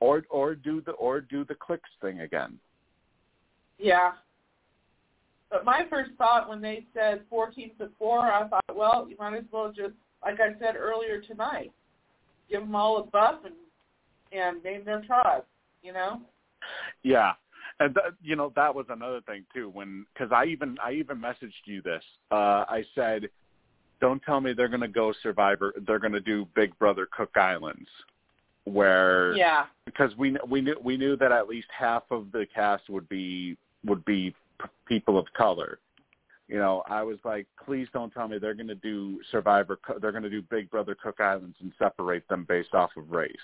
or 0.00 0.24
or 0.30 0.54
do 0.54 0.80
the 0.80 0.92
or 0.92 1.20
do 1.20 1.44
the 1.44 1.54
cliques 1.54 1.90
thing 2.00 2.20
again. 2.20 2.58
Yeah. 3.78 4.12
But 5.50 5.64
my 5.64 5.86
first 5.88 6.10
thought 6.18 6.48
when 6.48 6.60
they 6.60 6.86
said 6.92 7.22
four 7.30 7.50
teams 7.50 7.72
of 7.80 7.90
four, 7.98 8.20
I 8.20 8.46
thought, 8.48 8.64
well, 8.74 9.06
you 9.08 9.16
might 9.18 9.34
as 9.34 9.44
well 9.50 9.72
just, 9.74 9.94
like 10.22 10.40
I 10.40 10.58
said 10.58 10.76
earlier 10.76 11.22
tonight, 11.22 11.72
give 12.50 12.60
them 12.60 12.74
all 12.74 12.98
a 12.98 13.04
buff 13.04 13.36
and 13.44 13.54
and 14.32 14.62
name 14.62 14.84
their 14.84 15.02
tribe. 15.02 15.44
You 15.82 15.92
know? 15.92 16.20
Yeah, 17.02 17.32
and 17.80 17.94
th- 17.94 18.14
you 18.22 18.36
know 18.36 18.52
that 18.56 18.74
was 18.74 18.86
another 18.88 19.20
thing 19.22 19.44
too. 19.54 19.70
When 19.70 20.04
because 20.12 20.32
I 20.32 20.44
even 20.46 20.76
I 20.84 20.92
even 20.92 21.18
messaged 21.18 21.64
you 21.66 21.82
this. 21.82 22.02
Uh, 22.30 22.64
I 22.68 22.84
said, 22.94 23.28
"Don't 24.00 24.22
tell 24.22 24.40
me 24.40 24.52
they're 24.52 24.68
going 24.68 24.80
to 24.80 24.88
go 24.88 25.12
Survivor. 25.22 25.72
They're 25.86 25.98
going 25.98 26.12
to 26.12 26.20
do 26.20 26.46
Big 26.54 26.76
Brother 26.78 27.08
Cook 27.10 27.36
Islands, 27.36 27.88
where 28.64 29.34
Yeah. 29.36 29.66
because 29.84 30.16
we 30.16 30.36
we 30.46 30.60
knew 30.60 30.76
we 30.82 30.96
knew 30.96 31.16
that 31.16 31.32
at 31.32 31.48
least 31.48 31.68
half 31.76 32.04
of 32.10 32.30
the 32.32 32.46
cast 32.54 32.88
would 32.88 33.08
be 33.08 33.56
would 33.84 34.04
be 34.04 34.34
p- 34.60 34.68
people 34.86 35.18
of 35.18 35.26
color. 35.34 35.78
You 36.48 36.58
know, 36.58 36.82
I 36.88 37.02
was 37.02 37.18
like, 37.24 37.46
please 37.64 37.88
don't 37.92 38.10
tell 38.10 38.26
me 38.26 38.38
they're 38.38 38.54
going 38.54 38.68
to 38.68 38.74
do 38.74 39.20
Survivor. 39.30 39.78
They're 40.00 40.12
going 40.12 40.22
to 40.22 40.30
do 40.30 40.40
Big 40.40 40.70
Brother 40.70 40.94
Cook 40.94 41.20
Islands 41.20 41.56
and 41.60 41.72
separate 41.78 42.26
them 42.28 42.44
based 42.48 42.74
off 42.74 42.90
of 42.96 43.10
race. 43.10 43.36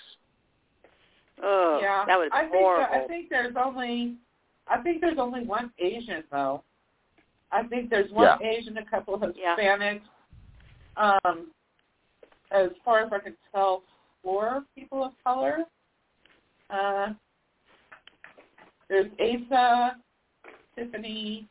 Oh, 1.43 1.79
yeah. 1.81 2.03
that 2.07 2.17
was 2.17 2.29
I 2.31 2.43
think 2.43 2.53
horrible. 2.55 2.87
That, 2.91 3.03
I 3.03 3.07
think 3.07 3.29
there's 3.29 3.55
only, 3.55 4.15
I 4.67 4.81
think 4.81 5.01
there's 5.01 5.19
only 5.19 5.43
one 5.43 5.71
Asian 5.77 6.23
though. 6.31 6.63
I 7.51 7.63
think 7.63 7.89
there's 7.89 8.11
one 8.11 8.41
Asian, 8.43 8.77
a 8.77 8.85
couple 8.85 9.13
of 9.13 9.35
Yeah. 9.35 9.55
Um, 10.97 11.51
as 12.51 12.69
far 12.83 13.01
as 13.01 13.09
I 13.11 13.19
can 13.19 13.35
tell, 13.53 13.83
four 14.23 14.63
people 14.75 15.03
of 15.03 15.11
color. 15.23 15.65
Uh, 16.69 17.13
there's 18.89 19.11
Azah, 19.19 19.91
Tiffany, 20.75 21.47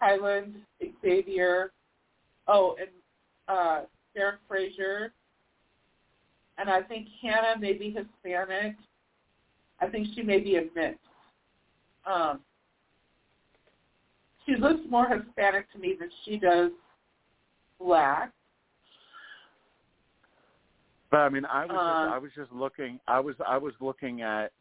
Highland, 0.00 0.54
Xavier. 1.02 1.72
Oh, 2.46 2.76
and 2.80 2.88
uh, 3.48 3.82
Derek 4.14 4.40
Frazier. 4.46 5.12
And 6.56 6.68
I 6.68 6.82
think 6.82 7.08
Hannah 7.22 7.58
may 7.58 7.72
be 7.72 7.90
Hispanic. 7.90 8.76
I 9.80 9.86
think 9.86 10.08
she 10.14 10.22
may 10.22 10.40
be 10.40 10.56
a 10.56 10.62
mix. 10.74 10.98
Um, 12.06 12.40
she 14.44 14.56
looks 14.56 14.80
more 14.88 15.06
Hispanic 15.08 15.70
to 15.72 15.78
me 15.78 15.94
than 15.98 16.10
she 16.24 16.38
does 16.38 16.70
black. 17.80 18.32
But 21.10 21.18
I 21.18 21.28
mean, 21.30 21.44
I 21.46 21.64
was 21.64 21.70
just, 21.70 22.14
I 22.14 22.18
was 22.18 22.30
just 22.36 22.52
looking. 22.52 23.00
I 23.08 23.20
was 23.20 23.34
I 23.46 23.56
was 23.56 23.72
looking 23.80 24.22
at 24.22 24.52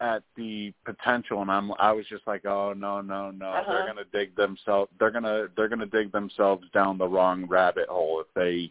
at 0.00 0.22
the 0.36 0.72
potential, 0.84 1.40
and 1.42 1.50
I'm 1.50 1.72
I 1.78 1.92
was 1.92 2.06
just 2.08 2.26
like, 2.26 2.44
oh 2.44 2.72
no 2.76 3.00
no 3.00 3.30
no, 3.30 3.46
Uh-huh. 3.46 3.72
they're 3.72 3.86
gonna 3.86 4.04
dig 4.12 4.36
themselves. 4.36 4.90
They're 4.98 5.10
gonna 5.10 5.46
they're 5.56 5.68
gonna 5.68 5.86
dig 5.86 6.12
themselves 6.12 6.66
down 6.74 6.98
the 6.98 7.08
wrong 7.08 7.46
rabbit 7.46 7.88
hole 7.88 8.20
if 8.20 8.26
they 8.34 8.70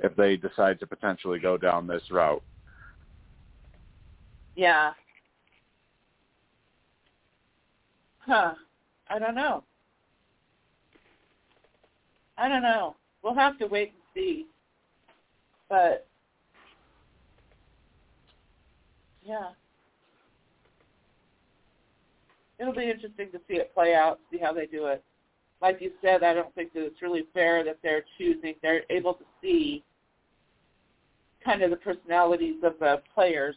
if 0.00 0.14
they 0.16 0.36
decide 0.36 0.78
to 0.80 0.86
potentially 0.86 1.38
go 1.38 1.56
down 1.56 1.86
this 1.86 2.02
route. 2.10 2.42
Yeah. 4.54 4.92
Huh. 8.20 8.54
I 9.08 9.18
don't 9.18 9.34
know. 9.34 9.64
I 12.36 12.48
don't 12.48 12.62
know. 12.62 12.96
We'll 13.24 13.34
have 13.34 13.58
to 13.58 13.66
wait 13.66 13.88
and 13.88 14.02
see. 14.14 14.46
But 15.68 16.06
yeah, 19.24 19.48
it'll 22.60 22.74
be 22.74 22.90
interesting 22.90 23.30
to 23.32 23.40
see 23.48 23.54
it 23.54 23.74
play 23.74 23.94
out, 23.94 24.20
see 24.30 24.38
how 24.38 24.52
they 24.52 24.66
do 24.66 24.86
it. 24.86 25.02
Like 25.62 25.80
you 25.80 25.90
said, 26.02 26.22
I 26.22 26.34
don't 26.34 26.54
think 26.54 26.74
that 26.74 26.84
it's 26.84 27.00
really 27.00 27.24
fair 27.32 27.64
that 27.64 27.78
they're 27.82 28.04
choosing. 28.18 28.54
They're 28.62 28.82
able 28.90 29.14
to 29.14 29.24
see 29.40 29.82
kind 31.42 31.62
of 31.62 31.70
the 31.70 31.76
personalities 31.76 32.56
of 32.62 32.74
the 32.78 33.02
players 33.14 33.56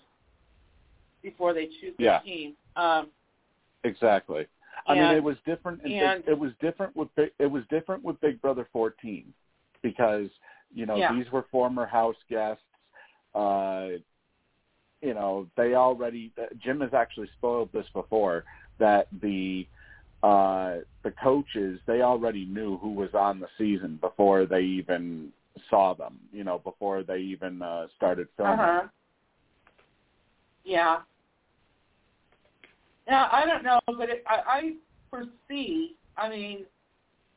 before 1.21 1.53
they 1.53 1.67
choose 1.67 1.95
Yeah. 1.99 2.19
team. 2.19 2.55
Um, 2.77 3.11
Exactly. 3.83 4.47
I 4.85 4.93
mean, 4.95 5.03
it 5.15 5.23
was 5.23 5.37
different. 5.45 5.81
In 5.83 5.91
and- 5.91 6.23
Big, 6.25 6.31
it 6.33 6.39
was 6.39 6.51
different 6.59 6.95
with 6.95 7.09
it 7.17 7.51
was 7.51 7.63
different 7.69 8.03
with 8.03 8.19
Big 8.21 8.41
Brother 8.41 8.65
14 8.71 9.33
because 9.81 10.29
you 10.73 10.85
know 10.85 10.97
Yeah. 10.97 11.13
these 11.13 11.31
were 11.31 11.43
former 11.51 11.85
house 11.85 12.15
guests. 12.29 12.63
Uh, 13.33 13.89
you 15.01 15.13
know, 15.13 15.47
they 15.55 15.75
already. 15.75 16.31
Jim 16.59 16.81
has 16.81 16.93
actually 16.93 17.29
spoiled 17.37 17.69
this 17.71 17.85
before 17.93 18.43
that 18.79 19.07
the 19.21 19.67
uh, 20.23 20.77
the 21.03 21.11
coaches 21.23 21.79
they 21.85 22.01
already 22.01 22.45
knew 22.45 22.77
who 22.77 22.91
was 22.91 23.13
on 23.13 23.39
the 23.39 23.47
season 23.57 23.97
before 24.01 24.45
they 24.45 24.61
even 24.61 25.31
saw 25.69 25.93
them. 25.93 26.19
You 26.31 26.43
know, 26.43 26.59
before 26.59 27.03
they 27.03 27.19
even 27.19 27.61
uh, 27.61 27.87
started 27.95 28.27
filming. 28.35 28.59
Uh-huh. 28.59 28.87
Yeah. 30.63 30.99
Yeah, 33.07 33.29
I 33.31 33.45
don't 33.45 33.63
know, 33.63 33.79
but 33.85 34.09
it, 34.09 34.23
I, 34.27 34.41
I 34.47 34.73
foresee. 35.09 35.95
I 36.17 36.29
mean, 36.29 36.65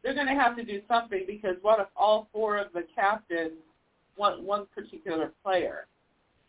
they're 0.02 0.14
going 0.14 0.26
to 0.26 0.34
have 0.34 0.56
to 0.56 0.64
do 0.64 0.80
something 0.88 1.24
because 1.26 1.56
what 1.62 1.80
if 1.80 1.88
all 1.96 2.28
four 2.32 2.58
of 2.58 2.72
the 2.72 2.84
captains 2.94 3.58
want 4.16 4.42
one 4.42 4.66
particular 4.74 5.32
player? 5.42 5.86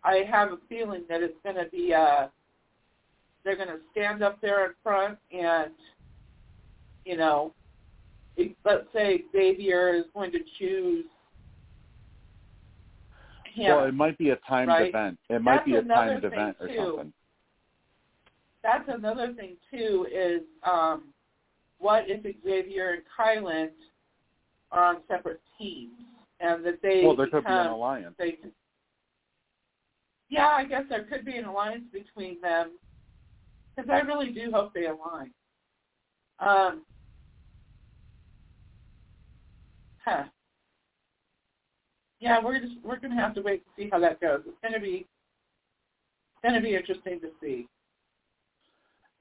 I 0.04 0.24
have 0.30 0.52
a 0.52 0.58
feeling 0.70 1.04
that 1.10 1.22
it's 1.22 1.38
going 1.44 1.58
to 1.58 1.70
be 1.70 1.94
uh 1.94 2.28
they're 3.44 3.56
going 3.56 3.68
to 3.70 3.80
stand 3.92 4.24
up 4.24 4.40
there 4.42 4.66
in 4.66 4.72
front 4.84 5.18
and 5.32 5.72
you 7.06 7.18
know, 7.18 7.54
let's 8.38 8.86
say 8.94 9.24
Xavier 9.32 9.96
is 9.96 10.06
going 10.14 10.32
to 10.32 10.40
choose 10.60 11.06
him. 13.54 13.76
Well, 13.76 13.86
it 13.86 13.94
might 13.94 14.18
be 14.18 14.30
a 14.30 14.38
timed 14.48 14.70
right? 14.70 14.90
event. 14.90 15.18
It 15.30 15.42
might 15.42 15.66
be 15.66 15.76
a 15.76 15.82
timed 15.82 16.24
event 16.24 16.58
or 16.60 16.70
something. 16.76 17.14
that's 18.64 18.88
another 18.88 19.34
thing 19.34 19.56
too 19.72 20.08
is 20.14 20.42
um 20.64 21.06
what 21.82 22.04
if 22.08 22.24
Xavier 22.44 22.92
and 22.92 23.04
Kyland 23.20 23.72
are 24.72 24.96
on 24.96 24.98
separate 25.08 25.42
teams 25.58 25.92
and 26.40 26.64
that 26.66 26.82
they 26.82 27.04
Well, 27.04 27.16
there 27.16 27.28
could 27.28 27.44
be 27.46 27.52
an 27.52 27.68
alliance. 27.68 28.16
they 28.18 28.38
yeah, 30.30 30.48
I 30.48 30.64
guess 30.64 30.84
there 30.90 31.04
could 31.04 31.26
be 31.26 31.36
an 31.36 31.44
alliance 31.46 31.84
between 31.92 32.40
them 32.40 32.72
because 33.76 33.90
I 33.90 34.00
really 34.00 34.32
do 34.32 34.50
hope 34.54 34.74
they 34.74 34.86
align. 34.86 35.32
Um, 36.40 36.84
huh. 40.06 40.24
Yeah, 42.22 42.40
we're 42.42 42.60
just 42.60 42.76
we're 42.84 43.00
gonna 43.00 43.20
have 43.20 43.36
to 43.36 43.42
wait 43.42 43.64
to 43.66 43.70
see 43.76 43.90
how 43.92 44.00
that 44.00 44.22
goes. 44.22 44.42
It's 44.48 44.58
gonna 44.64 44.80
be 44.80 45.06
it's 46.36 46.44
gonna 46.44 46.62
be 46.62 46.76
interesting 46.76 47.20
to 47.22 47.30
see. 47.42 47.68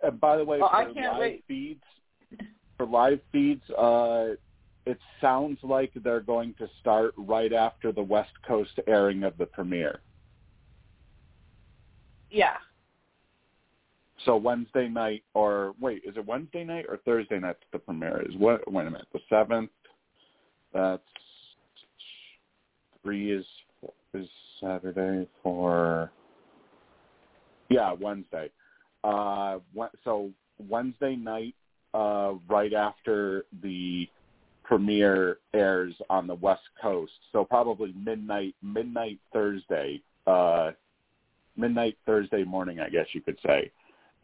And 0.02 0.20
by 0.20 0.36
the 0.36 0.44
way, 0.44 0.60
Well, 0.60 0.68
for 0.68 0.76
I 0.76 0.84
can't 0.92 1.14
live 1.14 1.20
wait. 1.20 1.44
feeds, 1.48 1.82
for 2.80 2.86
live 2.86 3.20
feeds, 3.30 3.68
uh, 3.72 4.28
it 4.86 4.98
sounds 5.20 5.58
like 5.62 5.92
they're 6.02 6.20
going 6.20 6.54
to 6.56 6.66
start 6.80 7.12
right 7.18 7.52
after 7.52 7.92
the 7.92 8.02
West 8.02 8.32
Coast 8.48 8.70
airing 8.86 9.22
of 9.22 9.36
the 9.36 9.44
premiere. 9.44 10.00
Yeah. 12.30 12.56
So 14.24 14.34
Wednesday 14.36 14.88
night, 14.88 15.24
or 15.34 15.74
wait, 15.78 16.02
is 16.06 16.16
it 16.16 16.24
Wednesday 16.24 16.64
night 16.64 16.86
or 16.88 16.96
Thursday 17.04 17.38
night 17.38 17.56
that 17.60 17.66
the 17.72 17.78
premiere 17.80 18.24
is? 18.26 18.34
What? 18.36 18.70
Wait 18.72 18.86
a 18.86 18.90
minute, 18.90 19.08
the 19.12 19.20
seventh. 19.28 19.70
That's 20.72 21.02
three 23.02 23.30
is 23.30 23.44
is 24.14 24.28
Saturday 24.58 25.28
for. 25.42 26.10
Yeah, 27.68 27.92
Wednesday. 27.92 28.50
Uh, 29.04 29.58
so 30.02 30.30
Wednesday 30.58 31.14
night, 31.14 31.54
uh, 31.94 32.34
right 32.48 32.72
after 32.72 33.44
the 33.62 34.08
premiere 34.64 35.38
airs 35.52 35.94
on 36.08 36.26
the 36.26 36.34
West 36.36 36.62
Coast. 36.80 37.12
So 37.32 37.44
probably 37.44 37.92
midnight, 37.92 38.54
midnight 38.62 39.18
Thursday, 39.32 40.00
uh, 40.26 40.70
midnight 41.56 41.96
Thursday 42.06 42.44
morning, 42.44 42.80
I 42.80 42.88
guess 42.88 43.06
you 43.12 43.20
could 43.20 43.38
say, 43.44 43.72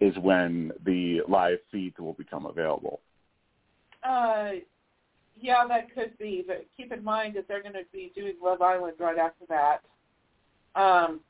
is 0.00 0.16
when 0.18 0.70
the 0.84 1.22
live 1.28 1.58
feeds 1.72 1.98
will 1.98 2.12
become 2.12 2.46
available. 2.46 3.00
Uh, 4.08 4.50
yeah, 5.40 5.66
that 5.66 5.92
could 5.94 6.16
be, 6.18 6.44
but 6.46 6.64
keep 6.76 6.92
in 6.92 7.02
mind 7.02 7.34
that 7.36 7.48
they're 7.48 7.62
going 7.62 7.74
to 7.74 7.84
be 7.92 8.12
doing 8.14 8.34
Love 8.42 8.62
Island 8.62 8.94
right 8.98 9.18
after 9.18 9.44
that. 9.48 9.82
Um, 10.80 11.20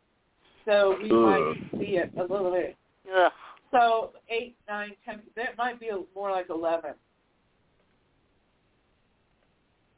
so 0.65 0.97
we 1.03 1.11
might 1.11 1.55
see 1.73 1.97
it 1.97 2.11
a 2.19 2.23
little 2.23 2.51
bit. 2.51 2.77
Ugh. 3.17 3.33
So 3.71 4.13
eight, 4.29 4.57
nine, 4.69 4.93
ten. 5.05 5.23
That 5.37 5.57
might 5.59 5.81
be 5.81 5.91
more 6.15 6.31
like 6.31 6.51
eleven 6.51 6.95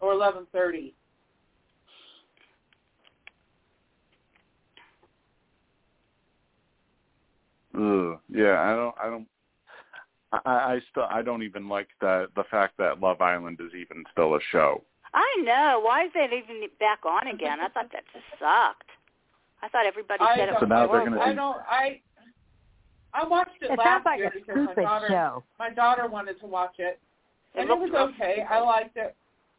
or 0.01 0.13
eleven 0.13 0.47
thirty. 0.53 0.95
Ugh. 7.75 8.19
Yeah, 8.29 8.61
I 8.61 8.75
don't. 8.75 8.95
I 9.01 9.11
don't. 9.11 9.27
I, 10.33 10.41
I 10.45 10.81
still. 10.91 11.07
I 11.11 11.23
don't 11.23 11.43
even 11.43 11.69
like 11.69 11.89
the 12.01 12.27
the 12.37 12.45
fact 12.51 12.77
that 12.79 13.01
Love 13.01 13.21
Island 13.21 13.59
is 13.61 13.73
even 13.75 14.05
still 14.13 14.35
a 14.35 14.41
show. 14.51 14.83
I 15.15 15.43
know. 15.43 15.81
Why 15.85 16.05
is 16.05 16.11
that 16.15 16.33
even 16.33 16.63
back 16.81 17.01
on 17.07 17.29
again? 17.29 17.61
I 17.61 17.69
thought 17.69 17.91
that 17.93 18.05
just 18.13 18.25
sucked. 18.39 18.91
I 19.63 19.69
thought 19.69 19.87
everybody 19.87 20.23
I 20.23 20.37
said 20.37 20.49
it 20.51 20.55
So 20.61 20.67
now 20.67 20.87
was 20.87 20.91
they're 20.93 21.05
gonna 21.05 21.21
I 21.21 21.35
don't. 21.35 21.57
I 21.69 22.01
I 23.19 23.27
watched 23.27 23.51
it, 23.61 23.71
It 23.73 23.79
last 23.79 24.07
like 24.07 24.19
year 24.19 24.33
because 24.33 24.69
my 24.77 24.83
daughter 24.83 25.09
show. 25.09 25.43
my 25.59 25.71
daughter 25.71 26.07
wanted 26.09 26.39
to 26.41 26.47
watch 26.47 26.77
it, 26.79 27.01
It 27.55 27.61
and 27.61 27.71
it 27.71 27.73
was 27.75 27.91
looked 27.93 27.95
rough. 27.95 28.11
okay. 28.15 28.45
I 28.49 28.61
liked 28.61 28.97
it. 28.97 29.17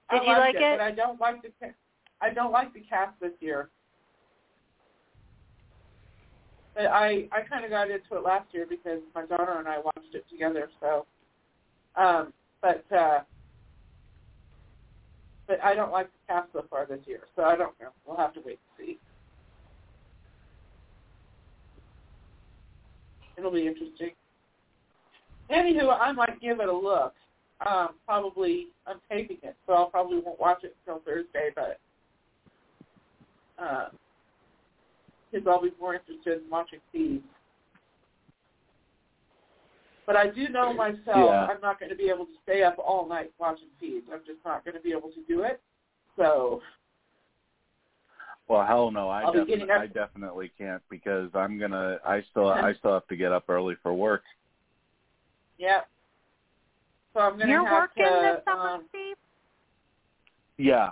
I 0.10 0.20
Did 0.20 0.28
you 0.28 0.34
like 0.38 0.56
it? 0.56 0.78
But 0.78 0.82
I 0.82 0.92
don't 0.92 1.20
like 1.20 1.42
the 1.42 1.50
I 2.22 2.30
don't 2.34 2.52
like 2.52 2.74
the 2.74 2.80
cast 2.82 3.20
this 3.20 3.34
year. 3.42 3.70
But 6.74 6.86
I 6.88 7.28
I 7.34 7.42
kind 7.50 7.66
of 7.66 7.72
got 7.72 7.92
into 7.92 8.16
it 8.16 8.24
last 8.24 8.48
year 8.54 8.66
because 8.68 9.02
my 9.14 9.26
daughter 9.26 9.56
and 9.60 9.68
I 9.68 9.80
watched 9.80 10.14
it 10.14 10.24
together. 10.30 10.70
So, 10.80 11.06
um, 11.98 12.32
but 12.62 12.86
uh, 12.96 13.20
but 15.48 15.62
I 15.62 15.76
don't 15.76 15.92
like 15.92 16.08
the 16.08 16.34
cast 16.34 16.54
so 16.54 16.64
far 16.70 16.86
this 16.86 17.02
year. 17.06 17.22
So 17.36 17.44
I 17.44 17.58
don't 17.58 17.78
know. 17.82 17.90
We'll 18.06 18.16
have 18.18 18.34
to 18.36 18.42
wait 18.46 18.60
and 18.80 18.88
see. 18.88 19.00
It'll 23.40 23.52
be 23.52 23.68
interesting. 23.68 24.12
Anywho, 25.50 25.98
I 26.00 26.12
might 26.12 26.40
give 26.42 26.60
it 26.60 26.68
a 26.68 26.74
look. 26.74 27.14
Um, 27.66 27.90
probably 28.06 28.68
I'm 28.86 29.00
taping 29.10 29.38
it, 29.44 29.56
so 29.66 29.74
I'll 29.74 29.90
probably 29.90 30.20
won't 30.20 30.40
watch 30.40 30.64
it 30.64 30.76
until 30.86 31.02
Thursday, 31.04 31.50
but 31.56 31.80
because 35.32 35.48
I'll 35.48 35.62
be 35.62 35.72
more 35.80 35.96
interested 35.96 36.42
in 36.42 36.50
watching 36.50 36.80
these. 36.94 37.22
But 40.06 40.16
I 40.16 40.28
do 40.28 40.48
know 40.50 40.74
myself 40.74 41.06
Yeah. 41.06 41.48
I'm 41.50 41.62
not 41.62 41.80
going 41.80 41.90
to 41.90 41.96
be 41.96 42.10
able 42.10 42.26
to 42.26 42.32
stay 42.44 42.64
up 42.64 42.78
all 42.80 43.08
night 43.08 43.32
watching 43.40 43.68
feeds. 43.80 44.08
I'm 44.12 44.22
just 44.26 44.40
not 44.46 44.66
going 44.66 44.76
to 44.76 44.82
be 44.82 44.92
able 44.92 45.10
to 45.10 45.22
do 45.28 45.42
it. 45.44 45.62
So 46.18 46.62
Well, 48.50 48.66
hell 48.66 48.90
no, 48.90 49.10
I 49.10 49.22
I'll 49.24 49.32
be 49.32 49.40
definitely, 49.40 49.58
getting 49.68 49.72
up- 49.76 49.82
I 49.82 49.88
definitely 49.88 50.52
can't 50.58 50.82
because 50.90 51.30
I'm 51.36 51.60
gonna. 51.60 52.00
I 52.04 52.24
still, 52.32 52.50
I 52.50 52.74
still 52.74 52.94
have 52.94 53.08
to 53.08 53.16
get 53.16 53.32
up 53.32 53.46
early 53.48 53.76
for 53.84 53.94
work. 53.94 54.24
yeah. 55.60 55.82
So 57.14 57.20
I'm 57.22 57.34
going 57.38 57.48
to 57.48 57.54
You're 57.54 57.66
have 57.68 57.72
working 57.74 58.04
to. 58.04 58.34
this 58.36 58.44
summer, 58.46 58.70
um, 58.70 58.86
Steve? 58.90 59.16
Yeah, 60.58 60.92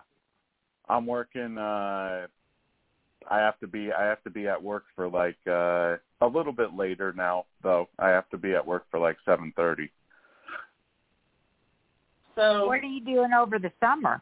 I'm 0.88 1.06
working. 1.06 1.58
uh 1.58 2.28
I 3.30 3.38
have 3.40 3.60
to 3.60 3.68
be. 3.68 3.92
I 3.92 4.04
have 4.06 4.24
to 4.24 4.30
be 4.30 4.48
at 4.48 4.62
work 4.62 4.86
for 4.96 5.10
like 5.10 5.38
uh 5.48 5.98
a 6.22 6.28
little 6.28 6.54
bit 6.54 6.74
later 6.76 7.12
now, 7.14 7.46
though. 7.64 7.90
I 8.00 8.10
have 8.10 8.30
to 8.30 8.38
be 8.38 8.54
at 8.54 8.66
work 8.66 8.86
for 8.92 9.00
like 9.00 9.18
seven 9.26 9.52
thirty. 9.56 9.92
so 12.36 12.68
What 12.68 12.80
are 12.80 12.84
you 12.84 13.04
doing 13.04 13.34
over 13.34 13.58
the 13.60 13.72
summer? 13.80 14.22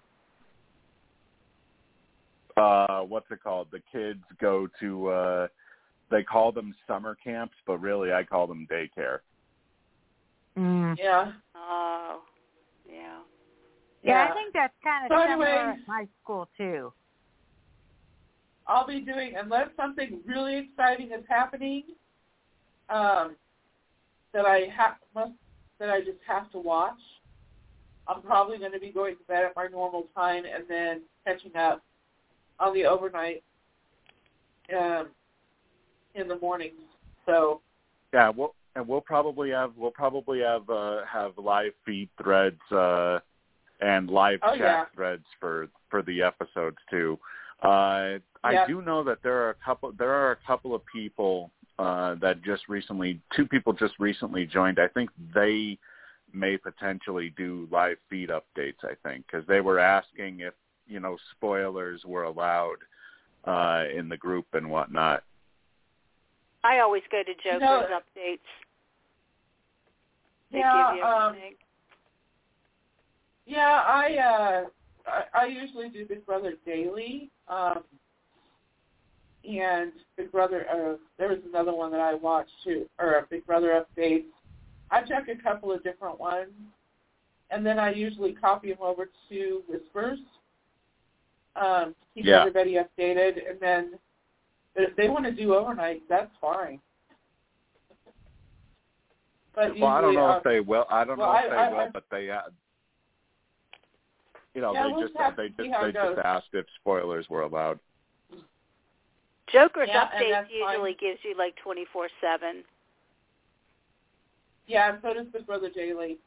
Uh 2.57 3.01
what's 3.01 3.29
it 3.31 3.39
called 3.43 3.67
the 3.71 3.81
kids 3.91 4.21
go 4.39 4.67
to 4.79 5.07
uh 5.07 5.47
they 6.09 6.23
call 6.23 6.51
them 6.51 6.73
summer 6.87 7.15
camps 7.21 7.55
but 7.67 7.77
really 7.79 8.13
i 8.13 8.23
call 8.23 8.47
them 8.47 8.67
daycare 8.71 9.19
Mm. 10.57 10.95
yeah, 10.97 11.33
Oh, 11.53 12.21
yeah. 12.89 13.17
Yeah, 14.03 14.27
I 14.29 14.33
think 14.33 14.53
that's 14.53 14.73
kind 14.81 15.11
of 15.11 15.17
So 15.17 15.23
similar 15.29 15.47
anyway- 15.49 15.71
at 15.81 15.87
my 15.87 16.07
school 16.23 16.47
too. 16.55 16.93
I'll 18.67 18.87
be 18.87 19.01
doing 19.01 19.35
unless 19.35 19.67
something 19.75 20.21
really 20.25 20.55
exciting 20.59 21.11
is 21.11 21.25
happening, 21.27 21.83
um, 22.89 23.35
that 24.33 24.45
I 24.45 24.67
have 24.75 24.95
must 25.13 25.33
that 25.79 25.89
I 25.89 25.99
just 25.99 26.19
have 26.25 26.49
to 26.53 26.59
watch. 26.59 26.99
I'm 28.07 28.21
probably 28.21 28.57
going 28.57 28.71
to 28.71 28.79
be 28.79 28.91
going 28.91 29.17
to 29.17 29.23
bed 29.25 29.43
at 29.43 29.55
my 29.57 29.67
normal 29.67 30.07
time 30.15 30.45
and 30.45 30.63
then 30.69 31.01
catching 31.25 31.55
up 31.57 31.83
on 32.59 32.73
the 32.73 32.85
overnight 32.85 33.43
um, 34.77 35.07
in 36.15 36.27
the 36.27 36.37
mornings. 36.39 36.73
So 37.25 37.61
Yeah, 38.13 38.29
we'll 38.29 38.55
and 38.75 38.87
we'll 38.87 39.01
probably 39.01 39.51
have 39.51 39.71
we'll 39.77 39.91
probably 39.91 40.41
have 40.41 40.69
uh, 40.69 41.05
have 41.11 41.37
live 41.37 41.71
feed 41.85 42.09
threads 42.21 42.59
uh, 42.71 43.19
and 43.81 44.09
live 44.09 44.39
Oh, 44.43 44.51
chat 44.51 44.59
yeah. 44.59 44.85
threads 44.93 45.25
for 45.39 45.67
for 45.89 46.01
the 46.01 46.21
episodes 46.21 46.77
too. 46.89 47.17
Uh, 47.63 48.19
I 48.43 48.65
do 48.67 48.81
know 48.81 49.03
that 49.03 49.19
there 49.23 49.37
are 49.45 49.51
a 49.51 49.55
couple 49.65 49.91
there 49.97 50.11
are 50.11 50.31
a 50.31 50.37
couple 50.45 50.75
of 50.75 50.81
people 50.93 51.51
uh, 51.79 52.15
that 52.15 52.43
just 52.43 52.67
recently 52.69 53.19
two 53.35 53.45
people 53.47 53.73
just 53.73 53.93
recently 53.99 54.45
joined. 54.45 54.79
I 54.79 54.87
think 54.87 55.09
they 55.33 55.77
may 56.33 56.57
potentially 56.57 57.33
do 57.37 57.67
live 57.71 57.97
feed 58.09 58.29
updates. 58.29 58.83
I 58.83 58.93
think 59.03 59.25
because 59.25 59.47
they 59.47 59.61
were 59.61 59.79
asking 59.79 60.41
if 60.41 60.53
you 60.87 60.99
know 60.99 61.17
spoilers 61.35 62.03
were 62.05 62.23
allowed 62.23 62.77
uh, 63.45 63.83
in 63.95 64.09
the 64.09 64.17
group 64.17 64.45
and 64.53 64.69
whatnot. 64.69 65.23
I 66.63 66.79
always 66.79 67.03
go 67.11 67.21
to 67.23 67.33
Joker's 67.43 67.61
know- 67.61 67.99
updates. 67.99 68.39
They 70.51 70.59
Yeah, 70.59 70.91
give 70.91 70.97
you 70.97 71.03
um, 71.03 71.35
yeah, 73.45 73.81
I 73.85 74.15
uh, 74.17 74.65
I, 75.07 75.41
I 75.43 75.45
usually 75.47 75.89
do 75.89 76.05
Big 76.05 76.25
Brother 76.25 76.53
daily. 76.65 77.29
Um, 77.47 77.83
and 79.47 79.91
Big 80.17 80.31
Brother, 80.31 80.65
uh, 80.71 80.97
there 81.17 81.29
was 81.29 81.39
another 81.47 81.73
one 81.73 81.91
that 81.91 81.99
I 82.01 82.15
watched 82.15 82.51
too, 82.63 82.87
or 82.99 83.13
a 83.15 83.27
Big 83.29 83.45
Brother 83.45 83.83
update. 83.83 84.25
I 84.89 85.01
check 85.03 85.27
a 85.29 85.41
couple 85.41 85.71
of 85.71 85.83
different 85.83 86.19
ones, 86.19 86.51
and 87.51 87.65
then 87.65 87.77
I 87.79 87.91
usually 87.93 88.33
copy 88.33 88.69
them 88.69 88.81
over 88.81 89.09
to 89.29 89.63
Whispers. 89.67 90.19
Um, 91.55 91.95
keep 92.13 92.25
Yeah. 92.25 92.41
everybody 92.41 92.73
updated, 92.75 93.49
and 93.49 93.59
then 93.59 93.99
if 94.75 94.95
they 94.95 95.07
want 95.09 95.25
to 95.25 95.31
do 95.31 95.55
overnight, 95.55 96.01
that's 96.09 96.31
fine. 96.41 96.81
But 99.53 99.79
Well, 99.79 99.89
I 99.89 100.01
don't 100.01 100.15
know 100.15 100.27
uh, 100.31 100.37
if 100.37 100.43
they 100.43 100.59
will. 100.59 100.85
I 100.89 101.05
don't 101.05 101.17
well, 101.17 101.31
know 101.31 101.39
if 101.39 101.45
I- 101.45 101.49
they 101.49 101.55
I- 101.55 101.69
will, 101.69 101.79
I- 101.79 101.89
but 101.89 102.03
they, 102.09 102.29
uh, 102.29 102.41
you 104.53 104.59
know, 104.61 104.73
Yeah, 104.73 104.87
they 104.87 104.91
we'll 104.93 105.01
just 105.07 105.17
have 105.17 105.35
they 105.37 105.47
to 105.49 105.63
see 105.63 105.69
just 105.69 105.81
they 105.81 105.91
just 105.93 106.19
asked 106.19 106.49
if 106.53 106.65
spoilers 106.81 107.29
were 107.29 107.41
allowed. 107.43 107.79
Joker's 109.47 109.87
yeah, 109.87 110.07
updates 110.09 110.29
that's 110.31 110.49
fine. 110.49 110.71
usually 110.73 110.93
gives 110.95 111.23
you 111.23 111.35
like 111.37 111.55
twenty 111.57 111.85
four 111.85 112.09
seven. 112.19 112.65
Yeah, 114.67 114.89
and 114.93 115.01
so 115.01 115.13
does 115.13 115.27
Big 115.27 115.45
Brother 115.45 115.69
Daily. 115.69 116.17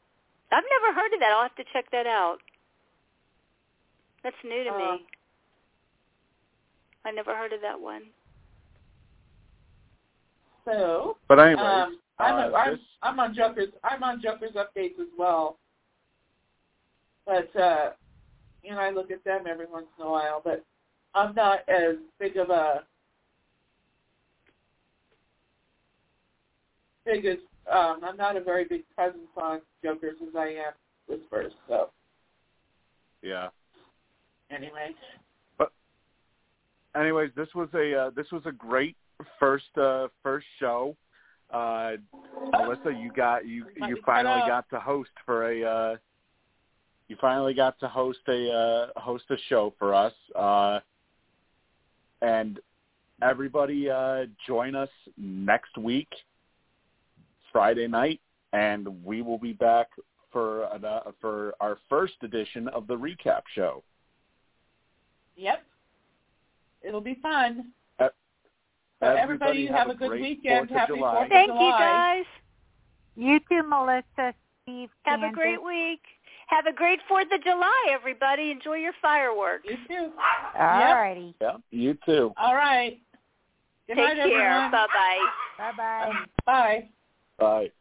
I've 0.51 0.63
never 0.81 0.93
heard 0.99 1.13
of 1.13 1.19
that. 1.19 1.31
I'll 1.33 1.43
have 1.43 1.55
to 1.55 1.65
check 1.73 1.85
that 1.91 2.07
out. 2.07 2.37
That's 4.23 4.35
new 4.43 4.63
to 4.63 4.69
Uh, 4.73 4.77
me. 4.93 5.05
I 7.05 7.11
never 7.11 7.35
heard 7.35 7.53
of 7.53 7.61
that 7.61 7.79
one. 7.79 8.03
So 10.65 11.17
But 11.27 11.39
anyways, 11.39 11.59
um, 11.59 11.99
I'm, 12.19 12.35
uh, 12.35 12.49
a, 12.49 12.53
I'm 12.53 12.71
this 12.71 12.79
I'm 13.01 13.19
on 13.19 13.35
Joker's 13.35 13.69
I'm 13.83 14.03
on 14.03 14.21
Joker's 14.21 14.53
updates 14.53 14.99
as 14.99 15.07
well. 15.17 15.57
But 17.25 17.55
uh, 17.55 17.91
you 18.63 18.71
know, 18.71 18.79
I 18.79 18.91
look 18.91 19.11
at 19.11 19.23
them 19.23 19.45
every 19.49 19.65
once 19.65 19.87
in 19.97 20.05
a 20.05 20.09
while, 20.09 20.41
but 20.43 20.63
I'm 21.15 21.33
not 21.33 21.67
as 21.69 21.95
big 22.19 22.37
of 22.37 22.49
a 22.49 22.83
big 27.05 27.25
as 27.25 27.37
um, 27.71 28.01
I'm 28.03 28.17
not 28.17 28.35
a 28.35 28.41
very 28.41 28.65
big 28.65 28.83
presence 28.95 29.29
on 29.37 29.61
Joker's 29.83 30.17
as 30.21 30.35
I 30.35 30.47
am 30.47 30.73
Whispers. 31.07 31.53
So 31.67 31.89
yeah. 33.21 33.49
anyway, 34.51 34.91
Anyways, 36.95 37.31
this 37.35 37.49
was 37.53 37.69
a 37.73 37.95
uh, 37.95 38.09
this 38.15 38.27
was 38.31 38.41
a 38.45 38.51
great 38.51 38.95
first 39.39 39.77
uh, 39.77 40.07
first 40.23 40.47
show. 40.59 40.95
Uh, 41.51 41.93
Melissa, 42.51 42.91
you 42.91 43.11
got 43.11 43.45
you 43.47 43.65
you 43.87 43.97
finally 44.05 44.41
got 44.47 44.69
to 44.69 44.79
host 44.79 45.11
for 45.25 45.51
a 45.51 45.63
uh, 45.63 45.95
you 47.07 47.17
finally 47.19 47.53
got 47.53 47.79
to 47.79 47.87
host 47.87 48.19
a 48.27 48.51
uh, 48.51 48.99
host 48.99 49.25
a 49.29 49.35
show 49.49 49.73
for 49.77 49.93
us. 49.93 50.13
Uh, 50.35 50.79
and 52.21 52.59
everybody 53.21 53.89
uh, 53.89 54.25
join 54.45 54.75
us 54.75 54.89
next 55.17 55.77
week, 55.77 56.09
Friday 57.51 57.87
night, 57.87 58.19
and 58.53 59.03
we 59.03 59.21
will 59.21 59.37
be 59.37 59.53
back 59.53 59.87
for 60.31 60.65
uh, 60.65 61.11
for 61.19 61.53
our 61.59 61.77
first 61.89 62.13
edition 62.21 62.67
of 62.69 62.87
the 62.87 62.95
recap 62.95 63.41
show. 63.53 63.83
yep, 65.35 65.63
it'll 66.81 67.01
be 67.01 67.15
fun. 67.21 67.71
Uh, 67.99 68.09
So 69.01 69.15
everybody, 69.15 69.65
have, 69.67 69.89
a 69.89 69.95
good 69.95 70.09
great 70.09 70.21
weekend. 70.21 70.69
4th 70.69 70.71
of 70.71 70.77
Happy 70.77 70.93
July. 70.95 71.13
Fourth 71.13 71.25
of 71.25 71.29
Thank 71.29 71.51
you 71.51 71.71
guys. 71.71 72.25
You 73.15 73.39
too, 73.49 73.63
Melissa, 73.67 74.33
Steve, 74.63 74.89
Have 75.03 75.23
a 75.23 75.31
great 75.31 75.63
week. 75.63 76.01
Have 76.47 76.65
a 76.65 76.73
great 76.73 76.99
Fourth 77.07 77.27
of 77.31 77.43
July, 77.43 77.87
everybody. 77.91 78.51
Enjoy 78.51 78.75
your 78.75 78.93
fireworks. 79.01 79.65
You 79.69 79.77
too. 79.87 80.11
All 80.57 80.95
righty. 80.95 81.35
Yeah, 81.41 81.57
you 81.71 81.97
too. 82.05 82.33
All 82.37 82.55
right. 82.55 82.99
Good 83.87 83.95
Take 83.95 84.17
night, 84.17 84.29
care. 84.29 84.69
Bye 84.71 84.87
bye. 84.93 85.71
Bye-bye. 85.71 86.13
Bye. 86.45 86.89
Bye. 87.37 87.71